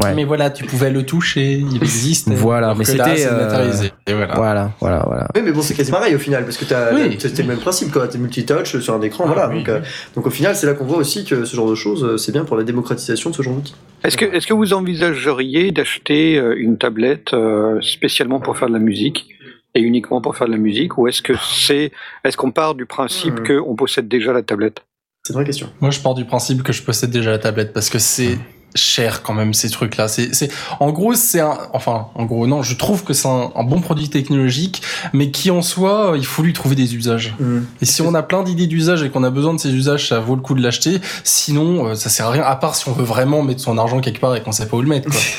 Ouais. 0.10 0.16
Mais 0.16 0.24
voilà, 0.26 0.50
tu 0.50 0.66
pouvais 0.66 0.90
le 0.90 1.04
toucher, 1.04 1.54
il 1.72 1.78
existe. 1.78 2.30
Voilà, 2.34 2.76
mais 2.76 2.86
c'était, 2.86 3.18
c'est 3.18 3.28
euh, 3.28 3.46
matérialisé. 3.46 3.92
Et 4.08 4.14
voilà. 4.14 4.36
Voilà, 4.36 4.72
voilà, 4.80 5.04
voilà. 5.06 5.28
Oui, 5.36 5.42
mais 5.44 5.52
bon, 5.52 5.62
c'est 5.62 5.74
quasi 5.74 5.92
pareil 5.92 6.16
au 6.16 6.20
final, 6.20 6.44
parce 6.44 6.58
que 6.58 6.66
t'as, 6.66 6.94
Oui. 6.94 7.16
c'était 7.20 7.42
le 7.44 7.48
même 7.50 7.60
principe, 7.60 7.92
quoi. 7.92 8.08
T'es 8.08 8.18
multitouch 8.18 8.78
sur 8.80 8.94
un 8.94 9.02
écran, 9.02 9.26
Ah, 9.28 9.34
voilà. 9.34 9.50
oui, 9.50 9.58
donc, 9.60 9.70
euh, 9.70 9.80
donc 10.16 10.28
au 10.28 10.30
final, 10.30 10.56
c'est 10.56 10.68
là 10.68 10.74
qu'on 10.74 10.86
voit 10.86 10.98
aussi 10.98 11.26
que 11.26 11.46
ce 11.46 11.56
genre 11.56 11.70
de 11.70 11.76
choses, 11.76 12.04
euh, 12.04 12.18
c'est 12.18 12.32
bien 12.32 12.46
pour 12.46 12.58
la 12.58 12.64
démocratisation 12.64 13.30
de 13.30 13.36
ce 13.36 13.42
genre 13.42 13.54
d'outils. 13.56 13.76
Est-ce 14.04 14.18
que, 14.18 14.26
est-ce 14.26 14.48
que 14.48 14.54
vous 14.54 14.74
envisageriez 14.74 15.72
d'acheter 15.72 16.38
euh, 16.38 16.56
une 16.58 16.78
tablette 16.78 17.36
spécialement 17.82 18.40
pour 18.40 18.58
faire 18.58 18.68
de 18.70 18.74
la 18.74 18.80
musique 18.80 19.30
et 19.76 19.82
uniquement 19.82 20.20
pour 20.22 20.36
faire 20.36 20.48
de 20.48 20.52
la 20.54 20.58
musique, 20.58 20.98
ou 20.98 21.08
est-ce 21.08 21.22
que 21.22 21.34
c'est, 21.44 21.92
est-ce 22.24 22.36
qu'on 22.38 22.52
part 22.52 22.74
du 22.76 22.86
principe 22.86 23.40
Hmm. 23.42 23.60
qu'on 23.64 23.76
possède 23.76 24.08
déjà 24.08 24.34
la 24.34 24.42
tablette? 24.42 24.82
C'est 25.24 25.34
une 25.34 25.36
vraie 25.36 25.46
question. 25.46 25.68
Moi, 25.82 25.92
je 25.92 26.00
pars 26.00 26.16
du 26.16 26.26
principe 26.26 26.64
que 26.64 26.74
je 26.74 26.82
possède 26.82 27.12
déjà 27.12 27.30
la 27.30 27.38
tablette 27.38 27.72
parce 27.74 27.90
que 27.90 28.00
c'est 28.00 28.40
cher 28.76 29.24
quand 29.24 29.34
même 29.34 29.54
ces 29.54 29.70
trucs-là. 29.70 30.08
C'est, 30.08 30.34
c'est, 30.36 30.50
en 30.80 30.92
gros, 30.92 31.14
c'est 31.14 31.40
un, 31.40 31.58
enfin, 31.74 32.08
en 32.16 32.26
gros, 32.26 32.46
non, 32.48 32.62
je 32.64 32.76
trouve 32.76 33.04
que 33.04 33.14
c'est 33.14 33.28
un, 33.28 33.52
un 33.56 33.64
bon 33.64 33.82
produit 33.82 34.10
technologique, 34.10 34.82
mais 35.14 35.32
qui 35.32 35.52
en 35.52 35.62
soi, 35.62 36.14
il 36.18 36.26
faut 36.26 36.44
lui 36.44 36.54
trouver 36.54 36.76
des 36.76 36.96
usages. 36.96 37.36
Et 37.82 37.86
si 37.86 38.02
on 38.02 38.14
a 38.14 38.22
plein 38.24 38.44
d'idées 38.44 38.68
d'usage 38.68 39.04
et 39.04 39.10
qu'on 39.10 39.24
a 39.24 39.30
besoin 39.30 39.54
de 39.54 39.60
ces 39.60 39.74
usages, 39.74 40.08
ça 40.10 40.20
vaut 40.20 40.36
le 40.36 40.42
coup 40.42 40.54
de 40.54 40.62
l'acheter. 40.62 41.00
Sinon, 41.24 41.88
euh, 41.88 41.96
ça 41.96 42.10
sert 42.10 42.28
à 42.28 42.32
rien, 42.32 42.44
à 42.44 42.56
part 42.56 42.76
si 42.76 42.88
on 42.88 42.92
veut 42.94 43.04
vraiment 43.04 43.42
mettre 43.44 43.62
son 43.62 43.78
argent 43.78 44.00
quelque 44.02 44.20
part 44.20 44.36
et 44.36 44.42
qu'on 44.44 44.52
sait 44.52 44.68
pas 44.68 44.78
où 44.78 44.82
le 44.82 44.88
mettre, 44.88 45.10
quoi. 45.10 45.20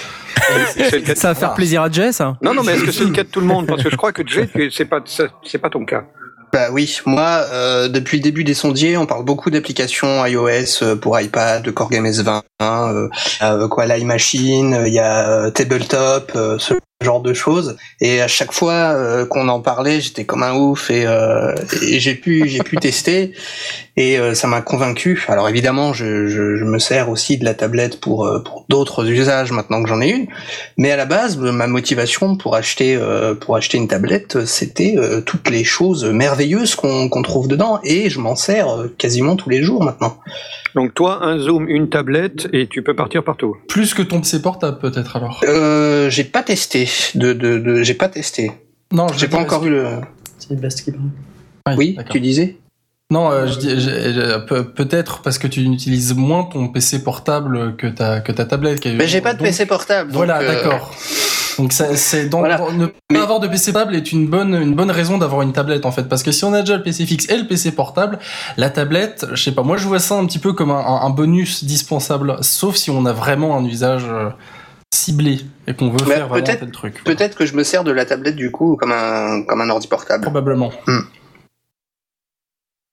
Ça 1.14 1.28
va 1.28 1.34
faire 1.34 1.34
Voilà. 1.34 1.48
plaisir 1.54 1.82
à 1.82 1.90
Jess. 1.90 2.20
hein 2.20 2.36
Non, 2.42 2.54
non, 2.54 2.62
mais 2.64 2.72
est-ce 2.72 2.84
que 2.84 2.92
c'est 2.92 3.04
le 3.04 3.10
cas 3.10 3.22
de 3.24 3.28
tout 3.28 3.40
le 3.40 3.46
monde? 3.46 3.66
Parce 3.66 3.82
que 3.82 3.90
je 3.90 3.96
crois 3.96 4.12
que 4.12 4.26
Jay, 4.26 4.48
c'est 4.72 4.84
pas, 4.84 5.00
ça- 5.04 5.24
c'est 5.44 5.58
pas 5.58 5.70
ton 5.70 5.84
cas. 5.84 6.04
Bah 6.52 6.68
oui, 6.72 6.98
moi, 7.06 7.46
euh, 7.52 7.86
depuis 7.88 8.16
le 8.16 8.24
début 8.24 8.42
des 8.42 8.54
sondiers, 8.54 8.96
on 8.96 9.06
parle 9.06 9.24
beaucoup 9.24 9.50
d'applications 9.50 10.26
iOS 10.26 10.82
euh, 10.82 10.96
pour 10.96 11.18
iPad, 11.20 11.62
de 11.62 11.70
Core 11.70 11.90
Game 11.90 12.04
S20, 12.04 12.42
euh, 12.60 13.08
euh, 13.42 13.68
quoi, 13.68 13.86
l'iMachine, 13.86 14.82
il 14.84 14.92
y 14.92 14.98
a 14.98 15.30
euh, 15.30 15.50
Tabletop, 15.50 16.32
ce 16.58 16.74
genre 17.02 17.22
de 17.22 17.32
choses. 17.32 17.78
Et 18.02 18.20
à 18.20 18.28
chaque 18.28 18.52
fois 18.52 18.72
euh, 18.72 19.24
qu'on 19.24 19.48
en 19.48 19.60
parlait, 19.60 20.02
j'étais 20.02 20.24
comme 20.24 20.42
un 20.42 20.54
ouf 20.54 20.90
et, 20.90 21.06
euh, 21.06 21.54
et 21.80 21.98
j'ai 21.98 22.14
pu, 22.14 22.46
j'ai 22.46 22.58
pu 22.58 22.76
tester 22.76 23.32
et 23.96 24.18
euh, 24.18 24.34
ça 24.34 24.46
m'a 24.46 24.60
convaincu. 24.60 25.24
Alors 25.28 25.48
évidemment, 25.48 25.94
je, 25.94 26.26
je, 26.26 26.62
me 26.64 26.78
sers 26.78 27.08
aussi 27.08 27.38
de 27.38 27.44
la 27.46 27.54
tablette 27.54 28.00
pour, 28.00 28.26
euh, 28.26 28.40
pour 28.40 28.66
d'autres 28.68 29.08
usages 29.08 29.50
maintenant 29.50 29.82
que 29.82 29.88
j'en 29.88 30.02
ai 30.02 30.10
une. 30.10 30.26
Mais 30.76 30.90
à 30.90 30.96
la 30.98 31.06
base, 31.06 31.38
ma 31.38 31.66
motivation 31.66 32.36
pour 32.36 32.54
acheter 32.54 32.98
pour 33.40 33.56
acheter 33.56 33.78
une 33.78 33.88
tablette, 33.88 34.44
c'était 34.44 34.96
toutes 35.24 35.48
les 35.48 35.64
choses 35.64 36.04
merveilleuses 36.04 36.74
qu'on 36.74 37.22
trouve 37.22 37.48
dedans, 37.48 37.80
et 37.82 38.10
je 38.10 38.20
m'en 38.20 38.36
sers 38.36 38.66
quasiment 38.98 39.36
tous 39.36 39.48
les 39.48 39.62
jours 39.62 39.82
maintenant. 39.82 40.18
Donc 40.74 40.94
toi, 40.94 41.24
un 41.24 41.38
zoom, 41.38 41.68
une 41.68 41.88
tablette, 41.88 42.48
et 42.52 42.66
tu 42.66 42.82
peux 42.82 42.94
partir 42.94 43.24
partout. 43.24 43.56
Plus 43.68 43.94
que 43.94 44.02
ton 44.02 44.20
PC 44.20 44.42
portable, 44.42 44.78
peut-être, 44.78 45.16
alors. 45.16 45.40
Euh, 45.44 46.08
j'ai 46.10 46.24
pas 46.24 46.42
testé, 46.42 46.88
de, 47.14 47.32
de, 47.32 47.58
de 47.58 47.82
j'ai 47.82 47.94
pas 47.94 48.08
testé. 48.08 48.52
Non, 48.92 49.08
je 49.08 49.18
J'ai 49.18 49.28
pas 49.28 49.38
encore 49.38 49.64
eu 49.66 49.70
le. 49.70 49.98
C'est 50.38 50.58
Blast 50.58 50.82
qui 50.82 50.92
parle. 50.92 51.76
Oui, 51.78 51.96
tu 52.10 52.20
disais? 52.20 52.56
Non, 53.10 53.30
euh, 53.32 53.46
je 53.48 53.58
dis 53.58 53.68
peut-être 54.74 55.20
parce 55.22 55.38
que 55.38 55.46
tu 55.48 55.60
utilises 55.62 56.14
moins 56.14 56.44
ton 56.44 56.68
PC 56.68 57.02
portable 57.02 57.74
que 57.76 57.86
ta 57.88 58.20
que 58.20 58.30
ta 58.32 58.44
tablette. 58.44 58.86
Mais 58.86 59.06
j'ai 59.08 59.20
pas 59.20 59.32
de 59.34 59.38
donc- 59.38 59.48
PC 59.48 59.66
portable. 59.66 60.10
donc, 60.10 60.16
Voilà, 60.16 60.38
euh, 60.38 60.46
d'accord. 60.46 60.94
Donc 61.58 61.72
ça, 61.72 61.94
c'est 61.96 62.30
Voilà. 62.32 62.58
ne 62.72 62.86
pas 62.86 62.92
Mais- 63.10 63.18
avoir 63.18 63.40
de 63.40 63.48
PC 63.48 63.72
portable 63.72 63.96
est 63.96 64.12
une 64.12 64.28
bonne 64.28 64.54
une 64.54 64.74
bonne 64.74 64.90
raison 64.92 65.18
d'avoir 65.18 65.42
une 65.42 65.52
tablette 65.52 65.84
en 65.84 65.90
fait 65.92 66.04
parce 66.04 66.22
que 66.22 66.30
si 66.32 66.44
on 66.44 66.52
a 66.54 66.60
déjà 66.60 66.76
le 66.76 66.82
PC 66.82 67.04
fixe 67.04 67.28
et 67.28 67.36
le 67.36 67.46
PC 67.46 67.72
portable, 67.72 68.18
la 68.56 68.70
tablette, 68.70 69.26
je 69.32 69.42
sais 69.42 69.52
pas, 69.52 69.62
moi 69.62 69.76
je 69.76 69.86
vois 69.86 69.98
ça 69.98 70.14
un 70.14 70.24
petit 70.26 70.38
peu 70.38 70.52
comme 70.52 70.70
un, 70.70 70.78
un- 71.02 71.10
bonus 71.10 71.64
dispensable, 71.64 72.36
sauf 72.42 72.76
si 72.76 72.90
on 72.90 73.04
a 73.06 73.12
vraiment 73.12 73.56
un 73.56 73.64
usage 73.64 74.04
euh, 74.08 74.30
ciblé 74.94 75.40
et 75.66 75.74
qu'on 75.74 75.90
veut 75.90 75.98
faire 76.06 76.28
vraiment 76.28 76.44
tel 76.46 76.70
truc. 76.70 77.02
Peut-être 77.04 77.36
que 77.36 77.44
je 77.44 77.54
me 77.54 77.64
sers 77.64 77.82
de 77.84 77.90
la 77.90 78.04
tablette 78.06 78.36
du 78.36 78.50
coup 78.52 78.76
comme 78.76 78.92
un 78.92 79.42
comme 79.42 79.60
un 79.60 79.68
ordi 79.68 79.88
portable. 79.88 80.22
Probablement. 80.22 80.70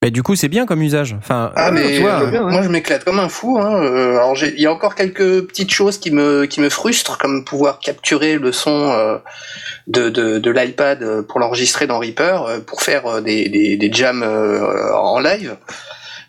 Mais 0.04 0.12
du 0.12 0.22
coup, 0.22 0.36
c'est 0.36 0.48
bien 0.48 0.68
comme 0.68 0.84
usage. 0.84 1.16
Enfin, 1.18 1.52
Ah 1.56 1.70
euh, 1.70 1.72
mais 1.72 1.96
tu 1.96 2.02
vois, 2.02 2.24
bien, 2.28 2.46
ouais. 2.46 2.52
moi 2.52 2.62
je 2.62 2.70
m'éclate 2.70 3.04
comme 3.04 3.20
un 3.20 3.30
fou. 3.30 3.58
Hein. 3.60 3.84
Euh, 3.84 4.12
alors 4.18 4.38
il 4.44 4.60
y 4.62 4.68
a 4.68 4.72
encore 4.72 4.94
quelques 4.94 5.48
petites 5.48 5.72
choses 5.72 5.98
qui 5.98 6.12
me 6.12 6.46
qui 6.46 6.62
me 6.62 6.70
frustrent, 6.70 7.18
comme 7.18 7.44
pouvoir 7.44 7.80
capturer 7.80 8.38
le 8.38 8.52
son 8.52 8.92
euh, 8.92 9.18
de 9.88 10.10
de, 10.10 10.38
de 10.38 10.52
l'iPad 10.52 11.02
euh, 11.02 11.24
pour 11.24 11.40
l'enregistrer 11.40 11.88
dans 11.88 11.98
Reaper 11.98 12.62
pour 12.68 12.84
faire 12.84 13.24
des 13.24 13.50
des, 13.50 13.76
des 13.76 13.92
jams 13.92 14.22
euh, 14.22 14.94
en 14.94 15.20
live. 15.20 15.58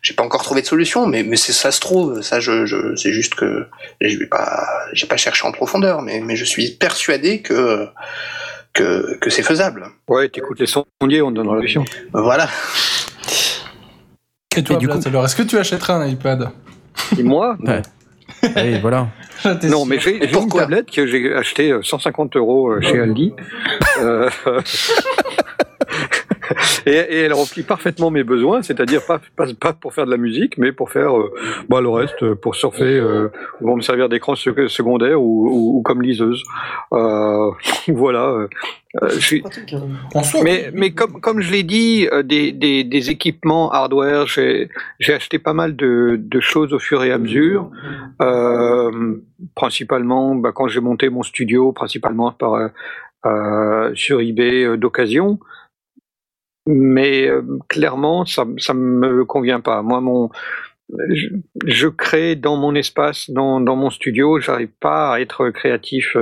J'ai 0.01 0.15
pas 0.15 0.23
encore 0.23 0.43
trouvé 0.43 0.63
de 0.63 0.67
solution, 0.67 1.07
mais 1.07 1.23
mais 1.23 1.37
ça 1.37 1.71
se 1.71 1.81
trouve. 1.81 2.23
Ça 2.23 2.41
je, 2.41 2.65
je 2.65 2.97
c'est 2.97 3.13
juste 3.13 3.35
que 3.35 3.67
je 4.01 4.17
vais 4.17 4.27
pas 4.29 4.67
j'ai 4.95 5.07
pas 5.07 5.19
cherché 5.19 5.47
en 5.47 5.53
profondeur, 5.53 6.01
mais 6.01 6.21
mais 6.21 6.37
je 6.37 6.45
suis 6.47 6.71
persuadé 6.71 7.43
que 7.43 7.87
que 8.73 9.19
que 9.21 9.29
c'est 9.29 9.43
faisable. 9.43 9.89
Ouais, 10.09 10.31
t'écoutes 10.31 10.59
les 10.61 10.67
sondiers, 10.67 11.21
on 11.21 11.31
te 11.31 11.37
donnera 11.37 11.57
la 11.57 11.61
solution. 11.61 11.85
Voilà. 12.15 12.49
Et 14.59 14.63
toi, 14.65 14.77
Et 14.77 14.79
du 14.79 14.87
Vlad, 14.87 15.03
coup- 15.03 15.09
alors 15.09 15.25
est-ce 15.25 15.37
que 15.37 15.43
tu 15.43 15.57
achèterais 15.59 15.93
un 15.93 16.07
iPad? 16.07 16.51
Et 17.19 17.23
moi? 17.23 17.57
Ouais. 17.65 17.83
et 18.57 18.79
voilà. 18.81 19.09
Non, 19.65 19.85
mais 19.87 19.99
j'ai 20.01 20.17
une 20.25 20.31
pourquoi? 20.33 20.63
tablette 20.63 20.91
que 20.91 21.07
j'ai 21.07 21.33
acheté 21.33 21.73
150 21.83 22.37
euros 22.37 22.71
euh, 22.73 22.81
chez 22.81 23.01
Aldi. 23.01 23.33
Euh, 24.01 24.29
et, 26.87 26.91
et 26.93 27.19
elle 27.21 27.33
remplit 27.33 27.63
parfaitement 27.63 28.11
mes 28.11 28.25
besoins, 28.25 28.63
c'est-à-dire 28.63 29.05
pas, 29.07 29.21
pas, 29.37 29.47
pas 29.59 29.73
pour 29.73 29.95
faire 29.95 30.07
de 30.07 30.11
la 30.11 30.17
musique, 30.17 30.59
mais 30.59 30.73
pour 30.73 30.91
faire 30.91 31.17
euh, 31.19 31.33
bah, 31.69 31.81
le 31.81 31.89
reste, 31.89 32.23
euh, 32.23 32.35
pour 32.35 32.55
surfer, 32.55 32.85
euh, 32.99 33.29
pour 33.61 33.77
me 33.77 33.83
servir 33.83 34.09
d'écran 34.09 34.35
sec- 34.35 34.69
secondaire 34.69 35.21
ou, 35.21 35.49
ou- 35.49 35.79
ou 35.79 35.83
comme 35.83 36.03
liseuse. 36.03 36.43
Euh, 36.93 37.51
voilà. 37.89 38.29
euh, 38.31 38.49
euh, 39.03 39.09
je 39.11 39.19
suis, 39.21 39.43
hein. 39.45 39.81
En 40.15 40.23
soi, 40.23 40.41
mais, 40.43 40.71
mais 40.73 40.93
comme, 40.93 41.21
comme 41.21 41.41
je 41.43 41.53
l'ai 41.53 41.63
dit, 41.63 42.09
des, 42.25 42.53
des, 42.53 42.85
des 42.85 43.11
équipements 43.11 43.71
hardware, 43.71 44.27
j'ai 44.27 44.69
acheté 45.09 45.39
pas 45.39 45.53
mal 45.53 45.77
de, 45.77 46.17
de 46.19 46.41
choses 46.41 46.73
au 46.73 46.79
fur 46.79 47.05
et 47.05 47.13
à 47.13 47.19
mesure. 47.19 47.71
Euh, 48.23 49.17
principalement, 49.55 50.35
bah, 50.35 50.53
quand 50.55 50.69
j'ai 50.69 50.81
monté 50.81 51.11
mon 51.11 51.23
studio, 51.23 51.73
principalement 51.73 52.33
par, 52.33 52.71
sur 53.95 54.21
eBay 54.21 54.77
d'occasion. 54.79 55.39
Mais 56.71 57.29
euh, 57.29 57.43
clairement, 57.69 58.25
ça 58.27 58.45
ça 58.59 58.75
me 58.75 59.25
convient 59.25 59.61
pas. 59.61 59.83
Moi, 59.83 60.01
mon 60.01 60.31
je, 61.11 61.29
je 61.67 61.89
crée 61.89 62.35
dans 62.35 62.57
mon 62.57 62.75
espace, 62.75 63.31
dans, 63.31 63.61
dans 63.61 63.77
mon 63.77 63.91
studio, 63.91 64.41
j'arrive 64.41 64.71
pas 64.81 65.15
à 65.15 65.21
être 65.21 65.51
créatif 65.51 66.17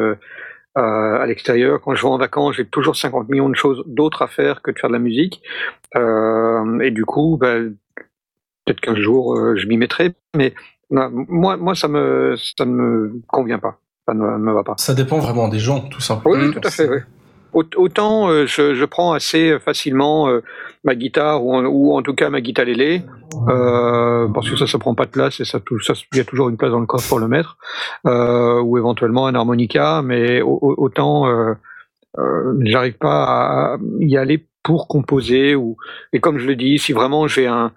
euh, 0.78 1.18
à 1.18 1.24
l'extérieur. 1.24 1.80
Quand 1.80 1.94
je 1.94 2.02
vais 2.02 2.08
en 2.08 2.18
vacances, 2.18 2.56
j'ai 2.56 2.66
toujours 2.66 2.96
50 2.96 3.30
millions 3.30 3.48
de 3.48 3.56
choses 3.56 3.82
d'autres 3.86 4.20
à 4.20 4.26
faire 4.26 4.60
que 4.60 4.70
de 4.70 4.78
faire 4.78 4.90
de 4.90 4.94
la 4.94 5.00
musique. 5.00 5.40
Euh, 5.96 6.80
et 6.80 6.90
du 6.90 7.06
coup, 7.06 7.38
ben, 7.40 7.74
peut-être 8.64 8.80
qu'un 8.82 8.94
jour, 8.94 9.38
euh, 9.38 9.56
je 9.56 9.66
m'y 9.68 9.78
mettrai. 9.78 10.12
Mais 10.36 10.52
moi, 10.90 11.56
moi, 11.56 11.74
ça 11.74 11.88
me, 11.88 12.36
ça 12.36 12.66
ne 12.66 12.72
me 12.72 13.22
convient 13.26 13.58
pas. 13.58 13.78
Ça 14.06 14.12
ne 14.12 14.36
me 14.36 14.52
va 14.52 14.64
pas. 14.64 14.74
ça 14.76 14.92
dépend 14.92 15.18
vraiment 15.18 15.48
des 15.48 15.58
gens, 15.58 15.80
tout 15.88 16.02
simplement. 16.02 16.44
Oui, 16.44 16.52
tout 16.52 16.60
à 16.62 16.70
fait. 16.70 16.88
Oui. 16.88 16.98
Aut- 17.52 17.76
Autant 17.76 18.28
euh, 18.28 18.46
je, 18.46 18.84
prends 18.84 19.12
assez 19.12 19.58
facilement 19.58 20.28
euh, 20.28 20.40
ma 20.84 20.94
guitare 20.94 21.44
ou 21.44 21.54
en, 21.54 21.64
ou 21.64 21.94
en 21.96 22.02
tout 22.02 22.14
cas 22.14 22.28
ma 22.30 22.40
guitare 22.40 22.66
lélé 22.66 23.02
euh, 23.48 24.28
parce 24.28 24.48
que 24.50 24.56
ça 24.56 24.66
ça 24.66 24.78
prend 24.78 24.94
pas 24.94 25.06
de 25.06 25.10
place 25.10 25.40
et 25.40 25.44
ça 25.44 25.60
il 26.12 26.18
y 26.18 26.20
a 26.20 26.24
toujours 26.24 26.48
une 26.48 26.56
place 26.56 26.70
dans 26.70 26.80
le 26.80 26.86
coffre 26.86 27.08
pour 27.08 27.18
le 27.18 27.28
mettre 27.28 27.56
ou 28.04 28.78
éventuellement 28.78 29.26
un 29.26 29.34
harmonica 29.34 30.02
mais 30.02 30.42
au- 30.42 30.58
au- 30.60 30.74
autant 30.78 31.26
j'arrive 32.60 32.94
pas 32.98 33.24
à 33.24 33.78
y 34.00 34.16
aller 34.16 34.46
pour 34.62 34.88
composer 34.88 35.54
ou 35.54 35.76
et 36.12 36.20
comme 36.20 36.38
je 36.38 36.46
le 36.46 36.56
dis 36.56 36.78
si 36.78 36.92
vraiment 36.92 37.26
j'ai 37.28 37.46
un 37.46 37.72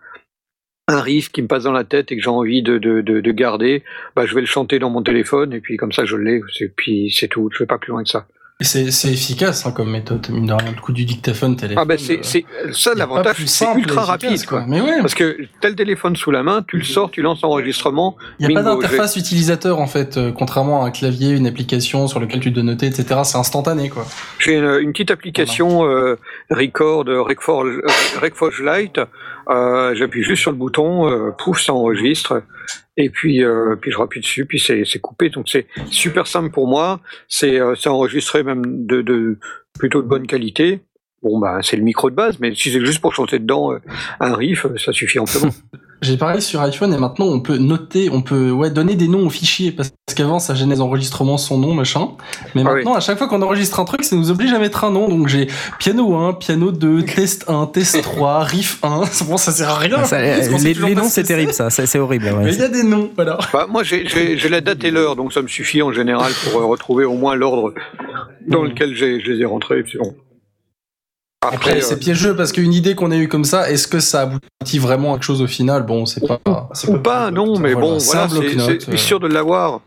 un 0.91 1.03
qui 1.03 1.41
me 1.43 1.47
passe 1.47 1.63
dans 1.65 1.71
la 1.71 1.83
tête 1.83 2.11
et 2.11 2.17
que 2.17 2.23
j'ai 2.23 2.31
envie 2.31 2.63
de, 2.63 2.79
de, 2.79 3.01
de, 3.01 3.21
de 3.21 3.31
garder, 3.31 3.83
bah, 4.15 4.25
je 4.25 4.33
vais 4.33 4.41
le 4.41 4.47
chanter 4.47 4.79
dans 4.79 4.89
mon 4.89 5.03
téléphone 5.03 5.53
et 5.53 5.59
puis 5.61 5.77
comme 5.77 5.91
ça 5.91 6.03
je 6.03 6.15
l'ai, 6.15 6.41
et 6.61 6.67
puis 6.69 7.13
c'est 7.15 7.27
tout, 7.27 7.47
je 7.53 7.59
vais 7.59 7.67
pas 7.67 7.77
plus 7.77 7.91
loin 7.91 8.01
que 8.03 8.09
ça. 8.09 8.25
C'est 8.61 8.90
efficace 9.06 9.65
hein, 9.65 9.72
comme 9.72 9.90
méthode, 9.90 10.30
mine 10.31 10.48
de 10.48 10.52
rien. 10.52 10.72
Le 10.76 10.81
coup 10.81 10.91
du 10.91 11.06
dictaphone 11.06 11.56
téléphone. 11.56 11.81
Ah 11.81 11.86
ben 11.86 11.98
c'est 11.98 12.18
euh, 12.18 12.23
c'est 12.23 12.45
ça 12.73 12.91
pas 12.91 12.98
l'avantage, 12.98 13.45
c'est 13.45 13.64
ultra 13.73 14.02
efficace, 14.02 14.07
rapide 14.07 14.45
quoi. 14.45 14.65
Mais 14.68 14.81
ouais, 14.81 14.99
Parce 14.99 15.14
que 15.14 15.38
t'as 15.61 15.69
le 15.69 15.77
téléphone 15.77 16.18
sous 16.18 16.30
la 16.30 16.44
main, 16.44 16.61
tu 16.68 16.76
le 16.76 16.84
sors, 16.84 17.10
tu 17.10 17.22
lances 17.22 17.41
l'enregistrement. 17.41 18.18
il 18.38 18.48
n'y 18.49 18.53
a 18.53 18.61
pas 18.61 18.64
d'interface 18.64 19.15
utilisateur 19.15 19.80
en 19.80 19.88
fait, 19.88 20.18
euh, 20.18 20.34
contrairement 20.34 20.84
à 20.84 20.88
un 20.88 20.91
clavier, 20.91 21.30
une 21.30 21.48
application 21.48 22.07
sur 22.07 22.19
lequel 22.19 22.41
tu 22.41 22.52
dois 22.52 22.64
noter, 22.64 22.88
etc. 22.88 23.22
C'est 23.23 23.38
instantané 23.38 23.88
quoi. 23.88 24.06
J'ai 24.40 24.57
une, 24.57 24.80
une 24.81 24.91
petite 24.91 25.11
application 25.11 25.86
euh, 25.86 26.18
Record, 26.49 27.06
euh, 27.07 27.22
Recforge, 27.22 27.81
euh, 28.61 28.77
Lite. 28.77 28.99
Euh, 29.49 29.95
J'appuie 29.95 30.23
juste 30.23 30.41
sur 30.41 30.51
le 30.51 30.57
bouton, 30.57 31.09
euh, 31.09 31.31
pouf, 31.31 31.59
ça 31.59 31.73
enregistre. 31.73 32.43
Et 32.97 33.09
puis, 33.09 33.43
euh, 33.43 33.76
puis 33.76 33.91
je 33.91 33.97
rappuie 33.97 34.19
dessus, 34.19 34.45
puis 34.45 34.59
c'est 34.59 34.99
coupé. 34.99 35.30
Donc 35.30 35.49
c'est 35.49 35.67
super 35.89 36.27
simple 36.27 36.51
pour 36.51 36.67
moi. 36.67 36.99
C'est 37.27 37.59
euh, 37.59 37.73
c'est 37.76 37.89
enregistré 37.89 38.43
même 38.43 38.85
de, 38.85 39.01
de 39.01 39.38
plutôt 39.80 40.01
de 40.01 40.07
bonne 40.07 40.27
qualité. 40.27 40.81
Bon 41.21 41.37
bah 41.39 41.59
c'est 41.61 41.75
le 41.75 41.83
micro 41.83 42.09
de 42.09 42.15
base, 42.15 42.37
mais 42.39 42.55
si 42.55 42.71
c'est 42.71 42.79
juste 42.85 42.99
pour 43.01 43.13
chanter 43.13 43.39
dedans 43.39 43.73
euh, 43.73 43.79
un 44.21 44.33
riff, 44.35 44.65
euh, 44.65 44.77
ça 44.77 44.93
suffit 44.93 45.19
amplement. 45.19 45.51
J'ai 46.01 46.15
pareil 46.15 46.41
sur 46.41 46.61
iPhone 46.61 46.93
et 46.93 46.97
maintenant 46.97 47.25
on 47.25 47.41
peut 47.41 47.57
noter, 47.57 48.09
on 48.09 48.21
peut 48.21 48.51
ouais 48.51 48.69
donner 48.69 48.95
des 48.95 49.09
noms 49.09 49.25
aux 49.25 49.29
fichiers 49.29 49.73
parce 49.73 49.91
qu'avant 50.15 50.39
ça 50.39 50.55
gênait 50.55 50.75
les 50.75 50.79
enregistrements 50.81 51.37
son 51.37 51.57
nom 51.57 51.73
machin. 51.73 52.11
Mais 52.55 52.61
Ah 52.65 52.73
maintenant 52.73 52.93
à 52.93 53.01
chaque 53.01 53.17
fois 53.17 53.27
qu'on 53.27 53.41
enregistre 53.41 53.81
un 53.81 53.83
truc, 53.83 54.05
ça 54.05 54.15
nous 54.15 54.31
oblige 54.31 54.53
à 54.53 54.59
mettre 54.59 54.85
un 54.85 54.91
nom. 54.91 55.09
Donc 55.09 55.27
j'ai 55.27 55.47
piano 55.77 56.15
1, 56.15 56.35
piano 56.35 56.71
2, 56.71 57.03
test 57.15 57.43
1, 57.49 57.65
test 57.65 58.01
3, 58.01 58.39
riff 58.45 58.79
1. 58.81 59.01
Bon 59.27 59.35
ça 59.35 59.51
sert 59.51 59.67
à 59.67 59.77
rien. 59.77 60.05
Ça, 60.05 60.21
parce 60.21 60.47
qu'on 60.47 60.57
sait 60.57 60.71
les, 60.71 60.95
noms, 60.95 61.03
ce 61.03 61.09
c'est 61.15 61.23
terrible, 61.23 61.51
ça. 61.51 61.69
C'est 61.69 61.85
c'est 61.85 61.99
horrible. 61.99 62.27
ouais. 62.27 62.45
Mais 62.45 62.53
il 62.53 62.59
y 62.61 62.63
a 62.63 62.69
des 62.69 62.83
noms, 62.83 63.11
voilà. 63.15 63.37
Bah, 63.51 63.67
moi, 63.69 63.83
j'ai- 63.83 64.05
la 64.49 64.61
date 64.61 64.81
et 64.85 64.91
l'heure, 64.91 65.17
donc 65.17 65.33
ça 65.33 65.41
me 65.41 65.49
suffit 65.49 65.81
en 65.81 65.91
général 65.91 66.31
pour 66.45 66.61
euh, 66.61 66.65
retrouver 66.65 67.03
au 67.03 67.15
moins 67.15 67.35
l'ordre 67.35 67.73
dans 68.47 68.63
lequel 68.63 68.95
j'ai- 68.95 69.19
je 69.19 69.31
les 69.33 69.41
ai 69.41 69.45
rentrés. 69.45 69.83
bon. 69.99 70.15
Après, 71.41 71.55
Après, 71.55 71.77
euh, 71.77 71.81
c'est 71.81 71.99
piégeux 71.99 72.35
parce 72.35 72.51
qu'une 72.51 72.73
idée 72.73 72.95
qu'on 72.95 73.11
a 73.11 73.15
eue 73.17 73.29
comme 73.29 73.45
ça, 73.45 73.69
est-ce 73.71 73.87
que 73.87 73.99
ça 73.99 74.21
aboutit 74.23 74.77
vraiment 74.79 75.11
à 75.11 75.15
quelque 75.15 75.23
chose 75.23 75.41
au 75.41 75.47
final? 75.47 75.83
Bon, 75.85 76.05
c'est 76.05 76.25
pas. 76.27 76.39
ou 76.89 76.97
pas, 76.97 77.31
non, 77.31 77.57
mais 77.57 77.75
bon, 77.75 77.97
c'est 77.99 78.17
voilà, 78.17 78.27
c'est 78.29 78.89
euh. 78.89 78.97
sûr 78.97 79.21
de 79.21 79.27
l'avoir. 79.27 79.81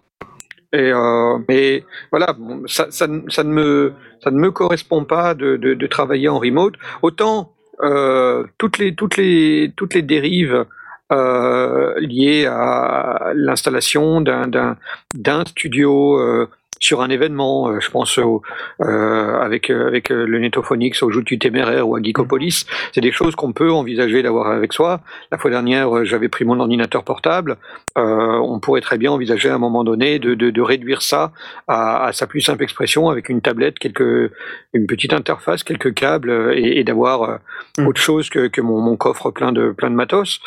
Et 0.72 0.90
euh, 0.90 1.36
mais 1.50 1.84
voilà, 2.10 2.32
bon, 2.32 2.62
ça, 2.66 2.86
ça, 2.90 3.06
ne- 3.06 3.28
ça 3.28 3.44
ne 3.44 3.50
me 3.50 3.92
ça 4.24 4.30
ne 4.30 4.38
me 4.38 4.50
correspond 4.50 5.04
pas 5.04 5.34
de, 5.34 5.58
de, 5.58 5.74
de 5.74 5.86
travailler 5.86 6.28
en 6.30 6.38
remote. 6.38 6.74
Autant 7.02 7.52
euh, 7.82 8.44
toutes 8.56 8.78
les 8.78 8.94
toutes 8.94 9.18
les 9.18 9.74
toutes 9.76 9.92
les 9.92 10.00
dérives 10.00 10.64
euh, 11.12 11.92
liées 11.98 12.46
à 12.46 13.32
l'installation 13.34 14.22
d'un 14.22 15.44
studio 15.46 16.16
euh, 16.18 16.48
sur 16.82 17.00
un 17.00 17.10
événement, 17.10 17.68
euh, 17.70 17.78
je 17.80 17.88
pense 17.90 18.18
au, 18.18 18.42
euh, 18.82 19.40
avec 19.40 19.70
euh, 19.70 19.86
avec 19.86 20.08
le 20.10 20.38
Netophonix 20.40 21.00
au 21.04 21.10
Joue 21.10 21.22
du 21.22 21.38
Téméraire 21.38 21.88
ou 21.88 21.94
à 21.94 22.02
Geekopolis, 22.02 22.66
c'est 22.92 23.00
des 23.00 23.12
choses 23.12 23.36
qu'on 23.36 23.52
peut 23.52 23.70
envisager 23.70 24.20
d'avoir 24.22 24.48
avec 24.50 24.72
soi. 24.72 25.00
La 25.30 25.38
fois 25.38 25.50
dernière, 25.50 26.04
j'avais 26.04 26.28
pris 26.28 26.44
mon 26.44 26.58
ordinateur 26.58 27.04
portable. 27.04 27.56
Euh, 27.96 28.38
on 28.42 28.58
pourrait 28.58 28.80
très 28.80 28.98
bien 28.98 29.12
envisager 29.12 29.48
à 29.48 29.54
un 29.54 29.58
moment 29.58 29.84
donné 29.84 30.18
de, 30.18 30.34
de, 30.34 30.50
de 30.50 30.60
réduire 30.60 31.02
ça 31.02 31.30
à, 31.68 32.06
à 32.06 32.12
sa 32.12 32.26
plus 32.26 32.40
simple 32.40 32.64
expression 32.64 33.08
avec 33.10 33.28
une 33.28 33.40
tablette, 33.42 33.78
quelques, 33.78 34.32
une 34.74 34.86
petite 34.88 35.12
interface, 35.12 35.62
quelques 35.62 35.94
câbles 35.94 36.52
et, 36.56 36.80
et 36.80 36.84
d'avoir 36.84 37.38
Mm. 37.78 37.86
autre 37.86 38.00
chose 38.00 38.28
que, 38.28 38.48
que 38.48 38.60
mon, 38.60 38.80
mon 38.80 38.96
coffre 38.96 39.30
plein 39.30 39.52
de 39.52 39.70
plein 39.70 39.88
de 39.88 39.94
matos. 39.94 40.40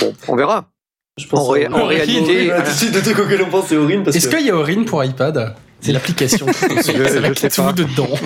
Bon, 0.00 0.14
on 0.28 0.36
verra. 0.36 0.66
Je 1.18 1.26
En, 1.36 1.46
ré- 1.48 1.68
en 1.68 1.84
réalité, 1.84 2.50
pense, 3.50 3.66
c'est 3.68 3.76
Aurine 3.76 4.02
parce 4.04 4.16
Est-ce 4.16 4.28
qu'il 4.28 4.46
y 4.46 4.50
a 4.50 4.56
Orin 4.56 4.84
pour 4.84 5.04
iPad? 5.04 5.54
C'est 5.82 5.92
l'application. 5.92 6.46
Avec 6.46 7.38
sais 7.38 7.48
tout 7.50 7.62
pas. 7.62 7.72
dedans. 7.72 8.08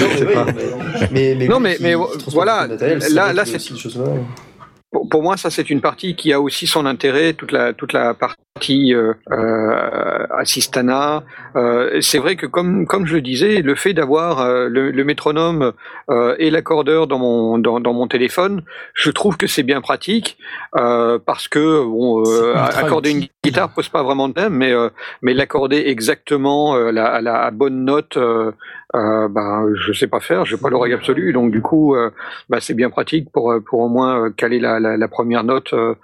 Non, 0.00 0.44
mais 0.44 0.52
mais- 0.52 1.10
mais, 1.10 1.34
mais 1.34 1.48
Non, 1.48 1.58
mais- 1.60 1.76
mais 1.80 1.92
transporte 1.94 2.34
voilà, 2.34 2.68
là- 3.10 3.32
là, 3.32 3.44
c'est- 3.46 3.72
pour, 5.10 5.22
moi, 5.22 5.36
ça 5.36 5.50
c'est 5.50 5.70
une 5.70 5.80
partie 5.80 6.14
qui 6.14 6.32
a 6.32 6.40
aussi 6.40 6.66
son 6.66 6.86
intérêt, 6.86 7.32
toute 7.32 7.52
la 7.52 7.72
toute 7.72 7.92
la 7.92 8.14
partie 8.14 8.94
euh, 8.94 9.12
euh, 9.30 10.26
assistana. 10.30 11.22
Euh, 11.56 12.00
c'est 12.00 12.18
vrai 12.18 12.36
que 12.36 12.46
comme 12.46 12.86
comme 12.86 13.06
je 13.06 13.14
le 13.14 13.20
disais, 13.20 13.62
le 13.62 13.74
fait 13.74 13.92
d'avoir 13.92 14.46
le, 14.68 14.90
le 14.90 15.04
métronome 15.04 15.72
et 16.38 16.50
l'accordeur 16.50 17.06
dans 17.06 17.18
mon 17.18 17.58
dans, 17.58 17.80
dans 17.80 17.92
mon 17.92 18.08
téléphone, 18.08 18.62
je 18.94 19.10
trouve 19.10 19.36
que 19.36 19.46
c'est 19.46 19.62
bien 19.62 19.80
pratique 19.80 20.38
parce 20.72 21.48
que 21.48 21.84
bon, 21.84 22.22
accorder 22.54 23.10
une 23.10 23.26
guitare 23.44 23.70
pose 23.70 23.88
pas 23.88 24.02
vraiment 24.02 24.28
de 24.28 24.34
thème, 24.34 24.54
mais 24.54 24.72
mais 25.22 25.34
l'accorder 25.34 25.84
exactement 25.86 26.76
la, 26.76 27.06
à 27.06 27.20
la 27.20 27.50
bonne 27.50 27.84
note. 27.84 28.18
Euh, 28.96 29.28
ben, 29.28 29.66
je 29.74 29.92
sais 29.92 30.06
pas 30.06 30.20
faire, 30.20 30.44
j'ai 30.46 30.56
pas 30.56 30.70
l'oreille 30.70 30.94
absolue, 30.94 31.32
donc 31.32 31.50
du 31.52 31.60
coup, 31.60 31.94
euh, 31.94 32.10
bah, 32.48 32.58
c'est 32.60 32.74
bien 32.74 32.88
pratique 32.90 33.30
pour, 33.30 33.52
euh, 33.52 33.60
pour 33.60 33.80
au 33.80 33.88
moins 33.88 34.24
euh, 34.24 34.30
caler 34.30 34.58
la, 34.58 34.80
la, 34.80 34.96
la 34.96 35.08
première 35.08 35.44
note 35.44 35.72
euh, 35.74 35.94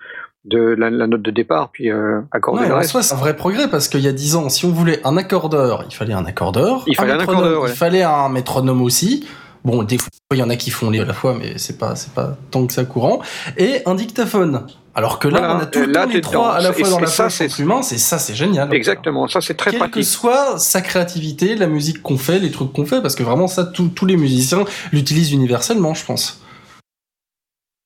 de 0.44 0.58
la, 0.58 0.90
la 0.90 1.06
note 1.06 1.22
de 1.22 1.30
départ, 1.30 1.70
puis 1.72 1.90
euh, 1.90 2.20
accorder 2.32 2.62
Ouais, 2.62 2.68
le 2.68 2.74
reste. 2.74 3.00
c'est 3.00 3.14
un 3.14 3.16
vrai 3.16 3.34
progrès 3.34 3.68
parce 3.68 3.88
qu'il 3.88 4.00
y 4.00 4.08
a 4.08 4.12
10 4.12 4.36
ans, 4.36 4.48
si 4.48 4.66
on 4.66 4.70
voulait 4.72 5.00
un 5.06 5.16
accordeur, 5.16 5.84
il 5.88 5.94
fallait 5.94 6.12
un 6.14 6.26
accordeur. 6.26 6.82
Il 6.86 6.96
fallait 6.96 7.12
un 7.12 7.16
métronome, 7.18 7.40
accordeur, 7.40 7.62
ouais. 7.62 7.70
Il 7.70 7.76
fallait 7.76 8.02
un 8.02 8.28
métronome 8.28 8.82
aussi. 8.82 9.26
Bon, 9.64 9.84
des 9.84 9.96
fois, 9.96 10.08
il 10.32 10.38
y 10.38 10.42
en 10.42 10.50
a 10.50 10.56
qui 10.56 10.70
font 10.70 10.90
les 10.90 10.98
deux 10.98 11.04
à 11.04 11.06
la 11.06 11.12
fois, 11.14 11.36
mais 11.38 11.56
c'est 11.56 11.78
pas, 11.78 11.94
c'est 11.94 12.12
pas 12.12 12.36
tant 12.50 12.66
que 12.66 12.72
ça 12.72 12.84
courant. 12.84 13.22
Et 13.56 13.82
un 13.86 13.94
dictaphone. 13.94 14.66
Alors 14.94 15.18
que 15.18 15.26
là, 15.28 15.38
Voilà, 15.38 15.56
on 15.56 15.58
a 15.60 15.66
tout 15.66 15.78
et 15.78 15.86
le 15.86 15.92
là, 15.92 16.02
temps 16.04 16.10
les 16.12 16.20
trois 16.20 16.52
à 16.54 16.60
la 16.60 16.70
Et 16.70 16.72
fois 16.74 16.90
dans 16.90 16.98
la 17.00 17.06
ça, 17.06 17.24
entre 17.26 17.60
humains, 17.60 17.82
c'est 17.82 17.96
ça, 17.98 18.18
c'est 18.18 18.34
génial. 18.34 18.72
Exactement, 18.74 19.26
ça 19.26 19.40
c'est 19.40 19.54
très 19.54 19.70
Quelle 19.70 19.80
que 19.80 19.86
pratique. 19.90 20.04
soit 20.04 20.58
sa 20.58 20.82
créativité, 20.82 21.54
la 21.56 21.66
musique 21.66 22.02
qu'on 22.02 22.18
fait, 22.18 22.38
les 22.38 22.50
trucs 22.50 22.72
qu'on 22.74 22.84
fait, 22.84 23.00
parce 23.00 23.14
que 23.14 23.22
vraiment 23.22 23.46
ça, 23.48 23.64
tous 23.64 24.04
les 24.06 24.16
musiciens 24.18 24.64
l'utilisent 24.92 25.32
universellement, 25.32 25.94
je 25.94 26.04
pense. 26.04 26.41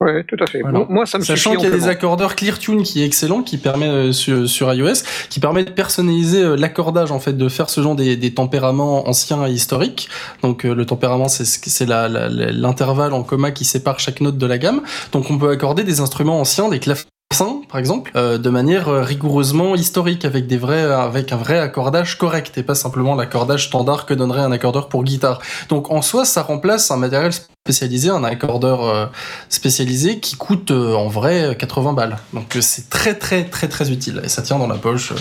Ouais, 0.00 0.24
tout 0.24 0.36
à 0.40 0.46
fait. 0.46 0.60
Voilà. 0.60 0.80
Bon, 0.80 0.86
moi, 0.90 1.06
ça 1.06 1.18
me 1.18 1.24
Sachant 1.24 1.52
qu'il 1.54 1.64
y 1.64 1.72
a 1.72 1.74
des 1.74 1.88
accordeurs 1.88 2.36
ClearTune 2.36 2.82
qui 2.82 3.02
est 3.02 3.06
excellent, 3.06 3.42
qui 3.42 3.56
permet 3.56 3.88
euh, 3.88 4.12
sur, 4.12 4.46
sur 4.46 4.72
iOS, 4.72 5.04
qui 5.30 5.40
permet 5.40 5.64
de 5.64 5.70
personnaliser 5.70 6.42
euh, 6.42 6.54
l'accordage 6.54 7.12
en 7.12 7.18
fait, 7.18 7.32
de 7.32 7.48
faire 7.48 7.70
ce 7.70 7.80
genre 7.80 7.96
des, 7.96 8.14
des 8.16 8.34
tempéraments 8.34 9.08
anciens 9.08 9.46
et 9.46 9.52
historiques. 9.52 10.10
Donc 10.42 10.66
euh, 10.66 10.74
le 10.74 10.84
tempérament 10.84 11.28
c'est 11.28 11.46
c'est 11.46 11.86
l'intervalle 11.86 13.14
en 13.14 13.22
comma 13.22 13.52
qui 13.52 13.64
sépare 13.64 13.98
chaque 13.98 14.20
note 14.20 14.36
de 14.36 14.46
la 14.46 14.58
gamme. 14.58 14.82
Donc 15.12 15.30
on 15.30 15.38
peut 15.38 15.50
accorder 15.50 15.82
des 15.82 16.00
instruments 16.00 16.40
anciens, 16.40 16.68
des 16.68 16.78
par 17.76 17.78
exemple, 17.78 18.12
euh, 18.16 18.38
de 18.38 18.50
manière 18.50 18.88
euh, 18.88 19.02
rigoureusement 19.02 19.74
historique 19.74 20.24
avec 20.24 20.46
des 20.46 20.56
vrais 20.56 20.82
avec 20.82 21.32
un 21.32 21.36
vrai 21.36 21.58
accordage 21.58 22.16
correct 22.16 22.56
et 22.56 22.62
pas 22.62 22.74
simplement 22.74 23.14
l'accordage 23.14 23.66
standard 23.66 24.06
que 24.06 24.14
donnerait 24.14 24.40
un 24.40 24.52
accordeur 24.52 24.88
pour 24.88 25.04
guitare. 25.04 25.40
Donc 25.68 25.90
en 25.90 26.02
soi 26.02 26.24
ça 26.24 26.42
remplace 26.42 26.90
un 26.90 26.96
matériel 26.96 27.32
spécialisé, 27.32 28.08
un 28.08 28.24
accordeur 28.24 28.84
euh, 28.84 29.06
spécialisé 29.48 30.20
qui 30.20 30.36
coûte 30.36 30.70
en 30.70 31.08
vrai 31.08 31.56
80 31.58 31.92
balles. 31.92 32.16
Donc 32.32 32.56
c'est 32.60 32.88
très 32.88 33.14
très 33.14 33.44
très 33.44 33.68
très 33.68 33.90
utile 33.90 34.22
et 34.24 34.28
ça 34.28 34.42
tient 34.42 34.58
dans 34.58 34.68
la 34.68 34.76
poche. 34.76 35.12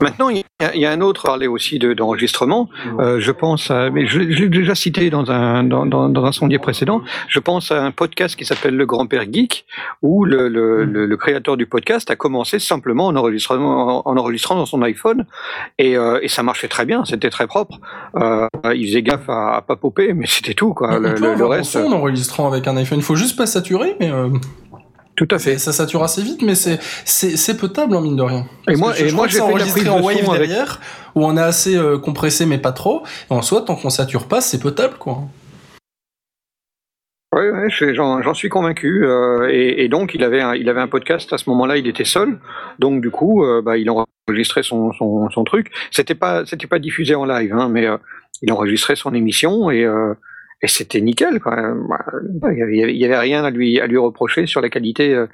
Maintenant, 0.00 0.28
il 0.28 0.38
y, 0.38 0.64
a, 0.64 0.74
il 0.74 0.80
y 0.80 0.86
a 0.86 0.90
un 0.90 1.00
autre 1.00 1.24
parler 1.24 1.46
aussi 1.46 1.78
de- 1.78 1.92
d'enregistrement. 1.92 2.68
Euh, 3.00 3.18
je 3.20 3.32
pense, 3.32 3.70
à, 3.70 3.90
mais 3.90 4.06
je, 4.06 4.20
je 4.20 4.42
l'ai 4.42 4.48
déjà 4.48 4.74
cité 4.74 5.10
dans 5.10 5.30
un 5.30 5.64
dans, 5.64 5.86
dans, 5.86 6.08
dans 6.08 6.24
un 6.24 6.32
sondier 6.32 6.58
précédent. 6.58 7.02
Je 7.28 7.38
pense 7.40 7.70
à 7.72 7.84
un 7.84 7.90
podcast 7.90 8.36
qui 8.36 8.44
s'appelle 8.44 8.76
Le 8.76 8.86
Grand 8.86 9.06
Père 9.06 9.24
Geek, 9.32 9.64
où 10.02 10.24
le, 10.24 10.48
le, 10.48 10.84
le, 10.84 11.06
le 11.06 11.16
créateur 11.16 11.56
du 11.56 11.66
podcast 11.66 12.10
a 12.10 12.16
commencé 12.16 12.58
simplement 12.58 13.06
en 13.06 13.16
enregistrant 13.16 13.56
en, 14.04 14.16
enregistrant 14.16 14.54
dans 14.56 14.66
son 14.66 14.82
iPhone, 14.82 15.26
et, 15.78 15.96
euh, 15.96 16.18
et 16.22 16.28
ça 16.28 16.42
marchait 16.42 16.68
très 16.68 16.84
bien. 16.86 17.04
C'était 17.04 17.30
très 17.30 17.46
propre. 17.46 17.78
Euh, 18.16 18.46
il 18.74 18.86
faisait 18.86 19.02
gaffe 19.02 19.28
à, 19.28 19.56
à 19.56 19.62
pas 19.62 19.76
popper, 19.76 20.12
mais 20.14 20.26
c'était 20.26 20.54
tout 20.54 20.74
quoi. 20.74 20.98
Le, 20.98 21.44
reste, 21.44 21.76
en 21.76 21.92
enregistrant 21.92 22.46
avec 22.50 22.66
un 22.66 22.76
iPhone. 22.76 22.98
Il 22.98 23.04
faut 23.04 23.16
juste 23.16 23.36
pas 23.36 23.46
saturer, 23.46 23.96
mais 24.00 24.10
euh, 24.10 24.28
tout 25.18 25.34
à 25.34 25.38
fait. 25.38 25.58
ça 25.58 25.72
sature 25.72 26.02
assez 26.02 26.22
vite, 26.22 26.40
mais 26.42 26.54
c'est 26.54 26.78
c'est 27.04 27.56
potable 27.58 27.94
en 27.96 28.00
mine 28.00 28.16
de 28.16 28.22
rien. 28.22 28.46
Et 28.70 28.76
moi, 28.76 28.92
je- 28.94 29.04
et 29.04 29.08
je 29.10 29.14
moi, 29.14 29.26
j'ai 29.28 29.40
enregistré 29.40 29.80
prise 29.82 29.90
en 29.90 29.98
de 29.98 30.02
wave 30.04 30.16
avec. 30.30 30.48
derrière, 30.48 30.80
où 31.14 31.24
on 31.26 31.36
est 31.36 31.40
assez 31.42 31.76
euh, 31.76 31.98
compressé 31.98 32.46
mais 32.46 32.58
pas 32.58 32.72
trop. 32.72 33.02
Et 33.30 33.34
en 33.34 33.42
soi, 33.42 33.62
tant 33.62 33.74
qu'on 33.76 33.90
sature 33.90 34.26
pas, 34.28 34.40
c'est 34.40 34.60
potable 34.60 34.94
quoi. 34.98 35.18
Oui, 37.36 37.44
j'en 37.94 38.32
suis 38.34 38.48
convaincu. 38.48 39.04
euh, 39.04 39.48
et, 39.50 39.84
et 39.84 39.88
donc, 39.88 40.14
il 40.14 40.24
avait, 40.24 40.40
un, 40.40 40.54
il 40.54 40.68
avait 40.70 40.80
un 40.80 40.88
podcast 40.88 41.30
à 41.32 41.38
ce 41.38 41.50
moment-là, 41.50 41.76
il 41.76 41.86
était 41.86 42.04
seul. 42.06 42.38
Donc, 42.78 43.02
du 43.02 43.10
coup, 43.10 43.44
euh, 43.44 43.60
bah, 43.60 43.76
il 43.76 43.88
enregistrait 43.90 44.62
son, 44.62 44.92
son, 44.94 45.28
son 45.30 45.44
truc. 45.44 45.70
C'était 45.90 46.14
pas, 46.14 46.46
c'était 46.46 46.66
pas 46.66 46.78
diffusé 46.78 47.14
en 47.14 47.26
live, 47.26 47.52
hein, 47.52 47.68
mais 47.68 47.86
euh, 47.86 47.98
il 48.40 48.50
enregistrait 48.50 48.96
son 48.96 49.12
émission 49.14 49.70
et, 49.70 49.84
et 50.62 50.68
c'était 50.68 51.00
nickel. 51.00 51.40
Quoi. 51.40 51.56
Bah, 51.88 52.04
Il 52.52 52.96
y 52.96 53.04
avait, 53.04 53.18
rien 53.18 53.44
à 53.44 53.50
lui, 53.50 53.80
à 53.80 53.86
lui 53.86 53.98
reprocher 53.98 54.46
sur 54.46 54.60
la 54.60 54.68
qualité 54.68 55.14
euh, 55.14 55.26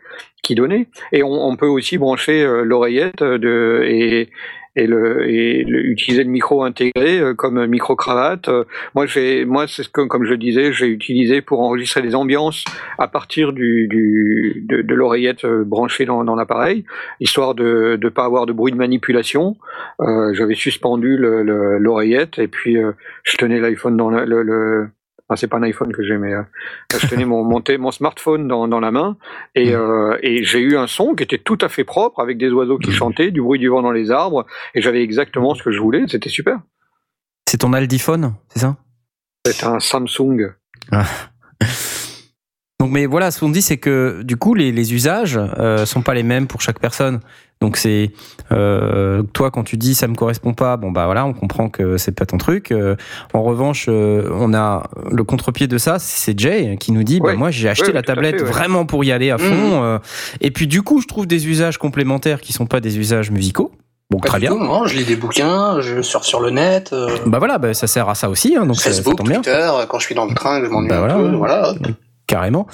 qu'il 0.43 0.57
donnait. 0.57 0.87
Et 1.13 1.23
on, 1.23 1.57
peut 1.57 1.67
aussi 1.67 1.99
brancher 1.99 2.43
euh, 2.43 2.63
l'oreillette 2.63 3.23
euh, 3.23 3.39
de, 3.39 3.83
et, 3.87 4.29
et 4.77 4.87
le 4.87 5.27
et 5.31 5.63
le- 5.65 5.87
utiliser 5.87 6.25
le 6.25 6.31
micro 6.31 6.63
intégré 6.65 7.21
comme 7.39 7.65
micro 7.67 7.95
cravate. 7.97 8.51
Moi 8.95 9.07
j'ai 9.07 9.45
moi 9.45 9.67
c'est 9.69 9.85
ce 9.85 9.89
que 9.89 10.01
comme 10.03 10.25
je 10.27 10.35
disais 10.35 10.73
j'ai 10.73 10.89
utilisé 10.89 11.41
pour 11.41 11.61
enregistrer 11.61 12.03
des 12.03 12.15
ambiances 12.17 12.65
à 12.99 13.07
partir 13.07 13.53
du, 13.53 13.87
du 13.89 14.67
de, 14.69 14.95
l'oreillette 14.95 15.47
branchée 15.47 16.07
dans, 16.07 16.25
dans 16.25 16.35
l'appareil, 16.35 16.85
histoire 17.21 17.55
de 17.55 17.97
ne 18.03 18.09
pas 18.09 18.25
avoir 18.25 18.47
de 18.47 18.53
bruit 18.53 18.73
de 18.73 18.77
manipulation. 18.77 19.57
J'avais 20.33 20.57
suspendu 20.57 21.17
le- 21.17 21.45
le- 21.45 21.79
l'oreillette 21.79 22.41
et 22.41 22.49
puis 22.49 22.77
je 23.23 23.37
tenais 23.37 23.61
l'iPhone 23.61 23.97
dans 23.97 24.11
le- 24.11 24.89
Enfin, 25.35 25.41
c'est 25.41 25.49
pas 25.49 25.57
un 25.57 25.63
iPhone 25.63 25.93
que 25.93 26.03
j'ai, 26.05 26.17
mais 26.17 26.33
euh, 26.33 26.43
je 26.97 27.07
tenais 27.07 27.25
mon, 27.25 27.43
mon, 27.45 27.61
té- 27.61 27.77
mon 27.79 27.91
smartphone 27.91 28.47
dans, 28.47 28.69
dans 28.69 28.79
la 28.81 28.91
main 28.91 29.17
et, 29.55 29.75
euh, 29.75 30.17
et 30.23 30.45
j'ai 30.45 30.61
eu 30.61 30.77
un 30.77 30.87
son 30.87 31.15
qui 31.15 31.23
était 31.25 31.39
tout 31.39 31.59
à 31.61 31.69
fait 31.69 31.85
propre 31.85 32.21
avec 32.21 32.39
des 32.39 32.51
oiseaux 32.51 32.79
qui 32.79 32.93
chantaient, 32.93 33.31
du 33.31 33.41
bruit 33.43 33.59
du 33.59 33.69
vent 33.69 33.83
dans 33.83 33.91
les 33.93 34.11
arbres 34.11 34.47
et 34.75 34.81
j'avais 34.83 35.03
exactement 35.03 35.55
ce 35.55 35.63
que 35.63 35.73
je 35.73 35.81
voulais. 35.81 36.05
C'était 36.09 36.29
super. 36.31 36.61
C'est 37.49 37.59
ton 37.59 37.73
Aldiphone, 37.73 38.35
c'est 38.51 38.61
ça? 38.61 38.77
C'était 39.47 39.65
un 39.67 39.81
Samsung. 39.81 40.53
Donc, 42.85 42.93
mais 42.93 43.07
voilà, 43.07 43.31
ce 43.31 43.41
qu'on 43.41 43.49
dit, 43.49 43.63
c'est 43.63 43.79
que 43.79 44.21
du 44.25 44.37
coup, 44.37 44.55
les, 44.55 44.71
les 44.71 44.93
usages 44.93 45.41
euh, 45.59 45.87
sont 45.87 46.03
pas 46.03 46.13
les 46.13 46.23
mêmes 46.23 46.47
pour 46.47 46.61
chaque 46.61 46.79
personne. 46.81 47.21
Donc, 47.63 47.79
c'est 47.79 48.11
euh, 48.53 49.23
toi 49.33 49.51
quand 49.51 49.63
tu 49.63 49.79
dis 49.79 49.95
ça 49.95 50.07
me 50.07 50.15
correspond 50.15 50.53
pas, 50.53 50.77
bon 50.77 50.91
bah 50.91 51.07
voilà, 51.07 51.25
on 51.25 51.33
comprend 51.33 51.71
que 51.71 51.97
c'est 51.97 52.13
pas 52.13 52.27
ton 52.27 52.37
truc. 52.37 52.73
Euh, 52.73 52.95
en 53.33 53.43
revanche, 53.43 53.87
euh, 53.89 54.29
on 54.35 54.53
a 54.53 54.91
le 55.11 55.25
contre-pied 55.25 55.67
de 55.67 55.79
ça, 55.79 55.99
c'est 55.99 56.39
Jay 56.39 56.77
qui 56.79 56.93
nous 56.93 57.05
dit, 57.05 57.21
bah 57.21 57.29
Ouais. 57.29 57.37
moi 57.37 57.51
j'ai 57.51 57.71
acheté 57.71 57.87
Ouais, 57.87 57.93
la 57.95 58.03
tablette 58.03 58.37
fait, 58.41 58.43
ouais. 58.45 58.51
vraiment 58.51 58.85
pour 58.85 59.03
y 59.03 59.13
aller 59.13 59.31
à 59.31 59.39
fond. 59.39 59.83
euh, 59.83 59.99
et 60.43 60.51
puis 60.51 60.67
du 60.67 60.83
coup, 60.83 61.01
je 61.01 61.07
trouve 61.07 61.27
des 61.27 61.47
usages 61.49 61.79
complémentaires 61.79 62.43
qui 62.43 62.53
sont 62.53 62.67
pas 62.67 62.81
des 62.81 62.99
usages 62.99 63.31
musicaux. 63.31 63.73
Bon, 64.11 64.19
Pas 64.19 64.29
très 64.29 64.41
du 64.41 64.47
bien. 64.49 64.51
tout, 64.57 64.63
non, 64.63 64.85
je 64.87 64.99
lis 64.99 65.05
des 65.05 65.17
bouquins, 65.17 65.81
je 65.81 66.03
surfe 66.03 66.27
sur 66.27 66.41
le 66.41 66.51
net, 66.51 66.91
euh, 66.93 67.17
Bah 67.25 67.39
voilà, 67.39 67.57
bah, 67.57 67.73
ça 67.73 67.87
sert 67.87 68.07
à 68.11 68.15
ça 68.15 68.29
aussi, 68.29 68.55
hein, 68.55 68.67
donc 68.67 68.77
ça, 68.77 68.91
ça 68.91 68.97
Facebook, 68.97 69.17
tombe 69.17 69.29
bien, 69.29 69.41
Twitter, 69.41 69.71
quand 69.89 69.99
je 69.99 70.05
suis 70.05 70.15
dans 70.15 70.27
le 70.27 70.35
train, 70.35 70.63
je 70.63 70.69
m'ennuie 70.69 70.89
Bah 70.89 70.97
un 70.97 70.99
voilà, 70.99 71.15
peu, 71.15 71.31
voilà. 71.37 71.75
Carrément. 72.27 72.67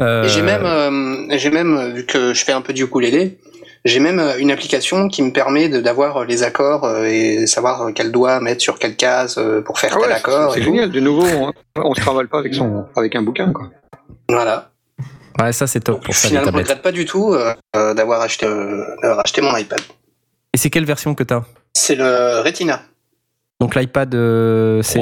Euh, 0.00 0.24
Et 0.24 0.28
j'ai 0.28 0.42
même, 0.42 0.64
euh, 0.64 1.26
j'ai 1.38 1.50
même, 1.50 1.76
euh, 1.76 1.88
vu 1.90 2.06
que 2.06 2.34
je 2.34 2.44
fais 2.44 2.52
un 2.52 2.60
peu 2.60 2.72
du 2.72 2.84
ukulélé, 2.84 3.38
j'ai 3.84 3.98
même 4.00 4.18
euh, 4.20 4.38
une 4.38 4.50
application 4.50 5.08
qui 5.08 5.22
me 5.22 5.32
permet 5.32 5.68
d'avoir 5.68 6.18
euh, 6.18 6.24
les 6.24 6.42
accords 6.44 6.84
euh, 6.84 7.04
et 7.04 7.46
savoir 7.46 7.82
euh, 7.82 7.92
quel 7.94 8.12
doigt 8.12 8.40
mettre 8.40 8.62
sur 8.62 8.78
quelle 8.78 8.96
case 8.96 9.36
euh, 9.38 9.60
pour 9.60 9.78
faire 9.80 9.92
Ah 9.96 10.00
tel 10.02 10.12
accord. 10.12 10.54
c'est 10.54 10.60
tout. 10.60 10.66
génial. 10.66 10.90
De 10.90 11.00
nouveau, 11.00 11.26
on, 11.76 11.94
se 11.94 12.00
travaille 12.00 12.26
pas 12.28 12.38
avec 12.38 12.54
son 12.54 12.84
avec 12.96 13.16
un 13.16 13.22
bouquin. 13.22 13.52
Quoi. 13.52 13.70
Voilà. 14.28 14.70
Ouais, 15.40 15.52
ça 15.52 15.66
c'est 15.66 15.80
top 15.80 16.04
pour 16.04 16.14
ça, 16.14 16.28
Finalement, 16.28 16.46
je 16.46 16.50
tablettes. 16.52 16.68
regrette 16.68 16.82
pas 16.82 16.92
du 16.92 17.04
tout 17.06 17.32
euh, 17.32 17.54
euh, 17.74 17.94
d'avoir 17.94 18.20
acheté, 18.20 18.46
euh, 18.46 18.84
d'avoir 19.02 19.20
acheté 19.24 19.40
mon 19.40 19.56
iPad. 19.56 19.80
Et 20.54 20.58
c'est 20.58 20.70
quelle 20.70 20.84
version 20.84 21.14
que 21.14 21.24
t'as? 21.24 21.42
C'est 21.74 21.94
le 21.96 22.40
Retina. 22.44 22.82
Donc 23.58 23.74
l'iPad, 23.74 24.14
euh, 24.14 24.82
c'est 24.82 25.00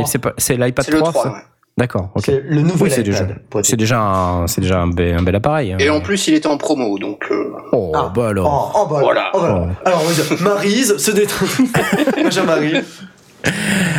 l'iPad 0.57 0.85
C'est 0.85 0.93
le 0.93 0.99
3, 0.99 1.11
3. 1.13 1.23
ça? 1.25 1.33
ouais. 1.33 1.39
D'accord, 1.79 2.11
ok. 2.15 2.23
C'est 2.27 2.43
le 2.47 2.61
nouveau 2.61 2.85
Oui, 2.85 2.91
c'est 2.91 3.01
iPad, 3.01 3.05
déjà, 3.07 3.27
c'est 3.63 3.93
un, 3.95 4.47
c'est 4.47 4.61
déjà 4.61 4.81
un 4.81 4.89
bel, 4.89 5.17
un 5.17 5.23
bel 5.23 5.35
appareil. 5.35 5.73
hein. 5.73 5.77
Et 5.81 5.89
en 5.89 6.01
plus, 6.01 6.29
il 6.29 6.35
était 6.35 6.47
en 6.49 6.59
promo, 6.59 6.99
donc 6.99 7.27
euh, 7.31 7.53
oh, 7.73 7.93
Ah. 7.95 8.13
bah 8.15 8.29
alors. 8.29 8.73
Oh, 8.75 8.81
oh, 8.83 8.93
bah, 8.93 9.01
Voilà. 9.01 9.31
oh, 9.33 9.39
bah, 9.41 9.67
Oh. 9.67 9.87
Alors, 9.87 10.03
on 10.05 10.09
va 10.09 10.13
dire, 10.15 10.43
Maryse 10.43 10.97
se 10.99 11.11
détend. 11.11 11.47
Bonjour 12.23 12.45
Marie. 12.45 12.75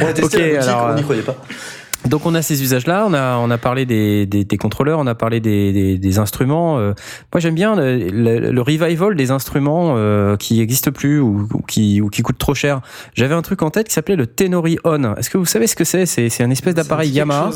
On 0.04 0.06
a 0.08 0.14
testé 0.14 0.24
Ok, 0.26 0.34
la 0.34 0.48
boutique, 0.58 0.70
alors, 0.70 0.88
on 0.90 0.94
n'y 0.94 1.00
euh, 1.00 1.04
croyait 1.04 1.22
pas. 1.24 1.36
Donc 2.08 2.26
on 2.26 2.34
a 2.34 2.42
ces 2.42 2.64
usages-là, 2.64 3.06
on 3.08 3.14
a, 3.14 3.38
on 3.38 3.52
a 3.52 3.58
parlé 3.60 3.86
des, 3.86 4.26
des, 4.26 4.44
des 4.44 4.58
contrôleurs, 4.58 5.00
on 5.00 5.06
a 5.08 5.14
parlé 5.16 5.40
des, 5.40 5.72
des, 5.72 5.98
des 6.00 6.20
instruments. 6.20 6.80
euh. 6.80 6.94
moi 7.32 7.40
j'aime 7.40 7.54
bien 7.54 7.76
le, 7.76 8.10
le- 8.10 8.52
le 8.52 8.62
revival 8.62 9.16
des 9.16 9.30
instruments 9.30 9.94
euh, 9.98 10.36
qui 10.36 10.58
n'existent 10.58 10.92
plus 10.92 11.20
ou, 11.20 11.48
ou 11.54 11.62
qui, 11.62 12.02
ou 12.02 12.10
qui 12.10 12.24
coûtent 12.24 12.40
trop 12.40 12.56
cher. 12.56 12.82
J'avais 13.14 13.36
un 13.36 13.44
truc 13.44 13.62
en 13.62 13.70
tête 13.70 13.88
qui 13.88 13.94
s'appelait 13.94 14.16
le 14.16 14.26
Tenori 14.26 14.78
On. 14.84 15.14
Est-ce 15.16 15.30
que 15.30 15.38
vous 15.38 15.46
savez 15.46 15.68
ce 15.68 15.76
que 15.76 15.84
c'est? 15.84 16.06
C'est 16.08 16.30
c'est 16.30 16.44
un 16.44 16.50
espèce 16.50 16.74
d'appareil 16.74 17.12
Yamaha. 17.12 17.52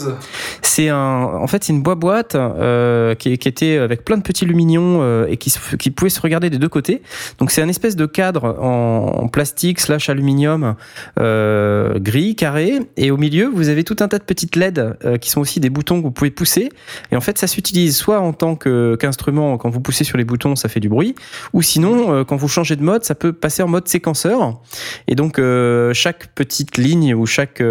C'est 0.61 0.89
un, 0.89 1.23
en 1.23 1.47
fait, 1.47 1.63
c'est 1.63 1.73
une 1.73 1.81
boîte 1.81 1.99
boîte 1.99 2.35
euh, 2.35 3.15
qui, 3.15 3.37
qui 3.39 3.47
était 3.47 3.77
avec 3.77 4.05
plein 4.05 4.17
de 4.17 4.21
petits 4.23 4.45
lumignons 4.45 5.25
et 5.27 5.37
qui, 5.37 5.51
qui 5.79 5.89
pouvait 5.89 6.09
se 6.09 6.21
regarder 6.21 6.49
des 6.51 6.59
deux 6.59 6.69
côtés. 6.69 7.01
Donc 7.39 7.49
c'est 7.51 7.61
un 7.63 7.67
espèce 7.69 7.95
de 7.95 8.05
cadre 8.05 8.57
en, 8.61 9.21
en 9.23 9.27
plastique 9.27 9.79
slash 9.79 10.09
aluminium 10.09 10.75
gris 11.17 12.35
carré 12.35 12.79
et 12.97 13.11
au 13.11 13.17
milieu 13.17 13.49
vous 13.53 13.69
avez 13.69 13.83
tout 13.83 13.95
un 14.01 14.07
tas 14.07 14.19
de 14.19 14.23
petites 14.35 14.55
LED 14.55 14.97
euh, 15.05 15.17
qui 15.17 15.29
sont 15.29 15.41
aussi 15.41 15.59
des 15.59 15.69
boutons 15.69 15.97
que 15.97 16.03
vous 16.03 16.11
pouvez 16.11 16.29
pousser. 16.29 16.69
Et 17.11 17.15
en 17.15 17.21
fait, 17.21 17.37
ça 17.37 17.47
s'utilise 17.47 17.95
soit 17.95 18.19
en 18.19 18.33
tant 18.33 18.55
qu'instrument 18.55 19.57
quand 19.57 19.69
vous 19.69 19.79
poussez 19.79 20.03
sur 20.03 20.17
les 20.17 20.25
boutons, 20.25 20.55
ça 20.55 20.69
fait 20.69 20.79
du 20.79 20.89
bruit, 20.89 21.15
ou 21.53 21.61
sinon 21.61 22.13
euh, 22.13 22.23
quand 22.23 22.35
vous 22.35 22.47
changez 22.47 22.75
de 22.75 22.83
mode, 22.83 23.03
ça 23.03 23.15
peut 23.15 23.33
passer 23.33 23.63
en 23.63 23.67
mode 23.67 23.87
séquenceur. 23.87 24.59
Et 25.07 25.15
donc 25.15 25.39
euh, 25.39 25.93
chaque 25.93 26.27
petite 26.27 26.77
ligne 26.77 27.15
ou 27.15 27.25
chaque 27.25 27.63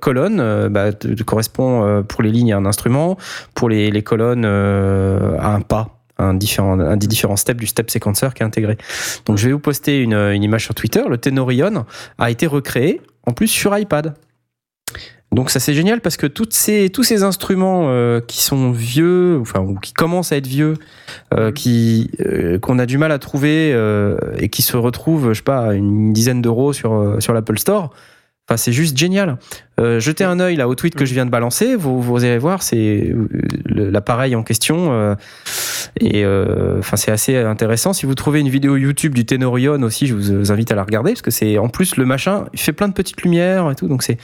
colonne 0.00 0.68
bah, 0.68 0.90
correspond 1.24 2.04
pour 2.06 2.22
les 2.22 2.30
lignes 2.30 2.52
à 2.52 2.58
un 2.58 2.66
instrument, 2.66 3.16
pour 3.54 3.68
les, 3.68 4.02
colonnes 4.02 4.44
à 4.44 5.54
un 5.54 5.60
pas. 5.60 5.90
Un, 6.16 6.34
différent, 6.34 6.78
un 6.78 6.96
des 6.96 7.08
différents 7.08 7.34
steps 7.34 7.58
du 7.58 7.66
step 7.66 7.90
sequencer 7.90 8.28
qui 8.36 8.44
est 8.44 8.46
intégré. 8.46 8.76
Donc 9.26 9.36
je 9.36 9.46
vais 9.46 9.52
vous 9.52 9.58
poster 9.58 10.00
une, 10.00 10.14
une 10.14 10.44
image 10.44 10.62
sur 10.62 10.74
Twitter. 10.74 11.02
Le 11.08 11.18
Tenorion 11.18 11.86
a 12.18 12.30
été 12.30 12.46
recréé 12.46 13.00
en 13.26 13.32
plus 13.32 13.48
sur 13.48 13.76
iPad. 13.76 14.14
Donc 15.34 15.50
ça 15.50 15.58
c'est 15.58 15.74
génial 15.74 16.00
parce 16.00 16.16
que 16.16 16.28
toutes 16.28 16.54
ces, 16.54 16.90
tous 16.90 17.02
ces 17.02 17.24
instruments 17.24 17.88
euh, 17.88 18.20
qui 18.20 18.40
sont 18.40 18.70
vieux, 18.70 19.38
enfin 19.40 19.60
ou 19.60 19.74
qui 19.74 19.92
commencent 19.92 20.30
à 20.30 20.36
être 20.36 20.46
vieux, 20.46 20.74
euh, 21.34 21.50
qui 21.50 22.10
euh, 22.20 22.58
qu'on 22.60 22.78
a 22.78 22.86
du 22.86 22.98
mal 22.98 23.10
à 23.10 23.18
trouver 23.18 23.74
et 24.38 24.48
qui 24.48 24.62
se 24.62 24.76
retrouvent, 24.76 25.32
je 25.32 25.38
sais 25.38 25.42
pas, 25.42 25.70
à 25.70 25.74
une 25.74 26.12
dizaine 26.12 26.40
d'euros 26.40 26.72
sur 26.72 27.16
sur 27.18 27.32
l'Apple 27.32 27.58
Store. 27.58 27.92
Enfin, 28.46 28.58
c'est 28.58 28.72
juste 28.72 28.96
génial. 28.98 29.38
Euh, 29.80 30.00
jetez 30.00 30.22
un 30.24 30.38
œil 30.38 30.56
là 30.56 30.68
au 30.68 30.74
tweet 30.74 30.94
que 30.94 31.06
je 31.06 31.14
viens 31.14 31.24
de 31.24 31.30
balancer. 31.30 31.76
Vous, 31.76 32.02
vous 32.02 32.24
allez 32.24 32.36
voir, 32.36 32.62
c'est 32.62 33.10
euh, 33.10 33.28
l'appareil 33.66 34.36
en 34.36 34.42
question. 34.42 34.92
euh, 34.92 35.14
et 36.00 36.24
euh, 36.24 36.78
enfin, 36.78 36.96
c'est 36.96 37.10
assez 37.10 37.36
intéressant. 37.36 37.92
Si 37.92 38.04
vous 38.04 38.14
trouvez 38.14 38.40
une 38.40 38.48
vidéo 38.48 38.76
YouTube 38.76 39.14
du 39.14 39.24
Tenorion 39.24 39.80
aussi, 39.82 40.06
je 40.06 40.14
vous 40.14 40.52
invite 40.52 40.72
à 40.72 40.74
la 40.74 40.84
regarder 40.84 41.12
parce 41.12 41.22
que 41.22 41.30
c'est 41.30 41.56
en 41.58 41.68
plus 41.68 41.96
le 41.96 42.04
machin, 42.04 42.44
il 42.52 42.60
fait 42.60 42.72
plein 42.72 42.88
de 42.88 42.92
petites 42.94 43.22
lumières 43.22 43.70
et 43.70 43.74
tout. 43.74 43.88
Donc 43.88 44.02
c'est 44.02 44.18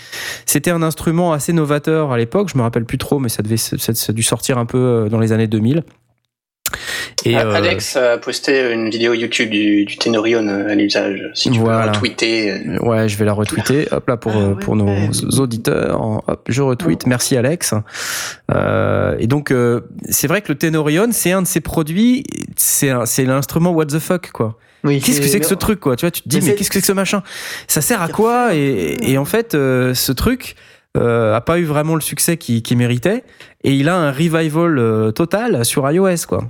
c'était 0.46 0.70
un 0.70 0.82
instrument 0.82 1.32
assez 1.32 1.52
novateur 1.52 2.12
à 2.12 2.18
l'époque. 2.18 2.50
Je 2.52 2.58
me 2.58 2.62
rappelle 2.62 2.84
plus 2.84 2.98
trop, 2.98 3.18
mais 3.18 3.28
ça 3.28 3.42
devait 3.42 3.56
ça, 3.56 3.76
ça 3.78 4.10
a 4.10 4.12
dû 4.12 4.22
sortir 4.22 4.58
un 4.58 4.66
peu 4.66 4.78
euh, 4.78 5.08
dans 5.08 5.18
les 5.20 5.32
années 5.32 5.46
2000. 5.46 5.84
Et 7.24 7.36
euh, 7.36 7.52
Alex 7.52 7.96
a 7.96 8.18
posté 8.18 8.72
une 8.72 8.88
vidéo 8.90 9.12
YouTube 9.14 9.50
du, 9.50 9.84
du 9.84 9.96
Tenorion 9.98 10.46
euh, 10.48 10.68
à 10.70 10.74
l'usage. 10.74 11.30
Si 11.34 11.50
tu 11.50 11.58
Voilà. 11.58 11.92
peux 11.92 11.98
tweeter. 11.98 12.50
euh, 12.50 12.78
Ouais, 12.80 13.08
je 13.08 13.16
vais 13.18 13.24
la 13.24 13.32
retweeter. 13.32 13.88
Hop 13.92 14.08
là 14.08 14.16
pour 14.16 14.32
Ah 14.34 14.48
ouais. 14.50 14.54
pour 14.60 14.76
nos 14.76 15.10
auditeurs. 15.38 16.22
Hop, 16.26 16.40
je 16.48 16.62
retweet. 16.62 17.06
Merci 17.06 17.36
Alex. 17.36 17.74
Euh, 18.54 19.16
et 19.18 19.26
donc 19.26 19.50
euh, 19.50 19.80
c'est 20.08 20.26
vrai 20.26 20.40
que 20.42 20.52
le 20.52 20.58
Tenorion, 20.58 21.08
c'est 21.12 21.32
un 21.32 21.42
de 21.42 21.46
ces 21.46 21.60
produits. 21.60 22.24
C'est 22.56 22.90
un- 22.90 23.06
c'est 23.06 23.24
l'instrument 23.24 23.70
what 23.72 23.86
the 23.86 23.98
fuck 23.98 24.30
quoi. 24.32 24.56
Oui, 24.82 24.98
Qu'est-ce 25.00 25.20
que 25.20 25.26
c'est 25.26 25.40
que 25.40 25.46
ce 25.46 25.54
truc 25.54 25.78
quoi 25.80 25.94
Tu 25.96 26.06
vois, 26.06 26.10
tu 26.10 26.22
te 26.22 26.28
dis 26.28 26.40
Mais 26.40 26.54
qu'est-ce 26.54 26.70
que 26.70 26.74
c'est 26.76 26.80
que 26.80 26.86
ce 26.86 26.92
machin? 26.92 27.22
Ça 27.68 27.82
sert 27.82 28.00
à 28.00 28.08
quoi? 28.08 28.54
et, 28.54 28.96
et 29.02 29.18
en 29.18 29.26
fait, 29.26 29.54
euh, 29.54 29.92
ce 29.92 30.10
truc 30.12 30.56
euh, 30.96 31.34
a 31.36 31.40
pas 31.42 31.58
eu 31.58 31.64
vraiment 31.64 31.94
le 31.94 32.00
succès 32.00 32.36
qu'il 32.38 32.62
qu'il 32.62 32.78
méritait 32.78 33.22
et 33.62 33.72
il 33.72 33.88
a 33.90 33.96
un 33.96 34.10
revival 34.10 34.78
euh, 34.78 35.10
total 35.12 35.64
sur 35.66 35.88
iOS 35.90 36.26
quoi. 36.26 36.44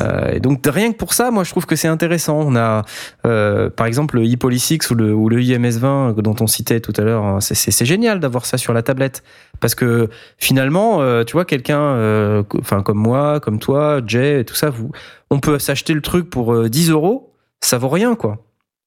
Euh, 0.00 0.32
et 0.32 0.40
donc 0.40 0.60
rien 0.66 0.92
que 0.92 0.96
pour 0.96 1.12
ça, 1.14 1.30
moi 1.30 1.44
je 1.44 1.50
trouve 1.50 1.66
que 1.66 1.76
c'est 1.76 1.88
intéressant. 1.88 2.40
On 2.40 2.56
a 2.56 2.82
euh, 3.26 3.68
par 3.70 3.86
exemple 3.86 4.16
le 4.16 4.24
ePoly6 4.24 4.90
ou 4.92 4.94
le, 4.94 5.12
ou 5.14 5.28
le 5.28 5.40
IMS20 5.40 6.20
dont 6.20 6.36
on 6.40 6.46
citait 6.46 6.80
tout 6.80 6.92
à 6.96 7.02
l'heure. 7.02 7.24
hein, 7.24 7.40
C'est- 7.40 7.84
génial 7.84 8.20
d'avoir 8.20 8.46
ça 8.46 8.58
sur 8.58 8.72
la 8.72 8.82
tablette 8.82 9.22
parce 9.60 9.74
que 9.74 10.08
finalement, 10.38 11.00
euh, 11.02 11.24
tu 11.24 11.32
vois, 11.32 11.44
quelqu'un, 11.44 12.44
enfin 12.60 12.82
comme 12.82 12.98
moi, 12.98 13.40
comme 13.40 13.58
toi, 13.58 14.00
Jay, 14.06 14.40
et 14.40 14.44
tout 14.44 14.54
ça, 14.54 14.70
vous, 14.70 14.90
on 15.30 15.40
peut 15.40 15.58
s'acheter 15.58 15.92
le 15.94 16.00
truc 16.00 16.30
pour 16.30 16.54
euh, 16.54 16.68
10 16.68 16.90
euros, 16.90 17.32
ça 17.60 17.78
vaut 17.78 17.88
rien 17.88 18.14
quoi. 18.14 18.38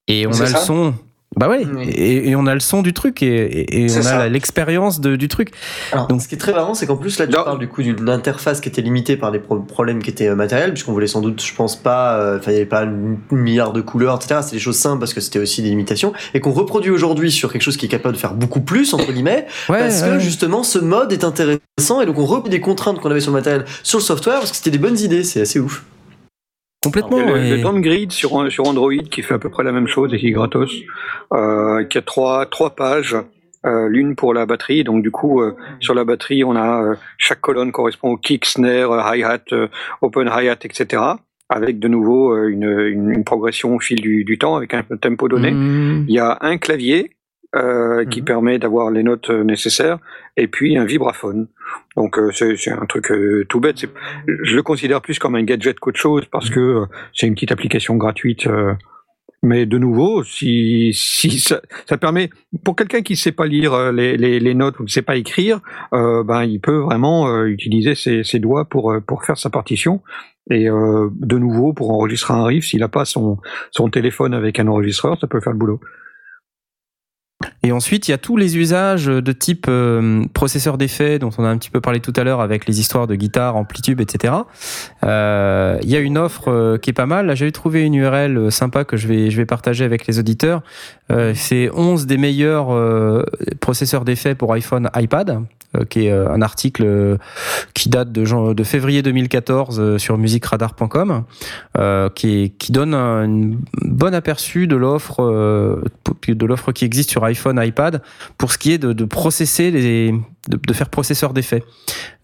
Et 0.08 0.28
on 0.28 0.32
a 0.32 0.34
le 0.46 0.46
son. 0.66 0.94
Bah 1.38 1.50
ouais, 1.50 1.66
Oui. 1.66 1.90
et, 1.90 2.30
et 2.30 2.36
on 2.38 2.46
a 2.48 2.54
le 2.54 2.62
son 2.62 2.82
du 2.82 2.94
truc 2.94 3.22
et, 3.22 3.28
et- 3.28 3.84
et 3.84 3.90
C'est 3.90 3.98
on 3.98 4.02
a 4.02 4.04
ça. 4.04 4.30
l'expérience 4.30 5.02
du 5.02 5.28
truc. 5.28 5.52
Alors, 5.92 6.08
Donc- 6.08 6.22
ce 6.22 6.30
qui 6.30 6.36
est 6.36 6.38
très 6.38 6.54
marrant, 6.54 6.74
c'est 6.76 6.86
qu'en 6.88 6.96
plus, 6.96 7.20
là, 7.20 7.28
tu 7.28 7.34
Non. 7.34 7.44
parles 7.44 7.60
du 7.60 7.68
coup 7.68 7.84
d'une 7.84 8.08
interface 8.08 8.62
qui 8.62 8.70
était 8.70 8.82
limitée 8.82 9.18
par 9.18 9.34
des 9.34 9.40
pro- 9.40 9.60
problèmes 9.60 10.02
qui 10.02 10.10
étaient 10.10 10.30
euh, 10.30 10.36
matériels, 10.36 10.72
puisqu'on 10.72 10.94
voulait 10.94 11.08
sans 11.08 11.20
doute, 11.20 11.44
je 11.44 11.54
pense 11.54 11.76
pas, 11.76 12.16
euh, 12.20 12.38
enfin, 12.40 12.52
il 12.52 12.54
n'y 12.54 12.60
avait 12.62 12.66
pas 12.70 12.84
un 12.86 13.18
milliard 13.32 13.74
de 13.74 13.82
couleurs, 13.82 14.16
etc. 14.16 14.40
C'était 14.44 14.56
des 14.56 14.62
choses 14.62 14.78
simples 14.78 15.00
parce 15.00 15.14
que 15.14 15.20
c'était 15.20 15.40
aussi 15.40 15.62
des 15.62 15.68
limitations, 15.70 16.14
et 16.34 16.40
qu'on 16.40 16.52
reproduit 16.54 16.92
aujourd'hui 16.92 17.32
sur 17.32 17.52
quelque 17.52 17.64
chose 17.64 17.76
qui 17.76 17.88
est 17.88 17.90
capable 17.90 18.16
de 18.16 18.20
faire 18.20 18.34
beaucoup 18.34 18.62
plus, 18.62 18.94
entre 18.94 19.12
guillemets, 19.12 19.46
Ouais, 19.70 19.80
parce 19.80 20.04
ouais. 20.04 20.12
que 20.12 20.20
justement, 20.20 20.64
ce 20.64 20.80
mode 20.80 21.12
est 21.12 21.26
intéressant, 21.26 22.00
et 22.02 22.06
donc 22.06 22.18
on 22.18 22.26
replie 22.26 22.50
des 22.50 22.62
contraintes 22.62 23.02
qu'on 23.02 23.12
avait 23.12 23.20
sur 23.20 23.32
le 23.32 23.38
matériel 23.40 23.66
sur 23.84 24.00
le 24.00 24.04
software, 24.06 24.40
parce 24.40 24.52
que 24.52 24.58
c'était 24.58 24.72
des 24.72 24.78
bonnes 24.78 25.00
idées, 25.00 25.26
c'est 25.26 25.42
assez 25.42 25.60
ouf. 25.60 25.84
Complètement. 26.86 27.18
Il 27.18 27.48
y 27.48 27.52
a 27.52 27.58
le, 27.58 27.58
et- 27.58 28.06
le 28.06 28.10
sur, 28.12 28.52
sur 28.52 28.68
Android 28.68 28.94
qui 29.12 29.22
fait 29.22 29.34
à 29.34 29.40
peu 29.40 29.50
près 29.50 29.64
la 29.64 29.72
même 29.72 29.88
chose 29.88 30.14
et 30.14 30.18
qui 30.18 30.28
est 30.28 30.32
gratos, 30.32 30.72
euh, 31.34 31.84
qui 31.86 31.98
a 31.98 32.02
trois, 32.02 32.46
trois 32.46 32.72
pages. 32.76 33.16
euh, 33.66 33.90
L'une 33.90 34.16
pour 34.16 34.34
la 34.34 34.46
batterie, 34.46 34.84
donc 34.84 35.02
du 35.02 35.12
coup 35.12 35.42
euh, 35.42 35.56
sur 35.80 35.94
la 35.96 36.04
batterie 36.04 36.44
on 36.44 36.56
a 36.56 36.84
euh, 36.84 36.96
chaque 37.18 37.42
colonne 37.42 37.72
correspond 37.72 38.10
au 38.12 38.18
kick, 38.18 38.46
snare, 38.46 38.92
hi-hat, 39.16 39.46
open 40.02 40.28
hi-hat, 40.28 40.60
etc. 40.64 41.02
avec 41.50 41.80
de 41.80 41.88
nouveau 41.88 42.36
une, 42.48 42.64
une, 42.94 43.10
une 43.12 43.24
progression 43.24 43.76
au 43.76 43.80
fil 43.80 44.02
du, 44.02 44.24
du 44.24 44.38
temps, 44.38 44.56
avec 44.56 44.74
un 44.74 44.84
tempo 45.02 45.28
donné. 45.28 45.52
Mmh. 45.52 46.06
Il 46.08 46.14
y 46.14 46.20
a 46.20 46.38
un 46.42 46.58
clavier 46.58 47.12
euh, 47.56 48.06
qui 48.06 48.20
Mhm. 48.22 48.26
permet 48.26 48.60
d'avoir 48.60 48.92
les 48.92 49.04
notes 49.04 49.30
euh, 49.30 49.44
nécessaires, 49.44 50.00
et 50.38 50.48
puis 50.48 50.78
un 50.78 50.86
vibraphone. 50.86 51.48
Donc 51.96 52.18
euh, 52.20 52.32
c'est 52.32 52.72
un 52.72 52.86
truc 52.86 53.12
euh, 53.12 53.46
tout 53.50 53.60
bête. 53.60 53.78
Je 54.28 54.56
le 54.56 54.64
considère 54.64 55.02
plus 55.02 55.20
comme 55.20 55.36
un 55.36 55.44
gadget 55.44 55.80
qu'autre 55.80 56.00
chose 56.00 56.24
parce 56.32 56.50
que 56.50 56.84
c'est 57.14 57.28
une 57.28 57.34
petite 57.36 57.52
application 57.52 57.96
gratuite. 57.96 58.48
mais 59.44 59.66
de 59.68 59.78
nouveau, 59.78 60.24
si, 60.24 60.92
si 60.94 61.40
ça, 61.40 61.62
ça 61.88 61.98
permet 61.98 62.30
pour 62.64 62.76
quelqu'un 62.76 63.02
qui 63.04 63.14
ne 63.14 63.18
sait 63.18 63.32
pas 63.32 63.46
lire 63.46 63.92
les, 63.92 64.18
les, 64.18 64.40
les 64.40 64.54
notes 64.56 64.76
ou 64.80 64.86
qui 64.86 64.90
ne 64.90 64.90
sait 64.90 65.02
pas 65.04 65.18
écrire, 65.18 65.60
ben 65.92 66.44
il 66.46 66.60
peut 66.60 66.78
vraiment 66.78 67.44
utiliser 67.46 67.94
ses, 67.96 68.24
ses 68.24 68.40
doigts 68.40 68.66
pour 68.66 68.94
pour 69.08 69.24
faire 69.24 69.38
sa 69.38 69.50
partition. 69.50 70.02
Et 70.52 70.70
euh, 70.70 71.10
de 71.14 71.38
nouveau, 71.40 71.74
pour 71.74 71.90
enregistrer 71.92 72.34
un 72.34 72.46
riff, 72.46 72.66
s'il 72.66 72.80
n'a 72.80 72.88
pas 72.88 73.06
son 73.06 73.38
son 73.72 73.90
téléphone 73.90 74.34
avec 74.34 74.60
un 74.60 74.68
enregistreur, 74.68 75.20
ça 75.20 75.28
peut 75.28 75.42
faire 75.42 75.54
le 75.54 75.60
boulot. 75.60 75.80
Et 77.64 77.72
ensuite, 77.72 78.08
il 78.08 78.12
y 78.12 78.14
a 78.14 78.18
tous 78.18 78.38
les 78.38 78.58
usages 78.58 79.08
de 79.08 79.32
type 79.32 79.66
euh, 79.68 80.24
processeur 80.34 80.78
d'effets 80.78 81.20
dont 81.20 81.32
on 81.38 81.44
a 81.44 81.50
un 81.50 81.58
petit 81.58 81.70
peu 81.70 81.82
parlé 81.82 82.00
tout 82.00 82.14
à 82.16 82.24
l'heure 82.24 82.40
avec 82.40 82.66
les 82.66 82.80
histoires 82.80 83.08
de 83.08 83.16
guitare, 83.16 83.56
amplitude, 83.56 84.00
etc. 84.00 84.34
Euh, 85.04 85.78
il 85.82 85.90
y 85.90 85.96
a 85.96 86.00
une 86.00 86.18
offre 86.18 86.50
euh, 86.50 86.78
qui 86.78 86.92
est 86.92 86.94
pas 86.94 87.08
mal. 87.08 87.26
Là, 87.26 87.36
j'avais 87.36 87.52
trouvé 87.52 87.84
une 87.84 87.96
URL 87.96 88.52
sympa 88.52 88.86
que 88.86 88.98
je 88.98 89.08
vais, 89.08 89.32
je 89.32 89.38
vais 89.38 89.46
partager 89.46 89.84
avec 89.84 90.08
les 90.08 90.20
auditeurs. 90.20 90.62
C'est 91.36 91.70
11 91.72 92.08
des 92.08 92.18
meilleurs 92.18 93.24
processeurs 93.60 94.06
d'effets 94.06 94.34
pour 94.34 94.52
iPhone, 94.54 94.90
iPad, 94.96 95.44
qui 95.90 96.08
est 96.08 96.12
un 96.12 96.42
article 96.42 97.20
qui 97.74 97.90
date 97.90 98.12
de, 98.12 98.54
de 98.54 98.64
février 98.64 99.02
2014 99.04 99.80
euh, 99.80 99.98
sur 99.98 100.18
musicradar.com, 100.18 101.24
qui, 102.16 102.52
donne 102.70 102.94
un 102.94 103.26
une 103.26 103.60
bon 103.82 104.14
aperçu 104.14 104.68
de 104.68 104.76
l'offre 104.76 105.22
de 106.28 106.46
l'offre 106.46 106.72
qui 106.72 106.86
existe 106.86 107.10
sur 107.12 107.25
iPhone, 107.26 107.62
iPad, 107.64 108.02
pour 108.38 108.52
ce 108.52 108.58
qui 108.58 108.72
est 108.72 108.78
de, 108.78 108.94
de 108.94 109.08
les, 109.72 110.14
de, 110.50 110.74
faire 110.74 110.90
processeur 110.90 111.34
d'effets. 111.34 111.64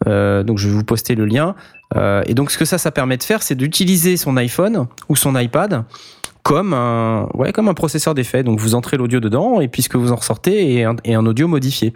Euh, 0.08 0.44
donc 0.44 0.58
je 0.58 0.68
vais 0.68 0.74
vous 0.74 0.84
poster 0.84 1.16
le 1.16 1.26
lien. 1.26 1.56
Euh, 1.96 2.24
et 2.26 2.34
donc 2.34 2.52
ce 2.52 2.58
que 2.58 2.66
ça, 2.66 2.78
ça 2.78 2.92
permet 2.92 3.18
de 3.18 3.24
faire, 3.24 3.44
c'est 3.44 3.56
d'utiliser 3.56 4.18
son 4.18 4.38
iPhone 4.38 4.88
ou 5.10 5.16
son 5.16 5.38
iPad 5.38 5.84
comme 6.44 6.74
un, 6.74 7.28
ouais, 7.34 7.52
comme 7.52 7.68
un 7.68 7.74
processeur 7.74 8.16
d'effets. 8.16 8.44
Donc 8.44 8.60
vous 8.60 8.76
entrez 8.76 8.98
l'audio 8.98 9.20
dedans 9.20 9.62
et 9.62 9.68
puis 9.68 9.82
ce 9.82 9.90
que 9.90 9.98
vous 9.98 10.12
en 10.12 10.16
ressortez 10.16 10.76
est 10.76 10.84
un, 10.84 10.96
un 11.06 11.26
audio 11.26 11.48
modifié. 11.48 11.94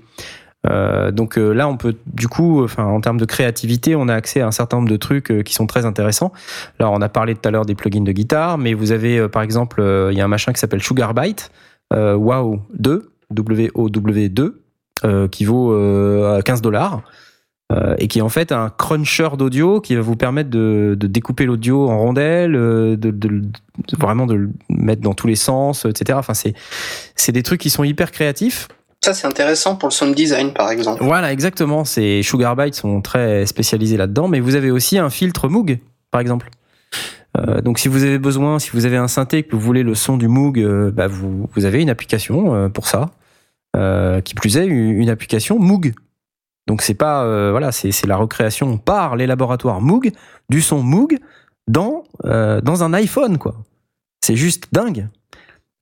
Euh, 0.67 1.11
donc 1.11 1.35
là, 1.37 1.67
on 1.67 1.77
peut 1.77 1.95
du 2.07 2.27
coup, 2.27 2.63
enfin 2.63 2.85
en 2.85 2.99
termes 2.99 3.19
de 3.19 3.25
créativité, 3.25 3.95
on 3.95 4.07
a 4.07 4.15
accès 4.15 4.41
à 4.41 4.47
un 4.47 4.51
certain 4.51 4.77
nombre 4.77 4.89
de 4.89 4.97
trucs 4.97 5.43
qui 5.43 5.53
sont 5.53 5.67
très 5.67 5.85
intéressants. 5.85 6.31
Alors 6.79 6.93
on 6.93 7.01
a 7.01 7.09
parlé 7.09 7.35
tout 7.35 7.47
à 7.47 7.51
l'heure 7.51 7.65
des 7.65 7.75
plugins 7.75 8.03
de 8.03 8.11
guitare, 8.11 8.57
mais 8.57 8.73
vous 8.73 8.91
avez 8.91 9.27
par 9.29 9.43
exemple, 9.43 9.83
il 10.11 10.17
y 10.17 10.21
a 10.21 10.25
un 10.25 10.27
machin 10.27 10.53
qui 10.53 10.59
s'appelle 10.59 10.81
Sugarbyte, 10.81 11.51
euh, 11.51 11.64
Wow 11.93 12.61
2, 12.73 13.11
W-O-W 13.31 14.29
2, 14.29 14.61
euh, 15.03 15.27
qui 15.27 15.45
vaut 15.45 15.71
euh, 15.73 16.41
15 16.41 16.61
dollars. 16.61 17.01
euh, 17.71 17.95
et 17.97 18.07
qui 18.07 18.19
est 18.19 18.21
en 18.21 18.29
fait 18.29 18.51
un 18.51 18.69
cruncher 18.69 19.29
d'audio 19.39 19.81
qui 19.81 19.95
va 19.95 20.01
vous 20.01 20.15
permettre 20.15 20.51
de, 20.51 20.95
de 20.99 21.07
découper 21.07 21.45
l'audio 21.47 21.89
en 21.89 21.97
rondelles, 21.97 22.55
euh, 22.55 22.95
de, 22.95 23.09
de- 23.09 23.27
de- 23.39 23.97
vraiment 23.99 24.27
de 24.27 24.35
le 24.35 24.49
mettre 24.69 25.01
dans 25.01 25.15
tous 25.15 25.25
les 25.25 25.35
sens, 25.35 25.83
etc. 25.85 26.19
Enfin, 26.19 26.33
c'est 26.35 27.31
des 27.31 27.41
trucs 27.43 27.59
qui 27.61 27.71
sont 27.71 27.83
hyper 27.83 28.11
créatifs. 28.11 28.67
Ça, 29.03 29.13
c'est 29.15 29.25
intéressant 29.27 29.75
pour 29.75 29.89
le 29.89 29.93
sound 29.93 30.13
design, 30.15 30.53
par 30.53 30.69
exemple. 30.71 31.03
Voilà, 31.03 31.31
exactement. 31.33 31.85
Ces 31.85 32.21
Sugarbytes 32.23 32.75
sont 32.75 33.01
très 33.01 33.45
spécialisés 33.47 33.97
là-dedans, 33.97 34.27
mais 34.27 34.39
vous 34.39 34.53
avez 34.55 34.69
aussi 34.71 34.97
un 34.99 35.09
filtre 35.09 35.47
Moog, 35.47 35.79
par 36.11 36.21
exemple. 36.21 36.49
Euh, 37.37 37.61
donc, 37.61 37.79
si 37.79 37.87
vous 37.87 38.03
avez 38.03 38.19
besoin, 38.19 38.59
si 38.59 38.71
vous 38.71 38.85
avez 38.85 38.97
un 38.97 39.07
synthé 39.07 39.43
que 39.43 39.55
vous 39.55 39.61
voulez 39.61 39.83
le 39.83 39.95
son 39.95 40.17
du 40.17 40.27
Moog, 40.27 40.59
euh, 40.59 40.91
bah, 40.91 41.07
vous, 41.07 41.47
avez 41.65 41.81
une 41.81 41.89
application 41.89 42.55
euh, 42.55 42.69
pour 42.69 42.87
ça. 42.87 43.11
Qui 44.23 44.35
plus 44.35 44.55
est, 44.55 44.65
une 44.65 45.09
application 45.09 45.59
Moog. 45.59 45.93
Donc, 46.65 46.81
c'est 46.81 46.93
pas, 46.93 47.51
voilà, 47.51 47.73
c'est 47.73 48.07
la 48.07 48.15
recréation 48.15 48.77
par 48.77 49.17
les 49.17 49.27
laboratoires 49.27 49.81
Moog 49.81 50.13
du 50.47 50.61
son 50.61 50.81
Moog 50.81 51.17
dans 51.67 52.05
dans 52.23 52.83
un 52.85 52.93
iPhone, 52.93 53.37
quoi. 53.37 53.55
C'est 54.21 54.37
juste 54.37 54.69
dingue. 54.71 55.09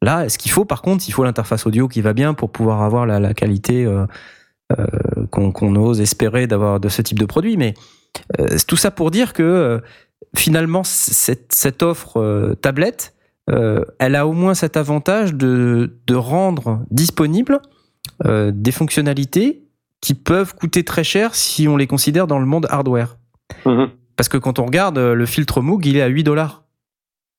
Là, 0.02 0.28
ce 0.28 0.40
qu'il 0.40 0.50
faut, 0.50 0.66
par 0.66 0.82
contre, 0.82 1.08
il 1.08 1.12
faut 1.12 1.24
l'interface 1.24 1.68
audio 1.68 1.88
qui 1.88 2.02
va 2.02 2.14
bien 2.14 2.34
pour 2.34 2.52
pouvoir 2.52 2.82
avoir 2.82 3.06
la, 3.06 3.34
qualité 3.36 3.88
qu'on 5.30 5.76
ose 5.76 6.02
espérer 6.02 6.48
d'avoir 6.48 6.80
de 6.80 6.90
ce 6.90 7.04
type 7.04 7.20
de 7.20 7.26
produit. 7.26 7.58
Mais 7.58 7.76
euh, 8.40 8.58
tout 8.68 8.78
ça 8.78 8.92
pour 8.92 9.12
dire 9.12 9.34
que 9.34 9.82
finalement, 10.36 10.84
cette, 10.84 11.54
cette 11.54 11.84
offre 11.84 12.18
euh, 12.18 12.56
tablette, 12.56 13.14
euh, 13.50 13.84
elle 14.00 14.16
a 14.16 14.28
au 14.28 14.34
moins 14.34 14.54
cet 14.54 14.78
avantage 14.78 15.34
de, 15.34 16.00
de 16.08 16.16
rendre 16.16 16.84
disponible 16.90 17.60
euh, 18.26 18.52
des 18.54 18.72
fonctionnalités 18.72 19.64
qui 20.02 20.14
peuvent 20.14 20.56
coûter 20.56 20.84
très 20.84 21.04
cher 21.04 21.36
si 21.36 21.68
on 21.68 21.78
les 21.78 21.88
considère 21.88 22.28
dans 22.28 22.40
le 22.40 22.46
monde 22.46 22.68
hardware. 22.70 23.18
Mhm. 23.66 23.90
Parce 24.16 24.30
que 24.30 24.38
quand 24.38 24.60
on 24.60 24.66
regarde 24.66 25.00
le 25.00 25.26
filtre 25.26 25.62
Moog, 25.62 25.86
il 25.86 25.98
est 25.98 26.02
à 26.02 26.08
8 26.08 26.24
dollars. 26.24 26.64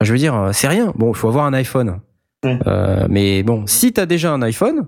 Je 0.00 0.12
veux 0.12 0.18
dire, 0.18 0.50
c'est 0.52 0.66
rien. 0.66 0.92
Bon, 0.96 1.12
il 1.12 1.14
faut 1.14 1.28
avoir 1.28 1.44
un 1.44 1.52
iPhone. 1.52 2.00
Euh, 2.44 3.06
mais 3.08 3.42
bon, 3.42 3.66
si 3.66 3.92
tu 3.92 4.00
as 4.00 4.06
déjà 4.06 4.32
un 4.32 4.42
iPhone, 4.42 4.86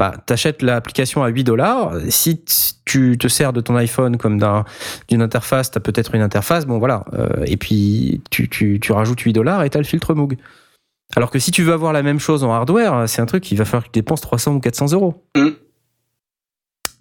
bah, 0.00 0.14
t'achètes 0.24 0.62
l'application 0.62 1.22
à 1.22 1.28
8 1.28 1.44
dollars. 1.44 1.92
Si 2.08 2.42
tu 2.86 3.18
te 3.18 3.28
sers 3.28 3.52
de 3.52 3.60
ton 3.60 3.76
iPhone 3.76 4.16
comme 4.16 4.38
d'un- 4.38 4.64
d'une 5.08 5.20
interface, 5.20 5.70
t'as 5.70 5.80
peut-être 5.80 6.14
une 6.14 6.22
interface, 6.22 6.64
bon 6.64 6.78
voilà. 6.78 7.04
Euh, 7.12 7.44
et 7.44 7.58
puis 7.58 8.22
tu, 8.30 8.48
tu, 8.48 8.80
tu 8.80 8.92
rajoutes 8.92 9.20
8 9.20 9.34
dollars 9.34 9.62
et 9.62 9.68
t'as 9.68 9.78
le 9.78 9.84
filtre 9.84 10.14
Moog. 10.14 10.38
Alors 11.16 11.30
que 11.30 11.38
si 11.38 11.50
tu 11.50 11.62
veux 11.62 11.74
avoir 11.74 11.92
la 11.92 12.02
même 12.02 12.18
chose 12.18 12.44
en 12.44 12.50
hardware, 12.50 13.06
c'est 13.10 13.20
un 13.20 13.26
truc 13.26 13.42
qui 13.42 13.54
va 13.56 13.66
falloir 13.66 13.82
que 13.82 13.88
tu 13.88 14.00
dépenses 14.00 14.22
300 14.22 14.54
ou 14.54 14.60
400 14.60 14.92
euros. 14.92 15.22
Mm. 15.36 15.48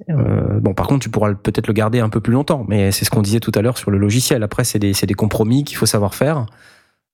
Euh, 0.10 0.60
bon, 0.60 0.74
par 0.74 0.88
contre, 0.88 1.02
tu 1.04 1.10
pourras 1.10 1.34
peut-être 1.36 1.68
le 1.68 1.74
garder 1.74 2.02
un 2.02 2.10
peu 2.10 2.20
plus 2.20 2.34
longtemps, 2.34 2.66
mais 2.68 2.92
c'est 2.92 3.06
ce 3.06 3.12
qu'on 3.12 3.22
disait 3.22 3.40
tout 3.40 3.54
à 3.56 3.62
l'heure 3.62 3.78
sur 3.78 3.92
le 3.92 3.98
logiciel. 3.98 4.44
Après, 4.44 4.66
c'est 4.66 4.80
des, 4.80 5.14
compromis 5.14 5.64
qu'il 5.64 5.78
faut 5.78 5.86
savoir 5.86 6.16
faire, 6.16 6.48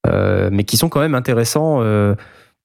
euh, 0.07 0.49
mais 0.51 0.63
qui 0.63 0.77
sont 0.77 0.89
quand 0.89 0.99
même 0.99 1.13
intéressants 1.13 1.83
euh, 1.83 2.15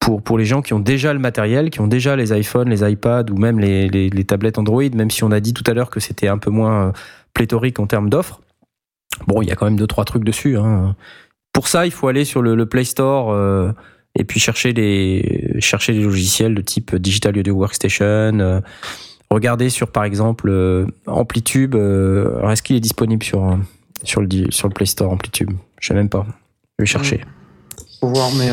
pour, 0.01 0.23
pour 0.23 0.39
les 0.39 0.45
gens 0.47 0.63
qui 0.63 0.73
ont 0.75 0.81
déjà 0.81 1.13
le 1.13 1.19
matériel, 1.21 1.71
qui 1.71 1.81
ont 1.81 1.87
déjà 1.87 2.17
les 2.17 2.37
iPhones, 2.37 2.69
les 2.71 2.91
iPads 2.91 3.27
ou 3.31 3.37
même 3.37 3.61
les, 3.61 3.89
les, 3.89 4.09
les 4.11 4.25
tablettes 4.25 4.59
Android, 4.59 4.83
même 4.95 5.11
si 5.11 5.23
on 5.25 5.31
a 5.31 5.41
dit 5.41 5.53
tout 5.55 5.65
à 5.67 5.75
l'heure 5.75 5.91
que 5.91 6.01
c'était 6.01 6.27
un 6.29 6.39
peu 6.39 6.51
moins 6.51 6.89
euh, 6.89 6.93
pléthorique 7.35 7.79
en 7.79 7.87
termes 7.87 8.09
d'offres. 8.11 8.41
Bon, 9.27 9.43
il 9.43 9.49
y 9.49 9.53
a 9.53 9.57
quand 9.57 9.67
même 9.67 9.77
deux, 9.77 9.87
trois 9.87 10.05
trucs 10.05 10.25
dessus. 10.25 10.57
hein. 10.57 10.97
Pour 11.53 11.69
ça, 11.69 11.85
il 11.85 11.93
faut 11.93 12.09
aller 12.09 12.25
sur 12.25 12.43
le, 12.43 12.65
Play 12.67 12.85
Store 12.85 13.31
euh, 13.33 13.73
et 14.19 14.25
puis 14.25 14.41
chercher 14.41 14.73
des, 14.73 15.57
chercher 15.61 15.93
des 15.93 16.03
logiciels 16.03 16.55
de 16.55 16.63
type 16.63 16.97
Digital 16.97 17.37
Audio 17.39 17.55
Workstation. 17.55 18.05
euh, 18.41 18.61
Regardez 19.31 19.69
sur, 19.69 19.93
par 19.93 20.05
exemple, 20.05 20.49
euh, 20.49 20.87
Amplitube. 21.07 21.75
euh, 21.75 22.39
alors, 22.39 22.53
est-ce 22.53 22.63
qu'il 22.63 22.75
est 22.77 22.81
disponible 22.81 23.23
sur, 23.23 23.59
sur, 24.03 24.23
le, 24.23 24.29
sur 24.51 24.67
le 24.69 24.75
Play 24.75 24.87
Store, 24.87 25.13
Amplitube 25.13 25.51
Je 25.81 25.89
sais 25.89 25.95
même 25.95 26.09
pas. 26.09 26.27
Je 26.79 26.83
vais 26.85 26.87
chercher. 26.87 27.21
Faut 28.01 28.09
voir, 28.09 28.31
mais. 28.39 28.49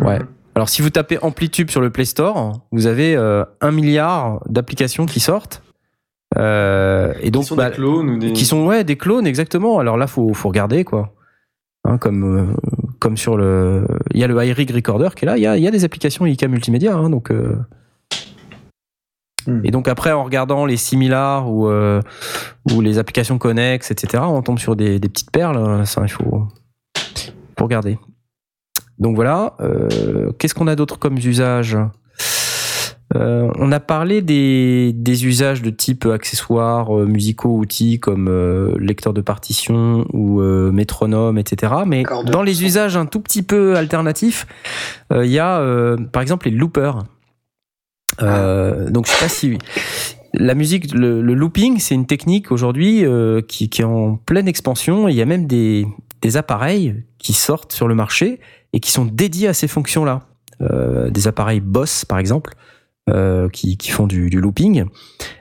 Ouais. 0.00 0.18
Alors, 0.54 0.68
si 0.68 0.82
vous 0.82 0.90
tapez 0.90 1.18
Amplitube 1.22 1.70
sur 1.70 1.80
le 1.80 1.90
Play 1.90 2.04
Store, 2.04 2.60
vous 2.72 2.86
avez 2.86 3.16
euh, 3.16 3.44
un 3.60 3.70
milliard 3.70 4.40
d'applications 4.48 5.06
qui 5.06 5.20
sortent. 5.20 5.62
Euh, 6.38 7.12
et 7.20 7.30
donc, 7.30 7.42
qui 7.42 7.48
sont 7.48 7.56
bah, 7.56 7.70
des 7.70 7.76
clones 7.76 8.10
ou 8.10 8.18
des. 8.18 8.32
qui 8.32 8.44
sont 8.44 8.64
ouais 8.66 8.84
des 8.84 8.96
clones 8.96 9.26
exactement. 9.26 9.78
Alors 9.78 9.96
là, 9.96 10.06
faut 10.06 10.32
faut 10.34 10.48
regarder 10.48 10.84
quoi. 10.84 11.12
Hein, 11.84 11.98
comme 11.98 12.24
euh, 12.38 12.46
comme 12.98 13.16
sur 13.16 13.36
le, 13.36 13.86
il 14.12 14.20
y 14.20 14.24
a 14.24 14.26
le 14.28 14.44
iRig 14.44 14.70
Recorder 14.70 15.08
qui 15.16 15.24
est 15.24 15.26
là. 15.26 15.36
Il 15.38 15.42
y 15.42 15.46
a 15.46 15.56
y 15.56 15.66
a 15.66 15.70
des 15.70 15.84
applications 15.84 16.26
IK 16.26 16.44
multimédia. 16.44 16.94
Hein, 16.94 17.10
donc 17.10 17.32
Hmm. 19.46 19.62
et 19.64 19.70
donc 19.70 19.88
après 19.88 20.12
en 20.12 20.22
regardant 20.22 20.66
les 20.66 20.76
similars 20.76 21.50
ou 21.50 21.66
ou 21.66 22.80
les 22.82 22.98
applications 22.98 23.38
connexes, 23.38 23.90
etc. 23.90 24.22
On 24.26 24.42
tombe 24.42 24.58
sur 24.58 24.76
des, 24.76 24.98
des 25.00 25.08
petites 25.08 25.30
perles. 25.30 25.56
hein. 25.56 25.84
Ça, 25.86 26.02
il 26.02 26.10
faut 26.10 26.46
faut 27.58 27.64
regarder. 27.64 27.98
Donc 29.00 29.16
voilà. 29.16 29.54
Euh, 29.60 30.30
Qu'est-ce 30.38 30.54
qu'on 30.54 30.68
a 30.68 30.76
d'autre 30.76 30.98
comme 30.98 31.16
usage? 31.16 31.76
Euh, 33.16 33.50
on 33.58 33.72
a 33.72 33.80
parlé 33.80 34.22
des, 34.22 34.92
des 34.94 35.26
usages 35.26 35.62
de 35.62 35.70
type 35.70 36.06
accessoires 36.06 36.96
euh, 36.96 37.06
musicaux, 37.06 37.56
outils 37.56 37.98
comme 37.98 38.28
euh, 38.28 38.76
lecteur 38.78 39.12
de 39.12 39.20
partition 39.20 40.06
ou 40.12 40.40
métronome, 40.40 41.36
etc. 41.36 41.72
Mais 41.86 42.04
dans 42.26 42.42
les 42.42 42.62
usages 42.62 42.96
un 42.96 43.06
tout 43.06 43.20
petit 43.20 43.42
peu 43.42 43.76
alternatifs, 43.76 44.46
il 45.12 45.26
y 45.26 45.40
a 45.40 45.96
par 46.12 46.22
exemple 46.22 46.48
les 46.48 46.54
loopers. 46.54 47.04
Euh, 48.22 48.90
donc 48.90 49.06
je 49.06 49.12
sais 49.12 49.24
pas 49.24 49.28
si 49.28 49.58
la 50.34 50.54
musique, 50.54 50.94
le, 50.94 51.20
le 51.22 51.34
looping, 51.34 51.78
c'est 51.80 51.94
une 51.96 52.06
technique 52.06 52.52
aujourd'hui 52.52 53.04
qui, 53.48 53.68
qui 53.68 53.82
est 53.82 53.84
en 53.84 54.16
pleine 54.16 54.46
expansion. 54.46 55.08
Il 55.08 55.16
y 55.16 55.22
a 55.22 55.26
même 55.26 55.48
des, 55.48 55.84
des 56.22 56.36
appareils 56.36 57.02
qui 57.18 57.32
sortent 57.32 57.72
sur 57.72 57.88
le 57.88 57.96
marché 57.96 58.38
et 58.72 58.80
qui 58.80 58.90
sont 58.90 59.04
dédiés 59.04 59.48
à 59.48 59.54
ces 59.54 59.68
fonctions-là. 59.68 60.20
Euh, 60.62 61.08
des 61.08 61.26
appareils 61.26 61.60
Boss, 61.60 62.04
par 62.04 62.18
exemple, 62.18 62.52
euh, 63.08 63.48
qui, 63.48 63.78
qui 63.78 63.90
font 63.90 64.06
du, 64.06 64.28
du 64.28 64.40
looping. 64.40 64.84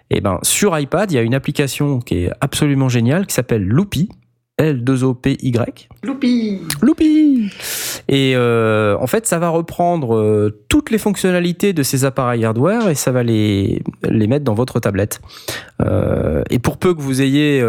Et 0.09 0.21
ben 0.21 0.39
sur 0.43 0.77
iPad, 0.79 1.11
il 1.11 1.15
y 1.15 1.17
a 1.17 1.21
une 1.21 1.35
application 1.35 1.99
qui 1.99 2.23
est 2.23 2.31
absolument 2.39 2.87
géniale 2.87 3.27
qui 3.27 3.33
s'appelle 3.33 3.67
Loopy, 3.67 4.07
L2OPY. 4.61 5.87
Loupi 6.03 6.59
Loupi 6.81 7.49
Et 8.07 8.33
euh, 8.35 8.97
en 8.97 9.07
fait, 9.07 9.27
ça 9.27 9.39
va 9.39 9.49
reprendre 9.49 10.51
toutes 10.69 10.89
les 10.89 10.97
fonctionnalités 10.97 11.73
de 11.73 11.83
ces 11.83 12.05
appareils 12.05 12.45
hardware 12.45 12.87
et 12.89 12.95
ça 12.95 13.11
va 13.11 13.21
les, 13.21 13.81
les 14.03 14.27
mettre 14.27 14.45
dans 14.45 14.53
votre 14.53 14.79
tablette. 14.79 15.19
Et 16.49 16.59
pour 16.59 16.77
peu 16.77 16.93
que 16.93 17.01
vous 17.01 17.21
ayez 17.21 17.59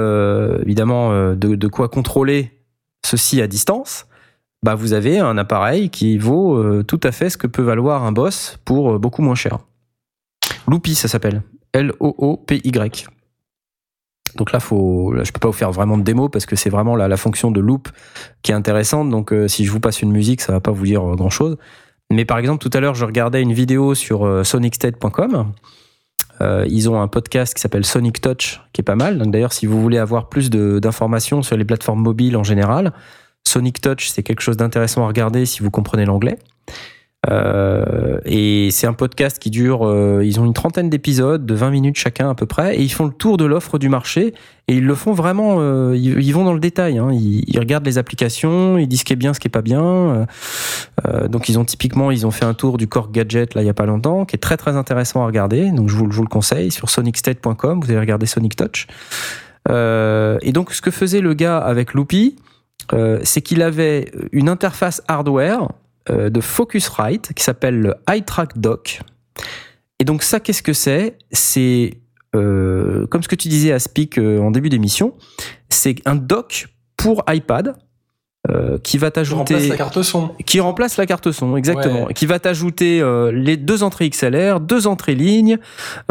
évidemment 0.62 1.34
de, 1.34 1.56
de 1.56 1.68
quoi 1.68 1.88
contrôler 1.88 2.52
ceci 3.04 3.40
à 3.42 3.48
distance, 3.48 4.06
bah 4.62 4.74
vous 4.74 4.92
avez 4.92 5.18
un 5.18 5.38
appareil 5.38 5.90
qui 5.90 6.18
vaut 6.18 6.56
euh, 6.56 6.82
tout 6.82 7.00
à 7.02 7.12
fait 7.12 7.30
ce 7.30 7.36
que 7.38 7.46
peut 7.46 7.62
valoir 7.62 8.04
un 8.04 8.12
boss 8.12 8.58
pour 8.64 8.92
euh, 8.92 8.98
beaucoup 8.98 9.22
moins 9.22 9.34
cher. 9.34 9.58
Loupi, 10.66 10.94
ça 10.94 11.08
s'appelle. 11.08 11.42
L-O-O-P-Y. 11.72 13.06
Donc 14.36 14.52
là, 14.52 14.60
faut, 14.60 15.12
là, 15.12 15.24
je 15.24 15.32
peux 15.32 15.40
pas 15.40 15.48
vous 15.48 15.54
faire 15.54 15.72
vraiment 15.72 15.98
de 15.98 16.02
démo 16.02 16.28
parce 16.28 16.46
que 16.46 16.56
c'est 16.56 16.70
vraiment 16.70 16.94
la, 16.94 17.08
la 17.08 17.16
fonction 17.16 17.50
de 17.50 17.60
loop 17.60 17.88
qui 18.42 18.52
est 18.52 18.54
intéressante. 18.54 19.10
Donc 19.10 19.32
euh, 19.32 19.48
si 19.48 19.64
je 19.64 19.72
vous 19.72 19.80
passe 19.80 20.02
une 20.02 20.12
musique, 20.12 20.40
ça 20.40 20.52
va 20.52 20.60
pas 20.60 20.70
vous 20.70 20.84
dire 20.84 21.02
grand 21.16 21.30
chose. 21.30 21.56
Mais 22.10 22.24
par 22.24 22.38
exemple, 22.38 22.60
tout 22.60 22.76
à 22.76 22.80
l'heure, 22.80 22.94
je 22.94 23.04
regardais 23.04 23.40
une 23.40 23.52
vidéo 23.52 23.94
sur 23.94 24.26
euh, 24.26 24.44
sonicstate.com. 24.44 25.52
Ils 26.66 26.88
ont 26.88 26.98
un 26.98 27.06
podcast 27.06 27.52
qui 27.52 27.60
s'appelle 27.60 27.84
Sonic 27.84 28.22
Touch, 28.22 28.62
qui 28.72 28.80
est 28.80 28.84
pas 28.84 28.96
mal. 28.96 29.18
Donc 29.18 29.30
d'ailleurs, 29.30 29.52
si 29.52 29.66
vous 29.66 29.78
voulez 29.78 29.98
avoir 29.98 30.30
plus 30.30 30.48
d'informations 30.48 31.42
sur 31.42 31.58
les 31.58 31.66
plateformes 31.66 32.00
mobiles 32.00 32.34
en 32.34 32.44
général, 32.44 32.94
Sonic 33.46 33.80
Touch, 33.80 34.08
c'est 34.08 34.22
quelque 34.22 34.42
chose 34.42 34.56
d'intéressant 34.56 35.04
à 35.04 35.08
regarder 35.08 35.46
si 35.46 35.62
vous 35.62 35.70
comprenez 35.70 36.04
l'anglais. 36.04 36.38
Euh, 37.28 38.18
et 38.24 38.70
c'est 38.70 38.86
un 38.86 38.94
podcast 38.94 39.38
qui 39.38 39.50
dure, 39.50 39.86
euh, 39.86 40.22
ils 40.24 40.40
ont 40.40 40.46
une 40.46 40.54
trentaine 40.54 40.88
d'épisodes 40.88 41.44
de 41.44 41.54
20 41.54 41.70
minutes 41.70 41.96
chacun 41.98 42.30
à 42.30 42.34
peu 42.34 42.46
près, 42.46 42.76
et 42.76 42.82
ils 42.82 42.90
font 42.90 43.04
le 43.04 43.12
tour 43.12 43.36
de 43.36 43.44
l'offre 43.44 43.78
du 43.78 43.90
marché, 43.90 44.32
et 44.68 44.76
ils 44.76 44.86
le 44.86 44.94
font 44.94 45.12
vraiment, 45.12 45.56
euh, 45.58 45.94
ils, 45.96 46.32
vont 46.32 46.44
dans 46.44 46.54
le 46.54 46.60
détail, 46.60 46.96
hein. 46.96 47.10
ils, 47.12 47.58
regardent 47.58 47.84
les 47.84 47.98
applications, 47.98 48.78
ils 48.78 48.86
disent 48.86 49.00
ce 49.00 49.04
qui 49.04 49.12
est 49.12 49.16
bien, 49.16 49.34
ce 49.34 49.40
qui 49.40 49.48
est 49.48 49.50
pas 49.50 49.62
bien. 49.62 50.26
Donc 51.28 51.48
ils 51.48 51.58
ont 51.58 51.64
typiquement, 51.64 52.10
ils 52.10 52.26
ont 52.26 52.30
fait 52.30 52.44
un 52.44 52.54
tour 52.54 52.78
du 52.78 52.88
Core 52.88 53.10
Gadget 53.10 53.54
là 53.54 53.62
il 53.62 53.66
y 53.66 53.70
a 53.70 53.74
pas 53.74 53.86
longtemps, 53.86 54.24
qui 54.24 54.36
est 54.36 54.38
très 54.38 54.56
très 54.56 54.76
intéressant 54.76 55.22
à 55.22 55.26
regarder, 55.26 55.70
donc 55.70 55.88
je 55.88 55.96
vous, 55.96 56.10
je 56.10 56.16
vous 56.16 56.22
le 56.22 56.28
conseille 56.28 56.70
sur 56.70 56.88
sonicstate.com, 56.88 57.80
vous 57.82 57.90
allez 57.90 58.00
regarder 58.00 58.26
Sonic 58.26 58.56
Touch. 58.56 58.86
Et 59.68 60.52
donc 60.52 60.72
ce 60.72 60.80
que 60.80 60.90
faisait 60.90 61.20
le 61.20 61.34
gars 61.34 61.58
avec 61.58 61.92
Loopy, 61.92 62.36
c'est 63.22 63.40
qu'il 63.42 63.62
avait 63.62 64.10
une 64.32 64.48
interface 64.48 65.02
hardware 65.06 65.68
euh, 66.08 66.30
de 66.30 66.40
Focusrite 66.40 67.34
qui 67.34 67.44
s'appelle 67.44 67.78
le 67.78 67.94
iTrack 68.08 68.58
Dock. 68.58 69.00
Et 69.98 70.04
donc 70.04 70.22
ça, 70.22 70.40
qu'est-ce 70.40 70.62
que 70.62 70.72
c'est? 70.72 71.18
C'est 71.30 72.00
euh, 72.34 73.06
comme 73.08 73.22
ce 73.22 73.28
que 73.28 73.36
tu 73.36 73.48
disais 73.48 73.70
à 73.72 73.78
Speak 73.78 74.16
euh, 74.16 74.38
en 74.38 74.50
début 74.50 74.70
d'émission, 74.70 75.14
c'est 75.68 75.96
un 76.06 76.16
dock 76.16 76.68
pour 76.96 77.22
iPad 77.28 77.76
euh, 78.48 78.78
qui 78.78 78.96
va 78.96 79.10
Je 79.14 79.34
remplace 79.34 79.48
t'ajouter 79.48 79.68
la 79.68 79.76
carte 79.76 80.02
son. 80.02 80.30
qui 80.46 80.60
remplace 80.60 80.96
la 80.96 81.06
carte 81.06 81.30
son, 81.30 81.56
exactement. 81.56 82.06
Ouais. 82.06 82.14
Qui 82.14 82.24
va 82.24 82.38
t'ajouter 82.38 83.00
euh, 83.00 83.30
les 83.32 83.58
deux 83.58 83.82
entrées 83.82 84.08
XLR, 84.08 84.60
deux 84.60 84.86
entrées 84.86 85.14
ligne, 85.14 85.58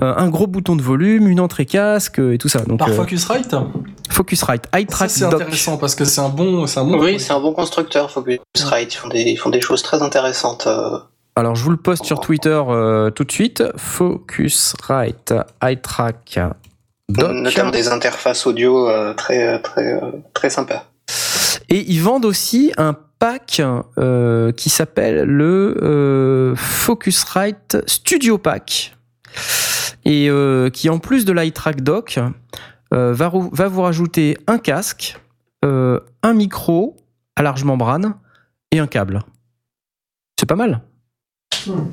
euh, 0.01 0.14
un 0.15 0.30
gros 0.30 0.45
bouton 0.45 0.76
de 0.76 0.81
volume, 0.84 1.27
une 1.27 1.39
entrée 1.39 1.65
casque 1.65 2.19
euh, 2.19 2.34
et 2.34 2.38
tout 2.38 2.47
ça. 2.49 2.60
Donc 2.60 2.80
Par 2.80 2.89
euh, 2.89 2.93
Focusrite 2.93 3.56
Focusrite, 4.11 4.65
iTrack 4.76 5.10
c'est 5.10 5.23
intéressant 5.26 5.77
parce 5.77 5.95
que 5.95 6.06
c'est 6.06 6.22
un 6.22 6.30
bon. 6.30 6.68
C'est 6.68 6.80
un 6.80 6.85
bon 6.85 6.99
Oui, 6.99 7.19
c'est 7.19 7.34
un 7.34 7.39
bon 7.39 7.53
constructeur, 7.53 8.11
Focusrite. 8.11 8.93
Ils 8.93 8.97
font 8.97 9.07
des, 9.10 9.22
ils 9.22 9.38
font 9.38 9.49
des 9.49 9.61
choses 9.61 9.81
très 9.81 10.01
intéressantes. 10.01 10.68
euh. 10.68 10.99
Alors 11.35 11.56
je 11.56 11.64
vous 11.64 11.72
le 11.72 11.77
poste 11.77 12.06
sur 12.06 12.19
Twitter 12.19 12.61
euh, 12.68 13.10
tout 13.11 13.23
de 13.23 13.31
suite. 13.31 13.64
Focusrite, 13.77 15.34
iTrack 15.64 16.39
Dock. 17.10 17.31
notamment 17.31 17.72
des 17.72 17.88
interfaces 17.88 18.45
audio 18.45 18.88
euh, 18.88 19.14
très 19.15 19.60
très 19.61 19.99
très 20.34 20.49
sympas. 20.49 20.89
Et 21.70 21.91
ils 21.91 22.02
vendent 22.02 22.26
aussi 22.26 22.74
un 22.78 22.94
pack 23.20 23.62
euh, 23.98 24.52
qui 24.52 24.70
s'appelle 24.70 25.24
le 25.24 25.78
euh, 25.82 26.56
Focusrite 26.56 27.78
Studio 27.86 28.38
Pack. 28.38 28.96
Et 30.06 30.30
euh, 30.30 30.70
qui, 30.70 30.90
en 30.90 30.98
plus 30.98 31.26
de 31.26 31.34
l'iTrack 31.34 31.82
Dock, 31.82 32.20
va, 32.91 33.28
vous 33.28 33.82
rajouter 33.82 34.38
un 34.48 34.58
casque, 34.58 35.20
un 35.62 36.34
micro 36.34 36.98
à 37.36 37.44
large 37.44 37.64
membrane 37.64 38.16
et 38.72 38.80
un 38.80 38.88
câble. 38.88 39.22
C'est 40.40 40.48
pas 40.48 40.56
mal. 40.56 40.82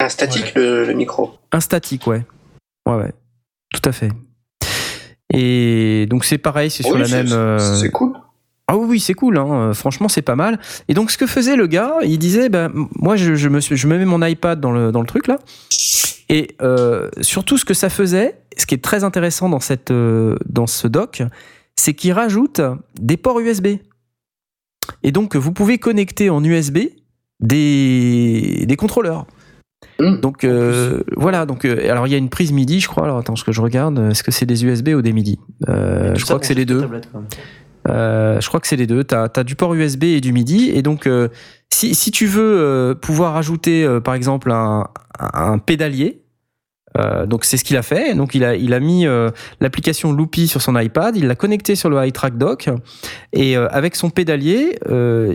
Un 0.01 0.09
statique 0.09 0.55
le, 0.55 0.86
le 0.86 0.94
micro. 0.94 1.35
Un 1.53 1.61
statique, 1.61 2.07
ouais. 2.07 2.24
Ouais, 2.86 2.94
ouais. 2.94 3.12
Tout 3.74 3.82
à 3.85 3.93
fait. 3.93 4.11
Et 5.35 6.07
donc 6.09 6.24
c'est 6.24 6.39
pareil, 6.39 6.70
c'est 6.70 6.85
sur 6.85 6.94
Oui, 6.94 7.03
la 7.03 7.09
même. 7.09 7.59
C'est 7.59 7.90
cool. 7.90 8.15
Ah 8.68 8.76
oui, 8.76 8.98
c'est 9.01 9.14
cool, 9.14 9.38
hein. 9.38 9.72
Franchement, 9.74 10.09
c'est 10.09 10.22
pas 10.22 10.34
mal. 10.36 10.59
Et 10.88 10.94
donc, 10.94 11.10
ce 11.10 11.18
que 11.18 11.26
faisait 11.26 11.55
le 11.56 11.66
gars, 11.66 11.94
il 12.02 12.18
disait, 12.18 12.47
m- 12.47 12.86
moi, 12.97 13.14
je, 13.16 13.34
je 13.34 13.48
me, 13.48 13.60
suis- 13.60 13.76
je 13.76 13.86
me 13.86 13.97
mets 13.98 14.05
mon 14.05 14.24
iPad 14.24 14.60
dans 14.60 14.72
le, 14.72 14.90
dans 14.93 15.01
le 15.01 15.06
truc 15.06 15.28
là. 15.28 15.38
Et 16.28 16.56
euh, 16.62 17.09
surtout, 17.20 17.59
ce 17.59 17.64
que 17.64 17.74
ça 17.74 17.88
faisait, 17.88 18.40
ce 18.56 18.66
qui 18.66 18.74
est 18.74 18.82
très 18.82 19.05
intéressant 19.05 19.48
dans, 19.48 19.60
cette, 19.60 19.93
euh, 19.93 20.36
dans 20.48 20.66
ce 20.66 20.88
dock, 20.88 21.22
c'est 21.76 21.94
qu'il 21.94 22.12
rajoute 22.12 22.60
des 23.01 23.16
ports 23.16 23.38
USB. 23.38 23.68
Et 25.05 25.12
donc, 25.12 25.36
vous 25.36 25.52
pouvez 25.52 25.78
connecter 25.78 26.30
en 26.30 26.43
USB 26.43 26.78
des, 27.40 28.64
des 28.66 28.76
contrôleurs. 28.76 29.26
Mm. 30.01 30.20
Donc 30.20 30.43
euh, 30.44 31.02
voilà, 31.16 31.47
donc 31.47 31.64
euh, 31.64 31.90
alors 31.90 32.06
il 32.06 32.10
y 32.10 32.14
a 32.14 32.18
une 32.18 32.28
prise 32.30 32.51
MIDI, 32.52 32.80
je 32.80 32.88
crois. 32.88 33.05
Alors 33.05 33.18
attends, 33.18 33.36
ce 33.36 33.44
que 33.44 33.52
je 33.52 33.60
regarde, 33.60 33.98
est-ce 34.10 34.22
que 34.22 34.30
c'est 34.30 34.47
des 34.47 34.64
USB 34.64 34.88
ou 34.88 35.02
des 35.02 35.12
MIDI? 35.12 35.38
Euh, 35.68 36.14
Je 36.14 36.24
crois 36.24 36.38
que 36.38 36.47
c'est 36.47 36.55
les 36.55 36.64
deux. 36.64 36.80
Euh, 37.88 38.40
je 38.40 38.48
crois 38.48 38.60
que 38.60 38.66
c'est 38.66 38.76
les 38.76 38.86
deux. 38.86 39.04
Tu 39.04 39.14
as, 39.14 39.44
du 39.44 39.54
port 39.56 39.74
USB 39.74 40.04
et 40.04 40.20
du 40.20 40.32
MIDI. 40.32 40.70
Et 40.70 40.82
donc, 40.82 41.06
euh, 41.06 41.28
si, 41.72 41.94
si 41.94 42.10
tu 42.10 42.26
veux 42.26 42.58
euh, 42.58 42.94
pouvoir 42.94 43.36
ajouter, 43.36 43.86
par 44.04 44.14
exemple, 44.14 44.50
un, 44.50 44.88
un 45.18 45.58
pédalier, 45.58 46.22
donc 47.26 47.44
c'est 47.44 47.58
ce 47.58 47.64
qu'il 47.64 47.76
a 47.76 47.82
fait. 47.82 48.14
Donc, 48.14 48.34
il 48.34 48.42
a, 48.42 48.56
il 48.56 48.72
a 48.72 48.80
mis 48.80 49.04
l'application 49.60 50.12
Loopy 50.12 50.48
sur 50.48 50.62
son 50.62 50.78
iPad, 50.78 51.14
il 51.14 51.26
l'a 51.26 51.34
connecté 51.34 51.74
sur 51.74 51.90
le 51.90 52.06
iTrack 52.06 52.38
Dock, 52.38 52.70
et 53.34 53.54
avec 53.54 53.96
son 53.96 54.08
pédalier, 54.08 54.78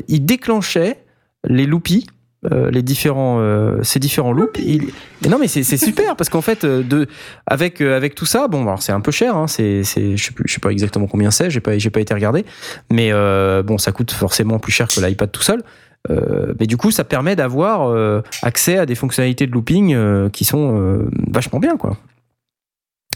il 0.08 0.26
déclenchait 0.26 1.06
les 1.44 1.68
Loopy. 1.68 2.08
Euh, 2.52 2.72
les 2.72 2.82
différents 2.82 3.38
euh, 3.40 3.84
ces 3.84 4.00
différents 4.00 4.32
loops 4.32 4.60
il... 4.60 4.88
mais 5.22 5.30
non 5.30 5.38
mais 5.40 5.48
c'est 5.48 5.64
super 5.78 6.16
parce 6.16 6.30
qu'en 6.30 6.42
fait 6.42 6.64
euh, 6.64 6.82
de 6.82 7.08
avec 7.46 7.82
euh, 7.82 7.96
avec 7.96 8.16
tout 8.16 8.26
ça 8.26 8.48
bon 8.48 8.64
alors 8.64 8.82
c'est 8.82 8.92
un 8.92 9.02
peu 9.02 9.12
cher 9.12 9.38
hein, 9.38 9.48
c'est 9.48 9.84
c'est 9.84 10.18
je 10.18 10.26
sais 10.26 10.32
plus 10.32 10.46
je 10.48 10.54
sais 10.54 10.60
pas 10.60 10.72
exactement 10.72 11.06
combien 11.06 11.30
c'est 11.30 11.52
j'ai 11.52 11.60
pas 11.60 11.78
j'ai 11.78 11.92
pas 11.92 12.02
été 12.02 12.14
regardé 12.16 12.46
mais 12.92 13.12
euh, 13.12 13.62
bon 13.62 13.78
ça 13.78 13.92
coûte 13.92 14.12
forcément 14.12 14.58
plus 14.58 14.72
cher 14.72 14.88
que 14.88 15.00
l'iPad 15.00 15.32
tout 15.32 15.44
seul. 15.44 15.62
Euh, 16.10 16.56
mais 16.60 16.66
du 16.66 16.78
coup 16.78 16.90
ça 16.90 17.04
permet 17.04 17.36
d'avoir 17.36 17.88
euh, 17.88 18.24
accès 18.42 18.80
à 18.80 18.88
des 18.88 18.96
fonctionnalités 18.96 19.46
de 19.46 19.52
looping 19.52 19.94
euh, 19.94 20.30
qui 20.30 20.46
sont 20.46 20.80
euh, 20.80 21.08
vachement 21.30 21.60
bien 21.60 21.78
quoi. 21.78 21.96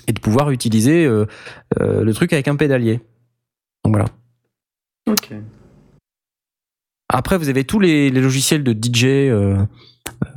Et 0.08 0.14
de 0.14 0.20
pouvoir 0.20 0.52
utiliser 0.52 1.04
euh, 1.04 1.26
euh, 1.82 2.04
le 2.04 2.14
truc 2.14 2.32
avec 2.32 2.48
un 2.48 2.56
pédalier. 2.56 3.00
Donc 3.84 3.96
voilà. 3.96 4.06
Ok. 5.08 5.34
Après, 7.18 7.38
vous 7.38 7.50
avez 7.50 7.64
tous 7.64 7.80
les, 7.80 8.10
les 8.10 8.22
logiciels 8.22 8.64
de 8.64 8.72
DJ. 8.74 9.06
euh, 9.06 9.56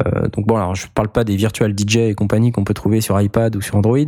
euh, 0.06 0.28
donc 0.28 0.46
bon, 0.46 0.56
alors 0.56 0.74
je 0.74 0.86
parle 0.94 1.08
pas 1.08 1.24
des 1.24 1.36
virtual 1.36 1.74
DJ 1.76 1.96
et 1.98 2.14
compagnie 2.14 2.52
qu'on 2.52 2.64
peut 2.64 2.74
trouver 2.74 3.00
sur 3.00 3.20
iPad 3.20 3.54
ou 3.56 3.60
sur 3.60 3.76
Android. 3.76 3.98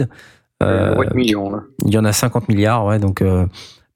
Euh, 0.62 0.94
Ouais, 0.96 1.06
de 1.06 1.14
millions, 1.14 1.50
là. 1.50 1.62
il 1.86 1.92
y 1.92 1.98
en 1.98 2.04
a 2.04 2.12
50 2.12 2.48
milliards, 2.48 2.84
ouais. 2.86 2.98
Donc, 2.98 3.22
euh, 3.22 3.46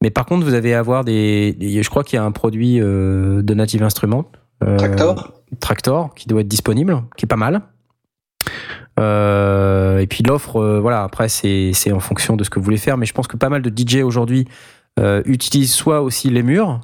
mais 0.02 0.10
par 0.10 0.26
contre, 0.26 0.44
vous 0.44 0.54
allez 0.54 0.74
avoir 0.74 1.04
des, 1.04 1.56
je 1.60 1.88
crois 1.90 2.04
qu'il 2.04 2.16
y 2.16 2.20
a 2.20 2.24
un 2.24 2.32
produit 2.32 2.80
euh, 2.80 3.42
de 3.42 3.54
Native 3.54 3.82
Instruments, 3.82 4.30
euh, 4.62 4.76
Tractor. 4.76 5.32
Tractor, 5.60 6.14
qui 6.14 6.26
doit 6.28 6.40
être 6.40 6.48
disponible, 6.48 7.02
qui 7.16 7.26
est 7.26 7.28
pas 7.28 7.36
mal. 7.36 7.62
Euh, 9.00 9.98
et 9.98 10.06
puis 10.06 10.22
l'offre, 10.22 10.56
euh, 10.56 10.80
voilà. 10.80 11.02
Après, 11.02 11.28
c'est 11.28 11.72
c'est 11.74 11.92
en 11.92 12.00
fonction 12.00 12.36
de 12.36 12.44
ce 12.44 12.50
que 12.50 12.58
vous 12.58 12.64
voulez 12.64 12.76
faire, 12.76 12.96
mais 12.96 13.06
je 13.06 13.12
pense 13.12 13.26
que 13.26 13.36
pas 13.36 13.48
mal 13.48 13.62
de 13.62 13.70
DJ 13.74 14.02
aujourd'hui 14.02 14.46
euh, 15.00 15.22
utilisent 15.26 15.72
soit 15.72 16.00
aussi 16.02 16.30
les 16.30 16.42
murs, 16.42 16.80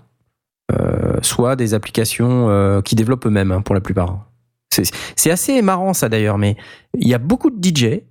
euh, 0.72 1.09
soit 1.22 1.56
des 1.56 1.74
applications 1.74 2.48
euh, 2.48 2.80
qui 2.82 2.94
développent 2.94 3.26
eux-mêmes 3.26 3.52
hein, 3.52 3.62
pour 3.62 3.74
la 3.74 3.80
plupart. 3.80 4.26
C'est- 4.72 5.30
assez 5.30 5.62
marrant 5.62 5.92
ça 5.94 6.08
d'ailleurs, 6.08 6.38
mais 6.38 6.56
il 6.98 7.08
y 7.08 7.14
a 7.14 7.18
beaucoup 7.18 7.50
de 7.50 7.56
DJ 7.60 8.02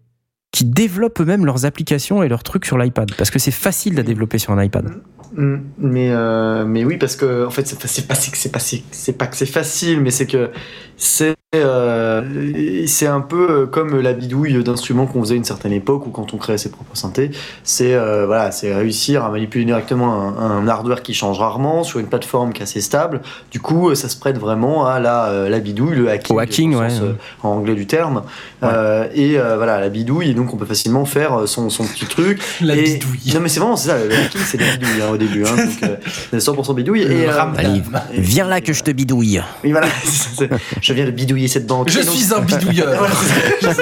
qui 0.51 0.65
développent 0.65 1.19
eux-mêmes 1.21 1.45
leurs 1.45 1.65
applications 1.65 2.23
et 2.23 2.27
leurs 2.27 2.43
trucs 2.43 2.65
sur 2.65 2.77
l'iPad 2.77 3.13
parce 3.15 3.29
que 3.29 3.39
c'est 3.39 3.51
facile 3.51 3.99
à 3.99 4.03
développer 4.03 4.37
sur 4.39 4.51
un 4.53 4.63
iPad. 4.63 4.89
Mm, 5.39 5.57
Mais, 5.77 6.09
euh, 6.11 6.65
mais 6.65 6.83
oui, 6.83 6.97
parce 6.97 7.15
que 7.15 7.45
en 7.45 7.49
fait, 7.49 7.65
c'est 7.65 7.79
pas, 7.79 7.87
c'est 7.87 8.07
pas, 8.07 8.15
c'est 8.15 9.13
pas, 9.13 9.27
que 9.27 9.37
c'est 9.37 9.45
facile, 9.45 10.01
mais 10.01 10.11
c'est 10.11 10.27
que 10.27 10.49
c'est 10.97 11.35
euh, 11.55 12.21
c'est 12.85 13.07
un 13.07 13.21
peu 13.21 13.49
euh, 13.49 13.65
comme 13.65 13.99
la 14.01 14.13
bidouille 14.13 14.63
d'instruments 14.63 15.07
qu'on 15.07 15.21
faisait 15.21 15.33
à 15.33 15.37
une 15.37 15.43
certaine 15.43 15.71
époque 15.71 16.05
ou 16.05 16.11
quand 16.11 16.31
on 16.33 16.37
créait 16.37 16.59
ses 16.59 16.69
propres 16.69 16.95
synthés. 16.95 17.31
C'est 17.63 17.95
euh, 17.95 18.27
voilà, 18.27 18.51
c'est 18.51 18.75
réussir 18.75 19.23
à 19.23 19.31
manipuler 19.31 19.65
directement 19.65 20.37
un, 20.39 20.59
un 20.59 20.67
hardware 20.67 21.01
qui 21.01 21.15
change 21.15 21.39
rarement 21.39 21.83
sur 21.83 21.99
une 21.99 22.05
plateforme 22.05 22.53
qui 22.53 22.59
est 22.59 22.63
assez 22.63 22.81
stable. 22.81 23.21
Du 23.49 23.59
coup, 23.59 23.95
ça 23.95 24.09
se 24.09 24.17
prête 24.17 24.37
vraiment 24.37 24.85
à 24.85 24.99
la, 24.99 25.49
la 25.49 25.59
bidouille, 25.59 25.95
le 25.95 26.09
hacking, 26.09 26.35
Au 26.35 26.39
hacking, 26.39 26.75
au 26.75 26.81
ouais. 26.81 26.89
sens, 26.91 27.01
en 27.41 27.49
anglais 27.49 27.73
du 27.75 27.87
terme. 27.87 28.21
Euh, 28.61 29.07
et 29.15 29.37
voilà, 29.37 29.79
la 29.79 29.89
bidouille, 29.89 30.29
et 30.31 30.33
donc 30.35 30.53
on 30.53 30.57
peut 30.57 30.65
facilement 30.67 31.05
faire 31.05 31.47
son, 31.47 31.69
son 31.71 31.85
petit 31.85 32.05
truc. 32.05 32.41
La 32.61 32.75
Et- 32.75 32.83
bidouille. 32.83 33.33
Non 33.33 33.39
mais 33.39 33.49
c'est 33.49 33.59
vraiment 33.59 33.75
c'est 33.77 33.87
ça, 33.89 33.97
le 33.97 34.11
hacking 34.13 34.41
c'est 34.45 34.59
la 34.59 34.67
bidouille 34.77 35.01
hein, 35.01 35.09
au 35.13 35.17
début, 35.17 35.28
hein, 35.45 35.55
donc 35.55 35.83
euh, 35.83 35.95
c'est 36.31 36.37
100% 36.37 36.75
bidouille. 36.75 37.03
Le 37.05 37.11
et, 37.11 37.27
euh, 37.29 37.41
Allez, 37.57 37.81
et- 38.13 38.21
viens 38.21 38.47
là 38.47 38.61
que 38.61 38.73
je 38.73 38.83
te 38.83 38.91
bidouille. 38.91 39.41
oui, 39.63 39.71
voilà, 39.71 39.87
c'est- 40.03 40.49
je 40.81 40.93
viens 40.93 41.05
de 41.05 41.11
bidouiller 41.11 41.47
cette 41.47 41.67
banque. 41.67 41.89
Je 41.89 42.01
suis 42.01 42.33
un 42.33 42.41
bidouilleur. 42.41 43.07
Ça. 43.61 43.73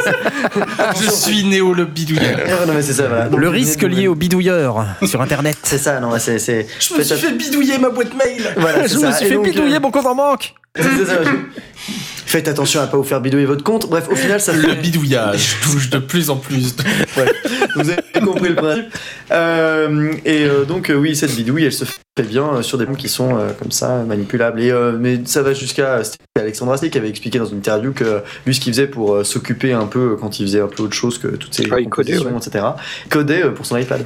Je 1.01 1.09
suis 1.09 1.43
Néo 1.43 1.73
le 1.73 1.85
bidouilleur. 1.85 2.37
Non, 2.67 2.73
mais 2.73 2.81
c'est 2.81 2.93
ça, 2.93 3.07
voilà. 3.07 3.29
Donc, 3.29 3.39
Le 3.39 3.49
risque 3.49 3.83
lié 3.83 4.07
au 4.07 4.15
bidouilleur 4.15 4.85
sur 5.05 5.21
internet. 5.21 5.57
C'est 5.63 5.77
ça, 5.77 5.99
non, 5.99 6.11
c'est. 6.19 6.39
c'est- 6.39 6.67
Je 6.79 6.93
me 6.95 7.03
suis 7.03 7.15
fait 7.15 7.33
bidouiller 7.33 7.77
ma 7.77 7.89
boîte 7.89 8.13
mail. 8.15 8.41
Voilà, 8.57 8.83
Je 8.83 8.87
c'est 8.89 8.95
me 8.97 9.11
ça. 9.11 9.13
suis 9.13 9.25
Et 9.25 9.29
fait 9.29 9.35
donc, 9.35 9.45
bidouiller 9.45 9.75
euh, 9.75 9.79
mon 9.79 9.91
compte 9.91 10.05
en 10.05 10.15
banque. 10.15 10.53
Faites 12.27 12.49
attention 12.49 12.81
à 12.81 12.87
pas 12.87 12.97
vous 12.97 13.03
faire 13.05 13.21
bidouiller 13.21 13.45
votre 13.45 13.63
compte. 13.63 13.89
Bref, 13.89 14.07
au 14.11 14.15
final, 14.15 14.41
ça 14.41 14.51
Le 14.51 14.61
fait. 14.61 14.75
bidouillage 14.75 15.55
touche 15.63 15.89
de 15.89 15.97
plus 15.97 16.29
en 16.29 16.35
plus. 16.35 16.75
de- 16.75 16.83
Ouais, 17.17 17.31
vous 17.77 17.89
avez 17.89 18.01
compris 18.25 18.49
le 18.49 18.55
principe. 18.55 18.85
Euh, 19.31 20.11
et 20.25 20.43
euh, 20.43 20.65
donc, 20.65 20.89
euh, 20.89 20.95
oui, 20.95 21.15
cette 21.15 21.33
bidouille, 21.33 21.63
elle 21.63 21.71
se 21.71 21.85
fait 21.85 22.23
bien 22.23 22.55
euh, 22.55 22.61
sur 22.63 22.77
des 22.77 22.85
mondes 22.85 22.97
qui 22.97 23.07
sont 23.07 23.37
euh, 23.37 23.51
comme 23.57 23.71
ça, 23.71 24.03
manipulables. 24.05 24.59
Et, 24.61 24.71
euh, 24.71 24.97
mais 24.99 25.21
ça 25.23 25.41
va 25.41 25.53
jusqu'à. 25.53 26.03
C'était 26.03 26.17
Alexandre 26.37 26.73
Astier 26.73 26.89
qui 26.89 26.97
avait 26.97 27.07
expliqué 27.09 27.39
dans 27.39 27.45
une 27.45 27.59
interview 27.59 27.93
que 27.93 28.21
lui, 28.45 28.53
ce 28.53 28.59
qu'il 28.59 28.73
faisait 28.73 28.87
pour 28.87 29.15
euh, 29.15 29.23
s'occuper 29.23 29.71
un 29.71 29.85
peu 29.85 30.17
quand 30.19 30.37
il 30.41 30.47
faisait 30.47 30.59
un 30.61 30.67
peu 30.67 30.83
autre 30.83 30.95
chose 30.95 31.17
que 31.19 31.29
toutes 31.29 31.53
ces 31.53 31.63
Ah, 31.71 31.75
codait, 31.75 31.83
compositions, 32.17 32.37
etc., 32.39 32.65
codait 33.09 33.43
euh, 33.45 33.51
pour 33.51 33.65
son 33.65 33.77
iPad. 33.77 34.05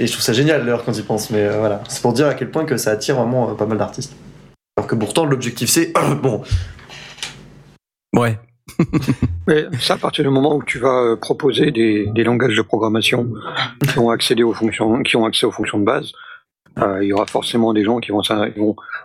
Et 0.00 0.08
je 0.08 0.12
trouve 0.12 0.24
ça 0.24 0.32
génial 0.32 0.62
d'ailleurs 0.64 0.84
quand 0.84 0.92
il 0.98 1.04
pense, 1.04 1.30
mais 1.30 1.44
euh, 1.46 1.58
voilà. 1.60 1.80
C'est 1.88 2.02
pour 2.02 2.12
dire 2.12 2.26
à 2.26 2.34
quel 2.34 2.50
point 2.50 2.64
que 2.64 2.76
ça 2.76 2.90
attire 2.90 3.14
vraiment 3.14 3.50
euh, 3.50 3.54
pas 3.54 3.66
mal 3.66 3.78
d'artistes. 3.78 4.12
Alors 4.76 4.88
que 4.88 4.94
pourtant, 4.94 5.24
l'objectif 5.24 5.68
c'est. 5.68 5.92
bon, 6.22 6.42
Ouais. 8.14 8.38
Mais 9.46 9.66
ça, 9.78 9.94
à 9.94 9.98
partir 9.98 10.24
du 10.24 10.30
moment 10.30 10.56
où 10.56 10.62
tu 10.62 10.78
vas 10.78 11.02
euh, 11.02 11.16
proposer 11.16 11.70
des, 11.70 12.06
des 12.06 12.24
langages 12.24 12.56
de 12.56 12.62
programmation 12.62 13.28
qui 13.88 13.98
ont 13.98 14.10
accédé 14.10 14.42
aux 14.42 14.54
fonctions, 14.54 15.02
qui 15.02 15.16
ont 15.16 15.26
accès 15.26 15.46
aux 15.46 15.50
fonctions 15.50 15.78
de 15.78 15.84
base, 15.84 16.12
euh, 16.80 16.98
il 17.02 17.08
y 17.08 17.12
aura 17.12 17.26
forcément 17.26 17.72
des 17.72 17.84
gens 17.84 17.98
qui 18.00 18.10
vont 18.10 18.22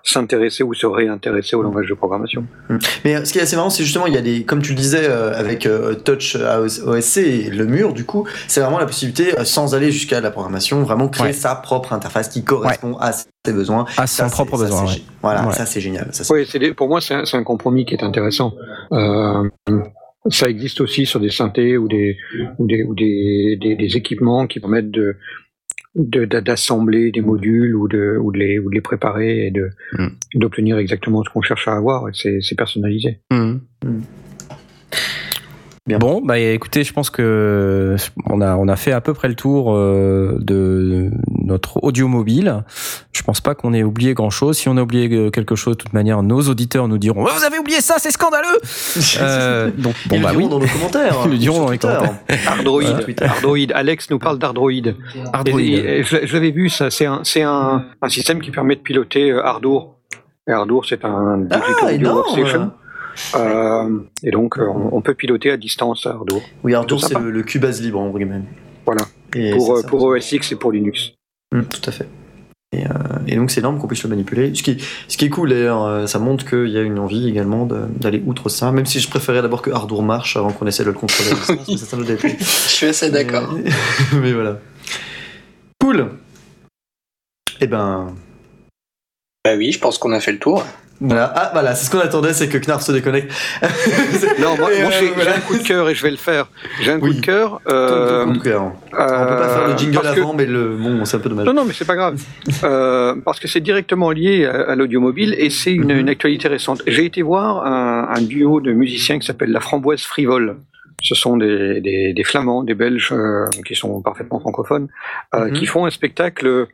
s'intéresser 0.03 0.63
ou 0.63 0.73
se 0.73 0.85
réintéresser 0.85 1.55
au 1.55 1.61
langage 1.61 1.87
de 1.87 1.93
programmation. 1.93 2.45
Mais 3.05 3.15
euh, 3.15 3.25
ce 3.25 3.31
qui 3.33 3.39
est 3.39 3.41
assez 3.41 3.55
marrant, 3.55 3.69
c'est 3.69 3.83
justement, 3.83 4.07
il 4.07 4.13
y 4.13 4.17
a 4.17 4.21
des, 4.21 4.43
comme 4.43 4.61
tu 4.61 4.71
le 4.71 4.77
disais, 4.77 5.07
euh, 5.07 5.33
avec 5.37 5.65
euh, 5.65 5.93
Touch 5.95 6.35
OSC 6.35 7.17
et 7.17 7.49
le 7.49 7.65
mur, 7.65 7.93
du 7.93 8.05
coup, 8.05 8.27
c'est 8.47 8.61
vraiment 8.61 8.79
la 8.79 8.85
possibilité, 8.85 9.33
sans 9.43 9.75
aller 9.75 9.91
jusqu'à 9.91 10.21
la 10.21 10.31
programmation, 10.31 10.81
vraiment 10.83 11.07
créer 11.09 11.27
Ouais. 11.27 11.33
sa 11.33 11.53
propre 11.55 11.93
interface 11.93 12.29
qui 12.29 12.43
correspond 12.43 12.97
à 12.99 13.11
ses 13.11 13.53
besoins. 13.53 13.85
À 13.97 14.07
Ça, 14.07 14.27
son 14.29 14.31
propre 14.35 14.57
besoin. 14.57 14.85
ouais. 14.85 15.01
Voilà, 15.21 15.47
Ouais. 15.47 15.53
ça 15.53 15.65
c'est 15.65 15.81
génial. 15.81 16.07
Ça, 16.11 16.23
Oui, 16.33 16.47
des- 16.51 16.73
pour 16.73 16.87
moi, 16.87 17.01
c'est 17.01 17.13
un, 17.35 17.43
compromis 17.43 17.85
qui 17.85 17.93
est 17.93 18.03
intéressant. 18.03 18.53
Euh, 18.93 19.47
ça 20.29 20.49
existe 20.49 20.81
aussi 20.81 21.05
sur 21.05 21.19
des 21.19 21.29
synthés 21.29 21.77
ou 21.77 21.87
des 21.87 22.17
ou 22.57 22.67
des 22.67 22.83
ou 22.83 22.93
des, 22.95 23.57
des, 23.61 23.75
des 23.75 23.95
équipements 23.97 24.47
qui 24.47 24.59
permettent 24.59 24.91
de 24.91 25.15
de- 25.99 26.25
d'assembler 26.25 27.11
des 27.11 27.21
modules 27.21 27.75
ou 27.75 27.87
de 27.87 28.17
ou 28.21 28.31
de 28.31 28.37
les 28.39 28.57
ou 28.59 28.69
de 28.69 28.75
les 28.75 28.81
préparer 28.81 29.47
et 29.47 29.51
de 29.51 29.69
Mm. 29.97 30.07
d'obtenir 30.35 30.77
exactement 30.77 31.23
ce 31.23 31.29
qu'on 31.29 31.41
cherche 31.41 31.67
à 31.67 31.75
avoir. 31.75 32.07
et 32.09 32.11
C'est 32.13 32.39
c'est 32.41 32.55
personnalisé. 32.55 33.19
Mhm. 33.31 33.61
Bien. 35.89 35.97
Bon, 35.97 36.21
bah 36.23 36.37
écoutez, 36.37 36.83
je 36.83 36.93
pense 36.93 37.09
que 37.09 37.95
on 38.27 38.41
a 38.41 38.55
on 38.57 38.67
a 38.67 38.75
fait 38.75 38.91
à 38.91 39.01
peu 39.01 39.15
près 39.15 39.27
le 39.27 39.33
tour 39.33 39.73
euh, 39.73 40.37
de 40.39 41.09
notre 41.43 41.83
audio 41.83 42.07
mobile. 42.07 42.63
Je 43.11 43.23
pense 43.23 43.41
pas 43.41 43.55
qu'on 43.55 43.73
ait 43.73 43.81
oublié 43.81 44.13
grand 44.13 44.29
chose. 44.29 44.55
Si 44.55 44.69
on 44.69 44.77
a 44.77 44.83
oublié 44.83 45.09
euh, 45.11 45.31
quelque 45.31 45.55
chose, 45.55 45.75
de 45.77 45.81
toute 45.81 45.93
manière, 45.93 46.21
nos 46.21 46.41
auditeurs 46.41 46.87
nous 46.87 46.99
diront 46.99 47.25
Oh, 47.25 47.29
vous 47.35 47.43
avez 47.43 47.57
oublié 47.57 47.81
ça, 47.81 47.95
c'est 47.97 48.11
scandaleux. 48.11 48.47
Euh, 49.19 49.71
donc 49.75 49.95
Ils 50.05 50.09
bon 50.09 50.15
le 50.17 50.21
bah 50.21 50.29
diront 50.31 50.43
oui. 50.43 50.49
dans 50.49 50.59
nos 50.59 50.67
commentaires. 50.67 51.15
Ils 51.25 51.31
le 51.31 51.37
diront 51.37 51.55
sur 51.55 51.65
dans 51.65 51.71
les 51.71 51.77
Twitter. 51.79 52.37
Ardroid, 52.47 52.81
Voilà. 52.83 53.03
Twitter. 53.03 53.25
Ardroid. 53.25 53.57
Alex 53.73 54.09
nous 54.11 54.19
parle 54.19 54.37
d'Ardroid. 54.37 54.71
Ardroid. 55.33 55.59
L'avais 55.59 56.51
vu, 56.51 56.69
ça, 56.69 56.91
c'est 56.91 57.07
un, 57.07 57.21
c'est 57.23 57.41
un, 57.41 57.83
un 58.01 58.09
système 58.09 58.41
qui 58.41 58.51
permet 58.51 58.75
de 58.75 58.81
piloter 58.81 59.31
Ardour. 59.31 59.95
Et 60.47 60.51
Ardour, 60.51 60.85
c'est 60.85 61.03
un 61.03 61.37
digital 61.39 61.61
Ah, 61.81 61.85
audio 61.85 61.95
énorme 61.95 62.17
workstation. 62.17 62.71
Euh, 63.35 63.99
et 64.23 64.31
donc, 64.31 64.57
euh, 64.57 64.67
on, 64.67 64.89
on 64.97 65.01
peut 65.01 65.13
piloter 65.13 65.51
à 65.51 65.57
distance 65.57 66.05
Ardour. 66.05 66.41
Oui, 66.63 66.73
Ardour, 66.73 67.03
c'est 67.03 67.17
le, 67.17 67.31
le 67.31 67.43
Cubase 67.43 67.81
libre 67.81 67.99
en 67.99 68.09
vrai 68.09 68.25
même. 68.25 68.45
Voilà. 68.85 69.03
Et 69.35 69.51
Pour, 69.51 69.77
euh, 69.77 69.81
ça. 69.81 69.87
pour 69.87 70.03
OS 70.03 70.31
X 70.31 70.51
et 70.51 70.55
pour 70.55 70.71
Linux. 70.71 71.11
Mm, 71.53 71.61
tout 71.63 71.81
à 71.87 71.91
fait. 71.91 72.07
Et, 72.71 72.85
euh, 72.85 72.89
et 73.27 73.35
donc 73.35 73.49
c'est 73.49 73.61
énorme 73.61 73.79
qu'on 73.79 73.87
puisse 73.87 74.03
le 74.03 74.09
manipuler. 74.09 74.53
Ce 74.53 74.61
qui, 74.61 74.77
ce 75.07 75.17
qui 75.17 75.25
est 75.25 75.29
cool 75.29 75.49
d'ailleurs, 75.49 76.07
ça 76.07 76.19
montre 76.19 76.47
qu'il 76.47 76.69
y 76.69 76.77
a 76.77 76.81
une 76.81 76.99
envie 76.99 77.27
également 77.27 77.65
d'aller 77.65 78.21
outre 78.27 78.47
ça, 78.49 78.71
même 78.71 78.85
si 78.85 78.99
je 78.99 79.09
préférais 79.09 79.41
d'abord 79.41 79.63
que 79.63 79.71
Ardour 79.71 80.03
marche 80.03 80.37
avant 80.37 80.51
qu'on 80.51 80.67
essaie 80.67 80.83
de 80.83 80.89
le 80.89 80.93
contrôler 80.93 81.31
à 81.49 81.51
autre 81.51 82.03
détail. 82.05 82.35
Je 82.39 82.43
suis 82.45 82.85
assez 82.87 83.09
d'accord. 83.09 83.51
Mais, 83.53 83.71
mais 84.21 84.33
voilà. 84.33 84.59
Cool. 85.81 86.09
Eh 87.59 87.65
ben, 87.67 88.13
Bah 89.43 89.55
oui, 89.57 89.71
je 89.71 89.79
pense 89.79 89.97
qu'on 89.97 90.11
a 90.13 90.19
fait 90.19 90.31
le 90.31 90.39
tour. 90.39 90.63
Voilà. 91.01 91.31
Ah 91.35 91.49
voilà, 91.53 91.75
c'est 91.75 91.85
ce 91.85 91.91
qu'on 91.91 91.99
attendait, 91.99 92.33
c'est 92.33 92.49
que 92.49 92.57
Knarf 92.57 92.81
se 92.83 92.91
déconnecte. 92.91 93.31
Non, 94.39 94.55
moi, 94.57 94.69
euh, 94.69 94.89
j'ai 94.91 95.27
un 95.29 95.39
coup 95.41 95.57
de 95.57 95.63
cœur 95.63 95.89
et 95.89 95.95
je 95.95 96.03
vais 96.03 96.11
le 96.11 96.17
faire. 96.17 96.47
J'ai 96.81 96.91
un 96.91 96.99
Oui. 96.99 97.11
coup 97.13 97.19
de 97.19 97.25
cœur. 97.25 97.61
Euh, 97.69 98.25
de 98.25 98.39
cœur. 98.39 98.63
On 98.63 98.89
peut 98.91 98.97
pas 98.97 99.49
faire 99.49 99.67
le 99.67 99.77
jingle 99.77 99.99
parce 100.01 100.15
que- 100.15 100.19
avant, 100.21 100.33
mais 100.33 100.45
le 100.45 100.75
bon, 100.77 101.03
c'est 101.05 101.17
un 101.17 101.19
peu 101.19 101.29
dommage. 101.29 101.45
Non, 101.45 101.53
non, 101.53 101.65
mais 101.65 101.73
c'est 101.73 101.85
pas 101.85 101.95
grave. 101.95 102.19
Euh, 102.63 103.15
parce 103.23 103.39
que 103.39 103.47
c'est 103.47 103.61
directement 103.61 104.11
lié 104.11 104.45
à, 104.45 104.71
à 104.71 104.75
l'audiomobile 104.75 105.33
et 105.37 105.49
c'est 105.49 105.71
une, 105.71 105.93
Mhm. 105.93 105.99
une 105.99 106.09
actualité 106.09 106.47
récente. 106.49 106.81
J'ai 106.87 107.05
été 107.05 107.21
voir 107.21 107.65
un, 107.65 108.09
un 108.15 108.21
duo 108.21 108.59
de 108.59 108.71
musiciens 108.73 109.17
qui 109.19 109.25
s'appelle 109.25 109.51
La 109.51 109.59
Framboise 109.61 110.01
Frivole. 110.01 110.57
Ce 111.01 111.15
sont 111.15 111.37
des, 111.37 111.79
des, 111.79 112.13
des 112.13 112.23
Flamands, 112.25 112.63
des 112.63 112.75
Belges 112.75 113.13
euh, 113.13 113.45
qui 113.65 113.75
sont 113.75 114.01
parfaitement 114.01 114.39
francophones, 114.41 114.87
euh, 115.35 115.45
Mhm. 115.45 115.53
qui 115.53 115.65
font 115.65 115.85
un 115.85 115.89
spectacle 115.89 116.67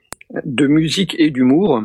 de 0.44 0.68
musique 0.68 1.16
et 1.20 1.30
d'humour. 1.30 1.84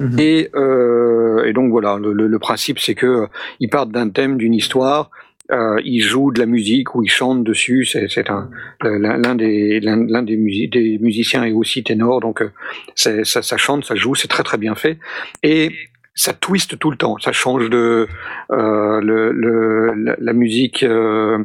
Mhm. 0.00 0.18
Et, 0.18 0.48
euh, 0.54 1.44
et 1.44 1.52
donc 1.52 1.70
voilà, 1.70 1.98
le, 1.98 2.12
le- 2.12 2.38
principe 2.38 2.78
c'est 2.78 2.94
que 2.94 3.06
euh, 3.06 3.26
ils 3.60 3.68
partent 3.68 3.90
d'un 3.90 4.08
thème, 4.10 4.36
d'une 4.38 4.54
histoire, 4.54 5.10
euh, 5.50 5.80
ils 5.84 6.02
jouent 6.02 6.30
de 6.30 6.38
la 6.38 6.46
musique 6.46 6.94
ou 6.94 7.02
ils 7.02 7.10
chantent 7.10 7.42
dessus. 7.42 7.84
C'est 7.84 8.30
un 8.30 8.48
l'un 8.82 9.34
des 9.34 9.80
l'un 9.80 10.22
des, 10.22 10.36
des 10.68 10.98
musiciens 11.00 11.42
est 11.44 11.52
aussi 11.52 11.82
ténor, 11.82 12.20
donc 12.20 12.42
euh, 12.42 12.50
ça, 12.94 13.24
ça 13.24 13.56
chante, 13.56 13.84
ça 13.84 13.96
joue, 13.96 14.14
c'est 14.14 14.28
très 14.28 14.42
très 14.44 14.58
bien 14.58 14.74
fait 14.74 14.98
et 15.42 15.72
ça 16.14 16.32
twiste 16.32 16.78
tout 16.78 16.90
le 16.90 16.96
temps. 16.96 17.16
Ça 17.18 17.32
change 17.32 17.70
de 17.70 18.06
euh, 18.52 19.00
le, 19.00 19.32
le- 19.32 20.16
la 20.18 20.32
musique. 20.32 20.82
euh, 20.82 21.38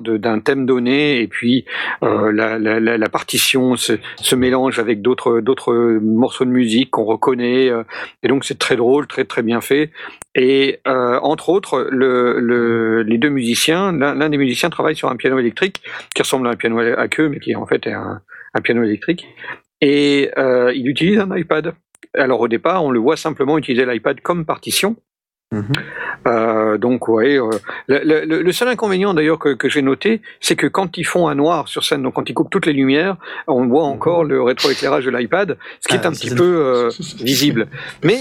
d'un 0.00 0.40
thème 0.40 0.66
donné 0.66 1.20
et 1.20 1.26
puis 1.26 1.64
euh, 2.02 2.32
la, 2.32 2.58
la, 2.58 3.08
partition 3.08 3.76
se, 3.76 4.34
mélange 4.34 4.78
avec 4.78 5.00
d'autres 5.02 5.40
morceaux 6.02 6.44
de 6.44 6.50
musique 6.50 6.90
qu'on 6.90 7.04
reconnaît 7.04 7.70
euh, 7.70 7.82
et 8.22 8.28
donc 8.28 8.44
c'est 8.44 8.58
très 8.58 8.76
drôle 8.76 9.06
très 9.06 9.24
très 9.24 9.42
bien 9.42 9.60
fait. 9.60 9.90
Et 10.34 10.80
euh, 10.86 11.18
entre 11.22 11.48
autres 11.48 11.88
le, 11.90 12.38
le, 12.40 13.02
les 13.02 13.18
deux 13.18 13.30
musiciens 13.30 13.92
l'un 13.92 14.28
des 14.28 14.38
musiciens 14.38 14.70
travaille 14.70 14.96
sur 14.96 15.08
un 15.10 15.16
piano 15.16 15.38
électrique 15.38 15.82
qui 16.14 16.22
ressemble 16.22 16.46
à 16.46 16.50
un 16.50 16.56
piano 16.56 16.78
à 16.78 17.08
queue 17.08 17.28
mais 17.28 17.40
qui 17.40 17.56
en 17.56 17.66
fait 17.66 17.86
est 17.86 17.92
un, 17.92 18.20
un 18.54 18.60
piano 18.60 18.82
électrique. 18.82 19.26
Et 19.80 20.30
il 20.74 20.88
utilise 20.88 21.18
un 21.18 21.34
iPad. 21.34 21.72
Alors 22.14 22.40
au 22.40 22.48
départ 22.48 22.84
on 22.84 22.90
le 22.90 23.00
voit 23.00 23.16
simplement 23.16 23.56
utiliser 23.56 23.86
l'iPad 23.86 24.20
comme 24.20 24.44
partition 24.44 24.96
Mhm. 25.52 25.64
euh, 26.28 26.78
donc 26.78 27.08
ouais, 27.08 27.36
euh, 27.36 27.50
le, 27.88 28.24
le- 28.24 28.42
le 28.42 28.52
seul 28.52 28.68
inconvénient 28.68 29.14
d'ailleurs 29.14 29.40
que, 29.40 29.48
que 29.54 29.68
j'ai 29.68 29.82
noté, 29.82 30.22
c'est 30.40 30.54
que 30.54 30.68
quand 30.68 30.96
ils 30.96 31.04
font 31.04 31.26
un 31.26 31.34
noir 31.34 31.66
sur 31.66 31.82
scène, 31.84 32.02
donc 32.04 32.14
quand 32.14 32.30
ils 32.30 32.34
coupent 32.34 32.50
toutes 32.50 32.66
les 32.66 32.72
lumières, 32.72 33.16
on 33.48 33.66
voit 33.66 33.82
encore 33.82 34.22
le 34.22 34.40
rétroéclairage 34.42 35.04
de 35.06 35.10
l'iPad, 35.10 35.58
ce 35.80 35.88
qui 35.88 35.96
Ah, 35.96 36.02
est 36.02 36.06
un 36.06 36.14
ça, 36.14 36.20
petit 36.20 36.32
peu 36.34 36.44
euh, 36.44 36.88
visible. 37.20 37.66
Mais 38.04 38.18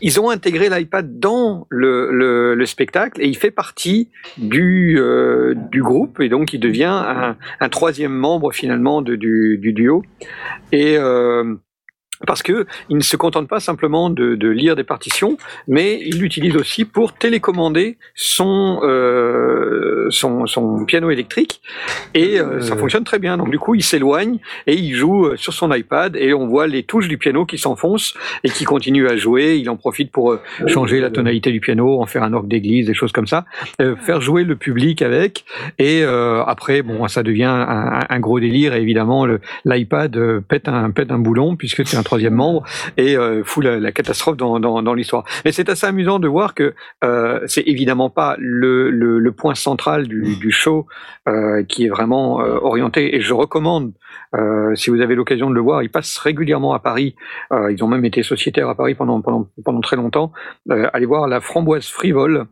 ils 0.00 0.20
ont 0.20 0.30
intégré 0.30 0.68
l'iPad 0.68 1.18
dans 1.18 1.66
le, 1.68 2.12
le, 2.12 2.54
le 2.54 2.66
spectacle 2.66 3.20
et 3.20 3.26
il 3.26 3.36
fait 3.36 3.50
partie 3.50 4.10
du, 4.36 4.98
euh, 5.00 5.54
du 5.56 5.82
groupe 5.82 6.20
et 6.20 6.28
donc 6.28 6.52
il 6.52 6.60
devient 6.60 6.84
un, 6.84 7.36
un 7.58 7.68
troisième 7.68 8.12
membre 8.14 8.52
finalement 8.52 9.02
de, 9.02 9.16
du, 9.16 9.58
du 9.58 9.72
duo. 9.72 10.04
Et 10.70 10.96
euh, 10.96 11.54
parce 12.26 12.42
que 12.42 12.66
il 12.88 12.96
ne 12.96 13.02
se 13.02 13.16
contente 13.16 13.48
pas 13.48 13.60
simplement 13.60 14.10
de, 14.10 14.34
de 14.34 14.48
lire 14.48 14.76
des 14.76 14.84
partitions, 14.84 15.36
mais 15.66 16.00
il 16.04 16.18
l'utilise 16.20 16.56
aussi 16.56 16.84
pour 16.84 17.12
télécommander 17.14 17.96
son 18.14 18.80
euh, 18.82 20.06
son, 20.10 20.46
son 20.46 20.84
piano 20.84 21.10
électrique 21.10 21.60
et 22.14 22.40
euh, 22.40 22.60
ça 22.60 22.74
Euh. 22.74 22.76
fonctionne 22.78 23.04
très 23.04 23.18
bien. 23.18 23.36
Donc 23.36 23.50
du 23.50 23.58
coup, 23.58 23.74
il 23.74 23.82
s'éloigne 23.82 24.38
et 24.66 24.74
il 24.74 24.94
joue 24.94 25.36
sur 25.36 25.52
son 25.52 25.72
iPad 25.72 26.16
et 26.16 26.32
on 26.34 26.46
voit 26.46 26.66
les 26.66 26.82
touches 26.82 27.08
du 27.08 27.18
piano 27.18 27.44
qui 27.44 27.58
s'enfoncent 27.58 28.14
et 28.44 28.50
qui 28.50 28.64
continuent 28.64 29.08
à 29.08 29.16
jouer. 29.16 29.56
Il 29.56 29.68
en 29.70 29.76
profite 29.76 30.10
pour 30.10 30.32
euh, 30.32 30.40
changer 30.66 31.00
la 31.00 31.10
tonalité 31.10 31.50
du 31.52 31.60
piano, 31.60 32.00
en 32.00 32.06
faire 32.06 32.22
un 32.22 32.32
orgue 32.32 32.48
d'église, 32.48 32.86
des 32.86 32.94
choses 32.94 33.12
comme 33.12 33.26
ça, 33.26 33.44
euh, 33.80 33.96
faire 33.96 34.20
jouer 34.20 34.44
le 34.44 34.56
public 34.56 35.02
avec 35.02 35.44
et 35.78 36.02
après 36.46 36.82
bon, 36.82 37.06
ça 37.08 37.22
devient 37.22 37.44
un, 37.44 38.00
un 38.08 38.20
gros 38.20 38.40
délire 38.40 38.74
et 38.74 38.80
évidemment 38.80 39.26
l'iPad 39.64 40.40
pète 40.48 40.68
un 40.68 40.90
pète 40.90 41.10
un 41.10 41.18
boulon 41.18 41.56
puisque 41.56 41.86
c'est 41.86 41.96
un 41.96 42.02
troisième 42.08 42.34
membre 42.34 42.62
et 42.96 43.16
euh, 43.16 43.44
fout 43.44 43.62
la, 43.64 43.78
la 43.78 43.92
catastrophe 43.92 44.36
dans, 44.36 44.58
dans, 44.58 44.82
dans 44.82 44.94
l'histoire. 44.94 45.24
Mais 45.44 45.52
c'est 45.52 45.68
assez 45.68 45.86
amusant 45.86 46.18
de 46.18 46.28
voir 46.36 46.54
que 46.54 46.74
euh, 47.04 47.40
c'est 47.46 47.66
évidemment 47.74 48.10
pas 48.20 48.34
le, 48.38 48.90
le, 48.90 49.18
le 49.18 49.32
point 49.32 49.54
central 49.54 50.08
du, 50.08 50.36
du 50.44 50.50
show 50.50 50.86
euh, 51.28 51.62
qui 51.70 51.84
est 51.84 51.92
vraiment 51.98 52.36
orienté. 52.72 53.14
Et 53.14 53.20
je 53.20 53.34
recommande, 53.34 53.92
si 54.74 54.90
vous 54.90 55.00
avez 55.00 55.14
l'occasion 55.14 55.48
de 55.50 55.54
le 55.54 55.60
voir, 55.60 55.82
ils 55.82 55.90
passent 55.90 56.18
régulièrement 56.18 56.72
à 56.72 56.80
Paris. 56.90 57.14
Ils 57.74 57.80
ont 57.84 57.88
même 57.88 58.04
été 58.04 58.22
sociétaires 58.22 58.68
à 58.68 58.74
Paris 58.74 58.94
pendant 58.94 59.20
pendant 59.20 59.48
pendant 59.64 59.80
très 59.80 59.96
longtemps. 59.96 60.32
Allez 60.94 61.06
voir 61.06 61.28
la 61.28 61.40
Framboise 61.40 61.88
Frivole. 61.88 62.46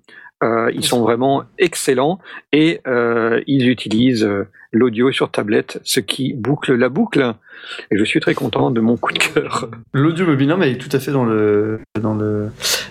Euh, 0.44 0.70
ils 0.74 0.84
sont 0.84 1.00
vraiment 1.00 1.44
excellents 1.58 2.18
et 2.52 2.80
euh, 2.86 3.40
ils 3.46 3.70
utilisent 3.70 4.28
l'audio 4.76 5.10
sur 5.12 5.30
tablette, 5.30 5.80
ce 5.84 6.00
qui 6.00 6.32
boucle 6.34 6.74
la 6.74 6.88
boucle. 6.88 7.32
Et 7.90 7.98
je 7.98 8.04
suis 8.04 8.20
très 8.20 8.34
content 8.34 8.70
de 8.70 8.80
mon 8.80 8.96
coup 8.96 9.12
de 9.12 9.18
cœur. 9.18 9.68
L'audio 9.92 10.24
mobile, 10.26 10.46
non, 10.48 10.56
mais 10.56 10.70
il 10.70 10.74
est 10.76 10.78
tout 10.78 10.94
à 10.94 11.00
fait 11.00 11.10
dans 11.10 11.24
le, 11.24 11.80
dans 12.00 12.14
le, 12.14 12.50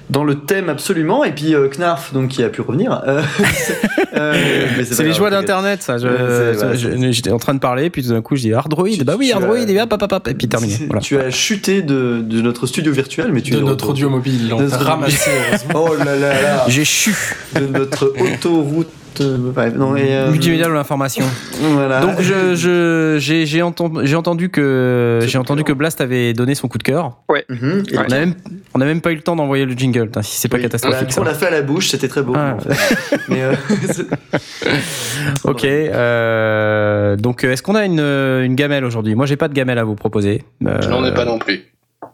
dans 0.10 0.24
le 0.26 0.36
thème 0.36 0.68
absolument. 0.68 1.24
Et 1.24 1.32
puis 1.32 1.56
euh, 1.56 1.70
Knarf, 1.70 2.12
donc 2.14 2.30
qui 2.30 2.44
a 2.44 2.50
pu 2.50 2.60
revenir. 2.62 3.02
euh, 3.08 3.22
c'est 3.54 3.78
euh, 4.18 4.84
C'est 4.84 5.04
les 5.04 5.14
joies 5.14 5.30
d'internet, 5.30 5.82
ça. 5.82 5.96
J'étais 5.98 7.32
en 7.32 7.38
train 7.38 7.54
de 7.54 7.60
parler, 7.60 7.90
puis 7.90 8.04
tout 8.04 8.10
d'un 8.10 8.22
coup, 8.22 8.36
je 8.36 8.42
dis 8.42 8.56
Android. 8.56 8.90
Tu- 8.90 9.04
Bah 9.06 9.16
oui, 9.18 9.32
Android, 9.34 9.56
as- 9.56 9.70
et 9.70 9.82
hop, 9.82 9.94
hop, 9.94 10.02
hop, 10.02 10.12
hop, 10.12 10.28
et 10.28 10.34
puis 10.34 10.48
terminé. 10.50 10.76
Voilà. 10.88 11.02
Tu 11.02 11.18
as 11.18 11.30
chuté 11.30 11.82
de, 11.82 12.22
de 12.22 12.42
notre 12.42 12.68
studio 12.68 12.92
virtuel, 12.92 13.32
mais 13.32 13.42
tu 13.42 13.52
de 13.52 13.60
es 13.60 13.62
notre 13.62 13.92
audio 13.92 14.10
mobile. 14.10 14.52
On 14.54 14.68
ramassé, 14.68 15.30
heureusement. 15.48 15.86
Oh 15.92 15.96
là 16.04 16.16
là 16.18 16.42
là 16.42 16.66
J'ai 16.68 16.84
chu. 16.86 17.16
De 17.54 17.66
notre 17.68 18.14
autoroute. 18.20 18.90
Euh, 19.22 19.38
bref, 19.40 19.74
non, 19.76 19.96
et, 19.96 20.16
euh, 20.16 20.32
Multimédia 20.32 20.68
de 20.68 20.72
l'information. 20.74 21.26
Voilà. 21.62 22.00
Donc 22.02 22.22
je 22.22 22.56
je- 22.56 23.18
j'ai 23.20 23.46
j'ai 23.46 23.62
entendu 23.62 24.16
entendu 24.16 24.50
que 24.50 25.20
j'ai 25.26 25.38
entendu 25.38 25.64
que 25.64 25.74
Blast 25.74 26.02
avait 26.02 26.34
donné 26.34 26.56
son 26.56 26.68
coup 26.68 26.78
de 26.78 26.84
cœur. 26.84 27.18
Mhm. 27.50 27.84
Et 27.92 27.98
On 27.98 28.02
a 28.02 28.08
même 28.20 28.34
on 28.74 28.82
a 28.82 28.86
même 28.86 29.02
pas 29.02 29.12
eu 29.12 29.16
le 29.16 29.22
temps 29.22 29.36
d'envoyer 29.36 29.66
le 29.66 29.74
jingle. 29.74 30.10
Si 30.22 30.38
c'est 30.40 30.48
pas 30.50 30.58
Oui. 30.58 30.64
catastrophique. 30.64 31.10
On 31.18 31.24
l'a 31.24 31.34
fait 31.34 31.48
à 31.48 31.52
la 31.52 31.62
bouche, 31.62 31.90
c'était 31.90 32.08
très 32.08 32.22
beau. 32.22 32.34
Ah. 32.36 32.56
en 32.56 32.60
fait. 32.60 33.18
Mais 33.30 33.42
euh, 33.44 33.54
Ok. 35.44 35.64
euh, 35.66 37.16
donc 37.18 37.44
est-ce 37.44 37.62
qu'on 37.64 37.76
a 37.76 37.86
une 37.86 38.00
une 38.00 38.56
gamelle 38.56 38.86
aujourd'hui? 38.86 39.16
Moi 39.16 39.26
j'ai 39.26 39.38
pas 39.38 39.48
de 39.48 39.54
gamelle 39.54 39.78
à 39.80 39.84
vous 39.84 39.96
proposer. 39.96 40.44
Euh, 40.66 40.78
Je 40.82 40.90
n'en 40.90 41.04
ai 41.06 41.14
pas 41.14 41.26
non 41.26 41.40
plus. 41.40 41.64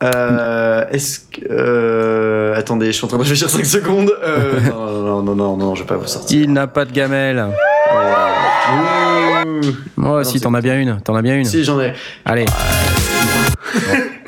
Euh, 0.03 0.85
Est-ce 0.91 1.19
que. 1.19 1.41
euh, 1.51 2.55
attendez, 2.57 2.87
je 2.87 2.91
suis 2.93 3.05
en 3.05 3.07
train 3.07 3.17
de 3.17 3.21
réfléchir 3.23 3.49
5 3.49 3.65
secondes. 3.65 4.11
Euh, 4.23 4.59
non, 4.69 5.01
non, 5.03 5.21
non, 5.23 5.35
non, 5.35 5.57
non, 5.57 5.75
je 5.75 5.81
vais 5.83 5.87
pas 5.87 5.97
vous 5.97 6.07
sortir. 6.07 6.39
Il 6.41 6.51
n'a 6.53 6.67
pas 6.67 6.85
de 6.85 6.91
gamelle. 6.91 7.45
Ouh. 8.73 9.61
Moi 9.97 10.23
si 10.23 10.33
c'est- 10.39 10.39
t'en 10.45 10.53
as 10.53 10.61
bien 10.61 10.79
une. 10.79 10.99
T'en 11.01 11.15
as 11.15 11.21
bien 11.21 11.35
une. 11.35 11.45
Si, 11.45 11.63
j'en 11.63 11.79
ai. 11.79 11.93
Allez. 12.25 12.45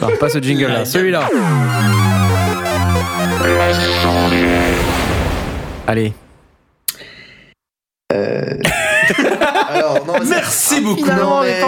Non, 0.02 0.10
pas 0.20 0.30
ce 0.30 0.40
jingle 0.40 0.68
là. 0.68 0.86
Celui-là. 0.86 1.28
Allez. 5.88 6.14
C'est- 8.12 8.60
Merci 10.30 10.82
beaucoup. 10.82 11.06
Non, 11.06 11.42
mais- 11.42 11.60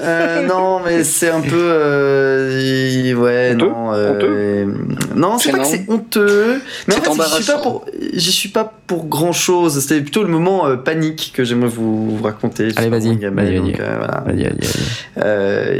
Euh, 0.00 0.46
non, 0.46 0.80
mais 0.84 1.04
c'est 1.04 1.28
un 1.30 1.40
peu. 1.40 1.50
euh, 1.60 3.14
ouais, 3.14 3.52
Honteux 3.54 3.66
non. 3.66 3.92
euh, 3.94 4.64
non, 5.14 5.38
c'est 5.38 5.52
pas 5.52 5.58
que 5.58 5.64
Gênant. 5.64 5.84
c'est 5.86 5.92
honteux. 5.92 6.60
Mais 6.88 6.94
en 6.96 7.14
fait, 7.14 7.22
j'y 7.36 7.42
suis 7.42 7.52
pour. 7.62 7.84
Suis 8.42 8.48
pas 8.48 8.72
pour 8.86 9.06
grand 9.06 9.32
chose. 9.32 9.80
C'était 9.80 10.00
plutôt 10.00 10.22
le 10.22 10.28
moment 10.28 10.66
euh, 10.66 10.76
panique 10.76 11.32
que 11.34 11.44
j'aimerais 11.44 11.68
vous, 11.68 12.16
vous 12.16 12.22
raconter. 12.24 12.68
Allez, 12.76 12.88
vas-y. 12.88 13.08
Euh. 13.80 13.98
Euh, 15.18 15.74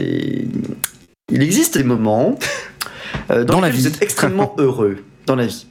il- 1.31 1.43
existe 1.43 1.77
des 1.79 1.85
moments 1.85 2.39
dans, 3.29 3.45
Dans 3.45 3.61
la 3.61 3.71
vie. 3.71 3.79
vous 3.81 3.87
êtes 3.87 4.03
extrêmement 4.03 4.55
heureux 4.59 4.99
dans 5.27 5.37
la 5.37 5.47
vie. 5.47 5.67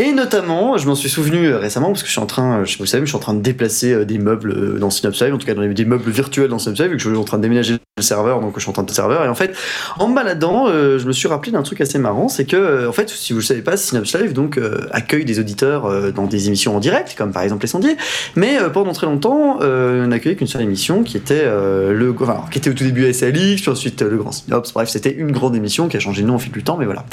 Et 0.00 0.12
notamment, 0.12 0.78
je 0.78 0.86
m'en 0.86 0.94
suis 0.94 1.08
souvenu 1.08 1.46
euh, 1.48 1.58
récemment 1.58 1.88
parce 1.88 2.02
que 2.02 2.06
je 2.06 2.12
suis 2.12 2.20
en 2.20 2.26
train, 2.26 2.60
euh, 2.60 2.64
je 2.64 2.70
sais 2.70 2.76
pas 2.78 2.84
vous 2.84 2.86
savez, 2.86 3.04
je 3.04 3.08
suis 3.08 3.16
en 3.16 3.20
train 3.20 3.34
de 3.34 3.40
déplacer 3.40 3.92
euh, 3.92 4.04
des 4.04 4.18
meubles 4.18 4.78
dans 4.78 4.90
Synapse 4.90 5.20
Live, 5.20 5.34
en 5.34 5.38
tout 5.38 5.46
cas 5.46 5.54
dans 5.54 5.66
des 5.66 5.84
meubles 5.84 6.08
virtuels 6.08 6.48
dans 6.50 6.60
Synapse 6.60 6.78
Live, 6.82 6.90
vu 6.90 6.96
que 6.98 7.02
je 7.02 7.08
suis 7.08 7.18
en 7.18 7.24
train 7.24 7.38
de 7.38 7.42
déménager 7.42 7.78
le 7.96 8.02
serveur, 8.02 8.40
donc 8.40 8.52
je 8.54 8.60
suis 8.60 8.70
en 8.70 8.72
train 8.72 8.84
de 8.84 8.90
serveur. 8.92 9.24
Et 9.24 9.28
en 9.28 9.34
fait, 9.34 9.56
en 9.98 10.06
me 10.06 10.14
baladant, 10.14 10.68
je 10.68 11.04
me 11.04 11.10
suis 11.10 11.26
rappelé 11.26 11.50
d'un 11.50 11.62
truc 11.62 11.80
assez 11.80 11.98
marrant, 11.98 12.28
c'est 12.28 12.44
que, 12.44 12.86
en 12.86 12.92
fait, 12.92 13.10
si 13.10 13.32
vous 13.32 13.40
le 13.40 13.44
savez 13.44 13.60
pas, 13.60 13.76
Synapse 13.76 14.14
Live 14.14 14.32
donc 14.34 14.60
accueille 14.92 15.24
des 15.24 15.40
auditeurs 15.40 16.12
dans 16.12 16.26
des 16.26 16.46
émissions 16.46 16.76
en 16.76 16.80
direct, 16.80 17.16
comme 17.18 17.32
par 17.32 17.42
exemple 17.42 17.62
les 17.62 17.68
sondiers. 17.68 17.96
Mais 18.36 18.56
pendant 18.72 18.92
très 18.92 19.06
longtemps, 19.08 19.58
on 19.60 20.06
n'accueillait 20.06 20.36
qu'une 20.36 20.46
seule 20.46 20.62
émission 20.62 21.02
qui 21.02 21.16
était 21.16 21.44
le, 21.44 22.14
enfin, 22.20 22.44
qui 22.52 22.58
était 22.58 22.70
au 22.70 22.74
tout 22.74 22.84
début 22.84 23.12
SLX, 23.12 23.62
puis 23.62 23.70
ensuite 23.70 24.00
le 24.02 24.16
Grand 24.16 24.30
Synops. 24.30 24.72
Bref, 24.72 24.88
c'était 24.90 25.12
une 25.12 25.32
grande 25.32 25.56
émission 25.56 25.88
qui 25.88 25.96
a 25.96 26.00
changé 26.00 26.22
de 26.22 26.28
nom 26.28 26.36
au 26.36 26.38
fil 26.38 26.52
du 26.52 26.62
temps, 26.62 26.76
mais 26.76 26.84
voilà. 26.84 27.04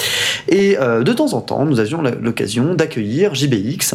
Et 0.48 0.76
de 0.76 1.12
temps 1.12 1.32
en 1.32 1.40
temps, 1.40 1.64
nous 1.64 1.80
avions 1.80 2.00
la- 2.00 2.12
l'occasion 2.26 2.74
d'accueillir 2.74 3.34
JBX, 3.34 3.94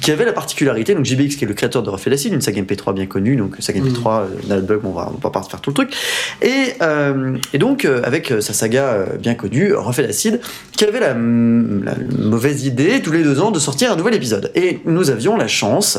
qui 0.00 0.10
avait 0.10 0.24
la 0.24 0.32
particularité, 0.32 0.94
donc 0.94 1.04
JBX 1.04 1.36
qui 1.36 1.44
est 1.44 1.48
le 1.48 1.52
créateur 1.54 1.82
de 1.82 1.90
Refait 1.90 2.08
l'acide, 2.08 2.32
une 2.32 2.40
saga 2.40 2.62
MP3 2.62 2.94
bien 2.94 3.06
connue, 3.06 3.36
donc 3.36 3.56
saga 3.58 3.80
MP3, 3.80 4.22
euh, 4.22 4.26
Nalbug, 4.48 4.80
on 4.84 4.92
va, 4.92 5.12
on 5.14 5.18
va 5.20 5.30
pas 5.30 5.42
faire 5.42 5.60
tout 5.60 5.70
le 5.70 5.74
truc. 5.74 5.94
Et, 6.40 6.72
euh, 6.80 7.36
et 7.52 7.58
donc, 7.58 7.84
euh, 7.84 8.00
avec 8.04 8.32
sa 8.40 8.54
saga 8.54 9.06
bien 9.20 9.34
connue, 9.34 9.74
Refait 9.74 10.02
l'acide, 10.02 10.40
qui 10.72 10.84
avait 10.84 11.00
la, 11.00 11.08
la 11.14 11.94
mauvaise 12.18 12.64
idée 12.64 13.02
tous 13.02 13.12
les 13.12 13.22
deux 13.22 13.40
ans 13.40 13.50
de 13.50 13.58
sortir 13.58 13.92
un 13.92 13.96
nouvel 13.96 14.14
épisode. 14.14 14.50
Et 14.54 14.80
nous 14.86 15.10
avions 15.10 15.36
la 15.36 15.48
chance 15.48 15.98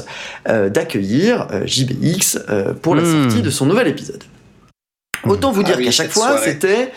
euh, 0.49 0.69
d'accueillir 0.69 1.47
JBX 1.65 2.39
pour 2.81 2.95
la 2.95 3.03
Hmm. 3.03 3.30
sortie 3.30 3.41
de 3.41 3.49
son 3.49 3.65
nouvel 3.65 3.88
épisode. 3.88 4.23
Autant 5.27 5.51
vous 5.51 5.61
Ah 5.61 5.65
dire 5.69 5.76
oui, 5.77 5.85
qu'à 5.85 5.91
chaque 5.91 6.11
fois, 6.11 6.38
c'était 6.38 6.91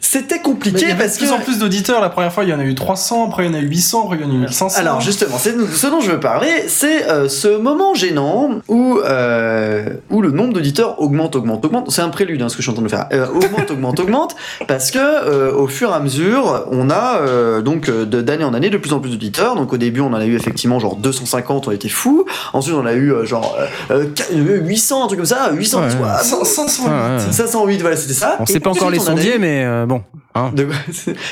c'était 0.00 0.38
compliqué 0.40 0.78
il 0.82 0.88
y 0.88 0.90
avait 0.92 1.04
parce 1.04 1.14
de 1.14 1.18
plus 1.18 1.28
que 1.28 1.34
en 1.34 1.38
plus 1.40 1.58
d'auditeurs. 1.58 2.00
La 2.00 2.08
première 2.10 2.32
fois, 2.32 2.44
il 2.44 2.50
y 2.50 2.54
en 2.54 2.58
a 2.60 2.64
eu 2.64 2.74
300, 2.74 3.26
après 3.28 3.44
il 3.46 3.50
y 3.52 3.54
en 3.54 3.58
a 3.58 3.60
eu 3.60 3.66
800, 3.68 4.04
après 4.04 4.16
il 4.16 4.22
y 4.22 4.24
en 4.24 4.30
a 4.30 4.34
eu 4.34 4.38
1500. 4.38 4.78
Alors 4.80 5.00
justement, 5.00 5.36
c'est 5.38 5.54
ce 5.74 5.86
dont 5.88 6.00
je 6.00 6.10
veux 6.12 6.20
parler, 6.20 6.48
c'est 6.68 7.08
euh, 7.10 7.28
ce 7.28 7.48
moment 7.56 7.94
gênant 7.94 8.50
où, 8.68 8.98
euh, 9.04 9.88
où 10.10 10.22
le 10.22 10.30
nombre 10.30 10.52
d'auditeurs 10.54 11.00
augmente, 11.00 11.34
augmente, 11.36 11.64
augmente. 11.64 11.90
C'est 11.90 12.02
un 12.02 12.08
prélude, 12.08 12.40
hein, 12.42 12.48
ce 12.48 12.56
que 12.56 12.62
je 12.62 12.68
suis 12.68 12.70
en 12.70 12.74
train 12.74 12.84
de 12.84 12.88
faire. 12.88 13.06
Euh, 13.12 13.26
augmente, 13.34 13.70
augmente, 13.70 14.00
augmente, 14.00 14.36
parce 14.68 14.90
que 14.90 14.98
euh, 14.98 15.52
au 15.52 15.66
fur 15.66 15.90
et 15.90 15.94
à 15.94 16.00
mesure, 16.00 16.66
on 16.70 16.90
a 16.90 17.18
euh, 17.20 17.62
donc 17.62 17.86
de- 17.90 18.20
d'année 18.22 18.44
en 18.44 18.54
année 18.54 18.70
de 18.70 18.78
plus 18.78 18.92
en 18.92 19.00
plus 19.00 19.10
d'auditeurs. 19.10 19.56
Donc 19.56 19.72
au 19.72 19.76
début, 19.76 20.00
on 20.00 20.06
en 20.08 20.14
a 20.14 20.24
eu 20.26 20.36
effectivement 20.36 20.78
genre 20.78 20.96
250, 20.96 21.68
on 21.68 21.70
était 21.72 21.88
fous. 21.88 22.24
Ensuite, 22.52 22.74
on 22.76 22.86
a 22.86 22.92
eu 22.92 23.12
euh, 23.12 23.24
genre 23.24 23.56
euh, 23.90 24.04
euh, 24.32 24.60
800, 24.60 25.04
un 25.04 25.06
truc 25.06 25.18
comme 25.18 25.26
ça, 25.26 25.50
800, 25.52 25.80
Ouais. 25.82 25.90
soit- 26.22 26.44
508. 26.44 26.86
Ouais, 26.88 26.92
ouais. 27.26 27.32
508, 27.32 27.80
voilà, 27.80 27.96
c'était 27.96 28.14
ça. 28.14 28.36
On 28.40 28.44
Et 28.44 28.52
sait 28.52 28.60
pas 28.60 28.70
encore 28.70 28.90
les 28.90 28.98
sondiers, 28.98 29.36
eu- 29.36 29.38
mais 29.38 29.64
euh, 29.64 29.85
bon. 29.86 30.02
hein. 30.34 30.50
De- 30.54 30.68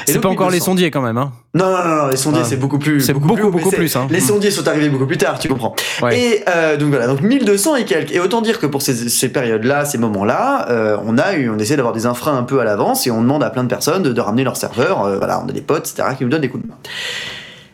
C'est 0.07 0.21
pas 0.21 0.29
encore 0.29 0.49
les 0.49 0.55
1200. 0.57 0.65
sondiers 0.65 0.91
quand 0.91 1.03
même. 1.03 1.19
Hein. 1.19 1.33
Non, 1.55 1.67
non, 1.71 1.85
non, 1.85 1.95
non, 2.03 2.07
les 2.09 2.17
sondiers, 2.17 2.41
Ah. 2.43 2.49
c'est 2.49 2.57
beaucoup 2.57 2.79
plus. 2.79 3.01
C'est 3.01 3.13
beaucoup, 3.13 3.35
mais 3.35 3.43
beaucoup 3.51 3.71
plus, 3.71 3.95
hein. 3.97 4.07
Les 4.11 4.21
sondiers 4.21 4.51
sont 4.51 4.67
arrivés 4.67 4.89
beaucoup 4.89 5.07
plus 5.07 5.19
tard, 5.19 5.39
tu 5.39 5.49
comprends. 5.49 5.75
Ouais. 6.03 6.19
Et 6.19 6.45
euh, 6.49 6.77
donc 6.77 6.89
voilà, 6.91 7.07
donc 7.07 7.21
1200 7.21 7.77
et 7.77 7.85
quelques. 7.85 8.13
Et 8.13 8.21
autant 8.21 8.41
dire 8.41 8.59
que 8.59 8.67
pour 8.67 8.83
ces, 8.83 9.09
ces 9.09 9.29
périodes-là, 9.29 9.85
ces 9.85 9.99
moments-là, 9.99 10.69
euh, 10.71 10.97
on 11.05 11.19
a 11.19 11.35
eu, 11.35 11.51
on 11.51 11.59
essaie 11.59 11.77
d'avoir 11.77 11.95
des 11.95 12.07
infras 12.07 12.33
un 12.33 12.43
peu 12.45 12.61
à 12.61 12.65
l'avance 12.65 13.07
et 13.07 13.11
on 13.11 13.21
demande 13.21 13.43
à 13.45 13.51
plein 13.51 13.63
de 13.65 13.69
personnes 13.69 14.03
de, 14.03 14.13
de 14.13 14.21
ramener 14.21 14.45
leur 14.45 14.57
serveur. 14.57 15.03
euh, 15.05 15.19
voilà, 15.19 15.43
on 15.45 15.49
a 15.49 15.53
des 15.53 15.61
potes, 15.61 15.89
etc., 15.91 16.09
qui 16.17 16.25
nous 16.25 16.31
donnent 16.31 16.41
des 16.41 16.49
coups 16.49 16.65
de 16.65 16.69
main. 16.69 16.77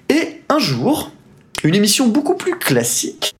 Et 0.08 0.42
un 0.48 0.58
jour, 0.58 1.10
une 1.64 1.74
émission 1.74 2.08
beaucoup 2.08 2.34
plus 2.34 2.58
classique 2.58 3.34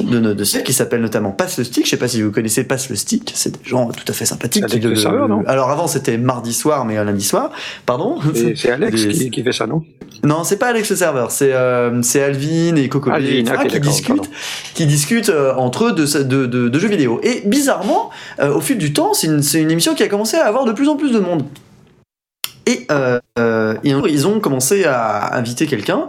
de, 0.00 0.32
de, 0.32 0.44
qui 0.62 0.72
s'appelle 0.72 1.00
notamment 1.00 1.30
Passe 1.30 1.58
le 1.58 1.64
Stick. 1.64 1.84
Je 1.84 1.90
sais 1.90 1.96
pas 1.96 2.08
si 2.08 2.22
vous 2.22 2.30
connaissez 2.30 2.64
Passe 2.64 2.88
le 2.88 2.96
Stick. 2.96 3.32
C'est 3.34 3.58
des 3.62 3.68
gens 3.68 3.88
tout 3.90 4.04
à 4.08 4.12
fait 4.12 4.24
sympathiques. 4.24 4.64
Avec 4.64 4.80
qui 4.80 4.88
le 4.88 4.96
serveur, 4.96 5.28
non? 5.28 5.42
Alors 5.46 5.70
avant, 5.70 5.86
c'était 5.86 6.18
mardi 6.18 6.52
soir, 6.52 6.84
mais 6.84 6.94
lundi 6.94 7.24
soir. 7.24 7.50
Pardon? 7.86 8.18
C'est 8.56 8.70
Alex 8.70 9.06
Des- 9.06 9.12
qui, 9.12 9.30
qui 9.30 9.42
fait 9.42 9.52
ça, 9.52 9.66
non? 9.66 9.82
Non, 10.24 10.44
c'est 10.44 10.56
pas 10.56 10.68
Alex 10.68 10.88
le 10.90 10.96
serveur, 10.96 11.30
c'est 11.32 11.52
euh, 11.52 12.00
c'est 12.02 12.22
Alvin 12.22 12.76
et 12.76 12.88
Coco 12.88 13.10
Alvin, 13.10 13.42
qui 13.66 13.80
discutent, 13.80 14.06
pardon. 14.08 14.22
qui 14.74 14.86
discutent 14.86 15.28
euh, 15.30 15.54
entre 15.56 15.86
eux 15.86 15.92
de, 15.92 16.46
de, 16.46 16.78
jeux 16.78 16.88
vidéo. 16.88 17.18
Et 17.24 17.42
bizarrement, 17.44 18.10
euh, 18.38 18.54
au 18.54 18.60
fil 18.60 18.78
du 18.78 18.92
temps, 18.92 19.14
c'est 19.14 19.26
une, 19.26 19.42
une 19.54 19.70
émission 19.70 19.94
qui 19.94 20.04
a 20.04 20.08
commencé 20.08 20.36
à 20.36 20.46
avoir 20.46 20.64
de 20.64 20.72
plus 20.72 20.88
en 20.88 20.96
plus 20.96 21.10
de 21.12 21.18
monde. 21.18 21.44
Et, 22.66 22.86
euh, 22.92 23.18
et 23.82 23.90
ils 23.90 24.26
ont 24.28 24.38
commencé 24.38 24.84
à 24.84 25.36
inviter 25.36 25.66
quelqu'un. 25.66 26.08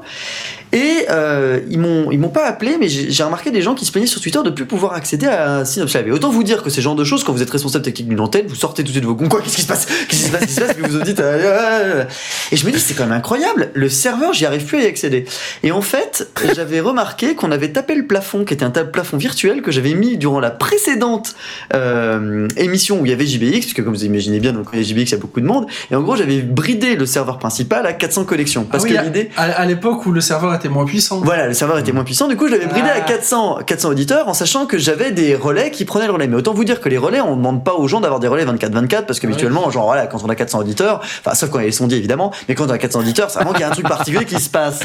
Et 0.74 1.06
euh, 1.10 1.60
ils 1.70 1.80
m'ont 1.80 2.12
ils 2.12 2.20
m'ont 2.20 2.30
pas 2.30 2.45
appelé, 2.45 2.78
mais 2.80 2.90
j'ai 2.90 3.24
remarqué 3.24 3.52
des 3.52 3.62
gens 3.62 3.76
qui 3.76 3.86
se 3.86 3.91
plaignaient 3.91 4.08
sur 4.08 4.20
Twitter 4.20 4.40
de 4.44 4.50
plus 4.50 4.66
pouvoir 4.66 4.94
accéder 4.94 5.28
à 5.28 5.58
un 5.58 5.66
Synops 5.66 5.94
Live. 5.94 6.08
Et 6.08 6.12
autant 6.12 6.30
vous 6.32 6.44
dire 6.44 6.64
que 6.64 6.70
c'est 6.70 6.78
le 6.78 6.84
genre 6.84 6.95
de 6.95 7.04
choses 7.04 7.24
quand 7.24 7.32
vous 7.32 7.41
êtes 7.44 7.50
responsable 7.52 7.86
technique 7.86 8.10
d'une 8.10 8.20
antenne, 8.20 8.48
vous 8.48 8.56
sortez 8.56 8.82
tout 8.84 8.88
de 8.88 8.91
suite 8.94 9.04
de 9.04 9.08
vos 9.08 9.16
gonds. 9.16 9.30
Quoi 9.30 9.41
Qu'est-ce 9.41 9.56
qui 9.56 9.62
se 9.62 9.68
passe? 9.68 9.86
Qu'est-ce 9.86 10.08
qui 10.08 10.16
se 10.28 10.32
passe? 10.32 10.40
Qu'est-ce 10.41 10.48
qui 10.48 10.56
se 10.56 10.62
passe? 10.62 10.74
Puis 10.76 10.84
vous 10.91 10.98
vous 10.98 11.04
dites. 11.06 11.20
euh, 11.20 12.02
euh. 12.02 12.04
Et 12.52 12.58
je 12.58 12.66
me 12.66 12.72
dis 12.72 12.80
c'est 12.80 12.95
quand 12.95 13.04
même 13.04 13.14
incroyable. 13.14 13.70
Le 13.76 13.88
serveur, 13.88 14.34
j'y 14.34 14.45
arrive 14.48 14.66
plus 14.66 14.80
à 14.80 14.82
y 14.82 14.88
accéder. 14.88 15.26
Et 15.62 15.72
en 15.72 15.82
fait, 15.82 16.28
j'avais 16.56 16.80
remarqué 16.80 17.36
qu'on 17.36 17.52
avait 17.52 17.72
tapé 17.72 17.94
le 17.95 18.08
plafond, 18.08 18.44
qui 18.44 18.54
était 18.56 18.66
un 18.66 18.72
plafond 18.72 19.18
virtuel 19.18 19.62
que 19.62 19.72
j'avais 19.72 19.94
mis 19.94 20.18
durant 20.18 20.40
la 20.40 20.50
précédente 20.52 21.36
euh, 21.74 22.48
émission 22.58 23.00
où 23.00 23.06
il 23.06 23.10
y 23.10 23.14
avait 23.14 23.26
JBX, 23.28 23.60
puisque 23.60 23.84
comme 23.84 23.94
vous 23.94 24.06
imaginez 24.06 24.40
bien, 24.40 24.54
donc 24.54 24.68
il 24.74 24.80
y 24.80 24.82
a 24.82 24.86
JBX, 24.86 25.02
il 25.04 25.12
y 25.12 25.14
a 25.14 25.18
beaucoup 25.18 25.40
de 25.40 25.45
monde. 25.45 25.68
Et 25.91 25.95
en 25.95 26.02
gros, 26.02 26.16
j'avais 26.16 26.41
bridé 26.41 26.95
le 26.95 27.06
serveur 27.06 27.38
principal 27.38 27.86
à 27.86 27.94
400 27.94 28.26
collections. 28.26 28.66
Parce 28.66 28.84
Ah 28.84 28.88
oui, 28.90 28.98
que 28.98 29.04
l'idée. 29.04 29.30
À, 29.38 29.44
à 29.44 29.66
l'époque 29.66 30.06
où 30.06 30.12
le 30.12 30.22
serveur 30.22 30.54
était 30.54 30.62
moins 30.69 30.85
puissant. 30.85 31.22
Voilà, 31.23 31.48
le 31.48 31.53
serveur 31.53 31.77
était 31.80 31.91
moins 31.91 32.03
puissant, 32.03 32.27
du 32.27 32.35
coup 32.35 32.48
je 32.48 32.53
l'avais 32.53 32.65
bridé 32.68 32.88
à 32.90 32.94
Ah. 32.98 33.02
400, 33.02 33.60
400 33.65 33.90
auditeurs 33.90 34.27
en 34.27 34.34
sachant 34.34 34.65
que 34.65 34.77
j'avais 34.77 35.11
des 35.11 35.35
relais 35.35 35.72
qui 35.72 35.85
prenaient 35.85 36.07
le 36.07 36.14
relais. 36.14 36.27
Mais 36.27 36.35
autant 36.38 36.53
vous 36.53 36.64
dire 36.64 36.80
que 36.81 36.90
les 36.90 36.98
relais, 36.98 37.22
on 37.22 37.35
demande 37.35 37.64
pas 37.64 37.73
aux 37.73 37.88
gens 37.88 37.99
d'avoir 38.02 38.19
des 38.19 38.27
relais 38.27 38.45
24-24 38.45 39.06
parce 39.06 39.19
que 39.19 39.27
Ouais. 39.27 39.34
habituellement, 39.34 39.69
genre 39.72 39.85
voilà, 39.85 40.07
quand 40.07 40.19
on 40.23 40.30
a 40.30 40.35
400 40.35 40.60
auditeurs, 40.60 41.02
enfin 41.23 41.35
sauf 41.35 41.49
quand 41.49 41.60
il 41.60 41.64
y 41.64 41.65
a 41.65 41.68
les 41.68 41.72
sondiers 41.72 41.98
évidemment, 41.98 42.31
mais 42.48 42.56
quand 42.56 42.65
on 42.65 42.69
a 42.69 42.77
400 42.77 42.99
auditeurs, 42.99 43.30
c'est 43.30 43.38
vraiment 43.40 43.52
qu'il 43.53 43.61
y 43.61 43.64
a 43.64 43.68
un 43.69 43.72
truc 43.72 43.88
particulier 43.88 44.26
qui 44.26 44.40
se 44.40 44.49
passe. 44.49 44.81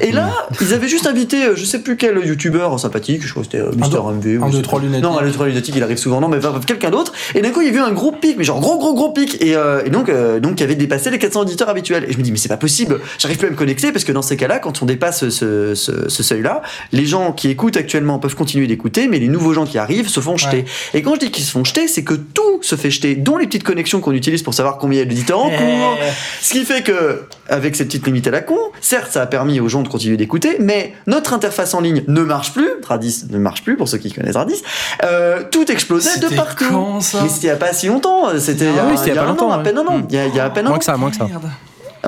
Et 0.00 0.12
là, 0.12 0.30
ils 0.60 0.74
avaient 0.74 0.88
juste 0.88 1.06
invité, 1.06 1.44
euh, 1.44 1.52
je 1.56 1.64
sais 1.64 1.78
plus 1.80 1.96
quel 1.96 2.16
youtubeur 2.26 2.78
sympathique, 2.80 3.24
je 3.26 3.30
crois 3.30 3.42
que 3.44 3.48
c'était 3.52 3.64
euh, 3.64 3.72
Mister 3.76 3.98
MV. 3.98 4.38
ou 4.40 4.44
un, 4.44 4.50
deux, 4.50 4.62
trois 4.62 4.80
lunettes. 4.80 5.02
Non, 5.02 5.18
un, 5.18 5.22
deux, 5.22 5.30
trois 5.32 5.46
lunettes, 5.46 5.68
il 5.68 5.82
arrive 5.82 5.98
souvent, 5.98 6.20
non, 6.20 6.28
mais 6.28 6.38
enfin, 6.38 6.60
quelqu'un 6.66 6.90
d'autre. 6.90 7.12
Et 7.34 7.40
d'un 7.42 7.50
coup, 7.50 7.60
il 7.62 7.68
y 7.68 7.70
a 7.70 7.74
eu 7.74 7.80
un 7.80 7.92
gros 7.92 8.12
pic, 8.12 8.36
mais 8.38 8.44
genre 8.44 8.60
gros, 8.60 8.78
gros, 8.78 8.94
gros 8.94 9.10
pic. 9.10 9.40
Et, 9.42 9.54
euh, 9.56 9.82
et 9.84 9.90
donc, 9.90 10.08
euh, 10.08 10.40
donc, 10.40 10.60
il 10.60 10.64
avait 10.64 10.74
dépassé 10.74 11.10
les 11.10 11.18
400 11.18 11.40
auditeurs 11.42 11.68
habituels. 11.68 12.04
Et 12.08 12.12
je 12.12 12.18
me 12.18 12.22
dis, 12.22 12.32
mais 12.32 12.38
c'est 12.38 12.48
pas 12.48 12.56
possible. 12.56 13.00
J'arrive 13.18 13.38
plus 13.38 13.48
à 13.48 13.50
me 13.50 13.56
connecter 13.56 13.92
parce 13.92 14.04
que 14.04 14.12
dans 14.12 14.22
ces 14.22 14.36
cas-là, 14.36 14.58
quand 14.58 14.82
on 14.82 14.86
dépasse 14.96 15.28
ce, 15.28 15.74
ce, 15.74 16.08
ce 16.08 16.22
seuil-là, 16.22 16.62
les 16.92 17.04
gens 17.06 17.32
qui 17.32 17.48
écoutent 17.50 17.76
actuellement 17.76 18.18
peuvent 18.18 18.34
continuer 18.34 18.66
d'écouter, 18.66 19.08
mais 19.08 19.18
les 19.18 19.28
nouveaux 19.28 19.52
gens 19.52 19.66
qui 19.66 19.78
arrivent 19.78 20.08
se 20.08 20.20
font 20.20 20.36
jeter. 20.36 20.64
Et 20.94 21.02
quand 21.02 21.14
je 21.14 21.20
dis 21.20 21.30
qu'ils 21.30 21.44
se 21.44 21.50
font 21.50 21.64
jeter, 21.64 21.86
c'est 21.88 22.02
que 22.04 22.14
tout 22.14 22.62
se 22.62 22.74
fait 22.76 22.90
jeter, 22.90 23.14
dont 23.14 23.36
les 23.36 23.46
petites 23.46 23.62
connexions 23.64 24.00
qu'on 24.00 24.12
utilise 24.12 24.42
pour 24.42 24.54
savoir 24.54 24.78
combien 24.78 24.96
il 24.96 25.00
y 25.00 25.02
a 25.02 25.04
d'éditeurs 25.04 25.44
en 25.44 25.50
cours. 25.50 25.98
Ce 26.40 26.52
qui 26.52 26.64
fait 26.64 26.82
que, 26.82 27.24
avec 27.48 27.76
ces 27.76 27.84
petites 27.84 28.06
limites 28.06 28.26
à 28.26 28.30
la 28.30 28.40
con, 28.40 28.58
certes, 28.80 29.12
ça 29.12 29.22
a 29.22 29.26
permis 29.26 29.60
aux 29.60 29.68
gens 29.68 29.82
de 29.82 29.88
continuer 29.88 30.16
d'écouter, 30.16 30.56
mais 30.60 30.94
notre 31.06 31.32
interface 31.34 31.74
en 31.74 31.80
ligne 31.80 32.02
ne 32.08 32.22
marche 32.22 32.52
plus. 32.52 32.68
Radis 32.86 33.24
ne 33.30 33.38
marche 33.38 33.62
plus, 33.62 33.76
pour 33.76 33.88
ceux 33.88 33.98
qui 33.98 34.12
connaissent 34.12 34.36
Radis. 34.36 34.62
Euh, 35.04 35.42
tout 35.50 35.70
explosait 35.70 36.18
de 36.18 36.34
partout. 36.34 36.64
quand, 36.70 37.00
ça? 37.00 37.20
Mais 37.22 37.28
c'était 37.28 37.46
il 37.46 37.50
y 37.50 37.52
a 37.52 37.56
pas 37.56 37.72
si 37.72 37.86
longtemps. 37.88 38.28
C'était 38.38 38.64
il 38.64 38.74
y 38.74 38.78
a, 38.78 38.82
Ah 38.82 38.86
oui, 38.90 38.96
il 39.04 39.08
y 39.08 39.10
a 39.10 39.14
pas 39.22 39.26
longtemps, 39.28 39.48
an, 39.50 39.52
à 39.52 39.58
peine 39.58 39.78
un 39.78 39.86
an. 39.86 39.98
Mm. 39.98 40.06
Il 40.08 40.14
y 40.14 40.18
a, 40.18 40.26
il 40.26 40.34
y 40.34 40.40
a 40.40 40.44
à 40.46 40.50
peine 40.50 40.66
un 40.66 40.70
Moins 40.70 40.76
an. 40.76 40.78
que 40.78 40.84
ça, 40.84 40.96
moins 40.96 41.10
que 41.10 41.16
ça. 41.16 41.28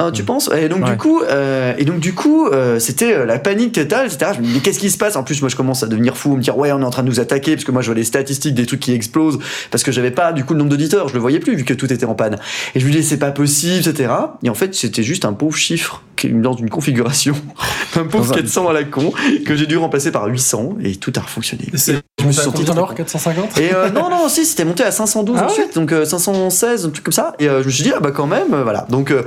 Ah, 0.00 0.10
tu 0.12 0.22
penses? 0.22 0.48
Et 0.56 0.68
donc 0.68 0.84
Ouais. 0.84 0.92
du 0.92 0.96
coup, 0.96 1.22
euh, 1.22 1.74
et 1.76 1.84
donc 1.84 1.98
du 1.98 2.14
coup, 2.14 2.46
euh, 2.46 2.78
c'était 2.78 3.12
euh, 3.14 3.24
la 3.26 3.38
panique 3.40 3.72
totale, 3.72 4.06
etc. 4.06 4.30
Je 4.36 4.40
me 4.40 4.46
dis 4.46 4.52
mais 4.54 4.60
qu'est-ce 4.60 4.78
qui 4.78 4.90
se 4.90 4.96
passe? 4.96 5.16
En 5.16 5.24
plus, 5.24 5.40
moi, 5.42 5.48
je 5.48 5.56
commence 5.56 5.82
à 5.82 5.86
devenir 5.88 6.16
fou, 6.16 6.36
me 6.36 6.40
dire 6.40 6.56
ouais, 6.56 6.70
on 6.70 6.80
est 6.80 6.84
en 6.84 6.90
train 6.90 7.02
de 7.02 7.08
nous 7.08 7.18
attaquer 7.18 7.54
parce 7.56 7.64
que 7.64 7.72
moi, 7.72 7.82
je 7.82 7.86
vois 7.86 7.96
les 7.96 8.04
statistiques 8.04 8.54
des 8.54 8.64
trucs 8.64 8.78
qui 8.80 8.92
explosent 8.92 9.40
parce 9.72 9.82
que 9.82 9.90
j'avais 9.90 10.12
pas 10.12 10.32
du 10.32 10.44
coup 10.44 10.52
le 10.54 10.60
nombre 10.60 10.70
d'auditeurs, 10.70 11.08
je 11.08 11.14
le 11.14 11.20
voyais 11.20 11.40
plus 11.40 11.56
vu 11.56 11.64
que 11.64 11.74
tout 11.74 11.92
était 11.92 12.06
en 12.06 12.14
panne. 12.14 12.38
Et 12.76 12.80
je 12.80 12.86
me 12.86 12.92
dis 12.92 13.02
c'est 13.02 13.16
pas 13.18 13.32
possible, 13.32 13.86
etc. 13.88 14.12
Et 14.44 14.50
en 14.50 14.54
fait, 14.54 14.72
c'était 14.74 15.02
juste 15.02 15.24
un 15.24 15.32
pauvre 15.32 15.56
chiffre 15.56 16.02
dans 16.24 16.52
une 16.54 16.70
configuration, 16.70 17.34
un 17.96 18.04
pauvre 18.04 18.26
Dans 18.26 18.32
un- 18.32 18.36
400 18.36 18.68
à 18.68 18.72
la 18.72 18.84
con 18.84 19.12
que 19.46 19.56
j'ai 19.56 19.66
dû 19.66 19.76
remplacer 19.78 20.10
par 20.12 20.26
800 20.26 20.76
et 20.82 20.94
tout 20.96 21.12
a 21.16 21.20
refonctionné. 21.20 21.64
Je 21.74 21.92
me 22.26 22.32
suis 22.32 22.42
senti 22.42 22.64
d'or 22.64 22.94
450 22.94 23.58
et 23.58 23.72
euh, 23.74 23.90
non, 23.90 24.10
non, 24.10 24.28
si, 24.28 24.44
c'était 24.44 24.64
monté 24.64 24.82
à 24.84 24.90
512 24.90 25.36
Ah 25.38 25.44
ouais? 25.44 25.50
ensuite, 25.50 25.74
donc 25.74 25.92
euh, 25.92 26.04
516, 26.04 26.86
un 26.86 26.90
truc 26.90 27.04
comme 27.04 27.12
ça. 27.12 27.34
Et 27.38 27.48
euh, 27.48 27.62
je 27.62 27.66
me 27.66 27.70
suis 27.72 27.82
dit, 27.84 27.92
ah 27.96 28.00
bah 28.00 28.10
quand 28.12 28.26
même, 28.26 28.52
euh, 28.52 28.62
voilà. 28.62 28.86
Donc 28.90 29.10
euh, 29.12 29.22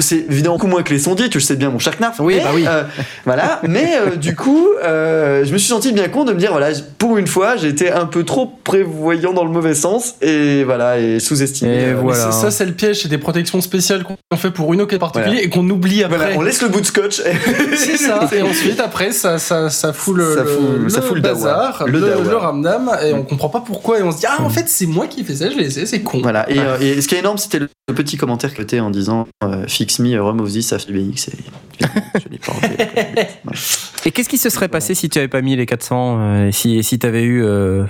c'est 0.00 0.24
évidemment 0.30 0.54
beaucoup 0.56 0.66
moins 0.66 0.82
que 0.82 0.92
les 0.92 0.98
sondiers, 0.98 1.28
tu 1.28 1.38
le 1.38 1.42
sais 1.42 1.56
bien, 1.56 1.70
mon 1.70 1.78
cher 1.78 1.96
Knarf. 1.98 2.20
Oui, 2.20 2.36
mais, 2.36 2.42
bah 2.44 2.50
oui. 2.54 2.64
euh, 2.66 2.84
voilà, 3.24 3.60
mais 3.66 3.94
euh, 3.96 4.16
du 4.16 4.34
coup, 4.36 4.68
euh, 4.84 5.44
je 5.44 5.52
me 5.52 5.58
suis 5.58 5.68
senti 5.68 5.92
bien 5.92 6.08
con 6.08 6.24
de 6.24 6.32
me 6.32 6.38
dire, 6.38 6.50
voilà, 6.52 6.68
pour 6.98 7.16
une 7.18 7.26
fois, 7.26 7.56
j'ai 7.56 7.68
été 7.68 7.90
un 7.90 8.06
peu 8.06 8.24
trop 8.24 8.46
prévoyant 8.64 9.32
dans 9.32 9.44
le 9.44 9.50
mauvais 9.50 9.74
sens, 9.74 10.14
et 10.22 10.64
voilà, 10.64 10.98
et 10.98 11.20
sous-estimé. 11.20 11.70
Et 11.74 11.84
Euh, 11.86 11.96
voilà. 12.00 12.30
Ça, 12.32 12.50
c'est 12.50 12.66
le 12.66 12.72
piège, 12.72 13.02
c'est 13.02 13.08
des 13.08 13.18
protections 13.18 13.60
spéciales 13.60 14.04
qu'on 14.04 14.36
fait 14.36 14.50
pour 14.50 14.72
une 14.74 14.80
occasion 14.80 15.00
particulière 15.00 15.40
et 15.42 15.48
qu'on 15.48 15.68
oublie 15.70 16.02
après. 16.04 16.16
Voilà, 16.18 16.34
on 16.36 16.42
laisse 16.42 16.62
le 16.62 16.68
bout 16.68 16.80
de 16.80 16.86
scotch. 16.86 17.20
C'est 17.76 17.96
ça. 17.96 18.28
Et 18.32 18.42
ensuite, 18.42 18.80
après, 18.80 19.12
ça, 19.12 19.38
ça, 19.38 19.70
ça 19.70 19.92
fout 19.92 20.16
le, 20.16 20.34
Ça 20.34 20.42
le- 20.42 20.46
fout- 20.46 20.78
le 20.82 20.88
ça 20.88 21.02
fout 21.02 21.14
le 21.16 21.20
bazar, 21.20 21.84
le, 21.86 21.92
Le 21.92 22.00
dawa. 22.00 22.24
le 22.30 22.36
ramdam, 22.36 22.90
et 23.04 23.12
on 23.12 23.22
comprend 23.22 23.48
pas 23.48 23.60
pourquoi. 23.60 23.98
Et 23.98 24.02
on 24.02 24.10
se 24.12 24.18
dit, 24.18 24.26
ah, 24.28 24.42
en 24.42 24.50
fait, 24.50 24.64
c'est 24.68 24.86
moi 24.86 25.06
qui 25.06 25.20
ai 25.20 25.24
fait 25.24 25.34
ça, 25.36 25.50
je 25.50 25.56
l'ai 25.56 25.66
essayé, 25.66 25.86
c'est 25.86 26.02
con. 26.02 26.20
Voilà, 26.22 26.48
et, 26.50 26.58
euh, 26.58 26.78
et 26.80 27.00
ce 27.00 27.08
qui 27.08 27.14
est 27.14 27.18
énorme, 27.18 27.38
c'était 27.38 27.58
le 27.58 27.68
petit 27.94 28.16
commentaire 28.16 28.54
que 28.54 28.62
t'es 28.62 28.80
en 28.80 28.90
disant 28.90 29.26
euh, 29.42 29.64
Fix 29.84 29.98
me, 29.98 30.18
remove 30.18 30.50
this, 30.50 30.72
after 30.72 30.94
BX. 30.94 31.28
Et 34.06 34.12
qu'est-ce 34.12 34.30
qui 34.30 34.38
se 34.38 34.48
serait 34.48 34.68
passé 34.68 34.94
si 34.94 35.10
tu 35.10 35.18
avais 35.18 35.28
pas 35.28 35.42
mis 35.42 35.56
les 35.56 35.66
400 35.66 36.18
euh, 36.18 36.48
et 36.48 36.52
si, 36.52 36.82
si 36.82 36.98
tu 36.98 37.06
avais 37.06 37.22
eu 37.22 37.44
euh, 37.44 37.84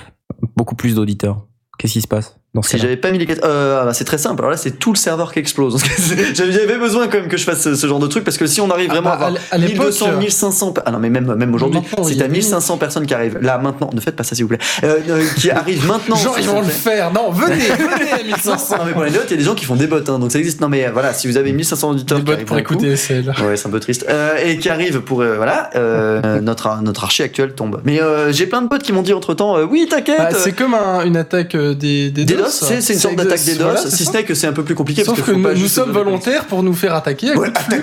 beaucoup 0.56 0.74
plus 0.74 0.96
d'auditeurs? 0.96 1.46
Qu'est-ce 1.78 1.92
qui 1.92 2.00
se 2.00 2.08
passe? 2.08 2.36
Si 2.62 2.78
j'avais 2.78 2.96
pas 2.96 3.10
mis 3.10 3.18
les 3.18 3.26
4... 3.26 3.40
Euh, 3.44 3.80
ah 3.82 3.84
bah, 3.86 3.94
c'est 3.94 4.04
très 4.04 4.18
simple. 4.18 4.40
Alors 4.42 4.50
là, 4.50 4.56
c'est 4.56 4.78
tout 4.78 4.92
le 4.92 4.96
serveur 4.96 5.32
qui 5.32 5.40
explose. 5.40 5.82
C'est- 5.98 6.34
J'avais 6.34 6.78
besoin 6.78 7.08
quand 7.08 7.18
même 7.18 7.28
que 7.28 7.36
je 7.36 7.44
fasse 7.44 7.60
ce, 7.62 7.74
ce 7.74 7.86
genre 7.86 7.98
de 7.98 8.06
truc 8.06 8.22
parce 8.24 8.36
que 8.38 8.46
si 8.46 8.60
on 8.60 8.70
arrive 8.70 8.88
Ah 8.90 8.94
vraiment 8.94 9.08
bah, 9.10 9.12
à 9.12 9.14
avoir 9.26 9.30
à 9.30 9.34
l- 9.34 9.40
à 9.50 9.58
l'époque, 9.58 9.86
1200, 9.86 10.06
euh, 10.12 10.16
1500... 10.18 10.72
pe- 10.72 10.80
Ah 10.86 10.90
non, 10.92 10.98
mais 11.00 11.10
même, 11.10 11.34
même 11.34 11.54
aujourd'hui, 11.54 11.80
c'est 12.04 12.20
à 12.22 12.28
des 12.28 12.32
1500 12.32 12.76
personnes 12.78 13.06
qui 13.06 13.14
arrivent. 13.14 13.38
Là, 13.40 13.58
maintenant, 13.58 13.90
ne 13.92 14.00
faites 14.00 14.14
pas 14.16 14.22
ça 14.24 14.34
s'il 14.34 14.44
vous 14.44 14.50
plaît. 14.50 14.58
Euh, 14.84 14.98
euh, 15.08 15.22
qui 15.36 15.50
arrivent 15.50 15.86
maintenant. 15.88 16.16
Genre, 16.16 16.36
ils 16.38 16.46
vont 16.46 16.60
le 16.60 16.66
faire. 16.68 17.12
Non, 17.12 17.30
venez, 17.30 17.56
venez 17.58 18.12
à 18.12 18.22
1500. 18.24 18.76
Non, 18.78 18.84
mais 18.86 18.92
pour 18.92 19.02
les 19.04 19.10
notes, 19.10 19.24
il 19.28 19.30
y 19.32 19.34
a 19.34 19.38
des 19.38 19.44
gens 19.44 19.54
qui 19.54 19.64
font 19.64 19.74
des 19.76 19.86
bots, 19.86 19.96
hein, 20.08 20.18
donc 20.18 20.30
ça 20.30 20.38
existe. 20.38 20.60
Non, 20.60 20.68
mais 20.68 20.86
euh, 20.86 20.90
voilà, 20.92 21.12
si 21.12 21.26
vous 21.26 21.36
avez 21.36 21.52
1500 21.52 21.90
auditeurs 21.90 22.18
Des 22.18 22.22
qui 22.22 22.26
bots 22.26 22.32
arrivent 22.34 22.46
pour 22.46 22.58
écouter 22.58 22.96
SL. 22.96 23.34
Ouais, 23.44 23.56
c'est 23.56 23.66
un 23.66 23.70
peu 23.72 23.80
triste. 23.80 24.06
Euh, 24.08 24.36
et 24.44 24.58
qui 24.58 24.68
arrivent 24.68 25.00
pour 25.00 25.22
euh, 25.22 25.36
voilà, 25.36 25.70
euh, 25.74 26.40
notre 26.40 26.80
notre 26.82 27.02
archi 27.04 27.22
actuel 27.22 27.54
tombe. 27.54 27.80
Mais 27.84 28.00
euh, 28.00 28.32
j'ai 28.32 28.46
plein 28.46 28.62
de 28.62 28.68
potes 28.68 28.82
qui 28.84 28.92
m'ont 28.92 29.02
dit 29.02 29.12
entre 29.12 29.34
temps, 29.34 29.58
oui, 29.62 29.86
t'inquiète. 29.90 30.18
Bah, 30.18 30.28
c'est 30.32 30.52
comme 30.52 30.74
un- 30.74 31.04
une 31.04 31.16
attaque 31.16 31.54
euh, 31.56 31.74
des, 31.74 32.10
des 32.10 32.24
DDoS, 32.44 32.80
c'est 32.80 32.92
une 32.92 32.98
sorte 32.98 33.16
d'attaque 33.16 33.44
DDoS, 33.44 33.62
voilà, 33.62 33.80
si 33.90 34.04
ce 34.04 34.12
n'est 34.12 34.24
que 34.24 34.34
c'est 34.34 34.46
un 34.46 34.52
peu 34.52 34.62
plus 34.64 34.74
compliqué 34.74 35.04
Sauf 35.04 35.16
parce 35.16 35.28
que 35.28 35.32
faut 35.34 35.38
nous, 35.38 35.68
sommes 35.68 35.90
volontaires 35.92 36.44
pour 36.46 36.62
nous 36.62 36.72
faire 36.74 36.94
attaquer. 36.94 37.30
à 37.32 37.38
Ouais, 37.38 37.48
flux, 37.50 37.82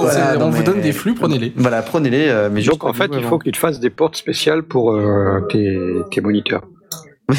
quoi, 0.00 0.10
ça. 0.10 0.20
voilà, 0.32 0.44
on 0.46 0.50
vous 0.50 0.58
mais- 0.58 0.64
donne 0.64 0.80
des 0.80 0.92
flux, 0.92 1.14
prenez-les. 1.14 1.52
Voilà, 1.56 1.82
prenez-les, 1.82 2.28
euh, 2.28 2.48
mais 2.52 2.62
Donc 2.62 2.84
en 2.84 2.92
fait, 2.92 3.10
il 3.16 3.24
faut 3.24 3.38
que 3.38 3.44
te 3.52 3.58
fasses 3.58 3.80
des 3.80 3.90
portes 3.90 4.16
spéciales 4.16 4.62
pour 4.62 4.92
euh, 4.92 5.40
tes 5.50 6.20
moniteurs. 6.20 6.62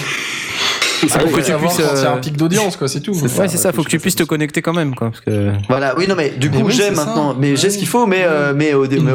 C'est 0.99 1.07
pour 1.19 1.27
oui, 1.27 1.33
que 1.33 1.45
tu 1.45 1.53
puisses. 1.53 1.71
C'est 1.75 1.83
euh, 2.05 2.13
un 2.13 2.17
pic 2.17 2.35
d'audience, 2.37 2.75
quoi, 2.77 2.87
c'est 2.87 3.01
tout. 3.01 3.13
Ouais, 3.13 3.47
c'est 3.47 3.57
ça, 3.57 3.71
faut 3.71 3.83
que 3.83 3.89
tu 3.89 3.99
puisses 3.99 4.15
te 4.15 4.23
connecter 4.23 4.61
quand 4.61 4.73
même, 4.73 4.95
quoi. 4.95 5.09
Parce 5.11 5.21
que... 5.21 5.51
Voilà, 5.69 5.95
oui, 5.97 6.07
non, 6.07 6.15
mais 6.15 6.31
du 6.31 6.49
coup, 6.49 6.69
j'ai 6.69 6.83
c'est 6.83 6.91
maintenant, 6.91 7.31
ça. 7.31 7.37
mais 7.39 7.55
j'ai 7.55 7.69
ce 7.69 7.77
qu'il 7.77 7.87
faut, 7.87 8.05
mais, 8.05 8.23
euh, 8.25 8.53
mais 8.55 8.73
au, 8.73 8.83
au 8.83 8.87
début, 8.87 9.11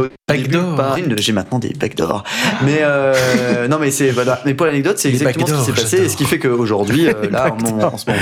j'ai 1.19 1.33
maintenant 1.33 1.59
des 1.59 1.75
backdoors. 1.75 2.25
Mais, 2.65 2.79
euh, 2.83 3.67
non, 3.69 3.79
mais 3.81 3.91
c'est, 3.91 4.11
voilà. 4.11 4.41
Mais 4.45 4.55
pour 4.55 4.67
l'anecdote, 4.67 4.99
c'est 4.99 5.09
exactement 5.09 5.47
ce 5.47 5.55
qui 5.55 5.65
s'est 5.65 5.73
passé, 5.73 5.97
et 6.05 6.09
ce 6.09 6.17
qui 6.17 6.25
fait 6.25 6.39
qu'aujourd'hui, 6.39 7.09
euh, 7.09 7.13
là, 7.31 7.49
en, 7.53 7.83
en 7.83 7.97
ce 7.99 8.07
moment. 8.11 8.21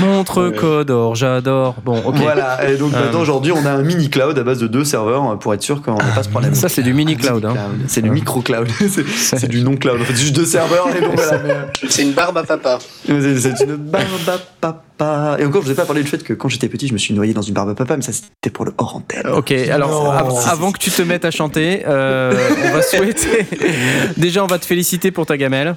Montre 0.00 0.42
Ouais. 0.42 0.56
Codor, 0.56 1.14
j'adore. 1.14 1.76
Bon, 1.84 1.98
ok. 2.04 2.16
Voilà, 2.16 2.68
et 2.68 2.76
donc 2.76 2.92
Euh. 2.94 3.04
maintenant, 3.04 3.20
aujourd'hui, 3.20 3.52
on 3.52 3.64
a 3.64 3.70
un 3.70 3.82
mini 3.82 4.10
cloud 4.10 4.38
à 4.38 4.42
base 4.42 4.58
de 4.58 4.66
deux 4.66 4.84
serveurs 4.84 5.38
pour 5.38 5.54
être 5.54 5.62
sûr 5.62 5.82
qu'on 5.82 5.94
n'a 5.96 6.04
pas 6.14 6.22
ce 6.22 6.28
problème. 6.28 6.54
Ça, 6.54 6.68
c'est 6.68 6.82
du 6.82 6.92
mini 6.94 7.16
cloud. 7.16 7.44
Hein. 7.44 7.54
C'est 7.86 8.02
du 8.02 8.10
micro 8.10 8.40
cloud. 8.40 8.68
c'est, 8.90 9.06
c'est 9.38 9.48
du 9.48 9.62
non 9.62 9.76
cloud. 9.76 10.00
En 10.00 10.04
fait, 10.04 10.14
c'est 10.14 10.22
juste 10.22 10.36
deux 10.36 10.44
serveurs, 10.46 10.88
et 10.96 11.00
donc 11.00 11.14
voilà. 11.14 11.66
C'est 11.88 12.02
une 12.02 12.12
barbe 12.12 12.36
à 12.38 12.42
papa. 12.42 12.78
C'est 13.04 13.60
une 13.64 13.76
barbe 13.76 14.06
à 14.28 14.38
papa. 14.60 15.36
Et 15.38 15.44
encore, 15.44 15.62
je 15.62 15.66
vous 15.66 15.72
ai 15.72 15.76
pas 15.76 15.84
parlé 15.84 16.02
du 16.02 16.08
fait 16.08 16.22
que 16.22 16.32
quand 16.32 16.48
j'étais 16.48 16.68
petit, 16.68 16.86
je 16.86 16.92
me 16.92 16.98
suis 16.98 17.14
noyé 17.14 17.34
dans 17.34 17.42
une 17.42 17.54
barbe 17.54 17.70
à 17.70 17.74
papa, 17.74 17.96
mais 17.96 18.02
ça 18.02 18.12
c'était 18.12 18.50
pour 18.50 18.64
le 18.64 18.72
hors 18.78 18.96
antenne. 18.96 19.26
Ok, 19.32 19.52
alors 19.52 20.14
avant 20.14 20.72
que 20.72 20.78
tu 20.78 20.90
te 20.90 21.02
mettes 21.02 21.24
à 21.24 21.30
chanter, 21.30 21.82
euh, 21.86 22.32
on 22.66 22.72
va 22.72 22.82
souhaiter. 22.82 23.46
Déjà, 24.16 24.44
on 24.44 24.46
va 24.46 24.58
te 24.58 24.66
féliciter 24.66 25.10
pour 25.10 25.26
ta 25.26 25.36
gamelle. 25.36 25.74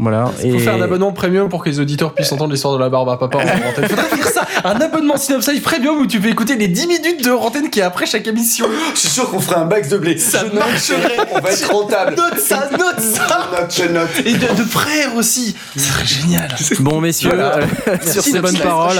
Voilà. 0.00 0.32
Il 0.44 0.52
faut 0.52 0.58
faire 0.58 0.74
un 0.74 0.80
abonnement 0.82 1.12
premium 1.12 1.48
pour 1.48 1.62
que 1.62 1.68
les 1.68 1.78
auditeurs 1.80 2.14
puissent 2.14 2.32
entendre 2.32 2.52
l'histoire 2.52 2.74
de 2.74 2.78
la 2.78 2.88
barbe 2.88 3.08
à 3.10 3.16
papa 3.16 3.38
en 3.38 3.40
antenne. 3.42 3.88
Faudrait 3.88 4.04
faire 4.04 4.28
ça, 4.28 4.46
un 4.64 4.80
abonnement 4.80 5.16
Synops 5.16 5.46
Live 5.48 5.60
premium 5.62 5.98
où 5.98 6.06
tu 6.06 6.20
peux 6.20 6.28
écouter 6.28 6.56
les 6.56 6.68
10 6.68 6.86
minutes 6.86 7.24
de 7.24 7.30
antenne 7.30 7.70
qui 7.70 7.80
est 7.80 7.82
après 7.84 8.06
chaque 8.06 8.26
émission. 8.26 8.66
Je 8.94 8.98
suis 9.00 9.08
sûr 9.08 9.30
qu'on 9.30 9.40
ferait 9.40 9.56
un 9.60 9.64
max 9.66 9.88
de 9.88 9.98
blé. 9.98 10.16
Ça 10.18 10.44
Je 10.50 10.56
marcherait. 10.56 11.16
On 11.32 11.40
va 11.40 11.50
être 11.50 11.70
rentable. 11.72 12.16
Note 12.16 12.38
ça, 12.40 12.68
note 12.72 13.00
ça 13.00 13.48
note, 13.52 13.74
je 13.76 13.84
note. 13.92 14.08
Et 14.24 14.32
de, 14.34 14.38
de 14.62 14.64
frères 14.68 15.14
aussi 15.16 15.54
Ce 15.76 15.80
serait 15.80 16.06
génial 16.06 16.54
Bon, 16.80 17.00
messieurs, 17.00 17.30
Voilà. 17.30 17.58
euh, 17.88 17.96
sur 18.10 18.22
ces 18.22 18.40
bonnes 18.40 18.58
paroles. 18.58 18.98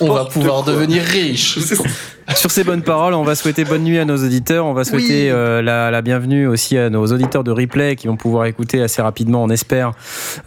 On 0.00 0.12
va 0.12 0.24
pouvoir 0.26 0.62
devenir 0.64 1.02
riches 1.02 1.58
sur 2.34 2.50
ces 2.50 2.64
bonnes 2.64 2.82
paroles, 2.82 3.14
on 3.14 3.22
va 3.22 3.34
souhaiter 3.34 3.64
bonne 3.64 3.82
nuit 3.84 3.98
à 3.98 4.04
nos 4.04 4.16
auditeurs. 4.16 4.66
On 4.66 4.72
va 4.72 4.84
souhaiter 4.84 5.24
Oui. 5.26 5.30
euh, 5.30 5.62
la, 5.62 5.90
la 5.90 6.02
bienvenue 6.02 6.46
aussi 6.46 6.76
à 6.78 6.90
nos 6.90 7.06
auditeurs 7.06 7.44
de 7.44 7.50
replay 7.50 7.96
qui 7.96 8.06
vont 8.06 8.16
pouvoir 8.16 8.46
écouter 8.46 8.82
assez 8.82 9.02
rapidement, 9.02 9.42
on 9.44 9.50
espère, 9.50 9.92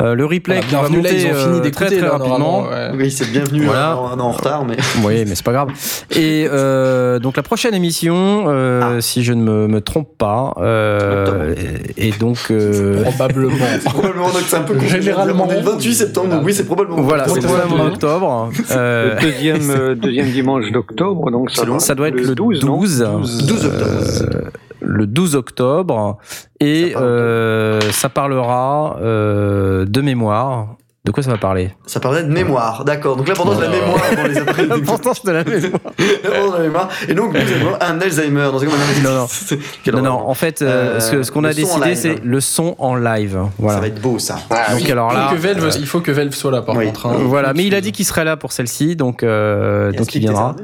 euh, 0.02 0.16
le 0.16 0.26
replay 0.26 0.60
qui 0.62 0.74
va 0.76 0.90
monter 0.90 1.22
ils 1.22 1.28
ont 1.28 1.36
euh, 1.36 1.44
fini 1.44 1.72
très 1.72 1.86
d'écouter 1.86 1.98
très 1.98 2.06
là, 2.08 2.12
rapidement. 2.18 2.64
ouais. 2.64 2.90
Oui, 2.96 3.12
c'est 3.12 3.30
bienvenu 3.32 3.66
Voilà. 3.66 3.92
un, 3.92 3.96
an- 3.96 4.08
un 4.14 4.20
an 4.20 4.26
en 4.28 4.32
retard, 4.32 4.66
mais. 4.66 4.76
Oui, 5.04 5.24
mais 5.28 5.36
c'est 5.36 5.46
pas 5.46 5.54
grave. 5.54 5.70
Et 6.16 6.48
euh, 6.52 7.20
donc 7.20 7.38
la 7.38 7.44
prochaine 7.44 7.74
émission, 7.74 8.46
euh, 8.48 9.00
si 9.02 9.24
je 9.24 9.34
ne 9.34 9.42
me, 9.44 9.68
me 9.68 9.82
trompe 9.82 10.10
pas, 10.18 10.54
euh, 10.58 11.54
et, 11.98 12.08
et 12.10 12.12
donc 12.12 12.38
euh, 12.52 13.04
Probablement. 13.04 13.56
Probablement, 13.86 14.30
donc 14.30 14.42
c'est 14.48 14.58
un 14.58 14.62
peu. 14.62 14.78
Généralement. 14.80 15.48
On 15.48 15.52
est 15.52 15.58
le 15.62 15.62
28 15.70 15.94
septembre, 15.94 16.30
donc 16.30 16.42
oui, 16.44 16.54
c'est 16.54 16.66
probablement. 16.66 17.02
voilà, 17.02 17.28
c'est 17.28 17.40
probablement 17.40 17.84
en 17.86 17.90
probablement. 17.92 17.94
octobre. 17.94 18.50
Euh, 18.72 19.16
Le 19.16 19.22
deuxième, 19.22 19.70
euh, 19.70 19.96
deuxième 19.96 20.32
dimanche 20.32 20.72
d'octobre, 20.72 21.32
donc 21.32 21.52
ça 21.52 21.66
donc 21.68 21.82
Ça 21.82 21.94
doit 21.96 22.08
être 22.08 22.16
Le 22.16 22.24
le 22.24 22.36
12, 22.36 22.60
12, 22.62 22.66
non 22.66 23.20
12 23.20 23.66
octobre. 23.66 23.86
euh, 24.22 24.42
le 24.82 25.08
12 25.08 25.36
octobre. 25.36 26.18
Et 26.60 26.92
Ça 26.92 26.94
parle 26.94 27.04
euh, 27.06 27.82
ça 27.92 28.10
parlera 28.10 28.98
euh, 29.02 29.86
de 29.86 30.02
mémoire. 30.02 30.77
De 31.08 31.12
quoi 31.12 31.24
ça 31.24 31.32
va 31.32 31.38
parler 31.38 31.72
Ça 31.86 32.02
parlait 32.02 32.22
de 32.22 32.28
mémoire, 32.28 32.84
d'accord. 32.84 33.16
Donc 33.16 33.30
l'importance 33.30 33.58
de 33.58 33.62
la 33.64 33.70
mémoire 33.70 34.00
dans 34.16 34.24
les 34.28 34.38
après 34.40 34.66
L'importance 34.68 35.24
de 35.24 35.32
la 35.32 35.44
mémoire. 35.46 35.62
L'importance 36.24 36.52
de 36.52 36.58
la 36.58 36.64
mémoire. 36.64 36.90
Et 37.08 37.14
donc, 37.14 37.34
nous 37.34 37.40
avons 37.40 37.78
un 37.80 38.02
Alzheimer. 38.02 38.50
Dans 38.52 38.60
ce 38.60 38.66
cas, 38.66 38.72
Non, 39.04 39.14
non. 39.14 39.28
Non, 39.94 40.02
non, 40.02 40.28
en 40.30 40.34
fait, 40.34 40.62
euh, 40.62 40.98
Euh, 40.98 41.00
ce, 41.00 41.24
ce 41.24 41.32
qu'on 41.32 41.46
a 41.46 41.54
décidé, 41.54 41.96
c'est 41.96 42.16
le 42.24 42.40
son 42.42 42.76
en 42.78 42.96
live. 42.96 43.34
Ça 43.42 43.50
Voilà. 43.58 43.80
va 43.80 43.88
être 43.88 44.02
beau, 44.02 44.20
ça. 44.20 44.36
Ah, 44.50 44.72
Donc 44.74 44.82
oui. 44.84 44.92
alors 44.92 45.12
Il 45.14 45.16
là, 45.18 45.28
faut 45.30 45.36
que 45.36 45.40
Valve, 45.42 45.76
il 45.80 45.88
faut 45.88 46.00
que 46.02 46.12
Valve 46.12 46.34
soit 46.36 46.52
là 46.52 46.62
par 46.62 46.76
Oui. 46.76 46.88
contre. 46.88 47.06
hein. 47.06 47.16
voilà. 47.22 47.54
Mais 47.54 47.66
il 47.66 47.74
a 47.74 47.80
dit 47.80 47.94
qu'il 47.94 48.06
serait 48.06 48.26
là 48.26 48.36
pour 48.36 48.52
celle-ci, 48.52 48.98
donc 48.98 49.24
euh, 49.24 49.94
donc 49.94 50.14
il 50.14 50.20
viendra. 50.20 50.56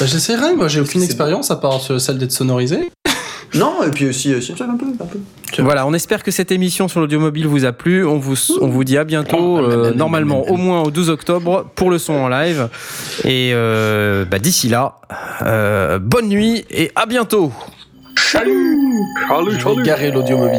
Bah, 0.00 0.06
J'essaierai, 0.06 0.54
moi 0.56 0.66
j'ai 0.68 0.80
aucune 0.80 1.02
expérience 1.04 1.50
à 1.52 1.56
part 1.56 1.74
ce- 1.80 1.98
celle 1.98 2.18
d'être 2.18 2.32
sonorisé. 2.32 2.90
Non, 3.54 3.82
et 3.82 3.90
puis 3.90 4.08
aussi, 4.08 4.32
euh, 4.32 4.40
Simpson, 4.40 4.66
un 4.70 4.76
peu, 4.76 4.86
un 4.86 5.06
peu. 5.06 5.18
Voilà, 5.62 5.86
on 5.86 5.94
espère 5.94 6.22
que 6.22 6.30
cette 6.30 6.52
émission 6.52 6.88
sur 6.88 7.00
l'audiomobile 7.00 7.46
vous 7.46 7.64
a 7.64 7.72
plu. 7.72 8.04
On 8.04 8.18
vous, 8.18 8.34
on 8.60 8.68
vous 8.68 8.84
dit 8.84 8.98
à 8.98 9.04
bientôt, 9.04 9.58
euh, 9.58 9.94
normalement 9.94 10.42
au 10.50 10.56
moins 10.56 10.82
au 10.82 10.90
12 10.90 11.08
octobre 11.08 11.64
pour 11.74 11.90
le 11.90 11.98
son 11.98 12.12
en 12.14 12.28
live. 12.28 12.68
Et 13.24 13.52
euh, 13.54 14.24
bah, 14.26 14.38
d'ici 14.38 14.68
là, 14.68 14.96
euh, 15.42 15.98
bonne 15.98 16.28
nuit 16.28 16.64
et 16.70 16.92
à 16.94 17.06
bientôt. 17.06 17.52
Salut, 18.18 18.90
Je 19.30 19.54
vais 19.54 19.60
salut. 19.62 19.82
garer 19.84 20.10
l'audiomobile. 20.10 20.58